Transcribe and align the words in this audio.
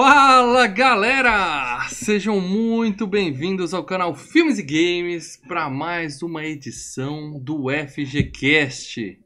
Fala 0.00 0.68
galera! 0.68 1.80
Sejam 1.88 2.40
muito 2.40 3.04
bem-vindos 3.04 3.74
ao 3.74 3.82
canal 3.82 4.14
Filmes 4.14 4.56
e 4.56 4.62
Games 4.62 5.36
para 5.48 5.68
mais 5.68 6.22
uma 6.22 6.44
edição 6.44 7.36
do 7.40 7.64
FGCast. 7.68 9.18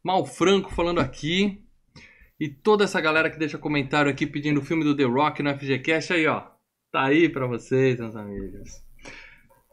Mal 0.00 0.24
Franco 0.24 0.72
falando 0.72 1.00
aqui 1.00 1.64
e 2.38 2.48
toda 2.48 2.84
essa 2.84 3.00
galera 3.00 3.28
que 3.30 3.36
deixa 3.36 3.58
comentário 3.58 4.08
aqui 4.08 4.24
pedindo 4.24 4.60
o 4.60 4.64
filme 4.64 4.84
do 4.84 4.96
The 4.96 5.02
Rock 5.02 5.42
no 5.42 5.58
FGCast 5.58 6.12
aí, 6.12 6.28
ó. 6.28 6.44
Tá 6.92 7.06
aí 7.06 7.28
para 7.28 7.48
vocês, 7.48 7.98
meus 7.98 8.14
amigos. 8.14 8.70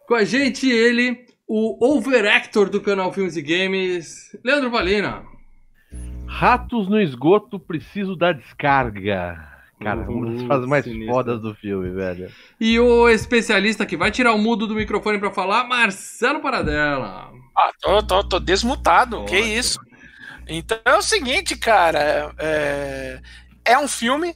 Com 0.07 0.15
a 0.15 0.23
gente 0.23 0.67
ele, 0.67 1.27
o 1.47 1.95
overactor 1.95 2.71
do 2.71 2.81
canal 2.81 3.13
Filmes 3.13 3.37
e 3.37 3.43
Games, 3.43 4.35
Leandro 4.43 4.71
Valina. 4.71 5.23
Ratos 6.25 6.89
no 6.89 6.99
esgoto, 6.99 7.59
preciso 7.59 8.15
da 8.15 8.31
descarga. 8.31 9.58
Cara, 9.81 10.01
Uhum, 10.01 10.17
uma 10.17 10.31
das 10.33 10.43
frases 10.43 10.67
mais 10.67 10.83
sinistro. 10.83 11.13
fodas 11.13 11.41
do 11.41 11.55
filme, 11.55 11.89
velho. 11.91 12.29
E 12.59 12.77
o 12.79 13.07
especialista 13.09 13.85
que 13.85 13.95
vai 13.95 14.11
tirar 14.11 14.33
o 14.33 14.37
mudo 14.37 14.67
do 14.67 14.75
microfone 14.75 15.17
para 15.19 15.31
falar, 15.31 15.63
Marcelo 15.63 16.41
Paradela. 16.41 17.31
Ah, 17.57 17.71
tô, 17.81 18.03
tô, 18.03 18.23
tô 18.27 18.39
desmutado, 18.39 19.23
que 19.25 19.37
Ótimo. 19.37 19.53
isso. 19.53 19.79
Então 20.47 20.77
é 20.83 20.95
o 20.95 21.01
seguinte, 21.01 21.55
cara. 21.57 22.33
É, 22.37 23.21
é 23.63 23.77
um 23.79 23.87
filme, 23.87 24.35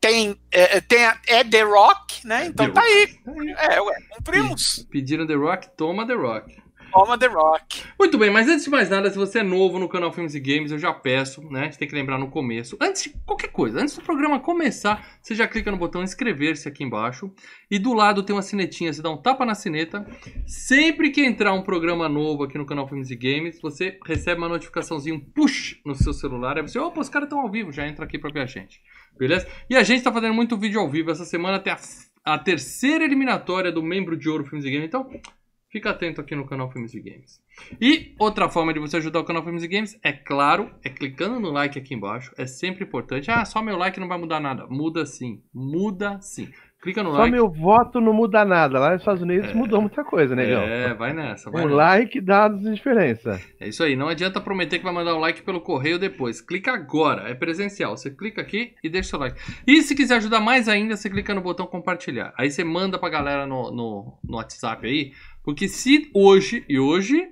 tem, 0.00 0.36
é, 0.52 0.80
tem 0.80 1.04
a- 1.06 1.18
é 1.26 1.42
The 1.42 1.62
Rock, 1.62 2.24
né? 2.26 2.46
Então 2.46 2.66
The 2.66 2.72
tá 2.72 2.80
aí. 2.82 3.18
Aí, 3.26 3.48
É, 3.74 3.80
ué, 3.80 3.94
cumprimos. 4.10 4.86
Pediram 4.90 5.26
The 5.26 5.34
Rock, 5.34 5.68
toma 5.76 6.06
The 6.06 6.14
Rock. 6.14 6.56
Toma 6.92 7.18
The 7.18 7.26
Rock. 7.26 7.84
Muito 7.98 8.16
bem, 8.16 8.30
mas 8.30 8.48
antes 8.48 8.64
de 8.64 8.70
mais 8.70 8.88
nada, 8.88 9.10
se 9.10 9.16
você 9.16 9.40
é 9.40 9.42
novo 9.42 9.78
no 9.78 9.88
canal 9.88 10.12
Filmes 10.12 10.34
e 10.34 10.40
Games, 10.40 10.72
eu 10.72 10.78
já 10.78 10.92
peço, 10.92 11.42
né? 11.50 11.60
A 11.60 11.64
gente 11.64 11.78
tem 11.78 11.86
que 11.86 11.94
lembrar 11.94 12.18
no 12.18 12.30
começo. 12.30 12.78
Antes 12.80 13.04
de 13.04 13.10
qualquer 13.26 13.48
coisa, 13.48 13.80
antes 13.80 13.94
do 13.94 14.02
programa 14.02 14.40
começar, 14.40 15.06
você 15.20 15.34
já 15.34 15.46
clica 15.46 15.70
no 15.70 15.76
botão 15.76 16.02
inscrever-se 16.02 16.66
aqui 16.66 16.82
embaixo. 16.82 17.30
E 17.70 17.78
do 17.78 17.92
lado 17.92 18.22
tem 18.22 18.34
uma 18.34 18.42
sinetinha, 18.42 18.92
você 18.92 19.02
dá 19.02 19.10
um 19.10 19.16
tapa 19.16 19.44
na 19.44 19.54
sineta. 19.54 20.06
Sempre 20.46 21.10
que 21.10 21.24
entrar 21.24 21.52
um 21.52 21.62
programa 21.62 22.08
novo 22.08 22.44
aqui 22.44 22.56
no 22.56 22.64
canal 22.64 22.88
Filmes 22.88 23.10
e 23.10 23.16
Games, 23.16 23.60
você 23.60 23.98
recebe 24.06 24.40
uma 24.40 24.48
notificaçãozinha, 24.48 25.14
um 25.14 25.20
push 25.20 25.80
no 25.84 25.94
seu 25.94 26.14
celular. 26.14 26.56
Aí 26.56 26.62
você, 26.62 26.78
opa, 26.78 27.00
os 27.00 27.08
caras 27.08 27.26
estão 27.26 27.40
ao 27.40 27.50
vivo, 27.50 27.70
já 27.70 27.86
entra 27.86 28.04
aqui 28.06 28.18
pra 28.18 28.30
ver 28.30 28.40
a 28.40 28.46
gente. 28.46 28.80
Beleza? 29.18 29.46
E 29.68 29.76
a 29.76 29.82
gente 29.82 30.02
tá 30.02 30.12
fazendo 30.12 30.34
muito 30.34 30.56
vídeo 30.56 30.80
ao 30.80 30.88
vivo. 30.88 31.10
Essa 31.10 31.24
semana 31.24 31.58
tem 31.58 31.72
a, 31.72 31.78
a 32.24 32.38
terceira 32.38 33.04
eliminatória 33.04 33.70
do 33.70 33.82
membro 33.82 34.16
de 34.16 34.28
ouro 34.28 34.44
Filmes 34.44 34.64
e 34.64 34.70
Games. 34.70 34.86
Então, 34.86 35.10
Fica 35.70 35.90
atento 35.90 36.20
aqui 36.20 36.34
no 36.34 36.46
canal 36.46 36.70
Filmes 36.70 36.94
e 36.94 37.00
Games. 37.00 37.42
E 37.78 38.14
outra 38.18 38.48
forma 38.48 38.72
de 38.72 38.80
você 38.80 38.96
ajudar 38.96 39.20
o 39.20 39.24
canal 39.24 39.44
Filmes 39.44 39.62
e 39.62 39.68
Games, 39.68 39.98
é 40.02 40.12
claro, 40.12 40.74
é 40.82 40.88
clicando 40.88 41.38
no 41.38 41.50
like 41.50 41.78
aqui 41.78 41.94
embaixo. 41.94 42.32
É 42.38 42.46
sempre 42.46 42.84
importante. 42.84 43.30
Ah, 43.30 43.44
só 43.44 43.60
meu 43.60 43.76
like 43.76 44.00
não 44.00 44.08
vai 44.08 44.16
mudar 44.16 44.40
nada. 44.40 44.66
Muda 44.66 45.04
sim. 45.04 45.42
Muda 45.52 46.18
sim. 46.22 46.48
Clica 46.80 47.02
no 47.02 47.10
Só 47.10 47.18
like. 47.18 47.32
meu 47.32 47.50
voto 47.50 48.00
não 48.00 48.12
muda 48.12 48.44
nada. 48.44 48.78
Lá 48.78 48.92
nos 48.92 49.00
Estados 49.00 49.20
Unidos 49.20 49.50
É. 49.50 49.54
mudou 49.54 49.80
muita 49.80 50.04
coisa, 50.04 50.36
negão. 50.36 50.62
É, 50.62 50.94
vai 50.94 51.12
nessa. 51.12 51.50
Vai 51.50 51.62
Um 51.62 51.64
nessa. 51.66 51.76
like 51.76 52.20
dá 52.20 52.44
a 52.44 52.48
diferença. 52.48 53.40
É 53.58 53.68
isso 53.68 53.82
aí. 53.82 53.96
Não 53.96 54.08
adianta 54.08 54.40
prometer 54.40 54.78
que 54.78 54.84
vai 54.84 54.92
mandar 54.94 55.14
o 55.14 55.18
like 55.18 55.42
pelo 55.42 55.60
correio 55.60 55.98
depois. 55.98 56.40
Clica 56.40 56.72
agora. 56.72 57.28
É 57.28 57.34
presencial. 57.34 57.96
Você 57.96 58.10
clica 58.10 58.40
aqui 58.40 58.74
e 58.82 58.88
deixa 58.88 59.10
seu 59.10 59.18
like. 59.18 59.36
E 59.66 59.82
se 59.82 59.94
quiser 59.94 60.16
ajudar 60.18 60.40
mais 60.40 60.68
ainda, 60.68 60.96
você 60.96 61.10
clica 61.10 61.34
no 61.34 61.40
botão 61.40 61.66
compartilhar. 61.66 62.32
Aí 62.38 62.48
você 62.50 62.62
manda 62.62 62.96
pra 62.96 63.08
galera 63.08 63.44
no, 63.44 63.72
no, 63.72 64.18
no 64.22 64.36
WhatsApp 64.36 64.86
aí. 64.86 65.12
Porque 65.42 65.66
se 65.66 66.10
hoje, 66.14 66.64
e 66.68 66.78
hoje 66.78 67.26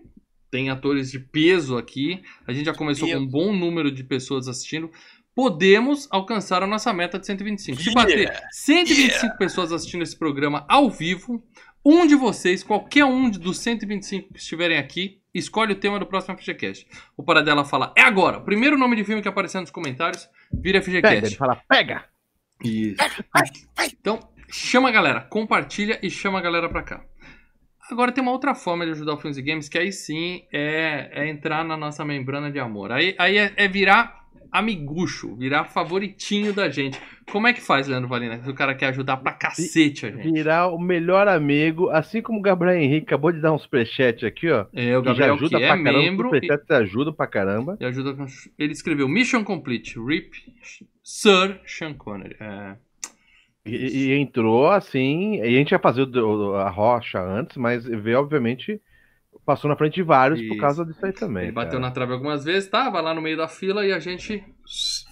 tem 0.51 0.71
atores 0.71 1.11
de 1.11 1.19
peso 1.19 1.77
aqui, 1.77 2.23
a 2.47 2.53
gente 2.53 2.65
já 2.67 2.75
começou 2.75 3.09
com 3.09 3.17
um 3.17 3.27
bom 3.27 3.53
número 3.55 3.91
de 3.93 4.03
pessoas 4.03 4.49
assistindo. 4.49 4.91
Podemos 5.37 6.09
alcançar 6.11 6.63
a 6.63 6.67
nossa 6.67 6.91
meta 6.95 7.19
de 7.19 7.27
125. 7.27 7.83
Se 7.83 7.93
bater 7.93 8.17
Yeah. 8.17 8.49
125 8.53 9.37
pessoas 9.37 9.71
assistindo 9.71 10.03
esse 10.03 10.19
programa 10.19 10.65
ao 10.67 10.89
vivo, 10.89 11.45
um 11.85 12.07
de 12.07 12.15
vocês, 12.15 12.65
qualquer 12.65 13.05
um 13.05 13.29
dos 13.29 13.59
125 13.59 14.33
que 14.33 14.39
estiverem 14.39 14.79
aqui, 14.79 15.21
escolhe 15.35 15.75
o 15.75 15.77
tema 15.77 15.99
do 15.99 16.07
próximo 16.07 16.39
FGCast. 16.39 16.87
O 17.15 17.23
Paradela 17.23 17.67
fala, 17.67 17.93
é 17.95 18.01
agora. 18.01 18.39
O 18.39 18.45
primeiro 18.45 18.79
nome 18.79 18.97
de 18.97 19.05
filme 19.05 19.21
que 19.21 19.29
aparecer 19.29 19.61
nos 19.61 19.71
comentários, 19.71 20.27
vira 20.51 20.81
Pega, 20.81 20.97
ele 20.97 21.17
FGCast. 21.17 21.37
fala, 21.37 21.61
pega! 21.69 22.07
Isso. 22.65 22.97
Vai, 22.97 23.45
vai. 23.77 23.89
Então, 23.89 24.19
chama 24.49 24.89
a 24.89 24.93
galera, 24.93 25.21
compartilha 25.21 25.99
e 26.03 26.09
chama 26.09 26.39
a 26.39 26.43
galera 26.43 26.71
pra 26.71 26.83
cá. 26.83 27.05
Agora 27.91 28.11
tem 28.11 28.23
uma 28.23 28.33
outra 28.33 28.55
forma 28.55 28.87
de 28.87 28.93
ajudar 28.93 29.13
o 29.13 29.19
Filmes 29.19 29.37
e 29.37 29.43
Games, 29.43 29.69
que 29.69 29.77
aí 29.77 29.93
sim 29.93 30.45
é, 30.51 31.11
é 31.13 31.29
entrar 31.29 31.63
na 31.63 31.77
nossa 31.77 32.07
membrana 32.07 32.51
de 32.51 32.59
amor. 32.59 32.91
Aí, 32.91 33.15
aí 33.19 33.37
é, 33.37 33.53
é 33.55 33.69
virar 33.69 34.26
amigucho, 34.59 35.35
virar 35.37 35.65
favoritinho 35.65 36.53
da 36.53 36.69
gente. 36.69 36.99
Como 37.31 37.47
é 37.47 37.53
que 37.53 37.61
faz, 37.61 37.89
Leandro 37.89 38.09
Valina? 38.09 38.43
Se 38.43 38.49
o 38.49 38.55
cara 38.55 38.75
quer 38.75 38.87
ajudar 38.87 39.17
pra 39.19 39.33
cacete 39.33 40.07
a 40.07 40.11
gente. 40.11 40.31
Virar 40.33 40.69
o 40.69 40.79
melhor 40.79 41.27
amigo, 41.29 41.89
assim 41.91 42.23
como 42.23 42.39
o 42.39 42.43
Gabriel 42.43 42.77
Henrique 42.81 43.07
acabou 43.07 43.33
de 43.33 43.41
dar 43.41 43.53
um 43.53 43.59
superchat 43.59 44.25
aqui, 44.25 44.49
ó. 44.51 44.67
É, 44.73 44.97
o 44.97 45.03
Que 45.03 45.09
Gabriel 45.09 45.35
ajuda 45.35 45.59
que 45.59 45.65
é 45.65 45.69
pra 45.69 45.83
caramba, 45.83 46.03
membro 46.03 46.29
superchat 46.29 46.73
ajuda 46.73 47.13
pra 47.13 47.27
caramba. 47.27 47.77
e, 47.81 47.85
e 47.85 47.87
ajuda. 47.87 48.17
Ele 48.59 48.73
escreveu 48.73 49.09
Mission 49.09 49.43
Complete, 49.45 49.99
RIP 49.99 50.33
Sir 51.03 51.61
Sean 51.67 51.95
Connery. 51.95 52.37
É, 52.41 52.77
E, 53.65 53.75
e 53.75 54.13
entrou 54.13 54.69
assim, 54.71 55.37
e 55.37 55.41
a 55.43 55.51
gente 55.51 55.73
ia 55.73 55.79
fazer 55.81 56.07
a 56.61 56.69
rocha 56.71 57.21
antes, 57.21 57.57
mas 57.57 57.85
veio, 57.85 58.21
obviamente, 58.21 58.81
passou 59.47 59.69
na 59.71 59.77
frente 59.77 59.95
de 59.95 60.03
vários 60.03 60.41
por 60.41 60.47
Isso. 60.55 60.61
causa 60.61 60.85
disso 60.85 61.07
aí 61.07 61.13
também. 61.13 61.45
ele 61.45 61.53
bateu 61.53 61.73
cara. 61.79 61.83
na 61.83 61.91
trave 61.93 62.13
algumas 62.13 62.45
vezes, 62.45 62.69
tava 62.69 63.01
lá 63.01 63.15
no 63.15 63.23
meio 63.23 63.37
da 63.37 63.47
fila 63.49 63.87
e 63.87 63.93
a 63.93 63.99
gente 64.01 64.45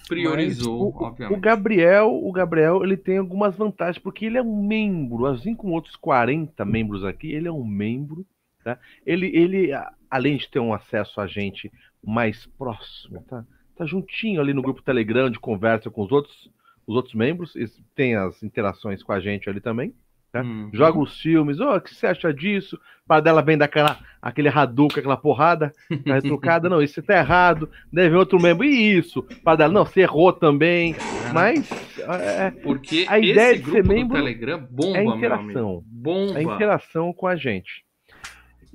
priorizou, 0.07 0.91
Mas 0.91 0.95
o- 1.01 1.03
obviamente. 1.05 1.37
O 1.37 1.41
Gabriel, 1.41 2.09
o 2.13 2.31
Gabriel, 2.31 2.83
ele 2.83 2.97
tem 2.97 3.17
algumas 3.17 3.55
vantagens, 3.55 3.97
porque 3.97 4.25
ele 4.25 4.37
é 4.37 4.41
um 4.41 4.61
membro, 4.67 5.25
assim 5.25 5.55
como 5.55 5.73
outros 5.73 5.95
40 5.95 6.63
membros 6.65 7.03
aqui, 7.03 7.31
ele 7.31 7.47
é 7.47 7.51
um 7.51 7.65
membro, 7.65 8.25
tá? 8.63 8.77
Ele, 9.05 9.27
ele 9.35 9.69
além 10.09 10.37
de 10.37 10.49
ter 10.49 10.59
um 10.59 10.73
acesso 10.73 11.19
a 11.19 11.27
gente 11.27 11.71
mais 12.03 12.45
próximo, 12.57 13.23
tá? 13.27 13.43
Tá 13.77 13.85
juntinho 13.85 14.39
ali 14.39 14.53
no 14.53 14.61
grupo 14.61 14.81
Telegram, 14.81 15.29
de 15.29 15.39
conversa 15.39 15.89
com 15.89 16.03
os 16.03 16.11
outros, 16.11 16.49
os 16.87 16.95
outros 16.95 17.15
membros, 17.15 17.53
tem 17.95 18.15
as 18.15 18.41
interações 18.43 19.01
com 19.01 19.11
a 19.11 19.19
gente 19.19 19.49
ali 19.49 19.59
também. 19.59 19.93
né? 20.33 20.41
Uhum. 20.41 20.69
Joga 20.73 20.99
os 20.99 21.19
filmes, 21.19 21.59
ô, 21.59 21.75
o 21.75 21.81
que 21.81 21.93
você 21.93 22.07
acha 22.07 22.33
disso? 22.33 22.79
Para 23.07 23.21
dela 23.21 23.41
vem 23.41 23.57
daquela 23.57 23.99
aquele 24.21 24.49
Hadouken, 24.49 24.99
aquela 24.99 25.17
porrada, 25.17 25.71
tá 26.03 26.15
retrucada, 26.15 26.67
não, 26.67 26.81
isso 26.81 27.03
tá 27.03 27.17
errado, 27.17 27.69
deve 27.93 28.15
outro 28.15 28.41
membro, 28.41 28.65
e 28.65 28.97
isso? 28.97 29.21
Para 29.43 29.57
dela, 29.57 29.73
não, 29.73 29.85
você 29.85 30.01
errou 30.01 30.33
também, 30.33 30.95
mas 31.31 31.69
é, 32.01 32.49
Porque 32.49 33.05
a 33.07 33.19
ideia 33.19 33.51
esse 33.51 33.59
de 33.59 33.61
grupo 33.61 33.77
ser 33.77 33.83
do 33.83 33.89
membro 33.89 34.17
Telegram 34.17 34.67
bomba, 34.71 34.97
é 34.97 35.03
meu 35.03 35.15
interação. 35.15 35.83
Bomba. 35.85 36.37
a 36.39 36.41
interação 36.41 37.13
com 37.13 37.27
a 37.27 37.35
gente. 37.35 37.85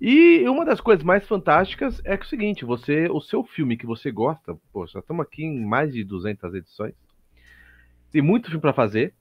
E 0.00 0.48
uma 0.48 0.64
das 0.64 0.80
coisas 0.80 1.04
mais 1.04 1.26
fantásticas 1.26 2.00
é 2.04 2.16
que 2.16 2.22
é 2.22 2.26
o 2.26 2.28
seguinte, 2.28 2.64
você, 2.64 3.08
o 3.10 3.20
seu 3.20 3.44
filme 3.44 3.76
que 3.76 3.86
você 3.86 4.10
gosta, 4.10 4.56
já 4.92 5.00
estamos 5.00 5.26
aqui 5.26 5.44
em 5.44 5.64
mais 5.64 5.92
de 5.92 6.04
200 6.04 6.54
edições, 6.54 6.94
tem 8.10 8.22
muito 8.22 8.46
filme 8.46 8.62
para 8.62 8.72
fazer, 8.72 9.12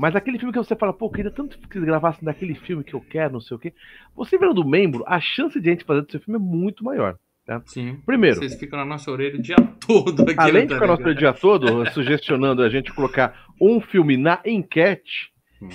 mas 0.00 0.16
aquele 0.16 0.38
filme 0.38 0.50
que 0.50 0.58
você 0.58 0.74
fala, 0.74 0.94
pô, 0.94 1.10
queria 1.10 1.30
tanto 1.30 1.58
que 1.58 1.76
eles 1.76 1.86
gravassem 1.86 2.24
daquele 2.24 2.54
filme 2.54 2.82
que 2.82 2.94
eu 2.94 3.02
quero, 3.02 3.34
não 3.34 3.40
sei 3.40 3.54
o 3.54 3.60
quê. 3.60 3.74
Você 4.16 4.38
virando 4.38 4.66
membro, 4.66 5.04
a 5.06 5.20
chance 5.20 5.60
de 5.60 5.68
a 5.68 5.72
gente 5.72 5.84
fazer 5.84 6.00
do 6.00 6.10
seu 6.10 6.18
filme 6.18 6.40
é 6.40 6.42
muito 6.42 6.82
maior. 6.82 7.18
Sim. 7.66 8.00
Primeiro, 8.06 8.36
Vocês 8.36 8.54
ficam 8.54 8.78
na 8.78 8.84
nossa 8.86 9.10
orelha 9.10 9.38
o 9.38 9.42
dia 9.42 9.56
todo 9.86 10.22
aqui 10.22 10.34
além 10.38 10.66
de 10.66 10.72
ficar 10.72 10.86
nosso 10.86 11.02
Telegram. 11.02 11.32
dia 11.32 11.38
todo 11.38 11.90
sugestionando 11.90 12.62
a 12.62 12.70
gente 12.70 12.94
colocar 12.94 13.44
um 13.60 13.78
filme 13.78 14.16
na 14.16 14.40
enquete, 14.46 15.30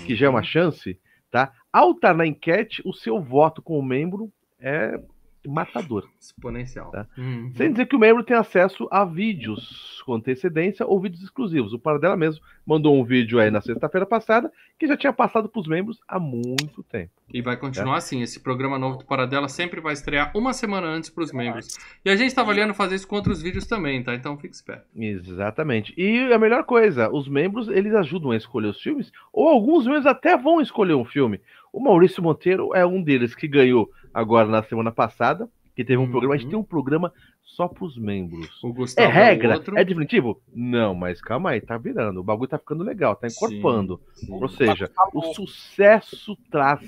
que 0.07 0.16
já 0.16 0.25
é 0.25 0.30
uma 0.30 0.42
chance, 0.42 0.98
tá? 1.30 1.51
Ao 1.71 1.92
estar 1.92 2.16
na 2.16 2.25
enquete, 2.25 2.81
o 2.83 2.94
seu 2.94 3.21
voto 3.21 3.62
como 3.62 3.88
membro 3.88 4.31
é 4.60 5.00
matador. 5.47 6.07
Exponencial. 6.19 6.92
Tá. 6.92 7.07
Uhum. 7.18 7.51
Sem 7.56 7.71
dizer 7.71 7.86
que 7.88 7.95
o 7.95 8.00
membro 8.00 8.24
tem 8.24 8.36
acesso 8.36 8.88
a 8.92 9.06
vídeos 9.06 10.01
com 10.06 10.13
antecedência 10.13 10.86
ou 10.86 11.00
vídeos 11.00 11.24
exclusivos. 11.24 11.74
O 11.74 11.80
Paradela 11.80 12.15
mesmo 12.15 12.44
mandou 12.65 12.95
um 13.00 13.03
vídeo 13.03 13.39
aí 13.39 13.50
na 13.50 13.62
sexta-feira 13.62 14.06
passada 14.06 14.51
que 14.77 14.88
já 14.88 14.95
tinha 14.95 15.13
passado 15.13 15.47
para 15.50 15.59
os 15.59 15.68
membros 15.68 16.00
há 16.07 16.19
muito 16.19 16.83
tempo. 16.83 17.12
E 17.33 17.42
vai 17.42 17.57
continuar 17.57 17.97
assim. 17.97 18.21
Esse 18.21 18.39
programa 18.39 18.77
novo 18.77 18.97
do 18.97 19.06
Paradela 19.06 19.47
sempre 19.47 19.81
vai 19.81 19.94
estrear 19.94 20.31
uma 20.36 20.53
semana 20.53 20.88
antes 20.88 21.09
para 21.09 21.24
os 21.24 21.31
membros. 21.31 21.77
E 22.03 22.09
a 22.09 22.15
gente 22.15 22.36
tá 22.36 22.42
avaliando 22.42 22.74
fazer 22.74 22.95
isso 22.95 23.07
com 23.07 23.15
outros 23.15 23.42
vídeos 23.42 23.65
também, 23.65 24.03
tá? 24.03 24.13
Então 24.13 24.38
fique 24.38 24.53
esperto. 24.53 24.86
Exatamente. 24.95 25.94
E 25.97 26.31
a 26.31 26.38
melhor 26.38 26.63
coisa, 26.65 27.09
os 27.09 27.27
membros 27.27 27.68
eles 27.68 27.94
ajudam 27.95 28.31
a 28.31 28.38
escolher 28.38 28.68
os 28.68 28.81
filmes, 28.81 29.12
ou 29.31 29.47
alguns 29.47 29.86
membros 29.86 30.06
até 30.06 30.38
vão 30.38 30.62
escolher 30.62 30.94
um 30.94 31.06
filme. 31.06 31.39
O 31.74 31.80
Maurício 31.80 32.24
Monteiro 32.24 32.74
é 32.74 32.86
um 32.86 33.01
deles 33.01 33.36
que 33.36 33.47
ganhou 33.47 33.92
agora 34.15 34.47
na 34.47 34.63
semana 34.63 34.91
passada, 34.91 35.50
que 35.75 35.83
teve 35.83 35.97
um 35.97 36.06
Uhum. 36.06 36.12
programa, 36.12 36.35
a 36.35 36.38
gente 36.38 36.50
tem 36.50 36.57
um 36.57 36.63
programa 36.63 37.12
só 37.44 37.67
para 37.67 37.83
os 37.85 37.97
membros. 37.97 38.63
O 38.63 38.69
É 38.69 38.71
Gustavo 38.71 39.12
regra? 39.12 39.53
outro. 39.56 39.77
É 39.77 39.83
definitivo? 39.83 40.41
Não, 40.53 40.95
mas 40.95 41.21
calma 41.21 41.51
aí, 41.51 41.62
tá 41.62 41.77
virando. 41.77 42.19
O 42.19 42.23
bagulho 42.23 42.50
tá 42.50 42.57
ficando 42.57 42.83
legal, 42.83 43.15
tá 43.15 43.27
encorpando. 43.27 44.00
Sim. 44.13 44.31
Ou 44.33 44.47
seja, 44.50 44.89
o 45.13 45.21
sucesso 45.33 46.38
traz 46.50 46.79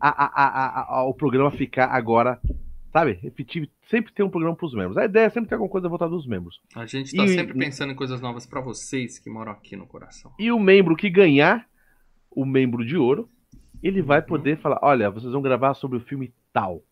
a, 0.00 0.08
a, 0.08 0.26
a, 0.26 0.46
a- 0.46 0.98
a- 0.98 1.04
o 1.04 1.14
programa 1.14 1.50
ficar 1.50 1.86
agora. 1.86 2.40
sabe, 2.92 3.12
repetir, 3.22 3.68
sempre 3.90 4.10
ter 4.10 4.22
um 4.22 4.30
programa 4.30 4.56
pros 4.56 4.72
membros. 4.72 4.96
A 4.96 5.04
ideia 5.04 5.26
é 5.26 5.28
sempre 5.28 5.50
ter 5.50 5.54
alguma 5.56 5.70
coisa 5.70 5.86
voltada 5.86 6.10
dos 6.12 6.26
membros. 6.26 6.58
A 6.74 6.86
gente 6.86 7.14
tá 7.14 7.24
E- 7.26 7.28
sempre 7.28 7.52
pensando 7.52 7.92
em 7.92 7.94
coisas 7.94 8.22
novas 8.22 8.46
pra 8.46 8.58
vocês 8.62 9.18
que 9.18 9.28
moram 9.28 9.52
aqui 9.52 9.76
no 9.76 9.86
coração. 9.86 10.32
E 10.38 10.50
o 10.50 10.58
membro 10.58 10.96
que 10.96 11.10
ganhar, 11.10 11.66
o 12.30 12.46
membro 12.46 12.86
de 12.86 12.96
ouro, 12.96 13.28
ele 13.86 14.02
vai 14.02 14.20
Uhum. 14.20 14.26
poder 14.26 14.58
falar: 14.58 14.78
olha, 14.82 15.10
vocês 15.10 15.32
vão 15.32 15.42
gravar 15.42 15.74
sobre 15.74 15.98
o 15.98 16.00
filme 16.00 16.32
tal. 16.52 16.82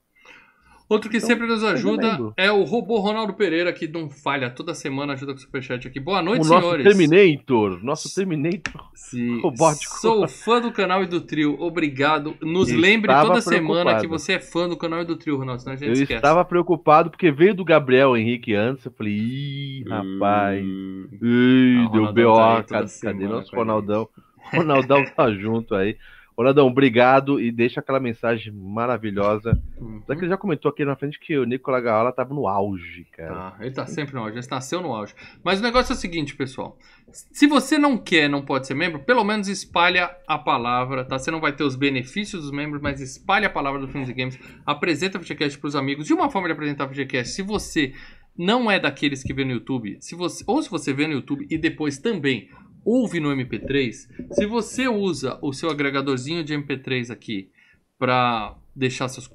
Outro 0.86 1.08
que 1.08 1.16
Então, 1.16 1.28
sempre 1.30 1.46
nos 1.46 1.64
ajuda 1.64 2.34
é 2.36 2.52
o 2.52 2.62
robô 2.62 2.98
Ronaldo 3.00 3.32
Pereira, 3.32 3.72
que 3.72 3.88
não 3.88 4.10
falha 4.10 4.50
toda 4.50 4.74
semana, 4.74 5.14
ajuda 5.14 5.32
com 5.32 5.38
o 5.38 5.40
superchat 5.40 5.88
aqui. 5.88 5.98
Boa 5.98 6.20
noite, 6.22 6.44
o 6.44 6.48
nosso 6.50 6.60
senhores. 6.60 6.84
Terminator, 6.84 7.82
nosso 7.82 8.14
Terminator. 8.14 8.90
Sim. 8.94 9.40
robótico. 9.40 9.94
Sou 9.96 10.28
fã 10.28 10.60
do 10.60 10.70
canal 10.70 11.02
e 11.02 11.06
do 11.06 11.22
trio. 11.22 11.56
Obrigado. 11.58 12.36
Nos 12.42 12.70
Eu 12.70 12.78
lembre 12.78 13.10
toda 13.14 13.40
semana 13.40 13.64
preocupado. 13.96 14.00
que 14.02 14.06
você 14.08 14.34
é 14.34 14.38
fã 14.40 14.68
do 14.68 14.76
canal 14.76 15.00
e 15.00 15.06
do 15.06 15.16
trio, 15.16 15.38
Ronaldo, 15.38 15.62
senão 15.62 15.72
a 15.72 15.76
gente 15.78 15.86
Eu 15.88 15.92
esquece. 15.94 16.12
estava 16.16 16.44
preocupado 16.44 17.08
porque 17.10 17.32
veio 17.32 17.54
do 17.54 17.64
Gabriel 17.64 18.14
Henrique 18.14 18.52
antes. 18.54 18.84
Eu 18.84 18.92
falei: 18.92 19.14
ih, 19.14 19.84
rapaz. 19.88 20.62
Hum. 20.62 21.08
Ih, 21.14 21.88
deu 21.92 22.12
B.O. 22.12 22.36
tá 22.36 22.62
cadê, 22.62 22.88
semana 22.88 23.28
nosso. 23.36 23.56
Ronaldão? 23.56 24.06
Ronaldão 24.52 25.02
tá 25.16 25.32
junto 25.32 25.74
aí. 25.74 25.96
Ronaldão, 26.36 26.66
obrigado 26.66 27.40
e 27.40 27.52
deixa 27.52 27.78
aquela 27.78 28.00
mensagem 28.00 28.52
maravilhosa. 28.52 29.60
Uhum. 29.78 30.02
Só 30.04 30.14
que 30.14 30.20
ele 30.22 30.28
já 30.28 30.36
comentou 30.36 30.68
aqui 30.68 30.84
na 30.84 30.96
frente 30.96 31.18
que 31.18 31.38
o 31.38 31.44
Nicolas 31.44 31.82
Gaola 31.82 32.10
tava 32.10 32.34
no 32.34 32.48
auge, 32.48 33.06
cara. 33.12 33.34
Tá, 33.34 33.56
ele 33.60 33.70
tá 33.70 33.86
sempre 33.86 34.14
no 34.14 34.20
auge, 34.20 34.38
ele 34.38 34.46
nasceu 34.50 34.82
no 34.82 34.92
auge. 34.92 35.14
Mas 35.44 35.60
o 35.60 35.62
negócio 35.62 35.92
é 35.92 35.96
o 35.96 35.98
seguinte, 35.98 36.34
pessoal. 36.34 36.76
Se 37.12 37.46
você 37.46 37.78
não 37.78 37.96
quer, 37.96 38.28
não 38.28 38.42
pode 38.42 38.66
ser 38.66 38.74
membro, 38.74 38.98
pelo 38.98 39.22
menos 39.22 39.46
espalha 39.46 40.10
a 40.26 40.36
palavra, 40.36 41.04
tá? 41.04 41.18
Você 41.18 41.30
não 41.30 41.40
vai 41.40 41.52
ter 41.52 41.62
os 41.62 41.76
benefícios 41.76 42.42
dos 42.42 42.50
membros, 42.50 42.82
mas 42.82 43.00
espalha 43.00 43.46
a 43.46 43.50
palavra 43.50 43.80
do 43.80 43.86
Filmes 43.86 44.08
e 44.08 44.12
Games. 44.12 44.38
Apresenta 44.66 45.18
o 45.18 45.20
FGCast 45.20 45.58
pros 45.60 45.76
amigos. 45.76 46.06
De 46.06 46.12
uma 46.12 46.28
forma 46.28 46.48
de 46.48 46.52
apresentar 46.52 46.86
o 46.86 46.88
FGCast, 46.88 47.32
se 47.32 47.42
você 47.42 47.94
não 48.36 48.68
é 48.68 48.80
daqueles 48.80 49.22
que 49.22 49.32
vê 49.32 49.44
no 49.44 49.52
YouTube, 49.52 49.98
se 50.00 50.16
você, 50.16 50.42
ou 50.48 50.60
se 50.60 50.68
você 50.68 50.92
vê 50.92 51.06
no 51.06 51.12
YouTube 51.12 51.46
e 51.48 51.56
depois 51.56 51.98
também 51.98 52.48
ouve 52.84 53.20
no 53.20 53.30
MP3, 53.30 53.92
se 54.32 54.46
você 54.46 54.86
usa 54.88 55.38
o 55.42 55.52
seu 55.52 55.70
agregadorzinho 55.70 56.44
de 56.44 56.54
MP3 56.54 57.10
aqui 57.10 57.50
para 57.98 58.56
deixar 58.74 59.08
seus 59.08 59.30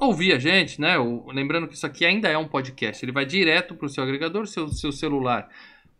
ouvir 0.00 0.32
a 0.32 0.38
gente, 0.38 0.80
né? 0.80 0.98
O- 0.98 1.30
lembrando 1.32 1.66
que 1.68 1.74
isso 1.74 1.86
aqui 1.86 2.04
ainda 2.04 2.28
é 2.28 2.38
um 2.38 2.46
podcast, 2.48 3.04
ele 3.04 3.12
vai 3.12 3.26
direto 3.26 3.74
pro 3.74 3.88
seu 3.88 4.02
agregador, 4.02 4.46
seu, 4.46 4.68
seu 4.68 4.92
celular 4.92 5.48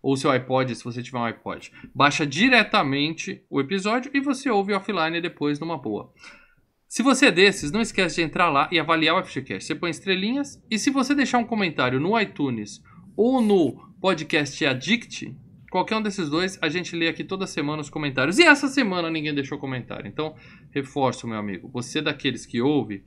ou 0.01 0.17
seu 0.17 0.31
iPod, 0.31 0.75
se 0.75 0.85
você 0.85 1.03
tiver 1.03 1.19
um 1.19 1.25
iPod. 1.25 1.73
Baixa 1.95 2.25
diretamente 2.25 3.43
o 3.51 3.61
episódio 3.61 4.11
e 4.15 4.21
você 4.21 4.49
ouve 4.49 4.73
offline 4.73 5.21
depois 5.21 5.59
numa 5.59 5.77
boa. 5.77 6.13
Se 6.87 7.03
você 7.03 7.27
é 7.27 7.31
desses, 7.33 7.71
não 7.73 7.81
esquece 7.83 8.17
de 8.17 8.23
entrar 8.23 8.49
lá 8.49 8.69
e 8.73 8.79
avaliar 8.79 9.17
o 9.17 9.25
FGCast. 9.25 9.65
Você 9.67 9.75
põe 9.75 9.91
estrelinhas 9.91 10.63
e 10.71 10.79
se 10.79 10.91
você 10.91 11.15
deixar 11.15 11.39
um 11.39 11.45
comentário 11.45 12.01
no 12.01 12.19
iTunes 12.19 12.83
ou 13.17 13.43
no 13.43 13.73
podcast 14.01 14.65
Addict, 14.65 15.35
qualquer 15.71 15.97
um 15.97 16.03
desses 16.03 16.29
dois, 16.29 16.59
a 16.63 16.69
gente 16.69 16.97
lê 16.97 17.09
aqui 17.09 17.25
toda 17.25 17.47
semana 17.47 17.81
os 17.81 17.91
comentários. 17.91 18.39
E 18.39 18.45
essa 18.45 18.69
semana 18.69 19.11
ninguém 19.11 19.35
deixou 19.35 19.59
comentário. 19.59 20.07
Então, 20.07 20.35
reforço, 20.71 21.27
meu 21.27 21.39
amigo. 21.39 21.69
Você 21.73 21.99
é 21.99 22.03
daqueles 22.03 22.47
que 22.47 22.61
ouve, 22.61 23.05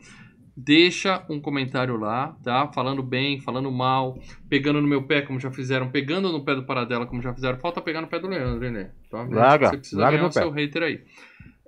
deixa 0.56 1.26
um 1.30 1.40
comentário 1.40 1.98
lá, 1.98 2.36
tá? 2.44 2.68
Falando 2.74 3.02
bem, 3.02 3.40
falando 3.40 3.72
mal, 3.72 4.20
pegando 4.50 4.82
no 4.82 4.88
meu 4.88 5.04
pé, 5.04 5.22
como 5.22 5.40
já 5.40 5.52
fizeram, 5.52 5.90
pegando 5.90 6.32
no 6.32 6.44
pé 6.44 6.56
do 6.56 6.64
Paradela, 6.64 7.06
como 7.06 7.22
já 7.22 7.34
fizeram. 7.34 7.58
Falta 7.58 7.82
pegar 7.82 8.02
no 8.02 8.08
pé 8.08 8.20
do 8.20 8.28
Leandro, 8.28 8.70
né? 8.70 8.92
Tá? 9.10 9.24
Larga, 9.24 9.70
Você 9.70 9.78
precisa 9.78 10.02
larga 10.02 10.18
ganhar 10.18 10.30
o 10.30 10.34
pé. 10.34 10.40
seu 10.42 10.52
hater 10.52 10.84
aí. 10.84 11.02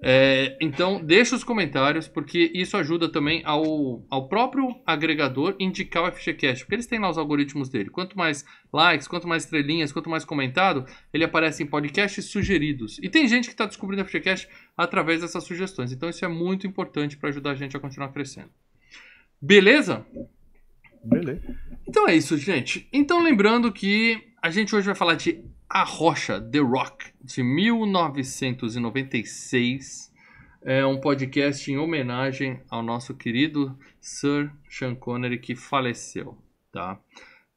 É, 0.06 0.58
então, 0.60 1.02
deixa 1.02 1.34
os 1.34 1.46
comentários, 1.46 2.10
porque 2.10 2.52
isso 2.54 2.76
ajuda 2.76 3.10
também 3.10 3.42
ao, 3.46 4.06
ao 4.10 4.28
próprio 4.28 4.76
agregador 4.86 5.56
indicar 5.58 6.04
o 6.04 6.12
FGCast, 6.12 6.66
porque 6.66 6.76
eles 6.76 6.88
têm 6.88 7.00
lá 7.00 7.10
os 7.10 7.18
algoritmos 7.18 7.70
dele. 7.70 7.90
Quanto 7.90 8.18
mais 8.18 8.44
likes, 8.74 9.08
quanto 9.08 9.30
mais 9.30 9.46
estrelinhas, 9.46 9.94
quanto 9.94 10.10
mais 10.10 10.26
comentado, 10.26 10.86
ele 11.14 11.24
aparece 11.24 11.64
em 11.64 11.66
podcasts 11.66 12.26
sugeridos. 12.26 13.00
E 13.02 13.08
tem 13.08 13.28
gente 13.30 13.46
que 13.46 13.54
está 13.54 13.66
descobrindo 13.66 14.04
o 14.04 14.06
FGCast 14.06 14.50
através 14.76 15.22
dessas 15.22 15.46
sugestões. 15.46 15.94
Então, 15.94 16.10
isso 16.10 16.26
é 16.26 16.28
muito 16.28 16.68
importante 16.68 17.16
para 17.16 17.30
ajudar 17.30 17.52
a 17.52 17.56
gente 17.56 17.78
a 17.78 17.80
continuar 17.80 18.10
crescendo. 18.10 18.50
Beleza? 19.42 20.06
Beleza. 21.04 21.42
Então 21.88 22.08
é 22.08 22.16
isso, 22.16 22.38
gente. 22.38 22.88
Então 22.92 23.22
lembrando 23.22 23.72
que 23.72 24.22
a 24.42 24.50
gente 24.50 24.76
hoje 24.76 24.86
vai 24.86 24.96
falar 24.96 25.16
de 25.16 25.44
A 25.76 25.84
Rocha, 25.84 26.40
The 26.40 26.60
Rock, 26.60 27.08
de 27.20 27.42
1996. 27.42 30.14
É 30.62 30.86
um 30.86 31.02
podcast 31.02 31.72
em 31.72 31.80
homenagem 31.80 32.62
ao 32.70 32.84
nosso 32.84 33.16
querido 33.16 33.76
Sir 34.00 34.52
Sean 34.70 34.94
Connery 34.94 35.40
que 35.40 35.56
faleceu, 35.56 36.38
tá? 36.72 37.00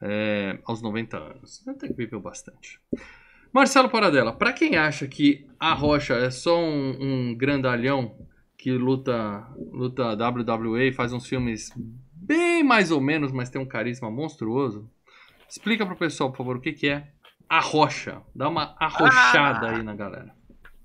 É, 0.00 0.58
aos 0.64 0.80
90 0.80 1.18
anos. 1.18 1.62
Até 1.68 1.88
que 1.88 1.92
viveu 1.92 2.18
bastante. 2.18 2.80
Marcelo 3.52 3.90
Paradela, 3.90 4.32
pra 4.32 4.54
quem 4.54 4.76
acha 4.76 5.06
que 5.06 5.46
A 5.60 5.74
Rocha 5.74 6.14
é 6.14 6.30
só 6.30 6.58
um, 6.58 6.96
um 6.98 7.34
grandalhão 7.34 8.16
que 8.56 8.72
luta, 8.72 9.46
luta 9.58 10.14
WWE, 10.14 10.90
faz 10.90 11.12
uns 11.12 11.26
filmes 11.26 11.70
bem 12.14 12.64
mais 12.64 12.90
ou 12.90 12.98
menos, 12.98 13.30
mas 13.30 13.50
tem 13.50 13.60
um 13.60 13.66
carisma 13.66 14.10
monstruoso. 14.10 14.90
Explica 15.46 15.84
pro 15.84 15.96
pessoal, 15.96 16.30
por 16.30 16.38
favor, 16.38 16.56
o 16.56 16.60
que, 16.60 16.72
que 16.72 16.88
é 16.88 17.08
a 17.48 17.60
rocha. 17.60 18.22
Dá 18.34 18.48
uma 18.48 18.74
arrochada 18.78 19.70
aí 19.70 19.82
na 19.82 19.94
galera. 19.94 20.34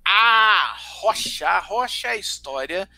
A 0.05 0.75
Rocha. 0.99 1.47
A 1.47 1.59
Rocha 1.59 2.07
é 2.09 2.11
a 2.11 2.17
história 2.17 2.89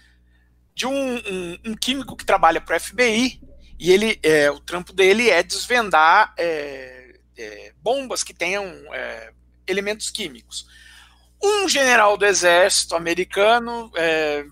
de 0.75 0.85
um, 0.87 1.15
um- 1.17 1.57
um 1.67 1.75
químico 1.75 2.15
que 2.15 2.25
trabalha 2.25 2.59
para 2.59 2.75
o 2.75 2.79
FBI 2.79 3.39
e 3.79 3.91
ele, 3.91 4.19
é, 4.23 4.49
o 4.51 4.59
trampo 4.59 4.91
dele 4.93 5.29
é 5.29 5.43
desvendar 5.43 6.33
é, 6.37 7.19
é, 7.37 7.73
bombas 7.81 8.23
que 8.23 8.33
tenham 8.33 8.65
é, 8.93 9.31
elementos 9.67 10.09
químicos. 10.09 10.67
Um 11.41 11.67
general 11.69 12.17
do 12.17 12.25
exército 12.25 12.95
americano 12.95 13.91
é, 13.95 14.45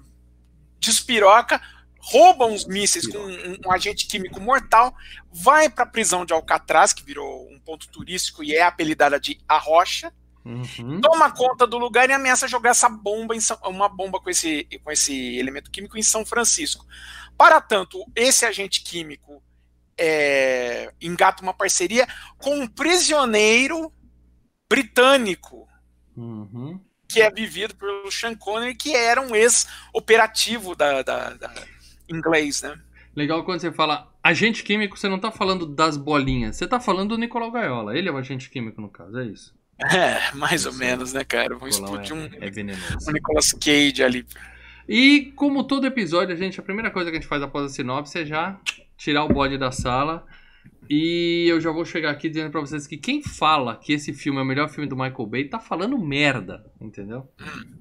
despiroca, 0.79 1.61
rouba 1.99 2.45
uns 2.45 2.65
mísseis 2.65 3.07
com 3.07 3.17
um, 3.17 3.57
um 3.65 3.71
agente 3.71 4.07
químico 4.07 4.39
mortal, 4.39 4.93
vai 5.33 5.69
para 5.69 5.83
a 5.83 5.87
prisão 5.87 6.25
de 6.25 6.33
Alcatraz, 6.33 6.93
que 6.93 7.03
virou 7.03 7.49
um 7.51 7.59
ponto 7.59 7.87
turístico 7.89 8.43
e 8.43 8.53
é 8.55 8.61
apelidada 8.63 9.19
de 9.19 9.39
A 9.47 9.57
Rocha 9.57 10.11
Uhum. 10.43 10.99
toma 11.01 11.29
conta 11.31 11.67
do 11.67 11.77
lugar 11.77 12.09
e 12.09 12.13
ameaça 12.13 12.47
jogar 12.47 12.71
essa 12.71 12.89
bomba 12.89 13.35
em 13.35 13.39
São- 13.39 13.59
uma 13.65 13.87
bomba 13.87 14.19
com 14.19 14.27
esse, 14.27 14.67
com 14.83 14.91
esse 14.91 15.37
elemento 15.37 15.69
químico 15.69 15.99
em 15.99 16.01
São 16.01 16.25
Francisco. 16.25 16.83
Para 17.37 17.61
tanto, 17.61 18.03
esse 18.15 18.43
agente 18.43 18.81
químico 18.83 19.43
é, 19.97 20.91
engata 20.99 21.43
uma 21.43 21.53
parceria 21.53 22.07
com 22.39 22.55
um 22.61 22.67
prisioneiro 22.67 23.93
britânico 24.67 25.67
Uhum. 26.17 26.79
que 27.07 27.21
é 27.21 27.29
vivido 27.29 27.75
pelo 27.75 28.09
Sean 28.11 28.33
Connery, 28.35 28.73
que 28.73 28.95
era 28.95 29.21
um 29.21 29.35
ex-operativo 29.35 30.75
da, 30.75 31.01
da- 31.03 31.33
da- 31.35 31.53
inglês, 32.09 32.61
né? 32.63 32.75
Legal 33.15 33.43
quando 33.43 33.59
você 33.59 33.71
fala 33.71 34.11
agente 34.23 34.63
químico, 34.63 34.97
você 34.97 35.09
não 35.09 35.19
tá 35.19 35.31
falando 35.31 35.65
das 35.65 35.97
bolinhas, 35.97 36.55
você 36.55 36.67
tá 36.67 36.79
falando 36.79 37.09
do 37.09 37.17
Nicolau 37.17 37.51
Gaiola. 37.51 37.97
Ele 37.97 38.07
é 38.07 38.11
o 38.11 38.17
agente 38.17 38.49
químico 38.49 38.81
no 38.81 38.89
caso, 38.89 39.19
é 39.19 39.25
isso. 39.25 39.53
É, 39.79 40.35
mais 40.35 40.65
ou 40.65 40.71
Sim. 40.71 40.79
menos, 40.79 41.13
né, 41.13 41.23
cara? 41.23 41.55
Vamos 41.55 41.75
explodir 41.75 42.15
um, 42.15 42.25
é, 42.25 42.47
é 42.47 42.49
venenoso. 42.49 43.09
um 43.09 43.11
Nicolas 43.11 43.51
Cage 43.51 44.03
ali. 44.03 44.25
E 44.87 45.31
como 45.35 45.63
todo 45.63 45.87
episódio, 45.87 46.33
a 46.33 46.37
gente, 46.37 46.59
a 46.59 46.63
primeira 46.63 46.91
coisa 46.91 47.09
que 47.09 47.17
a 47.17 47.19
gente 47.19 47.27
faz 47.27 47.41
após 47.41 47.65
a 47.65 47.69
sinopse 47.69 48.19
é 48.19 48.25
já 48.25 48.59
tirar 48.97 49.23
o 49.23 49.29
bode 49.29 49.57
da 49.57 49.71
sala. 49.71 50.25
E 50.89 51.45
eu 51.47 51.61
já 51.61 51.71
vou 51.71 51.85
chegar 51.85 52.11
aqui 52.11 52.27
dizendo 52.27 52.51
pra 52.51 52.59
vocês 52.59 52.85
que 52.85 52.97
quem 52.97 53.23
fala 53.23 53.77
que 53.77 53.93
esse 53.93 54.11
filme 54.11 54.39
é 54.39 54.41
o 54.41 54.45
melhor 54.45 54.67
filme 54.67 54.89
do 54.89 54.95
Michael 54.95 55.25
Bay 55.25 55.45
tá 55.47 55.57
falando 55.57 55.97
merda, 55.97 56.65
entendeu? 56.81 57.29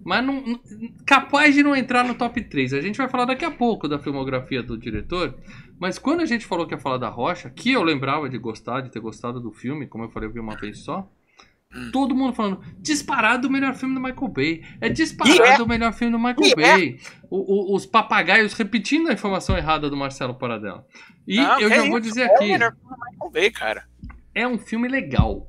Mas 0.04 0.24
não- 0.24 0.60
capaz 1.04 1.54
de 1.54 1.62
não 1.62 1.74
entrar 1.74 2.04
no 2.04 2.14
top 2.14 2.40
3. 2.40 2.72
A 2.72 2.80
gente 2.80 2.98
vai 2.98 3.08
falar 3.08 3.24
daqui 3.24 3.44
a 3.44 3.50
pouco 3.50 3.88
da 3.88 3.98
filmografia 3.98 4.62
do 4.62 4.78
diretor. 4.78 5.34
Mas 5.78 5.98
quando 5.98 6.20
a 6.20 6.26
gente 6.26 6.46
falou 6.46 6.66
que 6.68 6.74
ia 6.74 6.78
falar 6.78 6.98
da 6.98 7.08
Rocha, 7.08 7.50
que 7.50 7.72
eu 7.72 7.82
lembrava 7.82 8.28
de 8.28 8.38
gostar, 8.38 8.80
de 8.80 8.90
ter 8.92 9.00
gostado 9.00 9.40
do 9.40 9.50
filme, 9.50 9.88
como 9.88 10.04
eu 10.04 10.10
falei, 10.10 10.28
eu 10.28 10.32
vi 10.32 10.38
uma 10.38 10.54
vez 10.56 10.78
só. 10.78 11.10
Todo 11.92 12.16
mundo 12.16 12.32
falando, 12.34 12.60
disparado 12.78 13.46
o 13.46 13.50
melhor 13.50 13.74
filme 13.76 13.94
do 13.94 14.00
Michael 14.00 14.28
Bay. 14.28 14.64
É 14.80 14.88
disparado 14.88 15.62
é. 15.62 15.62
o 15.62 15.68
melhor 15.68 15.92
filme 15.92 16.10
do 16.12 16.18
Michael 16.18 16.40
E 16.42 16.50
é. 16.52 16.54
Bay. 16.56 17.00
O- 17.30 17.72
o- 17.72 17.76
os 17.76 17.86
papagaios 17.86 18.54
repetindo 18.54 19.08
a 19.08 19.12
informação 19.12 19.56
errada 19.56 19.88
do 19.88 19.96
Marcelo 19.96 20.34
Paradela. 20.34 20.84
E 21.28 21.36
Não, 21.36 21.60
eu 21.60 21.68
já 21.68 21.76
isso, 21.78 21.88
vou 21.90 22.00
dizer 22.00 22.22
é 22.22 22.26
o 22.26 22.34
aqui, 22.34 22.48
melhor 22.48 22.72
filme 22.72 22.88
do 22.88 22.96
Michael 23.12 23.30
Bay, 23.30 23.50
cara. 23.52 23.84
é 24.34 24.48
um 24.48 24.58
filme 24.58 24.88
legal. 24.88 25.46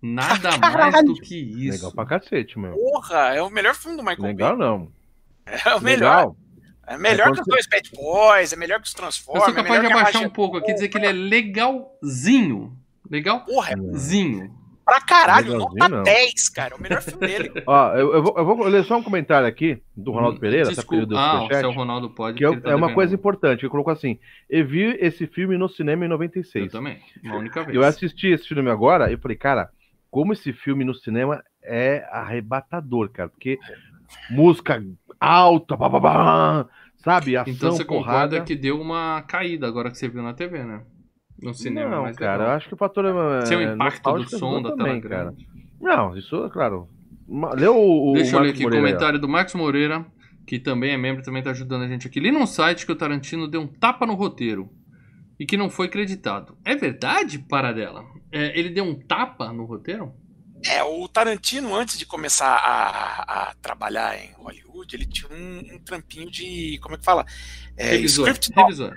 Nada 0.00 0.58
Caralho. 0.58 0.92
mais 0.92 1.04
do 1.04 1.14
que 1.16 1.36
isso. 1.36 1.72
Legal 1.76 1.92
pra 1.92 2.06
cacete, 2.06 2.58
meu. 2.58 2.72
Porra, 2.72 3.34
é 3.34 3.42
o 3.42 3.50
melhor 3.50 3.74
filme 3.74 3.96
do 3.96 4.02
Michael 4.02 4.22
Legal 4.22 4.56
não. 4.56 4.78
Bay. 5.44 5.60
É 5.66 5.74
o 5.74 5.80
melhor. 5.82 6.16
Legal. 6.16 6.36
É 6.86 6.96
melhor 6.98 7.28
É 7.28 7.32
que 7.32 7.40
os 7.40 7.46
dois 7.46 7.66
Bad 7.68 7.90
Boys, 7.94 8.52
é 8.52 8.56
melhor 8.56 8.80
que 8.80 8.86
os 8.88 8.94
Eu 8.94 8.96
Transformers. 8.96 9.44
sou 9.44 9.52
é 9.52 9.56
capaz 9.56 9.82
melhor 9.82 9.94
de 9.94 10.00
abaixar 10.00 10.22
um 10.22 10.30
pouco 10.30 10.56
aqui 10.56 10.70
e 10.70 10.74
dizer 10.74 10.88
que 10.88 10.96
ele 10.96 11.06
é 11.06 11.12
legalzinho. 11.12 12.76
Porra, 13.46 13.72
é 13.72 13.74
Legalzinho. 13.76 14.61
Pra 14.92 15.00
caralho, 15.00 15.58
nota 15.58 15.88
não. 15.88 16.02
10, 16.02 16.48
cara. 16.50 16.74
É 16.74 16.76
o 16.76 16.82
melhor 16.82 17.00
filme 17.02 17.26
dele. 17.26 17.52
Ó, 17.66 17.94
eu, 17.94 18.14
eu 18.14 18.22
vou, 18.22 18.34
eu 18.36 18.44
vou 18.44 18.66
ler 18.66 18.84
só 18.84 18.98
um 18.98 19.02
comentário 19.02 19.46
aqui 19.48 19.82
do 19.96 20.12
Ronaldo 20.12 20.38
Pereira, 20.38 20.66
tá 20.66 20.74
Desculpa. 20.74 21.02
pedindo 21.02 21.18
Ah, 21.18 21.34
o 21.34 21.42
superchat, 21.42 21.60
seu 21.60 21.70
Ronaldo 21.72 22.10
pode. 22.10 22.36
que 22.38 22.44
é, 22.44 22.60
tá 22.60 22.70
é 22.70 22.74
uma 22.74 22.92
coisa 22.92 23.14
importante. 23.14 23.62
Ele 23.62 23.70
colocou 23.70 23.92
assim: 23.92 24.18
eu 24.50 24.66
vi 24.66 24.96
esse 25.00 25.26
filme 25.26 25.56
no 25.56 25.68
cinema 25.68 26.04
em 26.04 26.06
Eu 26.06 26.10
96. 26.10 26.70
também. 26.70 26.98
Uma 27.22 27.36
única 27.36 27.62
vez. 27.64 27.74
Eu 27.74 27.82
assisti 27.84 28.28
esse 28.28 28.46
filme 28.46 28.70
agora 28.70 29.10
e 29.12 29.16
falei, 29.16 29.36
cara, 29.36 29.70
como 30.10 30.32
esse 30.34 30.52
filme 30.52 30.84
no 30.84 30.94
cinema 30.94 31.42
é 31.62 32.06
arrebatador, 32.10 33.08
cara. 33.10 33.28
Porque 33.30 33.58
música 34.30 34.82
alta, 35.18 35.76
pá, 35.76 36.66
sabe? 36.96 37.36
Ação, 37.36 37.52
Então 37.52 37.72
você 37.72 37.84
porrada. 37.84 38.28
concorda 38.28 38.40
que 38.44 38.54
deu 38.54 38.80
uma 38.80 39.22
caída 39.22 39.66
agora 39.66 39.90
que 39.90 39.96
você 39.98 40.08
viu 40.08 40.22
na 40.22 40.34
TV, 40.34 40.64
né? 40.64 40.82
No 41.40 41.54
cinema. 41.54 41.90
Não, 41.90 42.02
mais 42.02 42.16
cara, 42.16 42.44
eu 42.44 42.50
acho 42.50 42.68
que 42.68 42.74
o 42.74 42.76
fator 42.76 43.04
é, 43.06 43.46
Sem 43.46 43.56
o 43.58 43.62
impacto 43.62 44.02
do 44.02 44.10
nostálgico 44.18 44.38
som 44.38 44.62
da 44.62 44.70
tela 44.70 44.76
também, 44.76 45.00
cara. 45.00 45.24
grande. 45.24 45.48
Não, 45.80 46.16
isso, 46.16 46.48
claro. 46.50 46.88
Ma- 47.28 47.52
Leu 47.54 47.76
o, 47.76 48.10
o 48.10 48.14
Deixa 48.14 48.36
eu 48.36 48.40
ler 48.40 48.50
aqui 48.50 48.66
o 48.66 48.70
comentário 48.70 49.18
do 49.18 49.28
Max 49.28 49.54
Moreira, 49.54 50.06
que 50.46 50.58
também 50.58 50.92
é 50.92 50.96
membro, 50.96 51.22
também 51.22 51.42
tá 51.42 51.50
ajudando 51.50 51.82
a 51.82 51.88
gente 51.88 52.06
aqui. 52.06 52.20
Li 52.20 52.30
num 52.30 52.46
site 52.46 52.86
que 52.86 52.92
o 52.92 52.96
Tarantino 52.96 53.48
deu 53.48 53.60
um 53.62 53.66
tapa 53.66 54.06
no 54.06 54.14
roteiro 54.14 54.70
e 55.38 55.46
que 55.46 55.56
não 55.56 55.68
foi 55.70 55.88
creditado. 55.88 56.56
É 56.64 56.76
verdade, 56.76 57.38
Paradela? 57.38 58.04
É, 58.30 58.56
ele 58.58 58.70
deu 58.70 58.84
um 58.84 58.94
tapa 58.94 59.52
no 59.52 59.64
roteiro? 59.64 60.12
É, 60.64 60.82
o 60.84 61.08
Tarantino, 61.08 61.74
antes 61.74 61.98
de 61.98 62.06
começar 62.06 62.54
a, 62.54 63.48
a 63.50 63.54
trabalhar 63.60 64.16
em 64.16 64.30
Hollywood, 64.36 64.94
ele 64.94 65.06
tinha 65.06 65.28
um, 65.32 65.74
um 65.74 65.78
trampinho 65.80 66.30
de. 66.30 66.78
Como 66.80 66.94
é 66.94 66.98
que 66.98 67.04
fala? 67.04 67.26
É, 67.76 67.90
revisor. 67.90 68.28
script, 68.28 68.52
revisor. 68.54 68.92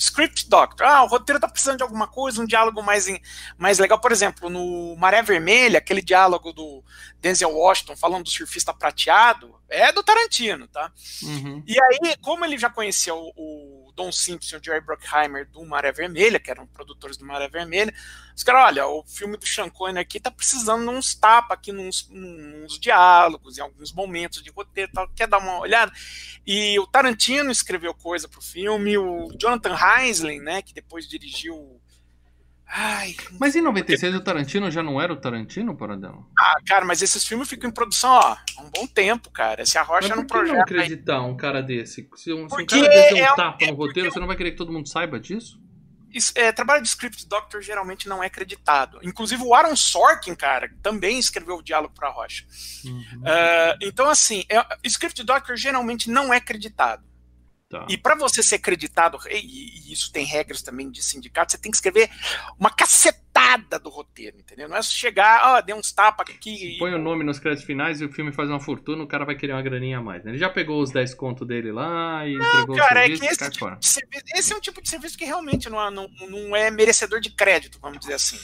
Script 0.00 0.48
doctor. 0.48 0.86
Ah, 0.86 1.02
o 1.04 1.06
roteiro 1.06 1.38
tá 1.38 1.46
precisando 1.46 1.76
de 1.76 1.82
alguma 1.82 2.06
coisa, 2.06 2.40
um 2.40 2.46
diálogo 2.46 2.82
mais, 2.82 3.06
em- 3.06 3.20
mais 3.58 3.78
legal. 3.78 4.00
Por 4.00 4.10
exemplo, 4.10 4.48
no 4.48 4.96
Maré 4.96 5.22
Vermelha, 5.22 5.78
aquele 5.78 6.00
diálogo 6.00 6.52
do 6.52 6.82
Denzel 7.20 7.50
Washington 7.54 7.94
falando 7.96 8.24
do 8.24 8.30
surfista 8.30 8.72
prateado, 8.72 9.54
é 9.68 9.92
do 9.92 10.02
Tarantino, 10.02 10.66
tá? 10.68 10.90
Uhum. 11.22 11.62
E 11.66 11.76
aí, 11.78 12.16
como 12.22 12.44
ele 12.44 12.56
já 12.56 12.70
conhecia 12.70 13.14
o, 13.14 13.30
o 13.36 13.89
Don 14.00 14.10
Simpson 14.10 14.56
e 14.56 14.58
o 14.58 14.64
Jerry 14.64 14.80
Bruckheimer 14.80 15.46
do 15.50 15.64
Maré 15.64 15.92
Vermelha, 15.92 16.40
que 16.40 16.50
eram 16.50 16.66
produtores 16.66 17.18
do 17.18 17.24
Maré 17.26 17.48
Vermelha, 17.48 17.94
os 18.34 18.42
caras, 18.42 18.64
olha, 18.68 18.86
o 18.86 19.04
filme 19.04 19.36
do 19.36 19.46
Sean 19.46 19.68
Connery 19.68 19.98
aqui 19.98 20.18
tá 20.18 20.30
precisando 20.30 20.90
de 20.90 20.96
uns 20.96 21.14
tapas 21.14 21.58
aqui, 21.58 21.72
nos 21.72 22.08
diálogos, 22.80 23.58
em 23.58 23.60
alguns 23.60 23.92
momentos 23.92 24.42
de 24.42 24.50
roteiro 24.50 24.90
tal, 24.92 25.08
quer 25.08 25.28
dar 25.28 25.38
uma 25.38 25.58
olhada? 25.58 25.92
E 26.46 26.78
o 26.78 26.86
Tarantino 26.86 27.50
escreveu 27.50 27.92
coisa 27.92 28.26
pro 28.26 28.40
filme, 28.40 28.96
o 28.96 29.30
Jonathan 29.38 29.76
Heisling, 29.76 30.40
né, 30.40 30.62
que 30.62 30.72
depois 30.72 31.06
dirigiu... 31.06 31.79
Ai, 32.72 33.16
Mas 33.38 33.56
em 33.56 33.60
96 33.60 34.14
o 34.14 34.20
Tarantino 34.20 34.70
já 34.70 34.80
não 34.82 35.00
era 35.00 35.12
o 35.12 35.16
Tarantino, 35.16 35.76
Paradela? 35.76 36.24
ah, 36.38 36.56
cara, 36.64 36.84
mas 36.84 37.02
esses 37.02 37.26
filmes 37.26 37.48
ficam 37.48 37.68
em 37.68 37.72
produção, 37.72 38.10
ó, 38.10 38.36
há 38.56 38.62
um 38.62 38.70
bom 38.70 38.86
tempo, 38.86 39.28
cara. 39.30 39.66
Se 39.66 39.76
Mas 39.76 39.86
por 39.88 39.98
que 40.00 40.08
não 40.16 40.26
projeto 40.26 40.54
aí. 40.56 40.60
acreditar 40.60 41.20
um 41.22 41.36
cara 41.36 41.62
desse? 41.62 42.08
Se 42.14 42.32
um, 42.32 42.36
se 42.36 42.42
um 42.42 42.46
Porque 42.48 42.80
cara 42.80 42.88
desse 42.88 43.18
é 43.18 43.32
um 43.32 43.36
tapa 43.36 43.66
no 43.66 43.74
roteiro, 43.74 44.10
você 44.12 44.20
não 44.20 44.26
vai 44.28 44.36
querer 44.36 44.52
que 44.52 44.56
todo 44.56 44.72
mundo 44.72 44.88
saiba 44.88 45.18
disso? 45.18 45.60
Isso, 46.12 46.32
é, 46.34 46.50
trabalho 46.52 46.82
de 46.82 46.88
script 46.88 47.26
doctor 47.28 47.62
geralmente 47.62 48.08
não 48.08 48.22
é 48.22 48.26
acreditado. 48.26 48.98
Inclusive 49.02 49.42
o 49.42 49.54
Aaron 49.54 49.76
Sorkin, 49.76 50.34
cara, 50.34 50.70
também 50.82 51.18
escreveu 51.18 51.56
o 51.56 51.62
diálogo 51.62 51.94
para 51.94 52.08
Rocha. 52.10 52.44
Uhum. 52.84 53.22
Ah, 53.24 53.76
então, 53.80 54.08
assim, 54.08 54.44
é, 54.48 54.64
script 54.84 55.22
doctor 55.22 55.56
geralmente 55.56 56.10
não 56.10 56.32
é 56.32 56.38
acreditado. 56.38 57.09
Tá. 57.70 57.86
E 57.88 57.96
para 57.96 58.16
você 58.16 58.42
ser 58.42 58.56
acreditado, 58.56 59.16
e, 59.30 59.36
e 59.88 59.92
isso 59.92 60.10
tem 60.12 60.26
regras 60.26 60.60
também 60.60 60.90
de 60.90 61.00
sindicato, 61.04 61.52
você 61.52 61.58
tem 61.58 61.70
que 61.70 61.76
escrever 61.76 62.10
uma 62.58 62.68
cacetada 62.68 63.78
do 63.78 63.88
roteiro, 63.88 64.36
entendeu? 64.38 64.68
Não 64.68 64.76
é 64.76 64.82
só 64.82 64.90
chegar, 64.92 65.40
ó, 65.44 65.60
deu 65.60 65.76
uns 65.76 65.92
tapas 65.92 66.34
aqui. 66.34 66.74
e- 66.74 66.78
Põe 66.80 66.92
o 66.94 66.98
nome 66.98 67.22
nos 67.22 67.38
créditos 67.38 67.64
finais 67.64 68.00
e 68.00 68.04
o 68.04 68.12
filme 68.12 68.32
faz 68.32 68.48
uma 68.50 68.58
fortuna, 68.58 69.04
o 69.04 69.06
cara 69.06 69.24
vai 69.24 69.36
querer 69.36 69.52
uma 69.52 69.62
graninha 69.62 69.98
a 69.98 70.02
mais. 70.02 70.24
né? 70.24 70.32
Ele 70.32 70.38
já 70.38 70.50
pegou 70.50 70.82
os 70.82 70.90
10 70.90 71.14
contos 71.14 71.46
dele 71.46 71.70
lá 71.70 72.26
e 72.26 72.34
entregou 72.34 72.74
Cara, 72.76 73.00
o 73.00 73.02
é 73.04 73.06
serviço 73.06 73.20
que 73.20 73.26
e 73.26 73.28
esse, 73.30 73.50
tipo 73.50 73.76
serviço, 73.80 74.24
esse 74.34 74.52
é 74.52 74.56
um 74.56 74.60
tipo 74.60 74.82
de 74.82 74.90
serviço 74.90 75.16
que 75.16 75.24
realmente 75.24 75.70
não, 75.70 75.80
é- 75.80 75.90
não, 75.92 76.08
não 76.28 76.56
é 76.56 76.72
merecedor 76.72 77.20
de 77.20 77.30
crédito, 77.30 77.78
vamos 77.80 78.00
dizer 78.00 78.14
assim. 78.14 78.36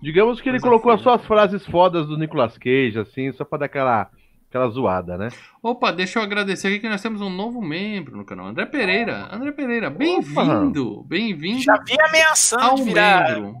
Digamos 0.00 0.40
que 0.40 0.48
ele 0.48 0.60
Coisa 0.60 0.70
colocou 0.70 0.92
feia. 0.92 1.02
só 1.02 1.14
as 1.14 1.26
frases 1.26 1.66
fodas 1.66 2.06
do 2.06 2.16
Nicolas 2.16 2.56
Cage, 2.56 2.96
assim, 3.00 3.32
só 3.32 3.44
pra 3.44 3.58
dar 3.58 3.66
aquela, 3.66 4.08
aquela 4.48 4.68
zoada, 4.68 5.16
né? 5.18 5.28
Opa, 5.62 5.92
deixa 5.92 6.18
eu 6.18 6.22
agradecer 6.22 6.68
aqui 6.68 6.80
que 6.80 6.88
nós 6.88 7.02
temos 7.02 7.20
um 7.20 7.30
novo 7.30 7.60
membro 7.60 8.16
no 8.16 8.24
canal. 8.24 8.46
André 8.46 8.66
Pereira. 8.66 9.28
André 9.32 9.52
Pereira, 9.52 9.90
bem-vindo. 9.90 11.02
Bem-vindo 11.04 11.62
Já 11.62 11.76
vi 11.86 11.96
ameaçando 12.00 12.62
ao 12.64 12.74
de 12.76 12.82
virar. 12.84 13.34
membro. 13.34 13.54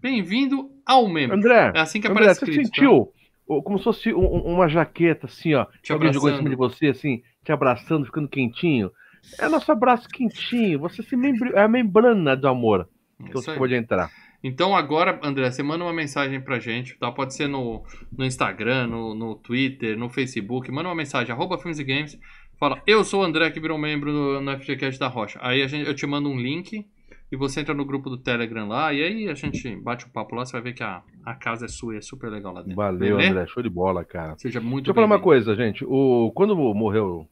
Bem-vindo 0.00 0.70
ao 0.84 1.08
membro. 1.08 1.36
André, 1.36 1.72
É 1.74 1.80
assim 1.80 2.00
que 2.00 2.08
André, 2.08 2.22
aparece 2.24 2.40
você 2.40 2.50
escrito. 2.50 2.68
tá? 2.70 2.74
sentiu 2.74 3.08
o- 3.46 3.62
como 3.62 3.78
se 3.78 3.84
fosse 3.84 4.12
um- 4.14 4.18
um- 4.20 4.54
uma 4.54 4.68
jaqueta, 4.68 5.26
assim, 5.26 5.54
ó, 5.54 5.66
Te 5.82 5.92
alguém 5.92 6.12
jogou 6.12 6.28
em 6.30 6.32
cima 6.36 6.48
abraçando. 6.48 6.68
de 6.70 6.74
você, 6.76 6.86
assim, 6.88 7.22
te 7.44 7.52
abraçando, 7.52 8.06
ficando 8.06 8.28
quentinho? 8.28 8.90
É 9.38 9.48
nosso 9.48 9.70
abraço 9.70 10.08
quentinho, 10.08 10.80
você 10.80 11.02
se 11.02 11.16
membra... 11.16 11.50
é 11.50 11.62
a 11.62 11.68
membrana 11.68 12.36
do 12.36 12.48
amor 12.48 12.88
que 13.18 13.30
isso 13.30 13.42
você 13.42 13.52
aí. 13.52 13.58
pode 13.58 13.74
entrar. 13.74 14.10
Então 14.42 14.74
agora, 14.74 15.20
André, 15.22 15.50
você 15.50 15.62
manda 15.62 15.84
uma 15.84 15.92
mensagem 15.92 16.40
pra 16.40 16.58
gente, 16.58 16.98
tá? 16.98 17.12
Pode 17.12 17.34
ser 17.34 17.46
no, 17.48 17.84
no 18.16 18.24
Instagram, 18.24 18.88
no, 18.88 19.14
no 19.14 19.36
Twitter, 19.36 19.96
no 19.96 20.08
Facebook. 20.08 20.70
Manda 20.70 20.88
uma 20.88 20.94
mensagem, 20.94 21.32
arroba 21.32 21.58
Filmes 21.58 21.78
e 21.78 21.84
Games. 21.84 22.18
Fala, 22.58 22.82
eu 22.86 23.04
sou 23.04 23.22
o 23.22 23.24
André 23.24 23.50
que 23.50 23.60
virou 23.60 23.78
membro 23.78 24.12
no, 24.12 24.40
no 24.40 24.58
FGCast 24.58 24.98
da 24.98 25.08
Rocha. 25.08 25.38
Aí 25.42 25.62
a 25.62 25.66
gente, 25.66 25.86
eu 25.86 25.94
te 25.94 26.06
mando 26.06 26.28
um 26.28 26.36
link 26.36 26.86
e 27.30 27.36
você 27.36 27.60
entra 27.60 27.72
no 27.72 27.84
grupo 27.84 28.10
do 28.10 28.18
Telegram 28.18 28.68
lá. 28.68 28.92
E 28.92 29.02
aí 29.02 29.28
a 29.28 29.34
gente 29.34 29.76
bate 29.76 30.06
o 30.06 30.10
papo 30.10 30.34
lá, 30.34 30.44
você 30.44 30.52
vai 30.52 30.62
ver 30.62 30.72
que 30.74 30.82
a, 30.82 31.02
a 31.24 31.34
casa 31.34 31.64
é 31.66 31.68
sua 31.68 31.94
e 31.94 31.98
é 31.98 32.00
super 32.00 32.28
legal 32.28 32.52
lá 32.52 32.60
dentro. 32.62 32.76
Valeu, 32.76 33.16
Beleza? 33.16 33.30
André, 33.30 33.46
show 33.46 33.62
de 33.62 33.70
bola, 33.70 34.04
cara. 34.04 34.36
Seja 34.38 34.60
muito 34.60 34.84
Deixa 34.84 34.90
eu 34.90 34.94
falar 34.94 35.06
uma 35.06 35.20
coisa, 35.20 35.54
gente. 35.54 35.84
O... 35.84 36.32
Quando 36.34 36.56
morreu 36.56 37.28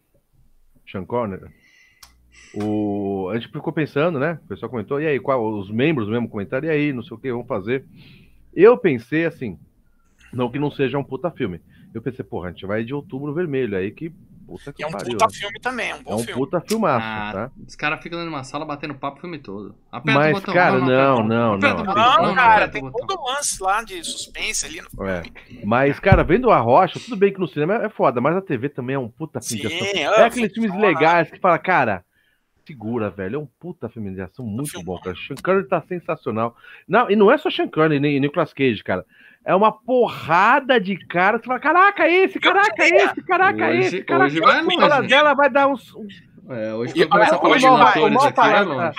Sean 0.89 1.05
Connery, 1.05 1.51
o... 2.55 3.29
a 3.31 3.35
gente 3.39 3.49
ficou 3.49 3.73
pensando, 3.73 4.19
né? 4.19 4.39
O 4.45 4.49
pessoal 4.49 4.71
comentou, 4.71 5.01
e 5.01 5.07
aí, 5.07 5.19
qual... 5.21 5.43
os 5.59 5.71
membros 5.71 6.09
mesmo 6.09 6.29
comentário, 6.29 6.67
e 6.67 6.71
aí, 6.71 6.93
não 6.93 7.03
sei 7.03 7.17
o 7.17 7.21
que, 7.21 7.31
vamos 7.31 7.47
fazer. 7.47 7.85
Eu 8.55 8.77
pensei 8.77 9.25
assim, 9.27 9.59
não 10.33 10.51
que 10.51 10.59
não 10.59 10.71
seja 10.71 10.99
um 10.99 11.05
puta 11.05 11.31
filme. 11.31 11.61
Eu 11.95 12.03
pensei, 12.03 12.25
porra, 12.25 12.49
a 12.49 12.53
gente 12.53 12.67
vai 12.67 12.85
de 12.85 12.95
outubro 12.95 13.33
vermelho, 13.35 13.77
aí 13.77 13.91
que 13.91 14.11
puta 14.47 14.73
que 14.73 14.83
E 14.83 14.85
é 14.85 14.87
um 14.89 14.91
pariu. 14.91 15.13
puta 15.13 15.27
né? 15.27 15.33
filme 15.33 15.61
também, 15.61 15.91
é 15.91 15.95
um 15.95 16.03
bom 16.03 16.11
É 16.13 16.15
um 16.15 16.19
filme. 16.19 16.33
puta 16.41 16.61
filmaço, 16.61 17.07
Ah, 17.07 17.31
tá? 17.33 17.51
Os 17.67 17.77
caras 17.77 18.03
ficam 18.03 18.25
numa 18.25 18.43
sala 18.43 18.65
batendo 18.65 18.95
papo 18.95 19.19
o 19.19 19.21
filme 19.21 19.39
todo. 19.39 19.75
Aperta 19.93 20.19
Mas, 20.21 20.31
o 20.31 20.41
botão. 20.41 20.55
cara, 20.55 20.79
não, 20.81 21.23
não, 21.25 21.57
não. 21.57 21.71
o 21.73 21.77
botão. 21.77 21.95
Não, 21.95 22.23
não 22.29 22.35
cara, 22.35 22.69
tem 22.69 22.83
todo 22.91 23.25
lance 23.25 23.63
lá 23.63 23.83
de 23.85 24.03
suspense 24.05 24.67
ali 24.67 24.81
no 24.83 25.07
É. 25.07 25.23
filme. 25.23 25.65
Mas, 25.65 25.99
cara, 26.01 26.25
vendo 26.25 26.51
a 26.51 26.59
rocha, 26.59 26.99
tudo 26.99 27.17
bem 27.17 27.33
que 27.33 27.39
no 27.41 27.47
cinema 27.49 27.75
é 27.77 27.89
foda, 27.89 28.21
mas 28.21 28.37
a 28.37 28.43
TV 28.43 28.69
também 28.69 28.95
é 28.97 28.99
um 28.99 29.09
puta 29.09 29.41
filme 29.41 29.63
Sim, 29.63 29.69
de 29.69 29.75
ação. 30.03 30.13
ah, 30.15 30.21
É 30.23 30.25
aqueles 30.25 30.53
filmes 30.53 30.75
legais 30.77 31.31
que 31.31 31.39
fala, 31.39 31.59
cara, 31.59 32.05
segura, 32.71 33.11
velho. 33.11 33.37
É 33.37 33.39
um 33.39 33.47
puta 33.59 33.89
filme 33.89 34.15
de 34.15 34.21
ação 34.21 34.45
muito 34.47 34.83
bom, 34.83 34.99
cara. 35.01 35.17
Sean 35.17 35.37
Connery 35.43 35.69
tá 35.69 35.81
sensacional. 35.83 36.57
Não, 36.89 37.11
e 37.11 37.17
não 37.17 37.31
é 37.31 37.37
só 37.39 37.51
Sean 37.51 37.69
Connery 37.69 38.01
nem 38.01 38.21
Nicolas 38.21 38.53
Cage, 38.53 38.83
cara. 38.83 39.05
É 39.45 39.55
uma 39.55 39.73
porrada 39.73 40.81
de 40.81 40.97
cara. 41.07 41.39
Você 41.39 41.45
fala, 41.47 41.59
caraca, 41.61 42.09
esse, 42.09 42.39
caraca, 42.39 42.85
esse, 42.85 43.23
caraca, 43.23 43.69
Hoje- 43.69 43.79
esse, 43.81 44.03
caraca. 44.05 44.27
hoje 44.27 44.41
vai 44.41 44.57
esse. 44.57 44.65
longe. 44.65 44.81
Fala 44.81 45.01
dela 45.03 45.35
vai 45.35 45.51
dar 45.51 45.67
uns. 45.69 45.95
É, 46.49 46.75
hoje 46.75 47.07
começar 47.07 47.37
a 47.37 47.39
falar 47.39 47.57
de 47.59 47.67
vai, 47.67 47.89
aqui, 47.89 48.01
vai 48.35 48.65
longe. 48.65 48.93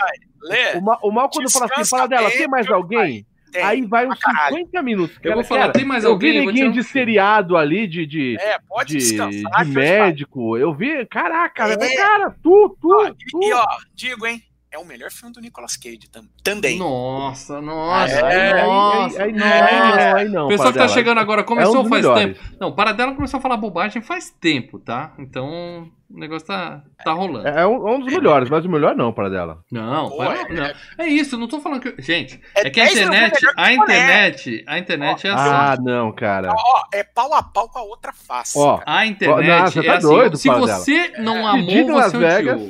Lê, 0.43 0.77
O 0.77 0.81
mal, 0.81 0.99
o 1.03 1.11
mal 1.11 1.29
quando 1.29 1.51
fala 1.51 1.65
assim, 1.71 1.85
fala 1.89 2.07
dela, 2.07 2.31
tem 2.31 2.47
mais 2.47 2.67
alguém? 2.69 3.25
Tem. 3.51 3.63
Aí 3.63 3.81
vai 3.85 4.07
uns 4.07 4.19
caralho. 4.19 4.55
50 4.57 4.81
minutos. 4.81 5.17
Eu 5.21 5.33
vou 5.35 5.43
falar, 5.43 5.61
cara, 5.61 5.73
tem 5.73 5.85
mais 5.85 6.05
alguém? 6.05 6.31
vi 6.31 6.37
Eu 6.37 6.43
vou 6.43 6.53
neguinho 6.53 6.71
de 6.71 6.83
seriado 6.83 7.57
ali, 7.57 7.87
de, 7.87 8.05
de, 8.05 8.37
É, 8.39 8.57
pode 8.67 8.93
de, 8.93 8.97
descansar. 8.99 9.65
de 9.65 9.71
médico. 9.71 10.57
Eu 10.57 10.73
vi, 10.73 11.05
caraca, 11.05 11.65
É. 11.65 11.95
cara, 11.95 12.31
tu, 12.43 12.77
tu, 12.81 12.89
Ó, 12.91 13.09
tu. 13.09 13.43
E, 13.43 13.49
e, 13.49 13.53
ó, 13.53 13.65
digo, 13.93 14.25
hein, 14.25 14.41
é 14.71 14.77
o 14.77 14.85
melhor 14.85 15.11
filme 15.11 15.33
do 15.33 15.41
Nicolas 15.41 15.75
Cage 15.75 16.09
tam- 16.11 16.23
também. 16.43 16.79
Nossa, 16.79 17.61
nossa, 17.61 18.13
É, 18.13 18.63
nossa. 18.65 19.23
aí, 19.23 19.31
aí, 19.33 19.33
aí, 19.33 19.33
nossa. 19.37 20.03
aí 20.03 20.09
não, 20.11 20.15
aí 20.17 20.29
não. 20.29 20.47
Pessoal 20.47 20.71
que 20.71 20.79
tá 20.79 20.87
chegando 20.87 21.19
agora 21.19 21.41
é 21.41 21.43
começou 21.43 21.79
um 21.79 21.81
dos 21.81 21.89
faz 21.89 22.01
melhores. 22.05 22.37
tempo. 22.39 22.55
Não, 22.59 22.71
para 22.71 22.91
dela 22.93 23.13
começou 23.13 23.37
a 23.37 23.41
falar 23.41 23.57
bobagem 23.57 24.01
faz 24.01 24.29
tempo, 24.29 24.79
tá? 24.79 25.13
Então 25.19 25.91
o 26.09 26.19
negócio 26.19 26.47
tá, 26.47 26.83
tá 27.03 27.11
rolando. 27.11 27.47
É, 27.47 27.61
é 27.61 27.67
um, 27.67 27.87
é 27.87 27.91
um 27.95 27.99
dos 27.99 28.13
melhores, 28.13 28.49
mas 28.49 28.63
o 28.65 28.69
melhor 28.69 28.95
não, 28.95 29.11
para 29.11 29.29
dela. 29.29 29.63
Não, 29.71 30.09
Pô, 30.09 30.17
para- 30.17 30.41
é- 30.41 30.53
não. 30.53 30.71
É 31.05 31.07
isso, 31.07 31.37
não 31.37 31.47
tô 31.47 31.59
falando 31.59 31.81
que. 31.81 32.01
Gente, 32.01 32.39
É 32.55 32.67
é 32.67 32.69
que 32.69 32.79
a 32.79 32.85
10 32.85 32.93
vezes 32.95 33.07
internet. 33.09 33.45
A 33.57 33.73
internet. 33.73 34.63
A 34.67 34.79
internet 34.79 35.27
é 35.27 35.31
Ah, 35.31 35.71
assim. 35.73 35.83
não, 35.83 36.11
cara. 36.13 36.49
Ó, 36.49 36.81
é 36.93 37.03
pau 37.03 37.33
a 37.33 37.43
pau 37.43 37.67
com 37.69 37.79
a 37.79 37.83
outra 37.83 38.13
face. 38.13 38.57
Ó. 38.57 38.79
A 38.85 39.05
internet 39.05 39.47
Não, 39.47 39.67
você 39.71 39.79
é 39.79 39.83
tá 39.83 39.93
assim. 39.97 40.07
doido, 40.07 40.37
se 40.37 40.49
você 40.49 41.13
não 41.19 41.45
amou, 41.45 41.65
Pedido 41.67 41.91
em 41.91 41.95
Las 41.95 42.11
você 42.11 42.17
Vegas, 42.17 42.61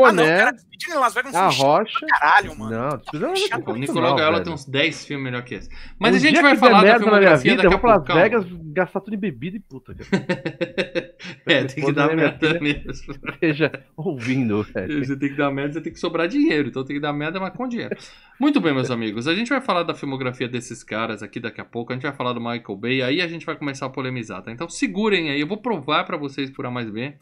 odiou. 0.00 0.06
Ah, 0.06 0.12
não, 0.12 0.24
Coné, 0.24 0.38
cara, 0.38 0.52
Despedido 0.52 0.92
em 0.94 0.98
Las 0.98 1.14
Vegas 1.14 1.34
é 1.34 1.46
um 1.46 1.50
filme 1.50 1.64
Rocha. 1.64 2.06
caralho, 2.06 2.58
mano. 2.58 2.76
Não, 2.76 2.96
Despedido 2.96 3.24
em 3.24 3.28
Las 3.30 3.40
Vegas 3.42 3.58
O 3.58 3.70
muito 3.70 3.80
Nicolau 3.80 4.16
Gaiola 4.16 4.42
tem 4.42 4.52
uns 4.52 4.64
10 4.64 5.04
filmes 5.06 5.24
melhor 5.24 5.42
que 5.42 5.54
esse. 5.54 5.68
Mas 5.98 6.14
Um 6.14 6.16
a 6.16 6.20
gente 6.20 6.42
vai 6.42 6.56
falar 6.56 6.70
da 6.70 6.76
na 6.76 6.82
minha 6.82 6.98
filmografia 6.98 7.50
vida, 7.52 7.62
daqui 7.62 7.66
eu 7.74 7.78
vou 7.78 7.80
pra. 7.80 8.14
Las. 8.14 8.22
Vegas 8.22 8.46
gastar 8.72 9.00
tudo 9.00 9.14
em 9.14 9.18
bebida 9.18 9.56
e 9.56 9.60
puta. 9.60 9.94
cara. 9.94 11.12
É, 11.46 11.64
tem 11.64 11.84
que 11.84 11.92
dar 11.92 12.14
merda 12.14 12.60
mesmo. 12.60 12.90
Esteja 13.32 13.84
ouvindo, 13.96 14.62
velho. 14.62 15.04
Você 15.04 15.16
tem 15.16 15.28
que 15.28 15.36
dar 15.36 15.50
merda, 15.50 15.74
você 15.74 15.80
tem 15.80 15.92
que 15.92 15.98
sobrar 15.98 16.26
dinheiro. 16.26 16.68
Então 16.68 16.84
tem 16.84 16.96
que 16.96 17.02
dar 17.02 17.12
merda, 17.12 17.38
mas 17.38 17.52
com 17.54 17.68
dinheiro. 17.68 17.96
Muito 18.40 18.60
bem, 18.60 18.74
meus 18.74 18.90
amigos. 18.90 19.28
A 19.28 19.34
gente 19.34 19.48
vai 19.48 19.60
falar 19.60 19.82
da 19.84 19.94
filmografia 19.94 20.48
desses 20.48 20.82
caras 20.82 21.22
aqui 21.22 21.38
daqui 21.38 21.60
a 21.60 21.64
pouco. 21.64 21.92
A 21.92 21.94
gente 21.94 22.02
vai 22.02 22.12
falar 22.12 22.32
do 22.32 22.40
Michael 22.40 22.76
Bay. 22.76 23.02
Aí 23.02 23.20
a 23.20 23.28
gente 23.28 23.46
vai 23.46 23.56
começar 23.56 23.86
a 23.86 23.90
polemizar, 23.90 24.42
tá? 24.42 24.50
Então 24.50 24.68
segurem 24.68 25.30
aí. 25.30 25.40
Eu 25.40 25.46
vou 25.46 25.58
provar 25.58 26.04
pra 26.04 26.16
vocês, 26.16 26.50
por 26.50 26.66
A 26.66 26.70
mais 26.70 26.88
B, 26.90 27.14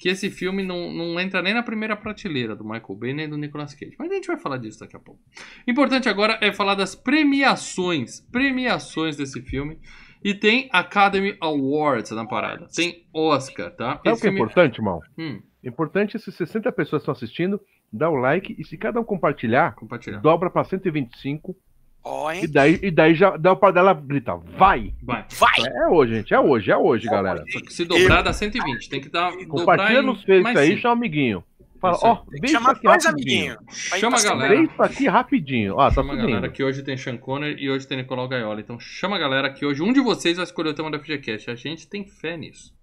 que 0.00 0.08
esse 0.08 0.30
filme 0.30 0.62
não, 0.64 0.90
não 0.90 1.20
entra 1.20 1.42
nem 1.42 1.52
na 1.52 1.62
primeira 1.62 1.94
prateleira 1.94 2.56
do 2.56 2.64
Michael 2.64 2.96
Bay 2.96 3.12
nem 3.12 3.28
do 3.28 3.36
Nicolas 3.36 3.74
Cage. 3.74 3.94
Mas 3.98 4.10
a 4.10 4.14
gente 4.14 4.26
vai 4.28 4.38
falar 4.38 4.56
disso 4.56 4.80
daqui 4.80 4.96
a 4.96 4.98
pouco. 4.98 5.20
Importante 5.68 6.08
agora 6.08 6.38
é 6.40 6.50
falar 6.52 6.74
das 6.74 6.94
premiações. 6.94 8.20
Premiações 8.32 9.16
desse 9.16 9.40
filme. 9.42 9.78
E 10.22 10.34
tem 10.34 10.68
Academy 10.72 11.36
Awards 11.40 12.10
na 12.12 12.26
parada. 12.26 12.66
Tem 12.74 13.06
Oscar, 13.12 13.70
tá? 13.74 13.92
Sabe 13.96 13.98
o 13.98 14.02
que 14.02 14.08
é 14.08 14.16
filme- 14.16 14.38
importante, 14.40 14.78
irmão? 14.78 15.00
Hum, 15.18 15.40
Importante 15.62 16.16
é 16.16 16.18
se 16.18 16.32
60 16.32 16.72
pessoas 16.72 17.02
estão 17.02 17.12
assistindo, 17.12 17.60
dá 17.92 18.08
o 18.08 18.14
like 18.16 18.56
e 18.58 18.64
se 18.64 18.78
cada 18.78 18.98
um 18.98 19.04
compartilhar, 19.04 19.74
compartilhar. 19.74 20.18
dobra 20.20 20.48
pra 20.50 20.64
125 20.64 21.54
Ó, 22.02 22.32
e 22.32 22.46
daí, 22.46 22.78
e 22.82 22.90
daí 22.90 23.14
já 23.14 23.36
dá 23.36 23.52
o 23.52 23.56
par 23.56 23.72
dela 23.72 23.92
grita, 23.92 24.34
vai! 24.34 24.92
Vai. 25.02 25.26
Vai! 25.38 25.66
É 25.66 25.88
hoje, 25.88 26.14
gente, 26.14 26.32
é 26.32 26.40
hoje, 26.40 26.70
é 26.70 26.76
hoje, 26.76 27.06
galera. 27.06 27.44
Só 27.50 27.60
que 27.60 27.72
se 27.72 27.84
dobrar 27.84 28.22
dá 28.22 28.32
120. 28.32 28.88
Tem 28.88 29.00
que 29.00 29.08
dar. 29.08 29.30
dobrar 29.30 29.46
Compartilha 29.48 30.00
em 30.00 30.06
nos 30.06 30.22
feitos 30.22 30.44
mais 30.44 30.56
aí, 30.56 30.78
chama 30.78 30.94
o 30.94 30.96
amiguinho. 30.96 31.44
Fala, 31.80 31.98
ó, 32.02 32.22
isso 32.34 32.52
chamar 32.52 32.72
aqui 32.72 32.86
rapidinho. 32.86 33.08
amiguinhos. 33.08 33.88
Vai 33.88 34.00
Chama 34.00 34.18
a 34.18 34.22
galera. 34.22 34.54
Isso 34.62 34.82
aqui 34.82 35.08
rapidinho. 35.08 35.74
Ó, 35.76 35.88
tá 35.88 35.94
Chama 35.94 36.12
a 36.12 36.16
galera 36.16 36.48
que 36.50 36.62
hoje 36.62 36.82
tem 36.82 36.96
Sean 36.96 37.16
Connery 37.16 37.56
e 37.58 37.70
hoje 37.70 37.88
tem 37.88 37.96
Nicolau 37.96 38.28
Gaiola. 38.28 38.60
Então 38.60 38.78
chama 38.78 39.16
a 39.16 39.18
galera 39.18 39.50
que 39.50 39.64
hoje 39.64 39.82
um 39.82 39.90
de 39.90 40.00
vocês 40.00 40.36
vai 40.36 40.44
escolher 40.44 40.70
o 40.70 40.74
tema 40.74 40.90
da 40.90 40.98
FGCast. 40.98 41.50
A 41.50 41.54
gente 41.54 41.88
tem 41.88 42.04
fé 42.06 42.36
nisso. 42.36 42.74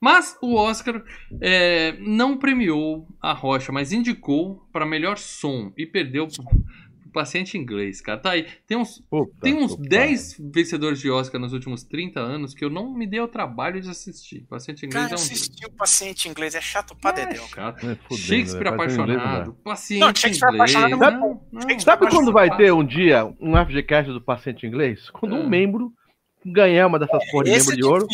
Mas 0.00 0.38
o 0.42 0.54
Oscar 0.54 1.02
é, 1.40 1.96
não 1.98 2.36
premiou 2.36 3.06
a 3.20 3.32
Rocha, 3.32 3.72
mas 3.72 3.92
indicou 3.92 4.62
para 4.72 4.86
melhor 4.86 5.18
som 5.18 5.72
e 5.76 5.86
perdeu 5.86 6.28
paciente 7.16 7.56
inglês, 7.56 8.00
cara. 8.00 8.18
Tá 8.20 8.30
aí. 8.32 8.46
Tem 8.66 8.76
uns, 8.76 8.98
Puta 9.10 9.32
tem 9.40 9.54
uns 9.54 9.74
que 9.74 9.82
10 9.88 10.36
vencedores 10.52 11.00
de 11.00 11.10
Oscar 11.10 11.40
nos 11.40 11.52
últimos 11.52 11.82
30 11.82 12.20
anos 12.20 12.52
que 12.54 12.64
eu 12.64 12.68
não 12.70 12.92
me 12.92 13.06
dei 13.06 13.20
o 13.20 13.26
trabalho 13.28 13.80
de 13.80 13.88
assistir. 13.88 14.42
Paciente 14.48 14.84
inglês 14.84 15.04
Cara, 15.04 15.14
é 15.14 15.18
um 15.18 15.22
assistir 15.22 15.66
o 15.66 15.70
paciente 15.72 16.28
inglês 16.28 16.54
é 16.54 16.60
chato 16.60 16.94
pra 16.94 17.10
É 17.10 17.26
dedéu. 17.26 17.42
chato. 17.48 17.78
É, 17.88 17.94
fudendo, 17.94 18.16
Shakespeare 18.22 18.64
né? 18.64 18.70
Inglês, 18.74 18.96
não 18.96 19.06
dá. 19.06 19.12
apaixonado, 19.14 19.54
paciente 19.64 20.00
Não, 20.00 20.06
Shakespeare 20.14 20.52
inglês. 20.54 20.74
apaixonado 20.74 21.04
é 21.04 21.10
não, 21.18 21.40
não. 21.50 21.60
Shakespeare 21.62 21.80
Sabe 21.84 22.10
quando 22.10 22.32
vai 22.32 22.56
ter 22.56 22.72
um 22.72 22.84
dia 22.84 23.24
um 23.40 23.56
FGCast 23.64 24.12
do 24.12 24.20
paciente 24.20 24.66
inglês? 24.66 25.08
Quando 25.10 25.36
É. 25.36 25.38
um 25.38 25.48
membro 25.48 25.92
ganhar 26.52 26.86
uma 26.86 26.98
dessas 26.98 27.30
porra 27.30 27.44
de 27.44 27.50
Esse 27.50 27.68
membro 27.70 27.72
é 27.72 27.76
de 27.76 27.84
ouro 27.84 28.06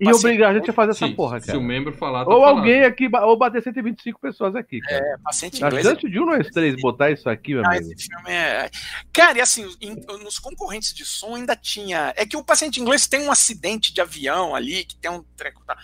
e 0.00 0.12
obrigar 0.12 0.50
a 0.50 0.54
gente 0.58 0.70
a 0.70 0.72
fazer 0.72 0.90
essa 0.92 1.06
Se, 1.06 1.12
porra, 1.14 1.40
se 1.40 1.46
cara. 1.46 1.58
o 1.58 1.62
membro 1.62 1.92
falar, 1.92 2.24
tá 2.24 2.30
Ou 2.34 2.40
falando. 2.40 2.58
alguém 2.58 2.84
aqui, 2.84 3.08
ou 3.12 3.36
bater 3.36 3.62
125 3.62 4.18
pessoas 4.20 4.56
aqui, 4.56 4.80
cara. 4.80 4.96
É, 5.04 5.16
paciente 5.22 5.62
A 5.62 5.68
inglês 5.68 5.86
é 5.86 5.90
chance 5.90 6.08
de 6.08 6.18
um 6.20 6.24
nós 6.26 6.48
três 6.48 6.74
botar 6.80 7.10
isso 7.10 7.28
aqui, 7.28 7.54
meu 7.54 7.64
Ah, 7.64 7.68
amigo. 7.76 7.92
esse 7.92 8.06
filme 8.08 8.30
é. 8.30 8.70
Cara, 9.12 9.38
e 9.38 9.40
assim, 9.40 9.66
em- 9.80 9.94
nos 10.22 10.38
concorrentes 10.38 10.92
de 10.94 11.04
som 11.04 11.34
ainda 11.34 11.54
tinha. 11.54 12.12
É 12.16 12.24
que 12.26 12.36
o 12.36 12.44
paciente 12.44 12.80
inglês 12.80 13.06
tem 13.06 13.20
um 13.20 13.30
acidente 13.30 13.92
de 13.92 14.00
avião 14.00 14.54
ali, 14.54 14.84
que 14.84 14.96
tem 14.96 15.10
um 15.10 15.22
treco. 15.36 15.62
Tá? 15.66 15.76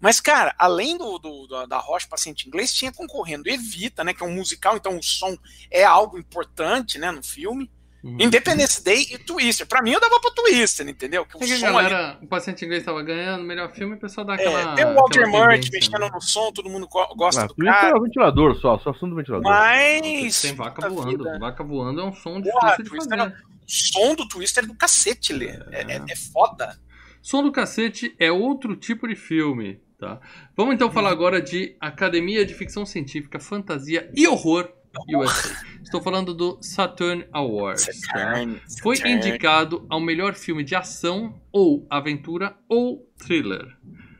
Mas, 0.00 0.20
cara, 0.20 0.54
além 0.58 0.96
do, 0.98 1.18
do- 1.18 1.46
da- 1.46 1.66
da 1.66 1.78
Rocha 1.78 2.06
Paciente 2.08 2.46
Inglês, 2.46 2.72
tinha 2.72 2.92
concorrendo 2.92 3.48
Evita, 3.48 4.04
né? 4.04 4.12
Que 4.12 4.22
é 4.22 4.26
um 4.26 4.34
musical, 4.34 4.76
então 4.76 4.96
o 4.96 5.02
som 5.02 5.36
é 5.70 5.84
algo 5.84 6.18
importante, 6.18 6.98
né, 6.98 7.10
no 7.10 7.22
filme. 7.22 7.70
Uhum. 8.06 8.16
Independence 8.20 8.82
Day 8.84 9.06
e 9.10 9.18
Twister. 9.18 9.66
Pra 9.66 9.82
mim, 9.82 9.90
eu 9.90 10.00
dava 10.00 10.20
pro 10.20 10.30
Twister, 10.32 10.88
entendeu? 10.88 11.26
Que 11.26 11.36
o 11.36 11.42
É 11.42 11.46
que 11.46 11.52
a 11.52 11.56
som 11.58 11.66
ali. 11.66 11.88
galera, 11.90 12.18
o 12.22 12.26
paciente 12.26 12.64
inglês 12.64 12.84
tava 12.84 13.02
ganhando, 13.02 13.42
melhor 13.44 13.72
filme, 13.72 13.96
o 13.96 13.98
pessoal 13.98 14.26
dá 14.26 14.34
É, 14.34 14.36
aquela. 14.36 14.74
tem 14.74 14.84
o 14.84 14.94
Walter 14.94 15.24
tendência, 15.24 15.46
né? 15.46 15.70
mexendo 15.72 16.10
no 16.12 16.20
som, 16.20 16.52
todo 16.52 16.70
mundo 16.70 16.86
go- 16.88 17.14
gosta 17.16 17.42
Ah, 17.42 17.46
do 17.46 17.54
Twitter 17.54 17.74
cara. 17.74 17.88
é 17.90 17.98
o 17.98 18.02
ventilador 18.02 18.54
só, 18.60 18.78
só 18.78 18.92
som 18.94 19.08
do 19.08 19.16
ventilador. 19.16 19.44
Mas. 19.50 20.40
Tem 20.42 20.54
vaca 20.54 20.88
voando. 20.88 21.10
vida, 21.10 21.38
Vaca 21.38 21.64
voando 21.64 22.00
é 22.00 22.04
um 22.04 22.12
som 22.12 22.40
Porra, 22.40 22.76
de 22.76 22.84
Twister 22.84 23.18
fazer. 23.18 23.32
O 23.32 23.36
som 23.66 24.14
do 24.14 24.28
Twister 24.28 24.62
é 24.64 24.66
do 24.66 24.74
cacete, 24.74 25.32
Lê. 25.32 25.46
É, 25.72 25.82
é, 25.88 26.02
é 26.10 26.16
foda. 26.32 26.78
Som 27.20 27.42
do 27.42 27.50
cacete 27.50 28.14
é 28.20 28.30
outro 28.30 28.76
tipo 28.76 29.08
de 29.08 29.16
filme, 29.16 29.80
tá? 29.98 30.20
Vamos 30.56 30.74
então 30.76 30.90
falar 30.92 31.10
agora 31.10 31.42
de 31.42 31.76
Academia 31.80 32.46
de 32.46 32.54
Ficção 32.54 32.86
Científica, 32.86 33.40
Fantasia 33.40 34.08
e 34.14 34.28
Horror 34.28 34.68
USA. 35.08 35.66
Estou 35.82 36.00
falando 36.00 36.34
do 36.34 36.58
Saturn 36.60 37.26
Awards, 37.32 38.00
tá? 38.12 38.34
Foi 38.82 38.96
Saturn. 38.96 39.16
indicado 39.16 39.86
ao 39.88 40.00
melhor 40.00 40.34
filme 40.34 40.64
de 40.64 40.74
ação 40.74 41.40
ou 41.52 41.86
aventura 41.88 42.56
ou 42.68 43.08
thriller. 43.16 43.76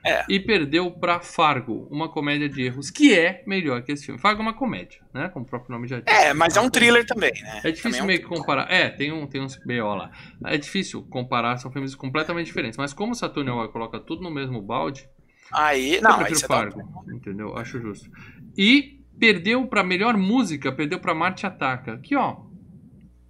É. 0.07 0.25
E 0.29 0.39
perdeu 0.39 0.89
pra 0.89 1.19
Fargo, 1.19 1.89
uma 1.91 2.09
comédia 2.09 2.49
de 2.49 2.63
erros, 2.63 2.91
que 2.91 3.13
é 3.13 3.43
melhor 3.45 3.83
que 3.83 3.91
esse 3.91 4.07
filme. 4.07 4.21
Fargo 4.21 4.41
é 4.41 4.43
uma 4.43 4.55
comédia, 4.55 5.01
né? 5.13 5.29
Como 5.29 5.45
o 5.45 5.49
próprio 5.49 5.73
nome 5.73 5.89
já 5.89 5.99
diz. 5.99 6.07
É, 6.07 6.33
mas 6.33 6.57
é 6.57 6.61
um 6.61 6.71
thriller 6.71 7.05
também, 7.05 7.33
né? 7.43 7.61
É 7.65 7.73
difícil 7.73 7.91
Também 7.91 8.03
um 8.03 8.07
meio 8.07 8.21
que 8.21 8.27
comparar. 8.27 8.71
É, 8.71 8.89
tem, 8.89 9.11
um, 9.11 9.27
tem 9.27 9.41
uns 9.41 9.57
BO 9.57 9.95
lá. 9.97 10.13
É 10.45 10.57
difícil 10.57 11.03
comparar, 11.11 11.57
são 11.57 11.73
filmes 11.73 11.97
completamente 11.97 12.47
diferentes. 12.47 12.79
Mas 12.79 12.93
como 12.93 13.17
Saturn 13.17 13.51
Award 13.51 13.73
coloca 13.73 13.99
tudo 13.99 14.23
no 14.23 14.31
mesmo 14.31 14.63
balde, 14.63 15.09
Aí, 15.53 15.97
eu 15.97 16.03
não, 16.03 16.19
aí 16.19 16.27
prefiro 16.27 16.41
tá... 16.41 16.55
Fargo. 16.55 17.05
Entendeu? 17.13 17.57
Acho 17.57 17.81
justo. 17.81 18.11
E 18.57 18.96
perdeu 19.19 19.67
pra 19.67 19.83
melhor 19.83 20.17
música, 20.17 20.73
perdeu 20.73 20.99
pra 21.01 21.15
Marte 21.15 21.47
Ataca. 21.47 21.95
Aqui, 21.95 22.15
ó. 22.17 22.45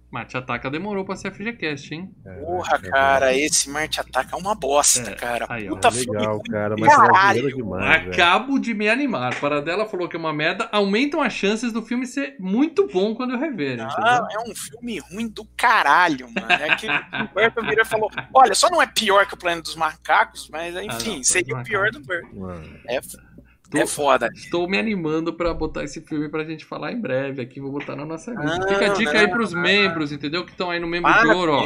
Marte 0.09 0.37
Ataca 0.37 0.69
demorou 0.71 1.03
pra 1.03 1.17
ser 1.17 1.33
FGCast, 1.33 1.93
hein? 1.93 2.09
Porra, 2.39 2.79
cara, 2.79 3.35
esse 3.35 3.69
Marte 3.69 3.99
Ataca 3.99 4.37
é 4.37 4.39
uma 4.39 4.55
bosta, 4.55 5.11
É, 5.11 5.15
cara. 5.15 5.45
aí, 5.49 5.67
ó. 5.69 5.75
Puta 5.75 5.89
É 5.89 5.91
legal, 5.91 6.41
cara, 6.49 6.75
mas 6.79 6.93
é 6.93 6.95
Caralho. 6.95 7.53
demais, 7.53 7.99
velho. 8.05 8.13
Acabo 8.13 8.57
de 8.57 8.73
me 8.73 8.87
animar. 8.87 9.35
Paradela 9.37 9.85
falou 9.85 10.07
que 10.07 10.15
é 10.15 10.19
uma 10.19 10.31
merda. 10.31 10.69
Aumentam 10.71 11.21
as 11.21 11.33
chances 11.33 11.73
do 11.73 11.81
filme 11.81 12.07
ser 12.07 12.37
muito 12.39 12.87
bom 12.87 13.13
quando 13.15 13.33
eu 13.33 13.37
rever. 13.39 13.73
entendeu? 13.73 13.87
Ah, 13.97 14.25
é 14.31 14.49
um 14.49 14.55
filme 14.55 14.99
ruim 15.11 15.27
do 15.27 15.43
caralho, 15.57 16.27
mano. 16.33 16.51
É 16.53 16.73
que 16.77 16.87
o 16.87 17.33
Burton 17.33 17.61
virou 17.67 17.81
e 17.83 17.85
falou: 17.85 18.09
olha, 18.33 18.55
só 18.55 18.69
não 18.69 18.81
é 18.81 18.87
pior 18.87 19.27
que 19.27 19.33
o 19.33 19.37
Planeta 19.37 19.63
dos 19.63 19.75
Macacos, 19.75 20.47
mas 20.49 20.73
enfim, 20.73 21.17
não, 21.17 21.23
seria 21.25 21.57
o 21.57 21.63
pior 21.65 21.91
do 21.91 21.99
Burton. 21.99 22.33
Mano. 22.39 22.79
É, 22.87 23.01
Tô- 23.69 23.77
é 23.77 23.85
foda. 23.85 24.29
Estou 24.33 24.67
me 24.69 24.77
animando 24.77 25.33
pra 25.33 25.53
botar 25.53 25.83
esse 25.83 26.01
filme 26.01 26.29
pra 26.29 26.43
gente 26.45 26.63
falar 26.65 26.91
em 26.93 26.99
breve 27.01 27.41
aqui. 27.41 27.59
Vou 27.59 27.71
botar 27.71 27.95
na 27.95 28.05
nossa 28.05 28.31
lista. 28.31 28.57
Não, 28.59 28.67
Fica 28.67 28.85
a 28.91 28.93
dica 28.93 29.11
aí 29.19 29.27
não, 29.27 29.33
pros 29.33 29.53
não. 29.53 29.61
membros, 29.61 30.11
entendeu? 30.11 30.45
Que 30.45 30.51
estão 30.51 30.71
aí 30.71 30.79
no 30.79 30.87
membro 30.87 31.11
Para 31.11 31.23
de 31.23 31.35
ouro, 31.35 31.51
ó. 31.53 31.65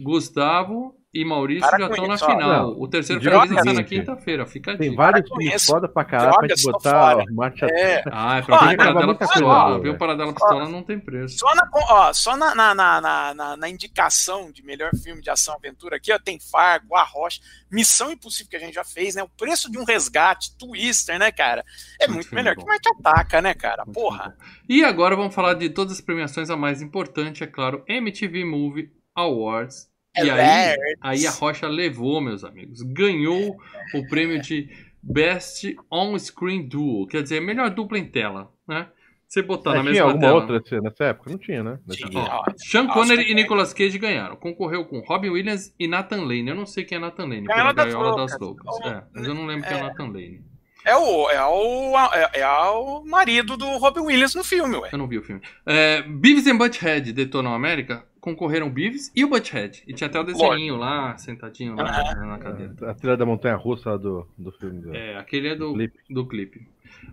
Gustavo 0.00 0.94
e 1.14 1.24
Maurício 1.26 1.68
Para 1.68 1.78
já 1.78 1.88
estão 1.90 2.06
na 2.06 2.16
final. 2.16 2.38
Não, 2.72 2.80
o 2.80 2.88
terceiro 2.88 3.20
finalista 3.20 3.54
o 3.60 3.64
sai 3.64 3.74
na 3.74 3.84
quinta-feira. 3.84 4.46
Fica 4.46 4.78
Tem 4.78 4.94
vários 4.94 5.28
isso. 5.40 5.66
foda 5.66 5.86
pra 5.86 6.04
caralho 6.04 6.38
pra 6.38 6.56
tô 6.56 6.72
botar 6.72 7.16
ó, 7.18 7.24
marcha 7.32 7.66
É. 7.66 8.02
Ah, 8.10 8.38
é 8.38 8.42
pra 8.42 8.56
ver 8.58 8.70
que 8.70 8.76
Paradela 8.78 9.14
Pistola. 9.14 9.74
Viu? 9.74 9.82
velho. 9.82 9.98
Paradela 9.98 10.32
Pistola 10.32 10.68
não 10.70 10.82
tem 10.82 10.98
preço. 10.98 11.38
Só, 11.38 11.54
na, 11.54 11.68
ó, 11.74 12.12
só 12.14 12.34
na, 12.36 12.54
na, 12.54 12.74
na, 12.74 13.00
na, 13.00 13.34
na- 13.34 13.56
na 13.58 13.68
indicação 13.68 14.50
de 14.50 14.62
melhor 14.64 14.90
filme 14.96 15.20
de 15.20 15.28
ação 15.28 15.54
e 15.54 15.56
aventura 15.66 15.96
aqui, 15.96 16.10
ó, 16.12 16.18
tem 16.18 16.40
Fargo, 16.40 16.96
A 16.96 17.04
Rocha, 17.04 17.40
Missão 17.70 18.10
Impossível 18.10 18.48
que 18.48 18.56
a 18.56 18.60
gente 18.60 18.74
já 18.74 18.84
fez, 18.84 19.14
né? 19.14 19.22
O 19.22 19.28
preço 19.28 19.70
de 19.70 19.78
um 19.78 19.84
resgate, 19.84 20.56
Twister, 20.56 21.18
né, 21.18 21.30
cara? 21.30 21.62
É 22.00 22.06
Muito 22.08 22.14
muito, 22.16 22.34
melhor 22.34 22.54
bom. 22.54 22.62
que 22.62 22.68
Marte 22.68 22.88
Ataca, 22.88 23.42
né, 23.42 23.52
cara? 23.52 23.84
Muito 23.84 23.94
Porra. 23.94 24.34
E 24.66 24.82
agora 24.82 25.14
vamos 25.14 25.34
falar 25.34 25.52
de 25.54 25.68
todas 25.68 25.92
as 25.92 26.00
premiações. 26.00 26.48
A 26.48 26.56
mais 26.56 26.80
importante, 26.80 27.44
é 27.44 27.46
claro, 27.46 27.84
MTV 27.86 28.44
Movie 28.46 28.90
Awards. 29.14 29.91
E 30.16 30.20
aí, 30.20 30.30
Awards. 30.30 30.76
aí 31.00 31.26
a 31.26 31.30
Rocha 31.30 31.68
levou, 31.68 32.20
meus 32.20 32.44
amigos. 32.44 32.82
Ganhou 32.82 33.56
o 33.94 34.08
prêmio 34.08 34.40
de 34.42 34.68
Best 35.02 35.74
On-Screen 35.90 36.68
Duo. 36.68 37.06
Quer 37.06 37.22
dizer, 37.22 37.40
melhor 37.40 37.70
dupla 37.70 37.98
em 37.98 38.04
tela, 38.04 38.52
né? 38.68 38.88
Você 39.26 39.40
botar 39.40 39.70
É, 39.70 39.74
na 39.76 39.80
tinha 39.80 39.92
mesma 39.92 40.06
alguma 40.08 40.26
tela. 40.26 40.52
outra 40.54 40.80
nessa 40.82 41.04
época? 41.04 41.30
Não 41.30 41.38
tinha, 41.38 41.64
né? 41.64 41.78
Tinha. 41.90 42.20
Ó, 42.20 42.44
Sean 42.58 42.82
Oscar 42.82 42.94
Connery 42.94 43.30
e. 43.30 43.34
Nicolas 43.34 43.72
Cage 43.72 43.98
ganharam. 43.98 44.36
Concorreu 44.36 44.84
com 44.84 45.00
Robin 45.00 45.30
Williams 45.30 45.74
e 45.78 45.88
Nathan 45.88 46.20
Lane. 46.20 46.48
Eu 46.50 46.54
não 46.54 46.66
sei 46.66 46.84
quem 46.84 46.96
é 46.98 47.00
Nathan 47.00 47.24
Lane. 47.24 47.46
Gaiola 47.46 47.72
pela 47.72 47.84
das 47.86 47.94
Gaiola 47.94 48.16
das 48.16 48.38
Loucas. 48.38 48.66
Loucas. 48.66 48.92
É, 48.92 49.04
mas 49.14 49.26
eu 49.26 49.32
não 49.34 49.46
lembro 49.46 49.66
quem 49.66 49.76
é 49.78 49.80
É. 49.80 49.82
Nathan 49.82 50.06
Lane. 50.08 50.44
É 50.84 50.96
o, 50.96 51.30
é, 51.30 51.42
o, 51.46 51.96
é, 52.12 52.40
é 52.40 52.46
o 52.48 53.02
marido 53.06 53.56
do 53.56 53.78
Robin 53.78 54.00
Williams 54.00 54.34
no 54.34 54.44
filme, 54.44 54.76
ué. 54.76 54.90
Eu 54.92 54.98
não 54.98 55.08
vi 55.08 55.16
o 55.16 55.22
filme. 55.22 55.40
É, 55.64 56.02
Beavis 56.02 56.46
and 56.46 56.58
Butthead 56.58 57.10
detonam 57.14 57.52
a 57.52 57.56
América. 57.56 58.04
Concorreram 58.22 58.68
o 58.68 58.70
Beavis 58.70 59.10
e 59.16 59.24
o 59.24 59.28
Butthead. 59.28 59.82
E 59.84 59.92
tinha 59.92 60.08
até 60.08 60.18
o 60.18 60.22
desenhinho 60.22 60.76
lá, 60.76 61.18
sentadinho 61.18 61.74
lá 61.74 62.14
na 62.24 62.38
cadeira. 62.38 62.72
A 62.88 62.94
trilha 62.94 63.16
da 63.16 63.26
montanha 63.26 63.56
russa 63.56 63.98
do, 63.98 64.24
do 64.38 64.52
filme. 64.52 64.80
Do... 64.80 64.94
É, 64.94 65.16
aquele 65.18 65.48
é 65.48 65.56
do, 65.56 65.74
Clipe. 65.74 65.98
do 66.08 66.24
clipe. 66.26 66.66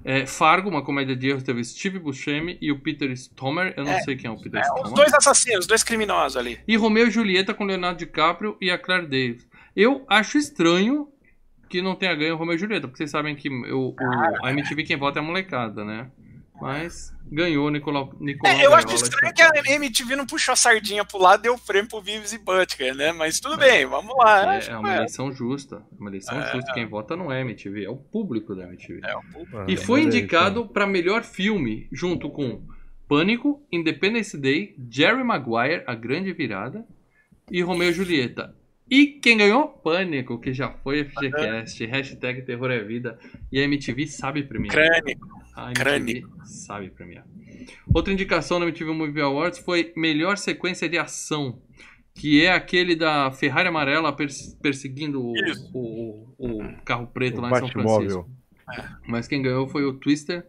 É, 0.06 0.28
Fargo, 0.28 0.70
uma 0.70 0.84
comédia 0.84 1.16
de 1.16 1.30
erros, 1.30 1.42
teve 1.42 1.64
Steve 1.64 1.98
Buscemi 1.98 2.60
e 2.62 2.72
o 2.72 2.80
Peter 2.80 3.10
Stomer. 3.18 3.74
Eu 3.76 3.86
não 3.86 3.92
É, 3.92 4.02
sei 4.02 4.16
quem 4.16 4.30
é 4.30 4.32
o 4.32 4.38
Peter 4.40 4.60
É, 4.60 4.62
os 4.62 4.68
Stomer. 4.68 4.94
dois 4.94 5.14
assassinos, 5.16 5.60
os 5.62 5.68
dois 5.68 5.84
criminosos 5.84 6.38
ali. 6.38 6.60
E 6.68 6.78
Romeu 6.78 7.08
e 7.08 7.12
Julieta 7.12 7.56
com 7.56 7.66
Leonardo 7.66 7.98
DiCaprio 7.98 8.56
e 8.62 8.70
a 8.70 8.78
Claire 8.78 9.08
Davis. 9.08 9.48
Eu 9.76 10.06
acho 10.08 10.38
estranho 10.38 11.08
que 11.68 11.82
não 11.82 11.96
tenha 11.96 12.14
ganho 12.14 12.36
Romeu 12.36 12.54
e 12.56 12.60
Julieta, 12.60 12.88
porque 12.88 12.98
vocês 12.98 13.10
sabem 13.10 13.36
que 13.36 13.48
eu, 13.48 13.80
o- 13.90 13.96
a 14.46 14.52
MTV 14.52 14.84
quem 14.84 14.96
vota 14.96 15.18
é 15.18 15.22
a 15.22 15.26
molecada, 15.26 15.84
né? 15.84 16.12
Mas 16.62 17.14
ganhou 17.32 17.70
Nicolau, 17.70 18.14
Nicolau 18.20 18.56
É, 18.56 18.66
eu 18.66 18.74
acho 18.74 18.94
estranho 18.94 19.34
que 19.34 19.42
a 19.42 19.52
MTV 19.76 20.16
não 20.16 20.26
puxou 20.26 20.54
a 20.54 20.56
sardinha 20.56 21.06
pro 21.06 21.20
lado 21.20 21.42
e 21.42 21.44
deu 21.44 21.58
prêmio 21.58 21.90
pro 21.90 22.02
Vives 22.02 22.34
e 22.34 22.38
Butker, 22.38 22.96
né? 22.96 23.12
Mas 23.12 23.40
tudo 23.40 23.58
bem, 23.58 23.86
vamos 23.86 24.16
lá. 24.18 24.56
É, 24.56 24.58
acho 24.58 24.70
é 24.70 24.74
que 24.74 24.80
uma 24.80 24.96
eleição 24.96 25.32
justa. 25.32 25.78
É 25.78 25.96
Uma 26.00 26.10
eleição 26.10 26.42
justa. 26.52 26.74
Quem 26.74 26.88
vota 26.88 27.16
não 27.16 27.32
é 27.32 27.42
MTV, 27.42 27.86
é 27.86 27.90
o 27.90 27.96
público 27.96 28.56
da 28.56 28.64
MTV. 28.64 29.02
é 29.04 29.16
um 29.16 29.24
pouco. 29.32 29.58
Ah, 29.58 29.66
E 29.68 29.78
foi 29.78 30.02
é 30.02 30.04
indicado 30.04 30.68
para 30.68 30.88
melhor 30.88 31.24
filme, 31.24 31.88
junto 31.92 32.30
com 32.30 32.62
Pânico, 33.08 33.66
Independence 33.72 34.38
Day, 34.38 34.76
Jerry 34.90 35.24
Maguire, 35.24 35.84
A 35.88 35.96
Grande 35.96 36.34
Virada 36.34 36.86
e 37.52 37.62
Romeo 37.62 37.90
e 37.90 37.94
Julieta. 37.94 38.56
E 38.90 39.06
quem 39.06 39.38
ganhou? 39.38 39.68
Pânico, 39.68 40.40
que 40.40 40.52
já 40.52 40.72
foi 40.72 41.04
FGCast, 41.06 41.86
hashtag 41.86 42.42
Terror 42.42 42.72
é 42.72 42.80
Vida. 42.80 43.20
E 43.52 43.60
a 43.60 43.64
MTV 43.64 44.08
sabe 44.08 44.44
premiar. 44.44 44.74
Crânico. 44.74 45.39
A 45.56 45.72
crânio. 45.74 46.18
MTV 46.18 46.46
sabe 46.46 46.90
premiar. 46.90 47.26
Outra 47.94 48.14
indicação 48.14 48.60
na 48.60 48.66
MTV 48.66 48.92
Movie 48.94 49.22
Awards 49.22 49.60
foi 49.60 49.92
melhor 49.96 50.38
sequência 50.38 50.88
de 50.90 50.98
ação. 50.98 51.62
Que 52.16 52.44
é 52.44 52.52
aquele 52.52 52.96
da 52.96 53.32
Ferrari 53.32 53.70
amarela 53.70 54.12
pers- 54.12 54.54
perseguindo 54.62 55.22
o, 55.22 55.34
o- 55.74 56.36
o 56.38 56.76
carro 56.84 57.08
preto 57.08 57.38
O 57.38 57.42
lá 57.42 57.50
em 57.50 57.60
São 57.60 57.70
Francisco. 57.70 58.30
Batmóvel. 58.66 59.00
Mas 59.08 59.28
quem 59.28 59.42
ganhou 59.42 59.68
foi 59.68 59.86
o 59.86 59.94
Twister, 59.94 60.46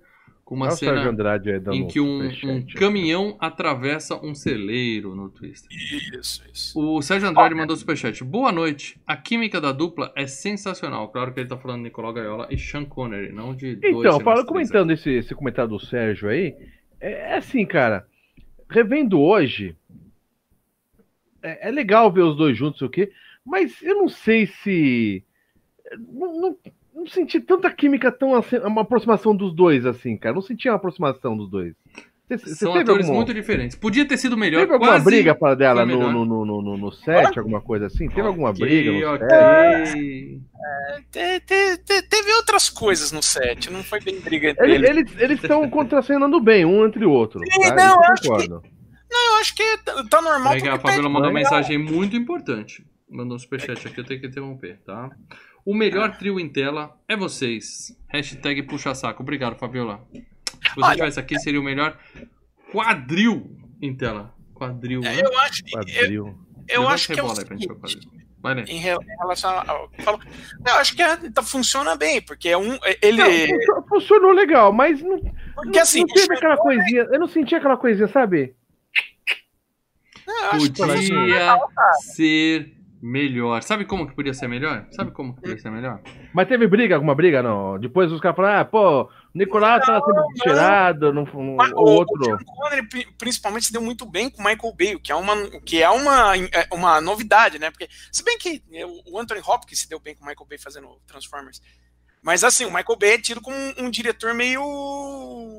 com 0.51 0.57
uma 0.57 0.73
Sérgio 0.73 0.99
cena 0.99 1.11
Andrade 1.11 1.49
aí 1.49 1.61
dando 1.61 1.77
em 1.77 1.87
que 1.87 2.01
um, 2.01 2.25
um 2.27 2.67
caminhão 2.75 3.37
atravessa 3.39 4.17
um 4.17 4.35
celeiro 4.35 5.15
no 5.15 5.31
Twister. 5.31 5.71
Isso, 5.71 6.43
isso. 6.53 6.77
O 6.77 7.01
Sérgio 7.01 7.29
Andrade 7.29 7.55
mandou 7.55 7.77
superchat. 7.77 8.25
Boa 8.25 8.51
noite. 8.51 9.01
A 9.07 9.17
química 9.17 9.61
da 9.61 9.71
dupla 9.71 10.13
é 10.17 10.27
sensacional. 10.27 11.09
Claro 11.11 11.33
que 11.33 11.39
ele 11.39 11.49
tá 11.49 11.57
falando 11.57 11.77
de 11.77 11.83
Nicolau 11.85 12.13
Gaiola 12.13 12.49
e 12.51 12.59
Sean 12.59 12.85
Connery, 12.85 13.31
não 13.31 13.55
de 13.55 13.77
dois 13.77 13.95
Então, 13.95 14.19
fala, 14.19 14.39
cineastas. 14.39 14.47
comentando 14.49 14.91
esse, 14.91 15.11
esse 15.11 15.33
comentário 15.37 15.71
do 15.71 15.79
Sérgio 15.79 16.29
aí, 16.29 16.57
é, 17.01 17.13
é 17.13 17.37
assim, 17.37 17.65
cara, 17.65 18.05
revendo 18.69 19.21
hoje, 19.21 19.77
é, 21.45 21.69
é 21.69 21.71
legal 21.71 22.11
ver 22.11 22.23
os 22.23 22.37
dois 22.37 22.59
juntos, 22.59 22.83
o 22.83 22.89
quê? 22.89 23.13
Mas 23.47 23.81
eu 23.83 23.95
não 23.95 24.09
sei 24.09 24.49
se. 24.49 25.23
Não, 25.97 26.41
não, 26.41 26.59
não 27.01 27.07
senti 27.07 27.41
tanta 27.41 27.71
química, 27.71 28.11
tão 28.13 28.35
assim, 28.35 28.59
uma 28.59 28.83
aproximação 28.83 29.35
dos 29.35 29.55
dois, 29.55 29.85
assim, 29.87 30.17
cara. 30.17 30.35
Não 30.35 30.43
senti 30.43 30.69
uma 30.69 30.77
aproximação 30.77 31.37
dos 31.37 31.51
dois. 31.51 31.75
Você, 32.29 32.39
você 32.39 32.55
São 32.55 32.71
atores 32.75 33.07
alguma, 33.07 33.17
muito 33.17 33.35
diferentes. 33.35 33.77
Podia 33.77 34.07
ter 34.07 34.17
sido 34.17 34.37
melhor. 34.37 34.61
teve 34.61 34.73
alguma 34.73 34.93
quase 34.93 35.05
briga 35.05 35.35
para 35.35 35.57
dela 35.57 35.85
foi 35.85 35.97
no, 35.97 36.13
no, 36.13 36.25
no, 36.25 36.45
no, 36.45 36.63
no- 36.63 36.77
no 36.79 36.93
set, 36.93 37.37
alguma 37.37 37.61
coisa 37.61 37.87
assim? 37.87 38.09
Teve 38.09 38.21
alguma 38.21 38.51
Ok, 38.51 38.61
briga 38.65 38.93
no 38.93 39.15
ok. 39.15 39.29
set? 39.87 40.41
Te- 41.11 41.41
te- 41.41 41.77
te- 41.79 42.03
teve 42.03 42.33
outras 42.35 42.69
coisas 42.71 43.11
no 43.11 43.21
set, 43.23 43.71
não 43.73 43.83
foi 43.83 44.01
bem 44.01 44.21
briga 44.21 44.51
entre 44.51 44.73
Eles 44.73 44.89
eles. 44.91 45.13
eles 45.19 45.43
estão 45.43 45.69
contracenando 45.69 46.41
bem, 46.41 46.65
um 46.65 46.87
entre 46.87 47.05
o 47.05 47.11
outro. 47.11 47.41
Sim, 47.53 47.61
tá? 47.63 47.75
não, 47.75 47.95
eu 47.97 48.01
acho 48.13 48.23
que- 48.23 48.29
concordo. 48.29 48.63
Eu 49.13 49.37
acho 49.41 49.55
que 49.57 49.79
tá 49.79 50.05
tá 50.09 50.23
normal 50.23 50.57
que 50.57 50.69
a 50.69 50.79
Fabiola 50.79 51.09
mandou 51.09 51.31
uma 51.31 51.35
mensagem 51.41 51.77
muito 51.79 52.15
importante. 52.17 52.87
Mandou 53.11 53.35
um 53.35 53.41
superchat 53.41 53.89
aqui, 53.89 53.99
eu 54.01 54.05
tenho 54.05 54.21
que 54.21 54.29
interromper, 54.29 54.79
tá? 54.87 55.11
O 55.65 55.75
melhor 55.75 56.17
trio 56.17 56.41
em 56.41 56.49
tela 56.49 56.99
é 57.09 57.17
vocês. 57.17 57.97
Hashtag 58.09 58.63
puxa 58.65 58.95
saco. 58.95 59.23
Obrigado, 59.23 59.57
Fabiola. 59.59 60.07
Se 60.13 60.21
você 60.75 60.81
Olha- 60.83 60.95
tivesse 60.97 61.21
aqui, 61.21 61.39
seria 61.39 61.61
o 61.61 61.65
melhor 61.65 61.99
quadril 62.73 63.57
em 63.81 63.95
tela. 63.95 64.35
Quadril, 64.55 65.01
né? 65.01 65.21
Eu 65.21 65.39
acho, 65.41 65.63
eu, 65.67 65.71
Quadril. 65.73 66.39
eu 66.69 66.81
Levanta 66.83 66.95
acho 66.95 67.07
que 67.07 67.13
é 67.19 67.23
o 67.23 67.27
rebola 67.27 67.41
aí 67.41 67.45
pra 67.47 67.57
gente 67.57 67.67
ver 67.69 67.73
o 67.75 67.89
seguinte, 67.89 68.07
quadril. 68.07 68.21
Vai, 68.43 68.55
né? 68.55 68.65
em 68.69 68.79
rela- 68.79 69.03
em 69.05 69.19
relação 69.19 69.51
ao. 69.67 69.91
Eu 70.67 70.75
acho 70.77 70.97
que 70.97 71.03
é- 71.03 71.17
tá- 71.31 71.43
funciona 71.43 71.95
bem, 71.95 72.23
porque 72.23 72.49
é 72.49 72.57
um. 72.57 72.79
Ele. 73.03 73.19
Não, 73.19 73.27
funcio- 73.31 73.85
funcionou 73.89 74.33
legal, 74.33 74.73
mas 74.73 75.03
não, 75.03 75.19
porque 75.55 75.77
não, 75.77 75.83
assim, 75.83 76.01
não 76.01 76.07
teve 76.07 76.35
aquela 76.35 76.57
coisinha. 76.57 77.03
Eu 77.13 77.21
não 77.21 77.29
senti 77.29 77.55
aquela 77.55 77.77
coisinha, 77.77 78.09
sabe? 78.09 78.55
eu 80.27 80.35
acho 80.53 80.73
que 80.73 80.83
Podia 80.83 81.93
ser 82.15 82.73
melhor. 83.03 83.63
Sabe 83.63 83.85
como 83.85 84.07
que 84.07 84.15
podia 84.15 84.35
ser 84.35 84.47
melhor? 84.49 84.87
Sabe 84.91 85.11
como 85.11 85.35
que 85.35 85.41
podia 85.41 85.59
ser 85.59 85.71
melhor? 85.71 86.01
Mas 86.35 86.47
teve 86.49 86.67
briga, 86.67 86.95
alguma 86.95 87.15
briga? 87.15 87.43
Não. 87.43 87.79
Depois 87.79 88.13
os 88.13 88.21
caras 88.21 88.37
falaram, 88.37 88.61
ah, 88.61 88.65
pô, 88.65 89.03
o 89.03 89.09
Nicolás 89.35 89.85
tava 89.87 90.05
sendo 90.05 90.23
tirado, 90.43 91.13
não, 91.13 91.25
não, 91.25 91.57
Mas 91.57 91.73
o 91.73 91.77
o- 91.77 91.91
outro. 91.91 92.21
O 92.21 92.25
Sean 92.25 92.39
Connery 92.45 92.89
principalmente 93.17 93.67
se 93.67 93.73
deu 93.73 93.81
muito 93.81 94.05
bem 94.05 94.29
com 94.29 94.43
o 94.43 94.45
Michael 94.45 94.75
Bay, 94.77 94.99
que 94.99 95.11
é 95.11 95.15
uma, 95.15 95.35
que 95.61 95.83
é 95.83 95.89
uma, 95.89 96.37
é 96.37 96.69
uma 96.73 97.01
novidade, 97.01 97.59
né? 97.59 97.71
Porque, 97.71 97.89
se 98.13 98.23
bem 98.23 98.37
que 98.39 98.63
o 99.07 99.19
Anthony 99.19 99.41
Hopkins 99.47 99.81
se 99.81 99.89
deu 99.89 99.99
bem 99.99 100.15
com 100.15 100.23
o 100.25 100.27
Michael 100.29 100.47
Bay 100.49 100.59
fazendo 100.59 100.89
Transformers. 101.07 101.63
Mas 102.23 102.45
assim, 102.45 102.67
o 102.67 102.71
Michael 102.71 102.99
Bay 102.99 103.13
é 103.13 103.19
tido 103.19 103.41
como 103.41 103.57
um, 103.57 103.87
um 103.87 103.91
diretor 103.91 104.35
meio 104.35 104.63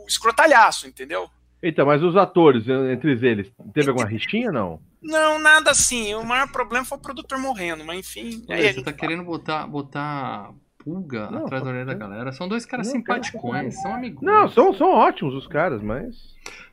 escrotalhaço, 0.08 0.88
entendeu? 0.88 1.27
Então, 1.63 1.86
mas 1.86 2.02
os 2.02 2.15
atores, 2.15 2.67
entre 2.67 3.12
eles, 3.28 3.52
teve 3.74 3.89
alguma 3.89 4.08
rixinha, 4.08 4.52
não? 4.52 4.80
Não, 5.02 5.38
nada 5.39 5.71
assim. 5.71 6.13
O 6.15 6.24
maior 6.26 6.52
problema 6.52 6.84
foi 6.86 6.97
o 6.97 7.02
produtor 7.02 7.38
morrendo, 7.39 7.86
mas 7.86 8.00
enfim. 8.00 8.43
aí 8.50 8.56
a 8.56 8.63
Olha, 8.63 8.74
você 8.74 8.84
tá 8.84 8.93
querendo 8.93 9.24
botar, 9.24 9.67
botar 9.67 10.52
pulga 10.84 11.30
Não, 11.30 11.45
atrás 11.45 11.63
da 11.63 11.69
orelha 11.69 11.86
da 11.86 11.93
galera. 11.93 12.32
São 12.32 12.47
dois 12.47 12.65
caras 12.65 12.88
Não, 12.88 12.93
simpaticões, 12.93 13.80
são 13.82 13.93
amigos. 13.93 14.24
Não, 14.24 14.50
são, 14.50 14.74
são 14.74 14.89
ótimos 14.89 15.36
os 15.36 15.47
caras, 15.47 15.82
mas. 15.82 16.15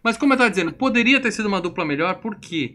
Mas 0.03 0.17
como 0.17 0.33
eu 0.33 0.39
tava 0.39 0.51
dizendo, 0.51 0.73
poderia 0.73 1.21
ter 1.21 1.33
sido 1.33 1.47
uma 1.47 1.61
dupla 1.61 1.85
melhor 1.85 2.15
porque 2.17 2.75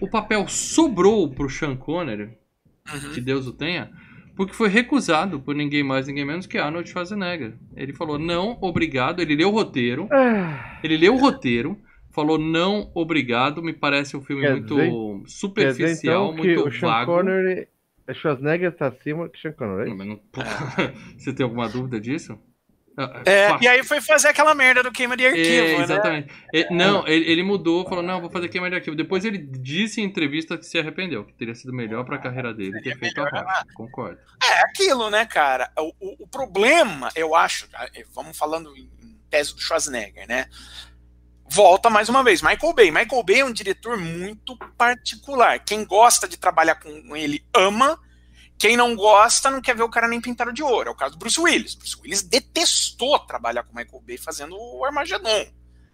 o 0.00 0.08
papel 0.08 0.46
sobrou 0.48 1.30
pro 1.30 1.48
Sean 1.48 1.76
Connery, 1.76 2.36
Uhum. 2.92 3.12
que 3.14 3.20
Deus 3.20 3.48
o 3.48 3.52
tenha, 3.52 3.90
porque 4.36 4.52
foi 4.52 4.68
recusado 4.68 5.40
por 5.40 5.54
ninguém 5.54 5.82
mais, 5.82 6.06
ninguém 6.06 6.24
menos 6.24 6.46
que 6.46 6.58
Arnold 6.58 6.88
Schwarzenegger. 6.88 7.54
Ele 7.74 7.92
falou 7.92 8.18
não, 8.18 8.58
obrigado. 8.60 9.20
Ele 9.20 9.34
leu 9.34 9.48
o 9.48 9.52
roteiro, 9.52 10.08
Ah, 10.12 10.78
ele 10.84 10.96
leu 10.96 11.14
o 11.14 11.18
roteiro, 11.18 11.76
falou 12.12 12.38
não, 12.38 12.90
obrigado. 12.94 13.62
Me 13.62 13.72
parece 13.72 14.16
um 14.16 14.20
filme 14.22 14.42
Quer 14.42 14.50
muito 14.52 14.74
dizer- 14.76 14.90
quer 14.90 14.92
dizer, 14.92 15.28
superficial, 15.38 16.24
então, 16.32 16.36
que 16.42 16.54
muito 16.54 16.68
o 16.68 16.72
Sean 16.72 16.88
vago. 16.88 17.12
Connery. 17.14 17.68
é 18.06 18.14
Schwarzenegger 18.14 18.72
tá 18.76 18.86
acima 18.88 19.28
que 19.28 19.40
Sean 19.40 19.52
Connery. 19.52 19.94
Não, 19.96 20.04
não- 20.04 20.20
Você 21.18 21.32
tem 21.32 21.42
alguma 21.44 21.68
dúvida 21.68 21.98
disso? 22.00 22.38
É, 23.26 23.48
fa- 23.50 23.58
e 23.60 23.68
aí 23.68 23.84
foi 23.84 24.00
fazer 24.00 24.28
aquela 24.28 24.54
merda 24.54 24.82
do 24.82 24.90
queima 24.90 25.16
de 25.16 25.26
arquivo, 25.26 25.66
É, 25.66 25.76
né? 25.76 25.82
exatamente. 25.84 26.32
É, 26.54 26.72
não, 26.72 27.06
ele, 27.06 27.30
ele 27.30 27.42
mudou, 27.42 27.86
falou, 27.86 28.02
não, 28.02 28.20
vou 28.22 28.30
fazer 28.30 28.48
queima 28.48 28.70
de 28.70 28.76
arquivo. 28.76 28.96
Depois 28.96 29.24
ele 29.24 29.36
disse 29.38 30.00
em 30.00 30.04
entrevista 30.04 30.56
que 30.56 30.64
se 30.64 30.78
arrependeu, 30.78 31.24
que 31.24 31.34
teria 31.34 31.54
sido 31.54 31.72
melhor 31.74 32.04
pra 32.06 32.16
carreira 32.18 32.54
dele 32.54 32.80
ter 32.80 32.98
feito 32.98 33.20
a 33.20 33.28
rocha. 33.28 33.66
Concordo. 33.74 34.18
É 34.42 34.60
aquilo, 34.62 35.10
né, 35.10 35.26
cara? 35.26 35.70
O, 35.78 35.92
o- 36.00 36.24
o 36.24 36.26
problema, 36.26 37.10
eu 37.14 37.34
acho, 37.34 37.68
tá? 37.68 37.86
É, 37.94 38.02
vamos 38.14 38.36
falando 38.36 38.74
em 38.76 38.88
tese 39.28 39.54
do 39.54 39.60
Schwarzenegger, 39.60 40.26
né? 40.26 40.46
Volta 41.48 41.88
mais 41.88 42.08
uma 42.08 42.24
vez, 42.24 42.42
Michael 42.42 42.72
Bay. 42.72 42.90
Michael 42.90 43.22
Bay 43.22 43.40
é 43.40 43.44
um 43.44 43.52
diretor 43.52 43.96
muito 43.96 44.56
particular. 44.76 45.60
Quem 45.60 45.84
gosta 45.84 46.26
de 46.26 46.36
trabalhar 46.36 46.74
com 46.76 47.14
ele 47.16 47.44
ama. 47.54 47.98
Quem 48.58 48.76
não 48.76 48.96
gosta 48.96 49.50
não 49.50 49.60
quer 49.60 49.76
ver 49.76 49.82
o 49.82 49.88
cara 49.90 50.08
nem 50.08 50.20
pintado 50.20 50.52
de 50.52 50.62
ouro. 50.62 50.88
É 50.88 50.92
o 50.92 50.96
caso 50.96 51.12
do 51.12 51.18
Bruce 51.18 51.38
Willis. 51.40 51.74
Bruce 51.74 51.96
Willis 52.00 52.22
detestou 52.22 53.18
trabalhar 53.20 53.62
com 53.64 53.72
o 53.72 53.76
Michael 53.76 54.02
Bay 54.06 54.16
fazendo 54.16 54.56
o 54.58 54.84
Armagedon. 54.84 55.46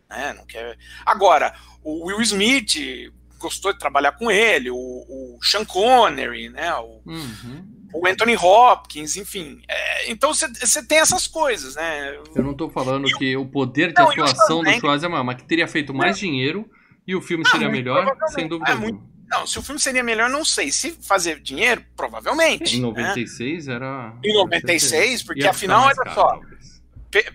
Né? 0.08 0.32
Não 0.36 0.46
quer... 0.46 0.78
Agora, 1.04 1.54
o 1.82 2.06
Will 2.06 2.20
Smith 2.22 3.10
gostou 3.38 3.72
de 3.72 3.78
trabalhar 3.78 4.12
com 4.12 4.30
ele, 4.30 4.70
o, 4.70 4.76
o 4.76 5.38
Sean 5.42 5.64
Connery, 5.64 6.48
né? 6.50 6.72
O, 6.76 7.02
Uhum. 7.04 7.66
o 7.92 8.06
Anthony 8.06 8.36
Hopkins, 8.36 9.16
enfim. 9.16 9.60
É, 9.68 10.10
então 10.10 10.32
você 10.32 10.86
tem 10.86 10.98
essas 10.98 11.26
coisas, 11.26 11.74
né? 11.74 12.16
Eu 12.36 12.44
não 12.44 12.54
tô 12.54 12.70
falando 12.70 13.06
que 13.18 13.36
o 13.36 13.44
poder 13.44 13.88
de 13.92 14.00
Não, 14.00 14.08
atuação 14.08 14.62
do 14.62 14.70
Schwarzenegger- 14.70 15.04
é 15.06 15.08
maior, 15.08 15.24
mas 15.24 15.36
que 15.38 15.44
teria 15.48 15.66
feito 15.66 15.92
mais 15.92 16.16
dinheiro 16.16 16.70
e 17.04 17.16
o 17.16 17.20
filme 17.20 17.44
seria 17.48 17.68
muito 17.68 17.78
melhor, 17.78 18.16
sem 18.28 18.46
dúvida 18.46 18.70
É 18.70 18.74
alguma. 18.74 19.02
Não, 19.32 19.46
se 19.46 19.58
o 19.58 19.62
filme 19.62 19.80
seria 19.80 20.02
melhor, 20.02 20.28
não 20.28 20.44
sei. 20.44 20.70
Se 20.70 20.90
fazer 21.00 21.40
dinheiro, 21.40 21.82
provavelmente. 21.96 22.76
Em 22.76 22.80
né? 22.80 22.86
96 22.86 23.68
era. 23.68 24.14
Em 24.22 24.34
96, 24.34 25.22
porque 25.22 25.46
afinal, 25.46 25.86
olha 25.86 26.14
só. 26.14 26.38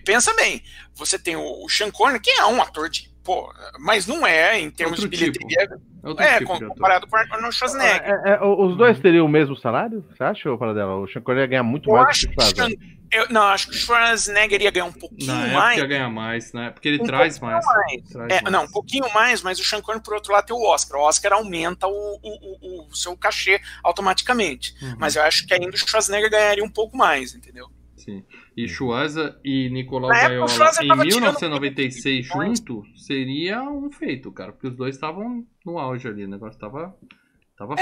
pensa 0.04 0.32
bem, 0.34 0.62
você 0.94 1.18
tem 1.18 1.34
o, 1.34 1.64
o 1.64 1.68
Sean 1.68 1.90
Connery, 1.90 2.20
que 2.20 2.30
é 2.30 2.46
um 2.46 2.62
ator 2.62 2.88
de. 2.88 3.07
Pô, 3.28 3.52
mas 3.78 4.06
não 4.06 4.26
é 4.26 4.58
em 4.58 4.70
termos 4.70 4.98
Outro 5.00 5.10
de 5.10 5.18
bilheteria. 5.18 5.68
É 6.02 6.08
outro 6.08 6.24
É, 6.24 6.38
tipo 6.38 6.50
ator. 6.54 6.68
comparado 6.68 7.06
com 7.06 7.14
o 7.14 7.18
Arnold 7.18 7.54
Schwarzenegger. 7.54 8.02
É, 8.24 8.30
é, 8.30 8.40
os 8.42 8.74
dois 8.74 8.98
teriam 9.00 9.26
o 9.26 9.28
mesmo 9.28 9.54
salário? 9.54 10.02
Você 10.10 10.22
acha, 10.24 10.56
Paradela? 10.56 10.94
O 10.96 11.06
Connery 11.22 11.42
ia 11.42 11.46
ganhar 11.46 11.62
muito 11.62 11.90
Eu 11.90 11.96
mais 11.96 12.08
acho 12.08 12.26
do 12.26 12.32
que 12.32 12.38
o 12.38 12.42
Schwarzenegger. 12.42 12.98
Eu- 13.12 13.28
não, 13.28 13.42
acho 13.42 13.68
que 13.68 13.74
o 13.76 13.78
Schwarzenegger 13.78 14.62
ia 14.62 14.70
ganhar 14.70 14.86
um 14.86 14.92
pouquinho 14.92 15.30
época 15.30 15.52
mais. 15.58 15.78
ia 15.78 15.86
ganhar 15.86 16.08
mais, 16.08 16.52
né? 16.54 16.70
Porque 16.70 16.88
ele 16.88 17.02
Um 17.02 17.04
traz 17.04 17.38
mais. 17.38 17.62
mais. 17.66 18.02
Traz 18.08 18.32
É, 18.32 18.40
mais. 18.40 18.50
não, 18.52 18.64
um 18.64 18.70
pouquinho 18.70 19.12
mais, 19.12 19.42
mas 19.42 19.58
o 19.60 19.64
Sean 19.64 19.82
Connery, 19.82 20.02
por 20.02 20.14
outro 20.14 20.32
lado, 20.32 20.46
tem 20.46 20.56
o 20.56 20.62
Oscar. 20.66 20.98
O 20.98 21.04
Oscar 21.04 21.34
aumenta 21.34 21.86
o, 21.86 21.90
o, 21.92 22.86
o- 22.86 22.88
o 22.90 22.96
seu 22.96 23.14
cachê 23.14 23.60
automaticamente. 23.84 24.74
Uhum. 24.82 24.94
Mas 24.98 25.16
eu 25.16 25.22
acho 25.22 25.46
que 25.46 25.52
ainda 25.52 25.68
o 25.68 25.76
Schwarzenegger 25.76 26.30
ganharia 26.30 26.64
um 26.64 26.70
pouco 26.70 26.96
mais, 26.96 27.34
entendeu? 27.34 27.66
Sim. 27.94 28.24
E 28.58 28.66
Schwarza 28.66 29.38
e 29.44 29.70
Nicolau 29.70 30.10
Na 30.10 30.20
Gaiola 30.20 30.50
em 30.50 30.88
tava 30.88 31.04
tirando 31.04 31.04
1996 31.04 32.28
milhões. 32.28 32.58
junto 32.58 32.84
seria 32.96 33.62
um 33.62 33.88
feito, 33.88 34.32
cara. 34.32 34.50
Porque 34.50 34.66
os 34.66 34.74
dois 34.74 34.96
estavam 34.96 35.46
no 35.64 35.78
auge 35.78 36.08
ali. 36.08 36.24
O 36.24 36.28
negócio 36.28 36.58
Tava 36.58 36.92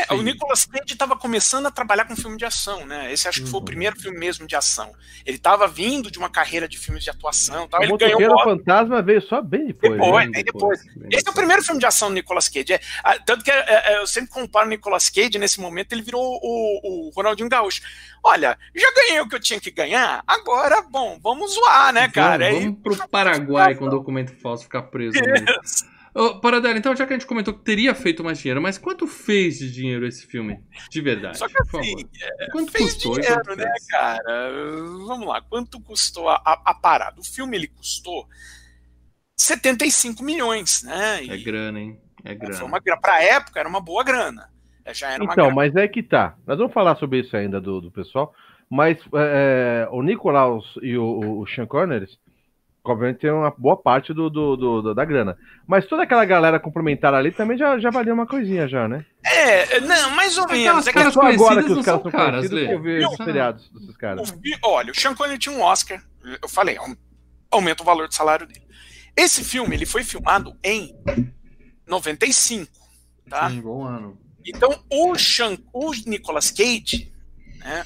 É, 0.08 0.14
o 0.14 0.22
Nicolas 0.22 0.64
Cage 0.64 0.94
estava 0.94 1.14
começando 1.16 1.66
a 1.66 1.70
trabalhar 1.70 2.06
com 2.06 2.16
filme 2.16 2.38
de 2.38 2.46
ação, 2.46 2.86
né? 2.86 3.12
Esse 3.12 3.28
acho 3.28 3.42
que 3.42 3.46
foi 3.50 3.58
o 3.58 3.60
Uhum. 3.60 3.64
primeiro 3.66 4.00
filme 4.00 4.18
mesmo 4.18 4.46
de 4.46 4.56
ação. 4.56 4.90
Ele 5.24 5.36
estava 5.36 5.68
vindo 5.68 6.10
de 6.10 6.18
uma 6.18 6.30
carreira 6.30 6.66
de 6.66 6.78
filmes 6.78 7.04
de 7.04 7.10
atuação, 7.10 7.68
tal. 7.68 7.80
O 7.80 7.84
ele 7.84 7.96
ganhou 7.98 8.34
o. 8.34 8.42
Fantasma 8.44 9.02
veio 9.02 9.20
só 9.20 9.42
bem 9.42 9.66
depois. 9.66 9.92
Depois. 9.92 10.26
né? 10.26 10.32
bem 10.32 10.44
depois. 10.44 10.80
bem 10.96 11.08
Esse 11.12 11.28
é 11.28 11.30
o 11.30 11.34
primeiro 11.34 11.62
filme 11.62 11.78
de 11.78 11.84
ação 11.86 12.08
do 12.08 12.14
Nicolas 12.14 12.48
Cage. 12.48 12.72
É, 12.72 12.80
tanto 13.26 13.44
que 13.44 13.50
é, 13.50 13.64
é, 13.68 13.98
eu 13.98 14.06
sempre 14.06 14.30
comparo 14.30 14.66
o 14.66 14.70
Nicolas 14.70 15.10
Cage, 15.10 15.38
nesse 15.38 15.60
momento 15.60 15.92
ele 15.92 16.02
virou 16.02 16.22
o, 16.42 17.08
o 17.08 17.10
Ronaldinho 17.14 17.48
Gaúcho. 17.48 17.82
Olha, 18.24 18.58
já 18.74 18.90
ganhei 18.94 19.20
o 19.20 19.28
que 19.28 19.34
eu 19.36 19.40
tinha 19.40 19.60
que 19.60 19.70
ganhar, 19.70 20.22
agora, 20.26 20.80
bom, 20.82 21.18
vamos 21.22 21.52
zoar, 21.54 21.92
né, 21.92 22.08
cara? 22.08 22.46
Vamos, 22.46 22.58
Aí- 22.60 22.64
vamos 22.64 22.80
pro 22.82 23.08
Paraguai 23.08 23.74
com 23.74 23.88
documento 23.88 24.32
falso 24.40 24.64
ficar 24.64 24.82
preso. 24.84 25.18
no 25.20 25.95
Ô, 26.16 26.40
Paradela, 26.40 26.78
então 26.78 26.96
já 26.96 27.06
que 27.06 27.12
a 27.12 27.16
gente 27.18 27.26
comentou 27.26 27.52
que 27.52 27.62
teria 27.62 27.94
feito 27.94 28.24
mais 28.24 28.38
dinheiro, 28.38 28.62
mas 28.62 28.78
quanto 28.78 29.06
fez 29.06 29.58
de 29.58 29.70
dinheiro 29.70 30.06
esse 30.06 30.26
filme? 30.26 30.58
De 30.90 31.00
verdade. 31.02 31.36
Só 31.38 31.46
que 31.46 31.52
por 31.70 31.80
assim, 31.80 31.92
favor. 31.92 32.50
quanto 32.52 32.72
fez 32.72 32.84
custou 32.94 33.12
dinheiro, 33.20 33.42
quanto 33.44 33.58
né, 33.58 33.70
fez? 33.70 33.86
cara? 33.88 34.50
Vamos 35.06 35.26
lá, 35.28 35.42
quanto 35.42 35.80
custou 35.80 36.28
a, 36.28 36.36
a, 36.36 36.62
a 36.64 36.74
parada? 36.74 37.20
O 37.20 37.24
filme 37.24 37.56
ele 37.56 37.68
custou 37.68 38.26
75 39.36 40.22
milhões, 40.22 40.82
né? 40.82 41.22
E 41.24 41.30
É 41.30 41.36
grana, 41.36 41.80
hein? 41.80 42.00
É 42.24 42.34
grana. 42.34 42.54
foi 42.56 42.66
uma 42.66 42.80
grana. 42.80 43.00
Pra 43.00 43.22
época 43.22 43.60
era 43.60 43.68
uma 43.68 43.80
boa 43.80 44.02
grana. 44.02 44.48
É, 44.84 44.94
Já 44.94 45.10
era 45.10 45.22
uma 45.22 45.32
Então, 45.32 45.46
grana. 45.46 45.54
mas 45.54 45.76
é 45.76 45.86
que 45.86 46.02
tá. 46.02 46.34
Nós 46.46 46.56
vamos 46.58 46.72
falar 46.72 46.96
sobre 46.96 47.20
isso 47.20 47.36
ainda 47.36 47.60
do, 47.60 47.80
do 47.80 47.90
pessoal. 47.90 48.34
Mas 48.70 48.98
é, 49.14 49.86
o 49.92 50.02
Nicolaus 50.02 50.74
e 50.82 50.96
o, 50.96 51.04
o, 51.04 51.40
o 51.42 51.46
Sean 51.46 51.66
Connery, 51.66 52.06
obviamente, 52.92 53.18
tem 53.20 53.30
uma 53.30 53.50
boa 53.50 53.76
parte 53.76 54.12
do, 54.14 54.28
do- 54.30 54.56
do- 54.56 54.82
do- 54.82 54.94
da 54.94 55.04
grana. 55.04 55.36
Mas 55.66 55.86
toda 55.86 56.02
aquela 56.04 56.24
galera 56.24 56.58
complementar 56.60 57.12
ali 57.14 57.30
também 57.32 57.56
já, 57.58 57.78
já 57.78 57.90
valia 57.90 58.12
uma 58.14 58.26
coisinha 58.26 58.66
já, 58.68 58.86
né? 58.88 59.04
É, 59.24 59.80
não, 59.80 60.10
mais 60.10 60.36
ou 60.38 60.46
menos. 60.48 60.86
É 60.86 60.92
que 60.92 61.10
Só 61.10 61.22
agora 61.22 61.62
que 61.62 61.72
os 61.72 61.84
caras 61.84 62.02
são 62.02 62.10
caras, 62.10 62.48
conhecidos 62.48 62.84
eu 62.84 63.00
Não. 63.02 63.10
os 63.10 63.16
seriados 63.16 63.70
desses 63.70 63.96
caras. 63.96 64.30
fi- 64.30 64.58
olha, 64.64 64.92
o 64.92 64.94
Sean 64.94 65.14
Connery 65.14 65.38
tinha 65.38 65.54
um 65.54 65.60
Oscar. 65.62 66.02
Eu 66.42 66.48
falei, 66.48 66.76
aum- 66.76 66.96
aumenta 67.50 67.82
o 67.82 67.86
valor 67.86 68.08
do 68.08 68.14
salário 68.14 68.46
dele. 68.46 68.66
Esse 69.16 69.42
filme 69.44 69.74
ele 69.74 69.86
foi 69.86 70.04
filmado 70.04 70.54
em 70.62 70.94
95, 71.86 72.70
tá? 73.28 73.50
Sim, 73.50 73.60
bom 73.60 73.84
ano. 73.84 74.18
Então, 74.44 74.78
o, 74.90 75.16
Sean, 75.18 75.56
o 75.72 75.90
Nicolas 76.06 76.50
Cage, 76.50 77.12
né, 77.58 77.84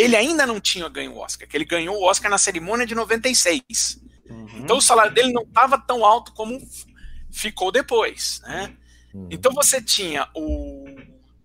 ele 0.00 0.16
ainda 0.16 0.46
não 0.46 0.60
tinha 0.60 0.88
ganho 0.88 1.12
o 1.12 1.18
Oscar, 1.18 1.48
que 1.48 1.56
ele 1.56 1.64
ganhou 1.64 1.96
o 1.96 2.04
Oscar 2.04 2.30
na 2.30 2.38
cerimônia 2.38 2.86
de 2.86 2.94
96. 2.94 3.62
Uhum. 4.28 4.48
Então, 4.56 4.76
o 4.78 4.82
salário 4.82 5.12
dele 5.12 5.32
não 5.32 5.42
estava 5.42 5.78
tão 5.78 6.04
alto 6.04 6.32
como 6.32 6.60
ficou 7.30 7.72
depois, 7.72 8.40
né? 8.42 8.74
Hum. 9.14 9.28
Então, 9.30 9.52
você 9.52 9.80
tinha 9.80 10.28
o 10.34 10.84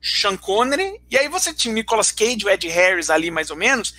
Sean 0.02 0.36
Connery, 0.36 1.02
e 1.10 1.18
aí 1.18 1.30
você 1.30 1.54
tinha 1.54 1.72
o 1.72 1.76
Nicolas 1.76 2.12
Cage, 2.12 2.46
o 2.46 2.50
Ed 2.50 2.68
Harris 2.68 3.10
ali, 3.10 3.32
mais 3.32 3.50
ou 3.50 3.56
menos, 3.56 3.94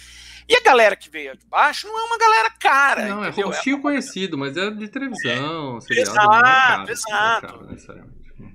e 0.46 0.54
a 0.54 0.60
galera 0.60 0.94
que 0.94 1.08
veio 1.08 1.36
de 1.36 1.46
baixo 1.46 1.86
não 1.86 1.98
é 1.98 2.02
uma 2.04 2.18
galera 2.18 2.50
cara, 2.60 3.08
Não, 3.08 3.24
é 3.24 3.28
entendeu? 3.28 3.48
rostinho 3.48 3.80
conhecido, 3.80 4.36
mas 4.36 4.56
é 4.56 4.70
de 4.70 4.88
televisão, 4.88 5.80
seriado. 5.80 6.10
Exato, 6.10 6.28
não 6.28 6.84
é 6.84 6.88
é 6.88 6.92
exato. 6.92 7.46
caro, 7.46 7.66
necessariamente. 7.66 8.32
Uhum. 8.38 8.52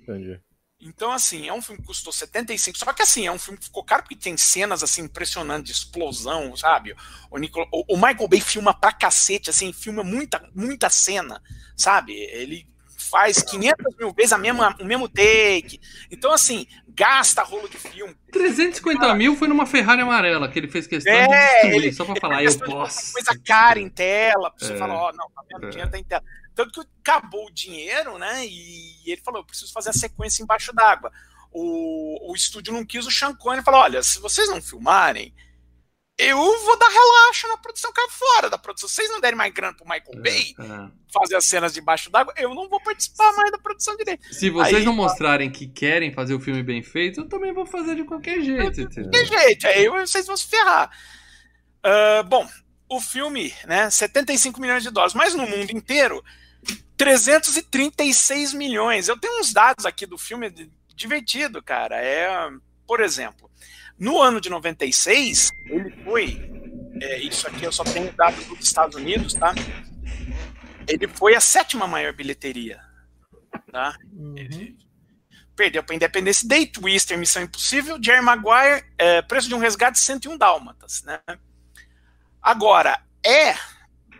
Entendi. 0.00 0.40
Então, 0.86 1.10
assim, 1.10 1.48
é 1.48 1.52
um 1.52 1.60
filme 1.60 1.80
que 1.80 1.86
custou 1.86 2.12
75. 2.12 2.78
Só 2.78 2.92
que, 2.92 3.02
assim, 3.02 3.26
é 3.26 3.32
um 3.32 3.38
filme 3.38 3.58
que 3.58 3.64
ficou 3.66 3.84
caro 3.84 4.02
porque 4.02 4.16
tem 4.16 4.36
cenas, 4.36 4.82
assim, 4.82 5.02
impressionantes 5.02 5.64
de 5.66 5.72
explosão, 5.72 6.56
sabe? 6.56 6.94
O, 7.30 7.38
o- 7.38 7.84
o 7.94 7.96
Michael 7.96 8.28
Bay 8.28 8.40
filma 8.40 8.72
pra 8.72 8.92
cacete, 8.92 9.50
assim, 9.50 9.72
filma 9.72 10.02
muita, 10.04 10.48
muita 10.54 10.88
cena, 10.88 11.42
sabe? 11.76 12.12
Ele 12.14 12.66
faz 12.98 13.40
500 13.42 13.94
mil 13.96 14.12
vezes 14.12 14.32
a 14.32 14.38
mesma, 14.38 14.74
o 14.80 14.84
mesmo 14.84 15.08
take. 15.08 15.80
Então, 16.10 16.32
assim, 16.32 16.66
gasta 16.88 17.42
rolo 17.42 17.68
de 17.68 17.76
filme. 17.78 18.16
350 18.32 19.14
mil 19.14 19.36
foi 19.36 19.46
numa 19.48 19.64
Ferrari 19.66 20.02
amarela 20.02 20.48
que 20.48 20.58
ele 20.58 20.66
fez 20.68 20.86
questão 20.86 21.12
de 21.12 21.18
É, 21.18 21.52
destruir, 21.52 21.74
ele- 21.74 21.92
só 21.92 22.04
pra 22.04 22.16
falar, 22.16 22.42
eu 22.42 22.50
de 22.50 22.58
posso. 22.64 23.12
coisa 23.12 23.38
cara 23.44 23.78
em 23.78 23.88
tela, 23.88 24.50
pra 24.50 24.66
você 24.66 24.72
É. 24.72 24.76
falar, 24.76 24.94
ó, 24.94 25.12
não, 25.12 25.30
tá 25.30 25.42
vendo? 25.50 25.66
É. 25.66 25.70
dinheiro 25.70 25.90
tá 25.90 25.98
em 25.98 26.04
tela. 26.04 26.24
Tanto 26.56 26.72
que 26.82 26.88
acabou 27.08 27.46
o 27.46 27.52
dinheiro, 27.52 28.18
né? 28.18 28.44
E 28.46 29.02
ele 29.12 29.20
falou: 29.20 29.40
eu 29.42 29.46
preciso 29.46 29.72
fazer 29.72 29.90
a 29.90 29.92
sequência 29.92 30.42
embaixo 30.42 30.72
d'água. 30.72 31.12
O, 31.52 32.32
o 32.32 32.34
estúdio 32.34 32.72
não 32.72 32.84
quis, 32.84 33.06
o 33.06 33.10
Sean 33.10 33.34
Connery 33.34 33.62
falou: 33.62 33.80
olha, 33.80 34.02
se 34.02 34.18
vocês 34.18 34.48
não 34.48 34.60
filmarem, 34.60 35.34
eu 36.18 36.36
vou 36.38 36.78
dar 36.78 36.88
relaxo 36.88 37.46
na 37.46 37.58
produção, 37.58 37.92
cai 37.92 38.08
fora 38.08 38.48
da 38.48 38.56
produção. 38.56 38.88
Se 38.88 38.94
vocês 38.96 39.10
não 39.10 39.20
derem 39.20 39.36
mais 39.36 39.52
grana 39.52 39.76
pro 39.76 39.84
Michael 39.86 40.22
Bay 40.22 40.54
É. 40.58 40.90
fazer 41.12 41.36
as 41.36 41.44
cenas 41.44 41.74
debaixo 41.74 42.08
d'água, 42.10 42.32
eu 42.38 42.54
não 42.54 42.70
vou 42.70 42.80
participar 42.82 43.32
mais 43.34 43.52
da 43.52 43.58
produção 43.58 43.94
direito. 43.98 44.32
Se 44.34 44.48
vocês 44.48 44.76
Aí- 44.76 44.84
não 44.84 44.94
mostrarem 44.94 45.50
que 45.50 45.66
querem 45.68 46.10
fazer 46.14 46.34
o 46.34 46.40
filme 46.40 46.62
bem 46.62 46.82
feito, 46.82 47.20
eu 47.20 47.28
também 47.28 47.52
vou 47.52 47.66
fazer 47.66 47.94
de 47.96 48.04
qualquer 48.04 48.40
jeito. 48.42 48.86
De 48.88 49.24
jeito, 49.26 49.66
aí 49.66 49.88
vocês 49.90 50.26
vão 50.26 50.36
se 50.38 50.46
ferrar. 50.46 50.90
Ah, 51.82 52.22
bom, 52.22 52.48
o 52.88 53.00
filme, 53.00 53.54
né, 53.66 53.90
75 53.90 54.60
milhões 54.60 54.82
de 54.82 54.90
dólares, 54.90 55.14
mas 55.14 55.34
no 55.34 55.46
mundo 55.46 55.70
inteiro, 55.70 56.24
336 56.96 58.52
milhões. 58.52 59.08
Eu 59.08 59.18
tenho 59.18 59.40
uns 59.40 59.52
dados 59.52 59.84
aqui 59.84 60.06
do 60.06 60.16
filme 60.16 60.50
divertido, 60.94 61.62
cara. 61.62 61.96
É, 61.96 62.28
por 62.86 63.00
exemplo, 63.00 63.50
no 63.98 64.20
ano 64.20 64.40
de 64.40 64.48
96, 64.48 65.50
ele 65.68 65.90
foi. 66.04 66.50
é, 67.00 67.18
isso 67.20 67.46
aqui 67.46 67.64
eu 67.64 67.72
só 67.72 67.84
tenho 67.84 68.12
dados 68.12 68.44
dos 68.46 68.60
Estados 68.60 68.96
Unidos, 68.96 69.34
tá? 69.34 69.54
Ele 70.88 71.08
foi 71.08 71.34
a 71.34 71.40
sétima 71.40 71.86
maior 71.86 72.12
bilheteria. 72.12 72.80
Tá? 73.70 73.94
Perdeu 75.54 75.82
para 75.82 75.94
Independence 75.94 76.46
Day, 76.46 76.66
Twister, 76.66 77.18
Missão 77.18 77.42
Impossível, 77.42 77.98
Jerry 78.02 78.22
Maguire, 78.22 78.84
é, 78.98 79.22
Preço 79.22 79.48
de 79.48 79.54
um 79.54 79.58
Resgate, 79.58 79.98
101 79.98 80.36
Dálmatas. 80.36 81.02
Né? 81.02 81.18
Agora, 82.40 83.02
é 83.24 83.54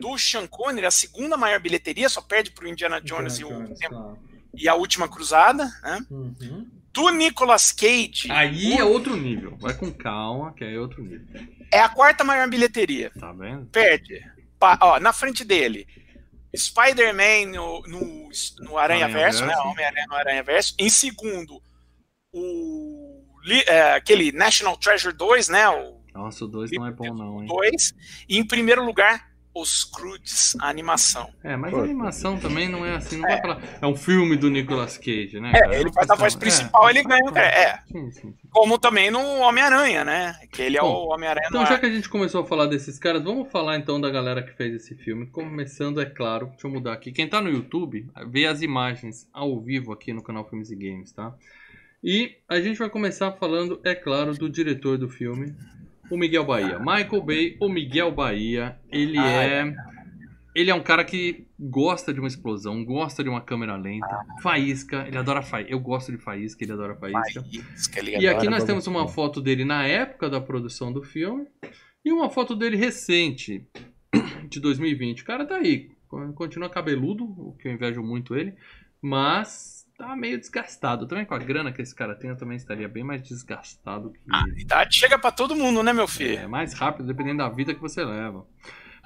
do 0.00 0.16
Sean 0.18 0.46
Connery 0.46 0.86
a 0.86 0.90
segunda 0.90 1.36
maior 1.36 1.60
bilheteria, 1.60 2.08
só 2.08 2.20
perde 2.20 2.50
para 2.50 2.64
o 2.64 2.68
Indiana 2.68 3.00
Jones, 3.00 3.38
e, 3.38 3.44
o, 3.44 4.18
e 4.54 4.68
a 4.68 4.74
Última 4.74 5.08
Cruzada. 5.08 5.64
Né? 5.82 6.06
Uhum. 6.10 6.70
Do 6.92 7.10
Nicolas 7.10 7.72
Cage, 7.72 8.30
Aí 8.30 8.72
é 8.72 8.82
outro 8.82 9.14
nível. 9.16 9.54
Vai 9.58 9.74
com 9.74 9.92
calma, 9.92 10.54
que 10.54 10.64
aí 10.64 10.74
é 10.74 10.80
outro 10.80 11.02
nível. 11.02 11.26
é 11.70 11.78
a 11.80 11.88
quarta 11.90 12.24
maior 12.24 12.48
bilheteria. 12.48 13.10
Tá 13.20 13.32
vendo? 13.32 13.66
Perde. 13.66 14.24
Pa- 14.58 14.78
ó, 14.80 14.98
na 14.98 15.12
frente 15.12 15.44
dele, 15.44 15.86
Spider-Man 16.56 17.52
no, 17.54 17.82
no, 17.82 18.28
no 18.60 18.78
Aranha 18.78 19.08
Verso, 19.08 19.44
né? 19.44 19.52
Aranha-Verso. 19.52 19.68
Homem-Aranha 19.68 20.06
no 20.08 20.14
Aranha 20.14 20.42
Verso. 20.42 20.74
Em 20.78 20.88
segundo, 20.88 21.60
o 22.32 23.22
li- 23.44 23.64
é, 23.66 23.92
aquele 23.94 24.32
National 24.32 24.76
Treasure 24.78 25.14
2, 25.14 25.48
né? 25.48 25.68
O 25.68 26.00
Nossa, 26.14 26.44
o 26.44 26.48
2 26.48 26.70
não 26.72 26.86
é 26.86 26.90
bom, 26.92 27.14
não, 27.14 27.42
hein? 27.42 27.46
2. 27.48 27.94
E 28.28 28.38
em 28.38 28.46
primeiro 28.46 28.82
lugar, 28.84 29.30
os 29.60 29.90
a 30.60 30.68
animação. 30.68 31.30
É, 31.42 31.56
mas 31.56 31.72
a 31.74 31.78
animação 31.78 32.38
também 32.38 32.68
não 32.68 32.84
é 32.84 32.96
assim, 32.96 33.16
não 33.16 33.28
vai 33.28 33.40
falar. 33.40 33.62
É 33.80 33.86
um 33.86 33.96
filme 33.96 34.36
do 34.36 34.50
Nicolas 34.50 34.98
Cage, 34.98 35.40
né? 35.40 35.52
cara? 35.52 35.74
É, 35.74 35.80
ele 35.80 35.92
faz 35.92 36.10
a 36.10 36.14
voz 36.14 36.34
questão- 36.34 36.40
principal, 36.40 36.90
ele 36.90 37.02
ganha. 37.02 37.30
o- 37.32 37.36
É, 37.38 37.82
Sim, 37.90 38.10
sim, 38.10 38.20
sim. 38.32 38.34
como 38.50 38.78
também 38.78 39.10
no 39.10 39.20
Homem-Aranha, 39.40 40.04
né? 40.04 40.36
Que 40.52 40.62
ele 40.62 40.76
é 40.76 40.80
Bom, 40.80 41.06
o 41.06 41.14
Homem-Aranha 41.14 41.46
Então, 41.48 41.64
já 41.66 41.74
ar. 41.74 41.80
que 41.80 41.86
a 41.86 41.90
gente 41.90 42.08
começou 42.08 42.42
a 42.42 42.46
falar 42.46 42.66
desses 42.66 42.98
caras, 42.98 43.22
vamos 43.22 43.50
falar 43.50 43.76
então 43.76 44.00
da 44.00 44.10
galera 44.10 44.42
que 44.42 44.52
fez 44.56 44.74
esse 44.74 44.94
filme. 44.94 45.26
Começando, 45.26 46.00
é 46.00 46.06
claro, 46.06 46.46
deixa 46.48 46.66
eu 46.66 46.70
mudar 46.70 46.92
aqui. 46.92 47.10
Quem 47.12 47.28
tá 47.28 47.40
no 47.40 47.50
YouTube, 47.50 48.08
vê 48.28 48.46
as 48.46 48.62
imagens 48.62 49.28
ao 49.32 49.60
vivo 49.60 49.92
aqui 49.92 50.12
no 50.12 50.22
canal 50.22 50.48
Filmes 50.48 50.70
e 50.70 50.76
Games, 50.76 51.12
tá? 51.12 51.34
E 52.04 52.36
a 52.48 52.60
gente 52.60 52.78
vai 52.78 52.88
começar 52.90 53.32
falando, 53.32 53.80
é 53.82 53.94
claro, 53.94 54.32
do 54.34 54.48
diretor 54.48 54.96
do 54.98 55.08
filme, 55.08 55.54
o 56.10 56.16
Miguel 56.16 56.44
Bahia. 56.44 56.78
Michael 56.78 57.22
Bay, 57.22 57.56
o 57.60 57.68
Miguel 57.68 58.12
Bahia, 58.12 58.78
ele 58.90 59.18
Ah, 59.18 59.42
é. 59.42 59.76
Ele 60.56 60.70
é 60.70 60.74
um 60.74 60.82
cara 60.82 61.04
que 61.04 61.46
gosta 61.60 62.14
de 62.14 62.18
uma 62.18 62.26
explosão, 62.26 62.82
gosta 62.82 63.22
de 63.22 63.28
uma 63.28 63.42
câmera 63.42 63.76
lenta, 63.76 64.24
faísca, 64.40 65.04
ele 65.06 65.18
adora 65.18 65.42
faísca. 65.42 65.70
Eu 65.70 65.78
gosto 65.78 66.10
de 66.10 66.16
faísca, 66.16 66.64
ele 66.64 66.72
adora 66.72 66.96
faísca. 66.96 67.42
Faísca, 67.42 67.98
ele 67.98 68.16
E 68.16 68.26
aqui 68.26 68.48
nós 68.48 68.64
temos 68.64 68.86
uma 68.86 69.06
foto 69.06 69.42
dele 69.42 69.66
na 69.66 69.86
época 69.86 70.30
da 70.30 70.40
produção 70.40 70.90
do 70.90 71.02
filme 71.02 71.46
e 72.02 72.10
uma 72.10 72.30
foto 72.30 72.56
dele 72.56 72.74
recente, 72.74 73.68
de 74.48 74.58
2020. 74.58 75.20
O 75.20 75.24
cara 75.26 75.44
tá 75.44 75.56
aí, 75.56 75.90
continua 76.34 76.70
cabeludo, 76.70 77.24
o 77.24 77.54
que 77.60 77.68
eu 77.68 77.72
invejo 77.72 78.02
muito 78.02 78.34
ele, 78.34 78.54
mas 79.02 79.75
tá 79.98 80.14
meio 80.16 80.38
desgastado. 80.38 81.06
Também 81.06 81.24
com 81.24 81.34
a 81.34 81.38
grana 81.38 81.72
que 81.72 81.82
esse 81.82 81.94
cara 81.94 82.14
tem, 82.14 82.30
eu 82.30 82.36
também 82.36 82.56
estaria 82.56 82.88
bem 82.88 83.04
mais 83.04 83.22
desgastado 83.22 84.12
que 84.12 84.18
A 84.32 84.44
idade 84.60 84.94
chega 84.96 85.18
pra 85.18 85.30
todo 85.32 85.54
mundo, 85.56 85.82
né, 85.82 85.92
meu 85.92 86.06
filho? 86.08 86.38
É 86.38 86.46
mais 86.46 86.74
rápido, 86.74 87.06
dependendo 87.06 87.38
da 87.38 87.48
vida 87.48 87.74
que 87.74 87.80
você 87.80 88.04
leva. 88.04 88.46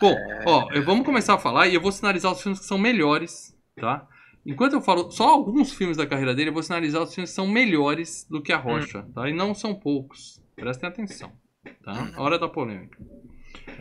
Bom, 0.00 0.14
ó, 0.46 0.68
eu- 0.72 0.82
vamos 0.84 1.04
começar 1.04 1.34
a 1.34 1.38
falar 1.38 1.68
e 1.68 1.74
eu 1.74 1.80
vou 1.80 1.92
sinalizar 1.92 2.32
os 2.32 2.42
filmes 2.42 2.58
que 2.60 2.66
são 2.66 2.78
melhores, 2.78 3.54
tá? 3.76 4.06
Enquanto 4.46 4.72
eu 4.72 4.80
falo 4.80 5.10
só 5.10 5.28
alguns 5.28 5.72
filmes 5.74 5.98
da 5.98 6.06
carreira 6.06 6.34
dele, 6.34 6.48
eu 6.48 6.54
vou 6.54 6.62
sinalizar 6.62 7.02
os 7.02 7.14
filmes 7.14 7.30
que 7.30 7.36
são 7.36 7.46
melhores 7.46 8.26
do 8.30 8.42
que 8.42 8.52
a 8.52 8.56
Rocha, 8.56 9.06
tá? 9.14 9.28
E 9.28 9.34
não 9.34 9.54
são 9.54 9.74
poucos. 9.74 10.42
Prestem 10.56 10.88
atenção, 10.88 11.30
tá? 11.84 12.10
Hora 12.16 12.38
da 12.38 12.48
polêmica. 12.48 12.98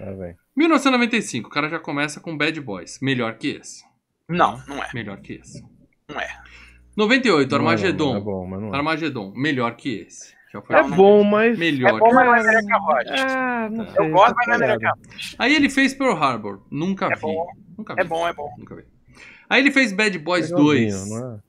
Ah, 0.01 0.11
velho. 0.11 0.35
1995, 0.55 1.47
o 1.47 1.51
cara 1.51 1.69
já 1.69 1.79
começa 1.79 2.19
com 2.19 2.37
Bad 2.37 2.59
Boys. 2.59 2.99
Melhor 3.01 3.37
que 3.37 3.47
esse. 3.49 3.83
Não, 4.27 4.61
não 4.67 4.83
é. 4.83 4.89
Melhor 4.93 5.21
que 5.21 5.33
esse. 5.33 5.63
Não 6.09 6.19
é. 6.19 6.27
98, 7.07 7.49
Não 7.49 7.57
é, 7.57 7.59
não, 7.59 7.67
Armagedon. 7.69 8.17
É 8.17 8.19
bom, 8.19 8.45
mas 8.47 8.61
não 8.61 8.73
é. 8.73 8.77
Armagedon, 8.77 9.33
melhor 9.35 9.75
que 9.75 9.99
esse. 10.01 10.33
É 10.69 10.83
bom, 10.83 11.23
mas. 11.23 11.57
melhor. 11.59 11.95
É 11.95 11.99
bom, 11.99 12.11
mas 12.13 12.25
não 12.25 12.35
é 12.35 12.43
melhor 12.43 12.63
que 12.63 12.73
a 12.73 12.77
Rocha. 12.77 13.15
Ah, 13.27 13.69
não 13.69 13.85
Eu 13.85 13.91
sei. 13.91 14.05
Eu 14.05 14.11
gosto, 14.11 14.35
mas 14.35 14.47
não 14.47 14.53
é 14.55 14.57
melhor 14.57 14.79
que 14.79 14.85
a 14.85 14.89
Rocha. 14.91 15.35
Aí 15.37 15.55
ele 15.55 15.69
fez 15.69 15.93
Pearl 15.93 16.13
Harbor, 16.17 16.61
nunca 16.71 17.05
É 17.05 17.15
vi. 17.15 17.21
bom. 17.21 17.47
Nunca 17.77 17.93
vi. 17.95 18.01
É 18.01 18.03
bom, 18.03 18.27
é 18.27 18.33
bom. 18.33 18.49
Nunca 18.57 18.75
vi. 18.75 18.83
Aí 19.49 19.61
ele 19.61 19.71
fez 19.71 19.91
Bad 19.93 20.17
Boys 20.19 20.49
Legalzinho, 20.49 20.89
2. 20.91 21.09
não 21.09 21.33
é? 21.35 21.39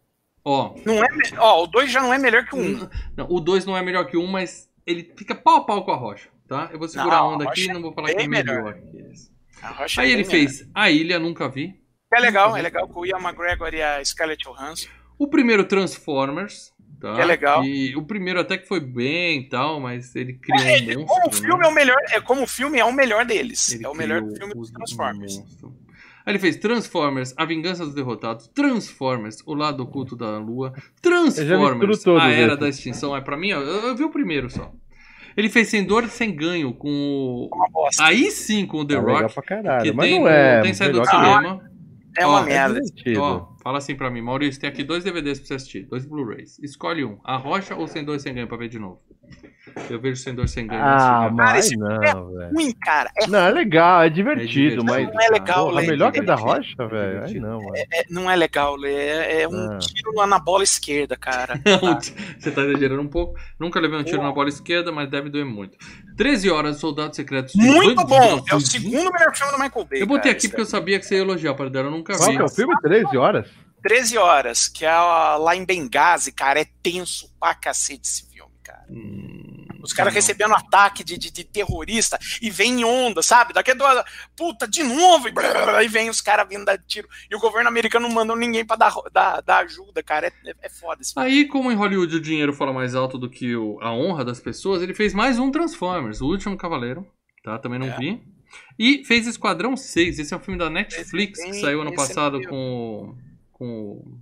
Ó, 0.44 0.74
Não 0.86 0.94
é, 1.04 1.08
me- 1.10 1.38
ó, 1.38 1.62
o 1.64 1.66
2 1.66 1.90
já 1.92 2.00
não 2.00 2.12
é 2.14 2.18
melhor 2.18 2.44
que 2.46 2.54
o 2.54 2.58
1. 2.58 2.62
Um. 2.62 2.88
não, 3.16 3.26
o 3.30 3.40
2 3.40 3.66
não 3.66 3.76
é 3.76 3.82
melhor 3.82 4.06
que 4.06 4.16
o 4.16 4.20
1, 4.20 4.24
um, 4.24 4.26
mas 4.26 4.68
ele 4.86 5.12
fica 5.16 5.34
pau 5.34 5.56
a 5.56 5.64
pau 5.64 5.84
com 5.84 5.92
a 5.92 5.96
Rocha, 5.96 6.28
tá? 6.48 6.70
Eu 6.72 6.78
vou 6.78 6.88
segurar 6.88 7.16
Não, 7.18 7.24
a 7.30 7.34
onda 7.34 7.44
a 7.44 7.48
aqui 7.50 7.64
e 7.64 7.72
não 7.72 7.82
vou 7.82 7.92
falar 7.92 8.10
é 8.10 8.14
que 8.14 8.22
é 8.22 8.28
melhor 8.28 8.74
que 8.74 8.96
esse. 8.98 9.30
A 9.62 9.68
Rocha 9.68 10.00
Aí 10.00 10.10
é 10.10 10.12
ele 10.14 10.22
bem 10.22 10.30
fez 10.30 10.66
A 10.74 10.90
Ilha, 10.90 11.18
nunca 11.18 11.48
vi. 11.48 11.66
melhor. 11.66 11.76
É 12.12 12.20
legal, 12.20 12.56
é 12.56 12.62
legal 12.62 12.88
com 12.88 13.00
o 13.00 13.06
Ian 13.06 13.18
McGregor 13.18 13.72
e 13.74 13.82
a 13.82 14.02
Scarlett 14.04 14.42
Johansson. 14.44 14.88
O 15.20 15.28
primeiro 15.28 15.64
Transformers, 15.64 16.72
tá? 17.00 17.14
Que 17.14 17.20
é 17.20 17.24
legal. 17.24 17.62
E 17.64 17.94
o 17.94 18.02
primeiro 18.02 18.40
até 18.40 18.56
que 18.56 18.66
foi 18.66 18.80
bem 18.80 19.40
e 19.40 19.48
tal, 19.48 19.78
mas 19.78 20.16
ele 20.16 20.32
criou 20.32 20.66
Ele, 20.66 20.96
um 20.96 21.04
como 21.04 21.24
monstro, 21.24 21.42
filme 21.46 21.60
né? 21.60 21.66
é 21.66 21.70
o 21.70 21.74
melhor, 21.74 21.96
é 22.12 22.20
como 22.20 22.46
filme 22.46 22.78
é 22.78 22.84
o 22.84 22.92
melhor 22.92 23.24
deles. 23.26 23.72
Ele 23.72 23.84
é 23.84 23.88
o 23.88 23.94
melhor 23.94 24.22
filme 24.36 24.54
dos 24.54 24.68
os- 24.68 24.70
Transformers. 24.70 25.38
monstro. 25.38 25.74
Aí 26.24 26.32
ele 26.32 26.38
fez 26.38 26.56
Transformers, 26.56 27.32
A 27.36 27.44
Vingança 27.44 27.84
dos 27.84 27.94
Derrotados, 27.94 28.46
Transformers, 28.48 29.38
O 29.46 29.54
Lado 29.54 29.82
Oculto 29.82 30.14
da 30.16 30.38
Lua, 30.38 30.72
Transformers, 31.02 32.06
A 32.06 32.30
Era 32.30 32.56
da 32.56 32.68
Extinção. 32.68 33.16
É 33.16 33.20
pra 33.20 33.36
mim, 33.36 33.52
ó, 33.52 33.60
eu, 33.60 33.88
eu 33.88 33.96
vi 33.96 34.04
o 34.04 34.10
primeiro 34.10 34.48
só. 34.50 34.72
Ele 35.36 35.48
fez 35.48 35.68
Sem 35.68 35.84
Dor 35.84 36.04
e 36.04 36.08
Sem 36.08 36.34
Ganho 36.34 36.72
com 36.74 36.88
o... 36.90 37.50
Aí 38.00 38.30
sim 38.30 38.66
com 38.66 38.78
o 38.78 38.84
The 38.84 38.98
legal 38.98 39.22
Rock, 39.22 39.34
pra 39.34 39.42
caralho. 39.42 39.82
que 39.84 39.92
mas 39.92 40.10
tem, 40.10 40.20
não 40.20 40.28
é. 40.28 40.60
tem 40.60 40.74
saído 40.74 41.00
do 41.00 41.06
cinema. 41.06 41.62
É 42.18 42.26
uma 42.26 42.40
Ó, 42.40 42.42
merda. 42.42 42.80
É. 43.06 43.18
Ó, 43.18 43.46
fala 43.62 43.78
assim 43.78 43.94
pra 43.94 44.10
mim, 44.10 44.20
Maurício, 44.20 44.60
tem 44.60 44.68
aqui 44.68 44.82
dois 44.82 45.04
DVDs 45.04 45.38
pra 45.38 45.48
você 45.48 45.54
assistir, 45.54 45.86
dois 45.86 46.04
Blu-rays. 46.04 46.58
Escolhe 46.60 47.04
um, 47.04 47.18
A 47.24 47.36
Rocha 47.36 47.74
ou 47.74 47.86
Sem 47.86 48.04
Dor 48.04 48.16
e 48.16 48.20
Sem 48.20 48.34
Ganho 48.34 48.48
pra 48.48 48.56
ver 48.56 48.68
de 48.68 48.78
novo. 48.78 49.00
Eu 49.88 50.00
vejo 50.00 50.16
Sem 50.20 50.34
Dor 50.34 50.48
Sem 50.48 50.66
Ganho. 50.66 50.80
Ah, 50.82 51.22
nesse 51.30 51.34
mas 51.34 51.66
esse 51.66 51.76
não, 51.76 51.90
é 51.92 51.98
velho. 51.98 52.50
Ruim, 52.52 52.72
cara. 52.82 53.10
É, 53.16 53.26
Não, 53.26 53.38
é 53.38 53.50
legal, 53.50 54.02
é 54.02 54.08
divertido, 54.08 54.48
divertido, 54.48 54.84
mas. 54.84 55.08
Não 55.08 55.20
é 55.20 55.28
legal, 55.28 55.66
Porra, 55.68 55.80
Lê, 55.80 55.86
melhor 55.86 56.12
que 56.12 56.20
é 56.20 56.22
da. 56.22 56.34
Rocha, 56.34 56.86
velho? 56.88 57.24
Aí 57.24 57.40
não, 57.40 57.58
mano. 57.62 57.72
é- 57.76 58.04
não 58.10 58.30
é 58.30 58.36
legal, 58.36 58.76
Lê. 58.76 58.94
É, 58.94 59.42
é 59.42 59.48
um 59.48 59.72
Ah. 59.72 59.78
tiro 59.78 60.12
na- 60.14 60.26
na 60.26 60.38
bola 60.38 60.62
esquerda, 60.64 61.16
cara. 61.20 61.60
Você 62.38 62.50
tá 62.50 62.62
exagerando 62.62 63.02
um 63.02 63.08
pouco. 63.08 63.38
Nunca 63.58 63.80
levei 63.80 63.98
um 63.98 64.04
tiro 64.04 64.18
Pô. 64.18 64.24
na 64.24 64.32
bola 64.32 64.48
esquerda, 64.48 64.90
mas 64.92 65.10
deve 65.10 65.28
doer 65.30 65.44
muito. 65.46 65.76
13 66.16 66.50
horas, 66.50 66.78
Soldados 66.78 67.16
Secretos. 67.16 67.54
Muito 67.54 67.94
Bandido 68.04 68.06
bom. 68.06 68.44
É 68.50 68.54
o 68.54 68.60
segundo 68.60 69.10
melhor 69.12 69.34
filme 69.34 69.52
do 69.52 69.58
Michael 69.58 69.84
Bay. 69.86 70.02
Eu 70.02 70.06
botei 70.06 70.22
cara, 70.32 70.36
aqui 70.36 70.48
porque 70.48 70.62
eu 70.62 70.66
sabia 70.66 70.98
que 70.98 71.06
você 71.06 71.14
ia 71.16 71.20
elogiar, 71.22 71.54
Paradela. 71.54 71.88
Eu 71.88 71.92
nunca 71.92 72.16
Qual 72.16 72.28
vi. 72.30 72.36
que 72.36 72.42
é 72.42 72.44
o 72.44 72.48
filme? 72.48 72.74
13 72.82 73.16
horas? 73.16 73.46
13 73.82 74.18
horas, 74.18 74.68
que 74.68 74.84
é 74.84 74.90
a- 74.90 75.36
lá 75.36 75.56
em 75.56 75.64
Benghazi, 75.64 76.32
cara, 76.32 76.60
é 76.60 76.66
tenso 76.82 77.30
pra 77.40 77.54
cacete 77.54 78.02
esse 78.06 78.30
filme, 78.30 78.52
cara. 78.62 78.84
Hum, 78.90 79.29
Os 79.82 79.92
caras 79.92 80.12
recebendo 80.14 80.54
ataque 80.54 81.02
de, 81.04 81.16
de, 81.18 81.30
de 81.30 81.44
terrorista 81.44 82.18
e 82.40 82.50
vem 82.50 82.80
em 82.80 82.84
onda, 82.84 83.22
sabe? 83.22 83.52
Daqui 83.52 83.70
a 83.70 83.74
duas. 83.74 84.04
Puta, 84.36 84.66
de 84.68 84.82
novo! 84.82 85.28
E, 85.28 85.32
brrr, 85.32 85.82
e 85.82 85.88
vem 85.88 86.08
os 86.10 86.20
caras 86.20 86.48
vindo 86.48 86.64
dar 86.64 86.78
tiro. 86.78 87.08
E 87.30 87.34
o 87.34 87.40
governo 87.40 87.68
americano 87.68 88.06
não 88.08 88.14
mandou 88.14 88.36
ninguém 88.36 88.64
pra 88.64 88.76
dar, 88.76 88.94
dar, 89.12 89.40
dar 89.40 89.58
ajuda, 89.64 90.02
cara. 90.02 90.26
É, 90.28 90.50
é, 90.50 90.54
é 90.62 90.68
foda 90.68 91.02
filme. 91.02 91.16
Aí, 91.16 91.46
como 91.48 91.70
em 91.70 91.74
Hollywood 91.74 92.16
o 92.16 92.20
dinheiro 92.20 92.52
fala 92.52 92.72
mais 92.72 92.94
alto 92.94 93.18
do 93.18 93.28
que 93.30 93.54
o- 93.56 93.78
a 93.80 93.92
honra 93.92 94.24
das 94.24 94.40
pessoas, 94.40 94.82
ele 94.82 94.94
fez 94.94 95.14
mais 95.14 95.38
um 95.38 95.50
Transformers, 95.50 96.20
O 96.20 96.26
Último 96.26 96.56
Cavaleiro, 96.56 97.06
tá? 97.42 97.58
Também 97.58 97.78
não 97.78 97.88
É. 97.88 97.96
vi. 97.96 98.22
E 98.78 99.04
fez 99.04 99.26
Esquadrão 99.26 99.76
6, 99.76 100.18
esse 100.18 100.34
é 100.34 100.36
um 100.36 100.40
filme 100.40 100.58
da 100.58 100.68
Netflix 100.68 101.38
é 101.38 101.44
que 101.44 101.50
bem- 101.52 101.60
saiu 101.60 101.80
ano 101.82 101.92
é 101.92 101.94
passado 101.94 102.40
com, 102.48 103.14
com 103.52 104.18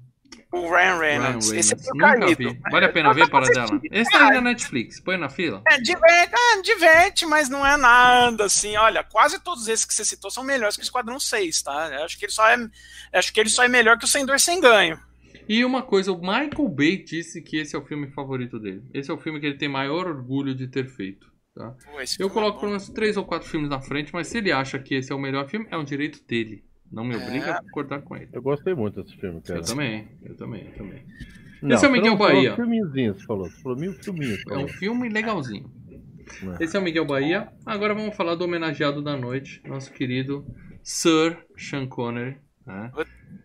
O 0.50 0.62
Ryan 0.70 0.98
Ryan 0.98 0.98
Reynolds. 0.98 1.50
Esse 1.52 1.74
é 1.74 1.76
Nunca 1.92 2.18
caído. 2.18 2.37
vi. 2.37 2.61
Vale 2.70 2.87
a 2.87 2.88
pena 2.92 3.12
ver, 3.12 3.28
Paradela? 3.28 3.80
Esse 3.90 4.11
tá 4.11 4.28
aí 4.28 4.34
na 4.34 4.40
Netflix, 4.40 4.98
põe 5.00 5.18
na 5.18 5.28
fila. 5.28 5.62
É, 5.68 5.78
diverte, 5.78 6.34
é, 6.34 6.62
diverte, 6.62 7.26
mas 7.26 7.48
não 7.50 7.66
é 7.66 7.76
nada 7.76 8.44
assim. 8.44 8.74
Olha, 8.76 9.04
quase 9.04 9.38
todos 9.40 9.68
esses 9.68 9.84
que 9.84 9.92
você 9.92 10.04
citou 10.04 10.30
são 10.30 10.42
melhores 10.42 10.76
que 10.76 10.82
o 10.82 10.84
Esquadrão 10.84 11.20
6, 11.20 11.62
tá? 11.62 11.90
Eu 11.92 12.04
acho 12.04 12.18
que 12.18 12.24
ele 12.24 12.32
só 12.32 12.48
é, 12.48 12.56
acho 13.12 13.32
que 13.32 13.40
ele 13.40 13.50
só 13.50 13.62
é 13.64 13.68
melhor 13.68 13.98
que 13.98 14.04
o 14.06 14.08
Sem 14.08 14.24
Dor 14.24 14.40
Sem 14.40 14.61
Ganho. 14.61 14.98
E 15.48 15.64
uma 15.64 15.82
coisa, 15.82 16.12
o 16.12 16.18
Michael 16.20 16.68
Bay 16.68 17.02
disse 17.02 17.40
que 17.42 17.56
esse 17.58 17.74
é 17.74 17.78
o 17.78 17.84
filme 17.84 18.11
favorito 18.11 18.58
dele. 18.58 18.82
Esse 18.92 19.11
é 19.11 19.14
o 19.14 19.18
filme 19.18 19.40
que 19.40 19.46
ele 19.46 19.56
tem 19.58 19.68
maior 19.68 20.06
orgulho 20.06 20.54
de 20.54 20.66
ter 20.68 20.87
feito. 20.87 21.26
Tá? 21.54 21.70
Pô, 21.70 22.00
Eu 22.00 22.06
filme 22.06 22.30
coloco 22.32 22.58
é 22.58 22.61
pelo 22.61 22.72
menos 22.72 22.88
três 22.90 23.16
ou 23.16 23.24
quatro 23.24 23.48
filmes 23.48 23.68
na 23.68 23.80
frente, 23.80 24.12
mas 24.12 24.28
se 24.28 24.38
ele 24.38 24.52
acha 24.52 24.78
que 24.78 24.94
esse 24.94 25.11
é 25.11 25.14
o 25.14 25.18
melhor 25.18 25.48
filme, 25.48 25.66
é 25.70 25.76
um 25.76 25.84
direito 25.84 26.22
dele. 26.26 26.64
Não 26.90 27.05
me 27.05 27.14
obriga 27.16 27.46
É. 27.46 27.51
a 27.51 27.62
concordar 27.62 28.01
com 28.03 28.16
ele. 28.16 28.29
Eu 28.33 28.40
gostei 28.42 28.74
muito 28.74 29.03
desse 29.03 29.16
filme, 29.16 29.40
cara. 29.42 29.61
Eu 29.61 29.64
também, 29.64 30.09
eu 30.22 30.35
também, 30.37 30.66
eu 30.66 30.72
também. 30.72 31.05
Não, 31.62 31.74
Esse 31.74 31.85
é 31.87 31.88
o 31.88 31.92
Miguel 31.92 32.16
Bahia. 32.16 32.55
filmezinhos, 32.55 33.18
você 33.20 33.27
falou. 33.27 33.51
Você 33.51 33.61
falou 33.62 33.79
mil 33.79 33.92
filminhos. 33.92 34.38
É 34.40 34.42
falou. 34.48 34.64
um 34.64 34.68
filme 34.68 35.09
legalzinho. 35.09 35.70
É. 36.61 36.64
Esse 36.64 36.77
é 36.77 36.81
o 36.81 36.83
Miguel 36.83 37.05
Bahia. 37.05 37.48
Agora 37.66 37.94
vamos 37.94 38.14
falar 38.16 38.35
do 38.37 38.44
homenageado 38.44 39.03
da 39.03 39.16
noite, 39.16 39.61
nosso 39.66 39.92
querido 39.92 40.46
Sir 40.83 41.37
Sean 41.57 41.87
Connery. 41.87 42.37
né? 42.66 42.90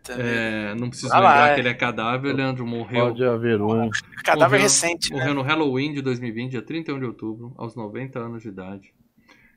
É, 0.10 0.75
não 0.75 0.89
preciso 0.89 1.12
Ah 1.13 1.17
lembrar 1.17 1.49
é. 1.51 1.56
que 1.56 1.62
ele 1.62 1.69
é 1.69 1.73
cadáver, 1.73 2.34
Leandro 2.36 2.65
morreu. 2.67 3.08
Pode 3.08 3.23
haver 3.23 3.62
um. 3.62 3.89
Cadáver 4.23 4.45
morreu- 4.51 4.62
recente, 4.63 5.12
né? 5.12 5.17
Morreu 5.19 5.34
no 5.34 5.41
Halloween 5.41 5.93
de 5.93 6.01
2020, 6.01 6.51
dia 6.51 6.62
31 6.62 6.99
de 6.99 7.06
outubro, 7.06 7.53
aos 7.58 7.75
90 7.75 8.19
anos 8.19 8.41
de 8.43 8.49
idade. 8.49 8.93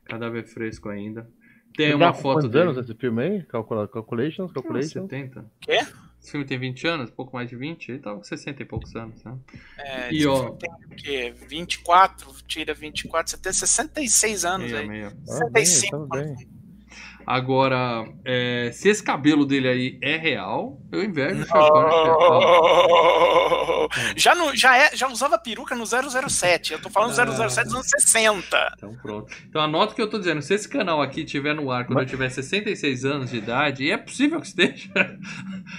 Cadáver 0.05 0.45
fresco 0.47 0.89
ainda. 0.89 1.29
Tem 1.77 1.95
uma 1.95 2.13
foto 2.13 2.35
quantos 2.35 2.51
dele. 2.51 2.65
anos 2.71 2.77
esse 2.79 2.95
filme 2.95 3.23
aí? 3.23 3.43
Calcula, 3.45 3.87
calculations, 3.89 4.51
Ah, 4.51 4.55
calculations. 4.55 4.93
70. 4.93 5.45
Quê? 5.61 5.79
Esse 6.21 6.31
filme 6.33 6.47
tem 6.47 6.59
20 6.59 6.87
anos, 6.89 7.11
pouco 7.11 7.37
mais 7.37 7.49
de 7.49 7.55
20, 7.57 7.91
ele 7.91 7.99
tava 8.01 8.17
com 8.17 8.25
60 8.25 8.61
e 8.63 8.65
poucos 8.65 8.97
anos, 8.97 9.23
né? 9.23 9.37
É, 9.79 10.13
E, 10.13 10.17
esse 10.19 10.27
ó- 10.27 10.43
filme 10.45 10.59
tem 10.59 10.71
o 10.73 10.89
quê? 10.97 11.35
24, 11.49 12.33
tira 12.49 12.75
24, 12.75 13.31
você 13.31 13.37
tem 13.39 13.53
66 13.53 14.45
anos 14.45 14.67
Meia, 14.73 14.81
aí. 14.83 14.89
meia. 14.89 15.17
Ah, 15.29 15.51
bem, 15.51 15.65
65. 15.65 16.09
tá 16.09 16.17
bem. 16.25 16.35
Agora, 17.27 18.05
é, 18.25 18.71
se 18.73 18.89
esse 18.89 19.03
cabelo 19.03 19.45
dele 19.45 19.67
aí 19.69 19.99
é 20.01 20.17
real, 20.17 20.81
eu 20.93 21.03
invejo 21.03 21.43
o 21.43 21.57
é. 21.57 21.61
Oh! 22.69 23.89
Já, 24.17 24.35
no, 24.35 24.55
já, 24.55 24.77
é, 24.77 24.95
já 24.95 25.09
usava 25.09 25.39
peruca 25.39 25.75
no 25.75 25.85
007. 25.87 26.73
Eu 26.75 26.81
tô 26.81 26.89
falando 26.91 27.11
Ah. 27.19 27.49
007 27.49 27.65
dos 27.67 27.75
anos 27.75 27.87
60. 27.89 28.75
Então 28.77 28.95
pronto. 29.03 29.33
Então 29.49 29.61
anota 29.63 29.93
o 29.93 29.97
que 29.97 30.03
eu 30.03 30.09
tô 30.11 30.19
dizendo. 30.19 30.41
Se 30.43 30.55
esse 30.55 30.69
canal 30.69 31.01
aqui 31.03 31.25
tiver 31.25 31.55
no 31.55 31.71
ar 31.71 31.87
quando 31.87 32.01
eu 32.01 32.07
tiver 32.07 32.29
66 32.29 33.05
anos 33.05 33.31
de 33.31 33.39
idade, 33.39 33.85
e 33.85 33.91
é 33.91 33.97
possível 33.97 34.41
que 34.41 34.47
esteja, 34.47 34.89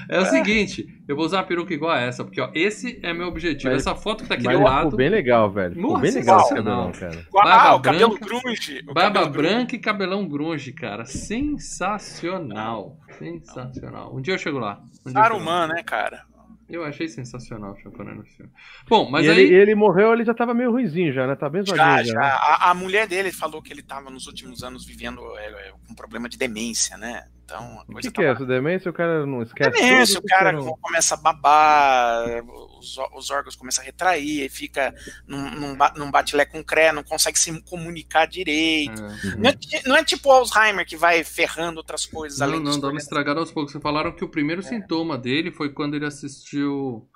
é 0.10 0.20
o 0.20 0.26
seguinte, 0.26 0.86
eu 1.08 1.16
vou 1.16 1.26
usar 1.26 1.38
uma 1.38 1.44
peruca 1.46 1.74
igual 1.74 1.92
a 1.92 2.00
essa, 2.00 2.24
porque 2.24 2.42
ó, 2.42 2.50
esse 2.54 3.00
é 3.04 3.14
meu 3.14 3.28
objetivo. 3.28 3.72
Mas- 3.74 3.82
essa 3.84 3.96
foto 3.96 4.24
que 4.24 4.30
tá 4.30 4.36
aqui 4.36 4.44
Mas 4.46 4.58
do 4.58 4.64
lado, 4.64 4.84
ficou 4.86 4.98
bem 4.98 5.10
legal, 5.10 5.50
velho. 5.52 5.76
Ficou 5.76 5.90
Nossa, 5.92 6.02
bem 6.02 6.12
legal 6.12 6.40
esse 6.42 6.50
cabelão, 6.56 6.92
cara. 6.92 7.26
Ah, 7.38 7.44
Barba 7.44 7.76
o 7.76 7.82
cabelo 7.82 8.10
branca, 8.20 8.26
grunge. 8.26 8.84
o 8.88 8.94
barba 8.94 9.14
cabelo 9.20 9.32
grunge. 9.32 9.50
branca 9.56 9.76
e 9.76 9.80
cabelão 9.80 10.28
grunge, 10.28 10.72
cara. 10.74 11.06
Sensacional. 11.38 12.98
Sensacional. 13.18 14.16
Um 14.16 14.22
dia 14.22 14.34
eu 14.34 14.38
chego 14.38 14.60
lá. 14.60 14.82
Um. 15.06 15.12
Saruman, 15.12 15.68
né, 15.68 15.84
cara? 15.84 16.26
eu 16.70 16.84
achei 16.84 17.08
sensacional 17.08 17.78
o 17.86 17.92
Connery 17.92 18.18
no 18.18 18.26
filme. 18.26 18.52
Bom, 18.90 19.10
mas 19.10 19.26
e 19.26 19.30
aí... 19.30 19.40
ele, 19.40 19.56
ele 19.56 19.76
morreu, 19.76 20.14
ele 20.14 20.26
já 20.26 20.34
tava 20.34 20.54
meio 20.54 20.72
ruimzinho 20.72 21.14
já, 21.14 21.26
né? 21.26 21.36
Tá 21.36 21.50
bem 21.50 21.66
Já, 21.66 21.76
zoadinho 21.76 22.14
já. 22.14 22.14
já. 22.14 22.20
né? 22.20 22.28
A, 22.28 22.72
a 22.72 22.74
mulher 22.74 23.08
dele 23.08 23.32
falou 23.32 23.62
que 23.62 23.72
ele 23.72 23.82
tava 23.82 24.10
nos 24.10 24.28
últimos 24.28 24.64
anos 24.64 24.86
vivendo 24.86 25.22
é, 25.38 25.48
é, 25.48 25.74
com 25.88 25.96
problema 25.96 26.28
de 26.28 26.38
demência, 26.38 26.98
né? 26.98 27.26
Então, 27.48 27.80
a 27.80 27.84
O 27.90 27.96
que, 27.96 28.12
que 28.12 28.22
é 28.22 28.26
essa 28.26 28.46
demência? 28.46 28.92
O 28.92 28.94
cara 28.94 29.26
não 29.26 29.42
esquece 29.42 29.72
Demência, 29.72 30.16
tudo, 30.16 30.26
o 30.26 30.28
cara 30.28 30.50
era? 30.50 30.62
começa 30.82 31.14
a 31.14 31.18
babar, 31.18 32.44
os, 32.78 32.98
os 33.16 33.32
órgãos 33.32 33.56
começam 33.56 33.82
a 33.82 33.86
retrair, 33.86 34.44
e 34.44 34.50
fica 34.50 34.94
num, 35.26 35.50
num, 35.52 35.78
num 35.96 36.12
bate-lé 36.12 36.46
com 36.46 36.62
cré, 36.62 36.92
não 36.92 37.04
consegue 37.04 37.40
se 37.40 37.62
comunicar 37.62 38.26
direito. 38.28 39.02
É. 39.02 39.36
Não, 39.38 39.50
é, 39.50 39.88
não 39.88 39.96
é 39.96 40.04
tipo 40.04 40.30
Alzheimer 40.30 40.86
que 40.86 40.98
vai 40.98 41.24
ferrando 41.24 41.78
outras 41.78 42.06
coisas 42.06 42.38
Não, 42.40 42.48
além 42.48 42.60
não, 42.60 42.72
disso. 42.72 42.82
dá 42.82 42.90
uma 42.90 42.98
estragada 42.98 43.40
aos 43.40 43.50
poucos. 43.50 43.72
Vocês 43.72 43.82
falaram 43.82 44.12
que 44.12 44.26
o 44.26 44.30
primeiro 44.30 44.62
sintoma 44.62 45.18
dele 45.18 45.50
foi 45.50 45.70
quando 45.70 45.96
ele 45.96 46.06
assistiu 46.06 47.08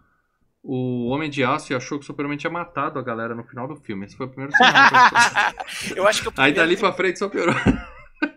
o 0.64 1.08
Homem 1.10 1.30
de 1.30 1.44
Aço 1.44 1.74
e 1.74 1.76
achou 1.76 1.98
que 2.00 2.04
o 2.04 2.08
Superman 2.08 2.38
tinha 2.38 2.52
matado 2.52 2.98
a 2.98 3.02
galera 3.02 3.36
no 3.36 3.44
final 3.44 3.68
do 3.68 3.76
filme. 3.76 4.06
Esse 4.06 4.16
foi 4.16 4.28
o 4.28 4.30
primeiro 4.30 4.56
sinal. 4.56 4.72
Eu 5.94 6.08
acho 6.08 6.22
que 6.22 6.28
o 6.30 6.32
Aí 6.32 6.54
primeiro, 6.54 6.56
dali 6.56 6.78
pra 6.78 6.94
frente 6.94 7.20
só 7.20 7.28
piorou. 7.28 7.56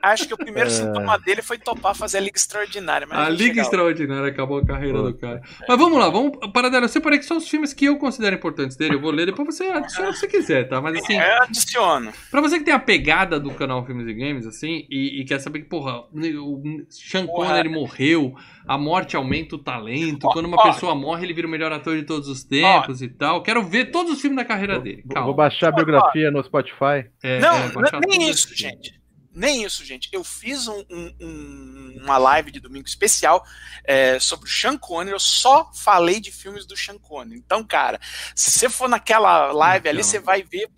Acho 0.02 0.26
que 0.28 0.34
o 0.34 0.36
primeiro 0.36 0.68
É. 0.68 0.72
sintoma 0.72 1.18
dele 1.18 1.42
foi 1.42 1.58
topar 1.58 1.94
fazer 1.94 2.18
a 2.18 2.20
Liga 2.20 2.36
Extraordinária. 2.36 3.06
Mas 3.08 3.18
A 3.18 3.28
Liga. 3.28 3.60
Extraordinária 3.60 4.28
acabou 4.30 4.58
a 4.58 4.64
carreira 4.66 4.98
Pô. 4.98 5.04
do 5.10 5.14
cara. 5.18 5.42
Mas 5.68 5.78
vamos 5.78 5.98
lá, 5.98 6.08
vamos. 6.10 6.38
Paradela, 6.52 6.84
eu 6.84 6.88
separei 6.88 7.18
que 7.18 7.24
são 7.24 7.36
os 7.36 7.48
filmes 7.48 7.72
que 7.72 7.84
eu 7.86 7.96
considero 7.98 8.36
importantes 8.36 8.76
dele. 8.76 8.94
Eu 8.94 9.00
vou 9.00 9.10
ler, 9.10 9.26
depois 9.26 9.54
você 9.54 9.64
adiciona 9.64 10.10
o 10.10 10.12
que 10.12 10.18
você 10.18 10.28
quiser, 10.28 10.68
tá? 10.68 10.80
Mas 10.80 10.96
assim, 10.96 11.14
Eu 11.18 11.42
adiciono. 11.42 12.12
pra 12.30 12.40
você 12.40 12.58
que 12.58 12.64
tem 12.64 12.74
a 12.74 12.78
pegada 12.78 13.38
do 13.40 13.50
canal 13.52 13.84
Filmes 13.84 14.06
e 14.06 14.14
Games, 14.14 14.46
assim, 14.46 14.86
e, 14.90 15.20
e 15.20 15.24
quer 15.24 15.38
saber 15.40 15.60
que, 15.60 15.68
porra, 15.68 16.00
o 16.12 16.62
Sean 16.88 17.26
Porra. 17.26 17.48
Connery 17.48 17.68
morreu, 17.68 18.34
a 18.66 18.78
morte 18.78 19.16
aumenta 19.16 19.56
o 19.56 19.58
talento, 19.58 20.26
quando 20.28 20.46
uma 20.46 20.62
pessoa 20.62 20.94
morre, 20.94 21.24
ele 21.24 21.34
vira 21.34 21.46
o 21.46 21.50
melhor 21.50 21.72
ator 21.72 21.96
de 21.96 22.04
todos 22.04 22.28
os 22.28 22.44
tempos 22.44 23.02
e 23.02 23.08
tal. 23.08 23.42
Quero 23.42 23.62
ver 23.62 23.90
todos 23.90 24.12
os 24.12 24.20
filmes 24.20 24.36
da 24.36 24.44
carreira 24.44 24.78
dele. 24.78 25.02
Vou- 25.04 25.14
Calma. 25.14 25.26
Vou 25.26 25.34
baixar 25.34 25.68
a 25.68 25.72
biografia 25.72 26.30
no 26.30 26.42
Spotify. 26.42 27.06
É, 27.22 27.40
não, 27.40 27.54
é, 27.54 27.72
não 27.72 28.00
nem 28.08 28.20
tudo 28.20 28.30
isso, 28.30 28.54
gente. 28.56 28.94
Nem 29.34 29.64
isso, 29.64 29.84
gente. 29.84 30.08
Eu 30.12 30.22
fiz 30.22 30.68
um, 30.68 30.84
um, 30.88 31.98
uma 32.02 32.16
live 32.16 32.52
de 32.52 32.60
domingo 32.60 32.86
especial 32.86 33.44
é, 33.82 34.20
sobre 34.20 34.46
o 34.46 34.50
Sean 34.50 34.78
Connery. 34.78 35.10
Eu 35.10 35.18
só 35.18 35.72
falei 35.74 36.20
de 36.20 36.30
filmes 36.30 36.64
do 36.64 36.76
Sean 36.76 36.98
Connery. 36.98 37.36
Então, 37.44 37.64
cara, 37.64 38.00
se 38.34 38.52
você 38.52 38.68
for 38.68 38.88
naquela 38.88 39.50
live 39.50 39.88
ali, 39.88 40.04
você 40.04 40.20
vai 40.20 40.42
ver 40.42 40.70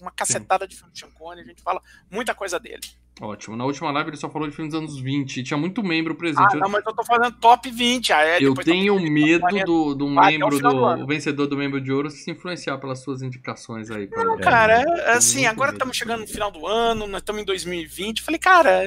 uma 0.00 0.10
cacetada 0.10 0.66
de 0.66 0.74
filmes 0.74 0.94
do 0.94 0.98
Sean 0.98 1.10
Connery. 1.12 1.46
A 1.46 1.50
gente 1.50 1.62
fala 1.62 1.80
muita 2.10 2.34
coisa 2.34 2.58
dele. 2.58 2.82
Ótimo. 3.20 3.54
Na 3.54 3.66
última 3.66 3.90
live 3.90 4.10
ele 4.10 4.16
só 4.16 4.30
falou 4.30 4.48
de 4.48 4.54
filmes 4.54 4.72
dos 4.72 4.80
anos 4.80 4.98
20. 4.98 5.42
Tinha 5.42 5.58
muito 5.58 5.82
membro 5.82 6.14
presente. 6.14 6.54
Ah, 6.54 6.56
não, 6.56 6.70
mas 6.70 6.82
eu 6.86 6.94
tô 6.94 7.04
falando 7.04 7.36
top 7.38 7.70
20. 7.70 8.12
Ah, 8.14 8.24
é, 8.24 8.38
eu 8.40 8.54
tenho 8.54 8.98
medo 8.98 9.46
do, 9.66 9.94
do 9.94 10.08
membro 10.08 10.58
do, 10.58 10.96
do 10.96 11.06
vencedor 11.06 11.46
do 11.46 11.54
membro 11.54 11.82
de 11.82 11.92
ouro 11.92 12.08
se 12.08 12.30
influenciar 12.30 12.78
pelas 12.78 13.00
suas 13.00 13.20
indicações 13.20 13.90
aí. 13.90 14.08
Não, 14.10 14.38
cara, 14.38 14.80
é, 14.80 15.12
assim, 15.12 15.44
agora 15.44 15.72
estamos 15.72 15.98
chegando 15.98 16.20
no 16.20 16.26
final 16.26 16.50
do 16.50 16.66
ano, 16.66 17.06
nós 17.06 17.20
estamos 17.20 17.42
em 17.42 17.44
2020. 17.44 18.22
Falei, 18.22 18.40
cara, 18.40 18.84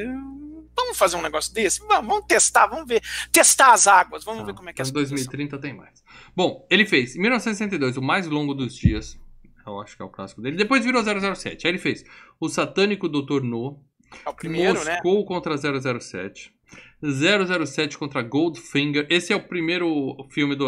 vamos 0.75 0.97
fazer 0.97 1.15
um 1.15 1.21
negócio 1.21 1.53
desse? 1.53 1.79
Vamos, 1.81 2.07
vamos 2.07 2.25
testar, 2.25 2.65
vamos 2.65 2.87
ver. 2.87 3.03
Testar 3.31 3.71
as 3.71 3.85
águas, 3.85 4.23
vamos 4.23 4.41
ah, 4.41 4.45
ver 4.45 4.55
como 4.55 4.67
é 4.67 4.73
que 4.73 4.81
é. 4.81 4.85
Em 4.85 4.91
2030 4.91 5.59
tem 5.59 5.75
mais. 5.75 6.03
Bom, 6.35 6.65
ele 6.71 6.87
fez, 6.87 7.15
em 7.15 7.19
1962, 7.19 7.97
o 7.97 8.01
mais 8.01 8.25
longo 8.25 8.55
dos 8.55 8.75
dias. 8.75 9.21
Eu 9.65 9.79
acho 9.79 9.95
que 9.95 10.01
é 10.01 10.05
o 10.05 10.09
clássico 10.09 10.41
dele. 10.41 10.57
Depois 10.57 10.83
virou 10.83 11.03
007. 11.03 11.67
Aí 11.67 11.71
ele 11.71 11.77
fez 11.77 12.03
o 12.39 12.49
Satânico 12.49 13.07
Doutor 13.07 13.43
No, 13.43 13.79
é 14.25 14.29
o 14.29 14.33
primeiro, 14.33 14.83
né? 14.83 14.93
Moscou 14.93 15.19
né? 15.19 15.25
contra 15.25 15.57
007. 15.57 16.53
007 17.01 17.97
contra 17.97 18.21
Goldfinger. 18.21 19.05
Esse 19.09 19.33
é 19.33 19.35
o 19.35 19.43
primeiro 19.43 20.15
filme 20.31 20.55
do 20.55 20.65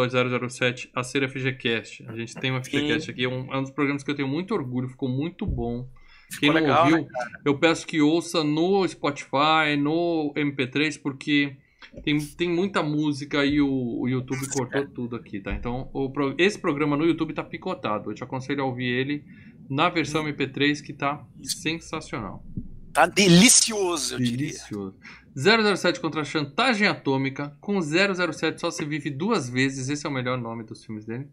007 0.50 0.92
a 0.94 1.04
ser 1.04 1.28
FGCast. 1.30 2.06
A 2.08 2.16
gente 2.16 2.36
tem 2.36 2.52
um 2.52 2.62
FGCast 2.62 3.12
aqui, 3.12 3.24
é 3.24 3.30
um, 3.30 3.54
é 3.54 3.58
um 3.58 3.62
dos 3.62 3.72
programas 3.72 4.04
que 4.04 4.12
eu 4.12 4.16
tenho 4.16 4.28
muito 4.28 4.54
orgulho, 4.54 4.90
ficou 4.90 5.10
muito 5.10 5.46
bom. 5.46 5.88
Ficou 6.30 6.40
Quem 6.40 6.50
não 6.50 6.56
legal, 6.56 6.84
ouviu, 6.86 6.98
né, 6.98 7.08
eu 7.46 7.58
peço 7.58 7.88
que 7.88 8.02
ouça 8.02 8.44
no 8.44 8.86
Spotify, 8.88 9.78
no 9.80 10.34
MP3, 10.36 11.00
porque 11.02 11.56
tem, 12.04 12.20
tem 12.20 12.50
muita 12.50 12.84
música 12.84 13.46
e 13.46 13.62
o, 13.62 14.02
o 14.02 14.10
YouTube 14.10 14.50
cortou 14.50 14.86
tudo 14.88 15.16
aqui, 15.16 15.40
tá? 15.40 15.54
Então, 15.54 15.90
o, 15.94 16.12
esse 16.38 16.60
programa 16.60 16.98
no 16.98 17.06
YouTube 17.06 17.34
tá 17.34 17.44
picotado. 17.44 18.12
Eu 18.12 18.16
te 18.16 18.24
aconselho 18.24 18.64
a 18.64 18.66
ouvir 18.66 18.88
ele 18.88 19.24
na 19.70 19.90
versão 19.90 20.26
MP3 20.26 20.82
que 20.82 20.94
tá 20.94 21.26
sensacional. 21.44 22.44
Tá 22.96 23.06
delicioso, 23.06 24.16
eu 24.16 24.20
delicioso. 24.20 24.98
diria. 25.36 25.76
007 25.76 26.00
contra 26.00 26.22
a 26.22 26.24
Chantagem 26.24 26.88
Atômica. 26.88 27.58
Com 27.60 27.82
007 27.82 28.58
só 28.62 28.72
se 28.72 28.86
vive 28.86 29.10
duas 29.10 29.50
vezes. 29.50 29.90
Esse 29.90 30.08
é 30.08 30.10
o 30.10 30.14
melhor 30.14 30.38
nome 30.38 30.64
dos 30.64 30.86
filmes 30.86 31.04
dele. 31.04 31.28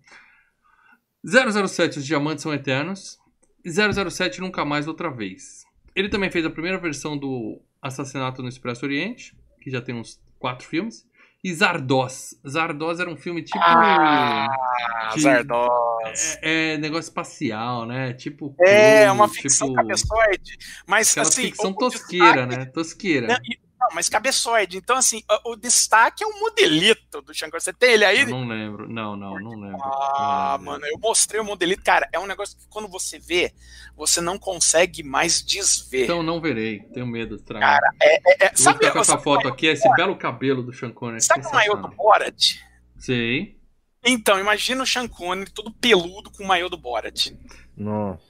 007 1.25 2.01
Os 2.01 2.05
Diamantes 2.05 2.43
São 2.43 2.53
Eternos. 2.53 3.17
007 3.65 4.41
Nunca 4.41 4.65
Mais 4.65 4.89
Outra 4.89 5.09
Vez. 5.09 5.63
Ele 5.95 6.09
também 6.09 6.33
fez 6.33 6.45
a 6.45 6.51
primeira 6.51 6.79
versão 6.79 7.17
do 7.17 7.63
Assassinato 7.81 8.43
no 8.43 8.49
Expresso 8.49 8.85
Oriente, 8.85 9.37
que 9.61 9.71
já 9.71 9.81
tem 9.81 9.95
uns 9.95 10.21
quatro 10.41 10.67
filmes. 10.67 11.07
E 11.45 11.53
Zardoz. 11.53 12.37
Zardoz 12.49 13.01
era 13.01 13.11
um 13.11 13.17
filme 13.17 13.43
tipo. 13.43 13.59
Ah, 13.59 15.11
de, 15.13 15.23
Zardoz. 15.23 16.39
É, 16.41 16.75
é, 16.75 16.79
negócio 16.79 17.09
espacial, 17.09 17.85
né? 17.85 18.13
Tipo. 18.13 18.55
É, 18.61 19.11
uma 19.11 19.29
ficção 19.29 19.69
tipo, 19.69 19.81
cabeçoide. 19.81 20.57
Mas 20.87 21.19
assim. 21.19 21.43
Ficção 21.43 21.73
tosqueira, 21.73 22.47
né? 22.47 22.67
Tosqueira. 22.67 23.27
Não, 23.27 23.37
não, 23.83 23.89
mas 23.95 24.09
cabeçoide. 24.09 24.77
Então, 24.77 24.97
assim, 24.97 25.23
o, 25.45 25.53
o, 25.53 25.57
destaque 25.57 26.23
é 26.23 26.27
o 26.27 26.41
modelito 26.41 27.21
do 27.23 27.35
Shankar. 27.35 27.61
Você 27.61 27.73
tem 27.73 27.93
ele 27.93 28.05
aí? 28.05 28.21
Eu 28.21 28.29
não 28.29 28.47
lembro. 28.47 28.89
Não, 28.89 29.17
não, 29.17 29.35
não 29.41 29.61
lembro. 29.61 29.81
Ah, 29.83 30.57
não 30.59 30.65
mano, 30.65 30.87
eu 30.87 30.99
mostrei 30.99 31.41
o 31.41 31.45
modelito. 31.45 31.83
Cara, 31.83 32.09
é 32.13 32.19
um 32.19 32.27
negócio 32.27 32.57
que 32.57 32.69
quando 32.69 32.89
você 32.89 33.19
vê, 33.19 33.53
você 33.97 34.21
não 34.21 34.39
consegue 34.39 35.03
mais 35.03 35.43
desver. 35.43 36.05
Então 36.05 36.23
não 36.23 36.41
verei. 36.41 36.81
Tenho 36.95 37.07
medo 37.07 37.37
de 37.37 37.43
estragar. 37.43 37.81
Cara, 37.81 37.95
é. 38.01 38.17
é, 38.17 38.47
é 38.47 38.53
sabe 38.55 38.91
com 38.91 38.99
essa 38.99 39.19
foto 39.19 39.49
aqui, 39.49 39.67
esse 39.67 39.89
belo 39.95 40.17
cabelo 40.17 40.63
do 40.63 40.73
Sean 40.73 40.93
Connery. 40.93 41.23
Sabe 41.23 41.47
o 41.47 41.53
maiô 41.53 41.75
do 41.75 41.89
Borat? 41.89 42.59
Sei. 42.99 43.61
Então, 44.05 44.39
imagina 44.39 44.83
o 44.83 44.87
Sean 44.87 45.09
Connery 45.09 45.51
todo 45.51 45.71
peludo 45.73 46.31
com 46.31 46.45
o 46.45 46.47
maiô 46.47 46.69
do 46.69 46.77
Borat. 46.77 47.33
Nossa. 47.77 48.23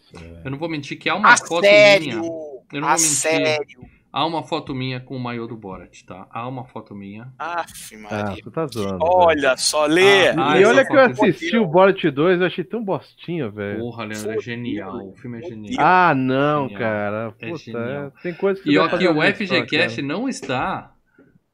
Eu 0.45 0.51
não 0.51 0.59
vou 0.59 0.69
mentir 0.69 0.99
que 0.99 1.09
há 1.09 1.15
uma 1.15 1.33
a 1.33 1.37
foto 1.37 1.65
sério? 1.65 2.21
minha. 2.21 2.33
Eu 2.73 2.81
não 2.81 2.89
a 2.89 2.97
vou 2.97 3.03
mentir. 3.03 3.17
sério? 3.17 3.92
Há 4.13 4.27
uma 4.27 4.43
foto 4.43 4.75
minha 4.75 5.01
com 5.01 5.17
o 5.17 5.19
maiô 5.19 5.47
do 5.47 5.57
Borat, 5.57 6.03
tá? 6.05 6.27
Há 6.31 6.47
uma 6.47 6.67
foto 6.67 6.95
minha. 6.95 7.33
Aff, 7.39 7.97
Maria. 7.97 8.19
Ah, 8.19 8.37
tu 8.43 8.51
tá 8.51 8.67
zoando. 8.67 8.99
Olha 9.01 9.41
velho. 9.41 9.59
só, 9.59 9.87
Lê. 9.87 10.29
Ah, 10.37 10.61
e 10.61 10.65
olha 10.67 10.85
que 10.85 10.93
eu 10.93 11.01
assisti 11.01 11.57
o 11.57 11.67
Borat 11.67 12.05
2, 12.05 12.41
eu 12.41 12.47
achei 12.47 12.63
tão 12.63 12.85
bostinho, 12.85 13.51
velho. 13.51 13.79
Porra, 13.79 14.05
Leandro, 14.05 14.33
é 14.33 14.39
genial. 14.39 15.09
O 15.09 15.17
filme 15.17 15.39
é 15.39 15.49
genial. 15.49 15.77
Ah, 15.79 16.15
não, 16.15 16.69
genial. 16.69 16.79
cara. 16.79 17.35
É 17.41 17.49
Puta, 17.49 17.59
genial. 17.65 18.13
É, 18.19 18.23
tem 18.23 18.35
coisa 18.35 18.63
que 18.63 18.71
E 18.71 18.79
aqui 18.79 19.09
o 19.09 19.23
FGCast 19.23 20.03
não 20.03 20.29
está. 20.29 20.93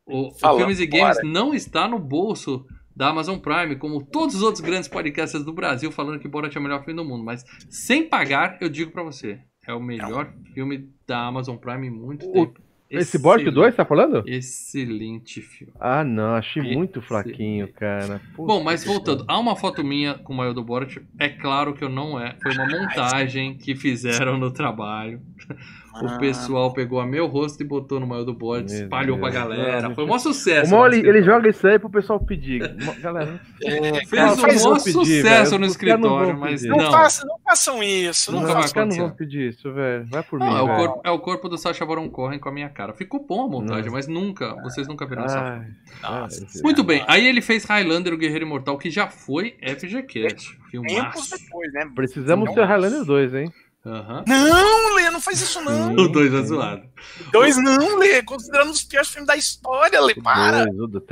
O, 0.05 0.29
o 0.29 0.57
Filmes 0.57 0.81
e 0.81 0.87
Games 0.87 1.19
não 1.23 1.55
está 1.55 1.87
no 1.87 1.99
bolso 2.01 2.67
da 2.97 3.11
Amazon 3.11 3.39
Prime, 3.39 3.77
como 3.77 4.05
todos 4.05 4.35
os 4.35 4.43
outros 4.43 4.61
grandes 4.61 4.89
podcasts 4.89 5.45
do 5.45 5.53
Brasil 5.53 5.93
falando 5.93 6.19
que 6.19 6.27
Borat 6.27 6.57
é 6.57 6.59
o 6.59 6.63
melhor 6.63 6.85
filme 6.85 7.01
do 7.01 7.09
mundo. 7.09 7.23
Mas 7.23 7.45
sem 7.71 8.09
pagar, 8.09 8.59
eu 8.61 8.69
digo 8.69 8.91
para 8.91 9.05
você, 9.05 9.39
é 9.69 9.75
o 9.75 9.81
melhor 9.81 10.25
não. 10.25 10.53
filme 10.55 10.89
da 11.07 11.27
Amazon 11.27 11.57
Prime 11.57 11.87
em 11.87 11.91
muito 11.91 12.27
o, 12.29 12.33
tempo. 12.33 12.61
Esse 12.91 13.19
Borat 13.19 13.45
2, 13.45 13.77
tá 13.77 13.85
falando? 13.85 14.25
Excelente 14.27 15.43
filme. 15.43 15.75
Ah, 15.79 16.03
não, 16.03 16.35
achei 16.35 16.63
Excelente. 16.63 16.79
muito 16.79 17.03
fraquinho, 17.03 17.71
cara. 17.75 18.19
Bom, 18.35 18.63
mas 18.63 18.83
voltando, 18.83 19.27
há 19.29 19.39
uma 19.39 19.55
foto 19.55 19.85
minha 19.85 20.15
com 20.15 20.33
o 20.33 20.37
maior 20.37 20.55
do 20.55 20.65
Borat. 20.65 20.97
É 21.19 21.29
claro 21.29 21.75
que 21.75 21.85
eu 21.85 21.91
não 21.91 22.19
é. 22.19 22.35
Foi 22.43 22.53
uma 22.55 22.67
montagem 22.67 23.59
que 23.59 23.77
fizeram 23.77 24.39
no 24.39 24.51
trabalho. 24.51 25.21
O 25.95 26.07
ah. 26.07 26.19
pessoal 26.19 26.73
pegou 26.73 27.01
a 27.01 27.07
meu 27.07 27.27
rosto 27.27 27.63
e 27.63 27.67
botou 27.67 27.99
no 27.99 28.07
maior 28.07 28.25
do 28.25 28.33
bode, 28.33 28.73
espalhou 28.73 29.17
Deus. 29.17 29.21
pra 29.21 29.41
galera. 29.41 29.95
Foi 29.95 30.05
um 30.05 30.07
maior 30.07 30.19
sucesso. 30.19 30.75
O 30.75 30.87
ele, 30.87 31.09
ele, 31.09 31.23
joga 31.23 31.49
isso 31.49 31.67
aí 31.67 31.79
pro 31.79 31.91
pessoal 31.91 32.21
pedir. 32.21 32.61
Galera, 33.01 33.41
é, 33.63 33.95
fez 34.07 34.11
cara, 34.11 34.33
um 34.33 34.37
maior 34.37 34.79
sucesso 34.79 35.51
velho. 35.51 35.59
no 35.59 35.67
escritório, 35.67 36.33
não 36.35 36.41
mas 36.41 36.63
não. 36.63 36.77
Não, 36.77 36.93
façam, 36.93 37.27
não 37.27 37.39
façam 37.45 37.83
isso. 37.83 38.31
Nunca 38.31 38.47
vai 38.53 38.65
acontecer. 38.65 38.85
não 38.85 39.09
vão 39.09 39.11
pedir 39.17 39.49
isso, 39.49 39.73
velho. 39.73 40.07
Vai 40.09 40.23
por 40.23 40.39
não, 40.39 40.47
mim. 40.47 40.55
É 40.55 40.61
o, 40.61 40.77
corpo, 40.77 41.01
é 41.05 41.11
o 41.11 41.19
corpo 41.19 41.49
do 41.49 41.59
Sacha 41.59 41.85
Baron 41.85 42.09
Cohen 42.09 42.39
com 42.39 42.49
a 42.49 42.53
minha 42.53 42.69
cara. 42.69 42.93
Ficou 42.93 43.25
bom 43.25 43.47
a 43.47 43.49
montagem, 43.49 43.91
mas 43.91 44.07
nunca, 44.07 44.55
vocês 44.63 44.87
nunca 44.87 45.07
viram 45.07 45.25
essa 45.25 45.65
Nossa, 46.03 46.63
Muito 46.63 46.85
bem, 46.85 47.05
aí 47.09 47.27
ele 47.27 47.41
fez 47.41 47.65
Highlander, 47.65 48.13
o 48.13 48.19
Guerreiro 48.19 48.45
Imortal, 48.45 48.79
que 48.79 48.91
já 48.91 49.09
foi 49.09 49.57
FGCast. 49.63 50.59
Filmaço. 50.71 51.37
depois, 51.37 51.73
né? 51.73 51.91
Precisamos 51.95 52.53
ter 52.53 52.65
Highlander 52.65 53.05
2, 53.05 53.35
hein? 53.35 53.53
Uhum. 53.89 54.25
Não, 54.27 54.95
Lê, 54.97 55.11
não 55.11 55.21
faz 55.21 55.41
isso 55.41 55.63
não. 55.63 55.95
o 55.95 56.09
2 56.09 56.35
é 56.35 56.43
zoado. 56.43 56.83
Dois 57.33 57.57
não, 57.57 57.97
Lê, 57.97 58.23
considerando 58.23 58.71
os 58.71 58.83
piores 58.83 59.09
filmes 59.09 59.27
da 59.27 59.37
história, 59.37 59.99
Lê, 60.01 60.15
para. 60.15 60.67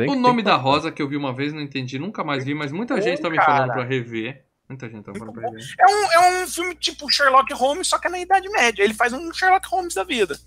O 0.08 0.14
nome 0.14 0.42
da 0.42 0.56
Rosa 0.56 0.92
que 0.92 1.00
eu 1.00 1.08
vi 1.08 1.16
uma 1.16 1.32
vez, 1.32 1.54
não 1.54 1.62
entendi, 1.62 1.98
nunca 1.98 2.22
mais 2.22 2.44
vi, 2.44 2.54
mas 2.54 2.70
muita 2.72 3.00
gente 3.00 3.22
tá 3.22 3.30
me 3.30 3.42
falando 3.42 3.72
pra 3.72 3.84
rever. 3.84 4.44
Muita 4.68 4.90
gente 4.90 5.04
tá 5.04 5.14
falando 5.14 5.32
pra 5.32 5.48
rever. 5.48 5.64
É 5.80 5.86
um, 5.86 6.12
é 6.12 6.42
um 6.42 6.46
filme 6.48 6.74
tipo 6.74 7.10
Sherlock 7.10 7.52
Holmes, 7.54 7.86
só 7.86 7.98
que 7.98 8.08
é 8.08 8.10
na 8.10 8.18
Idade 8.18 8.48
Média. 8.50 8.82
Ele 8.82 8.94
faz 8.94 9.12
um 9.12 9.32
Sherlock 9.32 9.66
Holmes 9.68 9.94
da 9.94 10.04
vida. 10.04 10.38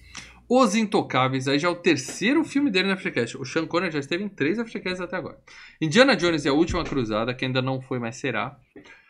Os 0.48 0.76
Intocáveis, 0.76 1.48
aí 1.48 1.60
já 1.60 1.68
é 1.68 1.72
o 1.72 1.76
terceiro 1.76 2.44
filme 2.44 2.72
dele 2.72 2.90
na 2.90 2.98
FGCast. 2.98 3.38
O 3.38 3.46
Sean 3.46 3.68
Connery 3.68 3.92
já 3.92 4.00
esteve 4.00 4.24
em 4.24 4.30
três 4.30 4.58
FGCasts 4.58 5.00
até 5.00 5.16
agora. 5.16 5.38
Indiana 5.80 6.16
Jones 6.16 6.44
e 6.44 6.50
a 6.50 6.54
Última 6.54 6.84
Cruzada, 6.84 7.34
que 7.34 7.46
ainda 7.46 7.62
não 7.62 7.80
foi, 7.80 8.00
mas 8.00 8.18
será. 8.18 8.58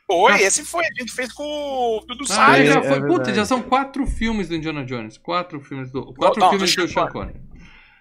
Foi, 0.10 0.32
ah. 0.32 0.42
esse 0.42 0.66
foi. 0.66 0.84
A 0.84 1.00
gente 1.00 1.12
fez 1.12 1.32
com 1.32 1.44
o 1.44 2.00
Dudu 2.04 2.24
ah, 2.24 2.34
Salles. 2.34 2.68
já 2.68 2.82
foi. 2.82 2.98
É 2.98 3.02
Puta, 3.02 3.32
já 3.32 3.46
são 3.46 3.62
quatro 3.62 4.08
filmes 4.08 4.50
do 4.50 4.56
Indiana 4.56 4.84
Jones. 4.84 5.20
Quatro 5.20 5.62
filmes 5.62 5.92
do. 5.92 6.12
Quatro 6.16 6.40
não, 6.40 6.50
filmes 6.50 6.76
do 6.76 6.88
Sean 6.88 7.08
Connery. 7.10 7.40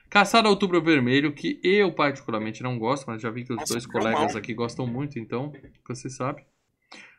Caçada 0.08 0.48
Outubro 0.48 0.80
Vermelho, 0.82 1.34
que 1.34 1.60
eu 1.62 1.92
particularmente 1.92 2.62
não 2.62 2.78
gosto, 2.78 3.04
mas 3.06 3.20
já 3.20 3.30
vi 3.30 3.44
que 3.44 3.52
os 3.52 3.58
Nossa, 3.58 3.74
dois 3.74 3.84
colegas 3.84 4.34
aqui 4.34 4.54
gostam 4.54 4.86
muito, 4.86 5.18
então, 5.18 5.52
você 5.86 6.08
sabe. 6.08 6.46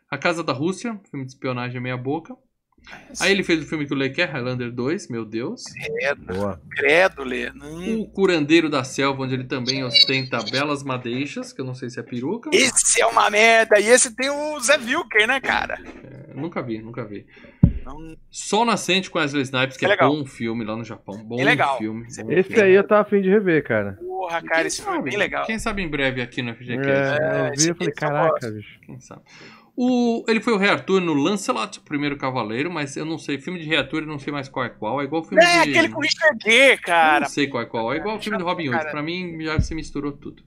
A 0.10 0.18
Casa 0.18 0.44
da 0.44 0.54
Rússia, 0.54 1.00
filme 1.12 1.24
de 1.24 1.34
espionagem 1.34 1.80
meia 1.80 1.96
boca. 1.96 2.36
Aí 3.20 3.32
ele 3.32 3.44
fez 3.44 3.64
o 3.64 3.66
filme 3.66 3.86
que 3.86 3.94
o 3.94 3.98
Lê 3.98 4.10
quer, 4.10 4.30
Highlander 4.30 4.72
2, 4.72 5.10
meu 5.10 5.26
Deus. 5.26 5.64
Credo, 5.64 6.34
Boa. 6.34 6.62
credo 6.72 7.24
Lê. 7.24 7.50
Hum. 7.52 8.02
O 8.02 8.08
Curandeiro 8.08 8.70
da 8.70 8.84
Selva, 8.84 9.24
onde 9.24 9.34
ele 9.34 9.46
também 9.46 9.84
ostenta 9.84 10.44
belas 10.44 10.84
madeixas, 10.84 11.52
que 11.52 11.62
eu 11.62 11.66
não 11.66 11.74
sei 11.74 11.90
se 11.90 12.00
é 12.00 12.04
peruca. 12.04 12.50
Esse 12.54 13.02
é 13.02 13.06
uma 13.06 13.30
merda, 13.30 13.80
e 13.80 13.88
esse 13.88 14.16
tem 14.16 14.30
o 14.30 14.60
Zé 14.60 14.78
Vilker, 14.78 15.28
né, 15.28 15.40
cara? 15.40 15.80
É, 16.04 16.34
nunca 16.34 16.62
vi, 16.62 16.80
nunca 16.80 17.04
vi. 17.04 17.26
Não... 17.84 18.16
Sol 18.30 18.66
Nascente 18.66 19.10
com 19.10 19.18
Wesley 19.18 19.44
Snipes, 19.44 19.78
que 19.78 19.86
é, 19.86 19.94
é 19.94 19.98
bom 19.98 20.26
filme 20.26 20.64
lá 20.64 20.76
no 20.76 20.84
Japão. 20.84 21.18
Bom 21.24 21.40
é 21.40 21.44
legal. 21.44 21.78
filme. 21.78 22.02
Bom 22.02 22.32
esse 22.32 22.44
filme. 22.44 22.62
aí 22.62 22.74
eu 22.74 22.88
tava 22.88 23.02
afim 23.02 23.22
de 23.22 23.30
rever, 23.30 23.64
cara. 23.64 23.98
Porra, 24.00 24.44
cara, 24.44 24.68
esse 24.68 24.82
filme 24.82 25.00
é 25.00 25.02
bem 25.02 25.18
legal. 25.18 25.46
Quem 25.46 25.58
sabe 25.58 25.82
em 25.82 25.88
breve 25.88 26.22
aqui 26.22 26.42
no 26.42 26.54
FGQ. 26.54 26.88
É, 26.88 27.50
eu 27.50 27.58
vi 27.58 27.72
e 27.72 27.74
falei, 27.74 27.94
caraca, 27.94 28.52
bicho. 28.52 28.80
Quem 28.86 29.00
sabe. 29.00 29.22
O, 29.82 30.26
ele 30.28 30.42
foi 30.42 30.52
o 30.52 30.58
Rei 30.58 30.70
Arthur 30.70 31.00
no 31.00 31.14
Lancelot, 31.14 31.80
o 31.80 31.82
primeiro 31.84 32.18
cavaleiro, 32.18 32.70
mas 32.70 32.98
eu 32.98 33.06
não 33.06 33.18
sei, 33.18 33.40
filme 33.40 33.58
de 33.58 33.66
Rei 33.66 33.78
Arthur, 33.78 34.02
eu 34.02 34.08
não 34.08 34.20
sei 34.20 34.34
mais 34.34 34.50
qual 34.50 34.66
é 34.66 34.70
qual. 34.70 35.00
É 35.00 35.06
igual 35.06 35.22
o 35.22 35.24
filme 35.24 35.42
é, 35.42 35.64
de... 35.64 35.70
aquele 35.70 35.88
com 35.88 36.02
Richard 36.02 36.38
Gere, 36.44 36.82
cara. 36.82 37.16
Eu 37.16 37.22
não 37.22 37.30
sei 37.30 37.48
qual 37.48 37.64
é 37.64 37.66
qual. 37.66 37.94
É 37.94 37.96
igual 37.96 38.18
o 38.18 38.22
filme 38.22 38.38
do 38.38 38.44
Robin 38.44 38.68
Hood. 38.68 38.92
Pra 38.92 39.02
mim, 39.02 39.42
já 39.42 39.58
se 39.62 39.74
misturou 39.74 40.12
tudo. 40.12 40.44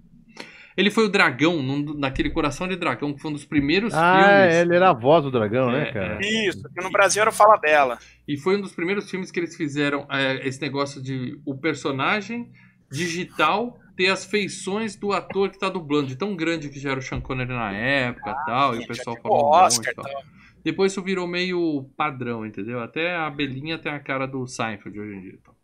Ele 0.76 0.90
foi 0.90 1.06
o 1.06 1.08
dragão, 1.08 1.62
num, 1.62 1.94
naquele 1.94 2.28
Coração 2.28 2.68
de 2.68 2.76
Dragão, 2.76 3.14
que 3.14 3.22
foi 3.22 3.30
um 3.30 3.34
dos 3.34 3.46
primeiros 3.46 3.94
ah, 3.94 4.22
filmes. 4.22 4.54
ele 4.54 4.76
era 4.76 4.90
a 4.90 4.92
voz 4.92 5.24
do 5.24 5.30
dragão, 5.30 5.70
É, 5.70 5.84
né, 5.84 5.92
cara? 5.92 6.18
Isso, 6.20 6.62
que 6.68 6.84
no 6.84 6.90
Brasil 6.90 7.22
era 7.22 7.30
o 7.30 7.32
Fala 7.32 7.56
Dela. 7.56 7.98
E 8.28 8.36
foi 8.36 8.58
um 8.58 8.60
dos 8.60 8.74
primeiros 8.74 9.10
filmes 9.10 9.30
que 9.30 9.40
eles 9.40 9.56
fizeram 9.56 10.06
é, 10.10 10.46
esse 10.46 10.60
negócio 10.60 11.02
de 11.02 11.40
o 11.46 11.56
personagem 11.56 12.50
digital 12.90 13.78
ter 13.96 14.08
as 14.08 14.24
feições 14.24 14.96
do 14.96 15.12
ator 15.12 15.50
que 15.50 15.58
tá 15.58 15.68
dublando, 15.68 16.06
de 16.08 16.16
tão 16.16 16.34
grande 16.34 16.68
que 16.68 16.78
já 16.80 16.90
era 16.90 17.00
o 17.00 17.02
Sean 17.02 17.20
Connery 17.20 17.50
na 17.52 17.72
época 17.72 18.30
e 18.30 18.46
tal, 18.46 18.74
e 18.76 18.80
o 18.84 18.86
pessoal 18.86 19.16
falou 19.22 19.44
um 19.44 19.48
Oscar 19.50 19.92
e 19.92 19.94
tal. 19.94 20.04
e 20.08 20.12
tal. 20.12 20.22
Depois 20.64 20.92
isso 20.92 21.02
virou 21.02 21.26
meio 21.26 21.90
padrão, 21.96 22.46
entendeu? 22.46 22.80
Até 22.80 23.16
a 23.16 23.28
Belinha 23.28 23.78
tem 23.78 23.90
a 23.92 23.98
cara 23.98 24.26
do 24.26 24.46
Seinfeld 24.46 24.98
hoje 24.98 25.14
em 25.16 25.20
dia. 25.20 25.38
então. 25.40 25.54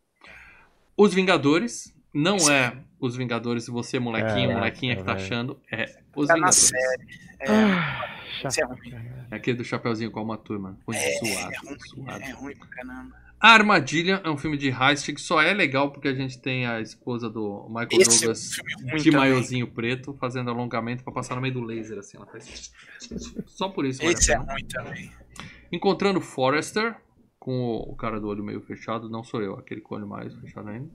Os 0.96 1.14
Vingadores, 1.14 1.94
não 2.12 2.38
Sim. 2.38 2.52
é 2.52 2.72
os 2.98 3.16
Vingadores 3.16 3.68
você, 3.68 3.98
molequinho, 4.00 4.48
Caraca, 4.48 4.54
molequinha 4.58 4.96
que 4.96 5.04
tá 5.04 5.14
velho. 5.14 5.24
achando, 5.24 5.60
é 5.70 5.84
os 6.16 6.26
Tá 6.26 6.34
na 6.36 6.50
Vingadores. 6.50 6.56
série. 6.56 7.06
É, 7.40 7.46
Ah, 7.48 8.14
é 8.44 8.64
ruim. 8.64 8.78
É 9.30 9.36
aquele 9.36 9.58
do 9.58 9.64
Chapeuzinho 9.64 10.10
com 10.10 10.20
uma 10.22 10.36
turma. 10.36 10.76
Foi 10.84 10.94
suado, 10.96 11.52
É 11.54 11.58
ruim, 11.68 11.78
suado. 11.80 12.22
é 12.24 12.30
ruim 12.32 12.56
pra 12.56 12.66
caramba. 12.66 13.27
A 13.40 13.50
Armadilha 13.50 14.20
é 14.24 14.28
um 14.28 14.36
filme 14.36 14.56
de 14.56 14.68
heist 14.68 15.12
que 15.12 15.20
só 15.20 15.40
é 15.40 15.54
legal 15.54 15.92
porque 15.92 16.08
a 16.08 16.14
gente 16.14 16.40
tem 16.40 16.66
a 16.66 16.80
esposa 16.80 17.30
do 17.30 17.66
Michael 17.68 17.88
Esse 17.92 18.10
é 18.10 18.12
um 18.12 18.16
Douglas 18.16 18.54
filme 18.54 18.90
ruim 18.90 19.02
de 19.02 19.10
maiozinho 19.12 19.66
preto 19.70 20.12
fazendo 20.14 20.50
alongamento 20.50 21.04
pra 21.04 21.12
passar 21.12 21.36
no 21.36 21.40
meio 21.40 21.54
do 21.54 21.62
laser, 21.62 21.98
assim. 21.98 22.16
Ela 22.16 22.26
faz... 22.26 22.72
Só 23.46 23.68
por 23.68 23.86
isso. 23.86 24.02
Esse 24.02 24.32
é 24.32 24.38
pena. 24.38 24.52
ruim 24.52 24.64
também. 24.66 25.12
Encontrando 25.70 26.20
Forrester, 26.20 26.96
com 27.38 27.76
o 27.76 27.94
cara 27.94 28.20
do 28.20 28.26
olho 28.26 28.42
meio 28.42 28.60
fechado, 28.60 29.08
não 29.08 29.22
sou 29.22 29.40
eu, 29.40 29.54
aquele 29.54 29.80
com 29.80 29.94
o 29.94 29.98
olho 29.98 30.08
mais 30.08 30.34
fechado 30.34 30.68
ainda. 30.68 30.90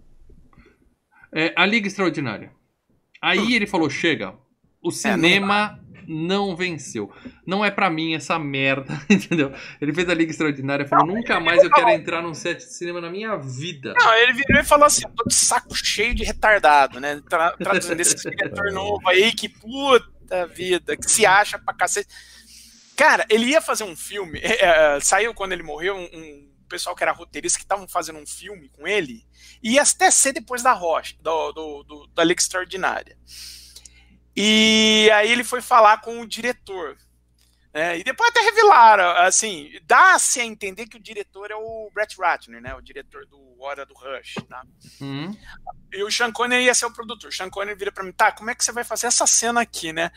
É, 1.32 1.54
a 1.56 1.66
Liga 1.66 1.88
Extraordinária. 1.88 2.52
Aí 3.22 3.56
ele 3.56 3.66
falou: 3.66 3.90
chega, 3.90 4.36
o 4.84 4.92
cinema 4.92 5.80
não 6.08 6.56
venceu. 6.56 7.12
Não 7.46 7.64
é 7.64 7.72
pra 7.72 7.90
mim 7.90 8.14
essa 8.14 8.38
merda, 8.38 9.02
entendeu? 9.10 9.54
Ele 9.80 9.94
fez 9.94 10.10
a 10.10 10.14
Liga 10.14 10.32
Extraordinária 10.32 10.84
e 10.84 10.88
falou: 10.88 11.08
nunca 11.08 11.40
mais 11.40 11.64
eu 11.64 11.72
quero 11.72 11.90
entrar 11.90 12.22
num 12.22 12.34
set 12.34 12.58
de 12.58 12.74
cinema 12.74 13.02
na 13.02 13.10
minha 13.10 13.38
vida. 13.38 13.94
Não, 13.98 14.14
ele 14.16 14.34
virou 14.34 14.62
e 14.62 14.66
falou 14.66 14.86
assim: 14.86 15.04
tô 15.16 15.24
de 15.28 15.34
saco 15.34 15.76
cheio 15.76 16.14
de 16.14 16.24
retardado, 16.24 17.00
né? 17.00 17.22
Tra 17.30 17.52
traduzindo 17.52 18.00
esse 18.02 18.16
diretor 18.16 18.72
novo 18.74 19.08
aí 19.08 19.32
que 19.32 19.50
puta 19.50 20.46
vida, 20.48 20.98
que 20.98 21.10
se 21.10 21.26
acha 21.26 21.58
pra 21.58 21.74
cacete. 21.74 22.10
Cara, 22.96 23.26
ele 23.30 23.48
ia 23.48 23.62
fazer 23.62 23.84
um 23.84 23.96
filme, 23.96 24.40
é, 24.40 24.66
é, 24.66 25.00
saiu 25.00 25.34
quando 25.34 25.52
ele 25.52 25.64
morreu 25.64 25.96
um, 25.96 26.04
um 26.04 26.54
pessoal 26.70 26.96
que 26.96 27.04
era 27.04 27.12
roteirista 27.12 27.58
que 27.58 27.66
estavam 27.66 27.88
fazendo 27.88 28.20
um 28.20 28.26
filme 28.26 28.70
com 28.70 28.88
ele, 28.88 29.26
e 29.64 29.74
ia 29.74 29.82
até 29.82 30.12
ser 30.12 30.32
depois 30.32 30.62
da 30.62 30.74
Rocha, 30.74 31.16
do, 31.20 31.52
do, 31.52 31.84
do, 31.84 32.08
da 32.14 32.24
Liga 32.24 32.40
Extraordinária. 32.40 33.18
E 34.36 35.10
aí 35.14 35.32
ele 35.32 35.44
foi 35.44 35.62
falar 35.62 35.98
com 36.02 36.20
o 36.22 36.28
diretor. 36.28 36.98
né? 37.74 37.98
e 38.00 38.04
depois 38.04 38.30
até 38.30 38.42
revelaram, 38.42 39.10
assim, 39.26 39.72
dá-se 39.86 40.40
a 40.40 40.46
entender 40.46 40.88
que 40.88 40.98
o 40.98 41.00
diretor 41.02 41.50
é 41.52 41.56
o 41.56 41.90
Brett 41.94 42.16
Ratner, 42.20 42.62
né? 42.62 42.74
O 42.76 42.82
diretor 42.82 43.26
do 43.28 43.42
Hora 43.60 43.86
do 43.86 43.94
Rush, 43.94 44.36
tá? 44.50 44.64
Hum, 45.02 45.36
E 45.92 46.04
o 46.04 46.12
Sean 46.12 46.32
Connery 46.32 46.66
ia 46.66 46.74
ser 46.74 46.86
o 46.86 46.92
produtor. 46.94 47.30
O 47.30 47.34
Sean 47.34 47.50
Connery 47.50 47.78
vira 47.78 47.92
pra 47.92 48.04
mim, 48.04 48.12
tá, 48.12 48.32
como 48.32 48.50
é 48.50 48.56
que 48.56 48.64
você 48.64 48.72
vai 48.72 48.84
fazer 48.84 49.08
essa 49.08 49.26
cena 49.26 49.62
aqui, 49.62 49.94
né? 49.94 50.12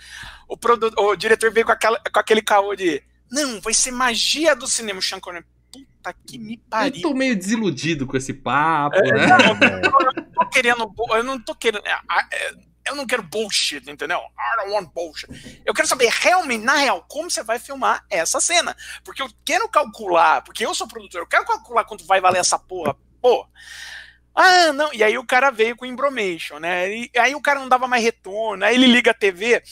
O, 0.49 0.57
produ 0.57 0.91
o 0.99 1.15
diretor 1.17 1.51
veio 1.53 1.65
com, 1.65 1.73
aquela, 1.73 1.99
com 2.01 2.19
aquele 2.19 2.43
caô 2.43 2.75
de, 2.75 3.03
não, 3.31 3.61
vai 3.61 3.73
ser 3.75 3.91
magia 3.93 4.55
do 4.57 4.67
cinema. 4.67 4.99
O 4.99 5.03
Sean 5.03 5.21
Connery, 5.21 5.47
puta 5.73 6.13
que 6.27 6.39
me 6.39 6.55
eu 6.55 6.61
pariu. 6.69 7.03
tô 7.03 7.15
meio 7.15 7.37
desiludido 7.37 8.07
com 8.07 8.17
esse 8.17 8.33
papo, 8.35 8.97
É, 8.97 9.13
né? 9.13 9.27
não, 9.29 9.99
eu 9.99 10.13
não 10.15 10.33
tô 10.33 10.47
querendo, 10.49 10.95
eu 11.11 11.23
não 11.23 11.41
tô 11.41 11.55
querendo, 11.55 11.87
é, 11.87 11.93
é, 12.33 12.55
eu 12.87 12.95
não 12.95 13.07
quero 13.07 13.23
bullshit, 13.23 13.89
entendeu? 13.91 14.19
I 14.19 14.57
don't 14.59 14.73
want 14.73 14.93
bullshit. 14.95 15.63
Eu 15.65 15.75
quero 15.75 15.89
saber 15.89 16.09
realmente, 16.11 16.65
na 16.65 16.77
real, 16.77 17.05
como 17.09 17.31
você 17.31 17.43
vai 17.43 17.59
filmar 17.59 18.05
essa 18.11 18.41
cena. 18.41 18.77
Porque 19.05 19.23
eu 19.23 19.29
quero 19.45 19.69
calcular, 19.69 20.43
porque 20.43 20.65
eu 20.65 20.75
sou 20.75 20.89
produtor, 20.89 21.23
eu 21.23 21.27
quero 21.27 21.45
calcular 21.45 21.85
quanto 21.85 22.07
vai 22.07 22.21
valer 22.21 22.39
essa 22.39 22.59
porra. 22.59 22.97
Pô. 23.21 23.47
Ah, 24.35 24.73
não. 24.73 24.93
E 24.93 25.03
aí 25.03 25.17
o 25.17 25.27
cara 25.27 25.51
veio 25.51 25.77
com 25.77 25.87
Embromation, 25.87 26.59
né? 26.59 26.95
E 26.95 27.11
aí 27.19 27.35
o 27.35 27.41
cara 27.41 27.59
não 27.59 27.69
dava 27.69 27.89
mais 27.89 28.03
retorno. 28.03 28.65
Aí 28.65 28.75
ele 28.75 28.87
liga 28.87 29.11
a 29.11 29.15
TV, 29.15 29.63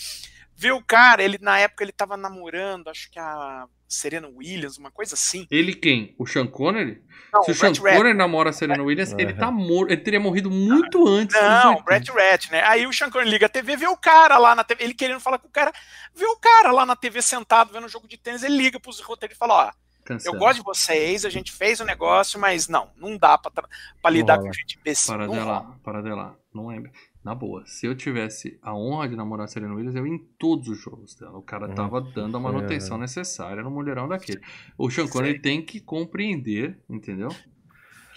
vê 0.56 0.72
o 0.72 0.82
cara, 0.82 1.22
ele 1.22 1.38
na 1.40 1.58
época 1.58 1.84
ele 1.84 1.92
tava 1.92 2.16
namorando, 2.16 2.88
acho 2.88 3.10
que 3.10 3.18
a 3.18 3.66
Serena 3.88 4.28
Williams, 4.28 4.76
uma 4.78 4.90
coisa 4.90 5.14
assim. 5.14 5.46
Ele 5.50 5.74
quem? 5.74 6.14
O 6.18 6.26
Sean 6.26 6.46
Connery? 6.46 7.02
Não, 7.32 7.42
Se 7.42 7.50
o 7.50 7.54
o 7.54 7.56
Sean. 7.56 7.72
Connery 7.74 8.14
namora 8.14 8.50
a 8.50 8.52
Serena 8.52 8.82
Williams, 8.82 9.12
ele 9.12 9.32
Aham. 9.32 9.38
tá 9.38 9.50
morto. 9.50 9.92
Ele 9.92 10.00
teria 10.00 10.20
morrido 10.20 10.50
muito 10.50 11.06
antes. 11.06 11.34
Não, 11.40 11.76
80. 11.76 11.82
Brett 11.84 12.10
Rat, 12.10 12.50
né? 12.50 12.62
Aí 12.64 12.86
o 12.86 12.92
Sean 12.92 13.10
Connery 13.10 13.30
liga 13.30 13.46
a 13.46 13.48
TV, 13.48 13.76
vê 13.76 13.86
o 13.86 13.96
cara 13.96 14.38
lá 14.38 14.54
na 14.54 14.64
TV, 14.64 14.82
ele 14.84 14.94
querendo 14.94 15.20
falar 15.20 15.38
com 15.38 15.48
o 15.48 15.50
cara, 15.50 15.72
vê 16.14 16.26
o 16.26 16.36
cara 16.36 16.70
lá 16.72 16.84
na 16.84 16.96
TV 16.96 17.22
sentado 17.22 17.72
vendo 17.72 17.84
um 17.86 17.88
jogo 17.88 18.08
de 18.08 18.16
tênis, 18.18 18.42
ele 18.42 18.56
liga 18.56 18.80
pros 18.80 19.00
roteiristas 19.00 19.36
e 19.36 19.38
fala, 19.38 19.68
ó, 19.68 19.72
Cancela. 20.04 20.34
eu 20.34 20.38
gosto 20.38 20.56
de 20.58 20.64
vocês, 20.64 21.24
a 21.24 21.30
gente 21.30 21.50
fez 21.52 21.80
o 21.80 21.84
negócio, 21.84 22.38
mas 22.38 22.68
não, 22.68 22.90
não 22.96 23.16
dá 23.16 23.38
pra, 23.38 24.10
lidar 24.10 24.36
rola. 24.36 24.48
com 24.48 24.52
gente 24.52 24.76
imbecil. 24.78 25.14
Para 25.14 25.26
não 25.26 25.34
rola. 25.34 25.44
dela, 25.44 25.80
para 25.82 26.02
dela. 26.02 26.38
Não 26.52 26.70
é. 26.70 26.82
Na 27.24 27.34
boa, 27.34 27.64
se 27.64 27.86
eu 27.86 27.94
tivesse 27.94 28.58
a 28.60 28.74
honra 28.74 29.08
de 29.08 29.16
namorar 29.16 29.46
a 29.46 29.48
Serena 29.48 29.74
Williams, 29.74 29.96
eu 29.96 30.06
ia 30.06 30.12
em 30.12 30.18
todos 30.38 30.68
os 30.68 30.78
jogos 30.78 31.14
dela. 31.14 31.38
O 31.38 31.42
cara 31.42 31.66
Nossa, 31.66 31.82
tava 31.82 32.00
dando 32.02 32.36
a 32.36 32.40
manutenção 32.40 32.98
necessária 32.98 33.62
no 33.62 33.70
mulherão 33.70 34.06
daquele. 34.06 34.42
O 34.76 34.90
Sean 34.90 35.08
Connery 35.08 35.38
tem 35.40 35.64
que 35.64 35.80
compreender, 35.80 36.78
entendeu? 36.88 37.30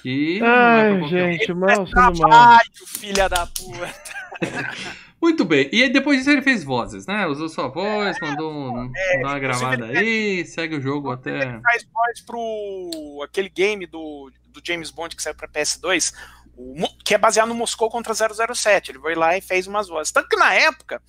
Que. 0.01 0.39
não 0.41 0.47
é 0.47 0.51
Ai, 0.51 1.01
um. 1.01 1.08
gente, 1.08 1.53
mal 1.53 1.88
sendo 1.88 1.95
mal. 1.95 2.14
Trabalho, 2.14 2.70
filha 2.86 3.30
da 3.30 3.47
puta. 3.47 3.93
Muito 5.22 5.45
bem. 5.45 5.70
E 5.72 5.82
aí, 5.82 5.89
depois 5.89 6.18
disso 6.20 6.30
ele 6.30 6.41
fez 6.41 6.64
vozes, 6.64 7.08
né? 7.08 7.26
Usou 7.28 7.47
sua 7.47 7.70
voz, 7.70 8.18
mandou 8.22 8.51
um, 8.51 8.91
É, 8.95 9.22
dar 9.22 9.30
uma 9.30 9.39
gravada 9.39 9.86
aí, 9.86 10.45
segue 10.45 10.76
o 10.76 10.82
jogo 10.82 11.10
até. 11.12 11.60
Faz 11.62 11.88
voz 11.91 12.22
pro 12.22 13.22
aquele 13.24 13.49
game 13.49 13.88
do, 13.88 14.30
do 14.49 14.62
James 14.64 14.91
Bond 14.91 15.16
que 15.16 15.24
saiu 15.24 15.34
pra 15.34 15.47
PS2, 15.47 16.14
o 16.58 16.76
que 17.05 17.14
é 17.14 17.18
baseado 17.18 17.47
no 17.49 17.55
Moscou 17.55 17.89
contra 17.89 18.14
007. 18.14 18.91
Ele 18.91 18.99
foi 18.99 19.14
lá 19.16 19.38
e 19.38 19.41
fez 19.41 19.68
umas 19.68 19.88
vozes. 19.88 20.12
Tanto 20.12 20.28
que 20.28 20.36
na 20.36 20.53
época, 20.55 21.01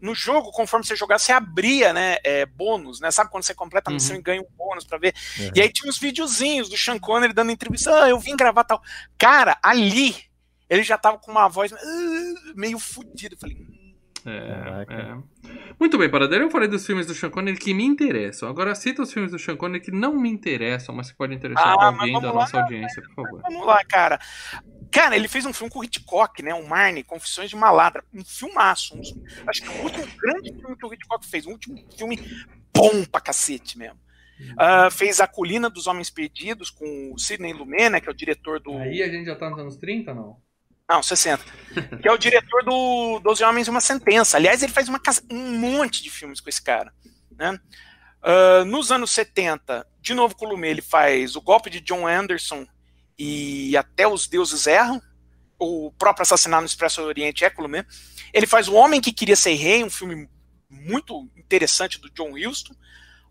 no 0.00 0.14
jogo, 0.14 0.50
conforme 0.52 0.84
você 0.84 0.94
jogar, 0.94 1.18
você 1.18 1.32
abria, 1.32 1.92
né, 1.92 2.18
é, 2.22 2.44
bônus, 2.44 3.00
né? 3.00 3.10
Sabe 3.10 3.30
quando 3.30 3.42
você 3.44 3.54
completa 3.54 3.90
a 3.90 3.94
missão 3.94 4.14
Uhum. 4.16 4.20
e 4.20 4.22
ganha 4.22 4.42
um 4.42 4.46
bônus 4.56 4.84
pra 4.84 4.98
ver? 4.98 5.14
Uhum. 5.38 5.50
E 5.54 5.60
aí 5.62 5.72
tinha 5.72 5.88
uns 5.88 5.98
videozinhos 5.98 6.68
do 6.68 6.76
Sean 6.76 6.98
Connery 6.98 7.32
dando 7.32 7.50
entrevista. 7.52 8.04
Ah, 8.04 8.08
eu 8.10 8.18
vim 8.18 8.36
gravar 8.36 8.64
tal. 8.64 8.82
Cara, 9.16 9.56
ali, 9.62 10.14
ele 10.68 10.82
já 10.82 10.98
tava 10.98 11.18
com 11.18 11.30
uma 11.30 11.48
voz 11.48 11.72
ah, 11.72 11.76
meio 12.54 12.78
fodida. 12.78 13.34
Eu 13.34 13.38
falei, 13.38 13.56
hum, 13.56 13.94
É, 14.26 14.86
é. 14.88 15.16
Muito 15.80 15.98
bem, 15.98 16.08
Paradeiro. 16.08 16.44
Eu 16.44 16.50
falei 16.50 16.68
dos 16.68 16.86
filmes 16.86 17.06
do 17.06 17.14
Sean 17.14 17.28
Connery 17.30 17.58
que 17.58 17.74
me 17.74 17.84
interessam. 17.84 18.48
Agora 18.48 18.72
cita 18.74 19.02
os 19.02 19.12
filmes 19.12 19.32
do 19.32 19.38
Sean 19.38 19.56
Connery 19.56 19.80
que 19.84 19.90
não 19.90 20.14
me 20.14 20.30
interessam, 20.30 20.94
mas 20.94 21.10
que 21.10 21.16
podem 21.16 21.36
interessar 21.36 21.74
Ah, 21.78 21.86
alguém 21.86 22.12
da 22.20 22.28
lá. 22.30 22.34
nossa 22.40 22.60
audiência, 22.60 23.02
por 23.02 23.14
favor. 23.24 23.42
vamos 23.42 23.66
lá, 23.66 23.84
cara. 23.84 24.20
Cara, 24.92 25.16
ele 25.16 25.26
fez 25.26 25.46
um 25.46 25.52
filme 25.52 25.72
com 25.72 25.78
o 25.78 25.84
Hitchcock, 25.84 26.42
né? 26.42 26.52
O 26.54 26.68
Marne, 26.68 27.02
Confissões 27.02 27.48
de 27.48 27.56
Maladra. 27.56 28.04
Um 28.12 28.22
filmaço. 28.24 28.94
Um, 28.94 29.02
acho 29.46 29.62
que 29.62 29.68
o 29.68 29.82
último 29.82 30.06
grande 30.18 30.52
filme 30.52 30.76
que 30.76 30.86
o 30.86 30.92
Hitchcock 30.92 31.26
fez. 31.26 31.46
Um 31.46 31.52
último 31.52 31.82
filme 31.96 32.18
bom 32.74 33.04
pra 33.04 33.20
cacete 33.20 33.78
mesmo. 33.78 33.98
Ah, 34.58 34.90
fez 34.90 35.20
A 35.20 35.26
Colina 35.26 35.70
dos 35.70 35.86
Homens 35.86 36.10
Perdidos 36.10 36.70
com 36.70 37.12
o 37.12 37.18
Sidney 37.18 37.52
Lumet, 37.52 37.88
né? 37.88 38.00
Que 38.00 38.08
é 38.08 38.10
o 38.10 38.14
diretor 38.14 38.60
do. 38.60 38.76
Aí 38.76 39.02
a 39.02 39.08
gente 39.08 39.26
já 39.26 39.34
tá 39.34 39.48
nos 39.48 39.58
anos 39.58 39.76
30, 39.76 40.12
não? 40.12 40.36
Não, 40.88 41.02
60. 41.02 41.42
que 42.02 42.08
é 42.08 42.12
o 42.12 42.18
diretor 42.18 42.62
do 42.64 43.18
Doze 43.20 43.42
Homens 43.44 43.66
e 43.66 43.70
uma 43.70 43.80
Sentença. 43.80 44.36
Aliás, 44.36 44.62
ele 44.62 44.72
faz 44.72 44.88
uma, 44.88 45.00
um 45.30 45.58
monte 45.58 46.02
de 46.02 46.10
filmes 46.10 46.40
com 46.40 46.50
esse 46.50 46.62
cara. 46.62 46.92
Né? 47.38 47.58
Ah, 48.22 48.64
nos 48.66 48.92
anos 48.92 49.10
70, 49.10 49.86
de 50.00 50.14
novo 50.14 50.36
com 50.36 50.46
o 50.46 50.50
Lumet, 50.50 50.70
ele 50.70 50.82
faz 50.82 51.34
O 51.34 51.40
Golpe 51.40 51.70
de 51.70 51.80
John 51.80 52.06
Anderson 52.06 52.66
e 53.24 53.76
Até 53.76 54.06
os 54.06 54.26
Deuses 54.26 54.66
Erram. 54.66 55.00
O 55.58 55.92
próprio 55.96 56.22
Assassinato 56.22 56.62
no 56.62 56.66
Expresso 56.66 57.02
Oriente 57.02 57.44
é 57.44 57.52
Lumet. 57.56 57.86
Ele 58.34 58.46
faz 58.48 58.66
O 58.66 58.74
Homem 58.74 59.00
que 59.00 59.12
Queria 59.12 59.36
Ser 59.36 59.54
Rei, 59.54 59.84
um 59.84 59.90
filme 59.90 60.28
muito 60.68 61.30
interessante 61.36 62.00
do 62.00 62.10
John 62.10 62.32
Huston. 62.32 62.74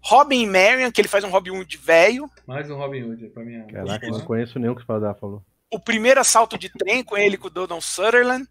Robin 0.04 0.42
e 0.44 0.48
Marion, 0.48 0.92
que 0.92 1.02
ele 1.02 1.08
faz 1.08 1.24
um 1.24 1.30
Robin 1.30 1.52
Hood 1.52 1.78
velho. 1.78 2.30
Mais 2.48 2.70
um 2.72 2.76
Robin 2.76 3.04
Hood 3.04 3.28
pra 3.30 3.44
mim. 3.44 3.62
Caraca, 3.68 4.06
eu 4.06 4.12
não 4.14 4.22
conheço 4.22 4.58
nenhum 4.58 4.74
que 4.76 4.82
o 4.82 4.86
Fadar 4.86 5.14
falou. 5.20 5.44
o 5.74 5.80
primeiro 5.80 6.20
assalto 6.20 6.58
de 6.58 6.70
trem 6.70 7.04
com 7.04 7.18
ele 7.18 7.38
com 7.38 7.48
o 7.48 7.52
Donald 7.52 7.84
Sutherland. 7.84 8.48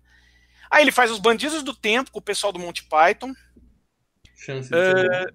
Aí 0.71 0.83
ele 0.85 0.93
faz 0.93 1.11
os 1.11 1.19
Bandidos 1.19 1.63
do 1.63 1.75
Tempo 1.75 2.11
com 2.13 2.19
o 2.19 2.23
pessoal 2.23 2.53
do 2.53 2.59
Monty 2.59 2.85
Python. 2.85 3.33
Chance 4.37 4.69
de 4.71 4.77
ser 4.77 5.35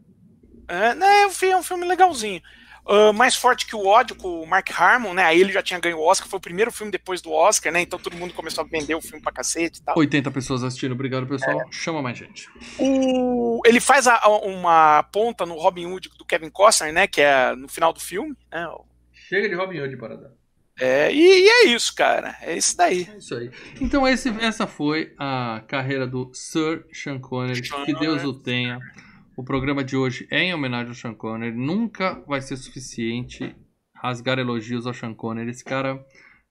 É, 0.67 0.95
né, 0.95 1.21
é 1.23 1.27
um 1.27 1.31
fi- 1.31 1.49
é 1.51 1.57
um 1.57 1.63
filme 1.63 1.85
legalzinho. 1.85 2.41
Ah, 2.87 3.11
Mais 3.13 3.35
Forte 3.35 3.65
que 3.65 3.75
o 3.75 3.85
Ódio 3.85 4.15
com 4.15 4.41
o 4.41 4.45
Mark 4.47 4.69
Harmon, 4.79 5.13
né? 5.13 5.23
Aí 5.23 5.41
ele 5.41 5.51
já 5.51 5.61
tinha 5.63 5.79
ganho 5.79 5.97
o 5.97 6.03
Oscar, 6.05 6.27
foi 6.27 6.37
o 6.37 6.41
primeiro 6.41 6.71
filme 6.71 6.91
depois 6.91 7.21
do 7.21 7.31
Oscar, 7.31 7.71
né? 7.73 7.81
Então 7.81 7.97
todo 7.97 8.15
mundo 8.15 8.33
começou 8.33 8.63
a 8.63 8.67
vender 8.67 8.93
o 8.95 9.01
filme 9.01 9.21
pra 9.21 9.31
cacete 9.31 9.79
e 9.79 9.83
tal. 9.83 9.97
80 9.97 10.29
pessoas 10.31 10.63
assistindo, 10.63 10.91
obrigado 10.91 11.25
pessoal. 11.25 11.59
Chama 11.71 12.01
mais 12.01 12.17
gente. 12.17 12.47
O- 12.79 13.61
ele 13.65 13.79
faz 13.79 14.07
a- 14.07 14.19
a- 14.23 14.29
uma 14.45 15.03
ponta 15.03 15.45
no 15.45 15.55
Robin 15.55 15.85
Hood 15.87 16.09
do 16.17 16.25
Kevin 16.25 16.49
Costner, 16.49 16.93
né? 16.93 17.07
Que 17.07 17.21
é 17.21 17.55
no 17.55 17.67
final 17.67 17.91
do 17.91 17.99
filme. 17.99 18.35
Né? 18.51 18.67
Chega 19.13 19.49
de 19.49 19.55
Robin 19.55 19.79
Hood, 19.79 19.97
Paradão. 19.97 20.31
É, 20.79 21.09
e, 21.11 21.45
e 21.45 21.47
é 21.49 21.65
isso, 21.67 21.95
cara. 21.95 22.35
É 22.41 22.55
isso 22.57 22.75
daí. 22.75 23.07
É 23.11 23.17
isso 23.17 23.33
aí. 23.33 23.49
Então 23.79 24.05
esse, 24.07 24.29
essa 24.41 24.67
foi 24.67 25.13
a 25.17 25.63
carreira 25.67 26.05
do 26.05 26.29
Sir 26.33 26.85
Sean 26.91 27.17
Connery. 27.17 27.65
Sean 27.65 27.85
Que 27.85 27.93
Deus 27.93 28.23
o 28.25 28.33
tenha. 28.33 28.77
O 29.37 29.43
programa 29.43 29.83
de 29.83 29.97
hoje 29.97 30.27
é 30.31 30.43
em 30.43 30.53
homenagem 30.53 30.89
ao 30.89 30.93
Sean 30.95 31.13
Connery. 31.13 31.55
Nunca 31.55 32.23
vai 32.27 32.41
ser 32.41 32.55
suficiente 32.55 33.55
rasgar 33.93 34.39
elogios 34.39 34.87
ao 34.87 34.93
Sean 34.93 35.13
Connery. 35.13 35.49
Esse 35.49 35.63
cara 35.63 36.03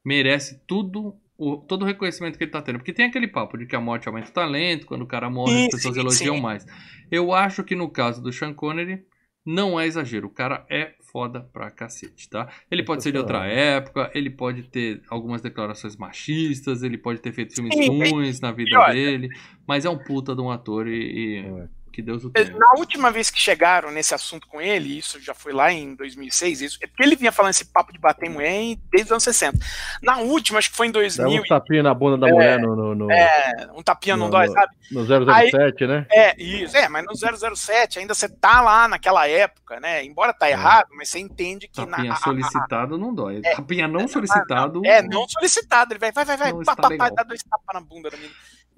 merece 0.04 0.60
tudo, 0.66 1.16
o, 1.38 1.56
todo 1.56 1.82
o 1.82 1.86
reconhecimento 1.86 2.36
que 2.36 2.44
ele 2.44 2.50
tá 2.50 2.60
tendo. 2.60 2.78
Porque 2.78 2.92
tem 2.92 3.06
aquele 3.06 3.26
papo 3.26 3.56
de 3.56 3.66
que 3.66 3.74
a 3.74 3.80
morte 3.80 4.06
aumenta 4.06 4.28
o 4.28 4.32
talento, 4.34 4.86
quando 4.86 5.02
o 5.02 5.06
cara 5.06 5.30
morre 5.30 5.52
Sim, 5.54 5.66
as 5.66 5.70
pessoas 5.76 5.94
sim, 5.94 6.00
elogiam 6.00 6.36
sim. 6.36 6.42
mais. 6.42 6.66
Eu 7.10 7.32
acho 7.32 7.64
que 7.64 7.74
no 7.74 7.88
caso 7.88 8.22
do 8.22 8.30
Sean 8.32 8.52
Connery, 8.52 9.02
não 9.46 9.78
é 9.80 9.86
exagero. 9.86 10.26
O 10.26 10.30
cara 10.30 10.66
é 10.70 10.94
foda 11.10 11.40
pra 11.52 11.70
cacete, 11.70 12.28
tá? 12.28 12.50
Ele 12.70 12.82
pode 12.82 13.02
ser 13.02 13.12
de 13.12 13.18
outra 13.18 13.46
época, 13.46 14.10
ele 14.14 14.28
pode 14.28 14.64
ter 14.64 15.00
algumas 15.08 15.40
declarações 15.40 15.96
machistas, 15.96 16.82
ele 16.82 16.98
pode 16.98 17.20
ter 17.20 17.32
feito 17.32 17.54
filmes 17.54 17.74
ruins 17.88 18.40
na 18.40 18.52
vida 18.52 18.70
e 18.70 18.76
olha- 18.76 18.92
dele, 18.92 19.28
mas 19.66 19.84
é 19.84 19.90
um 19.90 19.96
puta 19.98 20.34
de 20.34 20.40
um 20.42 20.50
ator 20.50 20.88
e, 20.88 20.92
e 20.92 21.36
É. 21.38 21.68
que 21.94 22.02
Deus 22.02 22.24
o 22.24 22.30
tenha. 22.30 22.50
Na 22.58 22.72
última 22.76 23.10
vez 23.10 23.30
que 23.30 23.38
chegaram 23.40 23.90
nesse 23.90 24.14
assunto 24.14 24.46
com 24.48 24.60
ele, 24.60 24.98
isso 24.98 25.20
já 25.20 25.32
foi 25.34 25.52
lá 25.52 25.72
em 25.72 25.94
2006, 25.94 26.60
isso, 26.60 26.78
é 26.82 26.86
porque 26.86 27.02
ele 27.02 27.16
vinha 27.16 27.30
falando 27.32 27.50
esse 27.52 27.64
papo 27.66 27.92
de 27.92 27.98
bater 27.98 28.26
em 28.28 28.32
mulher 28.32 28.50
em- 28.50 28.80
desde 28.90 29.06
os 29.06 29.12
anos 29.12 29.24
60. 29.24 29.58
Na 30.02 30.18
última, 30.18 30.58
acho 30.58 30.70
que 30.70 30.76
foi 30.76 30.88
em 30.88 30.90
Dá 30.90 30.98
2000, 31.00 31.42
um 31.42 31.44
tapinha 31.46 31.82
na 31.82 31.94
bunda 31.94 32.18
da 32.18 32.26
mulher 32.32 32.58
no, 32.58 32.74
no, 32.76 32.94
no, 32.94 33.10
é, 33.12 33.68
um 33.74 33.82
tapinha 33.82 34.16
não 34.16 34.28
dói, 34.28 34.48
sabe? 34.48 34.72
no 34.90 35.04
007, 35.06 35.86
né? 35.86 36.06
É, 36.10 36.34
isso, 36.42 36.76
é, 36.76 36.88
mas 36.88 37.04
no 37.04 37.14
007 37.16 37.98
ainda 37.98 38.14
você 38.14 38.28
tá 38.28 38.60
lá 38.60 38.88
naquela 38.88 39.26
época, 39.28 39.78
né? 39.80 40.04
Embora 40.04 40.32
tá 40.32 40.50
errado, 40.50 40.88
mas 40.96 41.08
você 41.08 41.18
entende 41.18 41.68
que 41.68 41.80
na, 41.86 41.96
Tapinha 41.96 42.12
a- 42.12 42.14
a- 42.14 42.18
solicitado 42.18 42.98
não 42.98 43.14
dói. 43.14 43.40
Tapinha 43.40 43.86
não 43.88 44.08
solicitado. 44.08 44.82
É, 44.84 45.00
não 45.02 45.28
solicitado. 45.28 45.92
Ele 45.92 45.98
vai, 46.00 46.12
vai, 46.12 46.24
vai, 46.24 46.36
vai, 46.36 46.52
pá, 46.64 46.76
pá, 46.76 46.88
pá, 46.96 47.10
dá 47.10 47.22
dois 47.22 47.42
tapas 47.42 47.74
na 47.74 47.80
bunda 47.80 48.10
da 48.10 48.16
menina. 48.16 48.34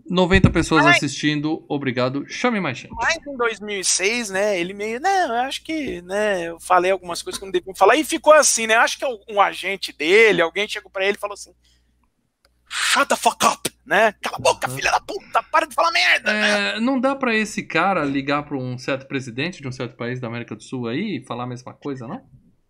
90 0.09 0.51
pessoas 0.51 0.85
Ai. 0.87 0.93
assistindo, 0.93 1.65
obrigado. 1.69 2.25
Chame 2.29 2.61
mais 2.61 2.79
gente. 2.79 2.93
Mas 2.95 3.17
em 3.27 3.37
2006, 3.37 4.31
né, 4.31 4.59
ele 4.59 4.73
meio, 4.73 5.01
não, 5.01 5.35
eu 5.35 5.41
acho 5.43 5.63
que, 5.65 6.01
né, 6.03 6.49
eu 6.49 6.61
falei 6.61 6.91
algumas 6.91 7.23
coisas 7.23 7.39
que 7.39 7.45
eu 7.45 7.47
não 7.47 7.53
devia 7.53 7.75
falar, 7.75 7.97
e 7.97 8.05
ficou 8.05 8.33
assim, 8.33 8.67
né, 8.67 8.75
acho 8.77 8.99
que 8.99 9.05
um 9.29 9.41
agente 9.41 9.93
dele, 9.93 10.43
alguém 10.43 10.69
chegou 10.69 10.91
pra 10.91 11.05
ele 11.05 11.17
e 11.17 11.21
falou 11.21 11.35
assim, 11.35 11.53
shut 12.69 13.09
the 13.09 13.17
fuck 13.17 13.45
up, 13.47 13.71
né, 13.85 14.13
cala 14.23 14.37
a 14.37 14.41
boca, 14.41 14.69
Uhum. 14.71 14.77
filha 14.77 14.91
da 14.91 15.01
puta, 15.01 15.43
para 15.51 15.67
de 15.67 15.75
falar 15.75 15.91
merda, 15.93 16.33
né. 16.33 16.77
É, 16.77 16.81
não 16.81 17.01
dá 17.01 17.15
pra 17.15 17.35
esse 17.35 17.63
cara 17.63 18.05
ligar 18.05 18.45
pra 18.45 18.57
um 18.57 18.79
certo 18.79 19.07
presidente 19.07 19.61
de 19.61 19.69
um 19.69 19.73
certo 19.73 19.97
país 19.97 20.21
da 20.21 20.27
América 20.29 20.55
do 20.55 20.63
Sul 20.63 20.87
aí 20.89 21.19
e 21.19 21.25
falar 21.25 21.45
a 21.45 21.49
mesma 21.49 21.75
coisa, 21.75 22.07
não? 22.07 22.23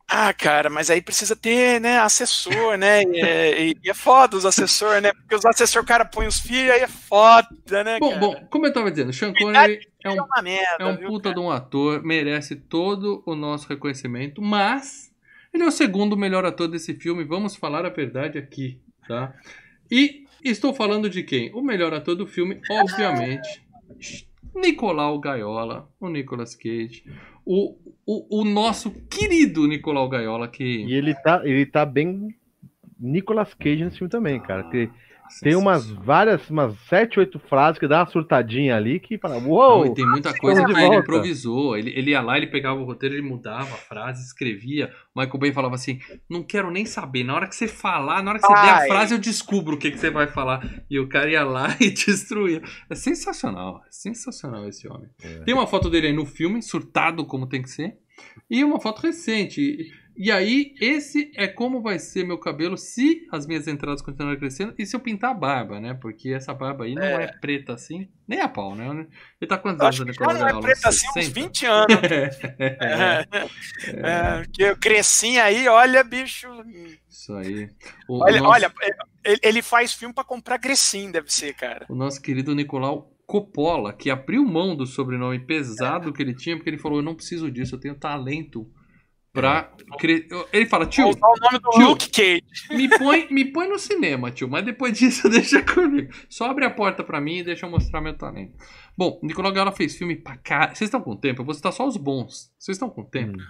Ah, 0.09 0.33
cara, 0.33 0.71
mas 0.71 0.89
aí 0.89 1.03
precisa 1.03 1.35
ter, 1.35 1.81
né, 1.81 1.99
assessor, 1.99 2.77
né, 2.79 3.03
e 3.03 3.21
é, 3.21 3.63
e 3.67 3.91
é 3.91 3.95
foda 3.95 4.37
os 4.37 4.47
assessores, 4.47 5.03
né, 5.03 5.13
porque 5.13 5.35
os 5.35 5.45
assessores, 5.45 5.85
o 5.85 5.89
cara 5.89 6.05
põe 6.05 6.29
os 6.29 6.39
filhos, 6.39 6.71
aí 6.71 6.81
é 6.81 6.87
foda, 6.87 7.83
né, 7.83 7.99
Bom, 7.99 8.11
cara. 8.11 8.21
bom, 8.21 8.47
como 8.49 8.67
eu 8.67 8.73
tava 8.73 8.89
dizendo, 8.91 9.13
Sean 9.13 9.35
Connery 9.35 9.81
é 10.05 10.09
é 10.09 10.11
um, 10.13 10.25
uma 10.25 10.43
merda, 10.43 10.77
é 10.79 10.87
um 10.87 10.97
viu, 10.97 11.09
puta 11.09 11.31
cara? 11.31 11.35
de 11.35 11.41
um 11.41 11.51
ator, 11.51 12.05
merece 12.05 12.55
todo 12.55 13.21
o 13.27 13.35
nosso 13.35 13.69
reconhecimento, 13.69 14.41
mas 14.41 15.13
ele 15.53 15.65
é 15.65 15.67
o 15.67 15.73
segundo 15.73 16.17
melhor 16.17 16.45
ator 16.45 16.69
desse 16.69 16.95
filme, 16.95 17.25
vamos 17.25 17.57
falar 17.57 17.85
a 17.85 17.91
verdade 17.91 18.39
aqui, 18.39 18.81
tá? 19.09 19.35
E 19.91 20.25
estou 20.45 20.73
falando 20.73 21.11
de 21.11 21.25
quem? 21.25 21.53
O 21.53 21.61
melhor 21.61 21.93
ator 21.93 22.15
do 22.15 22.29
filme, 22.29 22.61
obviamente, 22.71 23.67
Nicolau 24.61 25.19
Gaiola, 25.19 25.89
o 26.01 26.09
Nicolas 26.09 26.55
Cage, 26.55 27.05
o, 27.45 27.77
o, 28.07 28.41
o 28.41 28.45
nosso 28.45 28.91
querido 29.09 29.67
Nicolau 29.67 30.09
Gaiola, 30.09 30.49
que... 30.49 30.65
E 30.65 30.95
ele 30.95 31.15
tá, 31.15 31.43
ele 31.45 31.67
tá 31.67 31.85
bem 31.85 32.35
Nicolas 32.99 33.55
Cage 33.55 33.85
nesse 33.85 33.99
filme 33.99 34.11
também, 34.11 34.41
cara. 34.41 34.65
Que 34.65 34.91
tem 35.43 35.57
umas 35.57 35.89
várias, 35.91 36.49
umas 36.49 36.79
sete, 36.89 37.18
oito 37.18 37.39
frases 37.39 37.79
que 37.79 37.89
dá 37.89 38.01
uma 38.01 38.07
surtadinha 38.07 38.77
ali 38.77 39.01
que 39.01 39.18
fala, 39.18 39.39
uou! 39.39 39.95
tem 39.95 40.07
muita 40.07 40.37
coisa 40.37 40.64
que 40.64 40.72
ele 40.72 40.97
improvisou. 40.97 41.77
Ele, 41.77 41.91
ele 41.91 42.11
ia 42.11 42.20
lá, 42.20 42.37
ele 42.37 42.47
pegava 42.47 42.79
o 42.79 42.85
roteiro, 42.85 43.14
ele 43.14 43.22
mudava 43.22 43.74
a 43.74 43.79
frase, 43.79 44.24
escrevia. 44.24 44.93
O 45.14 45.20
Michael 45.20 45.39
Bay 45.39 45.53
falava 45.53 45.74
assim: 45.74 45.99
Não 46.29 46.43
quero 46.43 46.70
nem 46.70 46.85
saber. 46.85 47.24
Na 47.24 47.35
hora 47.35 47.49
que 47.49 47.57
você 47.57 47.66
falar, 47.66 48.22
na 48.22 48.31
hora 48.31 48.39
que 48.39 48.47
você 48.47 48.53
der 48.53 48.68
a 48.68 48.77
Ai. 48.77 48.89
frase, 48.89 49.14
eu 49.14 49.18
descubro 49.18 49.77
o 49.77 49.79
que, 49.79 49.91
que 49.91 49.99
você 49.99 50.11
vai 50.11 50.27
falar. 50.27 50.62
E 50.91 50.99
o 50.99 51.09
cara 51.09 51.31
ia 51.31 51.45
lá 51.45 51.74
e 51.81 51.91
destruía. 51.91 52.62
É 52.89 52.95
sensacional. 52.95 53.83
É 53.87 53.91
sensacional 53.91 54.68
esse 54.68 54.87
homem. 54.89 55.09
É. 55.22 55.39
Tem 55.41 55.55
uma 55.55 55.66
foto 55.66 55.89
dele 55.89 56.09
aí 56.09 56.12
no 56.12 56.27
filme, 56.27 56.62
surtado 56.62 57.24
como 57.24 57.49
tem 57.49 57.62
que 57.62 57.70
ser. 57.70 57.97
E 58.51 58.62
uma 58.64 58.81
foto 58.81 59.03
recente. 59.03 59.93
E, 60.17 60.31
aí, 60.31 60.75
esse 60.81 61.31
é 61.35 61.47
como 61.47 61.83
vai 61.83 61.99
ser 61.99 62.25
meu 62.25 62.39
cabelo 62.39 62.77
se 62.77 63.27
as 63.31 63.47
minhas 63.47 63.69
entradas 63.69 64.01
continuarem 64.01 64.39
crescendo 64.39 64.75
e 64.79 64.87
se 64.87 64.97
eu 64.97 65.01
pintar 65.01 65.31
a 65.31 65.35
barba, 65.35 65.79
né? 65.81 65.95
Porque 65.95 66.31
essa 66.31 66.55
barba 66.55 66.85
aí 66.85 66.95
não 66.95 67.03
é, 67.03 67.27
preta 67.41 67.75
assim, 67.75 68.09
nem 68.27 68.41
a 68.41 68.49
pau, 68.49 68.75
né? 68.75 69.07
Ele 69.41 69.49
tá 69.49 69.59
quantos 69.59 69.81
anos, 69.81 70.01
Nicolau 70.01 70.37
já 70.37 70.53
não 70.53 70.59
é 70.59 70.62
preto 70.62 70.87
assim 70.87 71.07
uns 71.09 71.12
60? 71.12 71.41
20 71.41 71.67
anos. 71.67 71.97
É, 72.59 73.27
É, 73.89 74.47
que 74.53 74.62
eu 74.62 74.77
cresci 74.77 75.39
aí, 75.39 75.69
olha, 75.69 76.03
bicho. 76.03 76.49
isso 77.09 77.35
aí. 77.35 77.71
O, 78.09 78.23
Olha, 78.23 78.41
o 78.41 78.45
nosso, 78.45 78.55
olha, 78.55 78.73
ele, 79.43 79.62
faz 79.62 79.93
filme 79.93 80.14
pra 80.14 80.25
comprar 80.25 80.57
Grecin, 80.59 81.11
deve 81.11 81.33
ser, 81.33 81.55
cara. 81.55 81.87
o 81.89 81.95
nosso 81.95 82.21
querido 82.21 82.55
Nicolau 82.55 83.12
Coppola, 83.27 83.93
que 83.93 84.09
abriu 84.09 84.45
mão 84.45 84.77
do 84.77 84.87
sobrenome 84.87 85.39
pesado 85.41 86.12
que 86.12 86.23
ele 86.23 86.35
tinha, 86.35 86.57
porque 86.57 86.71
ele 86.71 86.79
falou: 86.79 86.99
Eu 86.99 87.05
não 87.05 87.14
preciso 87.14 87.51
disso, 87.51 87.75
eu 87.75 87.81
tenho 87.81 87.95
talento 87.95 88.71
pra. 89.41 89.70
cre-" 89.99 90.26
Ele 90.53 90.66
fala: 90.66 90.87
Tio, 90.87 91.05
Vou 91.05 91.12
usar 91.14 91.26
o 91.26 91.37
nome 91.41 91.59
do 91.59 91.70
tio. 91.70 91.89
Luke 91.89 92.09
Cage. 92.11 92.43
me 92.70 92.89
põe, 92.99 93.26
me 93.30 93.45
põe 93.45 93.68
no 93.68 93.78
cinema, 93.78 94.30
tio, 94.30 94.49
mas 94.49 94.64
depois 94.64 94.93
disso 94.99 95.28
deixa 95.28 95.62
comigo. 95.62 96.12
Só 96.28 96.51
abre 96.51 96.64
a 96.64 96.70
porta 96.70 97.05
pra 97.05 97.20
mim 97.20 97.39
e 97.39 97.43
deixa 97.45 97.66
eu 97.66 97.70
mostrar 97.70 98.01
meu 98.01 98.14
talento. 98.14 98.55
Bom, 98.97 99.20
Nicolau 99.22 99.53
Gaiola 99.53 99.72
fez 99.72 99.97
filme 99.97 100.16
pra 100.16 100.37
cá. 100.37 100.68
Vocês 100.74 100.89
estão 100.89 101.01
com 101.01 101.14
tempo? 101.16 101.43
Eu 101.43 101.45
vou 101.45 101.55
citar 101.55 101.72
só 101.72 101.87
os 101.87 101.97
bons. 101.97 102.51
Vocês 102.59 102.76
estão 102.76 102.89
com 102.89 103.05
tempo? 103.05 103.39
Hum, 103.39 103.45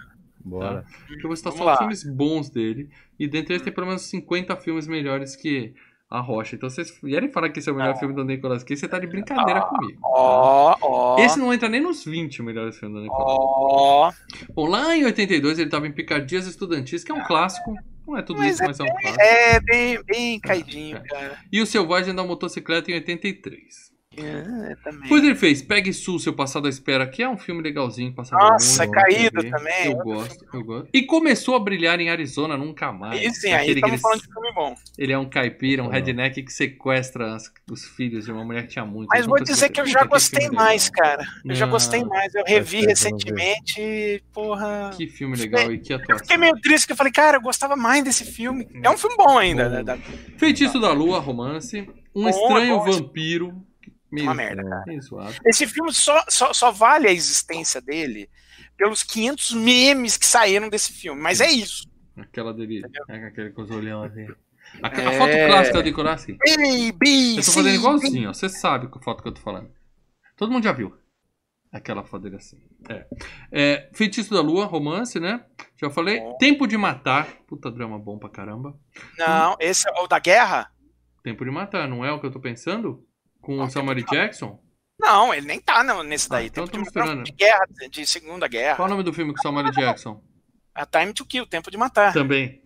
Bora. 0.49 0.85
Porque 1.07 1.25
eu 1.25 1.27
vou 1.29 1.35
citar 1.35 1.51
Vamos 1.53 1.65
só 1.65 1.71
os 1.71 1.71
lá. 1.73 1.77
filmes 1.77 2.03
bons 2.03 2.49
dele. 2.49 2.89
E 3.19 3.27
dentre 3.27 3.53
eles 3.53 3.63
tem 3.63 3.73
pelo 3.73 3.87
menos 3.87 4.03
50 4.03 4.55
filmes 4.57 4.87
melhores 4.87 5.35
que 5.35 5.73
A 6.09 6.19
Rocha. 6.21 6.55
Então 6.55 6.69
vocês 6.69 6.97
vierem 7.03 7.29
falar 7.29 7.49
que 7.49 7.59
esse 7.59 7.69
é 7.69 7.71
o 7.71 7.75
melhor 7.75 7.93
Ah. 7.93 7.97
filme 7.97 8.13
do 8.15 8.23
Nicolas 8.23 8.63
Cage, 8.63 8.79
você 8.79 8.87
tá 8.87 8.97
de 8.97 9.07
brincadeira 9.07 9.61
comigo. 9.61 9.99
tá? 10.01 10.07
Ó, 10.07 10.77
ó. 10.81 11.19
Esse 11.19 11.37
não 11.37 11.53
entra 11.53 11.67
nem 11.67 11.81
nos 11.81 12.05
20 12.05 12.41
melhores 12.41 12.77
filmes 12.79 12.97
do 12.97 13.03
Nicolas. 13.03 13.25
Ó. 13.39 14.11
Bom, 14.53 14.67
lá 14.67 14.95
em 14.95 15.03
82 15.05 15.59
ele 15.59 15.69
tava 15.69 15.85
em 15.87 15.91
Picardias 15.91 16.47
Estudantis, 16.47 17.03
que 17.03 17.11
é 17.11 17.15
um 17.15 17.23
clássico. 17.25 17.75
Não 18.07 18.17
é 18.17 18.21
tudo 18.21 18.37
Mas 18.39 18.53
isso, 18.55 18.63
mas 18.63 18.79
é 18.79 18.83
um 18.83 18.87
clássico. 18.87 19.21
É, 19.21 19.59
bem, 19.59 20.01
bem 20.05 20.39
caidinho, 20.39 21.03
cara. 21.03 21.39
E 21.51 21.61
o 21.61 21.65
Selvagem 21.65 22.15
da 22.15 22.23
Motocicleta 22.23 22.89
em 22.89 22.93
83. 22.93 23.91
É, 24.17 24.75
também. 24.83 25.01
Depois 25.03 25.23
ele 25.23 25.35
fez 25.35 25.61
Pegue 25.61 25.93
Sul, 25.93 26.17
Seu 26.19 26.33
Passado 26.33 26.65
à 26.65 26.69
Espera, 26.69 27.05
que 27.07 27.21
é 27.21 27.29
um 27.29 27.37
filme 27.37 27.61
legalzinho, 27.61 28.13
passado 28.13 28.39
Nossa, 28.39 28.83
é 28.83 28.87
caído 28.89 29.41
também, 29.49 29.85
Eu 29.87 29.97
gosto, 29.97 30.45
eu 30.53 30.63
gosto. 30.63 30.89
E 30.93 31.03
começou 31.03 31.55
a 31.55 31.59
brilhar 31.59 31.99
em 31.99 32.09
Arizona 32.09 32.57
Nunca 32.57 32.91
Mais. 32.91 33.19
Aí 33.19 33.33
sim, 33.33 33.51
aí 33.51 33.69
estamos 33.69 33.93
ele- 33.93 34.01
falando 34.01 34.21
de 34.21 34.27
filme 34.27 34.51
bom. 34.53 34.75
Ele 34.97 35.13
é 35.13 35.17
um 35.17 35.29
caipira, 35.29 35.83
um 35.83 35.87
redneck 35.87 36.41
que 36.43 36.51
sequestra 36.51 37.35
as- 37.35 37.51
os 37.71 37.85
filhos 37.85 38.25
de 38.25 38.31
uma 38.31 38.43
mulher 38.43 38.63
que 38.63 38.69
tinha 38.69 38.85
muito. 38.85 39.07
Mas 39.09 39.25
vou 39.25 39.41
dizer 39.43 39.69
que 39.69 39.79
eu 39.79 39.85
já 39.85 40.03
gostei 40.03 40.49
mais, 40.49 40.89
cara. 40.89 41.25
Eu 41.45 41.55
já 41.55 41.65
gostei 41.67 42.03
mais. 42.03 42.33
Eu 42.33 42.43
revi 42.45 42.81
eu 42.81 42.87
recentemente 42.89 43.79
e, 43.79 44.21
porra. 44.33 44.91
Que 44.97 45.07
filme 45.07 45.35
legal 45.37 45.71
e 45.71 45.77
que 45.77 45.93
Eu 45.93 45.97
atuação. 45.97 46.25
fiquei 46.25 46.37
meio 46.37 46.55
triste 46.61 46.87
que 46.87 46.93
eu 46.93 46.97
falei, 46.97 47.11
cara, 47.13 47.37
eu 47.37 47.41
gostava 47.41 47.75
mais 47.75 48.03
desse 48.03 48.25
filme. 48.25 48.67
É 48.83 48.89
um 48.89 48.97
filme 48.97 49.15
bom 49.15 49.37
ainda, 49.37 49.65
Bom. 49.65 49.69
né? 49.75 49.83
Da- 49.83 49.97
Feitiço 50.37 50.79
da 50.79 50.91
Lua, 50.91 51.19
romance. 51.19 51.87
Um 52.15 52.23
Bom, 52.23 52.29
estranho 52.29 52.77
bom. 52.79 52.91
vampiro. 52.91 53.66
Meio, 54.11 54.25
Uma 54.27 54.33
merda, 54.33 54.63
cara. 54.63 54.83
meio 54.87 55.01
zoado. 55.01 55.35
Esse 55.45 55.67
filme 55.67 55.91
só, 55.93 56.23
só, 56.29 56.53
só 56.53 56.71
vale 56.71 57.07
a 57.07 57.11
existência 57.11 57.81
dele 57.81 58.29
pelos 58.77 59.03
500 59.03 59.51
memes 59.53 60.15
que 60.17 60.25
saíram 60.25 60.69
desse 60.69 60.93
filme. 60.93 61.21
Mas 61.21 61.41
é 61.41 61.49
isso. 61.51 61.87
Aquela 62.15 62.53
dele. 62.53 62.81
É, 63.09 63.25
aquele 63.25 63.49
com 63.51 63.61
os 63.63 63.71
olhão 63.71 64.03
assim. 64.03 64.25
A, 64.81 64.87
a 64.87 65.01
É. 65.13 65.17
foto 65.17 65.93
clássica 65.93 65.93
Cage. 66.03 66.37
Ei, 66.45 66.91
bi, 66.91 67.31
Eu 67.31 67.35
tô 67.37 67.41
sim, 67.43 67.51
fazendo 67.53 67.75
igualzinho, 67.75 68.29
ó. 68.29 68.33
Você 68.33 68.49
sabe 68.49 68.89
que 68.89 69.03
foto 69.03 69.21
que 69.21 69.29
eu 69.29 69.33
tô 69.33 69.41
falando. 69.41 69.69
Todo 70.35 70.51
mundo 70.51 70.63
já 70.63 70.71
viu. 70.71 70.95
Aquela 71.71 72.03
foto 72.03 72.23
dele 72.23 72.37
assim. 72.37 72.57
É. 72.89 73.05
É, 73.51 73.89
Feitiço 73.93 74.33
da 74.33 74.41
Lua, 74.41 74.65
romance, 74.65 75.19
né? 75.19 75.43
Já 75.79 75.89
falei. 75.89 76.19
Bom. 76.19 76.37
Tempo 76.37 76.65
de 76.65 76.77
Matar. 76.77 77.27
Puta 77.47 77.69
drama 77.69 77.99
bom 77.99 78.17
pra 78.17 78.29
caramba. 78.29 78.77
Não, 79.17 79.55
esse 79.59 79.87
é 79.87 79.91
o 80.01 80.07
da 80.07 80.17
guerra? 80.19 80.71
Tempo 81.23 81.43
de 81.43 81.51
Matar, 81.51 81.87
não 81.89 82.05
é 82.05 82.11
o 82.11 82.19
que 82.19 82.25
eu 82.25 82.31
tô 82.31 82.39
pensando? 82.39 83.05
Com 83.47 83.63
o 83.63 83.69
Samuel 83.69 83.95
de 83.95 84.03
Jackson? 84.03 84.59
Não, 84.99 85.33
ele 85.33 85.47
nem 85.47 85.57
tá 85.61 85.81
não, 85.81 86.03
nesse 86.03 86.27
Ah, 86.27 86.35
daí. 86.35 86.47
então 86.47 86.65
Tempo 86.65 86.79
de, 86.79 86.83
misturando. 86.83 87.23
de 87.23 87.31
guerra, 87.31 87.65
de 87.89 88.05
segunda 88.05 88.45
guerra. 88.45 88.75
Qual 88.75 88.87
o 88.87 88.91
nome 88.91 89.03
do 89.03 89.13
filme 89.13 89.31
com 89.31 89.39
o 89.39 89.41
Samuel 89.41 89.71
Jackson? 89.71 90.21
A 90.75 90.85
Time 90.85 91.13
to 91.13 91.25
Kill, 91.25 91.45
Tempo 91.47 91.71
de 91.71 91.77
Matar. 91.77 92.11
Também. 92.11 92.61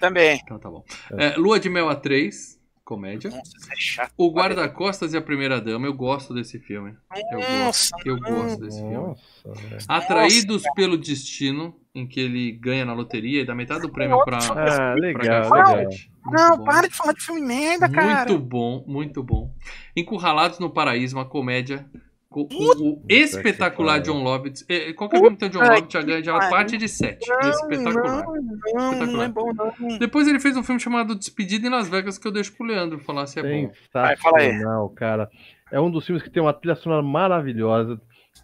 Também. 0.00 0.40
Então 0.42 0.58
tá 0.58 0.68
bom. 0.68 0.84
É, 1.16 1.36
Lua 1.36 1.60
de 1.60 1.68
Mel 1.70 1.88
a 1.88 1.94
3. 1.94 2.53
Comédia. 2.84 3.30
Nossa, 3.30 3.72
é 3.72 3.76
chato. 3.76 4.12
O 4.16 4.30
Guarda-Costas 4.30 5.14
e 5.14 5.16
a 5.16 5.22
Primeira 5.22 5.60
Dama, 5.60 5.86
eu 5.86 5.94
gosto 5.94 6.34
desse 6.34 6.58
filme. 6.58 6.94
Eu 7.32 7.38
gosto, 7.38 7.50
Nossa, 7.50 7.96
eu 8.04 8.20
gosto 8.20 8.60
desse 8.60 8.78
filme. 8.78 8.94
Nossa, 8.94 9.68
velho. 9.68 9.82
Atraídos 9.88 10.62
pelo 10.74 10.98
Destino, 10.98 11.74
em 11.94 12.06
que 12.06 12.20
ele 12.20 12.52
ganha 12.52 12.84
na 12.84 12.92
loteria 12.92 13.40
e 13.40 13.44
dá 13.44 13.54
metade 13.54 13.82
do 13.82 13.90
prêmio 13.90 14.22
pra. 14.24 14.38
Ah, 14.38 14.52
pra 14.52 14.94
legal, 14.94 15.50
Garfield. 15.50 15.76
legal. 15.76 16.14
Não, 16.26 16.58
bom. 16.58 16.64
para 16.64 16.88
de 16.88 16.94
falar 16.94 17.12
de 17.12 17.22
filme 17.22 17.40
merda, 17.40 17.88
cara. 17.88 18.30
Muito 18.30 18.38
bom, 18.38 18.84
muito 18.86 19.22
bom. 19.22 19.50
Encurralados 19.96 20.58
no 20.58 20.70
Paraíso, 20.70 21.16
uma 21.16 21.24
comédia 21.24 21.86
com 22.34 22.48
o, 22.50 23.02
espetacular. 23.08 24.00
John 24.00 24.24
Lovitz. 24.24 24.64
É, 24.68 24.92
Qualquer 24.92 25.20
filme 25.20 25.36
que 25.36 25.48
tem 25.48 25.48
o 25.48 25.52
John 25.52 25.70
Lovitz 25.70 25.92
já 25.92 26.02
ganha 26.02 26.24
já 26.24 26.38
parte 26.50 26.76
de 26.76 26.88
7. 26.88 27.28
Não, 27.28 27.50
espetacular. 27.50 28.24
Não, 28.24 28.34
não 28.74 28.92
Espetacular. 28.92 29.24
é 29.24 29.28
bom, 29.28 29.52
não. 29.54 29.98
Depois 29.98 30.26
ele 30.26 30.40
fez 30.40 30.56
um 30.56 30.64
filme 30.64 30.80
chamado 30.80 31.14
Despedida 31.14 31.68
em 31.68 31.70
Las 31.70 31.88
Vegas 31.88 32.18
que 32.18 32.26
eu 32.26 32.32
deixo 32.32 32.52
pro 32.56 32.66
Leandro 32.66 32.98
falar 32.98 33.26
se 33.26 33.38
é 33.38 33.42
bom. 33.42 33.72
Vai, 33.92 34.16
fala 34.16 34.38
aí. 34.38 34.46
Sensacional, 34.50 34.88
cara. 34.90 35.30
É 35.70 35.80
um 35.80 35.88
dos 35.88 36.04
filmes 36.04 36.24
que 36.24 36.30
tem 36.30 36.42
uma 36.42 36.52
trilha 36.52 36.74
sonora 36.74 37.02
maravilhosa. 37.02 38.00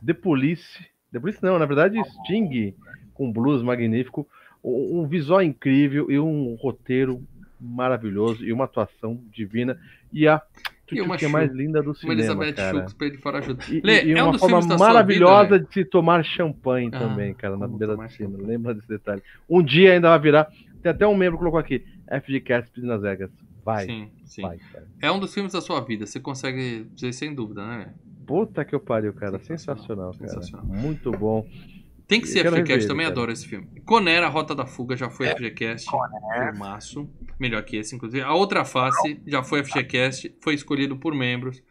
The 0.06 0.14
Police. 0.14 0.86
The 1.12 1.18
Police 1.18 1.42
não, 1.42 1.58
na 1.58 1.66
verdade, 1.66 2.00
Sting 2.04 2.74
com 3.12 3.32
blues 3.32 3.60
magnífico. 3.60 4.26
Um 4.62 5.00
um 5.00 5.08
visual 5.08 5.42
incrível 5.42 6.10
e 6.10 6.20
um 6.20 6.54
roteiro 6.60 7.26
maravilhoso 7.60 8.44
e 8.44 8.52
uma 8.52 8.66
atuação 8.66 9.20
divina. 9.32 9.76
E 10.12 10.28
a 10.28 10.40
Uma 11.00 11.16
que 11.16 11.24
é 11.24 11.28
mais 11.28 11.52
linda 11.52 11.82
do 11.82 11.90
Uma 11.90 11.94
cinema, 11.94 12.20
Elizabeth 12.20 12.52
cara. 12.54 12.78
Shultz 12.78 12.92
pra 12.94 13.06
ele 13.06 13.18
fora 13.18 13.38
ajuda. 13.38 13.64
E, 13.68 13.80
Lê, 13.84 14.04
e 14.04 14.12
é 14.12 14.22
um 14.22 14.26
uma 14.26 14.32
dos 14.32 14.40
forma 14.40 14.78
maravilhosa 14.78 15.42
vida, 15.44 15.56
Lê? 15.56 15.60
de 15.66 15.72
se 15.74 15.84
tomar 15.84 16.24
champanhe 16.24 16.88
Ah, 16.92 16.98
também, 16.98 17.34
cara, 17.34 17.56
na 17.56 17.68
beira 17.68 17.96
piscina. 17.98 18.30
champanhe. 18.30 18.46
Lembra 18.48 18.74
desse 18.74 18.88
detalhe. 18.88 19.22
Um 19.48 19.62
dia 19.62 19.92
ainda 19.92 20.08
vai 20.08 20.18
virar. 20.18 20.48
Tem 20.82 20.90
até 20.90 21.06
um 21.06 21.14
membro 21.14 21.36
que 21.36 21.40
colocou 21.40 21.60
aqui: 21.60 21.84
FGCast 22.24 22.80
nas 22.82 23.02
Vegas. 23.02 23.30
Vai, 23.64 23.84
Sim, 23.84 24.08
sim. 24.24 24.42
vai, 24.42 24.56
cara. 24.72 24.86
É 25.02 25.12
um 25.12 25.18
dos 25.20 25.34
filmes 25.34 25.52
da 25.52 25.60
sua 25.60 25.80
vida, 25.82 26.06
você 26.06 26.18
consegue 26.18 26.86
dizer 26.94 27.12
sem 27.12 27.34
dúvida, 27.34 27.64
né? 27.66 27.92
Puta 28.26 28.64
que 28.64 28.74
eu 28.74 28.80
pariu, 28.80 29.12
cara. 29.12 29.38
Sensacional, 29.38 30.14
Sensacional, 30.14 30.14
cara. 30.14 30.28
sensacional. 30.30 30.66
Muito 30.66 31.10
bom. 31.12 31.46
Tem 32.10 32.20
que 32.20 32.26
ser 32.28 32.40
FGCast, 32.40 32.68
rever 32.72 32.86
também 32.88 33.06
cara. 33.06 33.12
adoro 33.14 33.32
esse 33.32 33.46
filme. 33.46 33.66
Conera, 33.86 34.26
a 34.26 34.28
Rota 34.28 34.54
da 34.54 34.66
Fuga, 34.66 34.96
já 34.96 35.08
foi 35.08 35.28
É, 35.28 35.34
FGCast. 35.36 35.86
Conera. 35.86 36.50
Filmaço. 36.52 37.08
Melhor 37.38 37.62
que 37.62 37.76
esse, 37.76 37.94
inclusive. 37.94 38.22
A 38.22 38.34
Outra 38.34 38.64
Face 38.64 39.20
já 39.26 39.42
foi 39.42 39.62
FGCast, 39.64 40.34
foi 40.42 40.54
escolhido 40.54 40.96
por 40.96 41.14
membros. 41.14 41.62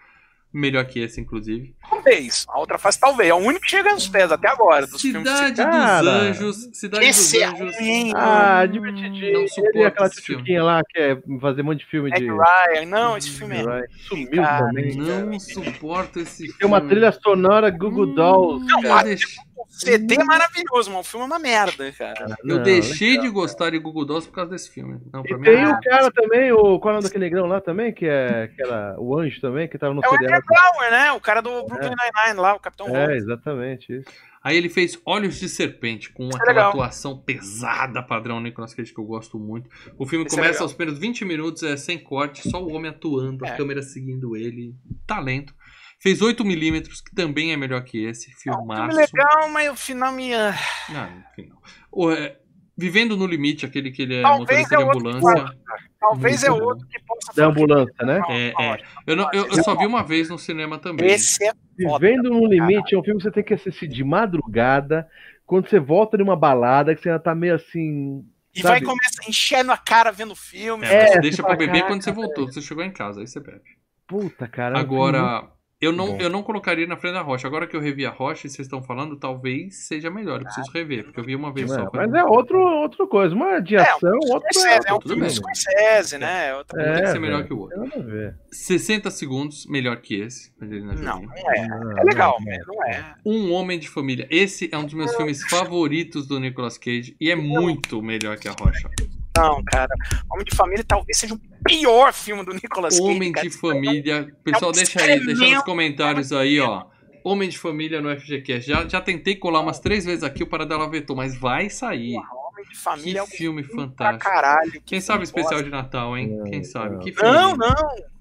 Melhor 0.51 0.83
que 0.85 0.99
esse, 0.99 1.21
inclusive. 1.21 1.75
Talvez. 1.87 2.43
A 2.49 2.57
outra 2.59 2.79
face, 2.79 2.99
talvez. 2.99 3.29
É 3.29 3.33
o 3.35 3.37
único 3.37 3.61
que 3.65 3.69
chega 3.69 3.91
nos 3.93 4.07
pés 4.07 4.31
até 4.31 4.47
agora. 4.47 4.87
Dos 4.87 4.99
filmes 4.99 5.21
Cidade 5.29 5.51
dos 5.53 5.63
Cara, 5.63 6.09
Anjos. 6.09 6.69
Cidade 6.73 7.05
Esse 7.05 7.33
dos 7.33 7.41
é 7.43 7.45
Anjos. 7.45 7.77
ruim. 7.77 8.11
Ah, 8.15 8.65
divertidinho. 8.65 9.41
não 9.41 9.47
suporto 9.47 9.77
e 9.77 9.85
aquela 9.85 10.09
tchutchuquinha 10.09 10.63
lá 10.63 10.81
que 10.89 10.99
é 10.99 11.21
fazer 11.39 11.61
um 11.61 11.65
monte 11.65 11.81
de 11.81 11.85
filme 11.85 12.09
Meg 12.09 12.21
de. 12.21 12.31
Ryan. 12.31 12.85
Não, 12.87 13.15
esse 13.15 13.29
filme 13.29 13.57
é. 13.57 13.85
Sumiu 14.07 14.31
Cara, 14.41 14.65
também. 14.65 14.95
Não 14.95 15.39
suporto 15.39 16.19
esse 16.19 16.37
filme. 16.45 16.57
Tem 16.57 16.67
uma 16.67 16.81
trilha 16.81 17.11
sonora 17.11 17.69
Google 17.69 18.07
Hum, 18.07 18.15
Dolls. 18.15 18.65
Não, 18.65 19.03
deixei- 19.03 19.35
O 19.48 19.48
CD 19.69 20.15
é 20.15 20.23
maravilhoso, 20.23 20.91
mas 20.91 20.99
o 21.05 21.09
filme 21.09 21.23
é 21.23 21.27
uma 21.27 21.39
merda, 21.39 21.91
cara. 21.93 22.35
Eu 22.43 22.57
Não, 22.57 22.63
deixei 22.63 23.11
legal. 23.11 23.23
de 23.25 23.29
gostar 23.31 23.69
de 23.69 23.79
Google 23.79 24.03
Dolls 24.05 24.27
por 24.27 24.35
causa 24.35 24.51
desse 24.51 24.69
filme. 24.69 24.99
Não, 25.13 25.21
pra 25.23 25.37
E 25.37 25.39
mim 25.39 25.43
tem 25.45 25.63
não. 25.63 25.71
o 25.71 25.81
cara 25.81 26.11
também, 26.11 26.51
o 26.51 26.79
qual 26.79 26.89
é 26.89 26.97
o 26.97 26.99
nome 26.99 27.03
daquele 27.03 27.25
negrão 27.25 27.45
lá 27.45 27.61
também, 27.61 27.93
que 27.93 28.05
é 28.05 28.49
que 28.53 28.61
era 28.61 28.95
o 28.99 29.17
anjo 29.17 29.39
também, 29.39 29.67
que 29.67 29.77
tava 29.77 29.93
no 29.93 30.03
É 30.03 30.07
o 30.07 30.09
seriado. 30.11 30.35
Andrew 30.43 30.47
Bauer, 30.73 30.91
né? 30.91 31.11
O 31.13 31.19
cara 31.21 31.41
do 31.41 31.49
Brooklyn 31.65 31.89
Nine-Nine 31.95 32.39
lá, 32.41 32.55
o 32.55 32.59
Capitão 32.59 32.87
É, 32.95 33.15
exatamente 33.15 33.93
isso. 33.99 34.09
Aí 34.41 34.55
ele 34.55 34.69
fez 34.69 34.97
Olhos 35.05 35.37
de 35.37 35.49
Serpente, 35.49 36.09
com 36.13 36.27
aquela 36.27 36.45
legal. 36.47 36.69
atuação 36.69 37.17
pesada, 37.17 38.01
padrão 38.01 38.39
Nicolas 38.39 38.73
Cage, 38.73 38.93
que 38.93 38.99
eu 38.99 39.03
gosto 39.03 39.37
muito. 39.37 39.69
O 39.97 40.05
filme 40.05 40.25
Esse 40.25 40.35
é 40.35 40.37
começa 40.37 40.53
legal. 40.53 40.63
aos 40.63 40.73
primeiros 40.73 40.99
20 40.99 41.25
minutos, 41.25 41.61
é 41.63 41.75
sem 41.75 41.99
corte, 41.99 42.49
só 42.49 42.63
o 42.63 42.71
homem 42.73 42.89
atuando, 42.89 43.45
a 43.45 43.49
É. 43.49 43.57
câmera 43.57 43.81
seguindo 43.81 44.37
ele. 44.37 44.73
Talento. 45.05 45.53
Fez 46.01 46.21
8mm, 46.21 46.81
que 47.03 47.13
também 47.15 47.51
é 47.51 47.57
melhor 47.57 47.83
que 47.83 48.05
esse. 48.05 48.31
É 48.31 48.33
Filmaço. 48.35 48.81
filme 48.91 49.05
legal, 49.05 49.49
mas 49.49 49.69
o 49.69 49.75
final 49.75 50.11
me. 50.13 50.33
ah, 50.33 50.53
Não, 50.89 51.23
não. 51.45 51.57
O, 51.91 52.11
é, 52.11 52.37
Vivendo 52.77 53.17
no 53.17 53.27
Limite, 53.27 53.65
aquele 53.65 53.91
que 53.91 54.03
ele 54.03 54.15
é 54.15 54.21
Talvez 54.21 54.61
motorista 54.61 54.75
é 54.75 54.77
de 54.77 54.83
outro 54.85 54.99
ambulância. 55.09 55.57
Talvez 55.99 56.43
é 56.45 56.49
outro 56.51 56.87
que 56.87 56.97
possa 57.05 57.33
Da 57.35 57.45
ambulância, 57.47 58.05
né? 58.05 58.21
É, 58.29 58.47
é. 58.57 58.77
Eu, 59.05 59.17
não- 59.17 59.29
eu- 59.33 59.47
eu 59.47 59.61
só 59.61 59.75
vi 59.75 59.85
uma 59.85 60.01
vez 60.01 60.29
no 60.29 60.39
cinema 60.39 60.79
também. 60.79 61.05
Esse 61.07 61.43
é 61.45 61.51
foda. 61.83 61.99
Vivendo 62.07 62.29
no 62.29 62.45
Limite 62.45 62.95
é 62.95 62.97
um 62.97 63.03
filme 63.03 63.19
que 63.19 63.23
você 63.25 63.31
tem 63.31 63.43
que 63.43 63.53
assistir 63.53 63.85
de 63.89 64.01
madrugada, 64.01 65.05
quando 65.45 65.67
você 65.69 65.77
volta 65.77 66.15
de 66.15 66.23
uma 66.23 66.37
balada, 66.37 66.95
que 66.95 67.01
você 67.01 67.09
ainda 67.09 67.21
tá 67.21 67.35
meio 67.35 67.55
assim. 67.55 68.25
E 68.55 68.61
Sabe? 68.61 68.79
vai 68.79 68.81
começar 68.81 69.27
enchendo 69.29 69.73
a 69.73 69.77
cara 69.77 70.09
vendo 70.13 70.31
o 70.31 70.35
filme. 70.35 70.85
É, 70.85 70.93
É, 71.03 71.07
você 71.07 71.19
deixa 71.19 71.43
pra 71.43 71.57
beber 71.57 71.67
"Caraca, 71.73 71.87
quando 71.89 72.01
você 72.01 72.11
voltou, 72.13 72.45
você 72.47 72.61
chegou 72.61 72.83
em 72.85 72.91
casa, 72.91 73.19
aí 73.19 73.27
você 73.27 73.41
bebe. 73.41 73.61
Puta, 74.07 74.47
cara. 74.47 74.77
é 74.77 74.79
Agora, 74.79 75.51
eu 75.81 75.91
não, 75.93 76.07
bom. 76.07 76.17
eu 76.19 76.29
não 76.29 76.43
colocaria 76.43 76.85
na 76.85 76.97
frente 76.97 77.13
da 77.13 77.21
rocha. 77.21 77.47
Agora 77.47 77.65
que 77.65 77.75
eu 77.75 77.79
revi 77.79 78.05
a 78.05 78.09
rocha 78.09 78.47
e 78.47 78.49
vocês 78.49 78.65
estão 78.65 78.81
falando, 78.83 79.15
talvez 79.15 79.75
seja 79.87 80.09
melhor. 80.09 80.39
Eu 80.41 80.45
preciso 80.45 80.69
rever, 80.71 81.05
porque 81.05 81.19
eu 81.19 81.23
vi 81.23 81.35
uma 81.35 81.53
vez 81.53 81.71
É, 81.71 81.75
só. 81.75 81.89
mas 81.93 82.13
é 82.13 82.23
outro, 82.23 82.59
outra 82.59 83.07
coisa. 83.07 83.33
Uma 83.33 83.59
de 83.61 83.77
ação, 83.77 84.11
outro 84.29 84.47
Scorsese, 84.53 84.87
é 84.87 84.93
um 84.93 84.99
tudo 84.99 85.13
filme 85.13 85.21
bem. 85.27 85.29
do 85.29 85.35
Scorsese, 85.35 86.17
né? 86.17 86.47
É 86.49 86.55
outra 86.55 86.81
Um 86.81 86.83
tem 86.85 86.93
que 86.95 87.01
É, 87.01 87.11
ser 87.13 87.19
melhor 87.19 87.43
que 87.45 87.53
o 87.53 87.59
outro. 87.59 87.81
Tem 87.89 88.01
a 88.01 88.05
ver. 88.05 88.35
60 88.51 89.09
segundos, 89.11 89.65
melhor 89.67 89.97
que 89.97 90.15
esse. 90.21 90.51
Não, 90.59 91.21
não 91.21 91.33
é. 91.53 91.67
Não, 91.67 91.97
É 91.97 92.03
legal, 92.03 92.35
não, 92.39 92.45
mas 92.45 92.67
não 92.67 92.83
é. 92.85 93.15
Um 93.25 93.51
Homem 93.53 93.79
de 93.79 93.87
Família. 93.89 94.27
Esse 94.29 94.69
é 94.71 94.77
um 94.77 94.83
dos 94.85 94.93
meus 94.93 95.15
filmes 95.15 95.41
favoritos 95.49 96.27
do 96.27 96.39
Nicolas 96.39 96.77
Cage 96.77 97.15
e 97.19 97.31
é 97.31 97.35
muito 97.35 98.01
melhor 98.01 98.37
que 98.37 98.47
a 98.47 98.51
Rocha. 98.51 98.89
Não, 99.37 99.63
cara. 99.63 99.93
Homem 100.31 100.45
de 100.45 100.55
Família 100.55 100.83
talvez 100.87 101.17
seja 101.17 101.33
o 101.33 101.39
pior 101.63 102.11
filme 102.13 102.43
do 102.43 102.53
Nicolas 102.53 102.97
Cage. 102.99 103.09
Homem 103.09 103.31
cara. 103.31 103.47
de 103.47 103.55
Família. 103.57 104.33
Pessoal, 104.43 104.71
um 104.71 104.73
deixa 104.73 105.01
aí, 105.01 105.25
deixa 105.25 105.47
nos 105.55 105.63
comentários 105.63 106.31
aí, 106.33 106.59
ó. 106.59 106.85
Homem 107.23 107.49
de 107.49 107.57
Família 107.57 108.01
no 108.01 108.09
FGCast. 108.17 108.67
Já, 108.69 108.87
já 108.87 109.01
tentei 109.01 109.35
colar 109.35 109.59
umas 109.61 109.79
três 109.79 110.05
vezes 110.05 110.23
aqui, 110.23 110.41
o 110.43 110.47
Paradela 110.47 110.89
vetou, 110.89 111.15
mas 111.15 111.37
vai 111.37 111.69
sair. 111.69 112.15
Homem 112.15 112.65
de 112.69 112.77
Família 112.77 113.19
é 113.21 113.25
Que 113.25 113.33
um 113.33 113.37
filme 113.37 113.63
fantástico. 113.63 114.23
caralho. 114.29 114.71
que 114.71 114.79
Quem 114.81 115.01
sabe 115.01 115.25
filme 115.25 115.41
especial 115.41 115.61
de 115.63 115.69
Natal, 115.69 116.17
hein? 116.17 116.27
Não, 116.37 116.45
Quem 116.45 116.63
sabe? 116.63 116.95
não. 116.95 116.99
Que 116.99 117.11
filme. 117.13 117.31
Não, 117.31 117.55
não. 117.55 117.75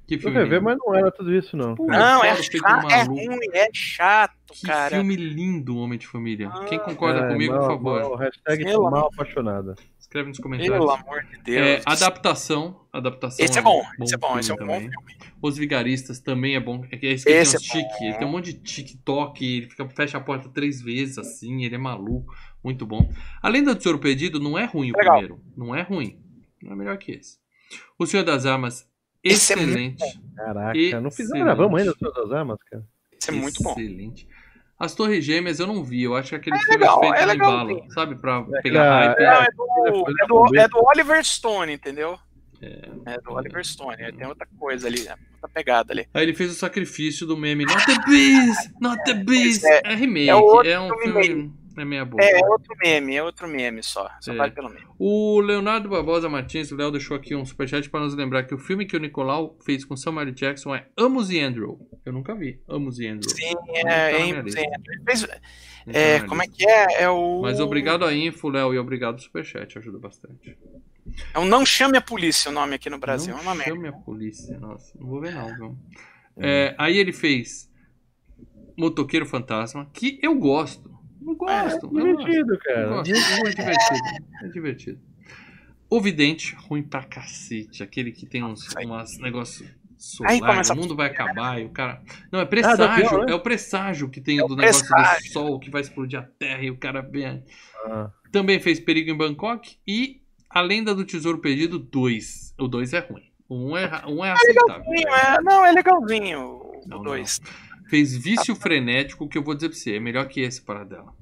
Que 0.06 0.14
Eu 0.14 0.20
filme. 0.20 0.36
fui 0.38 0.48
ver, 0.48 0.62
mas 0.62 0.78
não 0.78 0.94
era 0.94 1.10
tudo 1.10 1.34
isso, 1.34 1.54
não. 1.56 1.74
Pô. 1.74 1.86
Não, 1.86 2.24
é, 2.24 2.34
chato, 2.42 2.56
é 2.90 3.04
maluco. 3.04 3.14
ruim, 3.14 3.38
é 3.52 3.68
chato, 3.74 4.32
Que 4.52 4.66
cara. 4.66 4.96
filme 4.96 5.14
lindo, 5.16 5.76
Homem 5.76 5.98
de 5.98 6.06
Família. 6.06 6.50
Quem 6.66 6.78
Ah, 6.78 6.80
concorda 6.80 7.20
É, 7.26 7.28
comigo, 7.32 7.52
mal- 7.54 7.60
por 7.62 7.68
favor, 7.76 8.00
mal- 8.02 8.16
hashtag 8.16 8.64
mal 8.74 9.10
apaixonada. 9.12 9.74
Escreve 10.08 10.28
nos 10.30 10.38
Pelo 10.38 10.48
comentários. 10.50 10.90
amor 10.90 11.24
de 11.24 11.38
Deus. 11.38 11.66
É, 11.66 11.82
adaptação. 11.84 12.80
Adaptação 12.90 13.44
Esse 13.44 13.58
é 13.58 13.62
bom, 13.62 13.82
um 13.98 14.04
esse 14.04 14.14
é 14.14 14.16
bom, 14.18 14.38
esse 14.38 14.50
é 14.50 14.54
um 14.54 14.56
bom 14.56 14.80
filme. 14.80 14.96
Os 15.40 15.56
Vigaristas 15.58 16.18
também 16.18 16.56
é 16.56 16.60
bom. 16.60 16.84
É 16.90 16.96
que 16.96 17.06
esse 17.06 17.30
é 17.30 17.44
tique. 17.44 18.04
Ele 18.04 18.14
tem 18.14 18.26
um 18.26 18.30
monte 18.30 18.52
de 18.54 18.58
TikTok, 18.60 19.44
ele 19.44 19.68
fica, 19.68 19.88
fecha 19.90 20.16
a 20.16 20.20
porta 20.20 20.48
três 20.48 20.80
vezes 20.80 21.18
assim, 21.18 21.64
ele 21.64 21.74
é 21.74 21.78
maluco. 21.78 22.34
Muito 22.64 22.86
bom. 22.86 23.08
Além 23.40 23.62
do 23.62 23.74
Tesouro 23.76 23.98
Perdido, 23.98 24.40
não 24.40 24.58
é 24.58 24.64
ruim 24.64 24.90
o 24.90 24.96
Legal. 24.96 25.18
primeiro. 25.18 25.40
Não 25.56 25.74
é 25.74 25.82
ruim. 25.82 26.18
Não 26.62 26.72
é 26.72 26.76
melhor 26.76 26.96
que 26.98 27.12
esse. 27.12 27.38
O 27.98 28.06
Senhor 28.06 28.24
das 28.24 28.46
Armas, 28.46 28.88
é 29.24 29.28
excelente. 29.28 30.02
Caraca, 30.34 30.72
não 31.00 31.10
fizemos, 31.10 31.18
Excelente. 31.18 31.44
gravamos 31.44 31.80
ainda 31.80 31.94
Senhor 31.98 32.12
das 32.12 32.32
armas, 32.32 32.58
cara. 32.70 32.84
Esse 33.20 33.30
é 33.30 33.32
muito 33.34 33.62
bom. 33.62 33.72
Excelente. 33.72 34.26
As 34.78 34.94
Torres 34.94 35.24
Gêmeas 35.24 35.58
eu 35.58 35.66
não 35.66 35.82
vi. 35.82 36.02
Eu 36.04 36.14
acho 36.14 36.30
que 36.30 36.36
aquele 36.36 36.56
É 36.56 36.60
filme 36.60 36.78
legal, 36.78 37.00
feito 37.00 37.14
é 37.14 37.20
de 37.20 37.26
legal, 37.26 37.66
sim. 37.68 37.90
sabe? 37.90 38.14
Pra 38.16 38.44
É, 38.54 38.60
pegar 38.62 38.84
cara, 38.84 39.06
hype. 39.06 39.18
Não, 39.18 39.32
é 39.32 39.46
É, 39.46 39.50
do, 39.90 40.04
foi 40.04 40.14
é, 40.22 40.26
do, 40.26 40.34
começo. 40.34 40.64
é 40.64 40.68
do 40.68 40.78
Oliver 40.86 41.24
Stone, 41.24 41.72
entendeu? 41.72 42.18
É, 42.60 43.20
do 43.20 43.32
Oliver 43.32 43.64
Stone. 43.64 43.96
Ele 44.02 44.12
tem 44.12 44.26
outra 44.26 44.46
coisa 44.58 44.86
ali, 44.88 45.02
né? 45.02 45.14
outra 45.34 45.48
pegada 45.52 45.92
ali. 45.92 46.06
Aí 46.12 46.22
ele 46.24 46.34
fez 46.34 46.50
o 46.50 46.54
sacrifício 46.54 47.26
do 47.26 47.36
meme 47.36 47.64
Not 47.64 47.84
the 47.86 47.98
Beast! 48.08 48.70
Not 48.80 49.04
the 49.04 49.14
Beast! 49.14 49.64
É, 49.64 49.92
É, 49.92 49.94
remake, 49.94 50.28
é 50.28 50.70
é 50.72 50.80
um 50.80 50.88
filme 50.98 51.22
filme. 51.24 51.52
É 51.80 51.84
meia 51.84 52.04
boca. 52.04 52.22
É, 52.24 52.40
é 52.40 52.46
outro 52.46 52.74
meme, 52.82 53.16
é 53.16 53.22
outro 53.22 53.48
meme 53.48 53.82
só. 53.82 54.08
Só 54.20 54.32
É. 54.32 54.36
vale 54.36 54.52
pelo 54.52 54.68
meme. 54.68 54.86
O 54.98 55.40
Leonardo 55.40 55.88
Barbosa 55.88 56.28
Martins, 56.28 56.70
o 56.72 56.76
Léo 56.76 56.90
deixou 56.90 57.16
aqui 57.16 57.34
um 57.34 57.44
superchat 57.44 57.88
para 57.90 58.00
nos 58.00 58.14
lembrar 58.14 58.44
que 58.44 58.54
o 58.54 58.58
filme 58.58 58.84
que 58.86 58.96
o 58.96 59.00
Nicolau 59.00 59.56
fez 59.64 59.84
com 59.84 59.96
Samuel 59.96 60.30
Jackson 60.32 60.74
é 60.74 60.86
Amos 60.96 61.30
e 61.30 61.40
Andrew. 61.40 61.78
Eu 62.04 62.12
nunca 62.12 62.34
vi. 62.34 62.60
Amos 62.68 62.98
e 62.98 63.06
Andrew. 63.06 63.30
Sim, 63.30 63.54
é, 63.74 63.80
é, 64.30 64.42
fez- 64.42 65.22
Não 65.86 65.92
tá 65.92 65.98
é, 65.98 66.20
como 66.20 66.42
é 66.42 66.46
que 66.46 66.68
é? 66.68 67.02
É 67.02 67.08
o. 67.10 67.40
Mas 67.42 67.60
obrigado 67.60 68.04
à 68.04 68.12
info, 68.14 68.48
Léo, 68.48 68.74
e 68.74 68.78
obrigado 68.78 69.14
ao 69.14 69.20
superchat, 69.20 69.78
ajuda 69.78 69.98
bastante. 69.98 70.56
É 71.32 71.38
o 71.38 71.44
Não 71.44 71.64
Chame 71.64 71.96
a 71.96 72.00
Polícia 72.02 72.50
o 72.50 72.54
nome 72.54 72.74
aqui 72.74 72.90
no 72.90 72.98
Brasil. 72.98 73.32
Não 73.34 73.40
é 73.40 73.42
uma 73.54 73.64
chame 73.64 73.88
a 73.88 73.92
polícia. 73.92 74.58
Nossa, 74.58 74.92
não 74.98 75.06
vou 75.06 75.20
ver 75.20 75.32
não, 75.34 75.46
viu? 75.54 75.78
É, 76.36 76.74
aí 76.78 76.98
ele 76.98 77.12
fez 77.12 77.68
Motoqueiro 78.76 79.26
Fantasma, 79.26 79.88
que 79.92 80.18
eu 80.22 80.34
gosto. 80.34 80.97
Eu 81.26 81.34
gosto. 81.36 81.86
É 81.98 82.00
eu 82.00 82.14
gosto. 82.14 82.26
divertido, 82.26 82.54
Eu 82.54 82.58
cara. 82.60 82.86
gosto, 82.88 83.10
é 83.10 83.50
divertido. 83.50 84.26
É 84.42 84.48
divertido. 84.48 85.00
O 85.90 86.00
Vidente, 86.00 86.54
ruim 86.68 86.82
pra 86.82 87.02
cacete. 87.02 87.82
Aquele 87.82 88.12
que 88.12 88.26
tem 88.26 88.44
uns, 88.44 88.76
Aí- 88.76 88.84
umas 88.84 89.18
negócios 89.18 89.66
Aí 89.68 89.74
solares, 89.96 90.40
começa 90.40 90.74
o 90.74 90.76
mundo 90.76 90.94
vai 90.94 91.08
acabar 91.08 91.60
e 91.60 91.64
o 91.64 91.70
cara. 91.70 92.02
Não, 92.30 92.38
é 92.38 92.42
Ah, 92.42 92.46
presságio. 92.46 92.78
da 92.78 92.94
pior, 92.94 93.26
né? 93.26 93.32
É 93.32 93.34
o 93.34 93.40
presságio 93.40 94.08
que 94.08 94.20
tem 94.20 94.38
É 94.38 94.46
do 94.46 94.54
negócio 94.54 94.82
do 94.82 94.88
presságio. 94.88 95.32
sol 95.32 95.58
que 95.58 95.70
vai 95.70 95.80
explodir 95.80 96.18
a 96.18 96.22
terra 96.22 96.62
e 96.62 96.70
o 96.70 96.76
cara 96.76 97.00
vem. 97.00 97.42
Ah, 97.86 98.10
Também 98.30 98.60
fez 98.60 98.78
Perigo 98.78 99.10
em 99.10 99.16
Bangkok 99.16 99.76
e 99.86 100.20
A 100.50 100.60
Lenda 100.60 100.94
do 100.94 101.04
Tesouro 101.04 101.38
Perdido 101.38 101.78
2. 101.78 102.54
O 102.58 102.68
2 102.68 102.92
é 102.92 103.00
ruim. 103.00 103.24
Um 103.50 103.74
é, 103.76 103.90
um 104.06 104.22
é 104.24 104.28
É 104.28 104.32
aceitável. 104.32 104.84
legalzinho, 104.90 105.08
é. 105.08 105.42
Não, 105.42 105.64
é 105.64 105.72
legalzinho 105.72 106.60
Não, 106.86 107.00
o 107.00 107.02
2. 107.02 107.40
Fez 107.88 108.16
Vício 108.16 108.54
Frenético, 108.54 109.28
que 109.28 109.38
eu 109.38 109.42
vou 109.42 109.54
dizer 109.54 109.68
pra 109.70 109.78
você, 109.78 109.94
é 109.96 110.00
melhor 110.00 110.28
que 110.28 110.40
esse, 110.40 110.60
para 110.62 110.84
dela. 110.84 111.14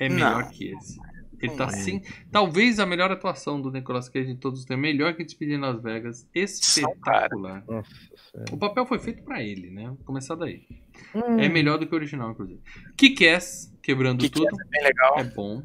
É 0.00 0.08
melhor 0.08 0.42
Não. 0.44 0.50
que 0.50 0.72
esse. 0.72 0.98
Ele 1.40 1.52
tá 1.52 1.66
é. 1.66 1.70
sim. 1.70 2.02
Talvez 2.32 2.80
a 2.80 2.86
melhor 2.86 3.12
atuação 3.12 3.60
do 3.60 3.70
Nicolas 3.70 4.08
Cage 4.08 4.34
de 4.34 4.40
todos 4.40 4.60
os 4.60 4.64
tempos. 4.66 4.82
Melhor 4.82 5.14
que 5.14 5.24
Despedido 5.24 5.56
em 5.56 5.60
Las 5.60 5.80
Vegas. 5.80 6.26
Espetacular. 6.34 7.64
Nossa. 7.68 7.88
O 8.50 8.56
papel 8.56 8.84
foi 8.86 8.98
feito 8.98 9.22
pra 9.22 9.40
ele, 9.42 9.70
né? 9.70 9.86
Vou 9.86 9.96
começar 10.04 10.34
daí. 10.34 10.66
Hum. 11.14 11.38
É 11.38 11.48
melhor 11.48 11.78
do 11.78 11.86
que 11.86 11.92
o 11.94 11.96
original, 11.96 12.32
inclusive. 12.32 12.60
Kick-Ass, 12.96 13.72
quebrando 13.82 14.18
Que 14.20 14.30
tudo. 14.30 14.48
é 14.48 14.64
bem 14.68 14.82
legal. 14.82 15.18
É 15.20 15.24
bom. 15.24 15.62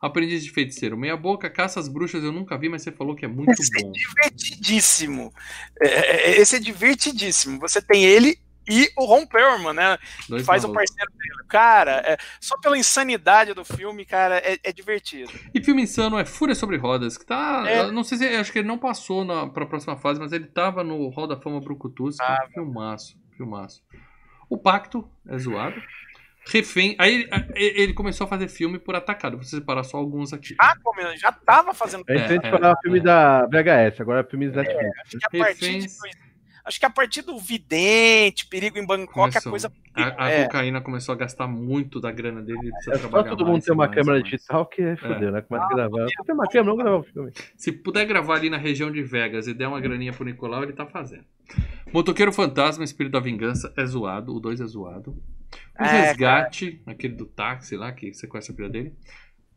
Aprendiz 0.00 0.44
de 0.44 0.50
Feiticeiro, 0.50 0.96
Meia 0.96 1.16
Boca, 1.16 1.48
Caça 1.50 1.78
às 1.78 1.88
Bruxas, 1.88 2.22
eu 2.24 2.32
nunca 2.32 2.58
vi, 2.58 2.68
mas 2.68 2.82
você 2.82 2.90
falou 2.90 3.14
que 3.14 3.24
é 3.24 3.28
muito 3.28 3.52
Esse 3.52 3.70
é 3.78 3.82
bom. 3.82 3.92
divertidíssimo. 3.92 5.32
É, 5.80 5.86
é, 5.86 6.40
Esse 6.40 6.56
é 6.56 6.58
divertidíssimo. 6.60 7.58
Você 7.60 7.80
tem 7.82 8.04
ele 8.04 8.36
e 8.68 8.90
o 8.96 9.04
Ron 9.04 9.26
Perlman, 9.26 9.72
né? 9.72 9.98
Que 10.24 10.30
Dois 10.30 10.46
faz 10.46 10.64
o 10.64 10.68
malucos. 10.68 10.90
parceiro 10.90 11.12
dele. 11.18 11.48
Cara, 11.48 12.02
é, 12.06 12.16
só 12.40 12.56
pela 12.58 12.78
insanidade 12.78 13.52
do 13.54 13.64
filme, 13.64 14.04
cara, 14.04 14.38
é, 14.38 14.58
é 14.62 14.72
divertido. 14.72 15.30
E 15.54 15.62
filme 15.62 15.82
insano 15.82 16.18
é 16.18 16.24
Fúria 16.24 16.54
sobre 16.54 16.76
Rodas, 16.76 17.18
que 17.18 17.26
tá. 17.26 17.64
É. 17.66 17.90
Não 17.90 18.04
sei 18.04 18.18
se. 18.18 18.26
Acho 18.26 18.52
que 18.52 18.58
ele 18.60 18.68
não 18.68 18.78
passou 18.78 19.24
na, 19.24 19.46
pra 19.48 19.66
próxima 19.66 19.96
fase, 19.96 20.18
mas 20.20 20.32
ele 20.32 20.46
tava 20.46 20.82
no 20.84 21.08
Hall 21.08 21.26
da 21.26 21.36
Fama 21.36 21.60
Brucutus. 21.60 22.16
que 22.16 22.22
é 22.22 22.46
um 22.46 22.50
filmaço, 22.52 23.16
filmaço. 23.36 23.82
O 24.48 24.56
Pacto 24.58 25.08
é 25.28 25.38
zoado. 25.38 25.80
Refém. 26.44 26.96
Aí 26.98 27.28
ele 27.54 27.92
começou 27.94 28.24
a 28.24 28.28
fazer 28.28 28.48
filme 28.48 28.78
por 28.78 28.96
atacado. 28.96 29.36
Vou 29.36 29.44
separar 29.44 29.84
só 29.84 29.96
alguns 29.96 30.32
aqui. 30.32 30.56
Ah, 30.60 30.74
já 31.16 31.30
tava 31.30 31.72
fazendo. 31.72 32.04
A 32.08 32.12
gente 32.16 32.32
É, 32.32 32.38
que 32.40 32.46
é, 32.46 32.50
falar 32.50 32.76
filme 32.82 32.98
é. 32.98 33.02
da 33.02 33.46
VHS, 33.46 34.00
agora 34.00 34.20
é 34.20 34.24
filme 34.24 34.50
da 34.50 34.62
Netflix. 34.62 34.90
Acho 35.06 35.18
que 35.18 35.24
a 35.24 35.44
partir 35.44 35.60
de 35.60 35.66
Reféns. 35.82 35.98
Acho 36.64 36.78
que 36.78 36.86
a 36.86 36.90
partir 36.90 37.22
do 37.22 37.38
Vidente, 37.38 38.46
Perigo 38.46 38.78
em 38.78 38.86
Bangkok, 38.86 39.14
Começou. 39.14 39.40
a 39.40 39.50
coisa. 39.50 39.72
A, 39.94 40.24
a 40.26 40.30
é. 40.30 40.44
cocaína 40.44 40.80
começou 40.80 41.12
a 41.12 41.16
gastar 41.16 41.46
muito 41.46 42.00
da 42.00 42.12
grana 42.12 42.40
dele. 42.40 42.70
É 42.78 42.82
só 42.82 42.90
trabalhar 42.98 43.30
todo 43.30 43.44
mais 43.44 43.52
mundo 43.52 43.62
ter 43.64 43.70
e 43.70 43.72
uma 43.72 43.86
mais, 43.86 43.94
câmera 43.94 44.18
mais. 44.20 44.24
digital 44.24 44.66
que 44.66 44.82
é 44.82 44.96
fodeu, 44.96 45.32
né? 45.32 45.40
Começa 45.42 45.66
a 45.66 45.74
gravar. 45.74 46.08
Se 46.08 46.24
tem 46.24 46.34
uma 46.34 46.46
câmera, 46.46 46.64
não 46.64 46.76
gravar 46.76 46.96
o 46.98 47.02
filme. 47.02 47.32
Se 47.56 47.72
puder 47.72 48.06
gravar 48.06 48.36
ali 48.36 48.48
na 48.48 48.58
região 48.58 48.90
de 48.90 49.02
Vegas 49.02 49.46
e 49.46 49.54
der 49.54 49.66
uma 49.66 49.80
graninha 49.80 50.12
pro 50.12 50.24
Nicolau, 50.24 50.62
ele 50.62 50.72
tá 50.72 50.86
fazendo. 50.86 51.24
Motoqueiro 51.92 52.32
Fantasma, 52.32 52.84
Espírito 52.84 53.12
da 53.12 53.20
Vingança, 53.20 53.72
é 53.76 53.84
zoado. 53.84 54.34
O 54.34 54.40
2 54.40 54.60
é 54.60 54.66
zoado. 54.66 55.10
O 55.78 55.82
É, 55.84 56.06
Resgate, 56.06 56.80
aquele 56.86 57.14
do 57.14 57.26
táxi 57.26 57.76
lá, 57.76 57.92
que 57.92 58.14
sequestra 58.14 58.54
a 58.54 58.56
filha 58.56 58.68
dele. 58.70 58.94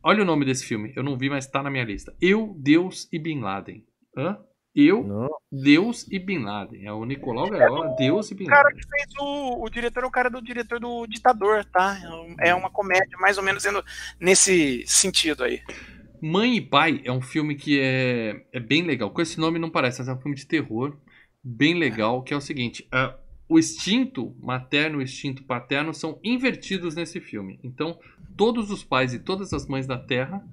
Olha 0.02 0.22
o 0.22 0.26
nome 0.26 0.44
desse 0.44 0.64
filme. 0.66 0.92
Eu 0.94 1.02
não 1.02 1.16
vi, 1.16 1.30
mas 1.30 1.46
tá 1.46 1.62
na 1.62 1.70
minha 1.70 1.84
lista. 1.84 2.14
Eu, 2.20 2.54
Deus 2.58 3.08
e 3.12 3.18
Bin 3.18 3.40
Laden. 3.40 3.84
Hã? 4.16 4.38
Eu, 4.76 5.02
Não. 5.02 5.28
Deus 5.50 6.06
e 6.10 6.18
Bin 6.18 6.40
Laden. 6.40 6.84
É 6.84 6.92
o 6.92 7.04
Nicolau 7.06 7.48
Gaiola, 7.48 7.94
Deus 7.96 8.30
e 8.30 8.34
Bin 8.34 8.44
O 8.44 8.48
cara 8.48 8.64
Laden. 8.64 8.78
que 8.78 8.86
fez 8.86 9.06
o, 9.18 9.64
o 9.64 9.70
diretor 9.70 10.04
é 10.04 10.06
o 10.06 10.10
cara 10.10 10.28
do 10.28 10.42
diretor 10.42 10.78
do 10.78 11.06
Ditador, 11.06 11.64
tá? 11.64 11.98
É 12.38 12.54
uma 12.54 12.68
comédia 12.68 13.16
mais 13.18 13.38
ou 13.38 13.42
menos 13.42 13.64
nesse 14.20 14.84
sentido 14.86 15.44
aí. 15.44 15.62
Mãe 16.20 16.56
e 16.56 16.60
Pai 16.60 17.00
é 17.04 17.12
um 17.12 17.22
filme 17.22 17.54
que 17.54 17.80
é, 17.80 18.44
é 18.52 18.60
bem 18.60 18.82
legal. 18.82 19.10
Com 19.10 19.22
esse 19.22 19.40
nome 19.40 19.58
não 19.58 19.70
parece, 19.70 20.00
mas 20.00 20.08
é 20.08 20.12
um 20.12 20.20
filme 20.20 20.36
de 20.36 20.46
terror 20.46 20.94
bem 21.42 21.74
legal, 21.78 22.22
que 22.22 22.34
é 22.34 22.36
o 22.36 22.40
seguinte. 22.40 22.86
ah, 22.92 23.14
o 23.48 23.58
instinto 23.58 24.34
materno 24.40 24.96
e 24.98 25.02
o 25.02 25.04
instinto 25.04 25.44
paterno 25.44 25.94
são 25.94 26.18
invertidos 26.24 26.96
nesse 26.96 27.20
filme. 27.20 27.60
Então, 27.62 27.98
todos 28.36 28.70
os 28.70 28.82
pais 28.82 29.14
e 29.14 29.20
todas 29.20 29.52
as 29.52 29.66
mães 29.66 29.86
da 29.86 29.96
Terra 29.96 30.44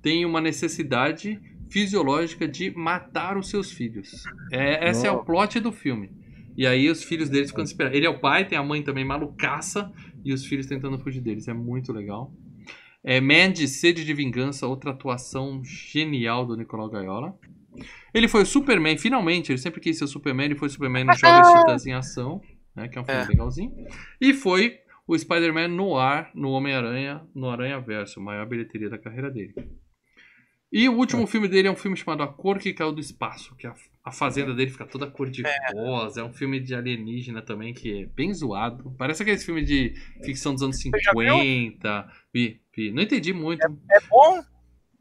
têm 0.00 0.24
uma 0.24 0.40
necessidade 0.40 1.40
fisiológica 1.70 2.46
de 2.48 2.70
matar 2.70 3.36
os 3.36 3.48
seus 3.48 3.70
filhos. 3.70 4.24
É, 4.52 4.88
esse 4.90 5.06
é 5.06 5.10
o 5.10 5.24
plot 5.24 5.60
do 5.60 5.72
filme. 5.72 6.10
E 6.56 6.66
aí 6.66 6.90
os 6.90 7.04
filhos 7.04 7.28
deles 7.28 7.50
ficam 7.50 7.62
desesperados. 7.62 7.96
Ele 7.96 8.06
é 8.06 8.10
o 8.10 8.18
pai, 8.18 8.46
tem 8.46 8.58
a 8.58 8.62
mãe 8.62 8.82
também 8.82 9.04
malucaça, 9.04 9.92
e 10.24 10.32
os 10.32 10.44
filhos 10.44 10.66
tentando 10.66 10.98
fugir 10.98 11.20
deles. 11.20 11.46
É 11.46 11.54
muito 11.54 11.92
legal. 11.92 12.32
É 13.04 13.20
Mandy, 13.20 13.68
Sede 13.68 14.04
de 14.04 14.12
Vingança, 14.12 14.66
outra 14.66 14.90
atuação 14.90 15.62
genial 15.64 16.44
do 16.44 16.56
Nicolau 16.56 16.90
Gaiola. 16.90 17.38
Ele 18.12 18.26
foi 18.26 18.42
o 18.42 18.46
Superman, 18.46 18.98
finalmente, 18.98 19.52
ele 19.52 19.58
sempre 19.58 19.80
quis 19.80 19.96
ser 19.96 20.04
o 20.04 20.08
Superman, 20.08 20.46
ele 20.46 20.56
foi 20.56 20.66
o 20.66 20.70
Superman 20.70 21.04
no 21.04 21.14
Jovens 21.14 21.46
Titãs 21.60 21.86
em 21.86 21.92
Ação, 21.92 22.40
né, 22.74 22.88
que 22.88 22.98
é 22.98 23.00
um 23.00 23.04
filme 23.04 23.20
É. 23.20 23.26
legalzinho. 23.28 23.72
E 24.20 24.34
foi 24.34 24.78
o 25.06 25.16
Spider-Man 25.16 25.68
no 25.68 25.96
ar, 25.96 26.32
no 26.34 26.50
Homem-Aranha, 26.50 27.22
no 27.34 27.48
Aranha 27.48 27.78
Verso, 27.80 28.20
maior 28.20 28.46
bilheteria 28.48 28.90
da 28.90 28.98
carreira 28.98 29.30
dele. 29.30 29.54
E 30.70 30.88
o 30.88 30.96
último 30.96 31.26
filme 31.26 31.48
dele 31.48 31.68
é 31.68 31.70
um 31.70 31.76
filme 31.76 31.96
chamado 31.96 32.22
A 32.22 32.28
Cor 32.28 32.58
que 32.58 32.74
Caiu 32.74 32.92
do 32.92 33.00
Espaço, 33.00 33.56
que 33.56 33.66
a, 33.66 33.74
a 34.04 34.12
fazenda 34.12 34.54
dele 34.54 34.70
fica 34.70 34.84
toda 34.84 35.06
cor 35.06 35.30
de 35.30 35.42
rosa. 35.72 36.20
É 36.20 36.24
um 36.24 36.32
filme 36.32 36.60
de 36.60 36.74
alienígena 36.74 37.40
também, 37.40 37.72
que 37.72 38.02
é 38.02 38.06
bem 38.06 38.32
zoado. 38.34 38.94
Parece 38.98 39.22
aqueles 39.22 39.44
filmes 39.44 39.66
de 39.66 39.94
ficção 40.22 40.52
dos 40.52 40.62
anos 40.62 40.78
já 40.80 41.12
viu? 41.12 41.38
50. 41.38 42.08
Vi, 42.32 42.60
vi. 42.76 42.90
Não 42.92 43.02
entendi 43.02 43.32
muito. 43.32 43.64
É 43.90 44.00
bom? 44.10 44.42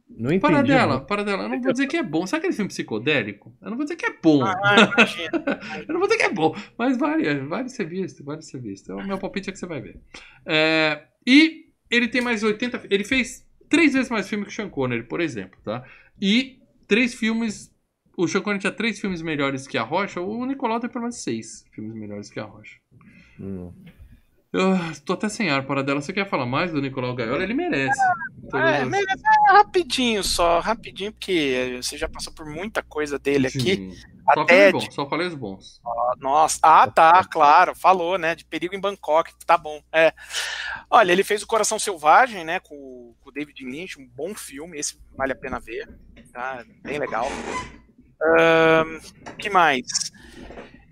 Não 0.09 0.31
entendi. 0.31 0.39
Para 0.39 0.61
dela, 0.61 1.01
para 1.01 1.23
dela. 1.23 1.43
Eu 1.43 1.49
não 1.49 1.61
vou 1.61 1.71
dizer 1.73 1.87
que 1.87 1.97
é 1.97 2.03
bom. 2.03 2.25
Sabe 2.25 2.39
aquele 2.39 2.53
filme 2.53 2.69
psicodélico? 2.69 3.53
Eu 3.61 3.69
não 3.69 3.75
vou 3.75 3.85
dizer 3.85 3.97
que 3.97 4.05
é 4.05 4.13
bom. 4.21 4.43
Ah, 4.45 4.93
imagina. 4.95 5.59
Eu 5.85 5.93
não 5.93 5.99
vou 5.99 6.07
dizer 6.07 6.19
que 6.19 6.25
é 6.25 6.33
bom, 6.33 6.55
mas 6.77 6.97
vale, 6.97 7.39
vale 7.41 7.69
ser 7.69 7.85
visto, 7.85 8.23
vale 8.23 8.41
ser 8.41 8.61
visto. 8.61 8.93
O 8.93 9.05
meu 9.05 9.17
palpite 9.17 9.49
é 9.49 9.53
que 9.53 9.59
você 9.59 9.65
vai 9.65 9.81
ver. 9.81 9.99
É, 10.45 11.03
e 11.25 11.65
ele 11.89 12.07
tem 12.07 12.21
mais 12.21 12.41
80. 12.41 12.83
Ele 12.89 13.03
fez 13.03 13.46
três 13.69 13.93
vezes 13.93 14.09
mais 14.09 14.27
filme 14.27 14.45
que 14.45 14.51
o 14.51 14.53
Sean 14.53 14.69
Connery, 14.69 15.03
por 15.03 15.21
exemplo, 15.21 15.59
tá? 15.63 15.83
E 16.21 16.59
três 16.87 17.13
filmes. 17.13 17.71
O 18.17 18.27
Sean 18.27 18.41
Connery 18.41 18.61
tinha 18.61 18.71
três 18.73 18.99
filmes 18.99 19.21
melhores 19.21 19.67
que 19.67 19.77
a 19.77 19.83
Rocha, 19.83 20.19
o 20.19 20.45
Nicolau 20.45 20.79
tem 20.79 20.89
pelo 20.89 21.01
menos 21.03 21.21
seis 21.21 21.63
filmes 21.73 21.93
melhores 21.95 22.29
que 22.29 22.39
a 22.39 22.43
Rocha. 22.45 22.77
Hum. 23.39 23.71
Eu 24.51 24.71
tô 25.05 25.13
até 25.13 25.29
sem 25.29 25.49
ar 25.49 25.65
para 25.67 25.83
dela. 25.83 26.01
Você 26.01 26.11
quer 26.13 26.27
falar 26.27 26.45
mais 26.45 26.71
do 26.71 26.81
Nicolau 26.81 27.13
Gaiola? 27.13 27.43
Ele 27.43 27.53
merece. 27.53 27.99
Todas 28.49 28.65
É, 28.71 28.81
as- 28.81 28.89
mas 28.89 29.03
é 29.05 29.51
rapidinho 29.51 30.23
só, 30.23 30.59
rapidinho, 30.59 31.11
porque 31.11 31.77
você 31.81 31.97
já 31.97 32.07
passou 32.09 32.33
por 32.33 32.45
muita 32.45 32.81
coisa 32.81 33.19
dele 33.19 33.47
aqui. 33.47 33.89
Só 34.33 34.41
Até 34.41 34.71
filme 34.71 34.85
bom, 34.85 34.91
só 34.91 35.09
falei 35.09 35.27
os 35.27 35.35
bons. 35.35 35.81
Nossa, 36.17 36.59
ah, 36.61 36.87
tá, 36.87 37.23
claro, 37.23 37.73
falou, 37.73 38.17
né? 38.17 38.35
De 38.35 38.43
perigo 38.43 38.75
em 38.75 38.79
Bangkok, 38.79 39.33
tá 39.45 39.57
bom. 39.57 39.81
É. 39.91 40.13
Olha, 40.89 41.11
ele 41.11 41.23
fez 41.23 41.41
o 41.41 41.47
Coração 41.47 41.79
Selvagem, 41.79 42.43
né? 42.43 42.59
Com, 42.59 43.15
com 43.21 43.29
o 43.29 43.31
David 43.31 43.63
Lynch, 43.63 43.99
um 43.99 44.07
bom 44.07 44.35
filme, 44.35 44.77
esse 44.77 44.99
vale 45.15 45.31
a 45.31 45.35
pena 45.35 45.59
ver, 45.59 45.87
tá? 46.33 46.63
Bem 46.83 46.99
legal. 46.99 47.27
Ahn, 48.21 48.99
que 49.37 49.49
mais? 49.49 49.85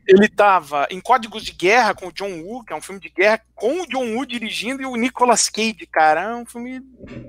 Ele 0.08 0.30
tava 0.30 0.88
em 0.92 1.02
Códigos 1.02 1.44
de 1.44 1.52
Guerra 1.52 1.96
com 1.96 2.08
o 2.08 2.12
John 2.14 2.42
Woo, 2.42 2.64
que 2.64 2.72
é 2.72 2.76
um 2.76 2.82
filme 2.82 3.02
de 3.02 3.10
guerra 3.10 3.42
com 3.56 3.82
o 3.82 3.88
John 3.88 4.16
Woo 4.16 4.26
dirigindo 4.26 4.82
e 4.82 4.86
o 4.86 4.96
Nicolas 4.96 5.50
Cage, 5.50 5.88
cara. 5.92 6.22
É 6.22 6.36
um 6.36 6.46
filme 6.46 6.80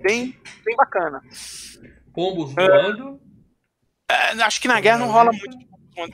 bem, 0.02 0.38
bem 0.64 0.76
bacana. 0.76 1.20
Pombos 2.12 2.52
voando. 2.52 3.18
É, 4.08 4.42
acho 4.42 4.60
que 4.60 4.68
na 4.68 4.80
guerra 4.80 4.98
não 4.98 5.10
rola 5.10 5.32
muito. 5.32 5.66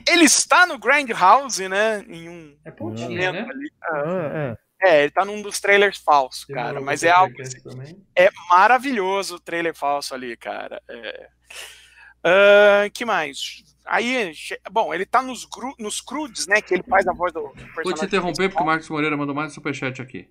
Ele 0.07 0.25
está 0.25 0.65
no 0.65 0.77
Grand 0.79 1.07
House, 1.09 1.59
né? 1.59 2.03
Em 2.07 2.29
um 2.29 2.57
É 2.63 2.71
pontinha, 2.71 3.31
momento 3.31 3.47
né? 3.47 3.53
ali. 3.53 3.71
Ah, 3.83 4.55
é. 4.59 4.63
É, 4.85 5.03
ele 5.03 5.11
tá 5.11 5.23
num 5.23 5.41
dos 5.41 5.61
trailers 5.61 5.97
falsos, 5.97 6.45
Tem 6.45 6.55
cara. 6.55 6.81
Mas 6.81 7.03
é 7.03 7.09
algo. 7.09 7.33
também. 7.63 8.05
É 8.17 8.29
maravilhoso 8.49 9.35
o 9.35 9.39
trailer 9.39 9.73
falso 9.73 10.13
ali, 10.13 10.35
cara. 10.35 10.81
É. 10.89 11.27
Ah, 12.23 12.89
que 12.93 13.05
mais? 13.05 13.63
Aí, 13.85 14.33
bom, 14.71 14.93
ele 14.93 15.05
tá 15.05 15.21
nos, 15.21 15.45
gru, 15.45 15.73
nos 15.77 15.99
crudes, 15.99 16.47
né? 16.47 16.61
Que 16.61 16.73
ele 16.73 16.83
faz 16.83 17.05
a 17.07 17.13
voz 17.13 17.33
do 17.33 17.41
personagem. 17.49 17.83
Vou 17.83 17.93
te 17.93 18.05
interromper 18.05 18.49
porque 18.49 18.63
o. 18.63 18.65
Marcos 18.65 18.89
Moreira 18.89 19.17
mandou 19.17 19.35
mais 19.35 19.51
um 19.51 19.55
superchat 19.55 20.01
aqui. 20.01 20.29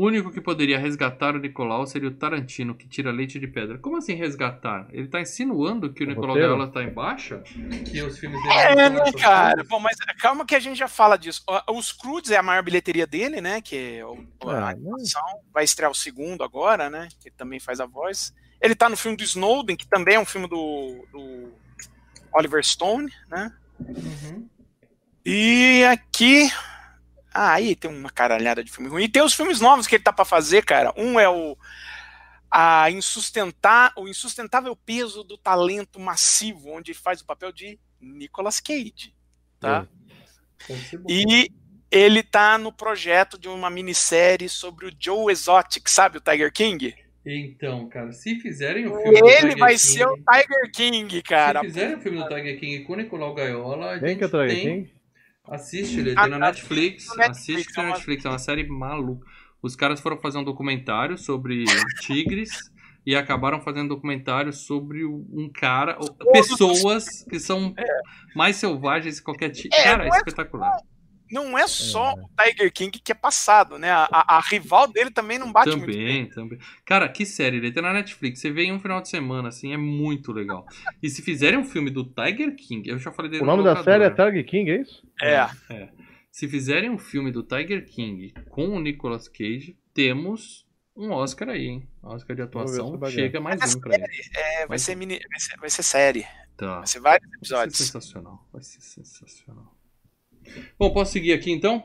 O 0.00 0.06
único 0.06 0.30
que 0.30 0.40
poderia 0.40 0.78
resgatar 0.78 1.36
o 1.36 1.38
Nicolau 1.38 1.86
seria 1.86 2.08
o 2.08 2.10
Tarantino, 2.10 2.74
que 2.74 2.88
tira 2.88 3.10
leite 3.12 3.38
de 3.38 3.46
pedra. 3.46 3.76
Como 3.76 3.98
assim 3.98 4.14
resgatar? 4.14 4.88
Ele 4.92 5.06
tá 5.06 5.20
insinuando 5.20 5.92
que 5.92 6.02
o 6.02 6.06
O 6.06 6.08
Nicolau 6.08 6.30
roteiro? 6.30 6.56
Gaiola 6.56 6.72
tá 6.72 6.82
em 6.82 6.88
baixa? 6.88 7.42
Que 7.84 8.00
os 8.00 8.18
filmes 8.18 8.42
dele 8.42 8.54
É, 8.54 8.88
né, 8.88 9.12
cara? 9.20 9.56
coisas? 9.56 9.68
Bom, 9.68 9.78
mas 9.78 9.98
calma 10.18 10.46
que 10.46 10.54
a 10.54 10.58
gente 10.58 10.78
já 10.78 10.88
fala 10.88 11.18
disso. 11.18 11.42
Os 11.68 11.92
Crudes 11.92 12.30
é 12.30 12.38
a 12.38 12.42
maior 12.42 12.62
bilheteria 12.62 13.06
dele, 13.06 13.42
né? 13.42 13.60
Que 13.60 13.98
é 13.98 14.06
o, 14.06 14.26
a 14.46 14.52
Ah, 14.52 14.68
animação. 14.70 15.22
Vai 15.52 15.64
estrear 15.64 15.90
o 15.90 15.94
segundo 15.94 16.42
agora, 16.42 16.88
né? 16.88 17.06
Que 17.22 17.30
também 17.30 17.60
faz 17.60 17.78
a 17.78 17.84
voz. 17.84 18.32
Ele 18.58 18.74
tá 18.74 18.88
no 18.88 18.96
filme 18.96 19.18
do 19.18 19.22
Snowden, 19.22 19.76
que 19.76 19.86
também 19.86 20.14
é 20.14 20.20
um 20.20 20.24
filme 20.24 20.48
do, 20.48 21.06
do 21.12 21.52
Oliver 22.32 22.64
Stone, 22.64 23.12
né? 23.28 23.52
Uhum. 23.78 24.48
E 25.26 25.84
aqui. 25.84 26.50
Ah, 27.42 27.54
aí 27.54 27.74
tem 27.74 27.90
uma 27.90 28.10
caralhada 28.10 28.62
de 28.62 28.70
filme 28.70 28.90
ruim. 28.90 29.04
E 29.04 29.08
tem 29.08 29.22
os 29.22 29.32
filmes 29.32 29.62
novos 29.62 29.86
que 29.86 29.94
ele 29.94 30.04
tá 30.04 30.12
pra 30.12 30.26
fazer, 30.26 30.62
cara. 30.62 30.92
Um 30.94 31.18
é 31.18 31.26
o. 31.26 31.56
A 32.50 32.90
insustentar, 32.90 33.94
o 33.96 34.06
insustentável 34.06 34.76
peso 34.76 35.24
do 35.24 35.38
talento 35.38 35.98
massivo, 35.98 36.68
onde 36.68 36.90
ele 36.90 36.98
faz 36.98 37.22
o 37.22 37.24
papel 37.24 37.50
de 37.50 37.80
Nicolas 37.98 38.60
Cage. 38.60 39.14
Tá? 39.58 39.88
Bom. 40.68 40.76
E 41.08 41.50
ele 41.90 42.22
tá 42.22 42.58
no 42.58 42.70
projeto 42.70 43.38
de 43.38 43.48
uma 43.48 43.70
minissérie 43.70 44.50
sobre 44.50 44.88
o 44.88 44.92
Joe 44.98 45.32
Exotic, 45.32 45.88
sabe? 45.88 46.18
O 46.18 46.20
Tiger 46.20 46.52
King. 46.52 46.94
Então, 47.24 47.88
cara, 47.88 48.12
se 48.12 48.38
fizerem 48.38 48.86
o 48.86 48.96
filme 48.96 49.18
Ele 49.18 49.56
vai 49.56 49.76
King, 49.76 49.78
ser 49.78 50.06
o 50.06 50.16
Tiger 50.16 50.72
King, 50.74 51.22
cara. 51.22 51.60
Se 51.60 51.66
fizerem 51.68 51.94
o 51.96 52.00
filme 52.02 52.18
do 52.18 52.28
Tiger 52.28 52.60
King 52.60 52.84
com 52.84 52.92
o 52.92 52.96
Nicolau 52.96 53.32
Gaiola, 53.32 53.98
Quem 53.98 54.18
que 54.18 54.24
é 54.24 54.26
o 54.26 54.30
Tiger 54.30 54.48
tem... 54.48 54.84
King? 54.84 54.99
Assiste, 55.48 55.98
ele 55.98 56.12
Ah, 56.16 56.22
tem 56.22 56.30
na 56.32 56.38
tá. 56.38 56.46
Netflix. 56.46 57.18
Assiste 57.18 57.72
é 57.72 57.76
na 57.82 57.88
uma- 57.88 57.94
Netflix, 57.94 58.24
é 58.24 58.28
uma 58.28 58.38
série 58.38 58.66
maluca. 58.68 59.26
Os 59.62 59.74
caras 59.76 60.00
foram 60.00 60.18
fazer 60.18 60.38
um 60.38 60.44
documentário 60.44 61.18
sobre 61.18 61.64
tigres 62.00 62.50
e 63.04 63.14
acabaram 63.16 63.60
fazendo 63.60 63.86
um 63.86 63.88
documentário 63.88 64.52
sobre 64.52 65.04
um 65.04 65.50
cara, 65.52 65.98
pessoas 66.32 67.24
que 67.28 67.38
são 67.40 67.74
mais 68.34 68.56
selvagens 68.56 69.18
que 69.18 69.24
qualquer 69.24 69.50
tigre. 69.50 69.76
É, 69.78 69.84
cara, 69.84 70.04
é 70.04 70.08
é 70.08 70.16
espetacular. 70.16 70.76
Não 71.30 71.56
é 71.58 71.66
só 71.68 72.12
o 72.14 72.28
Tiger 72.42 72.72
King 72.72 72.98
que 72.98 73.12
é 73.12 73.14
passado, 73.14 73.78
né? 73.78 73.90
A, 73.90 74.04
a- 74.10 74.36
a 74.36 74.40
rival 74.40 74.86
dele 74.88 75.10
também 75.10 75.38
não 75.38 75.52
bate 75.52 75.70
muito 75.70 75.86
bem. 75.86 76.26
Também, 76.26 76.28
também. 76.30 76.58
Cara, 76.84 77.08
que 77.08 77.24
série, 77.24 77.58
ele 77.58 77.70
tem 77.72 77.82
na 77.82 77.92
Netflix. 77.92 78.40
Você 78.40 78.50
vê 78.50 78.64
em 78.64 78.72
um 78.72 78.80
final 78.80 79.00
de 79.00 79.08
semana, 79.08 79.48
assim, 79.48 79.72
é 79.72 79.76
muito 79.76 80.32
legal. 80.32 80.66
E 81.02 81.08
se 81.08 81.22
fizerem 81.22 81.58
um 81.58 81.64
filme 81.64 81.90
do 81.90 82.04
Tiger 82.04 82.54
King, 82.56 82.88
eu 82.88 82.98
já 82.98 83.12
falei 83.12 83.30
dele 83.30 83.42
O 83.42 83.46
no 83.46 83.52
nome 83.56 83.64
da 83.64 83.82
série 83.82 84.04
é 84.04 84.10
Tiger 84.10 84.44
King, 84.46 84.70
é 84.70 84.80
isso? 84.80 85.02
É. 85.22 85.48
Se 86.32 86.48
fizerem 86.48 86.90
um 86.90 86.98
filme 86.98 87.30
do 87.32 87.42
Tiger 87.42 87.84
King 87.86 88.32
com 88.48 88.68
o 88.68 88.80
Nicolas 88.80 89.28
Cage, 89.28 89.76
temos 89.92 90.64
um 90.96 91.10
Oscar 91.12 91.48
aí, 91.50 91.66
hein? 91.66 91.88
Oscar 92.02 92.36
de 92.36 92.42
atuação. 92.42 92.98
Chega 93.10 93.40
mais 93.40 93.58
Mas 93.60 93.74
um 93.74 93.80
pra 93.80 93.94
ele. 93.94 94.04
É, 94.36 94.66
vai 94.66 94.78
ser, 94.78 94.94
mini, 94.96 95.18
vai, 95.28 95.40
ser, 95.40 95.56
vai 95.58 95.70
ser 95.70 95.82
série. 95.82 96.26
Tá. 96.56 96.78
Vai 96.78 96.86
ser 96.86 97.00
vários 97.00 97.22
Vai 97.28 97.30
ser 97.30 97.36
episódios. 97.38 97.78
sensacional. 97.78 98.48
Vai 98.52 98.62
ser 98.62 98.80
sensacional. 98.80 99.74
Bom, 100.78 100.92
posso 100.92 101.12
seguir 101.12 101.32
aqui 101.32 101.50
então? 101.50 101.82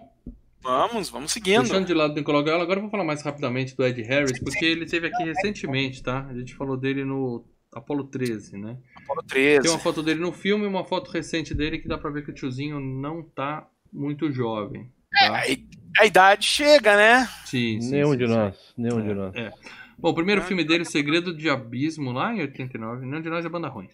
Vamos, 0.61 1.09
vamos 1.09 1.31
seguindo. 1.31 1.61
Deixando 1.63 1.85
de 1.85 1.93
lado 1.93 2.11
o 2.13 2.15
Nicolau 2.15 2.43
Gaiola, 2.43 2.63
agora 2.63 2.79
eu 2.79 2.81
vou 2.83 2.91
falar 2.91 3.03
mais 3.03 3.21
rapidamente 3.21 3.75
do 3.75 3.85
Ed 3.85 4.01
Harris, 4.01 4.39
porque 4.39 4.65
ele 4.65 4.85
esteve 4.85 5.07
aqui 5.07 5.23
recentemente, 5.23 6.01
tá? 6.01 6.25
A 6.27 6.33
gente 6.33 6.55
falou 6.55 6.75
dele 6.75 7.03
no 7.05 7.45
Apollo 7.73 8.05
13, 8.05 8.57
né? 8.57 8.77
Apolo 8.95 9.21
13. 9.27 9.61
Tem 9.61 9.71
uma 9.71 9.79
foto 9.79 10.01
dele 10.01 10.19
no 10.19 10.31
filme 10.31 10.63
e 10.63 10.67
uma 10.67 10.83
foto 10.83 11.11
recente 11.11 11.53
dele 11.53 11.77
que 11.77 11.87
dá 11.87 11.97
pra 11.97 12.09
ver 12.09 12.23
que 12.23 12.31
o 12.31 12.33
tiozinho 12.33 12.79
não 12.79 13.21
tá 13.21 13.67
muito 13.93 14.31
jovem. 14.31 14.89
Tá? 15.11 15.35
A, 15.35 15.47
i- 15.47 15.67
a 15.99 16.05
idade 16.05 16.45
chega, 16.47 16.95
né? 16.97 17.29
Sim, 17.45 17.79
sim, 17.79 17.91
Nenhum 17.91 18.11
sim, 18.13 18.17
de 18.17 18.27
sim. 18.27 18.33
nós. 18.33 18.73
Nenhum 18.75 19.01
de 19.07 19.13
nós. 19.13 19.35
É. 19.35 19.51
Bom, 19.99 20.09
o 20.09 20.15
primeiro 20.15 20.41
filme 20.41 20.63
dele, 20.63 20.81
O 20.81 20.85
Segredo 20.85 21.31
de 21.35 21.47
Abismo, 21.49 22.11
lá 22.11 22.33
em 22.33 22.41
89. 22.41 23.05
Nenhum 23.05 23.21
de 23.21 23.29
nós 23.29 23.45
é 23.45 23.49
banda 23.49 23.67
ruim. 23.69 23.87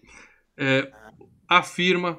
É, 0.57 0.89
afirma, 1.47 2.18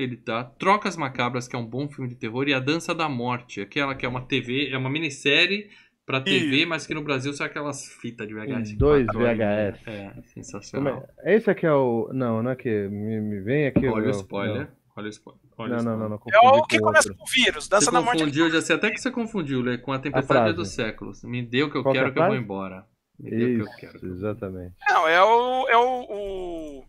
ele 0.00 0.16
tá. 0.16 0.44
Trocas 0.44 0.96
Macabras, 0.96 1.48
que 1.48 1.56
é 1.56 1.58
um 1.58 1.66
bom 1.66 1.88
filme 1.88 2.08
de 2.08 2.14
terror, 2.16 2.48
e 2.48 2.54
A 2.54 2.60
Dança 2.60 2.94
da 2.94 3.08
Morte, 3.08 3.60
aquela 3.60 3.94
que 3.94 4.06
é 4.06 4.08
uma 4.08 4.22
TV, 4.22 4.70
é 4.70 4.78
uma 4.78 4.88
minissérie 4.90 5.68
pra 6.06 6.20
TV, 6.20 6.64
mas 6.64 6.86
que 6.86 6.94
no 6.94 7.02
Brasil 7.02 7.32
são 7.34 7.44
aquelas 7.44 7.84
fitas 8.00 8.26
de 8.26 8.32
VHS. 8.34 8.72
Com 8.72 8.78
dois 8.78 9.06
né? 9.06 9.12
VHS. 9.34 9.86
É, 9.86 10.12
sensacional. 10.32 11.06
é? 11.20 11.34
Esse 11.36 11.50
aqui 11.50 11.66
é 11.66 11.72
o. 11.72 12.08
Não, 12.14 12.42
não 12.42 12.50
é 12.52 12.56
que. 12.56 12.88
Me, 12.88 13.20
me 13.20 13.40
vem 13.40 13.66
aqui. 13.66 13.86
Olha 13.86 14.04
o 14.04 14.10
não, 14.12 14.20
spoiler. 14.20 14.68
Olha 14.96 15.06
o 15.06 15.10
spoiler. 15.10 15.42
Olha 15.58 15.76
Não, 15.76 15.80
o 15.80 15.84
não, 15.84 15.92
spoiler. 15.92 15.98
não, 15.98 16.08
não. 16.08 16.54
É 16.54 16.58
o 16.58 16.62
que 16.66 16.78
com 16.78 16.84
começa 16.86 17.08
outro. 17.08 17.18
com 17.18 17.24
o 17.24 17.32
vírus. 17.32 17.68
Dança 17.68 17.86
Você 17.86 17.92
da 17.92 18.00
Morte. 18.00 18.18
confundiu, 18.20 18.46
eu 18.46 18.50
já 18.52 18.62
sei 18.62 18.76
até 18.76 18.90
que 18.90 18.98
você 19.00 19.10
confundiu, 19.10 19.60
Lê, 19.60 19.76
com 19.78 19.92
a 19.92 19.98
tempestade 19.98 20.40
frase. 20.40 20.56
dos 20.56 20.68
séculos. 20.70 21.22
Me 21.24 21.42
dê 21.42 21.62
o 21.64 21.70
que 21.70 21.76
eu 21.76 21.82
Qual 21.82 21.94
é 21.94 21.98
quero 21.98 22.08
a 22.10 22.12
que 22.12 22.18
eu 22.18 22.26
vou 22.26 22.36
embora. 22.36 22.84
Me 23.20 23.30
dê 23.30 23.44
o 23.44 23.64
que 23.64 23.70
eu 23.70 23.76
quero. 23.76 23.96
Isso, 23.96 24.06
exatamente. 24.06 24.74
Não, 24.88 25.06
é 25.08 25.22
o. 25.22 25.68
É 25.68 25.76
o, 25.76 26.06
o, 26.08 26.84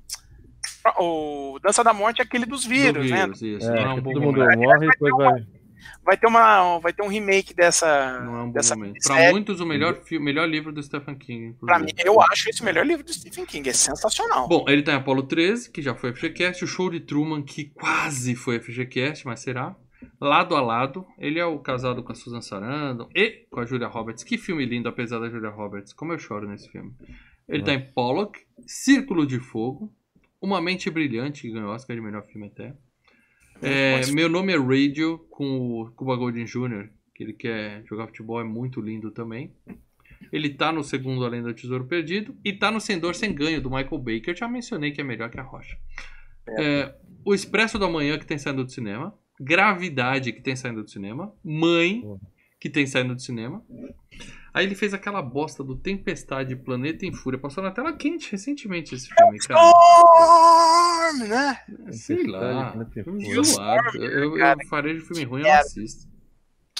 o 0.99 1.59
Dança 1.61 1.83
da 1.83 1.93
Morte 1.93 2.21
é 2.21 2.23
aquele 2.23 2.45
dos 2.45 2.65
vírus, 2.65 3.05
Do 3.07 3.11
né? 3.13 3.21
vírus, 3.25 3.41
isso. 3.41 3.69
É, 3.69 3.83
não 3.83 3.91
é 3.91 3.93
um 3.93 4.01
todo 4.01 4.21
mundo 4.21 4.39
momento. 4.39 4.59
morre 4.59 4.85
e 4.85 4.89
depois 4.89 5.15
vai. 5.17 5.47
Vai 6.03 6.17
ter, 6.17 6.27
uma, 6.27 6.79
vai 6.79 6.91
ter 6.91 7.03
um 7.03 7.07
remake 7.07 7.53
dessa. 7.53 8.19
Não 8.21 8.35
é 8.37 8.41
um 8.43 8.45
bom 8.47 8.51
dessa 8.51 8.75
momento. 8.75 8.95
Pra 9.05 9.15
série. 9.15 9.31
muitos, 9.31 9.59
o 9.61 9.65
melhor, 9.65 9.95
fi- 10.03 10.19
melhor 10.19 10.47
livro 10.47 10.71
do 10.73 10.81
Stephen 10.81 11.15
King. 11.15 11.55
Pra 11.59 11.79
mim, 11.79 11.91
eu 12.03 12.19
acho 12.21 12.49
esse 12.49 12.61
o 12.61 12.65
melhor 12.65 12.85
livro 12.85 13.03
do 13.05 13.13
Stephen 13.13 13.45
King. 13.45 13.69
É 13.69 13.73
sensacional. 13.73 14.47
Bom, 14.47 14.65
ele 14.67 14.81
tá 14.81 14.91
em 14.93 14.95
Apollo 14.95 15.23
13, 15.23 15.71
que 15.71 15.81
já 15.81 15.93
foi 15.95 16.13
FGCast. 16.13 16.63
O 16.63 16.67
Show 16.67 16.89
de 16.89 16.99
Truman, 16.99 17.41
que 17.43 17.65
quase 17.65 18.35
foi 18.35 18.59
FGCast, 18.59 19.25
mas 19.25 19.39
será. 19.41 19.75
Lado 20.19 20.55
a 20.55 20.61
lado. 20.61 21.05
Ele 21.17 21.39
é 21.39 21.45
o 21.45 21.59
casado 21.59 22.03
com 22.03 22.11
a 22.11 22.15
Susan 22.15 22.41
Sarandon 22.41 23.07
e 23.15 23.45
com 23.49 23.59
a 23.59 23.65
Julia 23.65 23.87
Roberts. 23.87 24.23
Que 24.23 24.37
filme 24.37 24.65
lindo, 24.65 24.89
apesar 24.89 25.19
da 25.19 25.29
Julia 25.29 25.49
Roberts. 25.49 25.93
Como 25.93 26.11
eu 26.13 26.19
choro 26.19 26.47
nesse 26.47 26.69
filme. 26.69 26.91
Ele 27.47 27.63
tá 27.63 27.73
em 27.73 27.79
Pollock, 27.93 28.39
Círculo 28.67 29.25
de 29.25 29.39
Fogo, 29.39 29.91
Uma 30.41 30.61
Mente 30.61 30.89
Brilhante, 30.89 31.41
que 31.41 31.51
ganhou 31.51 31.71
Oscar 31.71 31.95
de 31.95 32.01
melhor 32.01 32.23
filme 32.23 32.47
até. 32.47 32.75
É, 33.61 34.09
meu 34.11 34.29
nome 34.29 34.53
é 34.53 34.57
Radio, 34.57 35.19
com 35.29 35.81
o 35.81 35.91
Cuba 35.91 36.15
Golding 36.15 36.45
Jr., 36.45 36.89
que 37.13 37.23
ele 37.23 37.33
quer 37.33 37.83
jogar 37.85 38.07
futebol, 38.07 38.39
é 38.39 38.43
muito 38.43 38.79
lindo 38.79 39.11
também. 39.11 39.53
Ele 40.31 40.49
tá 40.49 40.71
no 40.71 40.83
segundo 40.83 41.25
Além 41.25 41.41
do 41.41 41.53
Tesouro 41.53 41.85
Perdido 41.85 42.37
e 42.43 42.53
tá 42.53 42.71
no 42.71 42.79
Sem 42.79 42.99
Dor 42.99 43.15
Sem 43.15 43.33
Ganho, 43.33 43.61
do 43.61 43.69
Michael 43.69 44.21
que 44.21 44.29
eu 44.29 44.35
já 44.35 44.47
mencionei 44.47 44.91
que 44.91 45.01
é 45.01 45.03
melhor 45.03 45.29
que 45.29 45.39
a 45.39 45.43
Rocha. 45.43 45.77
É, 46.57 46.95
o 47.25 47.33
Expresso 47.33 47.77
da 47.77 47.89
Manhã, 47.89 48.17
que 48.17 48.25
tem 48.25 48.37
saindo 48.37 48.63
do 48.63 48.71
cinema. 48.71 49.13
Gravidade, 49.39 50.33
que 50.33 50.41
tem 50.41 50.55
saindo 50.55 50.83
do 50.83 50.89
cinema. 50.89 51.33
Mãe, 51.43 52.03
que 52.59 52.69
tem 52.69 52.85
saindo 52.85 53.15
do 53.15 53.21
cinema. 53.21 53.63
Aí 54.53 54.65
ele 54.65 54.75
fez 54.75 54.93
aquela 54.93 55.21
bosta 55.21 55.63
do 55.63 55.75
Tempestade 55.75 56.55
Planeta 56.55 57.05
em 57.05 57.13
Fúria. 57.13 57.39
Passou 57.39 57.63
na 57.63 57.71
tela 57.71 57.93
quente 57.93 58.31
recentemente 58.31 58.95
esse 58.95 59.09
filme, 59.13 59.37
cara. 59.39 59.59
Storm, 59.61 61.27
né? 61.27 61.59
Sei 61.91 62.23
lá. 62.25 62.73
Fúria. 63.03 63.43
zoado. 63.43 63.97
Eu, 63.97 64.23
eu, 64.23 64.37
cara, 64.37 64.59
eu 64.61 64.67
farei 64.67 64.93
de 64.95 65.01
filme 65.01 65.23
ruim, 65.23 65.41
eu 65.41 65.53
assisto. 65.53 66.09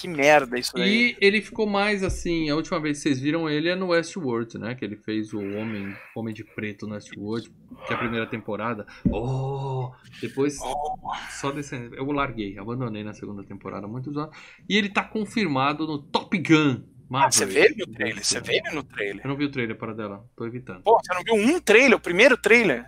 Que 0.00 0.08
merda 0.08 0.58
isso 0.58 0.72
aí. 0.78 1.10
E 1.10 1.16
ele 1.20 1.42
ficou 1.42 1.66
mais 1.66 2.02
assim, 2.02 2.48
a 2.48 2.56
última 2.56 2.80
vez 2.80 2.96
que 2.96 3.02
vocês 3.02 3.20
viram 3.20 3.50
ele 3.50 3.68
é 3.68 3.74
no 3.76 3.88
Westworld, 3.88 4.56
né? 4.56 4.74
Que 4.74 4.82
ele 4.82 4.96
fez 4.96 5.34
o 5.34 5.38
Homem, 5.38 5.94
Homem 6.16 6.32
de 6.32 6.42
Preto 6.42 6.86
no 6.86 6.94
Westworld, 6.94 7.50
que 7.86 7.92
é 7.92 7.96
a 7.96 7.98
primeira 7.98 8.26
temporada. 8.26 8.86
Oh! 9.10 9.90
Depois, 10.22 10.56
Oh, 10.62 10.96
só 11.30 11.50
descendo. 11.50 11.94
Eu 11.94 12.10
larguei, 12.12 12.56
abandonei 12.58 13.04
na 13.04 13.12
segunda 13.12 13.44
temporada, 13.44 13.86
muitos 13.86 14.16
anos. 14.16 14.34
E 14.66 14.74
ele 14.74 14.88
tá 14.88 15.04
confirmado 15.04 15.86
no 15.86 15.98
Top 15.98 16.34
Gun. 16.38 16.82
Ah, 17.12 17.30
você 17.30 17.44
Maverick. 17.44 17.52
vê 17.52 17.60
ele 17.74 17.86
no 17.86 17.94
trailer? 17.94 18.24
Você 18.24 18.40
vê 18.40 18.56
ele 18.56 18.70
no 18.70 18.82
trailer? 18.82 19.24
Eu 19.24 19.28
não 19.28 19.36
vi 19.36 19.44
o 19.44 19.50
trailer 19.50 19.76
para 19.76 19.94
dela, 19.94 20.24
tô 20.36 20.46
evitando. 20.46 20.82
Pô, 20.82 20.98
você 21.02 21.12
não 21.14 21.22
viu 21.22 21.34
um 21.34 21.60
trailer? 21.60 21.96
O 21.96 22.00
primeiro 22.00 22.36
trailer? 22.36 22.86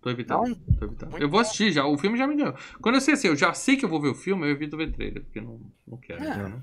Tô 0.00 0.10
evitando. 0.10 0.48
Não? 0.48 0.54
Tô 0.54 0.84
evitando. 0.86 1.18
Eu 1.18 1.28
vou 1.28 1.40
assistir 1.40 1.72
já, 1.72 1.84
o 1.84 1.98
filme 1.98 2.16
já 2.16 2.26
me 2.26 2.36
ganhou. 2.36 2.54
Quando 2.80 2.94
eu 2.94 3.00
sei 3.00 3.14
assim, 3.14 3.28
eu 3.28 3.36
já 3.36 3.52
sei 3.52 3.76
que 3.76 3.84
eu 3.84 3.88
vou 3.88 4.00
ver 4.00 4.08
o 4.08 4.14
filme, 4.14 4.46
eu 4.46 4.50
evito 4.50 4.76
ver 4.76 4.92
trailer, 4.92 5.22
porque 5.22 5.40
não, 5.40 5.60
não 5.86 5.98
quero. 5.98 6.22
É. 6.22 6.36
né? 6.36 6.60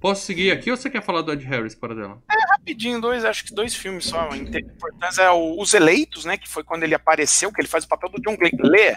Posso 0.00 0.24
seguir 0.24 0.52
aqui 0.52 0.70
ou 0.70 0.76
você 0.76 0.88
quer 0.88 1.02
falar 1.02 1.22
do 1.22 1.32
Ed 1.32 1.44
Harris 1.44 1.74
para 1.74 1.94
dela? 1.94 2.22
Rapidinho, 2.50 3.00
dois, 3.00 3.24
acho 3.24 3.44
que 3.44 3.54
dois 3.54 3.74
filmes 3.74 4.04
só 4.04 4.28
importantes. 4.34 5.18
É 5.18 5.30
o 5.30 5.60
Os 5.60 5.74
Eleitos, 5.74 6.24
né? 6.24 6.36
Que 6.36 6.48
foi 6.48 6.62
quando 6.62 6.84
ele 6.84 6.94
apareceu, 6.94 7.52
que 7.52 7.60
ele 7.60 7.66
faz 7.68 7.84
o 7.84 7.88
papel 7.88 8.10
do 8.10 8.22
John 8.22 8.36
Glenn. 8.36 8.94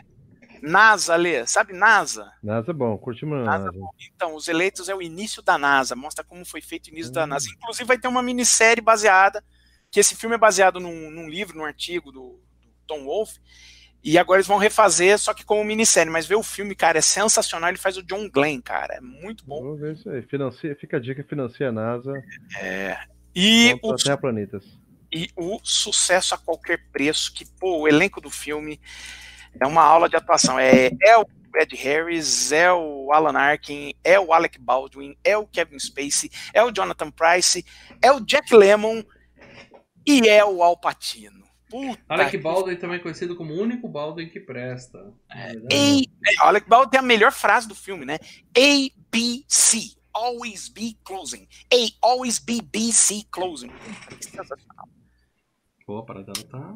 NASA, 0.62 1.16
Lê. 1.16 1.46
Sabe 1.48 1.74
NASA? 1.74 2.32
NASA 2.44 2.72
é 2.72 2.74
bom, 2.74 2.98
curtimos 2.98 3.44
NASA 3.46 3.66
NASA. 3.66 3.78
Então, 4.14 4.36
Os 4.36 4.48
Eleitos 4.48 4.88
é 4.90 4.96
o 4.96 5.02
início 5.02 5.42
da 5.42 5.58
NASA. 5.58 5.96
Mostra 5.96 6.24
como 6.24 6.46
foi 6.46 6.62
feito 6.62 6.88
o 6.88 6.90
início 6.92 7.12
da 7.12 7.24
Hum. 7.24 7.28
NASA. 7.28 7.48
Inclusive 7.50 7.86
vai 7.88 7.98
ter 7.98 8.08
uma 8.08 8.22
minissérie 8.22 8.82
baseada, 8.84 9.44
que 9.90 10.00
esse 10.00 10.16
filme 10.16 10.36
é 10.36 10.38
baseado 10.40 10.80
num, 10.80 11.10
num 11.12 11.28
livro, 11.30 11.58
num 11.58 11.66
artigo 11.66 12.12
do, 12.12 12.40
do 12.62 12.70
Tom 12.88 13.04
Wolfe. 13.06 13.40
E 14.04 14.18
agora 14.18 14.40
eles 14.40 14.48
vão 14.48 14.58
refazer, 14.58 15.20
só 15.20 15.32
que 15.34 15.46
como 15.46 15.64
minissérie. 15.64 16.12
Mas 16.12 16.26
ver 16.26 16.34
o 16.36 16.42
filme, 16.42 16.74
cara, 16.74 16.98
é 16.98 17.02
sensacional. 17.02 17.70
Ele 17.70 17.78
faz 17.78 17.98
o 17.98 18.04
John 18.04 18.28
Glenn, 18.32 18.60
cara. 18.60 18.96
É 18.96 19.02
muito 19.02 19.46
bom. 19.46 19.62
Vamos 19.62 19.80
ver 19.80 19.94
isso 19.94 20.10
aí. 20.10 20.24
Financia, 20.24 20.76
fica 20.76 20.98
a 20.98 21.00
dica, 21.00 21.24
financia 21.24 21.70
a 21.70 21.72
NASA. 21.72 22.12
E 23.36 23.74
o, 23.82 23.90
Volta 23.90 24.04
até 24.04 24.12
a 24.14 24.18
Planetas. 24.18 24.64
e 25.14 25.30
o 25.36 25.60
sucesso 25.64 26.34
a 26.34 26.38
qualquer 26.38 26.80
preço, 26.92 27.32
que, 27.34 27.46
pô, 27.60 27.82
o 27.82 27.88
elenco 27.88 28.20
do 28.20 28.30
filme 28.32 28.80
é 29.60 29.68
uma 29.68 29.82
aula 29.84 30.08
de 30.10 30.16
atuação. 30.16 30.58
É, 30.60 30.90
é 31.04 31.18
o 31.18 31.26
Ed 31.56 31.76
Harris, 31.76 32.52
é 32.52 32.72
o 32.72 33.12
Alan 33.12 33.38
Arkin, 33.38 33.94
é 34.04 34.20
o 34.20 34.32
Alec 34.34 34.58
Baldwin, 34.60 35.16
é 35.24 35.38
o 35.38 35.46
Kevin 35.46 35.78
Spacey, 35.80 36.32
é 36.54 36.64
o 36.64 36.72
Jonathan 36.72 37.12
Price, 37.12 37.66
é 38.02 38.12
o 38.12 38.20
Jack 38.22 38.56
Lemmon 38.56 39.04
e 40.08 40.28
é 40.30 40.44
o 40.46 40.64
Al 40.64 40.78
Pacino. 40.78 41.42
Puta 41.70 42.02
Alec 42.10 42.32
que- 42.32 42.38
Baldwin 42.38 42.76
também 42.76 43.00
conhecido 43.00 43.36
como 43.36 43.54
o 43.54 43.62
único 43.62 43.88
Baldwin 43.88 44.28
que 44.30 44.40
presta. 44.42 45.14
A, 45.30 45.40
é, 45.50 45.54
o 46.42 46.48
Alec 46.48 46.68
Baldwin 46.68 46.90
tem 46.92 47.00
a 47.00 47.04
melhor 47.04 47.32
frase 47.32 47.68
do 47.68 47.76
filme, 47.76 48.06
né? 48.06 48.18
ABC. 48.58 49.96
Always 50.14 50.68
be 50.68 50.98
closing. 51.06 51.48
A, 51.74 51.78
always 52.06 52.40
be 52.40 52.62
BC 52.62 53.26
closing. 53.32 53.72
Sensacional. 54.20 54.90
Pô, 55.86 56.00
a 56.00 56.04
parada 56.06 56.34
tá. 56.50 56.76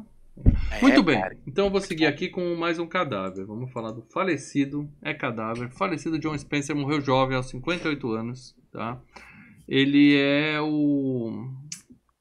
É, 0.70 0.80
Muito 0.82 1.02
bem. 1.02 1.20
cara. 1.20 1.36
Então 1.46 1.66
eu 1.66 1.70
vou 1.70 1.80
seguir 1.80 2.06
aqui 2.06 2.28
com 2.28 2.54
mais 2.56 2.78
um 2.78 2.86
cadáver. 2.86 3.44
Vamos 3.46 3.72
falar 3.72 3.92
do 3.92 4.02
falecido. 4.12 4.88
É 5.02 5.14
cadáver. 5.14 5.70
Falecido 5.70 6.18
John 6.18 6.36
Spencer 6.36 6.74
morreu 6.76 7.00
jovem 7.00 7.36
aos 7.36 7.48
58 7.48 8.10
anos, 8.12 8.54
tá? 8.72 9.00
Ele 9.68 10.16
é 10.16 10.60
o. 10.60 11.48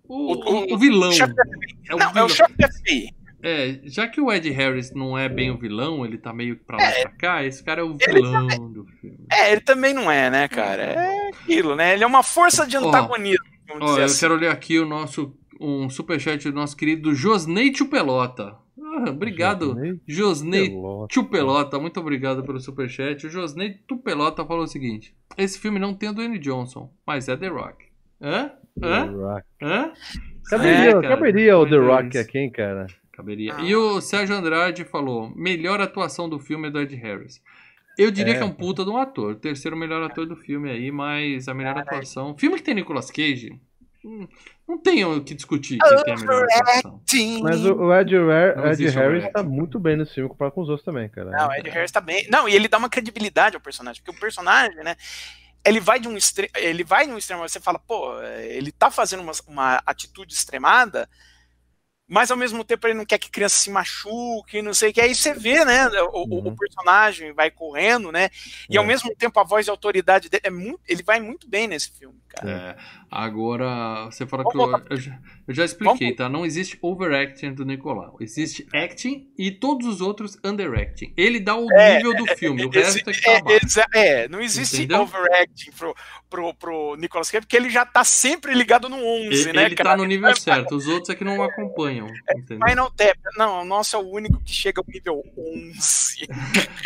O, 0.07 0.34
o- 0.34 0.74
o 0.74 0.78
vilão. 0.78 1.11
chefe 1.11 1.34
da 1.34 1.43
É 1.89 1.95
o 1.95 1.97
Não, 1.97 2.05
é 2.07 2.13
vilão. 2.13 2.26
o 2.26 2.30
chefe 2.30 2.53
da 2.57 2.68
FBI. 2.68 3.09
É, 3.43 3.80
já 3.84 4.07
que 4.07 4.20
o 4.20 4.32
Ed 4.32 4.49
Harris 4.49 4.91
não 4.93 5.16
é 5.18 5.30
bem 5.30 5.51
o 5.51 5.57
vilão, 5.57 6.03
ele 6.05 6.18
tá 6.18 6.34
meio 6.34 6.57
pra 6.57 6.78
lá 6.78 6.84
É. 6.84 6.99
e 6.99 7.03
pra 7.03 7.11
cá, 7.11 7.43
esse 7.43 7.63
cara 7.63 7.82
é 7.82 7.84
o 7.84 7.95
vilão 7.95 8.47
do 8.72 8.86
filme. 8.99 9.20
É, 9.32 9.51
ele 9.51 9.61
também 9.61 9.93
não 9.93 10.09
é, 10.09 10.30
né, 10.32 10.47
cara? 10.47 10.82
É 10.84 11.28
aquilo, 11.30 11.76
né? 11.76 11.93
Ele 11.93 12.03
é 12.03 12.07
uma 12.07 12.24
força 12.24 12.66
de 12.66 12.76
Ó, 12.78 12.88
antagonismo, 12.88 13.43
Ó, 13.70 13.80
dizer 13.86 13.99
eu 13.99 14.05
assim. 14.05 14.20
quero 14.20 14.36
ler 14.36 14.49
aqui 14.49 14.80
o 14.80 14.86
nosso 14.88 15.36
um 15.66 15.89
superchat 15.89 16.49
do 16.49 16.55
nosso 16.55 16.76
querido 16.78 17.13
Josnei 17.13 17.72
Pelota. 17.89 18.57
Ah, 18.97 19.09
obrigado, 19.09 19.76
Josnei 20.07 20.70
Pelota. 20.70 21.13
Tupelota. 21.13 21.80
Muito 21.80 21.99
obrigado 21.99 22.43
pelo 22.43 22.59
superchat. 22.59 23.26
O 23.28 23.30
Josnei 23.30 23.74
Tupelota 23.88 24.45
falou 24.45 24.63
o 24.63 24.68
seguinte: 24.68 25.16
Esse 25.38 25.59
filme 25.59 25.80
não 25.80 25.93
tem 25.93 26.09
o 26.09 26.13
Dwayne 26.13 26.39
Johnson, 26.39 26.91
mas 27.05 27.28
é 27.28 27.36
The 27.36 27.47
Rock. 27.47 27.86
Hã? 28.22 28.51
The 28.80 28.88
Hã? 28.88 29.11
Rock. 29.11 29.45
Hã? 29.61 29.91
Caberia, 30.49 30.89
É, 30.89 30.91
cara, 30.93 31.07
caberia 31.09 31.57
o 31.57 31.66
The. 31.68 31.78
Rock 31.78 32.18
aqui, 32.18 32.38
hein, 32.38 32.51
cara? 32.51 32.88
Caberia. 33.11 33.53
E 33.61 33.76
o 33.76 33.99
Sérgio 34.01 34.36
Andrade 34.36 34.84
falou: 34.86 35.32
melhor 35.36 35.82
atuação 35.82 36.30
do 36.30 36.39
filme 36.39 36.68
é 36.68 36.72
do 36.72 36.80
Ed 36.80 36.95
Harris. 36.95 37.41
Eu 37.97 38.11
diria 38.11 38.34
É. 38.34 38.38
que 38.38 38.43
é 38.43 38.45
um 38.45 38.51
puta 38.51 38.84
de 38.84 38.89
um 38.89 38.97
ator. 38.97 39.32
O 39.34 39.36
terceiro 39.39 39.76
melhor 39.78 40.03
ator 40.03 40.26
do 40.26 40.36
filme 40.36 40.70
aí, 40.70 40.91
mas 40.91 41.47
a 41.47 41.53
melhor 41.53 41.78
atuação. 41.78 42.38
Filme 42.38 42.57
que 42.57 42.63
tem 42.63 42.76
Nicolas 42.76 43.09
Cage. 43.09 43.57
Hum, 44.06 44.28
Não 44.68 44.78
tem 44.78 45.03
o 45.06 45.24
que 45.24 45.34
discutir 45.34 45.78
quem 45.80 46.03
tem 46.03 46.14
a 46.14 46.18
melhor 46.18 46.45
atuação. 46.51 47.01
Sim. 47.08 47.41
Mas 47.41 47.66
o, 47.66 47.93
Ed, 47.93 48.16
Ra- 48.18 48.56
Não 48.56 48.64
Ed 48.66 48.72
existe 48.74 48.95
Harris 48.95 49.24
overacting. 49.26 49.32
tá 49.34 49.43
muito 49.43 49.80
bem 49.80 49.97
nesse 49.97 50.14
filme 50.14 50.30
comparado 50.30 50.56
com 50.56 50.62
os 50.62 50.70
outros 50.70 50.86
também, 50.86 51.10
cara. 51.10 51.32
Não, 51.32 51.47
o 51.49 51.53
Ed 51.53 51.70
Harris 51.70 51.91
tá 51.91 52.01
bem. 52.01 52.28
Não, 52.30 52.47
e 52.47 52.56
ele 52.56 52.68
dá 52.68 52.78
uma 52.78 52.89
credibilidade 52.89 53.56
ao 53.56 53.62
personagem, 53.62 54.01
porque 54.03 54.16
o 54.18 54.20
personagem, 54.22 54.76
né? 54.84 54.95
Ele 55.66 55.80
vai 55.80 55.99
de 55.99 56.08
um 56.08 56.16
extremo, 56.16 56.51
ele 56.56 56.84
vai 56.84 57.08
de 57.08 57.12
um 57.14 57.18
extremo, 57.18 57.41
você 57.41 57.60
fala, 57.60 57.80
pô, 57.80 58.22
ele 58.22 58.72
tá 58.72 58.91
fazendo 58.91 59.22
uma, 59.24 59.32
uma 59.47 59.82
atitude 59.86 60.32
extremada, 60.34 61.10
mas 62.08 62.30
ao 62.30 62.38
mesmo 62.38 62.64
tempo 62.64 62.86
ele 62.86 62.93
não 62.93 63.03
quer 63.06 63.18
que 63.18 63.32
criança 63.32 63.56
se 63.58 63.72
machuque, 63.72 64.62
não 64.62 64.76
sei 64.76 64.91
o 64.91 64.93
que. 64.93 65.01
Aí 65.01 65.16
você 65.16 65.34
vê, 65.34 65.66
né? 65.66 65.88
O, 66.03 66.20
o- 66.20 66.36
Uhum. 66.36 66.47
o 66.49 66.56
personagem 66.56 67.34
vai 67.34 67.49
correndo, 67.49 68.12
né? 68.12 68.30
E 68.70 68.78
ao 68.78 68.84
É. 68.84 68.88
mesmo 68.88 69.10
tempo 69.16 69.39
a 69.39 69.43
voz 69.43 69.66
de 69.66 69.72
autoridade 69.72 70.30
dele 70.30 70.43
é 70.45 70.51
muito. 70.51 70.80
Ele 70.88 71.01
vai 71.01 71.20
muito 71.20 71.49
bem 71.49 71.68
nesse 71.68 71.91
filme, 71.97 72.20
cara. 72.36 72.52
É, 72.52 72.76
agora, 73.10 74.06
você 74.06 74.26
fala 74.26 74.44
Vamos 74.44 74.54
que 74.54 74.78
eu, 74.84 74.86
eu 74.92 74.98
já, 74.98 75.20
eu 75.48 75.54
já 75.54 75.66
expliquei, 75.66 76.14
tá? 76.14 76.28
Não 76.30 76.46
existe 76.46 76.78
overacting 76.82 77.54
do 77.54 77.66
Nicolau. 77.66 78.18
Existe 78.20 78.68
acting 78.74 79.28
e 79.38 79.52
todos 79.52 79.88
os 79.88 80.02
outros 80.02 80.38
underacting. 80.44 81.14
Ele 81.16 81.40
dá 81.40 81.56
o 81.56 81.72
É, 81.72 81.98
nível 81.98 82.16
do 82.16 82.26
filme, 82.36 82.66
o 82.66 82.70
Esse- 82.70 82.80
resto 83.04 83.10
é 83.10 83.14
que 83.14 83.22
tá 83.22 83.90
é, 83.96 84.24
é, 84.24 84.28
não 84.28 84.42
existe 84.42 84.78
Entendeu? 84.78 85.02
overacting 85.02 85.72
pro, 85.72 85.96
pro, 86.30 86.54
pro 86.54 86.96
Nicolas 86.98 87.30
Cage, 87.32 87.46
porque 87.46 87.56
ele 87.58 87.70
já 87.70 87.86
tá 87.86 88.04
sempre 88.04 88.54
ligado 88.54 88.90
no 88.90 88.98
11, 88.98 89.28
Ele, 89.28 89.54
né, 89.54 89.66
ele 89.66 89.76
cara? 89.76 89.92
tá 89.92 89.98
no 89.98 90.06
nível 90.06 90.36
certo, 90.36 90.76
os 90.76 90.88
outros 90.88 91.10
é 91.10 91.16
que 91.16 91.24
não 91.24 91.42
acompanham. 91.42 92.08
Entendeu? 92.36 92.68
Final 92.68 92.92
Tap. 92.92 93.18
Não, 93.38 93.62
o 93.62 93.66
nosso 93.66 93.96
é 93.96 94.00
o 94.00 94.08
único 94.10 94.40
que 94.44 94.52
chega 94.54 94.82
ao 94.82 94.86
nível 94.88 95.24
11. 95.38 96.28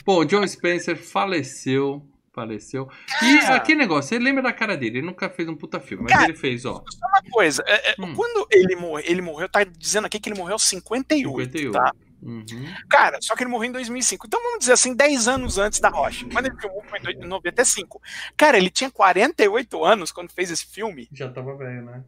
Pô, 0.06 0.20
o 0.22 0.26
John 0.26 0.46
Spencer 0.48 0.96
faleceu. 0.98 2.06
Faleceu. 2.40 2.88
E 3.22 3.40
Cara. 3.40 3.56
aquele 3.56 3.80
negócio, 3.80 4.10
você 4.10 4.20
lembra 4.20 4.42
da 4.44 4.54
cara 4.54 4.78
dele? 4.78 5.00
Ele 5.00 5.08
nunca 5.08 5.30
fez 5.30 5.48
um 5.50 5.56
puta 5.56 5.80
filme, 5.80 6.04
mas 6.04 6.14
Cara, 6.14 6.26
ele 6.26 6.38
fez, 6.38 6.66
ó. 6.66 6.84
Só 6.90 7.08
uma 7.08 7.32
coisa, 7.32 7.64
é, 7.68 7.92
é, 7.92 7.96
Hum. 8.00 8.14
quando 8.16 8.48
ele, 8.52 8.76
morre, 8.76 9.04
ele 9.06 9.22
morreu, 9.22 9.50
tá 9.50 9.64
dizendo 9.64 10.06
aqui 10.06 10.20
que 10.20 10.30
ele 10.30 10.38
morreu 10.40 10.54
aos 10.54 10.64
58, 10.64 11.52
58. 11.52 11.72
tá? 11.72 11.92
Uhum. 12.22 12.44
Cara, 12.90 13.18
só 13.22 13.34
que 13.36 13.44
ele 13.44 13.50
morreu 13.50 13.70
em 13.70 13.72
2005. 13.72 14.28
Então 14.28 14.42
vamos 14.42 14.60
dizer 14.60 14.74
assim, 14.74 14.94
10 14.94 15.28
anos 15.28 15.58
antes 15.58 15.80
da 15.80 15.88
Rocha. 15.90 16.26
Quando 16.32 16.48
ele 16.48 16.56
filmou 16.60 16.84
foi 16.90 17.00
em 17.14 17.26
95. 17.26 18.02
Cara, 18.36 18.58
ele 18.58 18.70
tinha 18.70 18.92
48 18.92 19.84
anos 19.86 20.12
quando 20.12 20.30
fez 20.32 20.52
esse 20.52 20.66
filme. 20.66 21.08
Já 21.14 21.30
tava 21.30 21.56
velho, 21.56 21.82
né? 21.84 22.04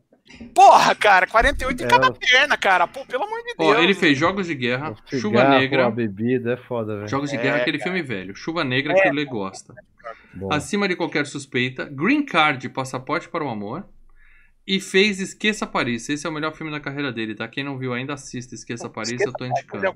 Porra, 0.53 0.93
cara, 0.95 1.27
48 1.27 1.81
em 1.81 1.85
É, 1.85 1.89
cada 1.89 2.11
perna, 2.11 2.57
cara. 2.57 2.87
Pô, 2.87 3.05
pelo 3.05 3.23
amor 3.23 3.39
de 3.43 3.53
Ó, 3.57 3.71
Deus. 3.73 3.83
ele 3.83 3.93
fez 3.93 4.17
Jogos 4.17 4.47
de 4.47 4.55
Guerra, 4.55 4.91
O 4.91 4.95
Chuva 5.19 5.39
cigarro, 5.39 5.59
Negra. 5.59 5.85
A 5.87 5.91
bebida 5.91 6.53
é 6.53 6.57
foda, 6.57 6.95
velho. 6.97 7.07
Jogos 7.07 7.29
de 7.29 7.37
É, 7.37 7.41
Guerra, 7.41 7.57
aquele 7.57 7.79
filme 7.79 8.01
velho. 8.01 8.35
Chuva 8.35 8.63
Negra, 8.63 8.93
que 8.93 9.07
o 9.09 9.13
Lê 9.13 9.25
gosta. 9.25 9.73
Bom. 10.33 10.51
Acima 10.51 10.87
de 10.87 10.95
qualquer 10.95 11.25
suspeita. 11.25 11.85
Green 11.85 12.23
Card, 12.25 12.67
Passaporte 12.69 13.29
para 13.29 13.43
o 13.43 13.49
Amor. 13.49 13.85
E 14.67 14.79
fez 14.79 15.19
Esqueça 15.19 15.65
Paris. 15.65 16.07
Esse 16.09 16.25
é 16.27 16.29
o 16.29 16.33
melhor 16.33 16.53
filme 16.55 16.71
da 16.71 16.79
carreira 16.79 17.11
dele, 17.11 17.33
tá? 17.35 17.47
Quem 17.47 17.63
não 17.63 17.77
viu 17.77 17.93
ainda, 17.93 18.13
assista 18.13 18.53
Esqueça 18.55 18.87
Paris, 18.89 19.19
eu 19.21 19.33
tô 19.33 19.43
Ele 19.43 19.53
é 19.53 19.57
indicando. 19.57 19.95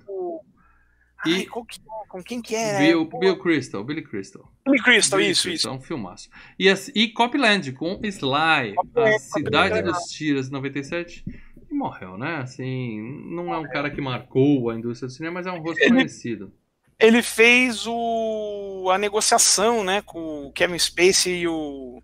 E- 1.25 1.33
Ai, 1.33 1.45
qual 1.45 1.65
que- 1.65 1.79
com 2.09 2.23
quem 2.23 2.41
que 2.41 2.55
é? 2.55 2.77
Bill, 2.79 3.05
Bill 3.19 3.37
Crystal, 3.39 3.83
Billy 3.83 4.01
Crystal. 4.03 4.49
Billy 4.65 4.81
Crystal, 4.81 5.17
Billy 5.19 5.31
isso, 5.31 5.43
Crystal, 5.43 5.53
isso. 5.53 5.67
É 5.67 5.71
um 5.71 5.81
filmaço. 5.85 6.29
E, 6.57 6.71
e 6.95 7.09
Copland, 7.09 7.71
com 7.73 7.99
Sly, 8.03 8.73
Copland, 8.75 9.15
A 9.15 9.19
Cidade 9.19 9.75
Copland. 9.75 9.91
dos 9.99 10.03
Tiras, 10.11 10.49
97. 10.49 11.25
E 11.69 11.73
morreu, 11.73 12.17
né? 12.17 12.37
Assim, 12.37 13.01
não 13.29 13.53
é 13.53 13.57
um 13.57 13.67
cara 13.67 13.89
que 13.89 13.99
marcou 13.99 14.69
a 14.69 14.75
indústria 14.75 15.07
do 15.07 15.13
cinema, 15.13 15.35
mas 15.35 15.47
é 15.47 15.51
um 15.51 15.59
rosto 15.61 15.81
Ele- 15.81 15.89
conhecido. 15.95 16.53
Ele 16.97 17.21
fez 17.21 17.85
o... 17.85 18.89
a 18.89 18.97
negociação, 18.97 19.83
né, 19.83 20.01
com 20.01 20.45
o 20.47 20.51
Kevin 20.53 20.79
Spacey 20.79 21.41
e 21.41 21.47
o, 21.49 22.01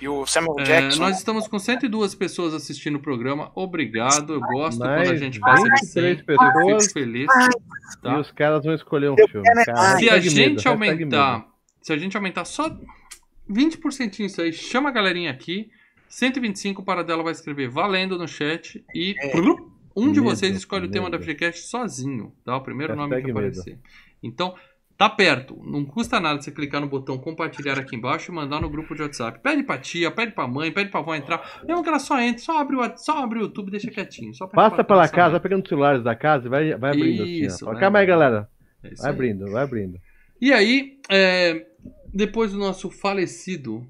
e 0.00 0.08
o 0.08 0.26
Samuel 0.26 0.60
É, 0.60 0.64
Jackson. 0.64 1.00
nós 1.00 1.18
estamos 1.18 1.48
com 1.48 1.58
102 1.58 2.14
pessoas 2.14 2.54
assistindo 2.54 2.96
o 2.96 3.00
programa. 3.00 3.50
Obrigado, 3.54 4.34
eu 4.34 4.40
gosto 4.40 4.78
Mais 4.78 5.08
quando 5.08 5.14
a 5.14 5.18
gente 5.18 5.40
passa 5.40 5.62
de 5.68 5.86
100. 5.86 6.02
23 6.16 6.40
Eu 6.40 6.80
fico 6.80 6.92
feliz. 6.92 7.28
E 7.30 8.00
Tá? 8.02 8.18
os 8.20 8.30
caras 8.30 8.64
vão 8.64 8.74
escolher 8.74 9.10
um 9.10 9.16
Eu 9.18 9.28
filme. 9.28 9.46
é 9.48 9.64
Cara. 9.64 9.76
Se 9.98 10.08
a 10.08 10.14
hashtag 10.14 10.24
medo, 10.24 10.24
gente 10.34 10.54
hashtag 10.56 10.68
aumentar, 10.68 11.38
medo. 11.38 11.44
se 11.82 11.92
a 11.92 11.96
gente 11.98 12.16
aumentar 12.16 12.44
só 12.44 12.70
20% 13.48 14.20
isso 14.20 14.40
aí, 14.40 14.52
chama 14.52 14.88
a 14.90 14.92
galerinha 14.92 15.30
aqui. 15.30 15.70
125 16.08 16.82
para 16.82 17.02
dela 17.04 17.22
vai 17.22 17.32
escrever 17.32 17.68
valendo 17.68 18.18
no 18.18 18.26
chat 18.26 18.84
e 18.94 19.14
É. 19.20 19.32
um 19.96 20.12
de 20.12 20.20
Medo, 20.20 20.22
vocês 20.24 20.56
escolhe 20.56 20.86
o 20.86 20.90
tema 20.90 21.08
da 21.10 21.18
medo. 21.18 21.24
FGCast 21.30 21.66
sozinho, 21.68 22.32
tá? 22.44 22.56
O 22.56 22.60
primeiro 22.62 22.96
nome 22.96 23.10
que 23.10 23.14
Hashtag 23.16 23.32
medo. 23.32 23.38
aparecer. 23.60 23.78
Então, 24.22 24.54
tá 25.00 25.08
perto. 25.08 25.58
Não 25.64 25.82
custa 25.82 26.20
nada 26.20 26.42
você 26.42 26.50
clicar 26.52 26.78
no 26.78 26.86
botão 26.86 27.16
compartilhar 27.16 27.78
aqui 27.78 27.96
embaixo 27.96 28.30
e 28.30 28.34
mandar 28.34 28.60
no 28.60 28.68
grupo 28.68 28.94
de 28.94 29.00
WhatsApp. 29.00 29.40
Pede 29.42 29.62
pra 29.62 29.78
tia, 29.78 30.10
pede 30.10 30.32
pra 30.32 30.46
mãe, 30.46 30.70
pede 30.70 30.90
pra 30.90 31.00
avó 31.00 31.14
entrar. 31.14 31.62
Mesmo 31.66 31.82
que 31.82 31.88
ela 31.88 31.98
só 31.98 32.20
entre, 32.20 32.42
só 32.42 32.60
abre 32.60 32.76
o, 32.76 32.96
só 32.98 33.22
abre 33.22 33.38
o 33.38 33.42
YouTube 33.44 33.68
e 33.68 33.70
deixa 33.70 33.90
quietinho. 33.90 34.30
Passa 34.52 34.84
pela 34.84 35.08
casa, 35.08 35.30
vai 35.30 35.40
pegando 35.40 35.62
os 35.62 35.68
celulares 35.70 36.04
da 36.04 36.14
casa 36.14 36.44
e 36.44 36.50
vai, 36.50 36.76
vai 36.76 36.90
abrindo 36.90 37.24
Isso, 37.24 37.54
assim. 37.54 37.64
Ó. 37.64 37.68
Fala, 37.68 37.72
vai 37.72 37.80
Calma 37.80 37.98
aí, 37.98 38.02
abrindo. 38.04 38.18
galera. 38.18 38.50
É 38.82 38.88
Vai 38.94 39.06
aí. 39.06 39.14
abrindo, 39.14 39.50
vai 39.50 39.62
abrindo. 39.62 39.98
E 40.38 40.52
aí, 40.52 40.98
é, 41.08 41.66
depois 42.12 42.52
do 42.52 42.58
nosso 42.58 42.90
falecido 42.90 43.86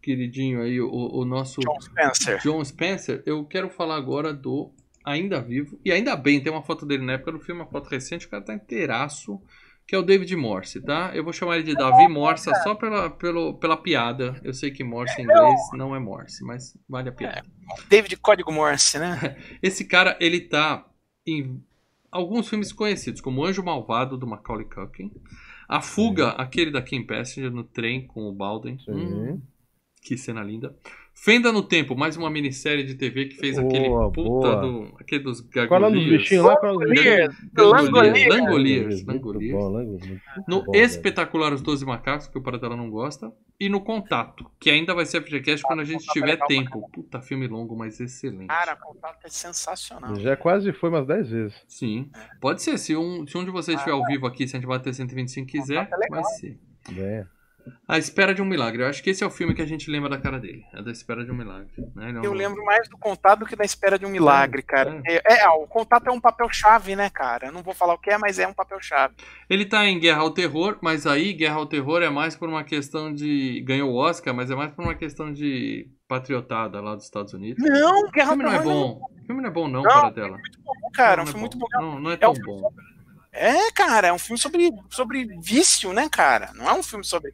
queridinho 0.00 0.62
aí, 0.62 0.80
o, 0.80 0.88
o 0.90 1.24
nosso 1.26 1.60
John 1.60 1.78
Spencer. 1.82 2.40
John 2.42 2.64
Spencer, 2.64 3.22
eu 3.26 3.44
quero 3.44 3.68
falar 3.68 3.96
agora 3.96 4.32
do 4.32 4.72
Ainda 5.06 5.40
Vivo. 5.40 5.80
E 5.84 5.92
ainda 5.92 6.16
bem, 6.16 6.42
tem 6.42 6.52
uma 6.52 6.64
foto 6.64 6.84
dele 6.84 7.04
na 7.04 7.12
época 7.12 7.30
do 7.30 7.38
filme, 7.38 7.60
uma 7.60 7.70
foto 7.70 7.88
recente, 7.88 8.26
o 8.26 8.28
cara 8.28 8.42
tá 8.42 8.52
inteiraço, 8.52 9.40
que 9.86 9.94
é 9.94 9.98
o 9.98 10.02
David 10.02 10.34
Morse, 10.34 10.80
tá? 10.80 11.12
Eu 11.14 11.22
vou 11.22 11.32
chamar 11.32 11.58
ele 11.58 11.64
de 11.64 11.74
Davi 11.76 12.08
Morse 12.08 12.50
só 12.64 12.74
pela, 12.74 13.08
pelo, 13.08 13.54
pela 13.54 13.76
piada. 13.76 14.40
Eu 14.42 14.52
sei 14.52 14.72
que 14.72 14.82
Morse 14.82 15.20
em 15.20 15.24
inglês 15.24 15.60
não 15.74 15.94
é 15.94 16.00
Morse, 16.00 16.44
mas 16.44 16.76
vale 16.88 17.08
a 17.08 17.12
piada. 17.12 17.46
David 17.88 18.16
Código 18.16 18.50
Morse, 18.50 18.98
né? 18.98 19.36
Esse 19.62 19.84
cara, 19.84 20.16
ele 20.20 20.40
tá 20.40 20.84
em 21.24 21.62
alguns 22.10 22.48
filmes 22.48 22.72
conhecidos, 22.72 23.20
como 23.20 23.44
Anjo 23.44 23.62
Malvado, 23.62 24.18
do 24.18 24.26
Macaulay 24.26 24.66
Culkin. 24.66 25.12
A 25.68 25.80
Fuga, 25.80 26.30
aquele 26.30 26.72
da 26.72 26.82
Kim 26.82 27.06
Passenger, 27.06 27.52
no 27.52 27.62
trem 27.62 28.08
com 28.08 28.28
o 28.28 28.32
Baldwin. 28.34 28.78
Sim. 28.80 28.92
Hum, 28.92 29.42
que 30.02 30.18
cena 30.18 30.42
linda. 30.42 30.76
Fenda 31.18 31.50
no 31.50 31.62
Tempo, 31.62 31.96
mais 31.96 32.14
uma 32.16 32.28
minissérie 32.28 32.84
de 32.84 32.94
TV 32.94 33.24
que 33.24 33.36
fez 33.36 33.56
Boa, 33.56 33.66
aquele 33.66 33.88
puta 33.88 34.12
boa. 34.12 34.56
do... 34.56 34.94
Aquele 35.00 35.24
dos 35.24 35.40
Qual 35.40 35.64
é 35.64 35.66
o 35.66 35.80
nome 35.80 35.96
dos 35.96 36.04
gargolias. 36.04 36.22
bichinhos 36.22 36.44
lá? 36.44 36.56
Qual 36.56 36.72
é 36.72 36.74
o 36.76 36.78
nome 36.78 36.86
dos 36.86 37.02
bichinhos? 37.02 37.34
Muito 37.42 37.62
Langoliers. 37.64 39.02
bom, 39.02 39.68
Langoliers, 39.70 40.06
muito 40.06 40.44
No 40.46 40.62
velho. 40.70 40.84
Espetacular 40.84 41.52
Os 41.54 41.62
Doze 41.62 41.86
Macacos, 41.86 42.28
que 42.28 42.36
o 42.38 42.42
Paradela 42.42 42.76
não 42.76 42.90
gosta. 42.90 43.32
E 43.58 43.68
no 43.68 43.80
Contato, 43.80 44.48
que 44.60 44.68
ainda 44.70 44.94
vai 44.94 45.06
ser 45.06 45.22
FGCast 45.22 45.62
quando 45.66 45.80
a 45.80 45.84
gente 45.84 46.04
tiver 46.12 46.36
tempo. 46.46 46.88
Puta, 46.92 47.20
filme 47.22 47.48
longo, 47.48 47.74
mas 47.74 47.98
excelente. 47.98 48.48
Cara, 48.48 48.74
o 48.74 48.76
contato 48.92 49.24
é 49.24 49.28
sensacional. 49.30 50.14
Já 50.16 50.36
quase 50.36 50.70
foi 50.74 50.90
umas 50.90 51.06
10 51.06 51.30
vezes. 51.30 51.54
Sim. 51.66 52.10
Pode 52.40 52.62
ser. 52.62 52.76
Se 52.78 52.94
um, 52.94 53.26
se 53.26 53.36
um 53.38 53.44
de 53.44 53.50
vocês 53.50 53.78
estiver 53.78 53.94
ao 53.96 54.04
vivo 54.04 54.26
aqui, 54.26 54.46
se 54.46 54.54
a 54.54 54.60
gente 54.60 54.68
bater 54.68 54.92
125 54.94 55.48
e 55.48 55.50
quiser, 55.50 55.84
Contato 55.86 55.94
é 55.94 56.04
legal. 56.04 56.22
vai 56.22 56.32
ser. 56.34 56.58
É. 56.98 57.26
A 57.88 57.98
Espera 57.98 58.34
de 58.34 58.42
um 58.42 58.44
Milagre. 58.44 58.82
Eu 58.82 58.86
acho 58.88 59.02
que 59.02 59.10
esse 59.10 59.22
é 59.22 59.26
o 59.26 59.30
filme 59.30 59.54
que 59.54 59.62
a 59.62 59.66
gente 59.66 59.90
lembra 59.90 60.08
da 60.10 60.18
cara 60.18 60.38
dele. 60.38 60.64
É 60.72 60.82
da 60.82 60.90
Espera 60.90 61.24
de 61.24 61.30
um 61.30 61.34
Milagre. 61.34 61.70
né? 61.94 62.10
É 62.10 62.20
um- 62.20 62.24
Eu 62.24 62.32
lembro 62.32 62.64
mais 62.64 62.88
do 62.88 62.96
contato 62.98 63.40
do 63.40 63.46
que 63.46 63.54
da 63.56 63.64
espera 63.64 63.98
de 63.98 64.04
um 64.06 64.10
milagre, 64.10 64.62
cara. 64.62 65.00
É, 65.06 65.42
é, 65.44 65.48
o 65.50 65.66
contato 65.66 66.06
é 66.08 66.10
um 66.12 66.20
papel-chave, 66.20 66.94
né, 66.96 67.08
cara? 67.10 67.46
Eu 67.48 67.52
não 67.52 67.62
vou 67.62 67.74
falar 67.74 67.94
o 67.94 67.98
que 67.98 68.10
é, 68.10 68.18
mas 68.18 68.38
é 68.38 68.46
um 68.46 68.52
papel-chave. 68.54 69.14
Ele 69.48 69.64
tá 69.64 69.84
em 69.86 69.98
Guerra 69.98 70.20
ao 70.20 70.30
Terror, 70.30 70.78
mas 70.80 71.06
aí 71.06 71.32
Guerra 71.32 71.56
ao 71.56 71.66
Terror 71.66 72.02
é 72.02 72.10
mais 72.10 72.34
por 72.36 72.48
uma 72.48 72.64
questão 72.64 73.12
de. 73.12 73.60
Ganhou 73.66 73.90
o 73.92 73.96
Oscar, 73.96 74.34
mas 74.34 74.50
é 74.50 74.54
mais 74.54 74.72
por 74.72 74.84
uma 74.84 74.94
questão 74.94 75.32
de 75.32 75.88
patriotada 76.08 76.80
lá 76.80 76.94
dos 76.94 77.04
Estados 77.04 77.32
Unidos. 77.32 77.62
Não, 77.62 78.00
O 78.06 78.10
Guerra 78.10 78.28
filme 78.28 78.44
não 78.44 78.52
é 78.52 78.58
Terror 78.58 78.72
bom. 78.72 79.00
O 79.22 79.26
filme 79.26 79.42
não 79.42 79.48
é 79.48 79.52
bom, 79.52 79.68
não, 79.68 79.82
Não, 79.82 79.90
para 79.90 80.10
dela. 80.10 80.36
muito 80.38 80.60
bom, 80.62 80.72
cara. 80.94 81.16
Não, 81.16 81.22
um 81.22 81.24
não 81.24 81.30
é 81.30 81.32
filme 81.32 81.40
muito 81.40 81.58
bom. 81.58 81.66
bom. 81.72 81.80
Não, 81.82 82.00
não 82.00 82.10
é 82.10 82.14
É 82.14 82.16
tão 82.16 82.34
filme 82.34 82.60
bom. 82.60 82.70
É, 83.38 83.70
cara, 83.72 84.08
é 84.08 84.12
um 84.12 84.18
filme 84.18 84.38
sobre, 84.38 84.72
sobre 84.90 85.26
vício, 85.40 85.92
né, 85.92 86.08
cara? 86.08 86.52
Não 86.54 86.68
é 86.68 86.72
um 86.74 86.82
filme 86.82 87.04
sobre. 87.04 87.32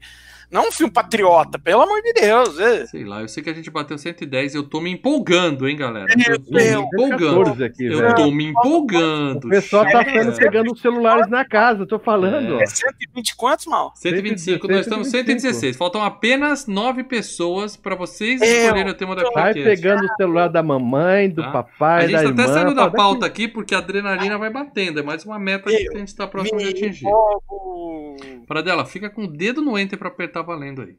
Não 0.53 0.69
um 0.69 0.73
filme 0.73 0.93
patriota, 0.93 1.59
pelo 1.59 1.81
amor 1.83 2.03
de 2.03 2.13
Deus. 2.13 2.59
É. 2.61 2.87
Sei 2.87 3.05
lá, 3.05 3.23
eu 3.23 3.29
sei 3.29 3.43
que 3.43 3.49
a 3.49 3.55
gente 3.55 3.71
bateu 3.71 3.97
110 3.97 4.55
e 4.55 4.57
eu 4.59 4.63
tô 4.63 4.81
me 4.81 4.91
empolgando, 4.91 5.67
hein, 5.67 5.77
galera? 5.77 6.07
Meu 6.15 6.35
Eu 6.35 6.39
tô 6.41 6.53
me 6.53 6.59
Deus. 6.63 6.85
empolgando. 6.85 7.39
14 7.45 7.65
aqui, 7.65 7.87
Eu 7.87 7.99
velho. 7.99 8.15
tô 8.15 8.31
me 8.31 8.45
empolgando. 8.45 9.45
O 9.47 9.49
pessoal 9.49 9.85
tá 9.91 10.05
ficando 10.05 10.37
pegando 10.37 10.73
os 10.73 10.81
celulares 10.81 11.29
na 11.29 11.45
casa, 11.45 11.81
eu 11.83 11.87
tô 11.87 11.99
falando, 11.99 12.61
É 12.61 12.65
ó. 12.65 12.67
120 12.67 13.35
quantos, 13.37 13.67
mal? 13.67 13.93
125, 13.97 14.69
nós 14.69 14.81
estamos 14.81 15.09
116. 15.09 15.77
Faltam 15.77 16.03
apenas 16.03 16.67
9 16.67 17.05
pessoas 17.05 17.77
pra 17.77 17.95
vocês 17.95 18.41
Eu 18.43 18.47
escolherem 18.47 18.93
o 18.93 18.95
tema 18.95 19.17
da 19.17 19.23
podcast. 19.23 19.63
pegando 19.65 20.05
o 20.05 20.17
celular 20.17 20.49
da 20.49 20.63
mamãe, 20.63 21.31
do 21.31 21.43
Tá. 21.43 21.51
papai, 21.51 22.05
A 22.05 22.09
gente 22.09 22.13
da 22.13 22.19
tá 22.23 22.29
irmã. 22.29 22.43
até 22.45 22.53
saindo 22.53 22.75
da 22.75 22.91
pauta 22.91 23.25
aqui 23.25 23.49
porque 23.49 23.75
a 23.75 23.79
adrenalina 23.79 24.37
vai 24.37 24.51
batendo. 24.51 25.01
É 25.01 25.03
mais 25.03 25.25
uma 25.25 25.39
meta 25.39 25.71
que 25.71 25.89
a 25.95 25.99
gente 25.99 26.15
tá 26.15 26.27
próximo 26.27 26.59
de 26.59 26.65
Me 26.67 26.71
atingir. 26.71 27.07
empolgo. 27.07 28.17
Para 28.47 28.61
dela, 28.61 28.85
fica 28.85 29.09
com 29.09 29.25
o 29.25 29.27
dedo 29.27 29.63
no 29.63 29.79
enter 29.79 29.99
pra 29.99 30.09
apertar 30.09 30.42
valendo 30.43 30.83
aí. 30.83 30.97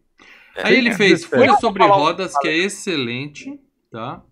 É, 0.56 0.68
Aí 0.68 0.78
ele 0.78 0.94
fez. 0.94 1.26
Fúria 1.26 1.46
Eu 1.46 1.52
vou 1.52 1.60
sobre 1.60 1.84
Rodas, 1.84 2.38
que 2.38 2.48
é 2.48 2.56
excelente, 2.56 3.60
tá? 3.92 4.24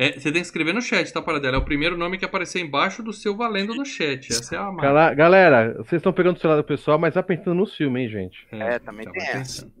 É, 0.00 0.12
você 0.12 0.30
tem 0.30 0.34
que 0.34 0.46
escrever 0.46 0.72
no 0.72 0.80
chat, 0.80 1.12
tá, 1.12 1.20
para 1.20 1.40
dela? 1.40 1.56
É 1.56 1.58
o 1.58 1.64
primeiro 1.64 1.96
nome 1.96 2.18
que 2.18 2.24
aparecer 2.24 2.60
embaixo 2.60 3.02
do 3.02 3.12
seu 3.12 3.36
valendo 3.36 3.74
no 3.74 3.84
chat. 3.84 4.28
Essa 4.30 4.54
é 4.54 4.58
a 4.58 4.70
marca. 4.70 5.14
Galera, 5.14 5.74
vocês 5.74 5.98
estão 5.98 6.12
pegando 6.12 6.36
o 6.36 6.38
celular 6.38 6.60
do 6.60 6.64
pessoal, 6.64 6.98
mas 7.00 7.14
tá 7.14 7.22
pensando 7.22 7.54
nos 7.54 7.76
filmes, 7.76 8.02
hein, 8.02 8.08
gente? 8.08 8.46
É, 8.52 8.78
também 8.78 9.04
já 9.04 9.10
tem 9.10 9.22
essa. 9.22 9.72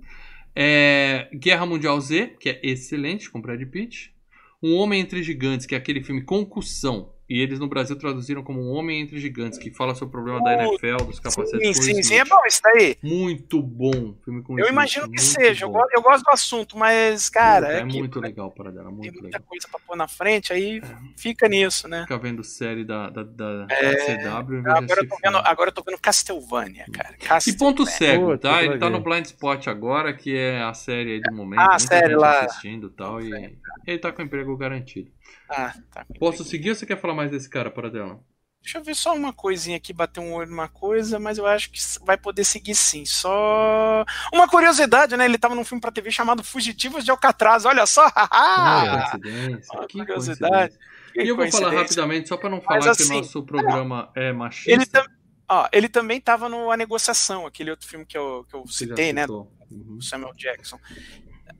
É, 0.56 1.28
Guerra 1.32 1.64
Mundial 1.66 2.00
Z, 2.00 2.36
que 2.40 2.50
é 2.50 2.58
excelente, 2.64 3.30
com 3.30 3.40
Brad 3.40 3.62
Pitt. 3.70 4.12
Um 4.60 4.74
Homem 4.74 5.00
Entre 5.00 5.22
Gigantes, 5.22 5.66
que 5.66 5.76
é 5.76 5.78
aquele 5.78 6.02
filme 6.02 6.24
Concussão. 6.24 7.12
E 7.28 7.40
eles 7.42 7.58
no 7.58 7.68
Brasil 7.68 7.94
traduziram 7.96 8.42
como 8.42 8.60
Um 8.60 8.72
Homem 8.72 9.02
Entre 9.02 9.18
Gigantes, 9.18 9.58
que 9.58 9.70
fala 9.70 9.94
sobre 9.94 10.08
o 10.08 10.22
problema 10.22 10.42
da 10.42 10.64
NFL, 10.64 11.04
dos 11.04 11.20
capacetes 11.20 11.76
Sim, 11.76 11.94
sim, 11.94 12.02
sim, 12.02 12.14
é 12.14 12.24
bom 12.24 12.38
isso 12.46 12.60
daí. 12.62 12.96
Muito 13.02 13.60
bom. 13.60 14.14
Filme 14.24 14.42
com 14.42 14.54
Eu 14.54 14.64
Smith, 14.64 14.72
imagino 14.72 15.10
que 15.10 15.20
seja. 15.20 15.66
Eu 15.66 15.70
gosto, 15.70 15.90
eu 15.94 16.02
gosto 16.02 16.24
do 16.24 16.30
assunto, 16.30 16.78
mas, 16.78 17.28
cara, 17.28 17.74
é, 17.74 17.80
é 17.80 17.86
que 17.86 17.98
muito 17.98 18.18
legal 18.18 18.50
para 18.50 18.70
dela, 18.70 18.86
tem 18.86 18.94
muito 18.94 19.12
muita 19.12 19.26
legal. 19.26 19.42
coisa 19.46 19.68
pra 19.68 19.78
pôr 19.80 19.96
na 19.96 20.08
frente, 20.08 20.52
aí 20.54 20.80
fica 21.16 21.46
nisso, 21.48 21.86
né? 21.86 22.02
Ficar 22.02 22.16
vendo 22.16 22.42
série 22.42 22.84
da, 22.84 23.10
da, 23.10 23.22
da 23.22 23.66
É, 23.68 24.16
CW 24.16 24.62
Agora 24.66 25.00
eu, 25.02 25.08
tô 25.08 25.16
vendo, 25.22 25.36
agora 25.38 25.68
eu 25.68 25.74
tô 25.74 25.82
vendo 25.82 25.98
Castlevania, 25.98 26.86
cara. 26.90 27.14
E 27.14 27.24
Castlevania. 27.26 27.58
ponto 27.58 27.86
cego, 27.86 28.38
tá? 28.38 28.62
Ele 28.62 28.78
tá 28.78 28.88
no 28.88 29.00
Blind 29.00 29.26
Spot 29.26 29.66
agora, 29.68 30.14
que 30.14 30.34
é 30.34 30.62
a 30.62 30.72
série 30.72 31.12
aí 31.12 31.20
do 31.20 31.34
momento. 31.34 31.60
Ah, 31.60 31.74
a 31.74 31.78
série 31.78 32.16
lá. 32.16 32.40
assistindo 32.40 32.86
e 32.86 32.90
tal. 32.90 33.20
E 33.20 33.54
ele 33.86 33.98
tá 33.98 34.10
com 34.12 34.22
emprego 34.22 34.56
garantido. 34.56 35.10
Ah, 35.48 35.74
tá. 35.90 36.06
Posso 36.18 36.44
seguir 36.44 36.70
ou 36.70 36.76
você 36.76 36.84
quer 36.86 37.00
falar 37.00 37.14
mais 37.14 37.30
desse 37.30 37.48
cara, 37.48 37.70
para 37.70 37.90
dela? 37.90 38.20
Deixa 38.60 38.78
eu 38.78 38.84
ver 38.84 38.94
só 38.94 39.14
uma 39.14 39.32
coisinha 39.32 39.76
aqui, 39.76 39.92
bater 39.92 40.20
um 40.20 40.34
olho 40.34 40.50
numa 40.50 40.68
coisa, 40.68 41.18
mas 41.18 41.38
eu 41.38 41.46
acho 41.46 41.70
que 41.70 41.78
vai 42.04 42.18
poder 42.18 42.44
seguir 42.44 42.74
sim. 42.74 43.04
Só 43.06 44.04
uma 44.32 44.48
curiosidade, 44.48 45.16
né? 45.16 45.24
Ele 45.24 45.38
tava 45.38 45.54
num 45.54 45.64
filme 45.64 45.80
pra 45.80 45.92
TV 45.92 46.10
chamado 46.10 46.44
Fugitivos 46.44 47.04
de 47.04 47.10
Alcatraz, 47.10 47.64
olha 47.64 47.86
só! 47.86 48.06
Ah, 48.30 49.10
coincidência. 49.12 49.86
Que 49.88 49.98
curiosidade. 49.98 50.78
Que 51.14 51.22
E 51.22 51.28
eu 51.28 51.36
vou 51.36 51.50
falar 51.50 51.72
rapidamente, 51.72 52.28
só 52.28 52.36
pra 52.36 52.50
não 52.50 52.58
Mas 52.58 52.66
falar 52.66 52.80
que 52.96 53.02
assim, 53.02 53.14
o 53.14 53.16
nosso 53.18 53.42
programa 53.44 54.10
é 54.14 54.28
Ele, 54.28 54.32
machista. 54.34 55.02
tam... 55.02 55.18
Ó, 55.50 55.68
ele 55.72 55.88
também 55.88 56.20
tava 56.20 56.48
no 56.48 56.70
A 56.70 56.76
Negociação, 56.76 57.46
aquele 57.46 57.70
outro 57.70 57.88
filme 57.88 58.04
que 58.04 58.18
eu, 58.18 58.44
que 58.50 58.54
eu 58.54 58.66
citei, 58.66 59.14
né? 59.14 59.26
Uhum. 59.70 59.98
Samuel 60.00 60.34
Jackson. 60.34 60.78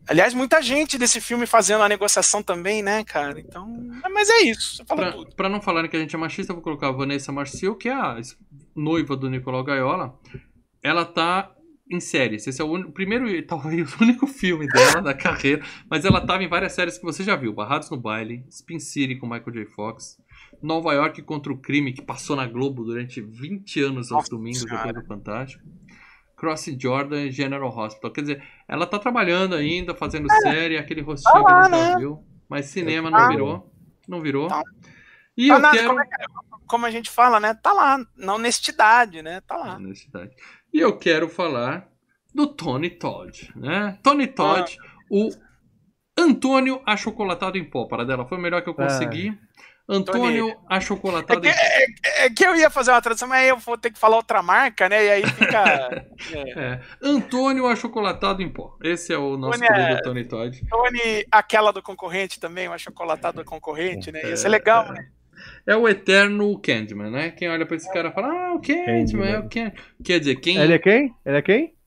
Aliás, 0.09 0.32
muita 0.35 0.62
gente 0.62 0.97
desse 0.97 1.20
filme 1.20 1.47
fazendo 1.47 1.82
a 1.82 1.89
negociação 1.89 2.43
também, 2.43 2.82
né, 2.82 3.05
cara? 3.05 3.39
Então. 3.39 3.68
Mas 4.12 4.28
é 4.30 4.43
isso, 4.43 4.85
Pra, 4.86 5.12
tudo. 5.12 5.35
pra 5.36 5.48
não 5.48 5.60
falarem 5.60 5.90
que 5.90 5.97
a 5.97 6.01
gente 6.01 6.14
é 6.14 6.18
machista, 6.18 6.52
eu 6.52 6.56
vou 6.56 6.62
colocar 6.64 6.89
a 6.89 6.93
Vanessa 6.93 7.30
Marcil, 7.30 7.76
que 7.76 7.89
é 7.89 7.93
a 7.94 8.16
noiva 8.74 9.16
do 9.16 9.28
Nicolau 9.28 9.62
Gaiola. 9.62 10.18
Ela 10.82 11.05
tá 11.05 11.52
em 11.90 12.01
séries. 12.01 12.47
Esse 12.47 12.60
é 12.60 12.64
o 12.64 12.68
único- 12.70 12.93
primeiro 12.93 13.28
e 13.28 13.43
talvez 13.43 13.93
o 13.97 14.02
único 14.02 14.26
filme 14.26 14.66
dela 14.66 15.01
da 15.02 15.14
carreira. 15.14 15.62
Mas 15.90 16.05
ela 16.05 16.20
tava 16.24 16.43
em 16.43 16.48
várias 16.48 16.72
séries 16.72 16.97
que 16.98 17.05
você 17.05 17.22
já 17.22 17.35
viu: 17.36 17.52
Barrados 17.52 17.90
no 17.90 17.97
Baile, 17.97 18.44
Spin 18.48 18.78
City 18.78 19.16
com 19.16 19.26
Michael 19.26 19.52
J. 19.52 19.66
Fox, 19.66 20.16
Nova 20.62 20.93
York 20.94 21.22
contra 21.22 21.52
o 21.52 21.59
Crime, 21.59 21.93
que 21.93 22.02
passou 22.02 22.35
na 22.36 22.47
Globo 22.47 22.85
durante 22.85 23.20
20 23.20 23.80
anos 23.82 24.12
aos 24.12 24.22
Nossa 24.24 24.30
domingos 24.30 24.64
depois 24.64 24.94
do 24.94 25.05
Fantástico. 25.06 25.62
Cross 26.39 26.66
Jordan 26.78 27.31
General 27.31 27.69
Hospital. 27.77 28.12
Quer 28.12 28.20
dizer, 28.23 28.43
ela 28.69 28.86
tá 28.86 28.98
trabalhando 28.98 29.55
ainda, 29.55 29.94
fazendo 29.94 30.27
série, 30.43 30.78
aquele 30.78 31.01
rostinho 31.02 31.32
Tá 31.32 31.40
lá, 31.40 31.44
que 31.44 31.74
a 31.74 31.78
gente 31.78 31.86
já 31.86 31.94
né? 31.94 31.98
viu. 31.98 32.24
Mas 32.48 32.66
cinema 32.66 33.10
não 33.10 33.28
virou. 33.28 33.73
Não 34.09 34.20
virou. 34.23 34.48
Tá. 34.48 34.62
E 35.36 35.48
Tá 35.48 35.55
eu 35.55 35.59
nada, 35.60 35.77
quero. 35.77 35.89
como, 35.89 36.01
é 36.01 36.05
que- 36.06 36.66
como 36.66 36.86
a 36.86 36.90
gente 36.90 37.10
fala, 37.10 37.39
né? 37.40 37.55
Tá 37.55 37.73
lá, 37.73 37.98
na 38.16 38.35
honestidade, 38.35 39.20
né? 39.23 39.40
Tá 39.43 39.56
lá. 39.56 39.77
Honestidade. 39.77 40.31
E 40.73 40.78
eu 40.81 40.97
quero 40.97 41.28
falar 41.28 41.89
do 42.35 42.47
Tony 42.47 42.90
Todd, 42.90 43.51
né? 43.56 43.98
Tony 44.02 44.27
Todd, 44.27 44.77
Ah. 44.81 44.85
o 45.10 45.28
Antônio 46.16 46.81
achocolatado 46.86 47.59
em 47.59 47.65
pó. 47.65 47.86
Para 47.86 48.05
dela 48.05 48.27
foi 48.27 48.39
o 48.39 48.40
melhor 48.40 48.62
que 48.62 48.69
eu 48.69 48.74
consegui. 48.74 49.36
Antônio 49.89 50.55
achocolatado 50.69 51.47
É 51.47 51.51
em 51.51 51.52
pó. 51.55 52.09
É 52.19 52.31
que 52.31 52.44
eu 52.44 52.55
ia 52.55 52.69
fazer 52.69 52.90
uma 52.90 53.01
tradução, 53.01 53.27
mas 53.27 53.43
aí 53.43 53.48
eu 53.48 53.56
vou 53.56 53.78
ter 53.78 53.90
que 53.90 53.98
falar 53.98 54.16
outra 54.16 54.43
marca, 54.43 54.89
né? 54.89 55.05
E 55.06 55.10
aí 55.10 55.27
fica. 55.27 56.05
é. 56.35 56.51
É, 56.60 56.81
Antônio 57.02 57.66
achocolatado 57.66 58.43
em 58.43 58.48
pó. 58.51 58.77
Esse 58.82 59.15
é 59.15 59.19
o 59.19 59.36
nosso 59.39 59.59
Tony 59.59 59.70
é- 59.70 59.74
querido 59.74 60.02
Tony 60.02 60.24
Todd. 60.24 60.62
Tony, 60.69 61.27
aquela 61.31 61.73
do 61.73 61.82
concorrente 61.82 62.39
também, 62.39 62.69
uma 62.69 62.77
chocolatada 62.77 63.43
do 63.43 63.44
concorrente, 63.44 64.12
né? 64.12 64.23
Ia 64.23 64.36
ser 64.36 64.48
É, 64.48 64.51
legal, 64.51 64.93
né? 64.93 65.09
É 65.66 65.77
o 65.77 65.89
eterno 65.89 66.59
Candyman, 66.60 67.10
né? 67.10 67.31
Quem 67.31 67.48
olha 67.48 67.65
pra 67.65 67.77
esse 67.77 67.90
cara 67.93 68.10
fala, 68.10 68.28
ah, 68.28 68.55
o 68.55 68.60
Candyman, 68.60 69.28
é 69.31 69.39
o 69.39 69.48
Candyman. 69.48 69.73
Quer 70.05 70.19
dizer, 70.19 70.36
quem. 70.36 70.59
Ele 70.59 70.74
é 70.74 70.78
quem? 70.78 71.15
Ele 71.24 71.36
é 71.36 71.43
quem? 71.43 71.78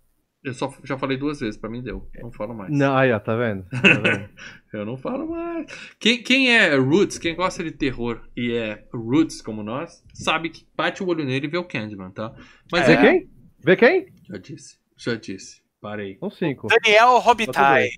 Eu 0.43 0.53
só 0.55 0.73
já 0.83 0.97
falei 0.97 1.17
duas 1.17 1.39
vezes, 1.39 1.55
pra 1.55 1.69
mim 1.69 1.83
deu. 1.83 2.09
Não 2.19 2.31
falo 2.31 2.55
mais. 2.55 2.75
Não, 2.75 2.97
aí, 2.97 3.11
ó, 3.11 3.19
tá 3.19 3.35
vendo? 3.35 3.63
Tá 3.69 3.77
vendo? 3.79 4.29
Eu 4.73 4.85
não 4.85 4.97
falo 4.97 5.29
mais. 5.29 5.67
Quem, 5.99 6.23
quem 6.23 6.55
é 6.55 6.75
Roots, 6.75 7.19
quem 7.19 7.35
gosta 7.35 7.63
de 7.63 7.71
terror 7.71 8.21
e 8.35 8.53
é 8.53 8.83
Roots 8.91 9.41
como 9.41 9.61
nós, 9.61 10.03
sabe 10.13 10.49
que 10.49 10.65
bate 10.75 11.03
o 11.03 11.07
olho 11.07 11.23
nele 11.23 11.45
e 11.45 11.49
vê 11.49 11.57
o 11.57 11.63
Candyman, 11.63 12.09
tá? 12.09 12.33
Mas 12.71 12.87
Vê 12.87 12.93
é. 12.93 12.97
quem? 13.01 13.29
Vê 13.63 13.75
quem? 13.75 14.07
Já 14.27 14.37
disse, 14.37 14.77
já 14.97 15.15
disse. 15.15 15.61
Parei, 15.79 16.17
São 16.19 16.31
cinco. 16.31 16.67
Daniel 16.67 17.19
Robitaille. 17.19 17.91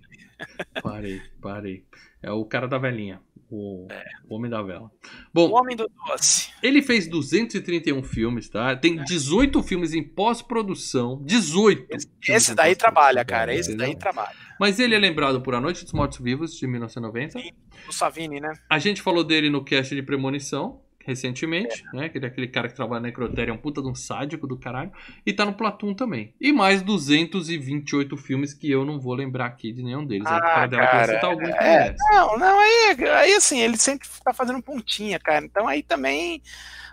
parei, 0.81 1.21
parei. 1.41 1.85
É 2.21 2.31
o 2.31 2.43
cara 2.45 2.67
da 2.67 2.77
velhinha. 2.77 3.21
O, 3.55 3.87
É. 3.91 4.03
o 4.27 4.35
homem 4.35 4.49
da 4.49 4.63
vela. 4.63 4.85
O 4.85 4.89
Bom, 5.31 5.51
Homem 5.51 5.75
do 5.75 5.87
Doce. 6.07 6.49
ele 6.63 6.81
fez 6.81 7.07
231 7.07 8.01
filmes, 8.01 8.49
tá? 8.49 8.75
Tem 8.75 8.95
18 9.03 9.61
filmes 9.61 9.93
em 9.93 10.01
pós-produção. 10.01 11.21
18. 11.23 11.85
Esse, 11.89 12.07
esse 12.29 12.55
daí 12.55 12.75
trabalha, 12.75 13.23
cara. 13.23 13.53
Esse 13.53 13.69
entendeu? 13.69 13.87
daí 13.87 13.95
trabalha. 13.95 14.35
Mas 14.59 14.79
ele 14.79 14.95
é 14.95 14.99
lembrado 14.99 15.39
por 15.41 15.53
A 15.53 15.61
Noite 15.61 15.83
dos 15.83 15.93
Mortos 15.93 16.17
Vivos, 16.19 16.55
de 16.55 16.65
1990. 16.65 17.39
O 17.87 17.93
Savini, 17.93 18.39
né? 18.39 18.53
A 18.69 18.79
gente 18.79 19.01
falou 19.03 19.23
dele 19.23 19.49
no 19.51 19.63
cast 19.63 19.93
de 19.93 20.01
Premonição, 20.01 20.81
recentemente, 21.05 21.83
né? 21.93 22.09
Que 22.09 22.17
ele 22.17 22.25
é 22.25 22.29
aquele 22.29 22.47
cara 22.47 22.67
que 22.67 22.75
trabalha 22.75 23.01
na 23.01 23.07
necrotéria, 23.07 23.51
é 23.51 23.53
um 23.53 23.57
puta 23.57 23.81
de 23.81 23.87
um 23.87 23.95
sádico 23.95 24.47
do 24.47 24.57
caralho. 24.57 24.91
E 25.25 25.33
tá 25.33 25.45
no 25.45 25.53
Platum 25.53 25.93
também. 25.93 26.33
E 26.39 26.51
mais 26.51 26.81
228 26.81 28.15
filmes 28.17 28.53
que 28.53 28.69
eu 28.69 28.85
não 28.85 28.99
vou 28.99 29.13
lembrar 29.13 29.45
aqui 29.47 29.71
de 29.71 29.83
nenhum 29.83 30.05
deles. 30.05 30.25
Aí, 30.27 30.37
Ah, 30.37 30.39
para 30.41 30.67
dela 30.67 30.83
cara, 30.87 30.97
acrescentar 31.03 31.29
algum 31.29 31.45
é. 31.45 31.51
merece. 31.51 31.97
Não, 32.11 32.37
não, 32.37 32.59
aí, 32.59 32.95
aí 33.21 33.33
assim, 33.35 33.59
ele 33.61 33.77
sempre 33.77 34.07
tá 34.23 34.33
fazendo 34.33 34.61
pontinha, 34.61 35.19
cara. 35.19 35.45
Então 35.45 35.67
aí 35.67 35.83
também. 35.83 36.41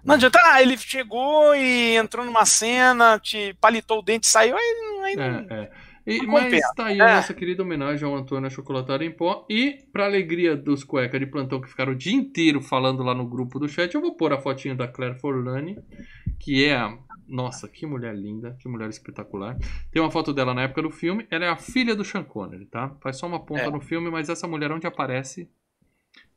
Não 0.04 0.14
adianta, 0.14 0.40
ah, 0.44 0.62
ele 0.62 0.78
chegou 0.78 1.54
e 1.54 1.94
entrou 1.96 2.24
numa 2.24 2.46
cena, 2.46 3.18
te 3.18 3.54
palitou 3.60 3.98
o 3.98 4.02
dente 4.02 4.26
e 4.26 4.30
saiu, 4.30 4.56
aí, 4.56 4.76
não- 4.80 5.02
aí 5.04 5.16
não. 5.16 5.24
É, 5.24 5.46
é. 5.64 5.70
E, 6.10 6.26
mas 6.26 6.44
compensa. 6.44 6.72
tá 6.74 6.86
aí 6.86 7.00
a 7.00 7.08
É. 7.10 7.14
nossa 7.16 7.34
querida 7.34 7.62
homenagem 7.62 8.06
ao 8.06 8.14
Antônio 8.14 8.46
Achocolatado 8.46 9.02
em 9.04 9.10
Pó. 9.10 9.46
E, 9.48 9.84
pra 9.92 10.04
alegria 10.06 10.56
dos 10.56 10.82
cueca 10.84 11.18
de 11.18 11.26
plantão 11.26 11.60
que 11.60 11.68
ficaram 11.68 11.92
o 11.92 11.96
dia 11.96 12.12
inteiro 12.14 12.60
falando 12.60 13.02
lá 13.02 13.14
no 13.14 13.26
grupo 13.26 13.58
do 13.58 13.68
chat, 13.68 13.94
eu 13.94 14.00
vou 14.00 14.14
pôr 14.16 14.32
a 14.32 14.40
fotinha 14.40 14.74
da 14.74 14.88
Claire 14.88 15.18
Forlani, 15.18 15.78
que 16.38 16.64
é 16.64 16.76
a. 16.76 16.96
Nossa, 17.28 17.68
que 17.68 17.86
mulher 17.86 18.12
linda, 18.16 18.56
que 18.58 18.68
mulher 18.68 18.88
espetacular. 18.88 19.56
Tem 19.92 20.02
uma 20.02 20.10
foto 20.10 20.32
dela 20.32 20.52
na 20.52 20.62
época 20.62 20.82
do 20.82 20.90
filme. 20.90 21.26
Ela 21.30 21.44
é 21.44 21.48
a 21.48 21.56
filha 21.56 21.94
do 21.94 22.04
Sean 22.04 22.24
Connery, 22.24 22.66
tá? 22.66 22.90
Faz 23.00 23.18
só 23.18 23.26
uma 23.28 23.38
ponta 23.38 23.60
É. 23.62 23.70
no 23.70 23.80
filme, 23.80 24.10
mas 24.10 24.28
essa 24.28 24.48
mulher 24.48 24.72
onde 24.72 24.84
aparece 24.86 25.48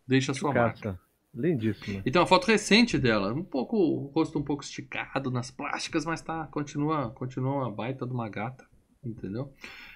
deixa 0.08 0.34
a 0.34 0.36
sua 0.36 0.54
marca. 0.54 0.80
Caça. 0.92 1.00
Lindíssimo. 1.36 2.04
E 2.06 2.12
tem 2.12 2.22
uma 2.22 2.28
foto 2.28 2.46
recente 2.46 3.00
dela, 3.00 3.34
um 3.34 3.44
pouco, 3.44 3.76
o 3.76 4.12
rosto 4.14 4.38
um 4.38 4.44
pouco 4.44 4.64
esticado 4.64 5.32
nas 5.32 5.50
plásticas, 5.50 6.06
mas 6.06 6.22
tá, 6.22 6.46
continua, 6.52 7.10
continua 7.10 7.56
uma 7.56 7.72
baita 7.72 8.06
de 8.06 8.14
uma 8.14 8.30
gata, 8.30 8.64
entendeu? 9.06 9.54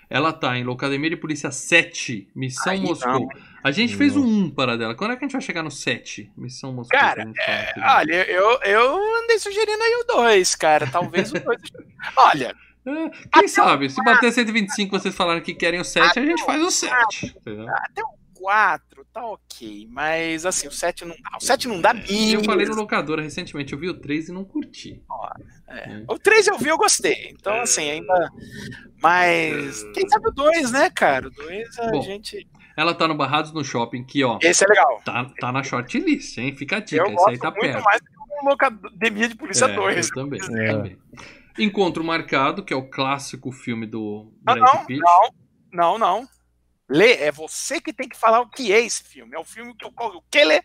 Ela 0.09 0.31
tá 0.31 0.57
em 0.57 0.63
Locademia 0.63 1.09
de 1.09 1.17
Polícia 1.17 1.51
7, 1.51 2.29
Missão 2.33 2.71
Aí 2.71 2.79
Moscou. 2.79 3.11
não. 3.11 3.27
A 3.61 3.71
gente 3.71 3.95
fez 3.95 4.15
um 4.15 4.25
1 4.45 4.51
para 4.51 4.77
dela. 4.77 4.95
Quando 4.95 5.11
é 5.11 5.15
que 5.17 5.25
a 5.25 5.27
gente 5.27 5.33
vai 5.33 5.41
chegar 5.41 5.63
no 5.63 5.71
7? 5.71 6.31
Missão 6.37 6.71
Moscou. 6.71 6.97
Cara, 6.97 7.23
aqui, 7.23 7.79
né? 7.79 7.85
Olha, 7.85 8.29
eu, 8.31 8.59
eu 8.63 9.23
andei 9.23 9.37
sugerindo 9.37 9.83
aí 9.83 10.01
o 10.01 10.07
2, 10.15 10.55
cara. 10.55 10.87
Talvez 10.87 11.31
o 11.31 11.39
2. 11.39 11.61
Olha, 12.15 12.55
É, 12.85 13.09
quem 13.33 13.47
sabe? 13.49 13.89
Se 13.89 14.01
bater 14.01 14.31
125 14.31 14.97
vocês 14.97 15.13
falarem 15.13 15.43
que 15.43 15.53
querem 15.53 15.81
o 15.81 15.83
7, 15.83 16.19
a 16.19 16.25
gente 16.25 16.45
faz 16.45 16.61
o 16.63 16.71
7. 16.71 17.25
Entendeu? 17.25 17.67
até 17.69 18.01
o 18.01 18.39
4 18.39 18.86
tá 19.19 19.25
ok. 19.25 19.87
Mas 19.91 20.45
assim, 20.45 20.67
o 20.67 20.71
7 20.71 21.05
não 21.05 21.15
dá. 21.21 21.37
O 21.37 21.43
7 21.43 21.67
não 21.67 21.81
dá 21.81 21.91
Eu 21.91 21.95
mínimo. 22.03 22.43
falei 22.45 22.65
no 22.67 22.75
locadora 22.75 23.21
recentemente, 23.21 23.73
eu 23.73 23.79
vi 23.79 23.89
o 23.89 23.99
3 23.99 24.29
e 24.29 24.31
não 24.31 24.43
curti. 24.43 25.01
O 26.07 26.17
3 26.19 26.47
eu 26.47 26.57
vi, 26.57 26.69
eu 26.69 26.77
gostei. 26.77 27.29
Então, 27.31 27.59
assim, 27.61 27.89
ainda. 27.89 28.31
Mas 29.01 29.83
quem 29.93 30.07
sabe 30.09 30.29
o 30.29 30.31
2, 30.31 30.71
né, 30.71 30.89
cara? 30.89 31.27
O 31.27 31.31
2 31.31 31.79
a 31.79 31.91
Bom, 31.91 32.01
gente. 32.01 32.47
Ela 32.75 32.93
tá 32.93 33.07
no 33.07 33.15
Barrados 33.15 33.51
no 33.51 33.63
Shopping, 33.63 34.03
que, 34.03 34.23
ó, 34.23 34.37
Esse 34.41 34.63
é 34.63 34.67
legal. 34.67 35.01
tá, 35.03 35.25
tá 35.39 35.51
na 35.51 35.63
shortlist, 35.63 36.37
hein? 36.37 36.55
Fica 36.55 36.77
a 36.77 36.79
dica. 36.79 37.01
Eu 37.01 37.05
Esse 37.07 37.15
gosto 37.15 37.29
aí 37.29 37.39
tá 37.39 37.49
muito 37.51 37.61
perto. 37.61 37.83
mais 37.83 37.99
do 38.01 38.05
que 38.05 38.45
o 38.45 38.49
Locademia 38.49 39.27
de 39.27 39.35
Polícia 39.35 39.65
É, 39.65 39.73
2. 39.75 40.07
Eu 40.09 40.13
também, 40.13 40.39
eu 40.39 40.57
É. 40.57 40.71
também. 40.73 40.97
Encontro 41.57 42.03
Marcado, 42.03 42.63
que 42.63 42.71
é 42.71 42.77
o 42.77 42.87
clássico 42.87 43.51
filme 43.51 43.87
do 43.87 44.31
Não, 44.45 44.53
Brad 44.53 44.75
não, 44.75 44.85
Pitt. 44.85 44.99
não, 45.01 45.29
não, 45.73 45.97
não. 45.97 46.27
Lê, 46.89 47.13
é 47.15 47.31
você 47.31 47.81
que 47.81 47.91
tem 47.93 48.07
que 48.07 48.17
falar 48.17 48.41
o 48.41 48.49
que 48.49 48.71
é 48.71 48.79
esse 48.79 49.03
filme. 49.03 49.35
É 49.35 49.39
o 49.39 49.43
filme 49.43 49.73
que 49.75 49.85
eu 49.85 49.91
o 49.97 50.21
que 50.31 50.43
lê? 50.43 50.61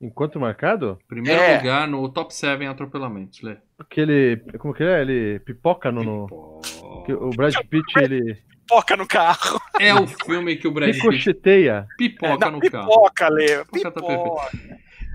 Encontro 0.00 0.40
marcado? 0.40 0.96
Primeiro 1.08 1.40
É. 1.40 1.56
lugar 1.58 1.88
no 1.88 2.08
Top 2.08 2.32
7 2.32 2.64
atropelamentos, 2.66 3.42
Lê. 3.42 3.56
Aquele. 3.78 4.36
Como 4.58 4.72
que 4.72 4.84
é? 4.84 5.00
Ele 5.00 5.40
pipoca 5.40 5.90
no. 5.90 6.60
que 7.04 7.12
o 7.12 7.30
Brad 7.30 7.54
Pitt, 7.68 7.98
ele 8.00 8.36
Pipoca 8.68 8.96
no 8.96 9.06
carro. 9.08 9.60
É 9.80 9.92
o 9.94 10.06
filme 10.06 10.54
que 10.56 10.68
o 10.68 10.70
Brad 10.70 10.90
Pitt 10.90 11.00
ricocheteia. 11.02 11.86
pipoca 11.96 12.46
É, 12.46 12.50
não, 12.50 12.58
no 12.58 12.70
carro. 12.70 12.86
pipoca, 12.86 13.28
Lê. 13.28 13.64
Pipoca 13.64 13.90
tá 13.90 14.00
Pipoca. 14.00 14.50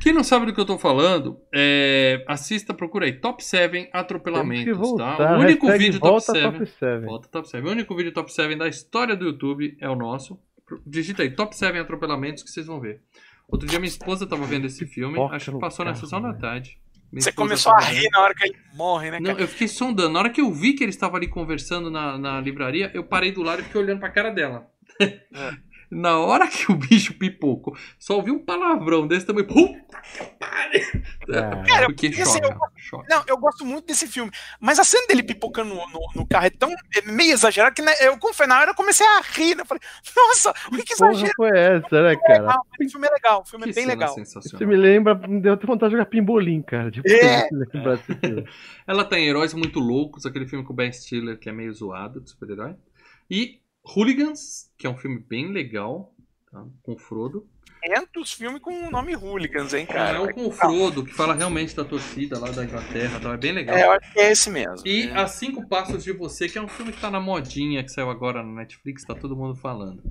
Quem 0.04 0.12
não 0.12 0.22
sabe 0.22 0.46
do 0.46 0.54
que 0.54 0.60
eu 0.60 0.66
tô 0.66 0.78
falando, 0.78 1.40
é, 1.56 2.26
assista, 2.28 2.74
procura 2.74 3.06
aí. 3.06 3.14
Top 3.14 3.42
7 3.42 3.72
Temos 3.72 3.90
que 3.90 3.98
atropelamentos, 3.98 4.78
voltar. 4.78 5.16
tá? 5.16 5.38
O 5.38 5.40
único 5.40 5.72
vídeo 5.72 5.98
Top 5.98 6.12
volta 6.12 6.32
7. 6.34 6.44
top 6.44 6.66
7. 6.66 7.06
Volta 7.06 7.28
Top 7.30 7.50
7. 7.50 7.66
O 7.66 7.72
único 7.72 7.96
vídeo 7.96 8.12
Top 8.12 8.34
7 8.34 8.54
da 8.58 8.68
história 8.68 9.16
do 9.16 9.24
YouTube 9.24 9.78
é 9.80 9.90
o 9.90 9.96
nosso. 9.96 10.38
Digita 10.86 11.24
aí, 11.24 11.32
Top 11.32 11.56
7 11.56 11.78
atropelamentos 11.78 12.44
que 12.44 12.50
vocês 12.50 12.66
vão 12.66 12.82
ver. 12.82 13.00
Outro 13.48 13.66
dia 13.66 13.80
minha 13.80 13.88
esposa 13.88 14.28
tava 14.28 14.46
vendo 14.46 14.66
esse 14.66 14.86
filme, 14.86 15.18
acho 15.32 15.54
que 15.54 15.60
passou 15.60 15.86
na 15.86 15.96
sessão 15.96 16.22
da 16.22 16.34
tarde. 16.34 16.78
Minha 17.10 17.22
Você 17.22 17.32
começou 17.32 17.72
a 17.72 17.80
rir 17.80 18.10
na 18.12 18.20
hora 18.24 18.36
que 18.36 18.46
ele 18.46 18.58
morre, 18.74 19.10
né, 19.10 19.20
Não, 19.22 19.32
cara? 19.32 19.42
eu 19.42 19.48
fiquei 19.48 19.70
sondando. 19.70 20.10
Na 20.10 20.20
hora 20.20 20.30
que 20.30 20.42
eu 20.42 20.52
vi 20.52 20.74
que 20.74 20.84
ele 20.84 20.90
estava 20.90 21.16
ali 21.16 21.30
conversando 21.30 21.90
na, 21.90 22.18
na 22.18 22.42
livraria, 22.42 22.92
eu 22.94 23.06
parei 23.06 23.32
do 23.32 23.42
lado 23.42 23.62
e 23.62 23.64
fiquei 23.64 23.80
olhando 23.80 24.00
pra 24.00 24.10
cara 24.10 24.32
dela. 24.32 24.68
Na 25.94 26.20
hora 26.20 26.48
que 26.48 26.72
o 26.72 26.76
bicho 26.76 27.14
pipocou, 27.14 27.76
só 28.00 28.16
ouvi 28.16 28.32
um 28.32 28.40
palavrão 28.40 29.08
desse 29.08 29.26
tamanho. 29.26 29.48
Puta 29.48 30.02
que 30.02 30.26
pariu! 30.40 31.04
Cara, 31.28 31.64
Cara, 31.64 31.86
Porque 31.88 32.10
porque 32.10 32.22
assim, 32.22 32.40
choca. 32.78 33.06
Não, 33.10 33.24
eu 33.28 33.38
gosto 33.38 33.66
muito 33.66 33.86
desse 33.86 34.08
filme. 34.08 34.32
Mas 34.60 34.80
a 34.80 34.84
cena 34.84 35.08
dele 35.08 35.24
pipocando 35.24 35.74
no, 35.74 35.88
no, 35.90 36.00
no 36.16 36.28
carro 36.28 36.46
é 36.46 36.50
tão 36.50 36.72
é 36.72 37.02
meio 37.12 37.34
exagerada 37.34 37.74
que 37.74 37.82
né, 37.82 37.94
eu, 38.02 38.18
confesso, 38.18 38.50
na 38.50 38.60
hora 38.60 38.72
eu 38.72 38.76
comecei 38.76 39.06
a 39.06 39.22
rir. 39.22 39.56
Né? 39.56 39.62
Eu 39.62 39.66
falei, 39.66 39.82
nossa, 40.16 40.52
o 40.72 40.76
que, 40.76 40.84
que 40.84 40.96
porra 40.96 41.12
exagero? 41.12 41.34
foi 41.36 41.50
essa, 41.58 42.02
né, 42.02 42.16
cara? 42.16 42.56
O 42.80 42.90
filme 42.90 43.08
é 43.08 43.12
legal, 43.12 43.42
o 43.42 43.46
filme 43.46 43.66
Que 43.66 43.72
é 43.72 43.74
bem 43.74 43.86
legal. 43.86 44.14
Sensacional. 44.14 44.68
me 44.68 44.76
lembra, 44.76 45.16
me 45.16 45.42
deu 45.42 45.54
até 45.54 45.66
vontade 45.66 45.92
de 45.92 45.98
jogar 45.98 46.10
pimbolim, 46.10 46.62
cara. 46.62 46.92
Tipo, 46.92 47.08
É. 47.08 47.48
Ela 48.88 49.06
tá 49.06 49.18
em 49.18 49.28
Heróis 49.28 49.54
Muito 49.54 49.80
Loucos, 49.80 50.26
aquele 50.26 50.48
filme 50.48 50.66
com 50.66 50.74
o 50.74 50.76
Ben 50.76 50.92
Stiller, 50.92 51.38
que 51.38 51.50
é 51.50 51.52
meio 51.52 51.74
zoado, 51.74 52.20
de 52.20 52.30
super-herói. 52.30 52.76
E 53.30 53.63
Hooligans, 53.86 54.72
que 54.78 54.88
é 54.88 54.90
um 54.90 54.98
filme 54.98 55.20
bem 55.20 55.52
legal, 55.52 56.16
tá? 56.50 56.66
com 56.82 56.98
Frodo. 56.98 57.48
500 57.84 58.32
filmes 58.34 58.62
com 58.62 58.88
o 58.88 58.92
nome 58.92 59.16
Hooligans, 59.16 59.74
hein, 59.74 59.86
é 59.90 59.94
cara? 59.94 60.22
um 60.22 60.32
com 60.32 60.48
o 60.48 60.52
Frodo, 60.52 61.04
que 61.04 61.14
fala 61.14 61.34
realmente 61.34 61.76
da 61.76 61.84
torcida 61.84 62.40
lá 62.40 62.50
da 62.52 62.64
Inglaterra, 62.64 63.20
tá? 63.20 63.34
é 63.34 63.38
bem 63.38 63.52
legal. 63.52 63.76
É, 63.76 63.86
eu 63.86 63.92
acho 63.92 64.14
que 64.14 64.20
é 64.20 64.32
esse 64.32 64.50
mesmo. 64.50 64.86
E 64.88 65.08
É. 65.08 65.14
A 65.18 65.28
Cinco 65.28 65.68
Passos 65.68 66.04
de 66.04 66.12
Você, 66.14 66.48
que 66.48 66.58
é 66.58 66.62
um 66.62 66.68
filme 66.68 66.92
que 66.92 67.00
tá 67.02 67.12
na 67.12 67.20
modinha, 67.20 67.84
que 67.84 67.90
saiu 67.92 68.10
agora 68.10 68.42
na 68.44 68.52
Netflix, 68.54 69.04
tá 69.04 69.14
todo 69.14 69.36
mundo 69.36 69.56
falando. 69.56 70.02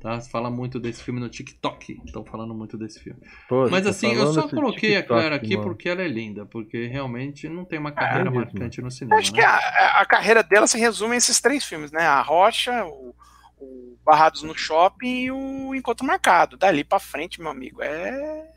Tá? 0.00 0.20
Fala 0.20 0.48
muito 0.48 0.78
desse 0.78 1.02
filme 1.02 1.18
no 1.18 1.28
TikTok. 1.28 2.00
Estão 2.04 2.24
falando 2.24 2.54
muito 2.54 2.78
desse 2.78 3.00
filme. 3.00 3.18
Pô, 3.48 3.68
Mas 3.68 3.82
tá 3.82 3.90
assim, 3.90 4.12
eu 4.12 4.32
só 4.32 4.48
coloquei 4.48 4.94
a 4.94 5.00
TikTok, 5.00 5.08
Clara 5.20 5.34
aqui 5.34 5.56
mano. 5.56 5.68
porque 5.68 5.88
ela 5.88 6.02
é 6.02 6.08
linda. 6.08 6.46
Porque 6.46 6.86
realmente 6.86 7.48
não 7.48 7.64
tem 7.64 7.80
uma 7.80 7.90
carreira 7.90 8.28
É 8.28 8.32
marcante 8.32 8.80
no 8.80 8.86
Eu 8.86 8.90
cinema. 8.92 9.16
acho 9.18 9.32
que 9.32 9.40
né? 9.40 9.46
a, 9.46 10.00
a 10.00 10.06
carreira 10.06 10.42
dela 10.44 10.68
se 10.68 10.78
resume 10.78 11.14
a 11.14 11.18
esses 11.18 11.40
três 11.40 11.64
filmes, 11.64 11.90
né? 11.90 12.02
A 12.06 12.22
Rocha, 12.22 12.84
o, 12.84 13.12
o 13.60 13.98
Barrados 14.04 14.42
no 14.42 14.56
Shopping 14.56 15.20
e 15.24 15.30
o 15.30 15.74
Encontro 15.74 16.06
Marcado. 16.06 16.56
Dali 16.56 16.84
pra 16.84 16.98
frente, 16.98 17.40
meu 17.40 17.50
amigo, 17.50 17.82
é. 17.82 18.48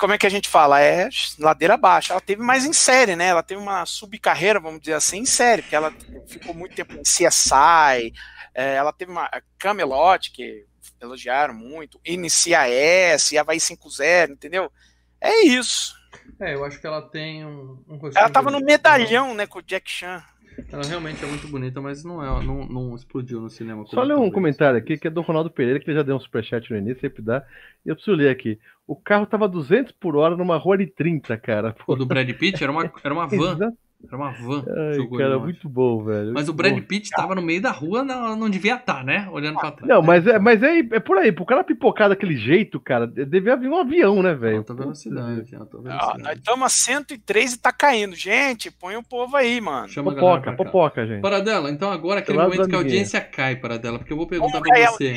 Como 0.00 0.12
é 0.12 0.18
que 0.18 0.26
a 0.26 0.30
gente 0.30 0.48
fala? 0.48 0.80
É 0.80 1.08
ladeira 1.38 1.74
abaixo. 1.74 2.12
Ela 2.12 2.20
teve 2.20 2.42
mais 2.42 2.64
em 2.64 2.72
série, 2.72 3.14
né? 3.14 3.26
Ela 3.26 3.42
teve 3.42 3.60
uma 3.60 3.84
subcarreira, 3.84 4.60
vamos 4.60 4.80
dizer 4.80 4.94
assim, 4.94 5.18
em 5.18 5.26
série, 5.26 5.62
porque 5.62 5.76
ela 5.76 5.92
ficou 6.26 6.54
muito 6.54 6.74
tempo 6.74 6.94
em 6.94 7.02
CSI. 7.02 8.12
é, 8.54 8.74
ela 8.74 8.92
teve 8.92 9.12
uma 9.12 9.30
Camelot, 9.58 10.30
que 10.32 10.66
elogiaram 11.00 11.54
muito, 11.54 12.00
NCIS, 12.04 13.36
Havaí 13.38 13.58
5.0, 13.58 14.32
entendeu? 14.32 14.72
É 15.20 15.44
isso. 15.44 15.96
É, 16.40 16.54
eu 16.54 16.64
acho 16.64 16.80
que 16.80 16.86
ela 16.86 17.02
tem 17.02 17.44
um, 17.44 17.82
um 17.88 18.00
Ela 18.14 18.30
tava 18.30 18.50
no 18.50 18.60
medalhão, 18.60 19.34
né, 19.34 19.46
com 19.46 19.58
o 19.58 19.62
Jack 19.62 19.90
Chan. 19.90 20.22
Ela 20.70 20.82
realmente 20.84 21.24
é 21.24 21.26
muito 21.26 21.48
bonita, 21.48 21.80
mas 21.80 22.04
não, 22.04 22.22
é, 22.22 22.44
não, 22.44 22.66
não 22.66 22.94
explodiu 22.94 23.40
no 23.40 23.48
cinema. 23.48 23.86
Só 23.86 24.02
ler 24.02 24.16
um 24.16 24.30
comentário 24.30 24.78
aqui 24.78 24.98
que 24.98 25.06
é 25.08 25.10
do 25.10 25.22
Ronaldo 25.22 25.50
Pereira, 25.50 25.80
que 25.80 25.88
ele 25.88 25.96
já 25.96 26.02
deu 26.02 26.16
um 26.16 26.20
superchat 26.20 26.70
no 26.70 26.76
início, 26.76 27.00
sempre 27.00 27.22
dá. 27.22 27.42
E 27.86 27.88
eu 27.88 27.94
preciso 27.94 28.16
ler 28.16 28.28
aqui. 28.28 28.58
O 28.86 28.94
carro 28.94 29.24
tava 29.26 29.48
200 29.48 29.92
por 29.92 30.14
hora 30.16 30.36
numa 30.36 30.58
rua 30.58 30.76
de 30.76 30.86
30, 30.86 31.38
cara. 31.38 31.74
O 31.86 31.96
do 31.96 32.04
Brad 32.04 32.28
Pitt 32.34 32.62
era 32.62 32.70
uma, 32.70 32.92
era 33.02 33.14
uma 33.14 33.26
van. 33.28 33.54
Exa- 33.54 33.72
Era 34.06 34.16
uma 34.16 34.30
van. 34.30 34.64
Ai, 34.68 34.94
jogou 34.94 35.18
cara, 35.18 35.34
ele 35.34 35.42
muito 35.42 35.68
bom, 35.68 36.04
velho. 36.04 36.32
Mas 36.32 36.48
o 36.48 36.52
Brad. 36.52 36.80
Pitt 36.82 37.10
tava 37.10 37.34
no 37.34 37.42
meio 37.42 37.60
da 37.60 37.72
rua, 37.72 38.04
não, 38.04 38.36
não 38.36 38.48
devia 38.48 38.76
estar, 38.76 39.04
né? 39.04 39.28
Olhando 39.32 39.58
pra 39.58 39.72
trás. 39.72 39.88
Não, 39.88 40.00
mas 40.00 40.24
é, 40.24 40.38
mas 40.38 40.62
é, 40.62 40.78
é 40.78 41.00
por 41.00 41.18
aí. 41.18 41.32
Pro 41.32 41.44
cara 41.44 41.64
pipocar 41.64 42.08
daquele 42.08 42.36
jeito, 42.36 42.78
cara, 42.78 43.06
devia 43.08 43.56
vir 43.56 43.68
um 43.68 43.76
avião, 43.76 44.22
né, 44.22 44.34
velho? 44.34 44.58
Alta 44.58 44.74
velocidade, 44.74 45.54
alta 45.56 45.82
velocidade. 45.82 46.22
nós 46.22 46.38
estamos 46.38 46.64
a 46.64 46.68
103 46.68 47.54
e 47.54 47.58
tá 47.58 47.72
caindo. 47.72 48.14
Gente, 48.14 48.70
põe 48.70 48.96
o 48.96 49.02
povo 49.02 49.36
aí, 49.36 49.60
mano. 49.60 49.88
Chama 49.88 50.14
Popoca, 50.14 50.52
popoca, 50.52 51.06
gente. 51.06 51.20
Paradela, 51.20 51.68
então 51.68 51.90
agora 51.90 52.20
é 52.20 52.22
aquele 52.22 52.38
lado 52.38 52.50
momento 52.50 52.68
que 52.68 52.74
a 52.76 52.78
audiência 52.78 53.20
cai, 53.20 53.56
Paradela, 53.56 53.98
porque 53.98 54.12
eu 54.12 54.16
vou 54.16 54.28
perguntar 54.28 54.60
Vamos 54.60 54.68
pra 54.68 54.90
você. 54.92 55.16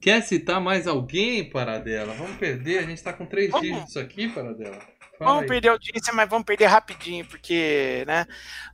Quer 0.00 0.20
citar 0.22 0.60
mais 0.60 0.86
alguém, 0.86 1.48
Paradela? 1.50 2.12
Vamos 2.14 2.36
perder, 2.36 2.78
a 2.78 2.82
gente 2.82 3.02
tá 3.02 3.12
com 3.12 3.26
três 3.26 3.50
Vamos. 3.50 3.66
dígitos 3.66 3.96
aqui, 3.96 4.28
Paradela. 4.28 4.78
Fala 5.22 5.34
Vamos 5.34 5.42
aí. 5.42 5.48
perder 5.48 5.68
audiência, 5.68 6.12
mas 6.12 6.28
vamos 6.28 6.44
perder 6.44 6.66
rapidinho, 6.66 7.24
porque, 7.26 8.04
né? 8.06 8.26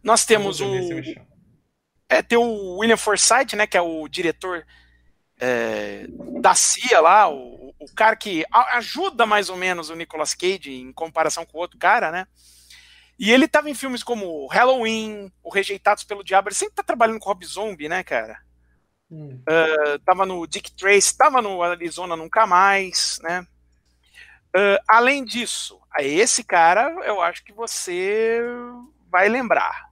Nós 0.02 0.24
temos 0.24 0.60
o. 0.60 0.72
É, 2.08 2.22
tem 2.22 2.38
o 2.38 2.78
William 2.78 2.96
Forsythe, 2.96 3.54
né? 3.54 3.66
Que 3.66 3.76
é 3.76 3.82
o 3.82 4.08
diretor 4.08 4.64
é, 5.38 6.06
da 6.40 6.54
CIA 6.54 7.00
lá, 7.00 7.28
o, 7.28 7.74
o 7.78 7.94
cara 7.94 8.16
que 8.16 8.44
ajuda 8.50 9.26
mais 9.26 9.50
ou 9.50 9.56
menos 9.56 9.90
o 9.90 9.94
Nicolas 9.94 10.34
Cage 10.34 10.72
em 10.72 10.92
comparação 10.92 11.44
com 11.44 11.58
o 11.58 11.60
outro 11.60 11.78
cara, 11.78 12.10
né? 12.10 12.26
E 13.18 13.30
ele 13.30 13.46
tava 13.48 13.68
em 13.68 13.74
filmes 13.74 14.02
como 14.02 14.46
Halloween, 14.46 15.30
o 15.42 15.52
Rejeitados 15.52 16.04
pelo 16.04 16.24
Diabo, 16.24 16.48
ele 16.48 16.54
sempre 16.54 16.76
tá 16.76 16.82
trabalhando 16.82 17.18
com 17.18 17.28
Rob 17.28 17.44
Zombie, 17.44 17.88
né, 17.88 18.02
cara? 18.02 18.40
Hum. 19.10 19.42
tava 20.04 20.26
no 20.26 20.46
Dick 20.46 20.70
Trace, 20.72 21.16
tava 21.16 21.40
no 21.40 21.62
Arizona 21.62 22.14
Nunca 22.14 22.46
Mais, 22.46 23.18
né? 23.22 23.46
Ah, 24.54 24.82
além 24.88 25.24
disso, 25.24 25.80
esse 26.06 26.44
cara 26.44 26.88
eu 27.04 27.20
acho 27.20 27.44
que 27.44 27.52
você 27.52 28.40
vai 29.10 29.28
lembrar. 29.28 29.88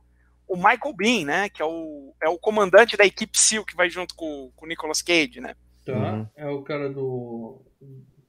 O 0.49 0.57
Michael 0.57 0.93
Bean, 0.95 1.25
né? 1.25 1.49
Que 1.49 1.61
é 1.61 1.65
o, 1.65 2.15
é 2.23 2.29
o 2.29 2.39
comandante 2.39 2.97
da 2.97 3.05
equipe 3.05 3.37
SEAL 3.39 3.65
que 3.65 3.75
vai 3.75 3.91
junto 3.91 4.15
com, 4.15 4.53
com 4.55 4.65
o 4.65 4.69
Nicolas 4.69 5.03
Cage, 5.03 5.41
né? 5.41 5.55
Tá, 5.85 5.93
Uhum. 5.93 6.29
é 6.37 6.49
o 6.49 6.63
cara 6.63 6.89
do. 6.89 7.63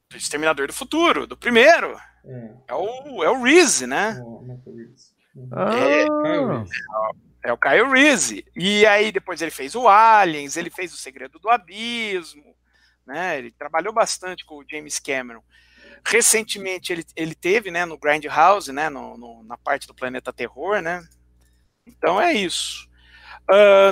Do 0.09 0.15
Exterminador 0.15 0.67
do 0.67 0.73
Futuro, 0.73 1.27
do 1.27 1.35
primeiro. 1.35 1.95
É, 2.25 2.51
É 2.69 2.73
o, 2.73 3.23
é 3.23 3.29
o 3.29 3.41
Reese, 3.43 3.85
né? 3.85 4.19
o. 4.23 4.45
Ah, 5.51 5.69
Reeves. 5.69 6.69
É 7.43 7.53
o 7.53 7.57
Kyle 7.57 7.89
Reese. 7.91 8.45
E 8.55 8.85
aí 8.85 9.11
depois 9.11 9.41
ele 9.41 9.51
fez 9.51 9.75
o 9.75 9.87
Aliens, 9.87 10.57
ele 10.57 10.69
fez 10.69 10.93
o 10.93 10.97
Segredo 10.97 11.37
do 11.39 11.49
Abismo, 11.49 12.55
né? 13.05 13.37
Ele 13.37 13.51
trabalhou 13.51 13.93
bastante 13.93 14.45
com 14.45 14.55
o 14.55 14.65
James 14.69 14.97
Cameron. 14.99 15.41
Recentemente 16.05 16.91
ele, 16.93 17.05
ele 17.15 17.35
teve, 17.35 17.71
né, 17.71 17.85
no 17.85 17.97
Grindhouse, 17.97 18.71
né, 18.71 18.89
no, 18.89 19.17
no- 19.17 19.43
na 19.43 19.57
parte 19.57 19.87
do 19.87 19.93
Planeta 19.93 20.33
Terror, 20.33 20.81
né? 20.81 21.03
Então 21.87 22.21
é 22.21 22.33
isso. 22.33 22.87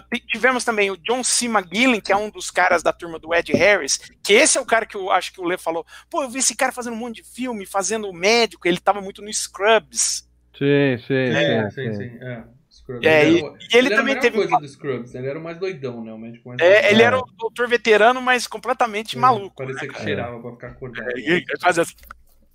T- 0.10 0.20
tivemos 0.28 0.64
também 0.64 0.92
o 0.92 0.98
John 0.98 1.24
C. 1.24 1.46
McGillen, 1.46 2.02
que 2.02 2.12
é 2.12 2.16
um 2.16 2.30
dos 2.30 2.50
caras 2.52 2.82
da 2.84 2.92
turma 2.94 3.20
do 3.20 3.34
Ed 3.34 3.52
Harris, 3.54 3.98
que 4.24 4.34
esse 4.34 4.58
é 4.58 4.62
o 4.62 4.66
cara 4.66 4.86
que 4.86 4.96
eu 4.96 5.12
acho 5.12 5.32
que 5.34 5.42
o 5.42 5.46
Lê 5.46 5.58
falou, 5.58 5.86
pô, 6.10 6.24
eu 6.24 6.30
vi 6.30 6.40
esse 6.40 6.56
cara 6.56 6.72
fazendo 6.72 6.94
um 6.94 6.98
monte 6.98 7.18
de 7.22 7.24
filme, 7.24 7.66
fazendo 7.66 8.12
médico, 8.14 8.68
ele 8.68 8.80
tava 8.80 9.02
muito 9.02 9.22
no 9.22 9.32
Scrubs. 9.34 10.28
sim, 10.58 10.98
sim, 11.08 11.36
É, 11.36 11.70
sim, 11.70 11.70
sim, 11.72 11.92
sim. 11.94 11.94
sim. 11.94 12.18
É. 12.24 12.44
Scrubs. 12.86 13.06
É, 13.06 13.24
Ele 13.28 13.36
e, 13.36 13.40
era 13.40 13.46
o- 13.52 13.58
e 13.58 13.78
ele, 13.78 13.88
era 13.88 13.96
a 13.96 14.00
também 14.00 14.20
teve 14.20 14.38
coisa 14.38 14.58
do 14.60 14.68
Scrubs, 14.68 15.16
ele 15.16 15.28
era 15.28 15.40
o 15.40 15.44
mais 15.44 15.58
doidão, 15.58 16.04
né? 16.04 16.14
O 16.14 16.18
médico 16.18 16.48
mais 16.50 16.62
É, 16.62 16.70
doidão. 16.72 16.92
ele 16.92 17.04
era 17.04 17.18
o 17.20 17.26
doutor 17.38 17.68
veterano, 17.68 18.22
mas 18.22 18.46
completamente 18.48 19.18
É, 19.18 19.20
maluco. 19.20 19.56
Parecia 19.56 19.82
né, 19.82 19.88
que 19.88 19.94
cara? 19.94 20.04
cheirava 20.06 20.40
pra 20.40 20.52
ficar 20.52 20.68
acordado. 20.68 21.10
É, 21.10 21.20
ele 21.20 21.46
fazia 21.60 21.84
assim, 21.84 21.96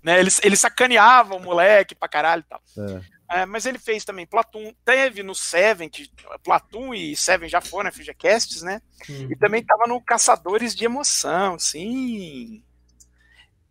né, 0.01 0.19
ele, 0.19 0.29
ele 0.41 0.55
sacaneava 0.55 1.35
o 1.35 1.39
moleque 1.41 1.93
pra 1.93 2.07
caralho 2.07 2.43
e 2.45 2.49
tal. 2.49 2.61
É. 2.77 3.21
É, 3.41 3.45
mas 3.45 3.65
ele 3.65 3.79
fez 3.79 4.03
também 4.03 4.25
Platoon, 4.25 4.73
teve 4.83 5.23
no 5.23 5.33
Seven, 5.33 5.89
que 5.89 6.09
Platoon 6.43 6.93
e 6.93 7.15
Seven 7.15 7.47
já 7.47 7.61
foram 7.61 7.85
na 7.85 7.91
FGCasts, 7.91 8.61
né? 8.61 8.81
Hum. 9.09 9.27
E 9.29 9.35
também 9.37 9.63
tava 9.63 9.85
no 9.87 10.01
Caçadores 10.01 10.75
de 10.75 10.83
Emoção, 10.85 11.57
sim. 11.57 12.61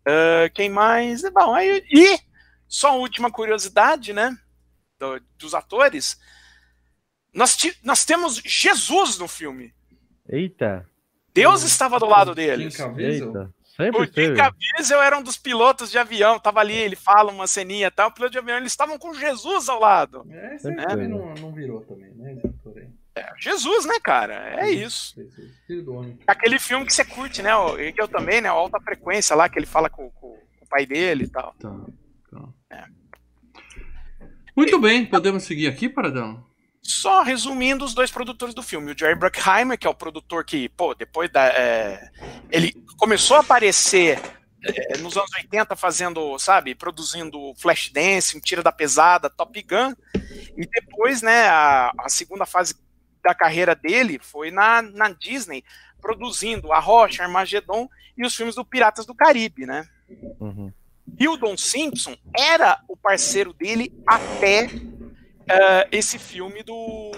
Ah, 0.05 0.49
quem 0.53 0.69
mais? 0.69 1.21
Bom, 1.31 1.53
aí, 1.53 1.83
e 1.91 2.19
só 2.67 2.89
uma 2.91 2.99
última 3.01 3.31
curiosidade, 3.31 4.13
né? 4.13 4.35
do- 4.99 5.19
dos 5.37 5.55
atores. 5.55 6.15
Nós, 7.33 7.57
nós 7.83 8.03
temos 8.05 8.41
Jesus 8.45 9.17
no 9.17 9.27
filme. 9.27 9.73
Eita, 10.27 10.87
Deus 11.33 11.63
estava 11.63 11.97
do 11.99 12.05
lado 12.05 12.31
Jim 12.31 12.35
deles. 12.35 12.75
Caviezel? 12.77 13.27
eita. 13.27 13.53
O 13.63 13.63
Sempre 13.83 14.05
Jim 14.05 14.11
teve. 14.11 14.35
Caviezel 14.35 15.01
era 15.01 15.17
um 15.17 15.23
dos 15.23 15.37
pilotos 15.37 15.89
de 15.89 15.97
avião, 15.97 16.37
tava 16.39 16.59
ali, 16.59 16.75
ele 16.75 16.95
fala 16.95 17.31
uma 17.31 17.47
ceninha 17.47 17.87
e 17.87 17.91
tal, 17.91 18.09
o 18.09 18.13
piloto 18.13 18.33
de 18.33 18.37
avião, 18.37 18.57
eles 18.57 18.71
estavam 18.73 18.97
com 18.99 19.13
Jesus 19.13 19.69
ao 19.69 19.79
lado. 19.79 20.25
É, 20.29 20.57
Sempre 20.57 20.85
teve. 20.85 21.07
não, 21.07 21.33
não 21.35 21.51
virou 21.53 21.81
também, 21.81 22.11
né? 22.15 22.37
É, 23.15 23.29
Jesus, 23.39 23.85
né, 23.85 23.95
cara? 24.03 24.61
É 24.61 24.69
isso. 24.69 25.15
Aquele 26.27 26.59
filme 26.59 26.85
que 26.85 26.93
você 26.93 27.03
curte, 27.03 27.41
né? 27.41 27.55
o- 27.55 27.79
E 27.79 27.91
que 27.91 28.01
eu 28.01 28.07
também, 28.07 28.39
né? 28.41 28.51
o 28.51 28.55
Alta 28.55 28.79
Frequência 28.81 29.35
lá, 29.35 29.49
que 29.49 29.57
ele 29.59 29.65
fala 29.65 29.89
com, 29.89 30.09
com- 30.11 30.37
com 30.59 30.65
o 30.65 30.67
pai 30.69 30.85
dele 30.85 31.23
e 31.25 31.27
tal. 31.29 31.53
Tá, 31.59 31.75
tá. 32.29 32.47
É. 32.69 32.83
Muito 34.55 34.79
bem, 34.79 35.05
podemos 35.05 35.43
seguir 35.43 35.67
aqui, 35.67 35.89
Paradão? 35.89 36.45
Só 36.81 37.21
resumindo 37.21 37.85
os 37.85 37.93
dois 37.93 38.09
produtores 38.09 38.55
do 38.55 38.63
filme. 38.63 38.91
O 38.91 38.97
Jerry 38.97 39.15
Bruckheimer, 39.15 39.77
que 39.77 39.85
é 39.85 39.89
o 39.89 39.95
produtor 39.95 40.43
que, 40.43 40.67
pô, 40.69 40.95
depois 40.95 41.29
da. 41.31 41.45
é, 41.47 42.09
ele 42.49 42.73
começou 42.97 43.37
a 43.37 43.41
aparecer 43.41 44.19
é, 44.63 44.97
nos 44.97 45.17
anos 45.17 45.31
80 45.33 45.75
fazendo, 45.75 46.37
sabe, 46.37 46.75
produzindo 46.75 47.53
Flashdance, 47.55 48.37
um 48.37 48.39
Tira 48.39 48.61
da 48.61 48.71
Pesada, 48.71 49.29
Top 49.29 49.61
Gun. 49.61 49.93
E 50.57 50.67
depois, 50.67 51.21
né, 51.21 51.47
a, 51.47 51.91
a 51.99 52.09
segunda 52.09 52.45
fase 52.45 52.75
da 53.23 53.33
carreira 53.33 53.75
dele 53.75 54.19
foi 54.21 54.51
na, 54.51 54.81
na 54.81 55.09
Disney, 55.09 55.63
produzindo 56.01 56.73
A 56.73 56.79
Rocha, 56.79 57.23
Armagedon 57.23 57.87
e 58.17 58.25
os 58.25 58.35
filmes 58.35 58.55
do 58.55 58.65
Piratas 58.65 59.05
do 59.05 59.15
Caribe, 59.15 59.65
né? 59.65 59.87
Uhum. 60.39 60.71
E 61.19 61.27
o 61.27 61.37
Don 61.37 61.57
Simpson 61.57 62.15
era 62.37 62.79
o 62.87 62.95
parceiro 62.95 63.53
dele 63.53 63.93
até 64.07 64.69
eh, 65.47 65.87
esse 65.91 66.17
filme 66.19 66.63
do. 66.63 67.11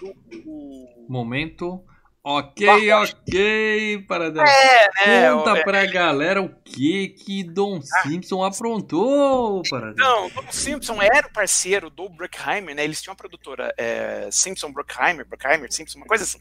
do- 0.00 0.14
do- 0.42 1.04
Momento. 1.08 1.84
Ok, 2.26 2.66
ok, 2.92 4.02
Paradão. 4.08 4.42
é, 4.42 5.30
Conta 5.30 5.52
o- 5.52 5.56
é, 5.58 5.62
pra 5.62 5.84
galera 5.84 6.40
o 6.40 6.48
que 6.48 7.08
que 7.10 7.44
Don 7.44 7.82
Simpson 8.02 8.42
aprontou, 8.42 9.60
Paradão. 9.68 9.94
Não, 10.22 10.30
Don 10.30 10.50
Simpson 10.50 11.02
era 11.02 11.26
o 11.26 11.32
parceiro 11.32 11.90
do 11.90 12.08
Bruckheimer, 12.08 12.74
né? 12.74 12.82
Eles 12.82 13.02
tinham 13.02 13.12
uma 13.12 13.18
produtora, 13.18 13.74
é, 13.76 14.28
Simpson 14.32 14.72
Bruckheimer, 14.72 15.26
Bruckheimer, 15.28 15.70
Simpson, 15.70 15.98
uma 15.98 16.06
coisa 16.06 16.24
assim. 16.24 16.40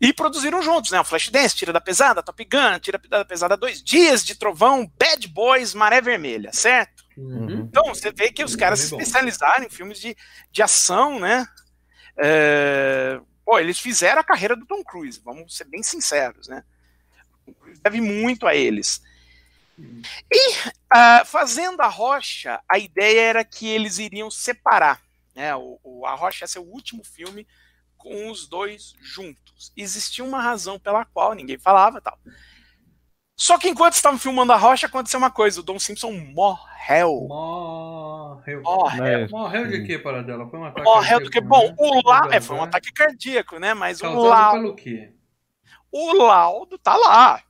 E 0.00 0.12
produziram 0.12 0.62
juntos, 0.62 0.92
né? 0.92 1.00
O 1.00 1.04
Flashdance, 1.04 1.56
Tira 1.56 1.72
da 1.72 1.80
Pesada, 1.80 2.22
Top 2.22 2.44
Gun, 2.44 2.78
Tira 2.78 3.00
da 3.10 3.24
Pesada 3.24 3.56
2, 3.56 3.82
Dias 3.82 4.24
de 4.24 4.36
Trovão, 4.36 4.88
Bad 4.96 5.26
Boys, 5.26 5.74
Maré 5.74 6.00
Vermelha, 6.00 6.52
certo? 6.52 6.97
Uhum. 7.18 7.60
Então, 7.68 7.84
você 7.86 8.12
vê 8.12 8.30
que 8.30 8.44
os 8.44 8.54
caras 8.54 8.78
se 8.80 8.86
especializaram 8.94 9.64
em 9.64 9.70
filmes 9.70 9.98
de, 10.00 10.16
de 10.50 10.62
ação, 10.62 11.18
né? 11.18 11.46
É, 12.16 13.20
Pô, 13.44 13.58
eles 13.58 13.78
fizeram 13.80 14.20
a 14.20 14.24
carreira 14.24 14.54
do 14.54 14.66
Tom 14.66 14.84
Cruise, 14.84 15.20
vamos 15.24 15.56
ser 15.56 15.64
bem 15.64 15.82
sinceros, 15.82 16.48
né? 16.48 16.62
Deve 17.82 18.00
muito 18.00 18.46
a 18.46 18.54
eles. 18.54 19.00
E 20.30 20.54
ah, 20.90 21.22
fazendo 21.24 21.80
a 21.80 21.86
Rocha, 21.86 22.60
a 22.68 22.78
ideia 22.78 23.20
era 23.22 23.44
que 23.44 23.66
eles 23.66 23.98
iriam 23.98 24.30
separar, 24.30 25.00
né? 25.34 25.54
O, 25.56 25.80
o- 25.82 26.06
a 26.06 26.14
Rocha 26.14 26.44
ia 26.44 26.48
ser 26.48 26.58
o 26.58 26.64
último 26.70 27.02
filme 27.04 27.46
com 27.96 28.30
os 28.30 28.46
dois 28.46 28.94
juntos. 29.00 29.72
Existia 29.76 30.24
uma 30.24 30.42
razão 30.42 30.78
pela 30.78 31.04
qual 31.06 31.32
ninguém 31.34 31.58
falava, 31.58 32.00
tal. 32.00 32.18
Só 33.40 33.56
que 33.56 33.68
enquanto 33.68 33.92
estavam 33.92 34.18
filmando 34.18 34.52
a 34.52 34.56
Rocha, 34.56 34.88
aconteceu 34.88 35.16
uma 35.16 35.30
coisa: 35.30 35.60
o 35.60 35.62
Don 35.62 35.78
Simpson 35.78 36.10
morreu. 36.10 37.28
Morreu. 37.28 38.62
Morreu. 38.62 39.28
Morreu 39.30 39.68
de 39.68 39.84
quê, 39.84 39.96
Paradela? 39.96 40.50
Foi 40.50 40.58
um 40.58 40.64
ataque 40.64 40.82
Morreu 40.82 41.20
do 41.20 41.30
que. 41.30 41.40
Bom, 41.40 41.68
né? 41.68 41.74
o 41.78 42.02
laudo. 42.02 42.34
É, 42.34 42.40
foi 42.40 42.56
um 42.56 42.62
né? 42.62 42.66
ataque 42.66 42.92
cardíaco, 42.92 43.60
né? 43.60 43.74
Mas 43.74 44.00
o 44.00 44.02
Causado 44.02 44.28
laudo, 44.28 44.60
pelo 44.60 44.74
quê? 44.74 45.12
o 45.92 46.12
laudo 46.14 46.78
tá 46.78 46.96
lá. 46.96 47.40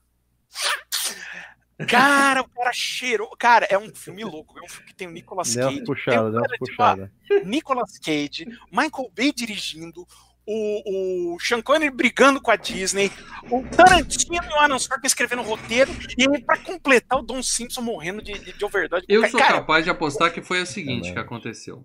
Cara, 1.88 2.42
o 2.42 2.48
cara 2.50 2.70
cheirou. 2.74 3.30
Cara, 3.38 3.66
é 3.70 3.78
um 3.78 3.94
filme 3.94 4.22
louco. 4.24 4.58
É 4.58 4.62
um 4.62 4.68
filme 4.68 4.88
que 4.88 4.94
tem 4.94 5.08
o 5.08 5.10
Nicolas 5.10 5.54
deu 5.54 5.68
Cage. 5.68 5.80
deu 5.80 5.94
o 5.94 6.26
umas 6.26 6.34
cara 6.34 6.48
de 6.52 6.58
puxadas. 6.58 7.10
Nicolas 7.46 7.98
Cage, 7.98 8.44
Michael 8.70 9.10
Bay 9.16 9.32
dirigindo, 9.32 10.06
o, 10.50 11.34
o 11.34 11.40
Sean 11.40 11.60
Connery 11.60 11.90
brigando 11.94 12.40
com 12.40 12.50
a 12.50 12.56
Disney, 12.56 13.10
o 13.50 13.62
Tarantino 13.68 14.34
e 14.42 14.48
o 14.54 14.58
Alan 14.58 14.78
Sorkin 14.78 15.06
escrevendo 15.06 15.42
roteiro, 15.42 15.90
e 16.16 16.22
aí, 16.22 16.42
pra 16.42 16.56
completar, 16.58 17.18
o 17.18 17.22
Don 17.22 17.42
Simpson 17.42 17.82
morrendo 17.82 18.22
de, 18.22 18.32
de, 18.32 18.52
de 18.56 18.64
overdose. 18.64 19.04
Eu 19.08 19.20
Cara, 19.22 19.30
sou 19.30 19.40
capaz 19.40 19.84
de 19.84 19.90
apostar 19.90 20.32
que 20.32 20.40
foi 20.42 20.62
o 20.62 20.66
seguinte 20.66 21.00
Também. 21.08 21.14
que 21.14 21.18
aconteceu. 21.20 21.84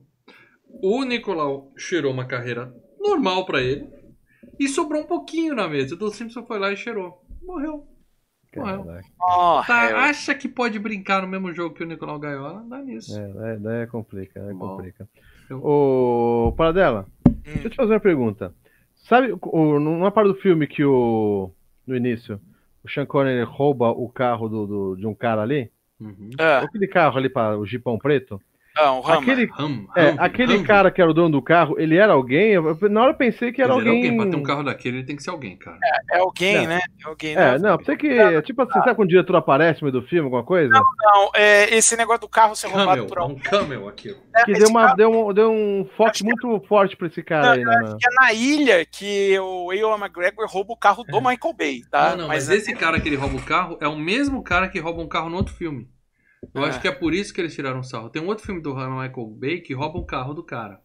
O 0.82 1.04
Nicolau 1.04 1.72
cheirou 1.78 2.12
uma 2.12 2.26
carreira 2.26 2.74
normal 3.00 3.46
pra 3.46 3.62
ele 3.62 3.88
e 4.60 4.68
sobrou 4.68 5.02
um 5.02 5.06
pouquinho 5.08 5.54
na 5.56 5.68
mesa. 5.68 5.94
O 5.96 5.98
Don 5.98 6.10
Simpson 6.10 6.46
foi 6.46 6.58
lá 6.58 6.72
e 6.72 6.78
cheirou. 6.78 7.22
Morreu. 7.44 7.86
Morreu. 8.56 8.78
Morreu. 8.86 9.02
Tá, 9.68 10.06
acha 10.06 10.34
que 10.34 10.48
pode 10.48 10.80
brincar 10.80 11.22
no 11.22 11.28
mesmo 11.28 11.54
jogo 11.54 11.76
que 11.76 11.84
o 11.84 11.88
Nicolau 11.88 12.20
Gaiola? 12.20 12.64
Dá 12.70 12.80
nisso. 12.82 13.18
É, 13.18 13.28
daí- 13.34 13.60
daí 13.60 13.82
é 13.84 13.88
complica, 13.88 14.40
é 14.40 14.54
Bom. 14.54 14.60
complica. 14.78 15.08
Eu- 15.50 15.60
Ô, 15.64 16.54
Paradela, 16.56 17.08
deixa 17.46 17.68
eu 17.68 17.72
te 17.72 17.76
fazer 17.78 17.94
uma 17.94 18.00
pergunta. 18.00 18.54
Sabe, 18.96 19.34
o, 19.42 19.80
numa 19.80 20.12
parte 20.12 20.28
do 20.30 20.36
filme 20.36 20.68
que 20.68 20.84
o. 20.84 21.52
No 21.86 21.96
início, 21.96 22.40
o 22.84 22.90
Sean 22.90 23.06
Connery 23.06 23.44
rouba 23.44 23.90
o 23.92 24.08
carro 24.08 24.48
do, 24.48 24.66
do- 24.66 24.96
de 24.96 25.06
um 25.06 25.14
cara 25.14 25.42
ali? 25.42 25.70
Uhum. 26.00 26.30
Ah, 26.40 26.60
Aquele 26.60 26.88
carro 26.88 27.18
ali, 27.18 27.30
para 27.30 27.58
o 27.58 27.66
Jipão 27.66 27.98
Preto? 27.98 28.42
Ah, 28.76 28.92
o. 28.94 29.08
Aquele, 29.08 29.46
Ram, 29.46 29.86
é, 29.96 30.10
Ram, 30.10 30.16
aquele 30.20 30.58
Ram. 30.58 30.64
cara 30.64 30.92
que 30.92 31.02
era 31.02 31.10
o 31.10 31.14
dono 31.14 31.30
do 31.30 31.42
carro, 31.42 31.76
ele 31.80 31.96
era 31.98 32.14
alguém? 32.14 32.52
Eu- 32.54 32.78
na 32.90 33.02
hora 33.02 33.12
eu 33.12 33.16
pensei 33.18 33.52
que 33.52 33.62
era 33.62 33.74
alguém. 33.74 33.96
alguém. 33.98 34.18
Pra 34.18 34.26
ter 34.28 34.36
um 34.36 34.44
carro 34.44 34.64
daquele, 34.64 34.98
ele 34.98 35.06
tem 35.06 35.16
que 35.16 35.24
ser 35.24 35.30
alguém, 35.30 35.56
cara. 35.56 35.78
É 36.12 36.20
alguém, 36.20 36.58
Não. 36.62 36.68
né? 36.68 36.80
É 37.04 37.08
alguém, 37.08 37.32
É, 37.34 37.36
né? 37.36 37.58
não, 37.60 37.78
pensei 37.78 37.96
que. 37.98 38.42
Tipo 38.44 38.62
assim, 38.64 38.74
sabe 38.74 38.96
quando 38.96 39.08
o 39.08 39.10
diretor 39.12 39.36
aparece 39.36 39.82
no 39.82 39.92
meio 39.92 40.02
do 40.02 40.08
filme, 40.08 40.26
alguma 40.26 40.44
coisa? 40.44 40.74
Não, 40.74 41.30
é, 41.36 41.74
esse 41.76 41.96
negócio 41.96 42.22
do 42.22 42.30
carro 42.30 42.56
ser 42.56 42.68
roubado 42.68 42.90
Camel, 42.90 43.06
por 43.08 43.18
é 43.18 43.22
alguém. 43.22 43.38
um 43.38 43.40
camel 43.40 43.88
aquilo. 43.88 44.18
né? 44.34 44.44
que 44.46 44.54
deu, 44.54 44.68
uma, 44.70 44.82
carro 44.86 44.98
deu, 44.98 45.12
um, 45.28 45.34
deu 45.34 45.52
um 45.52 45.88
foco 45.96 46.10
Acho 46.10 46.24
que- 46.24 46.26
muito 46.26 46.68
forte 46.68 46.96
pra 46.98 47.08
esse 47.08 47.22
cara 47.22 47.54
aí, 47.54 47.64
né? 47.64 47.66
na- 47.66 47.90
é 48.02 48.16
na 48.24 48.34
ilha 48.34 48.86
que 48.86 49.38
o 49.40 49.72
Ewan 49.72 49.98
McGregor 50.00 50.48
rouba 50.48 50.74
o 50.74 50.78
carro 50.78 51.04
do 51.04 51.20
Michael 51.22 51.54
Bay, 51.58 51.82
tá? 51.92 52.12
Ah, 52.12 52.16
não, 52.16 52.28
mas, 52.28 52.50
esse 52.50 52.74
cara 52.74 53.00
que 53.00 53.08
ele 53.10 53.16
rouba 53.16 53.36
o 53.38 53.42
carro 53.44 53.78
é 53.80 53.88
o 53.88 53.96
mesmo 53.96 54.42
cara 54.44 54.68
que 54.68 54.80
rouba 54.80 55.02
um 55.02 55.08
carro 55.08 55.30
no 55.30 55.38
outro 55.38 55.54
filme. 55.54 55.88
Eu 56.54 56.64
Ah. 56.64 56.68
acho 56.68 56.82
que 56.82 56.88
é 56.88 56.92
por 56.92 57.14
isso 57.14 57.34
que 57.34 57.42
eles 57.42 57.54
tiraram 57.56 57.84
sarro. 57.84 58.10
Tem 58.10 58.22
um 58.22 58.28
outro 58.28 58.46
filme 58.46 58.62
do 58.62 58.74
Michael 58.76 59.28
Bay 59.40 59.62
que 59.62 59.74
rouba 59.74 60.00
o 60.00 60.06
carro 60.06 60.34
do 60.34 60.44
cara. 60.44 60.80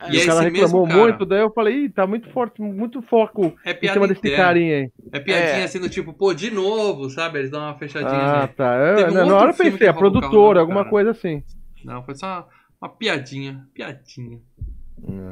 É, 0.00 0.12
E 0.12 0.18
o 0.18 0.20
é 0.22 0.26
cara 0.26 0.40
reclamou 0.42 0.52
mesmo 0.52 0.86
cara. 0.86 0.98
muito, 1.00 1.26
daí 1.26 1.40
eu 1.40 1.50
falei, 1.52 1.84
ih, 1.84 1.88
tá 1.88 2.06
muito 2.06 2.30
forte, 2.30 2.62
muito 2.62 3.02
foco 3.02 3.52
É 3.64 3.72
em 3.72 3.92
cima 3.92 4.06
desse 4.06 4.20
interna. 4.20 4.36
carinha 4.44 4.76
aí. 4.76 4.92
É 5.12 5.18
piadinha 5.18 5.60
É. 5.60 5.64
assim 5.64 5.80
do 5.80 5.88
tipo, 5.88 6.12
pô, 6.12 6.32
de 6.32 6.50
novo, 6.52 7.10
sabe? 7.10 7.40
Eles 7.40 7.50
dão 7.50 7.60
uma 7.60 7.76
fechadinha. 7.76 8.12
Ah, 8.12 8.40
nele. 8.42 8.52
tá. 8.54 8.74
Eu, 8.76 8.96
Teve 8.96 9.10
um 9.10 9.26
na 9.26 9.36
hora 9.36 9.50
eu 9.50 9.56
pensei, 9.56 9.88
a 9.88 9.92
carro 9.92 9.98
produtora, 9.98 10.60
alguma 10.60 10.80
cara. 10.80 10.90
coisa 10.90 11.10
assim. 11.10 11.42
Não, 11.84 12.04
foi 12.04 12.14
só 12.14 12.26
uma, 12.26 12.46
uma 12.82 12.88
piadinha. 12.96 13.66
Piadinha. 13.74 14.38
Hum. 15.02 15.30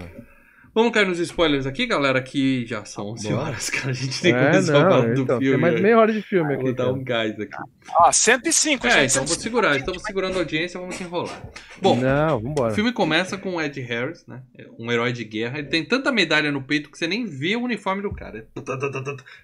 Vamos 0.77 0.93
cair 0.93 1.07
nos 1.07 1.19
spoilers 1.19 1.65
aqui, 1.65 1.87
galera, 1.87 2.21
que 2.21 2.67
já 2.67 2.85
são 2.85 3.07
11 3.13 3.31
Bora. 3.31 3.41
horas, 3.45 3.71
cara. 3.71 3.89
A 3.89 3.93
gente 3.95 4.21
tem 4.21 4.35
que 4.35 4.39
É, 4.39 4.51
começar 4.51 4.73
falando 4.75 5.09
não, 5.09 5.15
do 5.15 5.23
então, 5.23 5.39
filme. 5.39 5.53
tem 5.55 5.61
mais 5.63 5.81
meia 5.81 5.99
hora 5.99 6.13
de 6.13 6.21
filme 6.21 6.55
Vou 6.55 6.65
aqui. 6.67 6.73
dar 6.75 6.85
cara. 6.85 6.93
um 6.97 7.03
gás 7.03 7.41
aqui. 7.41 7.57
Ó, 7.99 8.13
105, 8.13 8.87
É, 8.87 8.91
gente. 8.91 9.11
então 9.13 9.23
vou 9.25 9.29
105. 9.35 9.43
segurar. 9.43 9.77
Estamos 9.79 10.03
segurando 10.03 10.35
a 10.37 10.41
audiência, 10.41 10.79
vamos 10.79 10.97
se 10.97 11.03
enrolar. 11.03 11.43
Bom, 11.81 11.97
Não, 11.97 12.37
O 12.37 12.41
vambora. 12.41 12.75
filme 12.75 12.93
começa 12.93 13.39
com 13.39 13.55
o 13.55 13.61
Ed 13.63 13.81
Harris, 13.81 14.27
né? 14.27 14.43
Um 14.79 14.93
herói 14.93 15.15
de 15.15 15.25
guerra. 15.25 15.59
Ele 15.61 15.69
tem 15.69 15.83
tanta 15.83 16.13
medalha 16.13 16.53
no 16.53 16.61
peito 16.63 16.91
que 16.91 16.99
você 16.99 17.07
nem 17.07 17.25
vê 17.25 17.57
o 17.57 17.63
uniforme 17.63 18.03
do 18.03 18.13
cara. 18.13 18.47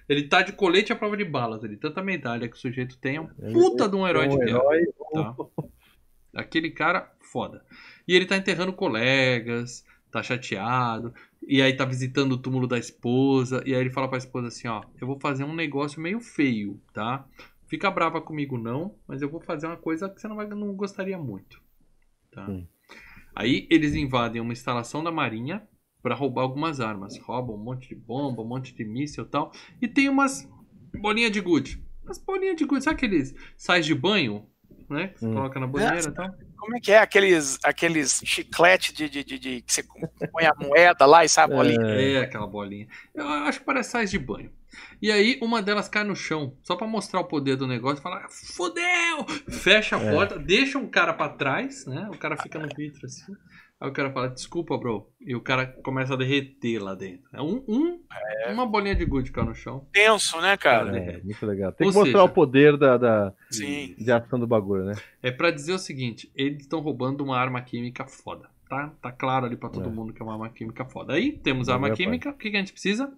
Ele 0.07 0.27
tá 0.27 0.43
de 0.43 0.51
colete 0.53 0.93
à 0.93 0.95
prova 0.95 1.17
de 1.17 1.25
balas. 1.25 1.63
Ele 1.63 1.77
tanta 1.77 2.03
medalha 2.03 2.47
que 2.47 2.55
o 2.55 2.59
sujeito 2.59 2.95
tem. 2.99 3.15
É 3.15 3.21
um 3.21 3.27
puta 3.51 3.89
de 3.89 3.95
um 3.95 4.07
herói 4.07 4.27
de 4.27 4.37
guerra. 4.37 4.61
Tá? 5.11 5.35
Aquele 6.35 6.69
cara 6.69 7.11
foda. 7.19 7.63
E 8.07 8.15
ele 8.15 8.27
tá 8.27 8.37
enterrando 8.37 8.73
colegas, 8.73 9.83
tá 10.13 10.21
chateado. 10.21 11.11
E 11.45 11.59
aí 11.59 11.75
tá 11.75 11.83
visitando 11.83 12.33
o 12.33 12.37
túmulo 12.37 12.67
da 12.67 12.77
esposa. 12.77 13.63
E 13.65 13.73
aí 13.73 13.81
ele 13.81 13.89
fala 13.89 14.07
pra 14.07 14.19
esposa 14.19 14.47
assim: 14.47 14.67
Ó, 14.67 14.83
eu 15.01 15.07
vou 15.07 15.19
fazer 15.19 15.43
um 15.43 15.55
negócio 15.55 15.99
meio 15.99 16.19
feio, 16.19 16.79
tá? 16.93 17.27
Fica 17.65 17.89
brava 17.89 18.21
comigo 18.21 18.55
não, 18.55 18.95
mas 19.07 19.23
eu 19.23 19.29
vou 19.29 19.41
fazer 19.41 19.65
uma 19.65 19.75
coisa 19.75 20.07
que 20.07 20.21
você 20.21 20.27
não, 20.27 20.35
vai, 20.35 20.47
não 20.47 20.73
gostaria 20.75 21.17
muito. 21.17 21.59
Tá? 22.31 22.55
Aí 23.35 23.67
eles 23.71 23.95
invadem 23.95 24.39
uma 24.39 24.53
instalação 24.53 25.03
da 25.03 25.11
marinha 25.11 25.67
pra 26.03 26.13
roubar 26.13 26.43
algumas 26.43 26.79
armas. 26.79 27.17
Roubam 27.17 27.55
um 27.55 27.63
monte 27.63 27.89
de 27.89 27.95
bomba, 27.95 28.43
um 28.43 28.47
monte 28.47 28.75
de 28.75 28.85
míssil 28.85 29.23
e 29.23 29.27
tal. 29.27 29.51
E 29.81 29.87
tem 29.87 30.07
umas 30.07 30.47
bolinhas 30.93 31.31
de 31.31 31.41
gude. 31.41 31.83
Umas 32.03 32.19
bolinhas 32.19 32.55
de 32.55 32.65
gude. 32.65 32.83
Sabe 32.83 32.97
aqueles 32.97 33.33
sais 33.57 33.83
de 33.83 33.95
banho? 33.95 34.45
Né? 34.87 35.07
Que 35.07 35.19
você 35.21 35.27
Hum. 35.27 35.33
coloca 35.33 35.59
na 35.59 35.65
banheira 35.65 36.09
e 36.09 36.11
tal. 36.11 36.29
Como 36.63 36.77
é 36.77 36.79
que 36.79 36.91
é? 36.91 36.97
Aqueles, 36.99 37.59
aqueles 37.63 38.21
chiclete 38.23 38.93
de, 38.93 39.09
de, 39.09 39.23
de, 39.23 39.37
de- 39.39 39.61
que 39.61 39.73
você 39.73 39.83
põe 40.31 40.45
a 40.45 40.53
moeda 40.55 41.05
lá 41.05 41.25
e 41.25 41.29
sai 41.29 41.43
a 41.43 41.47
bolinha. 41.47 41.85
É, 41.87 42.19
aquela 42.21 42.47
bolinha. 42.47 42.87
Eu 43.13 43.27
acho 43.27 43.59
que 43.59 43.65
parece 43.65 43.91
sais 43.91 44.09
de 44.09 44.17
banho. 44.17 44.49
E 45.01 45.11
aí 45.11 45.37
uma 45.41 45.61
delas 45.61 45.87
cai 45.89 46.03
no 46.03 46.15
chão, 46.15 46.57
só 46.63 46.75
pra 46.75 46.87
mostrar 46.87 47.19
o 47.19 47.25
poder 47.25 47.55
do 47.57 47.67
negócio, 47.67 48.01
fala: 48.01 48.25
"Fudeu!" 48.29 49.25
Fecha 49.49 49.97
a 49.97 50.01
É. 50.01 50.11
porta, 50.11 50.39
deixa 50.39 50.77
um 50.79 50.87
cara 50.87 51.13
pra 51.13 51.29
trás, 51.29 51.85
né? 51.85 52.09
O 52.11 52.17
cara 52.17 52.37
fica 52.37 52.57
no 52.57 52.67
vidro 52.75 53.05
assim. 53.05 53.33
Aí 53.79 53.89
o 53.89 53.93
cara 53.93 54.11
fala, 54.11 54.29
desculpa, 54.29 54.77
bro. 54.77 55.09
E 55.19 55.35
o 55.35 55.41
cara 55.41 55.65
começa 55.65 56.13
a 56.13 56.17
derreter 56.17 56.79
lá 56.81 56.95
dentro. 56.95 57.27
É 57.33 57.41
um, 57.41 57.63
um 57.67 57.99
uma 58.53 58.65
bolinha 58.65 58.95
de 58.95 59.03
gude 59.05 59.31
cai 59.31 59.43
no 59.43 59.53
chão. 59.53 59.87
Tenso, 59.91 60.39
né, 60.39 60.55
cara? 60.55 60.97
É, 60.97 61.21
muito 61.21 61.45
legal. 61.45 61.71
Tem 61.73 61.87
Ou 61.87 61.91
que 61.91 61.97
mostrar 61.99 62.19
seja- 62.19 62.23
o 62.23 62.33
poder 62.33 62.77
da, 62.77 62.97
da- 62.97 63.33
Sim. 63.51 63.93
de 63.97 64.11
ação 64.11 64.39
do 64.39 64.47
bagulho, 64.47 64.85
né? 64.85 64.93
É 65.21 65.31
pra 65.31 65.51
dizer 65.51 65.73
o 65.73 65.79
seguinte, 65.79 66.31
eles 66.35 66.61
estão 66.61 66.79
roubando 66.79 67.21
uma 67.23 67.37
arma 67.37 67.61
química 67.61 68.05
foda. 68.05 68.49
Tá, 68.69 68.93
tá 69.01 69.11
claro 69.11 69.45
ali 69.45 69.55
pra 69.57 69.69
todo 69.69 69.87
É. 69.89 69.91
mundo 69.91 70.13
que 70.13 70.21
é 70.21 70.25
uma 70.25 70.33
arma 70.33 70.49
química 70.49 70.85
foda. 70.85 71.13
Aí 71.13 71.33
temos 71.33 71.67
a 71.69 71.73
arma 71.73 71.87
meu 71.87 71.95
química. 71.97 72.29
O 72.29 72.33
que, 72.37 72.49
que 72.51 72.55
a 72.55 72.59
gente 72.59 72.71
precisa? 72.71 73.13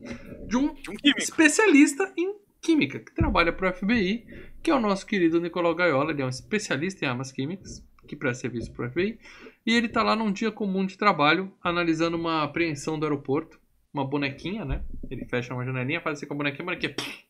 De 0.47 0.57
um 0.57 0.73
De 0.73 0.89
um 0.89 0.95
especialista 1.17 2.11
em 2.17 2.35
química, 2.59 2.99
que 2.99 3.13
trabalha 3.13 3.53
pro 3.53 3.71
FBI, 3.71 4.25
que 4.63 4.71
é 4.71 4.75
o 4.75 4.79
nosso 4.79 5.05
querido 5.05 5.39
Nicolau 5.39 5.75
Gaiola. 5.75 6.11
Ele 6.11 6.23
é 6.23 6.25
um 6.25 6.29
especialista 6.29 7.05
em 7.05 7.07
armas 7.07 7.31
químicas, 7.31 7.85
que 8.07 8.15
presta 8.15 8.41
serviço 8.41 8.71
pro 8.73 8.89
FBI. 8.89 9.19
E 9.65 9.73
ele 9.73 9.87
tá 9.89 10.03
lá 10.03 10.15
num 10.15 10.31
dia 10.31 10.51
comum 10.51 10.85
de 10.85 10.97
trabalho, 10.97 11.51
analisando 11.63 12.15
uma 12.17 12.43
apreensão 12.43 12.99
do 12.99 13.05
aeroporto. 13.05 13.59
Uma 13.93 14.05
bonequinha, 14.05 14.65
né? 14.65 14.83
Ele 15.09 15.25
fecha 15.25 15.53
uma 15.53 15.63
janelinha, 15.65 16.01
faz 16.01 16.17
assim 16.17 16.27
com 16.27 16.33
a 16.33 16.37
bonequinha, 16.37 16.63
a 16.63 16.65
bonequinha 16.65 16.93
pff, 16.93 17.23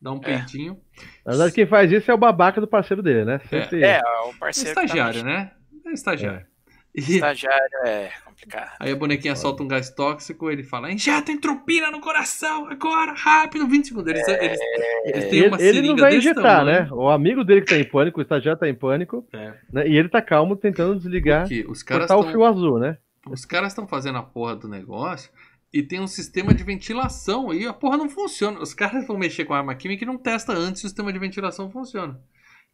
dá 0.00 0.12
um 0.12 0.20
peitinho. 0.20 0.80
Na 1.26 1.32
verdade, 1.32 1.52
quem 1.52 1.66
faz 1.66 1.90
isso 1.90 2.08
é 2.10 2.14
o 2.14 2.18
babaca 2.18 2.60
do 2.60 2.68
parceiro 2.68 3.02
dele, 3.02 3.24
né? 3.24 3.40
Sempre- 3.50 3.82
É, 3.82 4.00
o 4.00 4.30
É 4.30 4.34
parceiro. 4.38 4.68
que 4.70 4.74
tá 4.76 4.84
estagiário, 4.84 5.24
mexendo. 5.24 5.26
né? 5.26 5.52
É 5.86 5.92
estagiário. 5.92 6.46
E 6.46 6.53
Estagiário 6.94 7.78
é 7.84 8.10
complicado. 8.24 8.70
aí 8.78 8.92
a 8.92 8.96
bonequinha 8.96 9.34
solta 9.34 9.62
um 9.62 9.68
gás 9.68 9.90
tóxico, 9.90 10.50
ele 10.50 10.62
fala: 10.62 10.92
injeta 10.92 11.32
entropina 11.32 11.90
no 11.90 12.00
coração, 12.00 12.68
agora, 12.68 13.12
rápido, 13.16 13.66
20 13.66 13.88
segundos. 13.88 14.10
Eles, 14.10 14.28
eles, 14.28 14.60
eles 15.04 15.24
têm 15.30 15.38
Ele, 15.40 15.48
uma 15.48 15.60
ele 15.62 15.82
não 15.82 15.96
vai 15.96 16.16
injetar, 16.16 16.58
tamanho. 16.58 16.82
né? 16.82 16.88
O 16.92 17.08
amigo 17.08 17.42
dele 17.42 17.62
que 17.62 17.68
tá 17.68 17.76
em 17.78 17.84
pânico, 17.88 18.20
o 18.20 18.22
estagiário 18.22 18.58
tá 18.60 18.68
em 18.68 18.74
pânico, 18.74 19.26
É, 19.32 19.54
né? 19.72 19.88
E 19.88 19.96
ele 19.96 20.08
tá 20.08 20.22
calmo 20.22 20.54
tentando 20.56 20.96
desligar, 20.96 21.42
porque 21.42 21.64
os 21.68 21.82
caras 21.82 22.06
cortar 22.06 22.16
o 22.16 22.20
estão 22.20 22.32
fio 22.32 22.44
azul, 22.44 22.78
né? 22.78 22.98
Os 23.28 23.44
caras 23.44 23.68
estão 23.72 23.86
fazendo 23.88 24.18
a 24.18 24.22
porra 24.22 24.54
do 24.54 24.68
negócio 24.68 25.30
e 25.72 25.82
tem 25.82 25.98
um 26.00 26.06
sistema 26.06 26.54
de 26.54 26.62
ventilação 26.62 27.50
aí. 27.50 27.66
A 27.66 27.72
porra 27.72 27.96
não 27.96 28.08
funciona. 28.08 28.60
Os 28.60 28.72
caras 28.74 29.06
vão 29.06 29.18
mexer 29.18 29.44
com 29.46 29.54
a 29.54 29.58
arma 29.58 29.74
química 29.74 30.04
e 30.04 30.06
não 30.06 30.18
testa 30.18 30.52
antes 30.52 30.80
se 30.82 30.86
o 30.86 30.88
sistema 30.88 31.12
de 31.12 31.18
ventilação 31.18 31.70
funciona. 31.70 32.20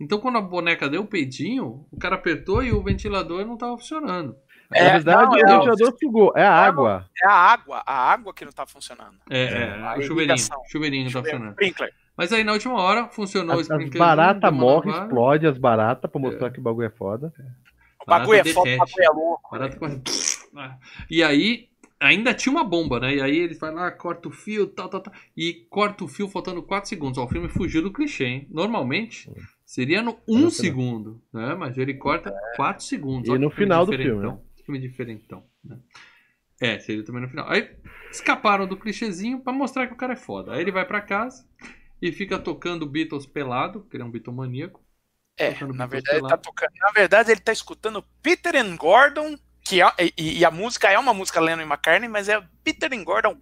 Então, 0.01 0.19
quando 0.19 0.39
a 0.39 0.41
boneca 0.41 0.89
deu 0.89 1.03
o 1.03 1.07
peidinho, 1.07 1.87
o 1.93 1.99
cara 1.99 2.15
apertou 2.17 2.63
e 2.63 2.73
o 2.73 2.83
ventilador 2.83 3.45
não 3.47 3.57
tava 3.57 3.77
funcionando. 3.77 4.35
É, 4.73 4.85
Na 4.85 4.91
verdade, 4.93 5.23
não, 5.23 5.31
o 5.33 5.37
é, 5.39 5.57
ventilador 5.57 5.95
sugou. 6.01 6.33
É 6.37 6.45
a 6.45 6.53
água. 6.55 7.07
É 7.23 7.27
a 7.29 7.33
água, 7.33 7.83
a 7.85 8.11
água 8.13 8.33
que 8.33 8.45
não 8.45 8.53
tá 8.53 8.65
funcionando. 8.67 9.17
É, 9.29 9.43
É, 9.43 9.53
é, 9.53 9.83
a 9.83 9.99
o 9.99 10.03
chuveirinho. 10.03 10.39
Chuveirinho 10.71 11.05
não 11.05 11.13
tá 11.13 11.21
funcionando. 11.23 11.51
Sprinkler. 11.51 11.93
Mas 12.17 12.33
aí 12.33 12.45
na 12.45 12.53
última 12.53 12.75
hora 12.81 13.09
funcionou 13.09 13.57
o 13.57 13.61
As, 13.61 13.71
as 13.71 13.91
baratas 13.91 14.53
morrem, 14.53 14.93
explode 14.95 15.47
as 15.47 15.59
baratas 15.59 16.11
pra 16.11 16.21
mostrar 16.21 16.51
que 16.51 16.61
o 16.61 16.63
bagulho 16.63 16.87
é 16.87 16.91
foda. 16.91 17.33
O 18.03 18.07
bagulho 18.11 18.39
é 18.41 18.45
foda, 18.45 18.71
o 18.75 18.79
bagulho 18.79 19.05
é 19.05 19.09
louco. 19.11 19.51
barata 19.51 19.77
corre- 19.79 20.01
Ah. 20.57 20.77
E 21.11 21.23
aí, 21.23 21.69
ainda 21.99 22.35
tinha 22.35 22.53
uma 22.53 22.63
bomba, 22.65 23.01
né? 23.01 23.15
E 23.15 23.21
aí 23.23 23.37
ele 23.39 23.55
vai 23.55 23.73
lá, 23.73 23.91
corta 23.91 24.29
o 24.29 24.31
fio, 24.33 24.67
tal, 24.67 24.89
tal, 24.89 25.01
tal. 25.01 25.13
E 25.37 25.67
corta 25.71 26.05
o 26.05 26.09
fio 26.09 26.29
faltando 26.29 26.63
4 26.63 26.89
segundos. 26.89 27.19
Ó, 27.19 27.25
o 27.25 27.29
filme 27.29 27.49
fugiu 27.49 27.83
do 27.83 27.93
clichê, 27.93 28.25
hein? 28.25 28.47
Normalmente 28.51 29.31
seria 29.71 30.03
no 30.03 30.19
1 30.27 30.33
no 30.33 30.37
final. 30.37 30.51
segundo, 30.51 31.23
né? 31.33 31.55
Mas 31.55 31.79
ele 31.79 31.95
corta 31.95 32.35
4 32.57 32.85
segundos. 32.85 33.33
E 33.33 33.39
no 33.39 33.51
final 33.51 33.87
do 33.87 33.93
filme, 33.93 34.27
né? 34.27 34.39
Filme 34.65 34.81
diferentão, 34.81 35.45
né? 35.65 35.79
É, 36.61 36.81
seria 36.81 37.05
também 37.05 37.23
no 37.23 37.29
final. 37.29 37.49
Aí 37.49 37.71
escaparam 38.11 38.67
do 38.67 38.77
clichêzinho 38.77 39.41
pra 39.41 39.53
mostrar 39.53 39.87
que 39.87 39.93
o 39.93 39.97
cara 39.97 40.15
é 40.15 40.17
foda. 40.17 40.53
Aí 40.53 40.61
ele 40.61 40.73
vai 40.73 40.85
pra 40.85 41.01
casa 41.01 41.49
e 42.03 42.11
fica 42.11 42.37
tocando 42.37 42.85
Beatles 42.85 43.27
pelado, 43.27 43.87
que 43.89 43.97
ele 43.97 44.03
é 44.03 44.07
um 44.07 44.11
Beatle 44.11 44.35
maníaco. 44.35 44.85
É, 45.39 45.53
na 45.65 45.87
verdade, 45.87 46.19
ele 46.19 46.29
tá 46.29 46.37
tocando. 46.37 46.73
Na 46.81 46.91
verdade, 46.91 47.31
ele 47.31 47.41
tá 47.41 47.53
escutando 47.53 48.05
Peter 48.21 48.57
and 48.57 48.77
Gordon, 48.77 49.39
que 49.65 49.81
é, 49.81 49.87
e, 50.19 50.41
e 50.41 50.45
a 50.45 50.51
música 50.51 50.91
é 50.91 50.99
uma 50.99 51.15
música 51.15 51.41
Lennon 51.41 51.63
e 51.63 51.65
McCartney, 51.65 52.09
mas 52.09 52.29
é 52.29 52.43
Peter 52.65 52.93
and 52.93 53.05
Gordon, 53.05 53.37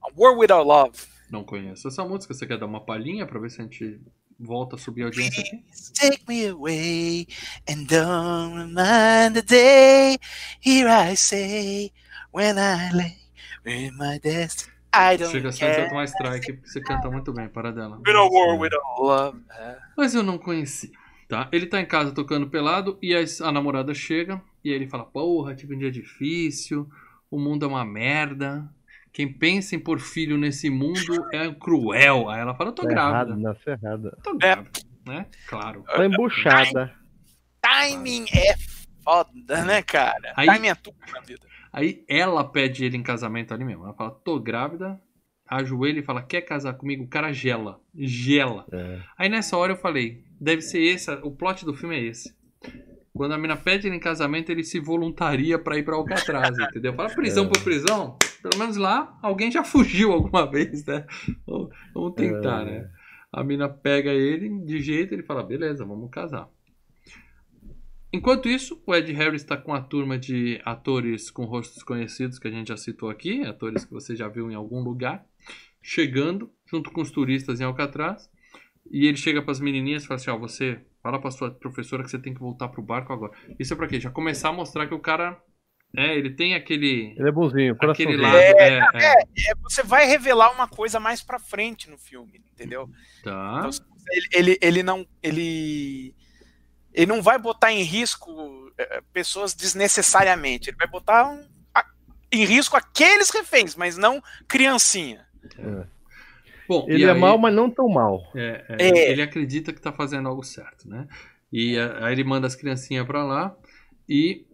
A 0.00 0.12
War 0.16 0.38
Without 0.38 0.64
Love. 0.64 0.96
Não 1.28 1.42
conheço 1.42 1.88
essa 1.88 2.04
música. 2.04 2.32
Você 2.32 2.46
quer 2.46 2.56
dar 2.56 2.66
uma 2.66 2.86
palhinha 2.86 3.26
pra 3.26 3.40
ver 3.40 3.50
se 3.50 3.60
a 3.60 3.64
gente 3.64 4.00
volta 4.38 4.76
a 4.76 4.78
subir 4.78 5.02
a 5.02 5.06
audiência 5.06 5.42
aqui? 5.42 5.64
Take 5.94 6.24
me 6.28 6.46
away 6.46 7.26
and 7.68 7.84
don't 7.86 8.56
remind 8.56 9.34
the 9.34 9.42
day. 9.42 10.18
Here 10.60 10.88
I 10.88 11.16
say, 11.16 11.92
when 12.32 12.56
I 12.58 12.90
lay 12.92 13.86
in 13.86 13.96
my 13.96 14.18
desk, 14.18 14.70
I 14.92 15.16
don't 15.16 15.30
Chega 15.30 15.52
care. 15.52 15.90
uma 15.92 16.04
strike, 16.06 16.52
porque 16.54 16.68
você 16.68 16.80
canta 16.80 17.10
muito 17.10 17.32
bem, 17.32 17.48
para 17.48 17.70
dela. 17.72 17.98
Been 18.02 18.16
a 18.16 18.24
war 18.24 18.58
without 18.58 18.82
love. 18.98 19.40
É. 19.50 19.76
Mas 19.96 20.14
eu 20.14 20.22
não 20.22 20.38
conheci, 20.38 20.92
tá? 21.28 21.48
Ele 21.52 21.66
tá 21.66 21.80
em 21.80 21.86
casa 21.86 22.12
tocando 22.12 22.48
pelado 22.48 22.98
e 23.02 23.14
a, 23.14 23.22
a 23.42 23.52
namorada 23.52 23.92
chega 23.94 24.40
e 24.64 24.70
aí 24.70 24.76
ele 24.76 24.86
fala: 24.88 25.04
Porra, 25.04 25.54
tive 25.54 25.74
um 25.74 25.78
dia 25.78 25.90
difícil, 25.90 26.88
o 27.30 27.38
mundo 27.38 27.64
é 27.64 27.68
uma 27.68 27.84
merda. 27.84 28.68
Quem 29.16 29.32
pensa 29.32 29.74
em 29.74 29.78
pôr 29.78 29.98
filho 29.98 30.36
nesse 30.36 30.68
mundo 30.68 31.26
é 31.32 31.50
cruel. 31.54 32.28
Aí 32.28 32.38
ela 32.38 32.54
fala: 32.54 32.68
Eu 32.68 32.74
tô 32.74 32.82
Tá 32.82 32.90
errado, 32.92 33.28
grávida. 33.28 33.36
nasce 33.48 33.70
errada. 33.70 34.18
Tô 34.22 34.36
grávida, 34.36 34.70
né? 35.06 35.26
Claro. 35.48 35.82
Tá 35.84 36.04
embuchada. 36.04 36.92
Timing 37.62 38.26
é 38.30 38.54
foda, 39.02 39.64
né, 39.64 39.80
cara? 39.80 40.34
Aí- 40.36 40.46
Timing 40.46 40.68
é 40.68 40.74
tudo 40.74 40.98
na 41.10 41.20
vida. 41.22 41.40
Aí 41.72 42.04
ela 42.06 42.44
pede 42.44 42.84
ele 42.84 42.98
em 42.98 43.02
casamento 43.02 43.54
ali 43.54 43.64
mesmo. 43.64 43.84
Ela 43.84 43.94
fala: 43.94 44.10
Tô 44.10 44.38
grávida. 44.38 45.00
Ajoelha 45.48 46.00
e 46.00 46.02
fala: 46.02 46.20
Quer 46.20 46.42
casar 46.42 46.74
comigo? 46.74 47.04
O 47.04 47.08
cara 47.08 47.32
gela. 47.32 47.80
Gela. 47.94 48.66
É. 48.70 48.98
Aí 49.16 49.30
nessa 49.30 49.56
hora 49.56 49.72
eu 49.72 49.76
falei, 49.78 50.24
deve 50.38 50.60
ser 50.60 50.82
esse, 50.82 51.10
o 51.22 51.30
plot 51.30 51.64
do 51.64 51.72
filme 51.74 51.96
é 51.96 52.02
esse. 52.02 52.36
Quando 53.14 53.32
a 53.32 53.38
mina 53.38 53.56
pede 53.56 53.86
ele 53.86 53.96
em 53.96 54.00
casamento, 54.00 54.50
ele 54.52 54.62
se 54.62 54.78
voluntaria 54.78 55.58
pra 55.58 55.78
ir 55.78 55.84
pra 55.84 55.96
Alcatraz, 55.96 56.50
entendeu? 56.60 56.92
Fala 56.92 57.08
prisão 57.14 57.48
por 57.48 57.62
prisão, 57.64 58.18
pelo 58.48 58.60
menos 58.60 58.76
lá 58.76 59.18
alguém 59.22 59.50
já 59.50 59.64
fugiu 59.64 60.12
alguma 60.12 60.48
vez, 60.50 60.84
né? 60.84 61.06
Vamos- 61.46 62.14
tentar, 62.14 62.64
né? 62.64 62.90
A 63.32 63.42
mina 63.44 63.68
pega 63.68 64.12
ele 64.12 64.48
de 64.64 64.80
jeito, 64.80 65.12
ele 65.12 65.22
fala, 65.22 65.42
beleza, 65.42 65.84
vamos 65.84 66.10
casar. 66.10 66.48
Enquanto 68.12 68.48
isso, 68.48 68.82
o 68.86 68.94
Ed 68.94 69.12
Harris 69.12 69.42
está 69.42 69.56
com 69.56 69.74
a 69.74 69.80
turma 69.80 70.16
de 70.18 70.60
atores 70.64 71.30
com 71.30 71.44
rostos 71.44 71.82
conhecidos 71.82 72.38
que 72.38 72.48
a 72.48 72.50
gente 72.50 72.68
já 72.68 72.76
citou 72.76 73.10
aqui, 73.10 73.42
atores 73.42 73.84
que 73.84 73.92
você 73.92 74.16
já 74.16 74.28
viu 74.28 74.50
em 74.50 74.54
algum 74.54 74.80
lugar, 74.80 75.26
chegando 75.82 76.50
junto 76.70 76.90
com 76.90 77.02
os 77.02 77.10
turistas 77.10 77.60
em 77.60 77.64
Alcatraz. 77.64 78.30
E 78.90 79.06
ele 79.06 79.16
chega 79.16 79.42
para 79.42 79.50
as 79.50 79.60
menininhas 79.60 80.04
e 80.04 80.06
fala 80.06 80.16
assim: 80.20 80.30
Ó, 80.30 80.38
você 80.38 80.80
fala 81.02 81.20
para 81.20 81.30
sua 81.32 81.50
professora 81.50 82.04
que 82.04 82.10
você 82.10 82.18
tem 82.18 82.32
que 82.32 82.40
voltar 82.40 82.68
pro 82.68 82.80
barco 82.80 83.12
agora. 83.12 83.32
Isso 83.58 83.74
é 83.74 83.76
para 83.76 83.88
quê? 83.88 84.00
Já 84.00 84.10
começar 84.10 84.48
a 84.50 84.52
mostrar 84.52 84.86
que 84.86 84.94
o 84.94 85.00
cara, 85.00 85.38
é, 85.94 86.16
ele 86.16 86.30
tem 86.30 86.54
aquele 86.54 87.14
Ele 87.18 87.28
é 87.28 87.32
bonzinho, 87.32 87.74
aquele 87.74 88.16
coraçãozinho. 88.16 88.22
lado, 88.22 88.36
é, 88.36 88.78
é, 88.94 89.22
É, 89.50 89.54
você 89.62 89.82
vai 89.82 90.06
revelar 90.06 90.52
uma 90.52 90.66
coisa 90.68 90.98
mais 91.00 91.22
pra 91.22 91.38
frente 91.38 91.90
no 91.90 91.98
filme, 91.98 92.42
entendeu? 92.52 92.88
tá. 93.22 93.58
Então, 93.68 93.70
ele, 94.12 94.28
ele, 94.32 94.58
ele 94.62 94.82
não 94.82 95.06
ele 95.22 96.14
ele 96.94 97.06
não 97.06 97.20
vai 97.20 97.38
botar 97.38 97.72
em 97.72 97.82
risco 97.82 98.72
eh, 98.78 99.02
pessoas 99.12 99.52
desnecessariamente. 99.54 100.70
Ele 100.70 100.76
vai 100.78 100.86
botar 100.86 101.28
um- 101.30 101.46
a- 101.74 101.84
em 102.32 102.44
risco 102.44 102.74
aqueles 102.76 103.28
reféns, 103.30 103.74
mas 103.76 103.96
não 103.98 104.22
criancinha. 104.48 105.26
Bom, 106.68 106.86
Ele 106.88 107.04
é 107.04 107.10
aí- 107.12 107.18
mal, 107.20 107.36
mas 107.38 107.54
não 107.54 107.70
tão 107.70 107.88
mal. 107.88 108.22
É, 108.34 108.64
é, 108.68 108.88
É. 108.88 109.10
Ele 109.12 109.20
acredita 109.22 109.72
que 109.72 109.80
tá 109.80 109.92
fazendo 109.92 110.28
algo 110.28 110.42
certo, 110.42 110.88
né? 110.88 111.06
E 111.52 111.78
a- 111.78 112.06
aí 112.06 112.12
ele 112.12 112.24
manda 112.24 112.46
as 112.46 112.56
criancinhas 112.56 113.06
pra 113.06 113.22
lá 113.24 113.54
e 114.08 114.45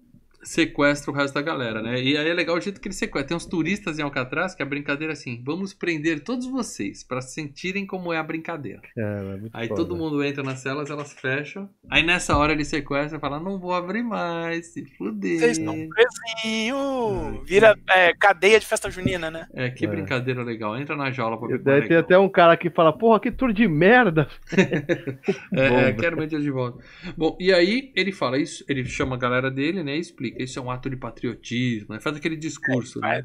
sequestra 0.43 1.10
o 1.10 1.14
resto 1.14 1.35
da 1.35 1.43
galera, 1.43 1.81
né? 1.82 2.01
E 2.02 2.16
aí 2.16 2.28
é 2.28 2.35
legal 2.35 2.56
o 2.56 2.60
jeito 2.60 2.81
que 2.81 2.89
ele 2.89 2.94
sequestra. 2.94 3.28
Tem 3.28 3.36
uns 3.36 3.47
turistas 3.47 3.98
em 3.98 4.02
Alcatraz 4.02 4.55
que 4.55 4.62
a 4.62 4.66
brincadeira 4.66 5.12
é 5.12 5.14
assim: 5.14 5.43
vamos 5.44 5.73
prender 5.73 6.20
todos 6.20 6.47
vocês 6.47 7.05
pra 7.05 7.20
sentirem 7.20 7.86
como 7.86 8.12
é 8.12 8.19
a 8.19 8.23
brincadeira. 8.23 8.82
Cara, 8.94 9.35
é 9.35 9.36
muito 9.36 9.51
Aí 9.56 9.69
foda. 9.69 9.81
todo 9.81 9.97
mundo 9.97 10.23
entra 10.24 10.43
nas 10.43 10.60
celas, 10.60 10.90
elas 10.90 11.12
fecham. 11.12 11.69
Aí 11.90 12.02
nessa 12.02 12.36
hora 12.36 12.52
ele 12.52 12.64
sequestra 12.64 13.19
e 13.19 13.20
fala: 13.20 13.39
não 13.39 13.59
vou 13.59 13.74
abrir 13.74 14.02
mais, 14.02 14.73
se 14.73 14.85
fuder. 14.97 15.39
Vocês 15.39 15.59
estão 15.59 15.77
presinho, 15.89 17.43
vira 17.44 17.77
é, 17.90 18.12
cadeia 18.14 18.59
de 18.59 18.66
festa 18.66 18.90
junina, 18.90 19.31
né? 19.31 19.47
É, 19.55 19.70
que 19.70 19.85
É. 19.85 19.89
brincadeira 19.89 20.43
legal. 20.43 20.77
Entra 20.77 20.97
na 20.97 21.10
jaula 21.10 21.39
pra 21.39 21.48
ver 21.48 21.85
é 21.85 21.89
tem 21.89 21.97
até 21.97 22.19
um 22.19 22.28
cara 22.28 22.56
que 22.56 22.70
fala, 22.70 22.93
porra, 22.93 23.20
que 23.20 23.31
tour 23.31 23.52
de 23.52 23.66
merda. 23.69 24.28
É, 25.52 25.69
Bom, 25.69 25.78
é, 25.78 25.93
quero 25.93 26.16
dia 26.27 26.40
de 26.40 26.51
volta. 26.51 26.82
Bom, 27.16 27.36
e 27.39 27.52
aí 27.52 27.93
ele 27.94 28.12
fala 28.12 28.39
isso, 28.39 28.64
ele 28.69 28.85
chama 28.85 29.16
a 29.16 29.19
galera 29.19 29.51
dele, 29.51 29.82
né, 29.82 29.97
e 29.97 30.01
explica, 30.01 30.32
isso 30.39 30.59
é 30.59 30.63
um 30.63 30.71
ato 30.71 30.89
de 30.91 30.97
patriotismo, 30.97 31.95
né, 31.95 32.01
faz 32.01 32.17
aquele 32.17 32.37
discurso, 32.37 33.01
né, 33.01 33.23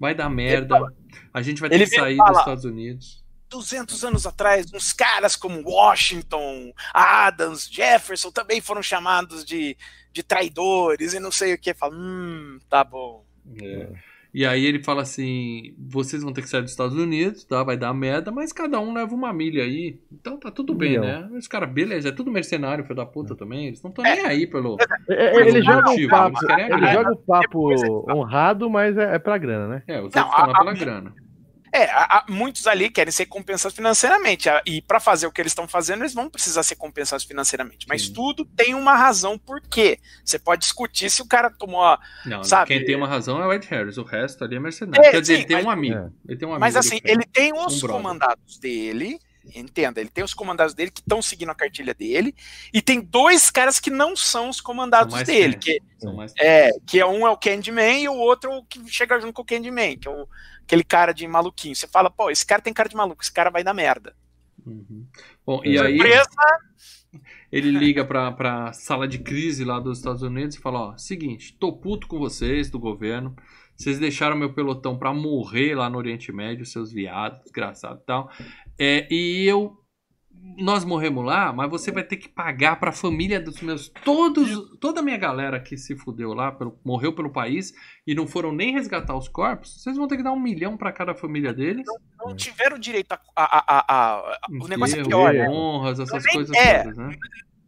vai 0.00 0.14
dar 0.14 0.28
merda, 0.28 0.76
a 1.32 1.42
gente 1.42 1.60
vai 1.60 1.68
ter 1.70 1.76
Ele 1.76 1.86
que 1.86 1.96
sair 1.96 2.16
fala- 2.16 2.30
dos 2.30 2.38
Estados 2.40 2.64
Unidos. 2.64 3.24
200 3.50 4.02
anos 4.04 4.26
atrás, 4.26 4.72
uns 4.72 4.92
caras 4.92 5.36
como 5.36 5.62
Washington, 5.62 6.72
Adams, 6.92 7.68
Jefferson 7.70 8.30
também 8.32 8.60
foram 8.60 8.82
chamados 8.82 9.44
de, 9.44 9.76
de 10.12 10.22
traidores 10.24 11.12
e 11.14 11.20
não 11.20 11.30
sei 11.30 11.54
o 11.54 11.58
que. 11.58 11.72
Fala, 11.72 11.94
hum, 11.94 12.58
tá 12.68 12.82
bom. 12.82 13.24
É. 13.62 13.92
E 14.34 14.44
aí 14.44 14.64
ele 14.66 14.82
fala 14.82 15.02
assim: 15.02 15.74
vocês 15.78 16.22
vão 16.24 16.32
ter 16.32 16.42
que 16.42 16.48
sair 16.48 16.62
dos 16.62 16.72
Estados 16.72 16.96
Unidos, 16.96 17.44
tá? 17.44 17.62
Vai 17.62 17.76
dar 17.76 17.94
merda, 17.94 18.32
mas 18.32 18.52
cada 18.52 18.80
um 18.80 18.92
leva 18.92 19.14
uma 19.14 19.32
milha 19.32 19.62
aí. 19.62 20.00
Então 20.12 20.36
tá 20.36 20.50
tudo 20.50 20.74
bem, 20.74 20.98
Milhão. 20.98 21.04
né? 21.30 21.38
Os 21.38 21.46
caras, 21.46 21.70
beleza, 21.72 22.08
é 22.08 22.12
tudo 22.12 22.32
mercenário, 22.32 22.82
filho 22.82 22.96
da 22.96 23.06
puta 23.06 23.36
também. 23.36 23.68
Eles 23.68 23.80
não 23.80 23.90
estão 23.90 24.02
nem 24.02 24.26
aí 24.26 24.44
pelo. 24.46 24.76
É, 25.08 25.26
é, 25.38 25.48
ele 25.48 25.62
joga 25.62 25.88
um 25.90 26.08
papo, 26.08 26.38
ele 26.50 26.92
joga 26.92 27.12
um 27.12 27.16
papo 27.24 27.72
é- 27.72 28.12
honrado, 28.12 28.68
mas 28.68 28.98
é, 28.98 29.14
é 29.14 29.18
pra 29.20 29.38
grana, 29.38 29.68
né? 29.68 29.82
É, 29.86 30.00
os 30.02 30.12
Não, 30.12 30.22
outros 30.24 30.38
estão 30.40 30.46
lá 30.52 30.58
pela 30.58 30.70
a- 30.72 30.74
grana. 30.74 31.14
É, 31.76 31.90
a- 31.90 32.24
muitos 32.28 32.68
ali 32.68 32.88
querem 32.88 33.10
ser 33.10 33.26
compensados 33.26 33.74
financeiramente. 33.74 34.48
E 34.64 34.80
para 34.80 35.00
fazer 35.00 35.26
o 35.26 35.32
que 35.32 35.40
eles 35.40 35.50
estão 35.50 35.66
fazendo, 35.66 36.02
eles 36.02 36.14
vão 36.14 36.30
precisar 36.30 36.62
ser 36.62 36.76
compensados 36.76 37.24
financeiramente. 37.24 37.86
Mas 37.88 38.02
Sim. 38.06 38.12
tudo 38.12 38.44
tem 38.44 38.74
uma 38.76 38.94
razão 38.94 39.36
por 39.36 39.60
quê. 39.60 39.98
Você 40.24 40.38
pode 40.38 40.60
discutir 40.62 41.10
se 41.10 41.20
o 41.20 41.26
cara 41.26 41.50
tomou. 41.50 41.82
a- 41.82 41.98
Não, 42.24 42.44
Sabe? 42.44 42.68
quem 42.68 42.84
tem 42.84 42.94
uma 42.94 43.08
razão 43.08 43.42
é 43.42 43.46
o 43.46 43.52
Ed 43.52 43.66
Harris, 43.68 43.96
o 43.98 44.04
resto 44.04 44.44
ali 44.44 44.54
é 44.54 44.60
mercenário. 44.60 45.04
É, 45.04 45.10
Quer 45.10 45.20
dizer, 45.20 45.34
sim, 45.34 45.40
ele 45.40 45.48
tem 45.48 45.56
mas- 45.56 45.64
um 45.66 45.70
amigo. 45.70 45.94
É. 45.96 46.10
Ele 46.28 46.38
tem 46.38 46.46
um 46.48 46.52
amigo 46.52 46.60
Mas 46.60 46.76
assim, 46.76 47.00
perto. 47.00 47.06
ele 47.08 47.24
tem 47.26 47.52
os 47.52 47.82
Um 47.82 47.88
comandados 47.88 48.56
dele. 48.58 49.18
Entenda, 49.54 50.00
ele 50.00 50.08
tem 50.08 50.24
os 50.24 50.32
comandados 50.32 50.72
dele 50.72 50.90
que 50.90 51.00
estão 51.00 51.20
seguindo 51.20 51.50
a 51.50 51.54
cartilha 51.54 51.92
dele. 51.92 52.34
E 52.72 52.80
tem 52.80 52.98
dois 53.00 53.50
caras 53.50 53.78
que 53.78 53.90
não 53.90 54.16
são 54.16 54.48
os 54.48 54.56
São 54.56 54.64
comandados 54.64 55.12
mais 55.12 55.26
dele. 55.26 55.56
Que, 55.56 55.82
são 55.98 56.14
mais 56.14 56.32
é, 56.38 56.70
que 56.86 56.98
é 56.98 57.04
um 57.04 57.26
é 57.26 57.30
o 57.30 57.36
Candyman 57.36 58.04
e 58.04 58.08
o 58.08 58.14
outro 58.14 58.50
é 58.50 58.56
o 58.56 58.62
que 58.64 58.80
chega 58.90 59.20
junto 59.20 59.34
com 59.34 59.42
o 59.42 59.44
Candyman, 59.44 59.98
que 59.98 60.08
é 60.08 60.10
o, 60.10 60.26
aquele 60.64 60.84
cara 60.84 61.12
de 61.12 61.26
maluquinho. 61.28 61.74
Você 61.74 61.86
fala, 61.86 62.10
pô, 62.10 62.30
esse 62.30 62.44
cara 62.44 62.62
tem 62.62 62.72
cara 62.72 62.88
de 62.88 62.96
maluco, 62.96 63.22
esse 63.22 63.32
cara 63.32 63.50
vai 63.50 63.62
dar 63.62 63.74
merda. 63.74 64.14
Uhum. 64.66 65.06
Bom, 65.46 65.60
e 65.64 65.78
aí 65.78 65.98
Surpresa, 65.98 66.28
ele 67.52 67.70
liga 67.70 68.04
pra, 68.04 68.32
pra 68.32 68.72
sala 68.72 69.06
de 69.06 69.18
crise 69.18 69.64
lá 69.64 69.78
dos 69.78 69.98
Estados 69.98 70.22
Unidos 70.22 70.56
e 70.56 70.60
fala, 70.60 70.80
ó, 70.80 70.96
seguinte, 70.96 71.56
tô 71.58 71.72
puto 71.72 72.06
com 72.06 72.18
vocês 72.18 72.70
do 72.70 72.78
governo, 72.78 73.36
vocês 73.76 73.98
deixaram 73.98 74.36
meu 74.36 74.54
pelotão 74.54 74.98
pra 74.98 75.12
morrer 75.12 75.74
lá 75.74 75.90
no 75.90 75.98
Oriente 75.98 76.32
Médio, 76.32 76.64
seus 76.64 76.90
viados, 76.90 77.42
desgraçado 77.42 78.00
e 78.02 78.06
tal, 78.06 78.30
é, 78.78 79.06
e 79.10 79.44
eu, 79.44 79.78
nós 80.58 80.84
morremos 80.84 81.24
lá, 81.24 81.52
mas 81.52 81.70
você 81.70 81.90
vai 81.90 82.04
ter 82.04 82.16
que 82.16 82.28
pagar 82.28 82.78
pra 82.78 82.92
família 82.92 83.40
dos 83.40 83.60
meus, 83.60 83.90
todos, 84.04 84.78
toda 84.78 85.00
a 85.00 85.02
minha 85.02 85.16
galera 85.16 85.58
que 85.58 85.76
se 85.76 85.96
fudeu 85.96 86.32
lá, 86.34 86.52
pelo- 86.52 86.78
morreu 86.84 87.12
pelo 87.14 87.30
país 87.30 87.72
e 88.06 88.14
não 88.14 88.26
foram 88.26 88.52
nem 88.52 88.72
resgatar 88.72 89.16
os 89.16 89.26
corpos, 89.28 89.82
vocês 89.82 89.96
vão 89.96 90.06
ter 90.06 90.16
que 90.18 90.22
dar 90.22 90.32
um 90.32 90.38
milhão 90.38 90.76
pra 90.76 90.92
cada 90.92 91.14
família 91.14 91.52
deles, 91.52 91.86
não 92.18 92.36
tiveram 92.36 92.78
direito 92.78 93.12
a. 93.12 93.20
a- 93.34 93.44
a- 93.44 93.64
a- 93.66 93.84
a- 93.88 94.38
o 94.62 94.68
negócio 94.68 95.00
é 95.00 95.04
pior, 95.04 95.32
né? 95.32 95.48
honras, 95.48 95.98
essas 95.98 96.22
Nem 96.24 96.34
coisas 96.34 96.56
é. 96.56 96.82
todas, 96.84 96.96
né? 96.98 97.16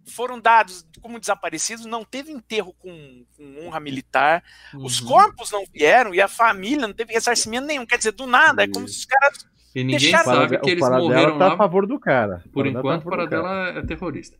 Foram 0.08 0.38
dados 0.38 0.86
como 1.00 1.18
desaparecidos, 1.18 1.84
não 1.84 2.04
teve 2.04 2.30
enterro 2.30 2.72
com, 2.78 3.24
com 3.36 3.66
honra 3.66 3.80
militar, 3.80 4.44
os 4.74 5.00
Uhum. 5.00 5.08
corpos 5.08 5.50
não 5.50 5.64
vieram 5.74 6.14
e 6.14 6.20
a 6.20 6.28
família 6.28 6.86
não 6.86 6.94
teve 6.94 7.12
ressarcimento 7.12 7.66
nenhum. 7.66 7.84
Quer 7.84 7.98
dizer, 7.98 8.12
do 8.12 8.24
nada, 8.26 8.62
é 8.62 8.68
como 8.68 8.86
se 8.86 8.98
os 8.98 9.04
caras. 9.04 9.44
E 9.76 9.84
ninguém 9.84 9.98
Deixaram- 9.98 10.24
sabe 10.24 10.58
que 10.58 10.70
o 10.70 10.72
eles 10.72 10.88
morreram 10.88 11.36
tá 11.38 11.48
lá 11.48 11.52
a 11.52 11.56
favor 11.58 11.86
do 11.86 12.00
cara. 12.00 12.42
Por 12.50 12.64
tá 12.64 12.70
enquanto, 12.70 13.02
o 13.02 13.04
do 13.04 13.10
cara. 13.10 13.28
Paradela 13.28 13.78
é 13.78 13.82
terrorista. 13.82 14.38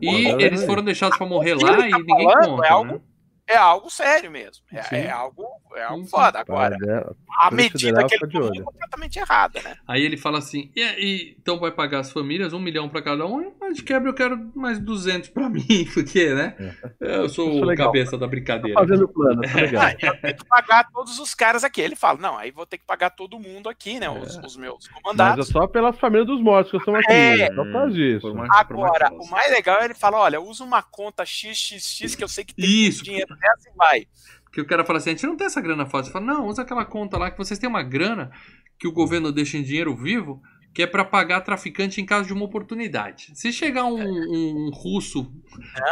E 0.00 0.06
Paradela 0.06 0.42
eles 0.42 0.62
é- 0.62 0.66
foram 0.66 0.84
deixados 0.84 1.18
pra 1.18 1.26
morrer 1.26 1.54
O 1.54 1.64
lá 1.66 1.72
ele 1.80 1.88
e 1.88 1.90
tá 1.90 1.98
ninguém 1.98 2.26
conta, 2.26 2.66
é 2.66 2.70
algo- 2.70 2.92
né? 2.92 3.00
É 3.48 3.56
algo 3.56 3.88
sério 3.90 4.30
mesmo. 4.30 4.62
É, 4.70 5.06
é 5.06 5.10
algo, 5.10 5.42
é 5.74 5.82
algo 5.82 6.04
Sim, 6.04 6.10
foda. 6.10 6.40
Agora, 6.40 6.76
Paradela- 6.78 7.16
a 7.40 7.48
Polícia 7.48 7.72
medida 7.72 8.06
que 8.06 8.14
ele 8.14 8.26
tomou 8.30 8.54
é 8.54 8.62
completamente 8.62 9.18
errada, 9.18 9.62
né? 9.62 9.74
Aí 9.86 10.02
ele 10.04 10.16
fala 10.18 10.38
assim, 10.38 10.70
e, 10.76 10.82
e- 10.82 11.36
então 11.40 11.58
vai 11.58 11.70
pagar 11.70 12.00
as 12.00 12.12
famílias, 12.12 12.52
um 12.52 12.58
milhão 12.60 12.88
pra 12.88 13.00
cada 13.00 13.24
um, 13.26 13.52
mas 13.60 13.76
de 13.78 13.82
quebra 13.82 14.10
eu 14.10 14.14
quero 14.14 14.50
mais 14.54 14.78
200 14.78 15.30
pra 15.30 15.48
mim, 15.48 15.88
porque, 15.94 16.34
né? 16.34 16.54
Eu 17.00 17.28
sou 17.28 17.48
Isso 17.50 17.70
é 17.70 17.74
o 17.74 17.76
cabeça 17.76 18.18
da 18.18 18.26
Tô 18.26 18.30
brincadeira. 18.30 18.78
fazendo 18.78 19.04
o 19.04 19.08
plano, 19.08 19.40
tá 19.42 19.54
legal. 19.54 19.88
Eu 20.02 20.20
tenho 20.20 20.36
que 20.36 20.44
pagar 20.44 20.90
todos 20.92 21.18
os 21.18 21.34
caras 21.34 21.64
aqui. 21.64 21.80
Ele 21.80 21.96
fala, 21.96 22.18
não, 22.18 22.36
aí 22.36 22.50
vou 22.50 22.66
ter 22.66 22.76
que 22.78 22.84
pagar 22.84 23.10
todo 23.10 23.38
mundo 23.38 23.68
aqui, 23.70 23.98
né? 23.98 24.10
Os, 24.10 24.36
os 24.36 24.56
meus 24.56 24.86
Mas 24.86 24.98
é 24.98 25.00
comandados. 25.00 25.48
só 25.48 25.66
pelas 25.66 25.98
famílias 25.98 26.26
dos 26.26 26.40
mortos 26.42 26.70
que 26.70 26.76
estão 26.76 26.94
aqui. 26.94 27.10
É. 27.12 27.46
Só. 27.48 27.54
Por 27.54 28.30
uma- 28.32 28.64
por 28.64 28.76
uma 28.76 28.86
Agora, 28.88 29.10
o 29.12 29.26
mais 29.30 29.50
legal 29.50 29.80
é 29.80 29.86
ele 29.86 29.94
fala, 29.94 30.18
olha, 30.18 30.40
usa 30.40 30.62
uma 30.64 30.82
conta 30.82 31.24
XXX 31.24 32.14
que 32.14 32.22
eu 32.24 32.28
sei 32.28 32.44
que 32.44 32.54
tem 32.54 32.64
Isso, 32.64 33.02
dinheiro 33.04 33.37
nessa 33.40 33.68
e 33.68 33.72
vai. 33.76 34.06
que 34.52 34.60
o 34.60 34.66
cara 34.66 34.84
fala 34.84 34.98
assim, 34.98 35.10
a 35.10 35.12
gente 35.12 35.26
não 35.26 35.36
tem 35.36 35.46
essa 35.46 35.60
grana 35.60 35.86
fácil. 35.86 36.12
Fala, 36.12 36.24
não, 36.26 36.46
usa 36.46 36.62
aquela 36.62 36.84
conta 36.84 37.16
lá 37.18 37.30
que 37.30 37.38
vocês 37.38 37.58
têm 37.58 37.68
uma 37.68 37.82
grana 37.82 38.30
que 38.78 38.88
o 38.88 38.92
governo 38.92 39.30
deixa 39.32 39.56
em 39.58 39.62
dinheiro 39.62 39.94
vivo, 39.96 40.40
que 40.74 40.82
é 40.82 40.86
pra 40.86 41.04
pagar 41.04 41.40
traficante 41.40 42.00
em 42.00 42.06
caso 42.06 42.26
de 42.28 42.32
uma 42.32 42.44
oportunidade. 42.44 43.30
Se 43.34 43.52
chegar 43.52 43.84
um, 43.86 43.98
um 44.00 44.70
russo 44.72 45.32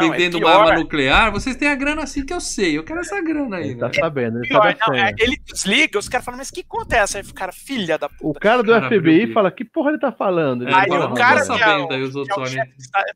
Não, 0.00 0.10
vendendo 0.10 0.36
é 0.36 0.40
uma 0.40 0.50
arma 0.50 0.74
nuclear, 0.78 1.32
vocês 1.32 1.56
têm 1.56 1.66
a 1.68 1.74
grana 1.74 2.02
assim 2.04 2.24
que 2.24 2.32
eu 2.32 2.40
sei. 2.40 2.76
Eu 2.78 2.84
quero 2.84 3.00
essa 3.00 3.20
grana 3.20 3.56
aí, 3.56 3.70
Ele 3.70 3.74
né? 3.74 3.80
tá 3.88 3.92
sabendo, 3.92 4.38
ele 4.38 4.48
pior, 4.48 4.76
não, 4.88 4.94
é, 4.94 4.98
senha. 5.06 5.14
ele 5.18 5.36
desliga, 5.44 5.98
os 5.98 6.08
caras 6.08 6.24
falam, 6.24 6.38
mas 6.38 6.50
que 6.50 6.62
conta 6.62 6.96
é 6.96 6.98
essa? 7.00 7.18
Aí 7.18 7.24
o 7.24 7.34
cara, 7.34 7.52
filha 7.52 7.98
da 7.98 8.08
puta. 8.08 8.24
O 8.38 8.40
cara 8.40 8.62
do 8.62 8.70
Cara, 8.72 8.86
FBI 8.88 9.32
fala, 9.32 9.50
que 9.50 9.64
porra 9.64 9.90
ele 9.90 9.98
tá 9.98 10.12
falando? 10.12 10.62
Ele 10.62 10.70
É, 10.70 10.74
Aí 10.74 10.88
fala, 10.88 11.06
o 11.06 11.08
não 11.08 11.16
cara 11.16 11.40
é 11.40 11.44
sabendo, 11.44 11.86
o- 11.88 11.92
aí 11.92 12.02
os 12.02 12.14
é 12.14 12.18
outros 12.18 12.38
olham. 12.38 12.66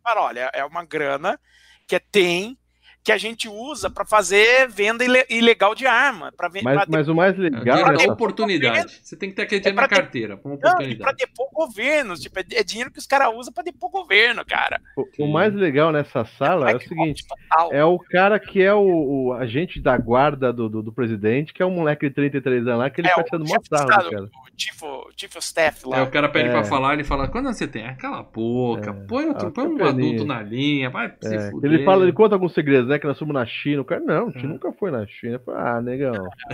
fala, 0.03 0.21
olha, 0.23 0.51
é 0.53 0.65
uma 0.65 0.85
grana 0.85 1.39
que 1.87 1.95
é- 1.95 2.01
tem 2.01 2.57
que 3.03 3.11
a 3.13 3.17
gente 3.17 3.49
usa 3.49 3.89
pra 3.89 4.05
fazer 4.05 4.69
venda 4.69 5.03
ile- 5.05 5.25
ilegal 5.31 5.75
de 5.75 5.87
arma, 5.87 6.31
para 6.37 6.49
vender 6.49 6.65
Mas, 6.65 6.85
mas 6.87 7.09
o 7.09 7.15
mais 7.15 7.35
É, 7.35 7.39
legal 7.39 7.63
dinheiro 7.77 7.91
é 7.93 8.03
essa- 8.05 8.13
oportunidade. 8.13 9.01
Você 9.03 9.17
tem 9.17 9.31
que 9.31 9.37
ter 9.37 9.43
aquele 9.43 9.61
dinheiro 9.61 9.79
É 9.79 9.83
na 9.83 9.89
pra 9.89 9.97
carteira, 9.97 10.37
pra 10.37 10.57
pra 10.57 10.71
oportunidade. 10.71 11.17
depor 11.17 11.49
governos, 11.53 12.21
tipo, 12.21 12.39
é, 12.39 12.45
é 12.57 12.63
dinheiro 12.63 12.91
que 12.93 12.99
os 12.99 13.07
caras 13.07 13.35
usam 13.35 13.53
pra 13.55 13.63
depor 13.63 13.91
governo, 13.91 14.45
cara. 14.45 14.81
o, 14.97 15.25
o 15.25 15.33
mais 15.33 15.55
legal 15.55 15.91
nessa 15.93 16.25
sala 16.39 16.67
é 16.71 16.75
o 16.75 16.79
Black 16.79 16.89
seguinte: 16.89 17.25
total. 17.27 17.73
é 17.73 17.85
o 17.85 17.99
cara 17.99 18.39
que 18.39 18.63
é 18.63 18.75
o, 18.75 19.29
o 19.29 19.33
agente 19.33 19.81
da 19.81 19.97
guarda 19.97 20.53
do, 20.53 20.69
do, 20.69 20.83
do 20.83 20.93
presidente, 20.93 21.55
que 21.55 21.63
é 21.63 21.67
um 21.67 21.71
moleque 21.71 22.07
de 22.09 22.15
33 22.15 22.67
anos 22.67 22.79
lá, 22.81 22.91
que 22.91 23.01
ele 23.01 23.09
É, 23.09 23.15
tá 23.15 23.21
o 23.21 23.25
tirando 23.25 23.49
mó 23.49 23.57
sarro 23.69 23.89
cara. 23.89 24.25
o 24.25 24.29
chief, 24.59 24.83
o 24.83 25.11
chief 25.17 25.37
staff 25.37 25.87
lá. 25.89 25.97
Aí 25.99 26.03
o 26.03 26.11
cara 26.11 26.29
pede 26.29 26.49
É. 26.49 26.53
pra 26.53 26.65
falar, 26.65 26.93
ele 26.95 27.05
fala, 27.05 27.29
quando 27.29 27.47
você 27.53 27.67
tem? 27.67 27.95
Cala 27.97 28.19
a 28.21 28.23
boca, 28.23 28.93
põe, 29.09 29.27
outro- 29.27 29.51
põe 29.51 29.67
um 29.67 29.83
adulto 29.85 30.25
na 30.27 30.43
linha, 30.43 30.91
vai 30.91 31.11
se 31.23 31.35
É, 31.35 31.51
fuder. 31.51 31.73
ele 31.73 31.85
fala, 31.85 32.03
ele 32.03 32.13
conta 32.13 32.35
alguns 32.35 32.53
segredos, 32.53 32.90
né? 32.91 32.99
Que 32.99 33.07
nós 33.07 33.19
fomos 33.19 33.35
na 33.35 33.47
China. 33.47 33.83
O 33.83 33.85
cara, 33.85 34.01
não, 34.01 34.29
a 34.29 34.31
gente 34.31 34.45
É. 34.45 34.49
nunca 34.49 34.73
foi 34.73 34.91
na 34.91 35.07
China. 35.07 35.35
Eu 35.35 35.41
falo, 35.41 35.59
ah, 35.59 35.81
negão. 35.81 36.13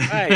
Vai, 0.08 0.28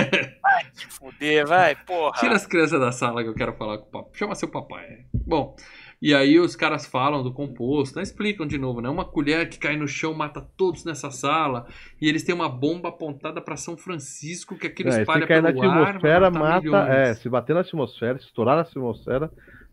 vai 0.42 0.64
se 0.72 0.86
fuder, 0.86 1.46
vai, 1.46 1.76
porra. 1.76 2.18
Tira 2.18 2.34
as 2.34 2.46
crianças 2.46 2.80
da 2.80 2.90
sala 2.92 3.22
que 3.22 3.28
eu 3.28 3.34
quero 3.34 3.52
falar 3.54 3.78
com 3.78 3.84
o 3.86 3.90
papai. 3.90 4.10
Chama 4.14 4.34
seu 4.34 4.48
papai. 4.48 5.04
Bom, 5.14 5.54
e 6.02 6.14
aí 6.14 6.38
os 6.38 6.56
caras 6.56 6.86
falam 6.86 7.22
do 7.22 7.32
composto, 7.32 7.96
né? 7.96 8.02
explicam 8.02 8.46
de 8.46 8.56
novo, 8.56 8.80
né? 8.80 8.88
Uma 8.88 9.04
colher 9.04 9.48
que 9.50 9.58
cai 9.58 9.76
no 9.76 9.86
chão 9.86 10.14
mata 10.14 10.40
todos 10.56 10.84
nessa 10.84 11.10
sala. 11.10 11.66
E 12.00 12.08
eles 12.08 12.22
têm 12.24 12.34
uma 12.34 12.48
bomba 12.48 12.88
apontada 12.88 13.40
pra 13.40 13.56
São 13.56 13.76
Francisco 13.76 14.56
que 14.56 14.66
aquilo 14.66 14.88
É, 14.90 15.00
espalha 15.00 15.22
se 15.22 15.28
cair 15.28 15.42
na 15.42 15.48
ar, 15.50 15.54
atmosfera, 15.88 16.30
mata. 16.30 16.60
milhões. 16.60 16.88
É, 16.88 17.14
se 17.14 17.28
bater 17.28 17.52
na 17.54 17.60
atmosfera, 17.60 18.18
se 18.18 18.24
estourar 18.24 18.56
na 18.56 18.62
atmosfera, 18.62 19.30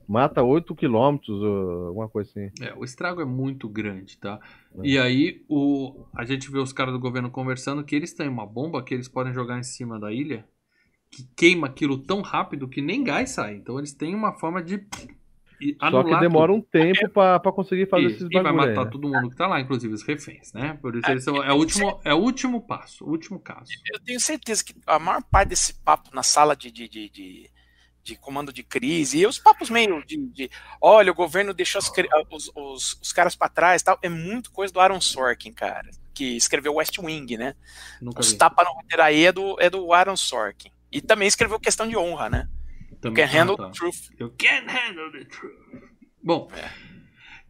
mata 0.08 0.42
8 0.42 0.74
quilômetros, 0.76 1.42
ou 1.42 1.88
alguma 1.88 2.10
coisa 2.10 2.30
assim. 2.30 2.52
É, 2.62 2.74
o 2.76 2.84
estrago 2.84 3.22
é 3.22 3.26
muito 3.26 3.68
grande, 3.68 4.18
tá? 4.18 4.40
É. 4.78 4.88
E 4.88 4.98
aí 4.98 5.44
o, 5.50 6.06
a 6.16 6.24
gente 6.24 6.50
vê 6.50 6.60
os 6.60 6.72
caras 6.72 6.94
do 6.94 7.00
governo 7.00 7.30
conversando 7.30 7.84
que 7.84 7.96
eles 7.96 8.14
têm 8.14 8.30
uma 8.30 8.46
bomba 8.46 8.84
que 8.84 8.94
eles 8.94 9.08
podem 9.08 9.34
jogar 9.34 9.60
em 9.60 9.64
cima 9.64 10.00
da 10.00 10.12
ilha 10.12 10.46
que 11.10 11.28
queima 11.36 11.68
aquilo 11.68 11.98
tão 11.98 12.22
rápido 12.22 12.68
que 12.68 12.82
nem 12.82 13.04
gás 13.04 13.32
sai. 13.32 13.56
Então 13.56 13.78
eles 13.78 13.94
têm 13.94 14.14
uma 14.14 14.34
forma 14.34 14.62
de 14.62 14.86
e 15.60 15.76
Só 15.90 16.04
que 16.04 16.16
demora 16.20 16.52
tudo. 16.52 16.60
um 16.60 16.62
tempo 16.62 17.10
pra, 17.10 17.40
pra 17.40 17.52
conseguir 17.52 17.88
fazer 17.88 18.06
Isso, 18.06 18.16
esses 18.18 18.30
e 18.30 18.34
vai 18.34 18.44
bagulho 18.44 18.68
matar 18.68 18.86
né? 18.86 18.92
todo 18.92 19.10
mundo 19.10 19.30
que 19.30 19.36
tá 19.36 19.48
lá, 19.48 19.60
inclusive 19.60 19.92
os 19.94 20.04
reféns, 20.04 20.54
né? 20.54 20.78
Por 20.80 20.96
isso 20.96 21.08
É, 21.08 21.12
eles 21.12 21.24
são, 21.24 21.44
é, 21.44 21.52
o 21.52 21.56
último, 21.56 22.00
é 22.04 22.14
o 22.14 22.18
último 22.18 22.62
passo, 22.62 23.04
o 23.06 23.10
último 23.10 23.40
caso. 23.40 23.72
Eu 23.92 24.00
tenho 24.02 24.20
certeza 24.20 24.64
que 24.64 24.76
a 24.86 25.00
maior 25.00 25.24
parte 25.24 25.50
desse 25.50 25.74
papo 25.74 26.14
na 26.14 26.22
sala 26.22 26.56
de, 26.56 26.72
de, 26.72 26.88
de, 26.88 27.10
de, 27.10 27.50
de 28.08 28.16
comando 28.16 28.54
de 28.54 28.64
crise, 28.64 29.20
e 29.20 29.28
os 29.28 29.38
papos 29.38 29.70
meio 29.70 30.04
de, 30.06 30.18
de, 30.30 30.50
olha, 30.82 31.12
o 31.12 31.16
governo 31.16 31.54
deixou 31.54 31.80
as 31.80 31.92
os, 32.32 32.50
os, 32.56 33.00
os 33.02 33.12
caras 33.12 33.36
pra 33.36 33.50
trás 33.50 33.84
tal, 33.84 34.00
é 34.02 34.08
muito 34.10 34.50
coisa 34.52 34.74
do 34.74 34.80
Aaron 34.80 35.02
Sorkin, 35.02 35.52
cara, 35.52 35.90
que 36.14 36.38
escreveu 36.38 36.76
West 36.76 36.98
Wing, 37.00 37.38
né? 37.38 37.54
Nunca 38.02 38.22
Os 38.22 38.32
vi. 38.32 38.38
tapas 38.38 38.66
no 38.66 38.72
roteiro 38.74 39.04
aí 39.04 39.26
é 39.26 39.32
do, 39.32 39.60
é 39.60 39.70
do 39.70 39.92
Aaron 39.94 40.16
Sorkin. 40.16 40.72
E 40.92 41.02
também 41.02 41.28
escreveu 41.28 41.60
Questão 41.60 41.88
de 41.88 41.98
Honra, 41.98 42.30
né? 42.30 42.50
Também- 43.02 43.26
Can 43.28 43.32
Handle 43.32 43.56
Ah, 43.56 43.58
tá. 43.58 43.66
the 43.66 43.72
Truth. 43.78 44.10
You 44.20 44.30
can't 44.38 44.68
handle 44.72 45.12
the 45.12 45.26
truth. 45.26 45.84
Bom, 46.24 46.50
É. 46.56 46.97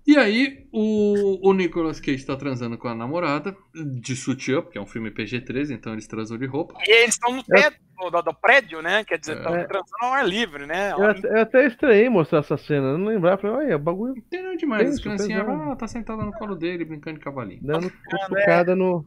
e 0.07 0.17
aí 0.17 0.67
o, 0.71 1.49
o 1.49 1.53
Nicolas 1.53 1.99
Cage 1.99 2.25
tá 2.25 2.35
transando 2.35 2.77
com 2.77 2.87
a 2.87 2.95
namorada 2.95 3.55
de 4.01 4.15
sutiã, 4.15 4.61
porque 4.61 4.77
é 4.77 4.81
um 4.81 4.85
filme 4.87 5.11
PG-13, 5.11 5.71
então 5.71 5.93
eles 5.93 6.07
transam 6.07 6.37
de 6.37 6.45
roupa. 6.45 6.73
E 6.87 6.91
eles 6.91 7.15
estão 7.15 7.35
no 7.35 7.43
teto 7.43 7.77
do, 8.11 8.21
do 8.21 8.33
prédio, 8.33 8.81
né? 8.81 9.03
Quer 9.03 9.19
dizer, 9.19 9.37
estão 9.37 9.53
É. 9.55 9.63
transando 9.65 9.95
ao 10.01 10.13
ar 10.13 10.27
livre, 10.27 10.65
né? 10.65 10.91
Eu, 10.91 11.03
até- 11.03 11.27
eu 11.27 11.41
até 11.41 11.67
estranhei 11.67 12.09
mostrar 12.09 12.39
essa 12.39 12.57
cena, 12.57 12.87
eu 12.87 12.97
não 12.97 13.07
lembrava. 13.07 13.41
Falei, 13.41 13.55
olha, 13.67 13.75
o 13.75 13.79
bagulho 13.79 14.15
Não 14.15 14.21
tem 14.23 14.43
nada 14.43 14.55
demais, 14.57 14.89
as 14.89 14.99
criancinhas, 14.99 15.47
ah, 15.47 15.75
tá 15.75 15.87
sentada 15.87 16.23
no 16.23 16.31
colo 16.33 16.55
dele, 16.55 16.85
brincando 16.85 17.19
de 17.19 17.23
cavalinho. 17.23 17.61
dando 17.63 17.89
cutucada 18.09 18.75
no. 18.75 19.05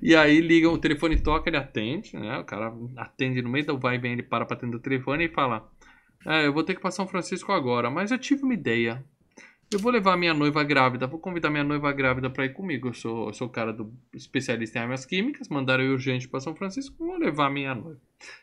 E 0.00 0.14
aí 0.14 0.40
liga, 0.40 0.68
o 0.68 0.78
telefone 0.78 1.20
toca, 1.22 1.48
ele 1.48 1.56
atende, 1.56 2.16
né? 2.16 2.38
O 2.38 2.44
cara 2.44 2.72
atende 2.96 3.42
no 3.42 3.48
meio 3.48 3.66
do 3.66 3.78
vai 3.78 3.96
e 3.96 3.98
vem, 3.98 4.12
ele 4.12 4.22
para 4.22 4.44
pra 4.44 4.56
atender 4.56 4.76
o 4.76 4.80
telefone 4.80 5.24
e 5.24 5.28
fala: 5.28 5.68
É, 6.26 6.46
eu 6.46 6.52
vou 6.52 6.64
ter 6.64 6.74
que 6.74 6.80
passar 6.80 6.98
São 6.98 7.08
Francisco 7.08 7.52
agora, 7.52 7.90
mas 7.90 8.10
eu 8.10 8.18
tive 8.18 8.42
uma 8.42 8.54
ideia. 8.54 9.04
Eu 9.72 9.80
vou 9.80 9.92
levar 9.92 10.16
minha 10.16 10.34
noiva 10.34 10.62
grávida, 10.64 11.06
vou 11.06 11.18
convidar 11.18 11.50
minha 11.50 11.64
noiva 11.64 11.92
grávida 11.92 12.28
para 12.30 12.44
ir 12.44 12.52
comigo. 12.52 12.88
Eu 12.88 12.94
sou, 12.94 13.28
eu 13.28 13.32
sou 13.32 13.46
o 13.46 13.50
cara 13.50 13.72
do 13.72 13.92
especialista 14.14 14.78
em 14.78 14.82
armas 14.82 15.04
químicas, 15.04 15.48
mandaram 15.48 15.84
eu 15.84 15.92
urgente 15.92 16.28
para 16.28 16.40
São 16.40 16.54
Francisco, 16.54 16.96
vou 16.98 17.16
levar 17.16 17.50
minha 17.50 17.74
noiva. 17.74 18.00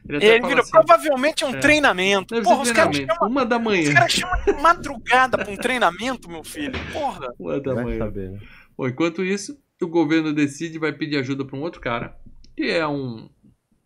Ele, 0.08 0.26
ele 0.26 0.48
virou, 0.48 0.62
assim, 0.62 0.72
provavelmente 0.72 1.44
é 1.44 1.48
um 1.48 1.56
é, 1.56 1.60
treinamento. 1.60 2.42
Porra, 2.42 2.62
os 2.62 2.72
caras 2.72 2.96
chamam, 2.96 3.30
uma 3.30 3.46
da 3.46 3.58
manhã. 3.58 3.90
Os 3.90 3.94
caras 3.94 4.12
chamam 4.12 4.44
de 4.44 4.54
madrugada 4.62 5.38
para 5.38 5.52
um 5.52 5.58
treinamento, 5.58 6.30
meu 6.30 6.44
filho. 6.44 6.80
Porra. 6.92 7.34
Uma 7.40 7.60
da 7.60 7.74
Vai 7.74 7.84
manhã. 7.84 7.98
Saber, 8.00 8.32
né? 8.32 8.40
Bom, 8.78 8.88
enquanto 8.88 9.24
isso, 9.24 9.58
o 9.82 9.88
governo 9.88 10.34
decide 10.34 10.76
e 10.76 10.80
vai 10.80 10.92
pedir 10.94 11.18
ajuda 11.18 11.46
para 11.46 11.58
um 11.58 11.62
outro 11.62 11.80
cara, 11.80 12.18
que 12.56 12.64
é 12.64 12.86
um 12.88 13.30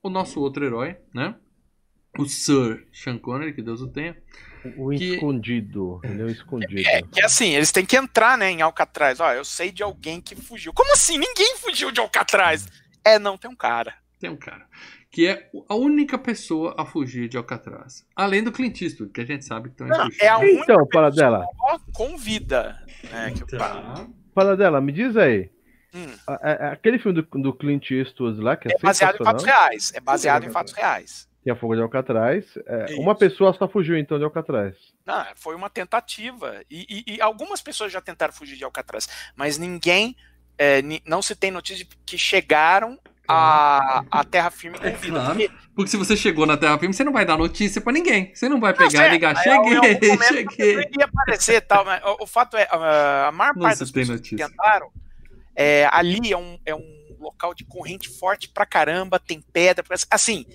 o 0.02 0.10
nosso 0.10 0.42
outro 0.42 0.66
herói, 0.66 0.98
né? 1.14 1.36
O 2.20 2.26
Sir 2.26 2.86
Sean 2.92 3.18
Connery, 3.18 3.54
que 3.54 3.62
Deus 3.62 3.82
o 3.82 3.88
tenha. 3.88 4.16
O 4.78 4.90
que... 4.90 5.16
escondido, 5.16 6.00
ele 6.04 6.22
é 6.22 6.26
o 6.26 6.30
escondido. 6.30 6.88
É, 6.88 7.02
que 7.02 7.22
assim, 7.22 7.50
eles 7.54 7.72
têm 7.72 7.86
que 7.86 7.98
entrar, 7.98 8.38
né, 8.38 8.50
em 8.50 8.62
Alcatraz. 8.62 9.20
Ó, 9.20 9.32
eu 9.32 9.44
sei 9.44 9.72
de 9.72 9.84
alguém 9.84 10.22
que 10.22 10.36
fugiu. 10.36 10.74
Como 10.74 10.92
assim? 10.94 11.18
Ninguém 11.18 11.58
fugiu 11.58 11.92
de 11.92 12.00
Alcatraz. 12.00 12.68
É, 13.04 13.20
não, 13.20 13.38
tem 13.38 13.50
um 13.50 13.56
cara. 13.56 13.94
Tem 14.20 14.30
um 14.30 14.38
cara. 14.38 14.66
Que 15.12 15.28
é 15.28 15.50
a 15.70 15.76
única 15.76 16.18
pessoa 16.18 16.74
a 16.78 16.86
fugir 16.86 17.28
de 17.28 17.38
Alcatraz. 17.38 18.06
Além 18.16 18.44
do 18.44 18.52
Clint 18.52 18.82
Eastwood, 18.82 19.12
que 19.12 19.22
a 19.22 19.26
gente 19.26 19.46
sabe 19.46 19.70
que 19.70 19.84
estão 19.84 19.88
não, 19.88 20.10
É 20.20 20.28
a 20.28 20.38
única 20.40 20.64
então, 20.64 20.88
para 20.88 21.10
dela. 21.10 21.46
com 21.94 22.18
vida. 22.18 22.82
Né, 23.12 23.32
que 23.32 23.46
tá. 23.58 24.08
Para 24.34 24.56
dela, 24.56 24.82
me 24.82 24.92
diz 24.92 25.16
aí. 25.16 25.52
Hum. 25.94 26.08
Aquele 26.72 26.98
filme 26.98 27.22
do, 27.22 27.40
do 27.40 27.54
Clint 27.54 27.92
Eastwood 27.92 28.42
lá, 28.42 28.58
que 28.58 28.68
é, 28.68 28.72
é 28.72 28.80
baseado 28.82 29.16
em 29.22 29.24
fatos 29.24 29.44
reais. 29.44 29.92
É 29.94 30.00
baseado 30.00 30.46
em 30.46 30.50
fatos 30.50 30.74
reais. 30.74 31.30
Tem 31.44 31.52
a 31.52 31.56
fuga 31.56 31.76
de 31.76 31.82
Alcatraz. 31.82 32.46
É, 32.66 32.96
uma 32.98 33.16
pessoa 33.16 33.54
só 33.54 33.68
fugiu 33.68 33.98
então 33.98 34.18
de 34.18 34.24
Alcatraz. 34.24 34.76
Não, 35.06 35.26
foi 35.36 35.56
uma 35.56 35.70
tentativa. 35.70 36.62
E, 36.70 37.04
e, 37.08 37.16
e 37.16 37.22
algumas 37.22 37.62
pessoas 37.62 37.92
já 37.92 38.00
tentaram 38.00 38.34
fugir 38.34 38.56
de 38.56 38.64
Alcatraz, 38.64 39.08
mas 39.36 39.58
ninguém. 39.58 40.16
É, 40.56 40.84
não 41.06 41.20
se 41.20 41.36
tem 41.36 41.50
notícia 41.50 41.84
de 41.84 41.90
que 42.06 42.16
chegaram 42.16 43.00
a, 43.28 44.04
a 44.12 44.24
terra 44.24 44.52
firme 44.52 44.78
com 44.78 44.86
é 44.86 44.92
vida. 44.92 45.20
Claro. 45.20 45.36
Porque... 45.36 45.52
porque... 45.76 45.92
se 45.92 45.98
você 45.98 46.16
chegou 46.16 46.46
na 46.46 46.58
terra 46.58 46.78
firme, 46.78 46.94
você 46.94 47.04
não 47.04 47.12
vai 47.12 47.26
dar 47.26 47.38
notícia 47.38 47.82
para 47.82 47.94
ninguém. 47.94 48.34
Você 48.34 48.50
não 48.50 48.60
vai 48.60 48.74
pegar 48.74 49.00
não, 49.00 49.08
e 49.08 49.10
ligar, 49.10 49.36
cheguei, 49.38 49.78
é, 49.78 50.18
cheguei. 50.28 50.76
Ia 50.98 51.06
aparecer 51.06 51.62
tal, 51.62 51.86
mas 51.86 52.04
o, 52.04 52.24
o 52.24 52.28
fato 52.28 52.58
é, 52.58 52.68
a, 52.70 53.32
maior 53.34 53.56
parte 53.56 53.80
das 53.80 53.92
pessoas 53.92 54.20
notícia. 54.20 54.38
que 54.38 54.52
tentaram 54.52 54.92
é, 55.56 55.88
ali 55.92 56.32
é 56.32 56.38
um, 56.38 56.60
é 56.66 56.76
um 56.76 57.04
local 57.20 57.54
de 57.54 57.64
corrente 57.64 58.10
forte 58.10 58.50
pra 58.50 58.66
caramba, 58.66 59.20
tem 59.20 59.42
pedra, 59.42 59.84
assim, 60.12 60.46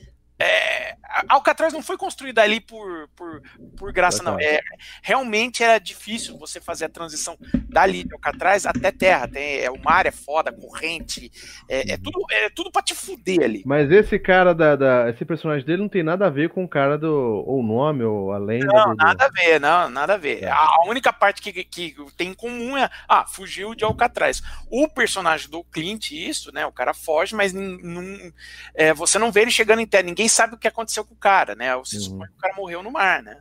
é, 0.41 0.95
Alcatraz 1.29 1.73
não 1.73 1.83
foi 1.83 1.97
construída 1.97 2.43
ali 2.43 2.61
por, 2.61 3.09
por, 3.17 3.43
por 3.77 3.93
graça, 3.93 4.23
não. 4.23 4.39
É, 4.39 4.61
realmente 5.03 5.65
era 5.65 5.79
difícil 5.79 6.39
você 6.39 6.61
fazer 6.61 6.85
a 6.85 6.89
transição 6.89 7.37
dali 7.69 8.05
de 8.05 8.13
Alcatraz 8.13 8.67
até 8.67 8.93
terra. 8.93 9.27
Tem, 9.27 9.61
é, 9.61 9.71
o 9.71 9.83
mar 9.83 10.07
é 10.07 10.13
foda, 10.13 10.53
corrente, 10.53 11.31
é, 11.69 11.93
é 11.93 11.97
tudo, 11.97 12.25
é 12.31 12.51
tudo 12.51 12.71
pra 12.71 12.83
te 12.83 12.95
fuder 12.95 13.43
ali. 13.43 13.63
Mas 13.67 13.91
esse 13.91 14.19
cara, 14.19 14.55
da, 14.55 14.77
da, 14.77 15.11
esse 15.11 15.25
personagem 15.25 15.67
dele 15.67 15.83
não 15.83 15.89
tem 15.89 16.03
nada 16.03 16.27
a 16.27 16.31
ver 16.31 16.51
com 16.51 16.63
o 16.63 16.69
cara 16.69 16.97
do. 16.97 17.13
ou 17.47 17.61
o 17.61 17.63
nome, 17.63 18.05
ou 18.05 18.33
a 18.33 18.39
lenda. 18.39 18.67
Não, 18.67 18.95
do... 18.95 18.97
nada 18.97 19.25
a 19.25 19.29
ver, 19.29 19.59
não, 19.59 19.89
nada 19.91 20.15
a 20.15 20.19
ver. 20.19 20.45
É. 20.45 20.51
A 20.51 20.83
única 20.87 21.13
parte 21.13 21.43
que, 21.43 21.65
que 21.65 21.97
tem 22.17 22.31
em 22.31 22.35
comum 22.35 22.77
é. 22.77 22.89
Ah, 23.09 23.25
fugiu 23.27 23.75
de 23.75 23.83
Alcatraz. 23.83 24.41
O 24.71 24.89
personagem 24.89 25.51
do 25.51 25.65
Clint, 25.65 26.13
isso, 26.13 26.53
né? 26.53 26.65
O 26.67 26.73
cara 26.73 26.95
foge, 26.95 27.35
mas 27.35 27.53
não, 27.53 28.33
é, 28.75 28.95
você 28.95 29.19
não 29.19 29.33
vê 29.33 29.41
ele 29.41 29.51
chegando 29.51 29.81
em 29.81 29.87
terra. 29.87 30.05
Ninguém 30.05 30.28
ninguém 30.29 30.37
sabe 30.37 30.55
o 30.55 30.59
que 30.59 30.69
aconteceu 30.69 31.05
com 31.05 31.15
o 31.15 31.19
cara, 31.19 31.55
né? 31.55 31.75
Você 31.77 31.97
uhum. 31.97 32.03
supõe 32.03 32.29
que 32.29 32.35
o 32.35 32.39
cara 32.39 32.55
morreu 32.55 32.83
no 32.83 32.93
mar, 32.93 33.23
né? 33.23 33.41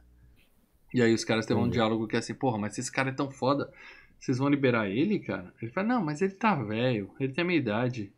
E 0.94 1.02
aí 1.02 1.14
os 1.14 1.26
caras 1.26 1.46
têm 1.46 1.56
um 1.56 1.62
uhum. 1.62 1.70
diálogo 1.70 2.08
que 2.08 2.16
é 2.16 2.20
assim, 2.20 2.34
porra, 2.34 2.58
mas 2.58 2.78
esse 2.78 2.92
cara 2.92 3.10
é 3.10 3.14
tão 3.14 3.30
foda, 3.30 3.72
vocês 4.20 4.38
vão 4.38 4.48
liberar 4.48 4.90
ele, 4.90 5.20
cara? 5.20 5.54
Ele 5.62 5.72
fala, 5.72 5.88
não, 5.88 6.04
mas 6.04 6.22
ele 6.22 6.34
tá 6.34 6.56
velho, 6.56 7.14
ele 7.20 7.34
tem 7.34 7.44
a 7.44 7.46
minha 7.46 7.60
idade. 7.60 8.12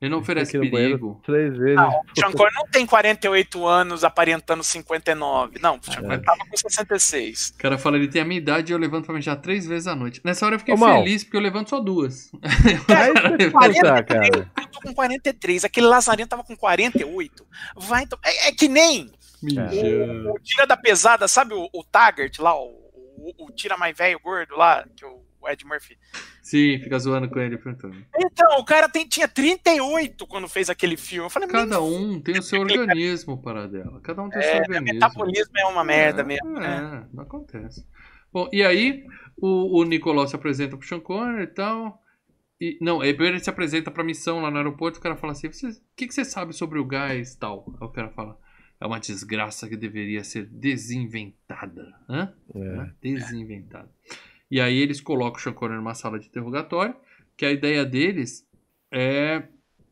Ele 0.00 0.12
não 0.12 0.18
oferece 0.18 0.56
perigo. 0.56 1.20
Três 1.24 1.56
vezes. 1.56 1.74
Não, 1.74 1.88
o 1.88 2.02
Sean 2.14 2.50
não 2.54 2.66
tem 2.70 2.86
48 2.86 3.66
anos 3.66 4.04
aparentando 4.04 4.62
59. 4.62 5.58
Não, 5.60 5.74
o 5.74 5.80
Connery 5.80 6.22
tava 6.22 6.38
com 6.48 6.56
66. 6.56 7.48
O 7.48 7.58
cara 7.58 7.76
fala, 7.76 7.96
ele 7.96 8.06
tem 8.06 8.22
a 8.22 8.24
minha 8.24 8.38
idade 8.38 8.72
e 8.72 8.74
eu 8.74 8.78
levanto 8.78 9.06
pra 9.06 9.14
mijar 9.14 9.40
três 9.40 9.66
vezes 9.66 9.88
à 9.88 9.96
noite. 9.96 10.20
Nessa 10.24 10.46
hora 10.46 10.54
eu 10.54 10.58
fiquei 10.60 10.74
Ô, 10.74 10.78
feliz 10.78 11.24
porque 11.24 11.36
eu 11.36 11.40
levanto 11.40 11.70
só 11.70 11.80
duas. 11.80 12.30
Cara, 12.86 13.42
eu, 13.42 13.50
43, 13.50 14.30
eu 14.36 14.66
tô 14.70 14.80
com 14.80 14.94
43. 14.94 15.64
Aquele 15.64 15.86
Lazarento 15.88 16.28
tava 16.28 16.44
com 16.44 16.56
48. 16.56 17.46
Vai, 17.76 18.04
então, 18.04 18.18
é, 18.24 18.48
é 18.48 18.52
que 18.52 18.68
nem 18.68 19.10
o, 19.42 20.32
o, 20.32 20.38
tira 20.40 20.64
da 20.64 20.76
pesada, 20.76 21.26
sabe 21.26 21.54
o, 21.54 21.68
o 21.72 21.82
Taggart 21.82 22.38
lá, 22.38 22.54
o, 22.54 22.66
o, 22.66 23.46
o 23.46 23.50
tira 23.52 23.76
mais 23.76 23.96
velho 23.96 24.20
gordo 24.20 24.56
lá, 24.56 24.84
que 24.96 25.04
o 25.40 25.48
Ed 25.48 25.64
Murphy. 25.64 25.98
Sim, 26.42 26.78
fica 26.78 26.98
zoando 26.98 27.28
com 27.28 27.38
ele 27.38 27.58
perguntando. 27.58 27.96
Então, 28.16 28.58
o 28.58 28.64
cara 28.64 28.88
tem, 28.88 29.06
tinha 29.06 29.28
38 29.28 30.26
quando 30.26 30.48
fez 30.48 30.70
aquele 30.70 30.96
filme. 30.96 31.26
Eu 31.26 31.30
falei, 31.30 31.48
Cada 31.48 31.80
um 31.80 32.20
tem 32.20 32.38
o 32.38 32.42
seu 32.42 32.60
organismo 32.60 33.40
para 33.40 33.66
dela. 33.66 34.00
Cada 34.00 34.22
um 34.22 34.28
tem 34.28 34.40
o 34.40 34.42
seu 34.42 34.52
é, 34.52 34.60
organismo. 34.60 34.90
O 34.90 34.94
metabolismo 34.94 35.58
é 35.58 35.66
uma 35.66 35.84
merda 35.84 36.22
é, 36.22 36.24
mesmo. 36.24 36.56
É, 36.58 36.60
né? 36.60 37.06
não 37.12 37.22
acontece. 37.22 37.86
Bom, 38.32 38.48
e 38.52 38.62
aí 38.62 39.06
o, 39.36 39.80
o 39.80 39.84
Nicolau 39.84 40.26
se 40.26 40.36
apresenta 40.36 40.76
pro 40.76 40.86
Sean 40.86 41.00
Connery 41.00 41.44
e 41.44 41.46
tal. 41.46 42.02
E, 42.60 42.76
não, 42.80 43.00
aí 43.00 43.12
primeiro 43.12 43.36
ele 43.36 43.44
se 43.44 43.50
apresenta 43.50 43.90
pra 43.90 44.02
missão 44.02 44.40
lá 44.40 44.50
no 44.50 44.56
aeroporto. 44.56 44.98
O 44.98 45.02
cara 45.02 45.16
fala 45.16 45.32
assim: 45.32 45.46
o 45.46 45.50
que, 45.96 46.06
que 46.06 46.14
você 46.14 46.24
sabe 46.24 46.52
sobre 46.52 46.78
o 46.78 46.84
gás 46.84 47.34
tal? 47.36 47.64
Aí 47.80 47.86
o 47.86 47.90
cara 47.90 48.10
fala: 48.10 48.38
é 48.80 48.86
uma 48.86 49.00
desgraça 49.00 49.68
que 49.68 49.76
deveria 49.76 50.22
ser 50.22 50.46
desinventada. 50.46 51.94
Hã? 52.08 52.32
É. 52.54 52.90
Desinventada. 53.00 53.90
E 54.50 54.60
aí 54.60 54.78
eles 54.78 55.00
colocam 55.00 55.38
o 55.38 55.42
Sean 55.42 55.52
Connery 55.52 55.78
numa 55.78 55.94
sala 55.94 56.18
de 56.18 56.26
interrogatório, 56.26 56.94
que 57.36 57.44
a 57.44 57.52
ideia 57.52 57.84
deles 57.84 58.46
é 58.90 59.42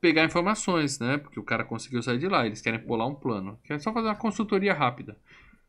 pegar 0.00 0.24
informações, 0.24 0.98
né? 0.98 1.18
Porque 1.18 1.38
o 1.38 1.44
cara 1.44 1.64
conseguiu 1.64 2.02
sair 2.02 2.18
de 2.18 2.28
lá, 2.28 2.46
eles 2.46 2.60
querem 2.60 2.80
pular 2.80 3.06
um 3.06 3.14
plano. 3.14 3.58
Querem 3.64 3.80
só 3.80 3.92
fazer 3.92 4.08
uma 4.08 4.16
consultoria 4.16 4.72
rápida. 4.72 5.16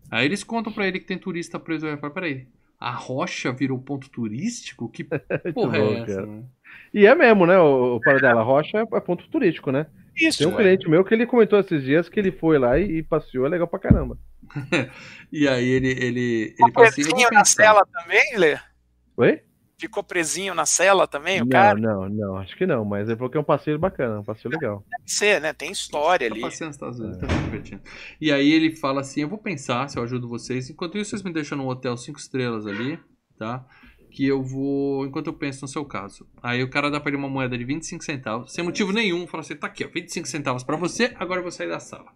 Aí 0.09 0.26
eles 0.26 0.43
contam 0.43 0.72
para 0.72 0.88
ele 0.88 0.99
que 0.99 1.05
tem 1.05 1.18
turista 1.18 1.59
preso. 1.59 1.85
Aí 1.85 1.97
fala, 1.97 2.14
peraí, 2.14 2.47
a 2.80 2.91
rocha 2.91 3.51
virou 3.51 3.80
ponto 3.80 4.09
turístico? 4.09 4.89
Que 4.89 5.03
porra 5.53 5.77
é 5.77 5.93
essa? 5.99 6.26
Né? 6.26 6.43
E 6.93 7.05
é 7.05 7.15
mesmo, 7.15 7.45
né, 7.45 7.57
o, 7.57 7.95
o 7.95 8.01
Paradela? 8.01 8.41
A 8.41 8.43
rocha 8.43 8.77
é, 8.77 8.81
é 8.81 8.99
ponto 8.99 9.27
turístico, 9.30 9.72
né? 9.72 9.88
Isso, 10.15 10.39
Tem 10.39 10.47
um 10.47 10.53
é. 10.53 10.55
cliente 10.55 10.89
meu 10.89 11.03
que 11.03 11.14
ele 11.14 11.27
comentou 11.27 11.59
esses 11.59 11.84
dias 11.84 12.09
que 12.09 12.19
ele 12.19 12.31
foi 12.31 12.57
lá 12.57 12.80
e, 12.80 12.97
e 12.97 13.03
passeou, 13.03 13.45
é 13.45 13.49
legal 13.49 13.68
pra 13.68 13.80
caramba. 13.80 14.18
e 15.31 15.47
aí 15.47 15.68
ele, 15.68 15.89
ele, 15.91 16.55
ele 16.59 16.72
passeou. 16.72 17.31
na 17.31 17.45
cela 17.45 17.85
também, 17.85 18.38
Lê? 18.38 18.57
Oi? 19.18 19.41
Ficou 19.80 20.03
presinho 20.03 20.56
na 20.56 20.65
cela 20.65 21.07
também, 21.07 21.38
o 21.38 21.41
não, 21.41 21.49
cara? 21.49 21.80
Não, 21.80 22.10
não, 22.10 22.38
acho 22.38 22.56
que 22.56 22.65
não, 22.65 22.84
mas 22.84 23.07
ele 23.07 23.18
falou 23.18 23.30
que 23.30 23.38
é 23.38 23.41
um 23.41 23.44
passeio 23.44 23.77
bacana, 23.77 24.19
um 24.19 24.23
passeio 24.23 24.52
legal. 24.52 24.84
Deve 24.89 25.03
ser, 25.06 25.41
né? 25.41 25.53
Tem 25.53 25.72
história 25.72 26.27
tá 26.27 26.34
ali. 26.34 26.41
Passeando 26.41 26.69
nos 26.69 26.76
Estados 26.76 26.99
Unidos, 26.99 27.18
é. 27.22 27.27
tá 27.27 27.35
divertindo. 27.44 27.81
E 28.19 28.31
aí 28.31 28.52
ele 28.52 28.76
fala 28.76 29.02
assim: 29.02 29.22
eu 29.22 29.27
vou 29.27 29.38
pensar 29.38 29.88
se 29.88 29.98
eu 29.98 30.03
ajudo 30.03 30.27
vocês. 30.27 30.69
Enquanto 30.69 30.98
isso, 30.98 31.11
vocês 31.11 31.23
me 31.23 31.31
deixam 31.31 31.57
num 31.57 31.68
hotel 31.68 31.95
cinco 31.95 32.18
estrelas 32.18 32.65
ali, 32.65 32.99
tá? 33.38 33.65
Que 34.11 34.26
eu 34.26 34.41
vou. 34.41 35.06
Enquanto 35.06 35.27
eu 35.27 35.34
penso 35.34 35.64
no 35.64 35.68
seu 35.68 35.85
caso. 35.85 36.27
Aí 36.41 36.64
o 36.64 36.69
cara 36.69 36.89
dá 36.89 36.99
pra 36.99 37.10
ele 37.10 37.18
uma 37.18 37.30
moeda 37.30 37.56
de 37.56 37.64
25 37.64 38.03
centavos, 38.03 38.53
sem 38.53 38.64
motivo 38.64 38.91
nenhum, 38.91 39.27
fala 39.27 39.41
assim: 39.41 39.56
tá 39.56 39.68
aqui, 39.68 39.85
ó, 39.85 39.89
25 39.89 40.27
centavos 40.27 40.64
pra 40.64 40.76
você, 40.76 41.14
agora 41.19 41.39
eu 41.39 41.44
vou 41.44 41.52
sair 41.52 41.69
da 41.69 41.80
sala. 41.80 42.11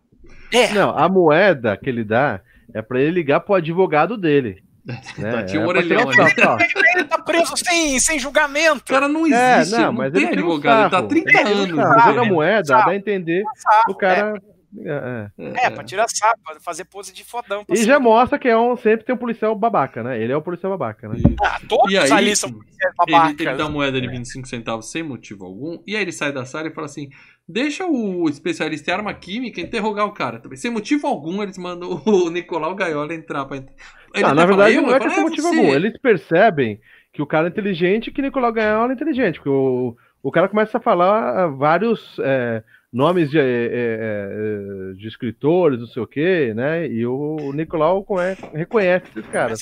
É. 0.52 0.74
Não, 0.74 0.98
a 0.98 1.08
moeda 1.08 1.78
que 1.78 1.90
ele 1.90 2.04
dá 2.04 2.42
é 2.74 2.82
pra 2.82 3.00
ele 3.00 3.12
ligar 3.12 3.42
pro 3.42 3.54
advogado 3.54 4.18
dele. 4.18 4.64
Né? 4.86 5.44
Tinha 5.44 5.62
um 5.62 5.66
é, 5.66 5.68
orelhão 5.68 6.10
ali. 6.10 6.20
Ele 6.96 7.04
tá 7.04 7.20
preso 7.20 7.56
sem, 7.56 8.00
sem 8.00 8.20
julgamento. 8.20 8.82
O 8.92 8.94
cara 8.94 9.08
não 9.08 9.26
é, 9.26 9.60
existe, 9.60 9.76
é, 9.76 9.86
não, 9.86 9.94
mas 9.94 10.14
ele 10.14 10.28
tem 10.28 10.40
advogado, 10.40 10.82
ele 10.82 10.90
tá 10.90 10.98
há 10.98 11.04
30 11.04 11.42
ele 11.42 11.54
anos. 11.54 12.04
Joga 12.04 12.26
moeda, 12.26 12.68
dá 12.68 12.88
a 12.88 12.96
entender 12.96 13.44
o 13.88 13.96
cara. 13.96 14.36
É, 14.38 14.51
é. 14.80 15.30
é, 15.66 15.70
pra 15.70 15.84
tirar 15.84 16.08
sapo, 16.08 16.40
fazer 16.62 16.86
pose 16.86 17.14
de 17.14 17.24
fodão. 17.24 17.66
E 17.70 17.84
já 17.84 18.00
mostra 18.00 18.40
que 18.40 18.48
é 18.48 18.58
um, 18.58 18.76
sempre 18.78 19.06
tem 19.06 19.14
um 19.14 19.18
policial 19.18 19.56
babaca, 19.56 20.02
né? 20.02 20.22
Ele 20.22 20.32
é 20.32 20.36
o 20.36 20.42
policial 20.42 20.72
babaca, 20.72 21.10
né? 21.10 21.16
Ah, 21.44 21.60
todos 21.68 21.92
e 21.92 21.98
aí, 21.98 22.12
ali 22.12 22.36
são 22.36 22.52
policiais 22.52 22.94
babacas. 22.96 23.40
Ele, 23.40 23.50
ele 23.50 23.58
dá 23.58 23.70
moeda 23.70 24.00
de 24.00 24.08
25 24.08 24.48
centavos 24.48 24.90
sem 24.92 25.04
motivo 25.04 25.46
algum, 25.46 25.80
e 25.86 25.96
aí 25.96 26.02
ele 26.02 26.12
sai 26.12 26.32
da 26.32 26.46
sala 26.46 26.68
e 26.68 26.74
fala 26.74 26.86
assim: 26.86 27.10
deixa 27.48 27.86
o 27.86 28.28
especialista 28.30 28.90
em 28.90 28.94
arma 28.94 29.14
química 29.14 29.60
interrogar 29.62 30.06
o 30.06 30.14
cara 30.14 30.40
também. 30.40 30.58
Sem 30.58 30.72
motivo 30.72 31.08
algum, 31.08 31.44
eles 31.44 31.58
mandam 31.58 32.02
o 32.06 32.30
Nicolau 32.30 32.76
Gaiola 32.76 33.14
entrar 33.14 33.46
pra. 33.46 33.58
Ele 33.58 34.26
ah, 34.26 34.34
na 34.34 34.46
verdade, 34.46 34.76
não 34.80 34.94
é 34.94 35.00
que 35.00 35.10
sem 35.10 35.24
motivo 35.24 35.48
algum. 35.48 35.74
Eles 35.74 35.98
percebem 35.98 36.80
que 37.14 37.22
o 37.22 37.28
cara 37.28 37.48
é 37.48 37.50
inteligente 37.50 38.08
e 38.08 38.12
que 38.12 38.22
Nicolau 38.22 38.52
Gaiola 38.52 38.92
é 38.92 38.96
inteligente, 38.96 39.36
porque 39.36 39.50
o, 39.50 39.96
o 40.24 40.32
cara 40.32 40.48
começa 40.48 40.78
a 40.78 40.82
falar 40.82 41.48
vários. 41.48 42.18
É, 42.20 42.64
nomes 42.92 43.30
de, 43.30 43.40
é, 43.40 43.44
é, 43.44 44.94
de 44.96 45.08
escritores, 45.08 45.80
não 45.80 45.88
sei 45.88 46.04
o 46.04 46.08
quê, 46.08 46.54
né? 46.54 46.86
E 46.88 47.06
o 47.06 47.54
Nicolau 47.54 48.06
reconhece 48.54 49.06
esses 49.16 49.32
caras. 49.32 49.62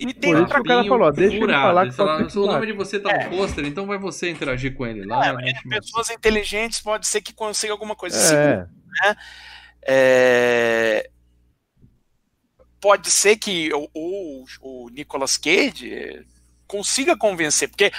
E 0.00 0.14
tem 0.14 0.32
Por 0.32 0.42
isso 0.42 0.54
que 0.54 0.60
o 0.60 0.64
cara 0.64 0.84
falou, 0.84 1.12
deixa 1.12 1.36
ele 1.36 1.52
falar 1.52 1.86
que 1.86 1.92
fala, 1.92 2.26
o 2.26 2.46
nome 2.46 2.66
de 2.66 2.72
você 2.72 2.98
tá 2.98 3.10
é. 3.10 3.24
no 3.24 3.36
pôster, 3.36 3.66
então 3.66 3.86
vai 3.86 3.98
você 3.98 4.30
interagir 4.30 4.74
com 4.74 4.86
ele 4.86 5.04
lá. 5.04 5.26
É, 5.26 5.32
né? 5.34 5.52
Pessoas 5.68 6.08
inteligentes 6.08 6.80
pode 6.80 7.06
ser 7.06 7.20
que 7.20 7.34
consiga 7.34 7.72
alguma 7.72 7.94
coisa 7.94 8.16
é. 8.34 8.56
né? 8.56 9.16
É... 9.86 11.10
Pode 12.80 13.10
ser 13.10 13.36
que 13.36 13.70
o, 13.74 13.88
o, 13.94 14.44
o 14.62 14.90
Nicolas 14.90 15.36
Cage 15.36 16.24
consiga 16.66 17.16
convencer, 17.16 17.68
porque 17.68 17.90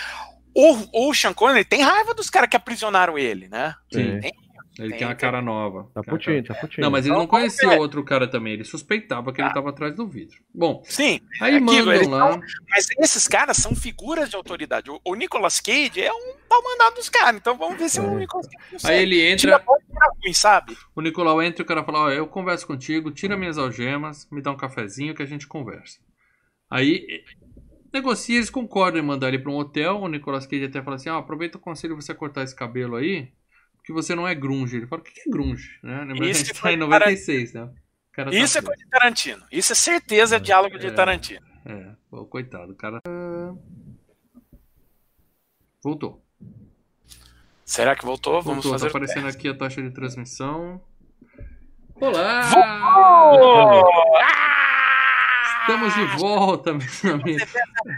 o, 0.55 1.09
o 1.09 1.13
Sean 1.13 1.33
Connery 1.33 1.65
tem 1.65 1.81
raiva 1.81 2.13
dos 2.13 2.29
caras 2.29 2.49
que 2.49 2.55
aprisionaram 2.55 3.17
ele, 3.17 3.47
né? 3.47 3.75
Sim. 3.91 4.19
Tem- 4.19 4.44
Ele 4.77 4.89
Tem, 4.89 4.97
tem 4.99 5.07
uma 5.07 5.15
tem. 5.15 5.22
cara 5.22 5.41
nova. 5.41 5.89
Tá 5.93 6.03
putinho, 6.03 6.43
cara- 6.43 6.60
tá 6.60 6.68
putinho. 6.68 6.84
Não, 6.84 6.91
mas 6.91 7.06
ele 7.06 7.15
não 7.15 7.26
conhecia 7.26 7.61
vamos 7.61 7.76
ver. 7.76 7.81
outro 7.81 8.03
cara 8.03 8.27
também. 8.27 8.53
Ele 8.53 8.65
suspeitava 8.65 9.31
que 9.31 9.39
ele 9.39 9.47
Tá. 9.47 9.53
tava 9.53 9.69
atrás 9.69 9.95
do 9.95 10.06
vidro. 10.06 10.35
Bom, 10.53 10.84
Sim, 10.85 11.22
aí 11.41 11.53
É 11.53 11.57
aquilo, 11.57 11.85
mandam 11.88 12.10
lá. 12.10 12.39
mas 12.69 12.88
esses 12.99 13.26
caras 13.27 13.56
são 13.57 13.73
figuras 13.73 14.30
de 14.30 14.35
autoridade. 14.35 14.91
O, 14.91 14.99
o 15.06 15.15
Nicolas 15.15 15.61
Cage 15.61 16.02
é 16.02 16.11
um 16.11 16.35
pau 16.49 16.61
mandado 16.61 16.95
dos 16.95 17.07
caras, 17.10 17.39
então 17.39 17.57
vamos 17.57 17.77
ver 17.80 17.88
se 17.88 18.02
o 18.02 18.03
É. 18.03 18.15
Nicolas 18.15 18.47
Cage 18.47 18.72
consegue. 18.72 18.93
Aí 18.93 19.02
ele 19.02 19.22
entra, 19.22 19.64
ruim, 20.22 20.34
sabe? 20.34 20.77
o 20.93 21.02
Nicolau 21.02 21.41
entra 21.41 21.61
e 21.61 21.64
o 21.64 21.68
cara 21.68 21.84
fala: 21.84 21.99
Ó, 22.06 22.10
eu 22.10 22.27
converso 22.27 22.68
contigo, 22.68 23.11
tira 23.11 23.38
minhas 23.38 23.57
algemas, 23.57 24.27
me 24.30 24.41
dá 24.41 24.52
um 24.52 24.57
cafezinho 24.57 25.15
que 25.15 25.23
a 25.23 25.26
gente 25.26 25.47
conversa. 25.47 25.99
Aí 26.69 27.23
negocia, 27.93 28.35
eles 28.35 28.49
concordam 28.49 29.02
em 29.02 29.06
mandar 29.06 29.30
ele 29.30 29.39
pra 29.39 29.52
um 29.52 29.56
hotel. 29.57 30.02
O 30.02 30.07
Nicolas 30.10 30.45
Cage 30.45 30.65
até 30.65 30.81
fala 30.81 30.97
assim: 30.97 31.10
Ó, 31.10 31.18
aproveita 31.18 31.57
o 31.57 31.61
conselho 31.61 31.95
você 31.95 32.14
cortar 32.14 32.43
esse 32.43 32.56
cabelo 32.56 32.95
aí, 32.97 33.30
porque 33.85 33.93
você 33.93 34.15
não 34.15 34.27
é 34.27 34.33
grunge. 34.33 34.77
Ele 34.77 34.87
fala: 34.87 34.99
O 35.01 35.05
que 35.05 35.11
que 35.11 35.29
é 35.29 35.31
grunge? 35.31 35.79
Né? 35.83 35.99
Lembrando 35.99 36.23
Isso 36.25 36.43
que 36.43 36.51
a 36.51 36.53
gente 36.53 36.59
foi 36.59 36.71
tá 36.71 36.75
em 36.75 36.79
para- 36.89 36.99
96, 37.05 37.53
né? 37.53 37.69
Cara 38.11 38.31
tá 38.31 38.35
Isso 38.37 38.57
é 38.57 38.61
preso. 38.61 38.65
coisa 38.65 38.83
de 38.83 38.89
Tarantino. 38.89 39.45
Isso 39.51 39.71
é 39.71 39.75
certeza 39.75 40.39
diálogo 40.39 40.79
de 40.79 40.87
É. 40.87 40.91
Tarantino. 40.91 41.45
É, 41.65 41.91
pô, 42.09 42.25
coitado, 42.25 42.71
o 42.71 42.75
cara. 42.75 42.99
Voltou. 45.83 46.25
Será 47.63 47.95
que 47.95 48.05
voltou? 48.05 48.41
Vamos 48.41 48.63
Voltou, 48.63 48.71
tá 48.71 48.75
fazer 48.79 48.85
o 48.85 48.89
aparecendo 48.89 49.27
aqui 49.27 49.47
a 49.49 49.53
taxa 49.55 49.81
de 49.83 49.91
transmissão. 49.91 50.81
Olá! 51.95 52.41
Estamos 55.67 55.93
de 55.95 56.05
volta, 56.17 56.73
meus 56.77 57.05
amigos. 57.05 57.43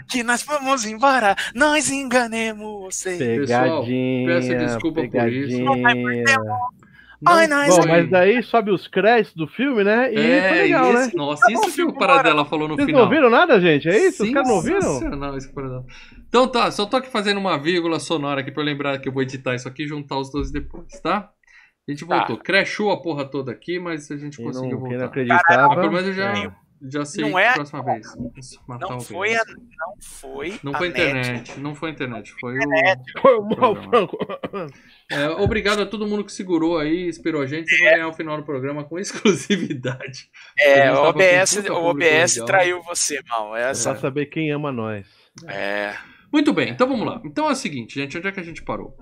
que 0.08 0.22
nós 0.22 0.42
vamos 0.42 0.84
embora, 0.86 1.36
nós 1.54 1.90
enganemos 1.90 2.84
você. 2.94 3.16
Pessoal, 3.40 3.82
Pegadinha. 3.84 4.26
peço 4.28 4.54
desculpa 4.56 5.00
por 5.02 5.28
isso. 5.28 5.58
pegadinha. 5.58 5.70
Ai, 7.26 7.48
Não 7.48 7.56
nós- 7.56 7.68
Bom, 7.76 7.82
foi. 7.82 7.90
mas 7.90 8.10
daí 8.10 8.42
sobe 8.44 8.70
os 8.70 8.86
créditos 8.86 9.34
do 9.34 9.48
filme, 9.48 9.82
né? 9.82 10.12
E 10.14 10.16
É, 10.18 10.48
foi 10.48 10.58
legal, 10.58 10.92
esse- 10.94 11.06
né? 11.08 11.12
Nossa, 11.16 11.52
isso 11.52 11.74
que 11.74 11.82
o 11.82 11.92
Paradela 11.92 12.44
falou 12.44 12.68
no 12.68 12.76
Vocês 12.76 12.86
final. 12.86 13.00
não 13.02 13.08
ouviram 13.08 13.28
nada, 13.28 13.60
gente? 13.60 13.88
É 13.88 14.06
isso? 14.06 14.22
Os 14.22 14.30
caras 14.30 14.48
não 14.48 14.54
ouviram? 14.56 15.00
Paradela. 15.52 15.84
Então 16.28 16.46
tá, 16.46 16.70
só 16.70 16.86
tô 16.86 16.96
aqui 16.96 17.10
fazendo 17.10 17.38
uma 17.38 17.58
vírgula 17.58 17.98
sonora 17.98 18.40
aqui 18.40 18.52
pra 18.52 18.62
eu 18.62 18.66
lembrar 18.66 18.98
que 19.00 19.08
eu 19.08 19.12
vou 19.12 19.22
editar 19.22 19.54
isso 19.56 19.66
aqui 19.66 19.82
e 19.82 19.88
juntar 19.88 20.16
os 20.16 20.30
dois 20.30 20.52
depois, 20.52 20.86
tá? 21.02 21.28
A 21.88 21.90
gente 21.90 22.06
Tá. 22.06 22.18
voltou. 22.18 22.36
Crashou 22.38 22.92
a 22.92 23.02
porra 23.02 23.24
toda 23.24 23.50
aqui, 23.50 23.80
mas 23.80 24.08
a 24.12 24.16
gente 24.16 24.36
Quem 24.36 24.46
conseguiu 24.46 24.78
não, 24.78 24.82
quem 24.84 24.92
não 24.92 24.98
voltar. 25.00 25.06
acreditava. 25.06 25.68
Mas 25.68 25.78
pelo 25.80 25.92
menos 25.92 26.06
eu 26.06 26.14
já, 26.14 26.38
é. 26.38 26.52
Já 26.82 27.04
sei 27.04 27.24
Não 27.28 27.38
é- 27.38 27.54
próxima 27.54 27.82
vez. 27.84 28.06
Matar 28.66 28.88
Não 28.90 29.00
foi 29.00 29.34
a, 29.34 29.44
não 29.44 29.94
foi 30.00 30.60
Não 30.62 30.74
a 30.74 30.78
foi 30.78 30.88
net. 30.88 31.00
internet, 31.00 31.60
não 31.60 31.74
foi 31.74 31.90
internet, 31.90 32.32
foi 32.40 32.58
o. 32.58 33.20
Foi 33.20 33.38
o 33.38 33.42
mal. 33.56 33.74
Franco. 33.82 34.18
É, 35.10 35.28
obrigado 35.30 35.80
a 35.82 35.86
todo 35.86 36.06
mundo 36.06 36.24
que 36.24 36.32
segurou 36.32 36.78
aí, 36.78 37.08
esperou 37.08 37.40
a 37.42 37.46
gente. 37.46 37.68
Vocês 37.68 37.80
vão 37.80 37.90
ganhar 37.92 38.08
o 38.08 38.12
final 38.12 38.36
do 38.36 38.42
programa 38.44 38.84
com 38.84 38.98
exclusividade. 39.00 40.28
A 40.58 40.62
É, 40.62 40.92
o 40.92 41.04
OBS, 41.04 41.56
o 41.68 41.74
OBS 41.74 42.34
legal. 42.34 42.46
traiu 42.46 42.82
você, 42.82 43.20
mal. 43.28 43.56
Essa, 43.56 43.92
Pra 43.92 44.00
saber 44.00 44.26
quem 44.26 44.50
ama 44.50 44.70
nós. 44.72 45.06
é. 45.46 45.94
Muito 46.30 46.52
bem, 46.52 46.68
então 46.68 46.86
vamos 46.86 47.06
lá. 47.06 47.22
Então 47.24 47.48
é 47.48 47.52
o 47.52 47.56
seguinte, 47.56 47.94
gente, 47.94 48.18
onde 48.18 48.28
é 48.28 48.32
que 48.32 48.38
a 48.38 48.42
gente 48.42 48.62
parou? 48.62 48.94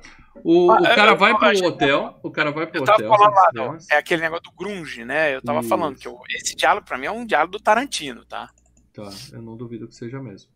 O, 0.44 0.70
Ah, 0.70 0.80
o 0.80 0.82
cara 0.82 1.12
eu- 1.12 1.16
vai 1.16 1.32
eu- 1.32 1.38
pro 1.38 1.54
gente- 1.54 1.64
hotel, 1.66 2.18
o 2.22 2.30
cara 2.30 2.50
vai 2.52 2.66
pro 2.66 2.82
hotel. 2.82 3.08
falando 3.08 3.34
Neves. 3.54 3.86
é 3.90 3.96
aquele 3.96 4.22
negócio 4.22 4.44
do 4.44 4.52
grunge, 4.52 5.04
né? 5.04 5.34
Eu 5.34 5.42
tava 5.42 5.60
Isso. 5.60 5.68
falando 5.68 5.96
que 5.96 6.08
esse 6.36 6.54
diálogo 6.54 6.86
pra 6.86 6.98
mim 6.98 7.06
é 7.06 7.10
um 7.10 7.26
diálogo 7.26 7.52
do 7.52 7.60
Tarantino, 7.60 8.24
tá? 8.24 8.50
Tá, 8.94 9.10
eu 9.32 9.42
não 9.42 9.56
duvido 9.56 9.88
que 9.88 9.94
seja 9.94 10.20
mesmo. 10.22 10.50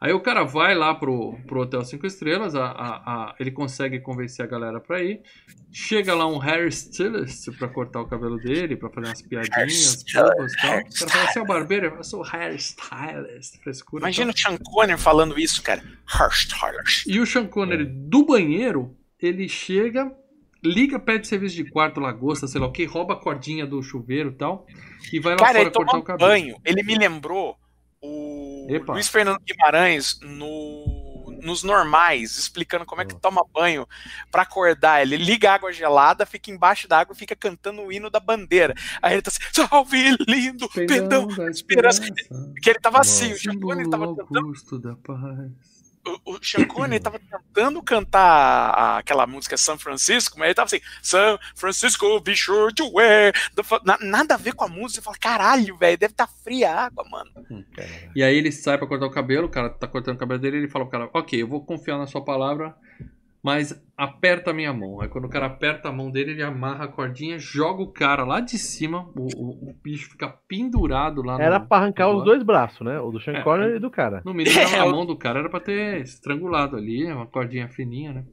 Aí 0.00 0.12
o 0.12 0.20
cara 0.20 0.44
vai 0.44 0.74
lá 0.74 0.94
pro, 0.94 1.38
pro 1.46 1.62
Hotel 1.62 1.82
5 1.82 2.06
Estrelas, 2.06 2.54
a, 2.54 2.66
a, 2.66 2.90
a- 3.30 3.34
ele 3.40 3.50
consegue 3.50 4.00
convencer 4.00 4.44
a 4.44 4.48
galera 4.48 4.78
pra 4.78 5.02
ir. 5.02 5.22
Chega 5.72 6.14
lá 6.14 6.26
um 6.26 6.38
hairstylist 6.38 7.48
pra 7.58 7.68
cortar 7.68 8.02
o 8.02 8.06
cabelo 8.06 8.36
dele, 8.36 8.76
pra 8.76 8.90
fazer 8.90 9.06
umas 9.06 9.22
piadinhas, 9.22 10.04
bobas 10.12 10.52
e 10.52 10.56
tal. 10.56 10.78
O 10.78 10.82
cara 10.82 11.10
fala, 11.10 11.26
você 11.32 11.38
é 11.38 11.42
o 11.42 11.46
barbeiro? 11.46 11.86
Eu 11.96 12.04
sou 12.04 12.20
o 12.20 12.22
hairstylist, 12.22 13.58
frescura. 13.62 14.02
Imagina 14.02 14.30
o 14.30 14.38
Sean 14.38 14.58
Connery 14.58 15.00
falando 15.00 15.38
isso, 15.38 15.62
cara. 15.62 15.82
Hairstylist. 16.06 17.06
E 17.06 17.18
o 17.20 17.26
Sean 17.26 17.46
Connery 17.46 17.86
do 17.86 18.26
banheiro, 18.26 18.94
ele 19.24 19.48
chega, 19.48 20.12
liga, 20.62 20.98
pede 20.98 21.26
serviço 21.26 21.56
de 21.56 21.70
quarto, 21.70 22.00
lagosta, 22.00 22.46
sei 22.46 22.60
lá 22.60 22.66
o 22.66 22.72
que, 22.72 22.84
rouba 22.84 23.14
a 23.14 23.16
cordinha 23.16 23.66
do 23.66 23.82
chuveiro 23.82 24.30
e 24.30 24.34
tal, 24.34 24.66
e 25.12 25.18
vai 25.18 25.32
lá 25.32 25.38
Cara, 25.38 25.58
fora 25.58 25.70
cortar 25.70 25.98
o 25.98 26.02
cabelo. 26.02 26.30
banho. 26.30 26.56
Ele 26.64 26.82
me 26.82 26.94
lembrou 26.96 27.56
o 28.02 28.66
Epa. 28.68 28.92
Luiz 28.92 29.08
Fernando 29.08 29.40
Guimarães 29.40 30.18
no, 30.20 31.38
nos 31.42 31.62
normais, 31.62 32.36
explicando 32.36 32.84
como 32.84 33.02
é 33.02 33.04
que 33.04 33.14
toma 33.14 33.42
banho 33.52 33.86
pra 34.30 34.42
acordar. 34.42 35.02
Ele 35.02 35.16
liga 35.16 35.50
a 35.50 35.54
água 35.54 35.72
gelada, 35.72 36.26
fica 36.26 36.50
embaixo 36.50 36.86
da 36.86 36.98
água 36.98 37.14
e 37.14 37.18
fica 37.18 37.34
cantando 37.34 37.82
o 37.82 37.92
hino 37.92 38.10
da 38.10 38.20
bandeira. 38.20 38.74
Aí 39.00 39.14
ele 39.14 39.22
tá 39.22 39.30
assim, 39.30 39.40
salve 39.52 40.16
lindo, 40.28 40.68
perdão. 40.68 41.28
esperança. 41.50 42.02
Que 42.62 42.70
ele 42.70 42.78
tava 42.78 43.00
assim, 43.00 43.32
o 43.32 43.60
Connery 43.60 43.88
tava 43.88 44.04
Augusto 44.04 44.78
da 44.78 44.96
paz. 44.96 45.73
O, 46.06 46.34
o 46.34 46.38
Sean 46.42 46.66
Connery 46.66 47.00
tava 47.02 47.18
tentando 47.18 47.82
cantar 47.82 48.98
aquela 48.98 49.26
música 49.26 49.56
San 49.56 49.78
Francisco, 49.78 50.38
mas 50.38 50.46
ele 50.46 50.54
tava 50.54 50.66
assim, 50.66 50.80
San 51.02 51.38
Francisco, 51.54 52.20
be 52.20 52.36
sure 52.36 52.72
to 52.74 52.90
wear. 52.94 53.32
the 53.54 53.62
fu-" 53.62 53.80
Na- 53.84 53.98
nada 54.00 54.34
a 54.34 54.38
ver 54.38 54.54
com 54.54 54.64
a 54.64 54.68
música. 54.68 55.00
Você 55.00 55.02
fala, 55.02 55.16
caralho, 55.18 55.76
velho, 55.76 55.96
deve 55.98 56.12
estar 56.12 56.26
fria 56.26 56.70
a 56.72 56.84
água, 56.86 57.04
mano. 57.10 57.30
E 58.14 58.22
aí 58.22 58.36
ele 58.36 58.52
sai 58.52 58.76
pra 58.78 58.86
cortar 58.86 59.06
o 59.06 59.10
cabelo, 59.10 59.46
o 59.46 59.50
cara 59.50 59.70
tá 59.70 59.86
cortando 59.86 60.16
o 60.16 60.18
cabelo 60.18 60.40
dele, 60.40 60.58
ele 60.58 60.68
fala 60.68 60.84
pro 60.84 60.92
cara, 60.98 61.10
ok, 61.12 61.40
eu 61.40 61.48
vou 61.48 61.64
confiar 61.64 61.98
na 61.98 62.06
sua 62.06 62.22
palavra, 62.24 62.74
mas 63.44 63.78
aperta 63.96 64.50
a 64.50 64.54
minha 64.54 64.72
mão. 64.72 65.00
Aí 65.02 65.08
quando 65.08 65.26
o 65.26 65.28
cara 65.28 65.44
aperta 65.46 65.88
a 65.90 65.92
mão 65.92 66.10
dele, 66.10 66.30
ele 66.32 66.42
amarra 66.42 66.86
a 66.86 66.88
cordinha, 66.88 67.38
joga 67.38 67.82
o 67.82 67.92
cara 67.92 68.24
lá 68.24 68.40
de 68.40 68.56
cima, 68.56 69.06
o, 69.14 69.26
o- 69.36 69.70
o 69.70 69.74
bicho 69.84 70.10
fica 70.10 70.28
pendurado 70.48 71.22
lá 71.22 71.38
Era 71.40 71.58
no, 71.58 71.66
pra 71.68 71.76
arrancar 71.76 72.08
os 72.08 72.24
dois 72.24 72.42
braços, 72.42 72.80
né? 72.80 72.98
O 72.98 73.10
do 73.10 73.20
Sean 73.20 73.34
É, 73.34 73.42
Connery 73.42 73.76
e 73.76 73.78
do 73.78 73.90
cara. 73.90 74.22
No 74.24 74.32
mínimo, 74.32 74.56
É, 74.58 74.78
a 74.78 74.86
o- 74.86 74.90
mão 74.90 75.04
do 75.04 75.14
cara 75.16 75.40
era 75.40 75.50
pra 75.50 75.60
ter 75.60 76.00
estrangulado 76.00 76.74
ali, 76.76 77.04
uma 77.12 77.26
cordinha 77.26 77.68
fininha, 77.68 78.14
né? 78.14 78.24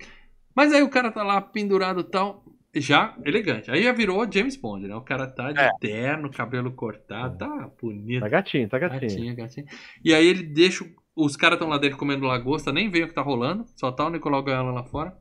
Mas 0.55 0.71
aí 0.73 0.81
o 0.81 0.89
cara 0.89 1.11
tá 1.11 1.23
lá 1.23 1.41
pendurado 1.41 1.99
e 1.99 2.03
tal, 2.05 2.43
já 2.73 3.13
elegante. 3.25 3.69
Aí 3.69 3.83
já 3.83 3.91
virou 3.91 4.25
James 4.31 4.55
Bond, 4.55 4.87
né? 4.87 4.95
O 4.95 5.01
cara 5.01 5.27
tá 5.27 5.51
de 5.51 5.59
É. 5.59 5.69
terno, 5.79 6.31
cabelo 6.31 6.71
cortado, 6.71 7.37
tá 7.37 7.69
bonito. 7.81 8.21
Tá 8.21 8.29
gatinho, 8.29 8.69
tá 8.69 8.79
gatinho. 8.79 9.01
Gatinho, 9.01 9.35
gatinho. 9.35 9.65
E 10.03 10.13
aí 10.13 10.25
ele 10.25 10.43
deixa. 10.43 10.85
Os 11.15 11.35
caras 11.35 11.55
estão 11.55 11.69
lá 11.69 11.77
dentro 11.77 11.97
comendo 11.97 12.25
lagosta, 12.25 12.71
nem 12.71 12.89
vê 12.89 13.03
o 13.03 13.07
que 13.07 13.13
tá 13.13 13.21
rolando, 13.21 13.65
só 13.75 13.91
tá 13.91 14.05
o 14.05 14.09
Nicolau 14.09 14.43
Gaiola 14.43 14.71
lá 14.71 14.83
fora. 14.83 15.15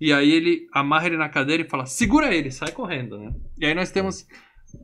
E 0.00 0.12
aí 0.12 0.30
ele 0.32 0.66
amarra 0.72 1.06
ele 1.06 1.16
na 1.16 1.28
cadeira 1.28 1.62
e 1.62 1.68
fala: 1.68 1.86
segura 1.86 2.34
ele, 2.34 2.50
sai 2.50 2.72
correndo, 2.72 3.18
né? 3.18 3.32
E 3.58 3.66
aí 3.66 3.74
nós 3.74 3.90
temos. 3.90 4.26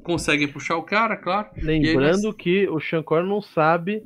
Conseguem 0.02 0.48
puxar 0.48 0.78
o 0.78 0.82
cara, 0.82 1.14
claro. 1.14 1.48
Lembrando 1.59 2.32
que 2.32 2.66
o 2.68 2.78
Connery 3.05 3.28
não 3.28 3.43
sabe 3.43 4.02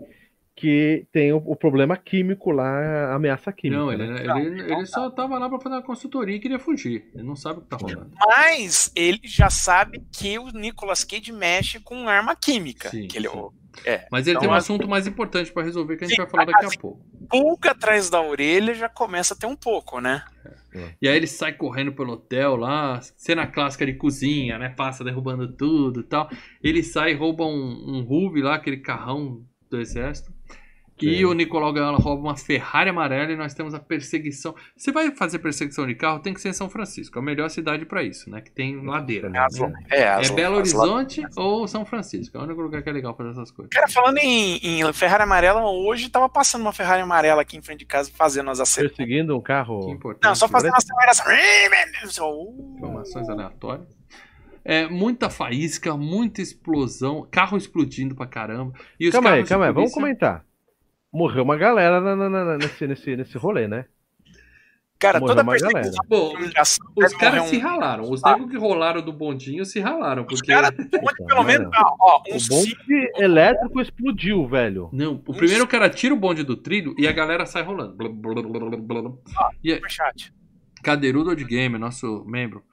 que 0.59 1.06
tem 1.12 1.32
o, 1.32 1.36
o 1.36 1.55
problema 1.55 1.97
químico 1.97 2.51
lá, 2.51 3.10
a 3.10 3.14
ameaça 3.14 3.52
química. 3.52 3.80
não, 3.80 3.93
ele, 3.93 4.06
né? 4.06 4.24
ele, 4.24 4.72
ele 4.72 4.86
só 4.86 5.09
tava 5.10 5.39
lá 5.39 5.48
pra 5.48 5.60
fazer 5.60 5.76
uma 5.76 5.82
consultoria 5.82 6.35
e 6.35 6.40
queria 6.40 6.59
fugir. 6.59 7.09
Ele 7.14 7.22
não 7.22 7.36
sabe 7.36 7.60
o 7.60 7.62
que 7.62 7.68
tá 7.68 7.76
rolando. 7.76 8.10
Mas 8.26 8.90
ele 8.97 9.20
já 9.24 9.48
sabe 9.51 10.02
que 10.12 10.39
o 10.39 10.48
Nicolas 10.48 11.05
Cage 11.05 11.30
mexe 11.32 11.78
com 11.80 12.09
arma 12.09 12.35
química. 12.35 12.89
Sim, 12.90 13.06
que 13.06 13.16
ele, 13.18 13.28
sim. 13.28 13.39
é, 13.85 14.06
Mas 14.10 14.26
ele 14.26 14.32
Então, 14.36 14.40
tem 14.43 14.51
um 14.51 14.55
a- 14.55 14.59
assunto 14.59 14.89
mais 14.89 15.06
importante 15.06 15.52
pra 15.52 15.62
resolver 15.62 15.97
que 15.97 16.05
a 16.05 16.09
gente 16.09 16.16
Sim, 16.16 16.22
vai 16.22 16.30
falar 16.30 16.44
daqui 16.47 16.64
a 16.64 16.66
assim, 16.66 16.78
pouco. 16.78 17.01
pulga 17.28 17.70
atrás 17.70 18.10
da 18.10 18.20
orelha 18.20 18.74
já 18.74 18.89
começa 18.89 19.35
a 19.35 19.36
ter 19.36 19.47
um 19.47 19.56
pouco, 19.56 20.01
né? 20.01 20.24
E 21.01 21.09
aí 21.09 21.16
ele 21.16 21.26
sai 21.26 21.52
correndo 21.52 21.93
pelo 21.93 22.12
hotel 22.12 22.56
lá, 22.56 23.01
cena 23.16 23.47
clássica 23.47 23.85
de 23.86 23.94
cozinha, 23.94 24.59
né? 24.59 24.68
Passa 24.70 25.05
derrubando 25.05 25.52
tudo 25.52 26.01
e 26.01 26.05
tal. 26.05 26.28
Ele 26.62 26.82
sai 26.82 27.12
e 27.12 27.14
rouba 27.14 27.44
um, 27.44 27.97
um 27.98 28.02
Ruby 28.02 28.43
lá, 28.43 28.55
aquele 28.56 28.78
carrão 28.78 29.44
do 29.70 29.80
exército. 29.80 30.32
E 31.06 31.24
o 31.26 31.32
Nicolau 31.32 31.72
Gaiola 31.72 31.98
rouba 31.98 32.22
uma 32.22 32.36
Ferrari 32.36 32.90
amarela 32.90 33.32
e 33.32 33.36
nós 33.36 33.54
temos 33.54 33.74
a 33.74 33.78
perseguição. 33.78 34.54
Você 34.76 34.90
vai 34.90 35.10
fazer 35.10 35.38
perseguição 35.38 35.86
de 35.86 35.94
carro, 35.94 36.18
tem 36.20 36.32
que 36.34 36.40
ser 36.40 36.48
em 36.48 36.52
São 36.52 36.68
Francisco. 36.70 37.18
É 37.18 37.22
a 37.22 37.24
melhor 37.24 37.48
cidade 37.50 37.84
pra 37.84 38.02
isso, 38.02 38.28
né? 38.30 38.40
Que 38.40 38.50
tem 38.50 38.84
ladeira. 38.84 39.28
Né? 39.28 39.38
É, 39.90 40.08
as- 40.08 40.30
É 40.30 40.32
Belo 40.34 40.56
Horizonte 40.56 41.22
ou 41.36 41.66
São 41.68 41.84
Francisco. 41.84 42.36
É 42.36 42.40
o 42.40 42.44
único 42.44 42.60
lugar 42.60 42.82
que 42.82 42.88
é 42.88 42.92
legal 42.92 43.16
fazer 43.16 43.30
essas 43.30 43.50
coisas. 43.50 43.70
Cara, 43.72 43.88
falando 43.88 44.18
em, 44.18 44.56
em 44.62 44.92
Ferrari 44.92 45.22
amarela, 45.22 45.64
hoje 45.70 46.08
tava 46.08 46.28
passando 46.28 46.62
uma 46.62 46.72
Ferrari 46.72 47.02
amarela 47.02 47.42
aqui 47.42 47.56
em 47.56 47.62
frente 47.62 47.80
de 47.80 47.86
casa 47.86 48.10
fazendo 48.14 48.50
as 48.50 48.60
acertos. 48.60 48.96
Perseguindo 48.96 49.36
um 49.36 49.40
Que 49.40 49.46
carro. 49.46 49.90
importante. 49.90 50.24
Não, 50.24 50.34
só 50.34 50.48
fazendo 50.48 50.74
as 50.74 50.84
acelerações. 50.84 51.38
Informações 52.76 53.28
aleatórias. 53.28 53.86
É, 54.64 54.86
muita 54.86 55.30
faísca, 55.30 55.96
muita 55.96 56.42
explosão, 56.42 57.26
carro 57.30 57.56
explodindo 57.56 58.14
pra 58.14 58.26
caramba. 58.26 58.72
E 59.00 59.06
os 59.08 59.12
Calma 59.12 59.30
aí, 59.30 59.44
calma 59.44 59.66
aí, 59.66 59.72
vamos 59.72 59.92
comentar. 59.92 60.44
Morreu 61.12 61.43
uma 61.43 61.56
galera 61.56 62.01
na- 62.01 62.14
na- 62.16 62.28
na- 62.28 62.59
nesse, 62.59 62.86
nesse, 62.86 63.16
nesse 63.16 63.39
rolê, 63.39 63.66
né? 63.66 63.86
Cara, 64.98 65.20
Morreu 65.20 65.36
toda 65.36 65.43
uma 65.47 65.52
perseguição 65.52 65.80
galera. 65.82 65.97
Bom, 66.09 66.35
os 66.97 67.14
caras 67.14 67.36
morrer 67.39 67.48
se 67.51 67.56
um- 67.56 67.60
ralaram. 67.60 68.10
Os 68.10 68.20
negros 68.20 68.51
que 68.51 68.56
rolaram 68.59 69.01
do 69.01 69.12
bondinho 69.12 69.64
se 69.64 69.78
ralaram. 69.78 70.22
Os 70.24 70.40
Porque. 70.40 70.52
caras, 70.52 70.70
pelo 71.28 71.44
menos, 71.44 71.68
ó, 72.01 72.20
O 72.28 72.35
uns 72.35 72.48
bonde 72.48 72.76
elétrico 73.16 73.80
explodiu, 73.80 74.47
velho. 74.48 74.90
Não, 74.93 75.22
o 75.24 75.35
primeiro 75.35 75.66
cara 75.68 75.89
tira 75.89 76.12
o 76.12 76.16
bonde 76.18 76.43
do 76.43 76.56
trilho 76.56 76.94
e 76.98 77.06
a 77.06 77.12
galera 77.12 77.47
sai 77.47 77.62
rolando. 77.62 77.94
Blá, 77.97 78.09
blá, 78.09 78.35
blá, 78.43 78.43
blá, 78.43 78.76
blá, 78.76 79.02
blá. 79.02 79.12
E 79.62 79.70
aí, 79.70 79.76
superchat. 79.76 80.32
Cadeirudo 80.82 81.35
de 81.36 81.44
Game, 81.44 81.78
nosso 81.78 82.24
membro. 82.26 82.64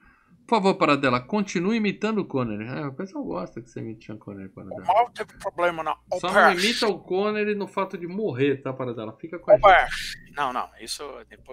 Por 0.46 0.56
favor, 0.56 0.74
Paradela, 0.76 1.20
continue 1.20 1.76
imitando 1.78 2.18
o 2.18 2.24
Conner. 2.24 2.60
É, 2.60 2.86
o 2.86 2.92
pessoal 2.92 3.24
gosta 3.24 3.60
que 3.60 3.68
você 3.68 3.80
imite 3.80 4.12
o 4.12 4.16
Conner, 4.18 4.46
O 4.46 4.50
Paradela. 4.50 4.84
mal 4.84 5.10
teve 5.10 5.32
problema 5.38 5.82
na 5.82 5.96
Só 6.20 6.32
não 6.32 6.52
imita 6.52 6.86
o 6.86 7.00
Conner 7.00 7.56
no 7.56 7.66
fato 7.66 7.98
de 7.98 8.06
morrer, 8.06 8.62
tá, 8.62 8.72
Paradela? 8.72 9.16
Fica 9.18 9.38
com 9.40 9.50
a 9.50 9.56
gente. 9.56 10.32
Não, 10.36 10.52
não, 10.52 10.68
isso, 10.80 11.02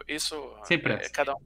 isso 0.08 0.54
Sem 0.64 0.78
é, 0.78 0.80
pressa. 0.80 1.10
cada 1.12 1.34
um. 1.34 1.40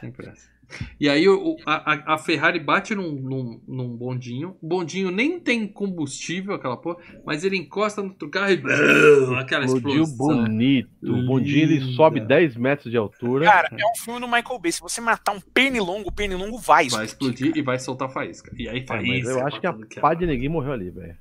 Sem 0.00 0.10
pressa. 0.10 0.57
E 1.00 1.08
aí 1.08 1.26
o- 1.28 1.56
a, 1.64 2.14
a- 2.14 2.18
Ferrari 2.18 2.60
bate 2.60 2.94
num, 2.94 3.12
num, 3.12 3.60
num 3.66 3.88
bondinho. 3.96 4.56
O 4.60 4.66
bondinho 4.68 5.10
nem 5.10 5.40
tem 5.40 5.66
combustível, 5.66 6.54
aquela 6.54 6.76
porra, 6.76 6.98
mas 7.24 7.42
ele 7.44 7.56
encosta 7.56 8.02
no 8.02 8.08
outro 8.10 8.28
carro 8.28 8.52
e. 8.52 8.56
brrr, 8.58 9.38
aquela 9.38 9.64
Explodiu 9.64 10.02
explosão. 10.02 10.44
bonito. 10.44 10.88
O 11.02 11.26
bondinho 11.26 11.62
ele 11.70 11.80
sobe 11.94 12.20
10 12.20 12.56
metros 12.56 12.90
de 12.90 12.96
altura. 12.98 13.46
Cara, 13.46 13.68
é 13.72 13.84
um 13.86 13.96
filme 14.02 14.20
do 14.20 14.26
Michael 14.26 14.58
Bay. 14.58 14.72
Se 14.72 14.80
você 14.80 15.00
matar 15.00 15.32
um 15.32 15.40
pernilongo, 15.40 16.08
o 16.10 16.12
pernilongo 16.12 16.58
vai 16.58 16.88
Vai 16.88 17.04
explodir 17.06 17.56
e 17.56 17.62
vai 17.62 17.78
soltar 17.78 18.10
faísca. 18.10 18.50
E 18.56 18.68
aí 18.68 18.80
É, 18.80 18.86
faísca. 18.86 19.28
mas 19.28 19.36
eu 19.38 19.46
acho 19.46 19.60
que 19.60 19.66
a 19.66 19.70
é 19.70 20.00
pá 20.00 20.12
de 20.14 20.26
neguinho 20.26 20.50
morreu 20.50 20.72
ali, 20.72 20.90
velho. 20.90 21.16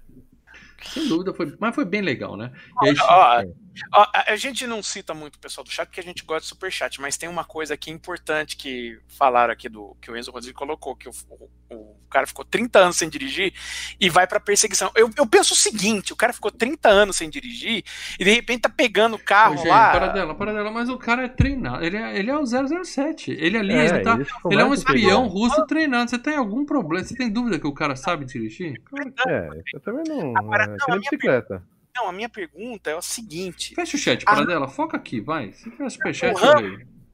Sem 0.83 1.07
dúvida, 1.07 1.33
foi, 1.33 1.51
mas 1.59 1.73
foi 1.73 1.85
bem 1.85 2.01
legal, 2.01 2.37
né? 2.37 2.51
E 2.83 2.89
aí, 2.89 2.95
Ó, 3.01 3.05
ó, 3.39 3.43
a, 3.91 4.33
a 4.33 4.35
gente 4.35 4.65
não 4.65 4.81
cita 4.81 5.13
muito 5.13 5.35
o 5.35 5.39
pessoal 5.39 5.63
do 5.63 5.71
chat 5.71 5.87
porque 5.87 5.99
a 5.99 6.03
gente 6.03 6.23
gosta 6.23 6.41
de 6.41 6.47
superchat, 6.47 6.99
mas 7.01 7.17
tem 7.17 7.29
uma 7.29 7.43
coisa 7.43 7.73
aqui 7.73 7.91
importante 7.91 8.57
que 8.57 8.99
falaram 9.07 9.53
aqui 9.53 9.69
do 9.69 9.95
que 10.01 10.11
o 10.11 10.17
Enzo 10.17 10.31
Rodrigues 10.31 10.57
colocou, 10.57 10.95
que 10.95 11.09
o, 11.09 11.11
o, 11.29 11.97
o 12.07 12.09
cara 12.09 12.25
ficou 12.25 12.45
30 12.45 12.79
anos 12.79 12.95
sem 12.95 13.09
dirigir 13.09 13.53
e 13.99 14.09
vai 14.09 14.25
pra 14.25 14.39
perseguição. 14.39 14.89
Eu, 14.95 15.09
eu 15.17 15.27
penso 15.27 15.53
o 15.53 15.57
seguinte, 15.57 16.13
o 16.13 16.15
cara 16.15 16.31
ficou 16.31 16.49
30 16.49 16.89
anos 16.89 17.15
sem 17.17 17.29
dirigir 17.29 17.83
e 18.19 18.23
de 18.23 18.31
repente 18.31 18.61
tá 18.61 18.69
pegando 18.69 19.15
o 19.15 19.19
carro 19.19 19.55
Ô, 19.55 19.57
gente, 19.57 19.67
lá. 19.67 19.91
para 19.91 20.07
dela, 20.07 20.35
para 20.35 20.53
dela, 20.53 20.71
mas 20.71 20.89
o 20.89 20.97
cara 20.97 21.25
é 21.25 21.27
treinado. 21.27 21.83
Ele 21.83 21.97
é, 21.97 22.17
ele 22.17 22.31
é 22.31 22.37
o 22.37 22.45
007. 22.45 23.31
Ele 23.31 23.57
ali, 23.57 23.73
ele, 23.73 23.99
tá, 23.99 24.17
ele 24.49 24.61
é 24.61 24.65
um 24.65 24.73
espião 24.73 25.27
russo 25.27 25.65
treinado. 25.65 26.09
Você 26.09 26.17
tem 26.17 26.37
algum 26.37 26.65
problema? 26.65 27.03
Você 27.03 27.15
tem 27.15 27.29
dúvida 27.29 27.59
que 27.59 27.67
o 27.67 27.73
cara 27.73 27.95
sabe 27.95 28.25
dirigir? 28.25 28.81
É, 29.27 29.49
eu 29.73 29.79
também 29.81 30.03
não. 30.07 30.37
Agora, 30.37 30.63
é, 30.63 30.67
não, 30.67 30.75
a 30.75 30.87
minha 30.87 30.99
bicicleta. 30.99 31.63
Não, 31.97 32.07
a 32.09 32.11
minha 32.13 32.29
pergunta 32.29 32.89
é 32.89 32.95
o 32.95 33.01
seguinte: 33.01 33.73
Fecha 33.75 33.97
o 33.97 33.99
chat, 33.99 34.23
para 34.25 34.45
dela. 34.45 34.67
Foca 34.67 34.95
aqui, 34.97 35.19
vai. 35.19 35.51
Se 35.53 35.69
tiver 35.69 35.89
superchat, 35.89 36.35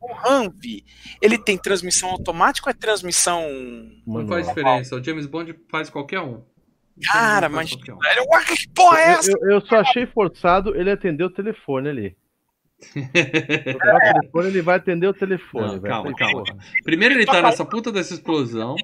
O 0.01 0.07
Humvee, 0.29 0.83
ele 1.21 1.37
tem 1.37 1.57
transmissão 1.57 2.09
automática 2.09 2.67
ou 2.69 2.71
é 2.71 2.73
transmissão. 2.73 3.41
Não 4.05 4.27
faz 4.27 4.47
diferença. 4.47 4.95
O 4.95 5.03
James 5.03 5.25
Bond 5.25 5.55
faz 5.71 5.89
qualquer 5.89 6.19
um. 6.19 6.43
Cara, 7.11 7.47
mas- 7.49 7.71
um. 7.73 7.97
Velho, 7.97 8.23
Que 8.45 8.69
porra 8.69 8.99
é 8.99 9.03
essa? 9.11 9.31
Eu, 9.31 9.37
eu- 9.43 9.51
eu 9.53 9.61
só 9.61 9.77
achei 9.77 10.05
forçado 10.05 10.75
ele 10.75 10.91
atender 10.91 11.23
o 11.23 11.29
telefone 11.29 11.89
ali. 11.89 12.17
O 12.93 13.99
telefone, 14.19 14.47
ele 14.49 14.61
vai 14.61 14.75
atender 14.77 15.07
o 15.07 15.13
telefone, 15.13 15.75
Não, 15.75 15.81
calma, 15.81 16.13
calma. 16.15 16.43
porra. 16.43 16.57
Primeiro 16.83 17.15
ele 17.15 17.25
tá 17.25 17.41
nessa 17.41 17.63
puta 17.65 17.91
dessa 17.91 18.13
explosão. 18.13 18.75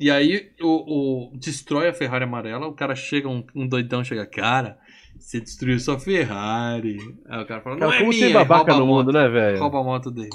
E 0.00 0.10
aí 0.10 0.50
o, 0.60 1.30
o- 1.32 1.38
destrói 1.38 1.88
a 1.88 1.92
Ferrari 1.94 2.24
amarela. 2.24 2.66
O 2.66 2.72
cara 2.74 2.94
chega, 2.94 3.28
um, 3.28 3.44
um 3.54 3.66
doidão 3.66 4.02
chega, 4.04 4.26
cara, 4.26 4.78
você 5.18 5.40
destruiu 5.40 5.78
sua 5.78 5.98
Ferrari. 5.98 6.98
Aí 7.26 7.42
o 7.42 7.46
cara 7.46 7.60
fala, 7.60 7.76
não 7.76 7.80
Cara, 7.88 7.94
é 7.94 7.98
como 7.98 8.10
minha. 8.10 8.24
tem 8.26 8.34
babaca 8.34 8.74
no 8.74 8.86
moto, 8.86 9.06
mundo, 9.06 9.12
né, 9.12 9.28
velho? 9.28 9.58
Rouba 9.58 9.80
a 9.80 9.84
moto 9.84 10.10
dele. 10.10 10.28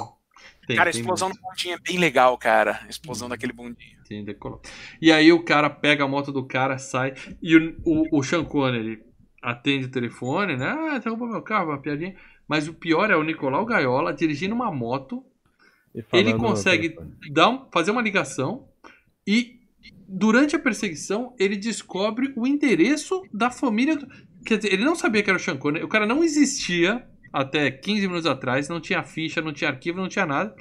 Tem, 0.67 0.77
Cara, 0.77 0.89
a 0.89 0.91
explosão 0.91 1.29
do 1.29 1.35
bondinho 1.41 1.75
é 1.75 1.79
bem 1.79 1.97
legal, 1.97 2.37
cara. 2.37 2.79
A 2.85 2.89
explosão 2.89 3.27
daquele 3.27 3.51
bondinho. 3.51 3.97
Tem. 4.07 4.25
E 5.01 5.11
aí 5.11 5.31
o 5.33 5.43
cara 5.43 5.69
pega 5.69 6.03
a 6.05 6.07
moto 6.07 6.31
do 6.31 6.45
cara, 6.45 6.77
sai. 6.77 7.13
E 7.41 7.55
o, 7.57 7.75
o, 7.85 8.19
o 8.19 8.23
Sean 8.23 8.45
Connery 8.45 9.03
atende 9.41 9.85
o 9.85 9.91
telefone, 9.91 10.55
né? 10.55 10.69
Ah, 10.69 10.97
derrubou 10.99 11.27
meu 11.27 11.41
carro, 11.41 11.69
uma 11.71 11.81
piadinha. 11.81 12.15
Mas 12.47 12.67
o 12.67 12.73
pior 12.73 13.09
é 13.11 13.15
o 13.17 13.23
Nicolau 13.23 13.65
Gaiola 13.65 14.13
dirigindo 14.13 14.55
uma 14.55 14.71
moto. 14.71 15.23
Ele 16.11 16.33
consegue 16.35 16.95
dar 17.31 17.49
um- 17.49 17.65
fazer 17.71 17.91
uma 17.91 18.01
ligação 18.01 18.67
e 19.27 19.59
durante 20.07 20.55
a 20.55 20.59
perseguição 20.59 21.35
ele 21.37 21.55
descobre 21.55 22.33
o 22.35 22.47
endereço 22.47 23.21
da 23.33 23.51
família. 23.51 23.95
Do... 23.97 24.07
Quer 24.45 24.57
dizer, 24.57 24.73
ele 24.73 24.83
não 24.85 24.95
sabia 24.95 25.23
que 25.23 25.29
era 25.29 25.37
o 25.37 25.41
Sean 25.41 25.57
Connery. 25.57 25.83
O 25.85 25.89
cara 25.89 26.05
não 26.05 26.23
existia 26.23 27.03
até 27.31 27.71
15 27.71 28.07
minutos 28.07 28.25
atrás, 28.25 28.69
não 28.69 28.79
tinha 28.79 29.03
ficha, 29.03 29.41
não 29.41 29.53
tinha 29.53 29.69
arquivo, 29.69 29.99
não 29.99 30.07
tinha 30.09 30.25
nada. 30.25 30.53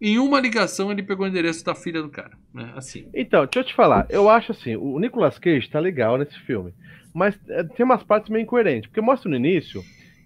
Em 0.00 0.18
uma 0.18 0.40
ligação 0.40 0.90
ele 0.90 1.02
pegou 1.02 1.24
o 1.24 1.28
endereço 1.28 1.64
da 1.64 1.74
filha 1.74 2.02
do 2.02 2.08
cara, 2.10 2.32
né? 2.52 2.72
Assim. 2.76 3.08
Então, 3.14 3.44
deixa 3.44 3.60
eu 3.60 3.64
te 3.64 3.74
falar. 3.74 4.06
Eu 4.10 4.28
acho 4.28 4.52
assim, 4.52 4.76
o 4.76 4.98
Nicolas 4.98 5.38
Cage 5.38 5.70
tá 5.70 5.78
legal 5.78 6.18
nesse 6.18 6.38
filme. 6.40 6.74
Mas 7.14 7.38
é, 7.48 7.62
tem 7.62 7.84
umas 7.86 8.02
partes 8.02 8.28
meio 8.28 8.42
incoerentes. 8.42 8.88
Porque 8.88 9.00
mostra 9.00 9.30
no 9.30 9.36
início 9.36 9.82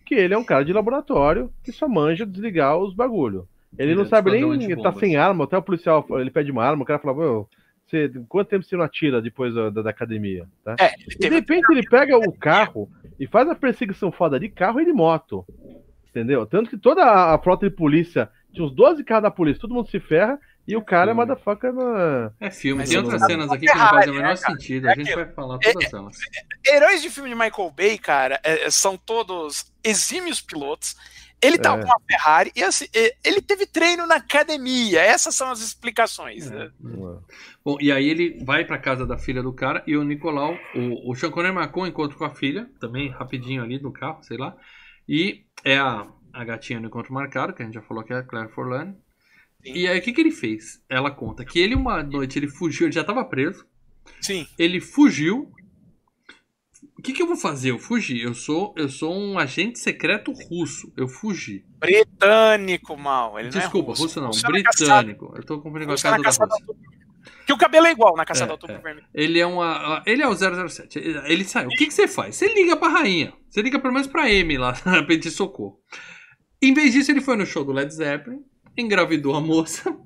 que 0.06 0.14
ele 0.14 0.34
é 0.34 0.38
um 0.38 0.44
cara 0.44 0.64
de 0.64 0.72
laboratório 0.72 1.52
que 1.62 1.70
só 1.70 1.86
manja 1.86 2.24
desligar 2.26 2.76
os 2.78 2.94
bagulho. 2.94 3.46
Ele 3.78 3.94
não 3.94 4.04
É, 4.04 4.06
sabe 4.06 4.30
nem. 4.30 4.42
Ele 4.64 4.82
tá 4.82 4.92
sem 4.94 5.16
arma, 5.16 5.44
até 5.44 5.56
o 5.58 5.62
policial 5.62 6.04
ele 6.12 6.30
pede 6.30 6.50
uma 6.50 6.64
arma, 6.64 6.82
o 6.82 6.86
cara 6.86 6.98
fala, 6.98 7.16
"Ô, 7.18 7.46
você, 7.90 8.10
quanto 8.28 8.48
tempo 8.48 8.64
você 8.64 8.76
não 8.76 8.84
atira 8.84 9.20
depois 9.22 9.54
da, 9.54 9.70
da- 9.70 9.90
academia? 9.90 10.46
Tá? 10.64 10.76
É, 10.78 10.94
de 10.96 11.28
repente 11.28 11.66
ele 11.70 11.82
pega 11.88 12.16
o 12.16 12.32
carro 12.32 12.90
e 13.18 13.26
faz 13.26 13.48
a 13.48 13.54
perseguição 13.54 14.10
foda 14.12 14.38
de 14.38 14.48
carro 14.48 14.80
e 14.80 14.84
de 14.84 14.92
moto. 14.92 15.44
Entendeu? 16.10 16.46
Tanto 16.46 16.70
que 16.70 16.78
toda 16.78 17.02
a 17.04 17.34
a 17.34 17.38
frota 17.38 17.68
de 17.68 17.74
polícia, 17.74 18.28
tinha 18.52 18.64
uns 18.64 18.74
12 18.74 19.04
carros 19.04 19.22
da 19.24 19.30
polícia, 19.30 19.60
todo 19.60 19.74
mundo 19.74 19.88
se 19.90 20.00
ferra 20.00 20.38
e 20.66 20.74
o 20.76 20.82
cara 20.82 21.10
é 21.12 21.14
motherfucker 21.14 21.72
na. 21.72 22.30
É 22.40 22.50
filme. 22.50 22.80
Mas 22.82 22.88
Tem 22.90 22.98
outras 22.98 23.20
não- 23.20 23.28
cenas 23.28 23.50
aqui 23.50 23.66
que 23.66 23.74
não 23.74 23.88
fazem 23.88 24.10
o 24.10 24.14
menor 24.16 24.28
né, 24.30 24.36
sentido. 24.36 24.88
É 24.88 24.92
A 24.92 24.94
gente 24.94 25.08
aquilo. 25.10 25.24
vai 25.24 25.34
falar 25.34 25.58
todas 25.58 25.92
elas. 25.92 26.16
Heróis 26.66 27.02
de 27.02 27.10
filme 27.10 27.28
de 27.30 27.34
Michael 27.34 27.70
Bay, 27.76 27.98
cara, 27.98 28.40
é, 28.42 28.70
são 28.70 28.96
todos 28.96 29.70
exímios 29.84 30.40
pilotos. 30.40 30.96
Ele 31.40 31.56
tá 31.58 31.74
É. 31.74 31.78
com 31.80 31.84
uma 31.84 32.00
Ferrari 32.08 32.52
e 32.56 32.62
assim, 32.64 32.86
ele 33.24 33.40
teve 33.40 33.66
treino 33.66 34.06
na 34.06 34.16
academia. 34.16 35.00
Essas 35.00 35.34
são 35.34 35.50
as 35.50 35.60
explicações. 35.60 36.50
né? 36.50 36.70
Bom, 37.64 37.78
e 37.80 37.92
aí 37.92 38.08
ele 38.08 38.42
vai 38.44 38.64
pra 38.64 38.78
casa 38.78 39.06
da 39.06 39.16
filha 39.16 39.42
do 39.42 39.52
cara 39.52 39.82
e 39.86 39.96
o 39.96 40.02
Nicolau, 40.04 40.56
o, 40.74 41.10
o 41.10 41.14
Sean 41.14 41.30
Connery 41.30 41.54
marcou 41.54 41.84
um 41.84 41.86
encontro 41.86 42.16
com 42.18 42.24
a 42.24 42.30
filha, 42.30 42.68
também 42.80 43.08
rapidinho 43.08 43.62
ali 43.62 43.80
no 43.80 43.92
carro, 43.92 44.22
sei 44.22 44.36
lá. 44.36 44.56
E 45.08 45.44
é 45.64 45.76
a, 45.78 46.06
a 46.32 46.44
gatinha 46.44 46.80
no 46.80 46.86
encontro 46.88 47.12
marcado, 47.14 47.52
que 47.52 47.62
a 47.62 47.64
gente 47.64 47.74
já 47.74 47.82
falou 47.82 48.02
que 48.02 48.12
é 48.12 48.16
a 48.16 48.22
Claire 48.22 48.50
Forlani. 48.52 48.94
Sim. 49.64 49.72
E 49.74 49.88
aí 49.88 49.98
o 49.98 50.02
que, 50.02 50.12
que 50.12 50.20
ele 50.20 50.30
fez? 50.30 50.82
Ela 50.88 51.10
conta 51.10 51.44
que 51.44 51.58
ele 51.58 51.74
uma 51.74 52.02
noite 52.02 52.38
ele 52.38 52.48
fugiu, 52.48 52.86
ele 52.86 52.92
já 52.94 53.04
tava 53.04 53.24
preso. 53.24 53.66
Sim. 54.20 54.46
Ele 54.58 54.80
fugiu. 54.80 55.52
O 56.98 57.02
que, 57.02 57.12
que 57.12 57.22
eu 57.22 57.26
vou 57.28 57.36
fazer? 57.36 57.70
Eu 57.70 57.78
fugi. 57.78 58.20
Eu 58.20 58.34
sou, 58.34 58.74
eu 58.76 58.88
sou 58.88 59.14
um 59.14 59.38
agente 59.38 59.78
secreto 59.78 60.32
russo. 60.50 60.92
Eu 60.96 61.06
fugi. 61.06 61.64
Britânico, 61.78 62.96
mal. 62.96 63.38
Ele 63.38 63.48
Desculpa, 63.50 63.92
não 63.92 63.94
é 63.94 63.98
russo, 64.00 64.20
não. 64.20 64.26
Russo 64.28 64.42
na 64.50 64.62
caçada- 64.62 65.02
Britânico. 65.04 65.32
Eu 65.36 65.44
tô 65.44 65.56
confundindo 65.60 65.84
com 65.86 65.90
a 65.90 65.94
russo 65.94 66.02
casa 66.02 66.38
da 66.46 66.54
Rússia. 66.54 66.98
Que 67.46 67.52
o 67.52 67.56
cabelo 67.58 67.86
é 67.86 67.92
igual 67.92 68.16
na 68.16 68.24
caçada 68.24 68.46
É, 68.46 68.50
ao 68.50 68.54
outubro 68.54 68.74
é. 68.76 68.78
vermelho. 68.80 69.06
Ele 69.14 69.38
é 69.38 69.46
uma. 69.46 70.02
Ele 70.06 70.22
é 70.22 70.28
o 70.28 70.34
007. 70.34 70.98
Ele 70.98 71.44
saiu. 71.44 71.68
O 71.68 71.70
que, 71.70 71.86
que 71.86 71.94
você 71.94 72.06
faz? 72.08 72.36
Você 72.36 72.52
liga 72.52 72.76
pra 72.76 72.88
rainha. 72.88 73.32
Você 73.48 73.62
liga 73.62 73.78
pelo 73.78 73.94
menos 73.94 74.08
pra 74.08 74.24
Amy 74.24 74.58
lá 74.58 74.72
pra 74.82 75.02
pedir 75.04 75.30
socorro. 75.30 75.78
Em 76.60 76.74
vez 76.74 76.92
disso, 76.92 77.10
ele 77.12 77.20
foi 77.20 77.36
no 77.36 77.46
show 77.46 77.64
do 77.64 77.72
Led 77.72 77.94
Zeppelin, 77.94 78.40
engravidou 78.76 79.34
a 79.36 79.40
moça 79.40 79.96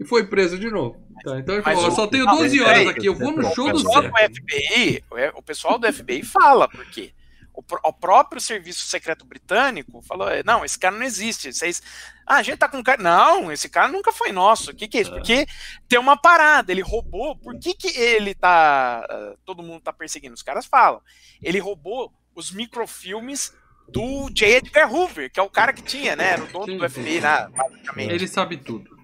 e 0.00 0.04
foi 0.04 0.26
preso 0.26 0.58
de 0.58 0.70
novo. 0.70 0.96
Tá, 1.24 1.38
então 1.38 1.54
ele 1.54 1.62
falou: 1.64 1.84
"Ó, 1.84 1.88
o- 1.88 1.90
só 1.92 2.06
tenho 2.06 2.24
não, 2.24 2.36
12 2.36 2.58
peraí, 2.58 2.86
horas 2.86 2.96
aqui, 2.96 3.06
eu 3.06 3.14
vou 3.14 3.32
no 3.32 3.48
o 3.48 3.54
show 3.54 3.68
O 3.68 3.72
do 3.72 3.78
Zeppelin. 3.80 4.34
FBI, 4.34 5.04
o 5.10 5.16
é, 5.18 5.32
o 5.34 5.42
pessoal 5.42 5.78
do 5.78 5.92
FBI 5.92 6.22
fala, 6.22 6.68
porque 6.68 7.12
o, 7.52 7.60
pró- 7.62 7.80
o 7.84 7.92
próprio 7.92 8.40
serviço 8.40 8.86
secreto 8.86 9.24
britânico 9.26 10.00
falou: 10.02 10.28
é, 10.28 10.42
não, 10.44 10.64
esse 10.64 10.78
cara 10.78 10.96
não 10.96 11.04
existe. 11.04 11.52
Vocês. 11.52 11.82
Ah, 12.24 12.36
a 12.36 12.42
gente 12.42 12.58
tá 12.58 12.68
com 12.68 12.76
um 12.78 12.82
cara. 12.82 13.02
Não, 13.02 13.50
esse 13.50 13.68
cara 13.68 13.88
nunca 13.88 14.12
foi 14.12 14.30
nosso. 14.30 14.70
O 14.70 14.74
que, 14.74 14.86
que 14.86 14.98
é 14.98 15.00
isso? 15.00 15.10
Porque 15.10 15.46
tem 15.88 15.98
uma 15.98 16.16
parada, 16.16 16.70
ele 16.70 16.82
roubou. 16.82 17.34
Por 17.36 17.58
que, 17.58 17.74
que 17.74 17.88
ele 17.98 18.34
tá. 18.34 19.04
ah, 19.10 19.34
todo 19.44 19.62
mundo 19.62 19.80
tá 19.80 19.92
perseguindo? 19.92 20.34
Os 20.34 20.42
caras 20.42 20.66
falam. 20.66 21.00
Ele 21.42 21.58
roubou 21.58 22.12
os 22.34 22.52
microfilmes 22.52 23.52
do 23.88 24.28
J. 24.30 24.58
Edgar 24.58 24.92
Hoover, 24.92 25.32
que 25.32 25.40
é 25.40 25.42
o 25.42 25.48
cara 25.50 25.72
que 25.72 25.82
tinha, 25.82 26.14
né? 26.14 26.32
Era 26.32 26.44
o 26.44 26.46
dono 26.46 26.66
Sim, 26.66 26.76
do 26.76 26.88
FBI, 26.90 27.20
né? 27.22 27.48
Basicamente. 27.56 28.12
Ele 28.12 28.28
sabe 28.28 28.56
tudo. 28.58 28.97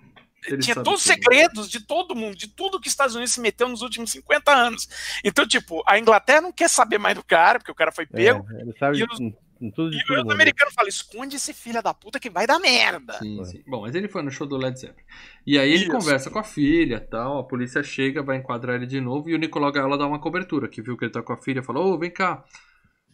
Tinha 0.61 0.75
todos 0.77 1.01
os 1.01 1.07
tudo. 1.07 1.15
segredos 1.15 1.71
de 1.71 1.81
todo 1.81 2.15
mundo, 2.15 2.37
de 2.37 2.49
tudo 2.49 2.81
que 2.81 2.87
os 2.89 2.93
Estados 2.93 3.15
Unidos 3.15 3.33
se 3.33 3.41
meteu 3.41 3.69
nos 3.69 3.83
últimos 3.83 4.11
50 4.11 4.53
anos. 4.53 4.89
Então, 5.25 5.47
tipo, 5.47 5.83
a 5.87 5.99
Inglaterra 5.99 6.41
não 6.43 6.53
quer 6.53 6.69
saber 6.69 6.99
mais 6.99 7.15
do 7.15 7.23
cara, 7.25 7.59
porque 7.59 7.73
o 7.73 7.75
cara 7.75 7.91
foi 7.93 8.07
pego. 8.07 8.47
É, 8.53 8.61
ele 8.63 8.75
sabe 8.79 8.99
E 8.99 9.05
os- 9.05 9.21
em, 9.21 9.35
em 9.61 9.71
tudo 9.71 9.91
de 9.91 9.97
E 9.99 10.05
todo 10.05 10.27
os 10.27 10.33
americanos 10.33 10.75
falam: 10.75 10.89
esconde 10.89 11.37
esse 11.37 11.55
filho 11.55 11.83
da 11.83 11.95
puta 11.95 12.21
que 12.21 12.29
vai 12.29 12.47
dar 12.47 12.59
merda. 12.59 13.15
Sim, 13.15 13.41
É. 13.41 13.45
sim. 13.45 13.63
Bom, 13.67 13.83
mas 13.83 13.95
ele 13.95 14.09
foi 14.09 14.23
no 14.23 14.31
show 14.31 14.47
do 14.47 14.57
Led 14.57 14.79
Zeppelin. 14.79 15.07
E 15.47 15.59
aí 15.59 15.71
ele 15.73 15.83
Isso. 15.85 15.91
conversa 15.93 16.31
com 16.31 16.39
a 16.39 16.45
filha 16.45 17.01
tal. 17.01 17.39
A 17.39 17.45
polícia 17.45 17.83
chega, 17.83 18.23
vai 18.23 18.37
enquadrar 18.37 18.77
ele 18.77 18.87
de 18.87 19.01
novo. 19.01 19.31
E 19.31 19.35
o 19.35 19.39
Nicolau 19.39 19.73
Gaiola 19.73 19.97
dá 19.97 20.07
uma 20.07 20.19
cobertura. 20.21 20.69
Que 20.69 20.83
viu 20.83 20.97
que 20.97 21.05
ele 21.07 21.13
tá 21.13 21.23
com 21.23 21.33
a 21.33 21.37
filha 21.39 21.63
falou: 21.63 21.95
Ô, 21.95 21.99
vem 21.99 22.11
cá. 22.11 22.45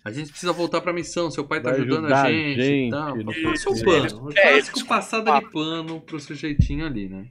A 0.05 0.11
gente 0.11 0.31
precisa 0.31 0.53
voltar 0.53 0.81
pra 0.81 0.93
missão, 0.93 1.31
seu 1.31 1.45
pai 1.45 1.61
tá 1.61 1.71
Vai 1.71 1.81
ajudando 1.81 2.13
a 2.13 2.31
gente, 2.31 2.63
gente, 2.63 2.87
e 2.89 2.91
tal. 2.91 3.17
Passa 3.45 3.71
o 3.71 3.85
pano. 3.85 4.33
é, 4.37 4.53
clássico 4.53 4.87
passada 4.87 5.39
de 5.39 5.51
pano 5.51 6.01
pro 6.01 6.19
sujeitinho 6.19 6.87
ali, 6.87 7.09
né? 7.09 7.27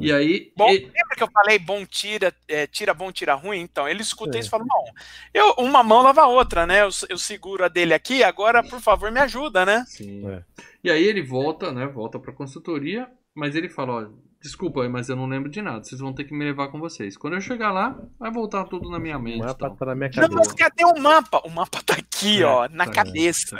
E 0.00 0.12
aí. 0.12 0.52
Bom, 0.56 0.68
e- 0.70 0.80
lembra 0.80 1.16
que 1.16 1.22
eu 1.22 1.30
falei 1.30 1.58
bom 1.58 1.86
tira, 1.86 2.34
é, 2.48 2.66
tira 2.66 2.92
bom, 2.92 3.12
tira 3.12 3.34
ruim? 3.34 3.60
Então, 3.60 3.88
ele 3.88 4.02
escuta 4.02 4.36
É. 4.36 4.40
isso 4.40 4.48
e 4.48 4.50
fala, 4.50 4.64
bom, 4.64 4.84
eu, 5.32 5.54
uma 5.58 5.82
mão 5.84 6.02
lava 6.02 6.22
a 6.22 6.26
outra, 6.26 6.66
né? 6.66 6.82
Eu, 6.82 6.88
eu 7.08 7.16
seguro 7.16 7.64
a 7.64 7.68
dele 7.68 7.94
aqui, 7.94 8.22
agora, 8.24 8.62
por 8.62 8.80
favor, 8.80 9.10
me 9.12 9.20
ajuda, 9.20 9.64
né? 9.64 9.84
Sim. 9.86 10.28
É. 10.28 10.42
E 10.82 10.90
aí 10.90 11.04
ele 11.04 11.22
volta, 11.22 11.70
né? 11.72 11.86
Volta 11.86 12.18
pra 12.18 12.32
consultoria, 12.32 13.08
mas 13.34 13.54
ele 13.54 13.68
fala, 13.68 13.92
ó, 14.02 14.08
desculpa, 14.44 14.86
mas 14.88 15.08
eu 15.08 15.16
não 15.16 15.26
lembro 15.26 15.48
de 15.50 15.60
nada. 15.62 15.82
Vocês 15.82 16.00
vão 16.00 16.12
ter 16.12 16.24
que 16.24 16.34
me 16.34 16.44
levar 16.44 16.68
com 16.68 16.78
vocês. 16.78 17.16
Quando 17.16 17.32
eu 17.34 17.40
chegar 17.40 17.72
lá, 17.72 17.98
vai 18.18 18.30
voltar 18.30 18.64
tudo 18.64 18.90
na 18.90 18.98
minha 19.00 19.16
O 19.16 19.22
mente. 19.22 19.38
e 19.38 19.40
mapa 19.40 19.54
tal. 19.54 19.76
tá 19.76 19.86
na 19.86 19.94
minha 19.94 20.10
Não, 20.14 20.28
mas 20.34 20.48
cabeça. 20.48 20.54
cadê 20.56 20.84
o 20.84 21.02
mapa? 21.02 21.40
O 21.44 21.50
mapa 21.50 21.80
tá 21.84 21.94
aqui, 21.94 22.42
É, 22.42 22.46
ó, 22.46 22.68
na 22.68 22.84
tá. 22.84 22.92
cabeça. 22.92 23.58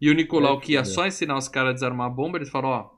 E 0.00 0.08
o 0.08 0.14
Nicolau, 0.14 0.56
É, 0.56 0.60
que 0.60 0.72
ia 0.74 0.80
é. 0.80 0.84
só 0.84 1.04
ensinar 1.06 1.36
os 1.36 1.48
caras 1.48 1.70
a 1.70 1.74
desarmar 1.74 2.06
a 2.06 2.10
bomba, 2.10 2.38
eles 2.38 2.48
falam, 2.48 2.70
ó, 2.70 2.90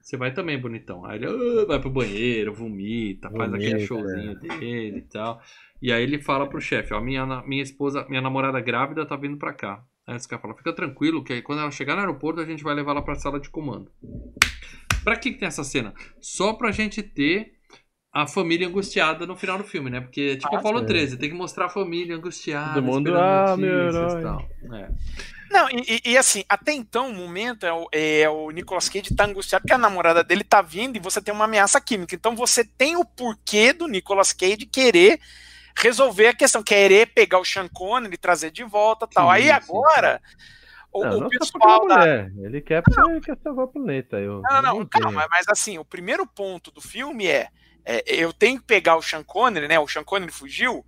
você 0.00 0.16
vai 0.18 0.32
também, 0.34 0.60
bonitão. 0.60 1.04
Aí 1.06 1.16
ele 1.16 1.26
"Ah", 1.26 1.64
vai 1.66 1.80
pro 1.80 1.88
banheiro, 1.90 2.52
vomita, 2.52 3.30
faz 3.30 3.50
Vomita, 3.50 3.56
aquele 3.56 3.86
showzinho 3.86 4.38
dele 4.38 4.98
e 4.98 5.08
tal. 5.08 5.40
E 5.80 5.90
aí 5.90 6.02
ele 6.02 6.18
fala 6.20 6.46
pro 6.48 6.60
chefe, 6.60 6.92
ó, 6.92 7.00
minha, 7.00 7.24
na- 7.24 7.42
minha 7.46 7.62
esposa, 7.62 8.06
minha 8.10 8.20
namorada 8.20 8.60
grávida 8.60 9.06
tá 9.06 9.16
vindo 9.16 9.38
pra 9.38 9.54
cá. 9.54 9.82
Aí 10.06 10.16
esse 10.16 10.28
cara 10.28 10.40
fala, 10.42 10.54
fica 10.56 10.72
tranquilo, 10.74 11.24
que 11.24 11.32
aí 11.32 11.42
quando 11.42 11.60
ela 11.60 11.70
chegar 11.70 11.94
no 11.94 12.00
aeroporto, 12.00 12.40
a 12.40 12.44
gente 12.46 12.62
vai 12.62 12.74
levar 12.74 12.92
ela 12.92 13.02
pra 13.02 13.14
sala 13.14 13.40
de 13.40 13.48
comando. 13.48 13.90
Pra 15.02 15.16
que, 15.16 15.32
que 15.32 15.38
tem 15.38 15.48
essa 15.48 15.64
cena? 15.64 15.94
Só 16.20 16.52
pra 16.52 16.70
gente 16.72 17.02
ter 17.02 17.52
a 18.12 18.26
família 18.26 18.68
angustiada 18.68 19.26
no 19.26 19.34
final 19.36 19.58
do 19.58 19.64
filme, 19.64 19.90
né? 19.90 20.00
Porque 20.00 20.20
é 20.20 20.36
tipo 20.36 20.54
Ah, 20.54 20.58
Apolo 20.58 20.80
sim. 20.80 20.86
13, 20.86 21.16
tem 21.18 21.30
que 21.30 21.34
mostrar 21.34 21.66
a 21.66 21.70
família 21.70 22.16
angustiada. 22.16 22.74
Todo 22.74 22.84
mundo, 22.84 23.08
esperando 23.08 23.50
ah, 23.50 23.56
meu 23.56 23.84
notícias 23.92 24.12
e 24.12 24.16
herói. 24.18 24.22
tal. 24.22 24.48
É. 24.78 24.88
Não, 25.50 25.68
e, 25.70 26.00
e- 26.04 26.10
e 26.12 26.16
assim, 26.18 26.44
até 26.48 26.72
então, 26.72 27.10
o 27.10 27.14
momento 27.14 27.64
é 27.66 27.72
o, 27.72 27.86
é 27.92 28.28
o 28.28 28.50
Nicolas 28.50 28.88
Cage 28.88 29.14
tá 29.14 29.24
angustiado 29.26 29.62
porque 29.62 29.74
a 29.74 29.78
namorada 29.78 30.22
dele 30.24 30.44
tá 30.44 30.62
vindo 30.62 30.96
e 30.96 31.00
você 31.00 31.20
tem 31.20 31.34
uma 31.34 31.44
ameaça 31.44 31.80
química. 31.80 32.14
Então 32.14 32.36
você 32.36 32.64
tem 32.64 32.96
o 32.96 33.04
porquê 33.04 33.72
do 33.72 33.86
Nicolas 33.88 34.32
Cage 34.32 34.66
querer 34.66 35.18
resolver 35.76 36.28
a 36.28 36.34
questão, 36.34 36.62
querer 36.62 37.06
pegar 37.14 37.38
o 37.38 37.44
Sean 37.44 37.68
Connery 37.68 38.14
e 38.14 38.18
trazer 38.18 38.50
de 38.50 38.64
volta 38.64 39.06
tal. 39.06 39.26
Sim, 39.26 39.32
Aí 39.32 39.42
sim, 39.44 39.50
agora, 39.50 40.22
o, 40.92 41.04
Não, 41.04 41.08
o 41.08 41.20
não 41.20 41.28
porque 41.28 41.38
pessoal 41.38 41.84
é 41.84 41.88
da. 41.88 42.06
Ele 42.42 42.60
quer 42.60 42.82
ele 43.08 43.20
quer 43.20 43.36
salvar 43.42 43.64
o 43.64 43.68
planeta. 43.68 44.16
Eu, 44.18 44.40
Não, 44.42 44.62
não, 44.62 44.78
eu 44.78 44.88
calma, 44.88 45.26
mas, 45.30 45.46
assim, 45.48 45.78
o 45.78 45.84
primeiro 45.84 46.26
ponto 46.26 46.70
do 46.70 46.80
filme 46.80 47.26
é, 47.26 47.48
é, 47.84 48.02
eu 48.06 48.32
tenho 48.32 48.58
que 48.60 48.66
pegar 48.66 48.96
o 48.96 49.02
Sean 49.02 49.22
Connery, 49.24 49.68
né? 49.68 49.78
O 49.78 49.88
Sean 49.88 50.04
Connery 50.04 50.32
fugiu. 50.32 50.84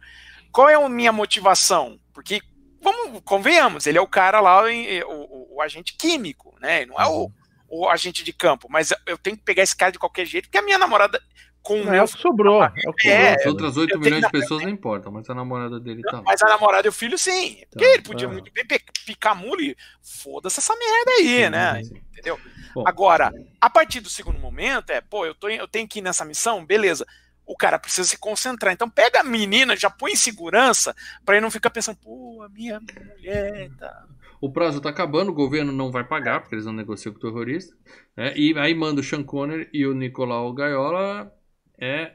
Qual 0.53 0.69
é 0.69 0.75
a 0.75 0.89
minha 0.89 1.13
motivação? 1.13 1.99
Porque, 2.15 2.41
vamos, 2.81 3.21
convenhamos, 3.25 3.87
ele 3.87 3.99
é 3.99 4.01
o 4.01 4.07
cara 4.07 4.41
lá, 4.41 4.63
o, 4.63 4.69
o- 4.69 5.57
o 5.57 5.63
agente 5.63 5.95
químico, 5.99 6.55
né? 6.61 6.87
Não 6.87 6.99
é 7.01 7.07
o, 7.07 7.31
o 7.69 7.89
agente 7.89 8.23
de 8.25 8.33
campo, 8.33 8.69
mas 8.71 8.93
eu 9.07 9.19
tenho 9.19 9.37
que 9.37 9.43
pegar 9.43 9.63
esse 9.65 9.77
cara 9.77 9.91
de 9.93 9.99
qualquer 9.99 10.25
jeito, 10.25 10.45
porque 10.45 10.59
a 10.59 10.63
minha 10.63 10.79
namorada 10.79 11.21
com 11.67 11.81
o 11.81 11.85
Não, 11.85 11.93
é 11.93 11.97
meu 11.97 12.05
o 12.05 12.09
que 12.09 12.19
sobrou. 12.21 12.63
É 12.63 12.73
o 12.87 12.93
que 12.93 13.09
É. 13.09 13.35
As 13.35 13.47
outras 13.47 13.77
8 13.77 13.95
eu 13.95 14.01
milhões 14.01 14.25
de 14.25 14.31
pessoas 14.31 14.63
não 14.63 14.69
importam, 14.71 15.11
mas 15.11 15.29
a 15.29 15.35
namorada 15.35 15.81
dele 15.81 16.03
tá. 16.03 16.23
Mas 16.25 16.41
a 16.43 16.47
namorada 16.49 16.87
e 16.87 16.91
o 16.91 16.93
filho, 16.93 17.19
sim. 17.19 17.57
Porque 17.71 17.85
Tá. 17.85 17.93
ele 17.93 18.03
podia 18.03 18.29
Ah. 18.29 18.31
muito 18.33 18.53
bem 18.53 18.65
picar 19.05 19.35
mula 19.37 19.61
e 19.63 19.77
foda-se 20.03 20.61
essa 20.61 20.75
merda 20.77 21.11
aí, 21.19 21.45
Sim, 21.45 21.51
né? 21.51 21.83
sim. 21.85 22.01
Entendeu? 22.13 22.39
Bom. 22.75 22.85
Agora, 22.87 23.33
a 23.61 23.69
partir 23.71 24.01
do 24.01 24.09
segundo 24.09 24.39
momento, 24.39 24.91
é, 24.91 25.01
pô, 25.01 25.27
eu, 25.27 25.35
tô, 25.35 25.49
eu 25.49 25.67
tenho 25.67 25.89
que 25.89 25.99
ir 25.99 26.03
nessa 26.03 26.25
missão, 26.25 26.65
beleza. 26.65 27.07
O 27.45 27.57
cara 27.57 27.79
precisa 27.79 28.07
se 28.09 28.19
concentrar. 28.19 28.73
Então 28.73 28.89
pega 28.91 29.21
a 29.21 29.25
menina, 29.25 29.77
já 29.77 29.89
põe 29.91 30.13
em 30.13 30.17
segurança, 30.17 30.95
pra 31.25 31.35
ele 31.37 31.43
não 31.43 31.51
ficar 31.51 31.71
pensando, 31.71 31.97
pô, 31.97 32.43
a 32.43 32.49
minha 32.49 32.81
mulher 32.81 33.71
tá. 33.79 34.05
O 34.41 34.53
prazo 34.53 34.81
tá 34.81 34.91
acabando, 34.91 35.31
o 35.31 35.35
governo 35.35 35.73
não 35.73 35.91
vai 35.91 36.05
pagar, 36.05 36.41
porque 36.41 36.55
eles 36.55 36.67
não 36.67 36.73
negociam 36.73 37.13
com 37.13 37.19
o 37.19 37.23
terrorista. 37.23 37.75
né? 38.17 38.33
E 38.37 38.57
aí 38.59 38.75
manda 38.75 39.01
o 39.01 39.05
Sean 39.05 39.23
Connery 39.23 39.69
e 39.73 39.87
o 39.87 39.95
Nicolau 39.95 40.53
Gaiola 40.53 41.33
é, 41.81 42.13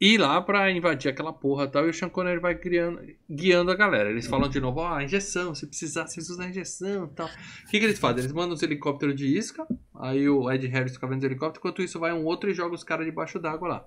ir 0.00 0.18
lá 0.18 0.40
pra 0.40 0.70
invadir 0.70 1.10
aquela 1.10 1.32
porra 1.32 1.64
e 1.64 1.68
tal. 1.68 1.86
E 1.86 1.90
o 1.90 1.94
Sean 1.94 2.08
Connery 2.08 2.40
vai 2.40 2.54
criando, 2.54 3.00
guiando 3.28 3.70
a 3.70 3.74
galera. 3.76 4.10
Eles 4.10 4.26
falam 4.26 4.48
de 4.48 4.60
novo, 4.60 4.80
ó, 4.80 4.94
a 4.94 5.04
injeção, 5.04 5.54
se 5.54 5.66
precisar, 5.66 6.06
vocês 6.06 6.28
usam 6.30 6.46
a 6.46 6.48
injeção 6.48 7.04
e 7.04 7.14
tal. 7.14 7.26
O 7.26 7.70
que, 7.70 7.78
que 7.78 7.84
eles 7.84 7.98
fazem? 7.98 8.20
Eles 8.20 8.32
mandam 8.32 8.54
os 8.54 8.62
helicópteros 8.62 9.14
de 9.14 9.26
isca, 9.26 9.66
aí 10.00 10.28
o 10.28 10.50
Ed 10.50 10.66
Harris 10.68 10.92
fica 10.94 11.06
vendo 11.06 11.18
os 11.18 11.24
helicópteros, 11.24 11.58
enquanto 11.58 11.82
isso 11.82 11.98
vai 12.00 12.12
um 12.12 12.24
outro 12.24 12.50
e 12.50 12.54
joga 12.54 12.74
os 12.74 12.82
caras 12.84 13.04
debaixo 13.06 13.38
d'água 13.38 13.68
lá. 13.68 13.84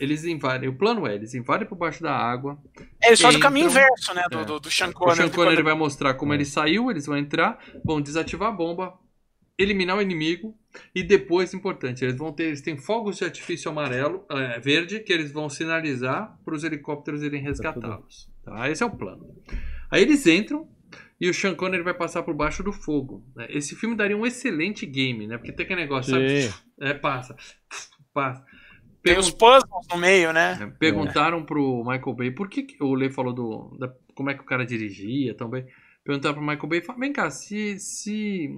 Eles 0.00 0.24
invadem, 0.24 0.68
o 0.68 0.76
plano 0.76 1.06
é, 1.06 1.14
eles 1.14 1.34
invadem 1.34 1.68
por 1.68 1.76
baixo 1.76 2.02
da 2.02 2.12
água, 2.16 2.58
É, 3.02 3.08
Eles 3.08 3.20
fazem 3.20 3.38
o 3.38 3.42
caminho 3.42 3.66
inverso, 3.66 4.14
né? 4.14 4.24
Do, 4.30 4.38
é. 4.40 4.44
do, 4.44 4.58
do 4.58 4.70
Sean 4.70 4.88
O 4.88 4.92
Connery. 4.92 5.16
Sean 5.16 5.26
de 5.26 5.32
Connery 5.32 5.56
quando- 5.56 5.64
vai 5.64 5.74
mostrar 5.74 6.14
como 6.14 6.32
ele 6.34 6.44
saiu, 6.44 6.90
eles 6.90 7.06
vão 7.06 7.16
entrar, 7.16 7.58
vão 7.84 8.00
desativar 8.00 8.48
a 8.48 8.52
bomba, 8.52 8.94
eliminar 9.58 9.96
o 9.98 10.02
inimigo 10.02 10.56
e 10.94 11.02
depois, 11.02 11.52
importante, 11.54 12.04
eles 12.04 12.16
vão 12.16 12.32
ter, 12.32 12.44
eles 12.44 12.62
têm 12.62 12.76
fogos 12.76 13.18
de 13.18 13.24
artifício 13.24 13.70
amarelo, 13.70 14.24
é, 14.30 14.58
verde, 14.58 15.00
que 15.00 15.12
eles 15.12 15.30
vão 15.30 15.48
sinalizar 15.48 16.38
para 16.44 16.54
os 16.54 16.64
helicópteros 16.64 17.22
irem 17.22 17.42
resgatá-los. 17.42 18.30
Tá? 18.42 18.68
Esse 18.70 18.82
é 18.82 18.86
o 18.86 18.90
plano. 18.90 19.36
Aí 19.90 20.02
eles 20.02 20.26
entram 20.26 20.68
e 21.20 21.28
o 21.28 21.34
Sean 21.34 21.54
Connery 21.54 21.82
vai 21.82 21.94
passar 21.94 22.22
por 22.22 22.34
baixo 22.34 22.62
do 22.62 22.72
fogo. 22.72 23.24
né? 23.36 23.46
Esse 23.50 23.76
filme 23.76 23.94
daria 23.94 24.16
um 24.16 24.26
excelente 24.26 24.84
game, 24.86 25.26
né? 25.26 25.36
Porque 25.36 25.52
tem 25.52 25.64
aquele 25.64 25.82
negócio, 25.82 26.10
sabe? 26.12 26.24
É, 26.80 26.94
passa, 26.94 27.36
passa. 28.12 28.44
Tem 29.02 29.18
os 29.18 29.30
puzzles 29.30 29.86
no 29.90 29.98
meio, 29.98 30.32
né? 30.32 30.58
É, 30.60 30.66
Perguntaram 30.78 31.44
pro 31.44 31.84
Michael 31.84 32.14
Bay 32.14 32.30
por 32.30 32.48
que, 32.48 32.62
que 32.62 32.82
o 32.82 32.94
Lê 32.94 33.10
falou 33.10 33.32
do 33.32 33.76
da- 33.78 33.92
como 34.14 34.30
é 34.30 34.34
que 34.34 34.40
o 34.42 34.46
cara 34.46 34.64
dirigia 34.64 35.34
também. 35.34 35.64
Perguntaram 36.04 36.36
pro 36.36 36.44
Michael 36.44 36.68
Bay, 36.68 36.80
falaram, 36.82 37.00
vem 37.00 37.12
cá, 37.12 37.30
se, 37.30 37.78
se 37.78 38.48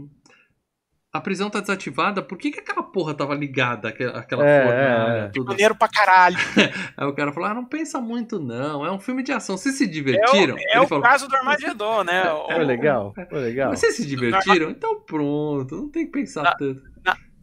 a 1.14 1.20
prisão 1.20 1.48
tá 1.48 1.60
desativada, 1.60 2.20
por 2.20 2.36
que, 2.36 2.50
que 2.50 2.58
aquela 2.58 2.82
porra 2.82 3.14
tava 3.14 3.34
ligada, 3.36 3.88
aquela, 3.88 4.18
aquela 4.18 4.44
É, 4.44 4.64
fornalha, 4.66 5.12
é, 5.22 5.24
é. 5.26 5.28
tudo? 5.28 5.46
Maneiro 5.46 5.74
pra 5.76 5.86
caralho. 5.88 6.36
Aí 6.96 7.06
o 7.06 7.12
cara 7.14 7.32
falou, 7.32 7.48
ah, 7.48 7.54
não 7.54 7.64
pensa 7.64 8.00
muito 8.00 8.40
não, 8.40 8.84
é 8.84 8.90
um 8.90 8.98
filme 8.98 9.22
de 9.22 9.30
ação, 9.30 9.56
vocês 9.56 9.76
se 9.76 9.86
divertiram? 9.86 10.56
É 10.58 10.76
Ele 10.76 10.84
o 10.84 10.88
falou, 10.88 11.04
caso 11.04 11.28
do 11.28 11.36
Armagedon, 11.36 12.02
né? 12.02 12.30
O- 12.32 12.46
Foi 12.52 12.64
legal, 12.64 13.14
foi 13.30 13.38
legal. 13.40 13.70
vocês 13.70 13.94
se 13.94 14.04
divertiram? 14.08 14.70
Então 14.70 15.00
pronto, 15.02 15.76
não 15.76 15.88
tem 15.88 16.04
que 16.06 16.12
pensar 16.12 16.42
Ah. 16.48 16.56
tanto. 16.58 16.82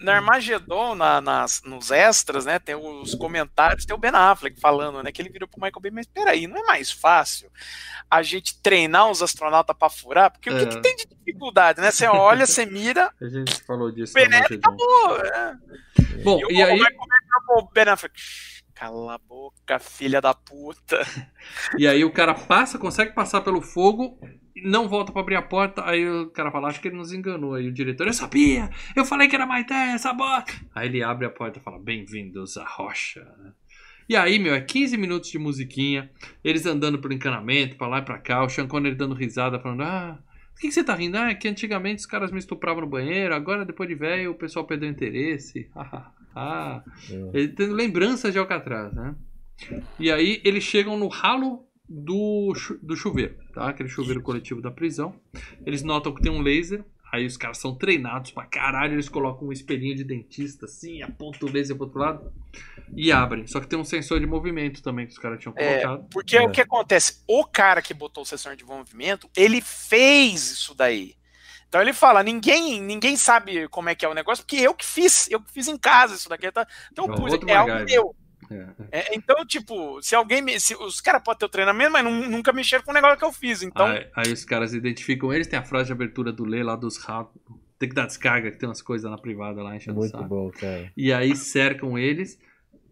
No 0.01 0.11
Armagedon, 0.11 0.95
na- 0.95 1.21
nas, 1.21 1.61
nos 1.63 1.91
extras, 1.91 2.45
né? 2.45 2.57
Tem 2.59 2.75
os 2.75 3.13
comentários, 3.15 3.85
tem 3.85 3.95
o 3.95 3.99
Ben 3.99 4.11
Affleck 4.13 4.59
falando, 4.59 5.01
né? 5.03 5.11
Que 5.11 5.21
ele 5.21 5.29
virou 5.29 5.47
pro 5.47 5.59
Michael 5.61 5.81
Bay, 5.81 5.91
mas 5.91 6.07
peraí, 6.07 6.47
não 6.47 6.57
é 6.57 6.63
mais 6.63 6.91
fácil 6.91 7.51
a 8.09 8.21
gente 8.23 8.59
treinar 8.61 9.09
os 9.09 9.21
astronautas 9.21 9.75
pra 9.77 9.89
furar? 9.89 10.31
Porque 10.31 10.49
o 10.49 10.57
que, 10.57 10.63
É. 10.63 10.65
que 10.65 10.81
tem 10.81 10.95
de 10.95 11.05
dificuldade, 11.05 11.79
né? 11.79 11.91
Você 11.91 12.05
olha, 12.07 12.45
você 12.45 12.65
mira, 12.65 13.13
A 13.21 13.27
gente 13.27 13.61
falou 13.63 13.91
disso. 13.91 14.13
Penetra, 14.13 14.57
no 14.57 14.61
Armagedon. 14.65 14.77
pô, 14.77 15.15
é. 15.17 15.55
Bom, 16.23 16.39
E, 16.39 16.45
o, 16.45 16.51
e 16.51 16.63
aí... 16.63 16.71
o 16.71 16.73
Michael 16.73 16.97
Bay 16.97 17.19
virou 17.23 17.63
pro 17.65 17.73
Ben 17.73 17.87
Affleck. 17.93 18.19
"Shh, 18.19 18.51
Cala 18.73 19.13
a 19.13 19.17
boca, 19.19 19.77
filha 19.77 20.19
da 20.19 20.33
puta. 20.33 20.97
E 21.77 21.87
aí 21.87 22.03
o 22.03 22.11
cara 22.11 22.33
passa, 22.33 22.79
consegue 22.79 23.13
passar 23.13 23.41
pelo 23.41 23.61
fogo, 23.61 24.19
não 24.63 24.87
volta 24.87 25.11
pra 25.11 25.21
abrir 25.21 25.35
a 25.35 25.41
porta. 25.41 25.83
Aí 25.85 26.07
o 26.07 26.29
cara 26.29 26.51
fala, 26.51 26.67
acho 26.67 26.81
que 26.81 26.87
ele 26.87 26.97
nos 26.97 27.13
enganou. 27.13 27.53
Aí 27.53 27.67
o 27.67 27.71
diretor, 27.71 28.07
eu 28.07 28.13
sabia! 28.13 28.69
Eu 28.95 29.05
falei 29.05 29.27
que 29.27 29.35
era 29.35 29.45
mais 29.45 29.65
10, 29.65 29.95
essa 29.95 30.13
bota! 30.13 30.53
Aí 30.73 30.87
ele 30.87 31.03
abre 31.03 31.25
a 31.25 31.29
porta 31.29 31.59
e 31.59 31.61
fala, 31.61 31.79
bem-vindos 31.79 32.57
à 32.57 32.65
rocha. 32.65 33.25
E 34.07 34.15
aí, 34.15 34.39
meu, 34.39 34.53
é 34.53 34.61
15 34.61 34.97
minutos 34.97 35.29
de 35.29 35.39
musiquinha, 35.39 36.11
eles 36.43 36.65
andando 36.65 36.99
pelo 36.99 37.13
encanamento, 37.13 37.77
pra 37.77 37.87
lá 37.87 37.99
e 37.99 38.01
pra 38.01 38.17
cá, 38.17 38.43
o 38.43 38.49
Sean 38.49 38.67
Connery 38.67 38.95
dando 38.95 39.15
risada, 39.15 39.59
falando, 39.59 39.83
ah, 39.83 40.19
por 40.53 40.61
que, 40.61 40.67
que 40.67 40.73
você 40.73 40.83
tá 40.83 40.93
rindo? 40.93 41.17
Ah, 41.17 41.29
é 41.29 41.35
que 41.35 41.47
antigamente 41.47 42.01
os 42.01 42.05
caras 42.05 42.31
me 42.31 42.39
estupravam 42.39 42.81
no 42.81 42.87
banheiro, 42.87 43.33
agora 43.33 43.65
depois 43.65 43.87
de 43.87 43.95
velho 43.95 44.31
o 44.31 44.35
pessoal 44.35 44.65
perdeu 44.65 44.89
interesse. 44.89 45.69
ah, 46.35 46.83
ele 47.33 47.49
tendo 47.49 47.73
lembranças 47.73 48.33
de 48.33 48.39
Alcatraz, 48.39 48.93
né? 48.93 49.15
E 49.99 50.11
aí 50.11 50.41
eles 50.43 50.63
chegam 50.63 50.97
no 50.97 51.07
ralo 51.07 51.65
do, 51.93 52.53
do 52.81 52.95
chuveiro, 52.95 53.35
tá? 53.53 53.67
Aquele 53.69 53.89
chuveiro 53.89 54.21
coletivo 54.21 54.61
da 54.61 54.71
prisão. 54.71 55.13
Eles 55.65 55.83
notam 55.83 56.13
que 56.13 56.21
tem 56.21 56.31
um 56.31 56.41
laser. 56.41 56.83
Aí 57.11 57.25
os 57.25 57.35
caras 57.35 57.57
são 57.57 57.75
treinados 57.75 58.31
pra 58.31 58.45
caralho. 58.45 58.93
Eles 58.93 59.09
colocam 59.09 59.49
um 59.49 59.51
espelhinho 59.51 59.93
de 59.97 60.05
dentista 60.05 60.63
assim, 60.65 61.01
aponta 61.01 61.45
o 61.45 61.51
laser 61.51 61.75
pro 61.75 61.85
outro 61.85 61.99
lado 61.99 62.31
e 62.95 63.11
abrem. 63.11 63.45
Só 63.47 63.59
que 63.59 63.67
tem 63.67 63.77
um 63.77 63.83
sensor 63.83 64.21
de 64.21 64.25
movimento 64.25 64.81
também 64.81 65.05
que 65.05 65.11
os 65.11 65.17
caras 65.19 65.37
tinham 65.41 65.53
É, 65.57 65.79
colocado. 65.81 66.07
porque 66.09 66.37
É. 66.37 66.41
o 66.41 66.49
que 66.49 66.61
acontece? 66.61 67.21
O 67.27 67.43
cara 67.45 67.81
que 67.81 67.93
botou 67.93 68.23
o 68.23 68.25
sensor 68.25 68.55
de 68.55 68.63
movimento, 68.63 69.29
ele 69.35 69.59
fez 69.59 70.49
isso 70.51 70.73
daí. 70.73 71.15
Então 71.67 71.81
ele 71.81 71.93
fala, 71.93 72.21
ninguém, 72.23 72.81
ninguém 72.81 73.15
sabe 73.17 73.67
como 73.69 73.89
é 73.89 73.95
que 73.95 74.05
é 74.05 74.09
o 74.09 74.13
negócio, 74.13 74.43
porque 74.45 74.57
eu 74.57 74.73
que 74.73 74.85
fiz, 74.85 75.29
eu 75.31 75.41
que 75.41 75.51
fiz 75.51 75.67
em 75.67 75.77
casa 75.77 76.15
isso 76.15 76.29
daqui. 76.29 76.49
tá? 76.51 76.65
Então, 76.91 77.05
É 77.05 77.15
pus, 77.15 77.33
é 77.47 77.55
algo 77.55 77.85
meu. 77.85 78.15
É. 78.51 78.67
É, 78.91 79.15
então, 79.15 79.45
tipo, 79.45 80.01
se 80.01 80.13
alguém 80.15 80.41
me, 80.41 80.59
se, 80.59 80.75
os 80.75 80.99
caras 80.99 81.23
podem 81.23 81.39
ter 81.39 81.45
o 81.45 81.49
treinamento, 81.49 81.91
mas 81.91 82.03
nu- 82.03 82.29
nunca 82.29 82.51
mexeram 82.51 82.83
com 82.83 82.91
o 82.91 82.93
negócio 82.93 83.17
que 83.17 83.25
eu 83.25 83.31
fiz. 83.31 83.61
Então, 83.63 83.85
Aí, 83.85 84.07
aí 84.15 84.31
os 84.33 84.43
caras 84.43 84.73
identificam 84.73 85.31
eles, 85.33 85.47
tem 85.47 85.57
a 85.57 85.63
frase 85.63 85.87
de 85.87 85.93
abertura 85.93 86.31
do 86.31 86.43
Lê 86.43 86.61
lá 86.63 86.75
dos 86.75 86.97
ratos. 86.97 87.39
Tem 87.79 87.89
que 87.89 87.95
dar 87.95 88.05
descarga, 88.05 88.51
que 88.51 88.57
tem 88.57 88.67
umas 88.69 88.81
coisas 88.81 89.09
na 89.09 89.17
privada 89.17 89.63
lá 89.63 89.75
enchendo 89.75 89.97
o 89.97 89.99
Muito 90.01 90.11
saco. 90.11 90.23
bom, 90.25 90.51
cara. 90.51 90.91
E 90.95 91.11
aí 91.11 91.35
cercam 91.35 91.97
eles, 91.97 92.37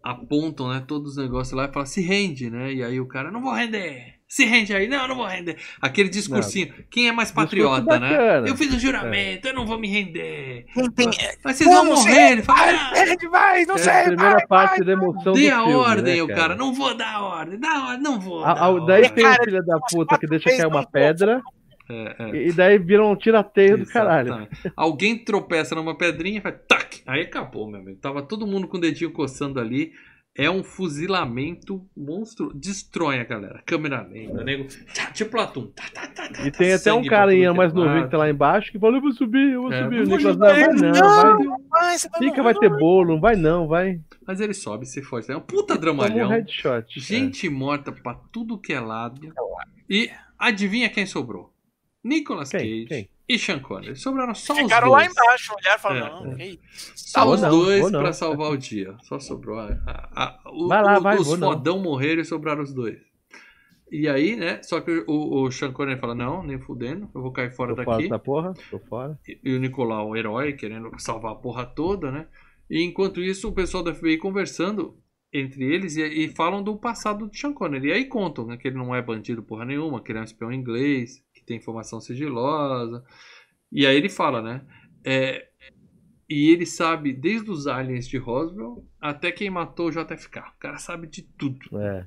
apontam, 0.02 0.68
né, 0.70 0.82
todos 0.86 1.12
os 1.12 1.16
negócios 1.16 1.54
lá 1.56 1.66
e 1.66 1.72
falam, 1.72 1.86
se 1.86 2.00
rende, 2.00 2.50
né? 2.50 2.72
E 2.72 2.82
aí 2.82 2.98
o 3.00 3.06
cara, 3.06 3.30
não 3.30 3.40
vou 3.42 3.52
render. 3.52 4.19
Se 4.30 4.44
rende 4.44 4.72
aí. 4.72 4.86
Não, 4.86 5.02
eu 5.02 5.08
não 5.08 5.16
vou 5.16 5.26
render. 5.26 5.56
Aquele 5.82 6.08
discursinho. 6.08 6.72
Quem 6.88 7.08
é 7.08 7.12
mais 7.12 7.32
patriota, 7.32 7.98
né? 7.98 8.48
Eu 8.48 8.56
fiz 8.56 8.72
o 8.72 8.78
juramento, 8.78 9.48
eu 9.48 9.52
não 9.54 9.66
vou 9.66 9.76
me 9.76 9.88
render. 9.88 10.66
Tem. 10.94 11.10
Mas 11.44 11.56
vocês 11.56 11.68
vão 11.68 11.84
Vamos, 11.84 11.98
morrer. 12.04 12.32
Ele 12.34 12.42
fala, 12.44 12.58
Vai, 12.60 12.74
ah, 12.76 12.90
perde, 12.94 13.28
vai, 13.28 13.64
não 13.66 13.74
É 13.74 13.78
sei. 13.78 13.92
a 13.92 14.04
primeira 14.04 14.32
vai, 14.34 14.46
parte 14.46 14.76
vai. 14.76 14.86
da 14.86 14.92
emoção 14.92 15.32
Dê 15.32 15.50
do 15.50 15.54
a 15.56 15.58
filme, 15.58 15.74
ordem, 15.74 16.16
né, 16.18 16.22
o 16.22 16.28
cara. 16.28 16.54
Não 16.54 16.72
vou 16.72 16.94
dar 16.96 17.20
ordem. 17.20 17.58
Dá 17.58 17.86
ordem, 17.88 18.02
não 18.04 18.20
vou. 18.20 18.44
A- 18.44 18.54
dar 18.54 18.62
a- 18.62 18.78
daí 18.86 19.02
ordem. 19.02 19.10
tem 19.10 19.24
o 19.24 19.28
Cara, 19.30 19.44
filho 19.44 19.66
da 19.66 19.78
puta 19.80 20.16
que 20.16 20.26
deixa 20.28 20.48
cair 20.48 20.66
uma 20.66 20.82
não 20.82 20.86
pedra 20.90 21.42
É, 21.88 22.16
é. 22.20 22.46
e 22.46 22.52
daí 22.52 22.78
vira 22.78 23.04
um 23.04 23.16
tiroteio 23.16 23.78
do 23.78 23.86
caralho. 23.86 24.46
Alguém 24.76 25.18
tropeça 25.18 25.74
numa 25.74 25.98
pedrinha 25.98 26.38
e 26.38 26.40
faz 26.40 26.54
tac. 26.68 27.02
Aí 27.04 27.22
acabou, 27.22 27.68
meu 27.68 27.80
amigo. 27.80 27.98
Tava 28.00 28.22
todo 28.22 28.46
mundo 28.46 28.68
com 28.68 28.76
o 28.76 28.80
dedinho 28.80 29.10
coçando 29.10 29.58
ali. 29.58 29.90
É 30.36 30.48
um 30.48 30.62
fuzilamento 30.62 31.84
monstro. 31.96 32.52
Destrói 32.54 33.18
a 33.18 33.24
galera. 33.24 33.62
Câmera 33.66 34.00
lenta, 34.02 34.44
nego. 34.44 34.64
Tchá, 34.64 35.10
Tipo 35.10 35.32
Platum. 35.32 35.66
Tá, 35.74 35.82
tá, 35.92 36.06
tá, 36.06 36.28
tá, 36.28 36.46
E 36.46 36.50
tá, 36.52 36.58
tem 36.58 36.72
até 36.72 36.92
um 36.92 37.04
carinha 37.04 37.52
mais 37.52 37.72
que 37.72 37.78
é 37.78 37.82
novinho 37.84 38.04
que 38.04 38.10
tá 38.10 38.16
lá 38.18 38.30
embaixo 38.30 38.70
que 38.70 38.78
fala, 38.78 38.96
eu 38.96 39.00
vou 39.02 39.12
subir, 39.12 39.52
eu 39.52 39.62
vou 39.62 39.72
É, 39.72 39.82
subir. 39.82 40.00
O 40.00 40.04
Nicolas, 40.04 40.36
não, 40.36 40.46
vai 40.46 40.66
não, 40.68 40.90
Não, 40.92 41.68
vai. 41.68 41.98
Você 41.98 42.08
vai 42.08 42.20
Fica, 42.20 42.30
morrer, 42.30 42.42
vai 42.42 42.54
ter 42.54 42.70
não. 42.70 42.78
bolo, 42.78 43.12
não 43.14 43.20
vai 43.20 43.36
não, 43.36 43.66
vai. 43.66 44.00
Mas 44.26 44.40
ele 44.40 44.54
sobe, 44.54 44.86
se 44.86 45.02
força. 45.02 45.32
É 45.32 45.36
um 45.36 45.40
puta 45.40 45.76
Toma 45.76 45.78
um 45.78 45.80
dramalhão. 46.06 46.28
headshot. 46.30 47.00
Gente 47.00 47.48
morta 47.48 47.90
pra 47.90 48.14
tudo 48.14 48.56
que 48.58 48.72
é 48.72 48.80
lado. 48.80 49.32
E 49.88 50.10
adivinha 50.38 50.88
quem 50.88 51.06
sobrou? 51.06 51.52
Nicolas 52.02 52.50
Quem? 52.50 52.60
Cage 52.60 52.86
Quem? 52.86 53.08
E 53.34 53.38
Sean 53.38 53.58
Connery. 53.60 53.96
Sobraram 53.96 54.34
só 54.34 54.54
Ficaram 54.54 54.88
os 54.88 54.92
lá 54.92 54.98
dois. 55.00 55.12
embaixo, 55.12 55.54
olharam 55.54 55.76
e 55.78 55.80
falaram, 55.82 56.06
É, 56.06 56.10
não, 56.24 56.32
é. 56.32 56.34
que 56.36 56.44
isso. 56.72 56.92
Só 56.96 57.24
Vou 57.24 57.34
os 57.34 57.42
não, 57.42 57.50
dois 57.50 57.90
pra 57.90 58.12
salvar 58.12 58.50
o 58.52 58.56
dia. 58.56 58.96
Só 59.02 59.18
sobrou. 59.18 59.58
A, 59.58 59.68
a- 59.86 60.10
a- 60.24 60.50
o- 60.52 60.68
Vai 60.68 60.82
lá, 60.82 60.98
o- 60.98 61.02
vai, 61.02 61.16
os 61.18 61.26
vou 61.26 61.36
não. 61.36 61.48
fodão 61.52 61.78
morreram 61.80 62.22
e 62.22 62.24
sobraram 62.24 62.62
os 62.62 62.72
dois. 62.72 62.98
E 63.92 64.08
aí, 64.08 64.36
né? 64.36 64.62
Só 64.62 64.80
que 64.80 65.04
o, 65.08 65.42
o 65.44 65.50
Sean 65.50 65.72
Connery 65.72 65.98
fala: 65.98 66.14
Não, 66.14 66.42
nem 66.44 66.60
fudendo, 66.60 67.10
eu 67.14 67.20
vou 67.22 67.32
cair 67.32 67.50
fora 67.50 67.74
Tô 67.74 67.82
fora 67.82 67.96
daqui. 67.96 68.08
da 68.08 68.18
porra, 68.20 68.54
tô 68.70 68.78
fora. 68.78 69.18
E, 69.26 69.40
e 69.42 69.54
o 69.54 69.58
Nicolau, 69.58 70.10
o 70.10 70.16
herói, 70.16 70.52
querendo 70.52 70.90
salvar 70.98 71.32
a 71.32 71.34
porra 71.36 71.66
toda, 71.66 72.10
né? 72.12 72.28
E 72.70 72.82
enquanto 72.84 73.20
isso, 73.20 73.48
o 73.48 73.52
pessoal 73.52 73.82
da 73.82 73.92
FBI 73.92 74.16
conversando 74.18 74.96
entre 75.32 75.64
eles 75.64 75.96
e, 75.96 76.02
e 76.02 76.28
falam 76.28 76.62
do 76.62 76.76
passado 76.76 77.26
do 77.26 77.36
Sean 77.36 77.52
Connery. 77.52 77.88
E 77.88 77.92
aí 77.92 78.04
contam 78.04 78.46
né, 78.46 78.56
que 78.56 78.68
ele 78.68 78.76
não 78.78 78.94
é 78.94 79.02
bandido 79.02 79.42
porra 79.42 79.64
nenhuma, 79.64 80.00
que 80.00 80.12
ele 80.12 80.18
é 80.18 80.22
um 80.22 80.24
espião 80.24 80.52
inglês, 80.52 81.20
tem 81.50 81.56
informação 81.58 82.00
sigilosa. 82.00 83.04
E 83.72 83.84
aí 83.86 83.96
ele 83.96 84.08
fala, 84.08 84.40
né? 84.40 84.62
É, 85.04 85.48
e 86.28 86.50
ele 86.50 86.64
sabe 86.64 87.12
desde 87.12 87.50
os 87.50 87.66
aliens 87.66 88.06
de 88.06 88.16
Roswell 88.18 88.86
até 89.00 89.32
quem 89.32 89.50
matou 89.50 89.88
o 89.88 89.90
JFK. 89.90 90.38
O 90.38 90.58
cara 90.60 90.78
sabe 90.78 91.08
de 91.08 91.22
tudo. 91.22 91.58
É. 91.80 92.06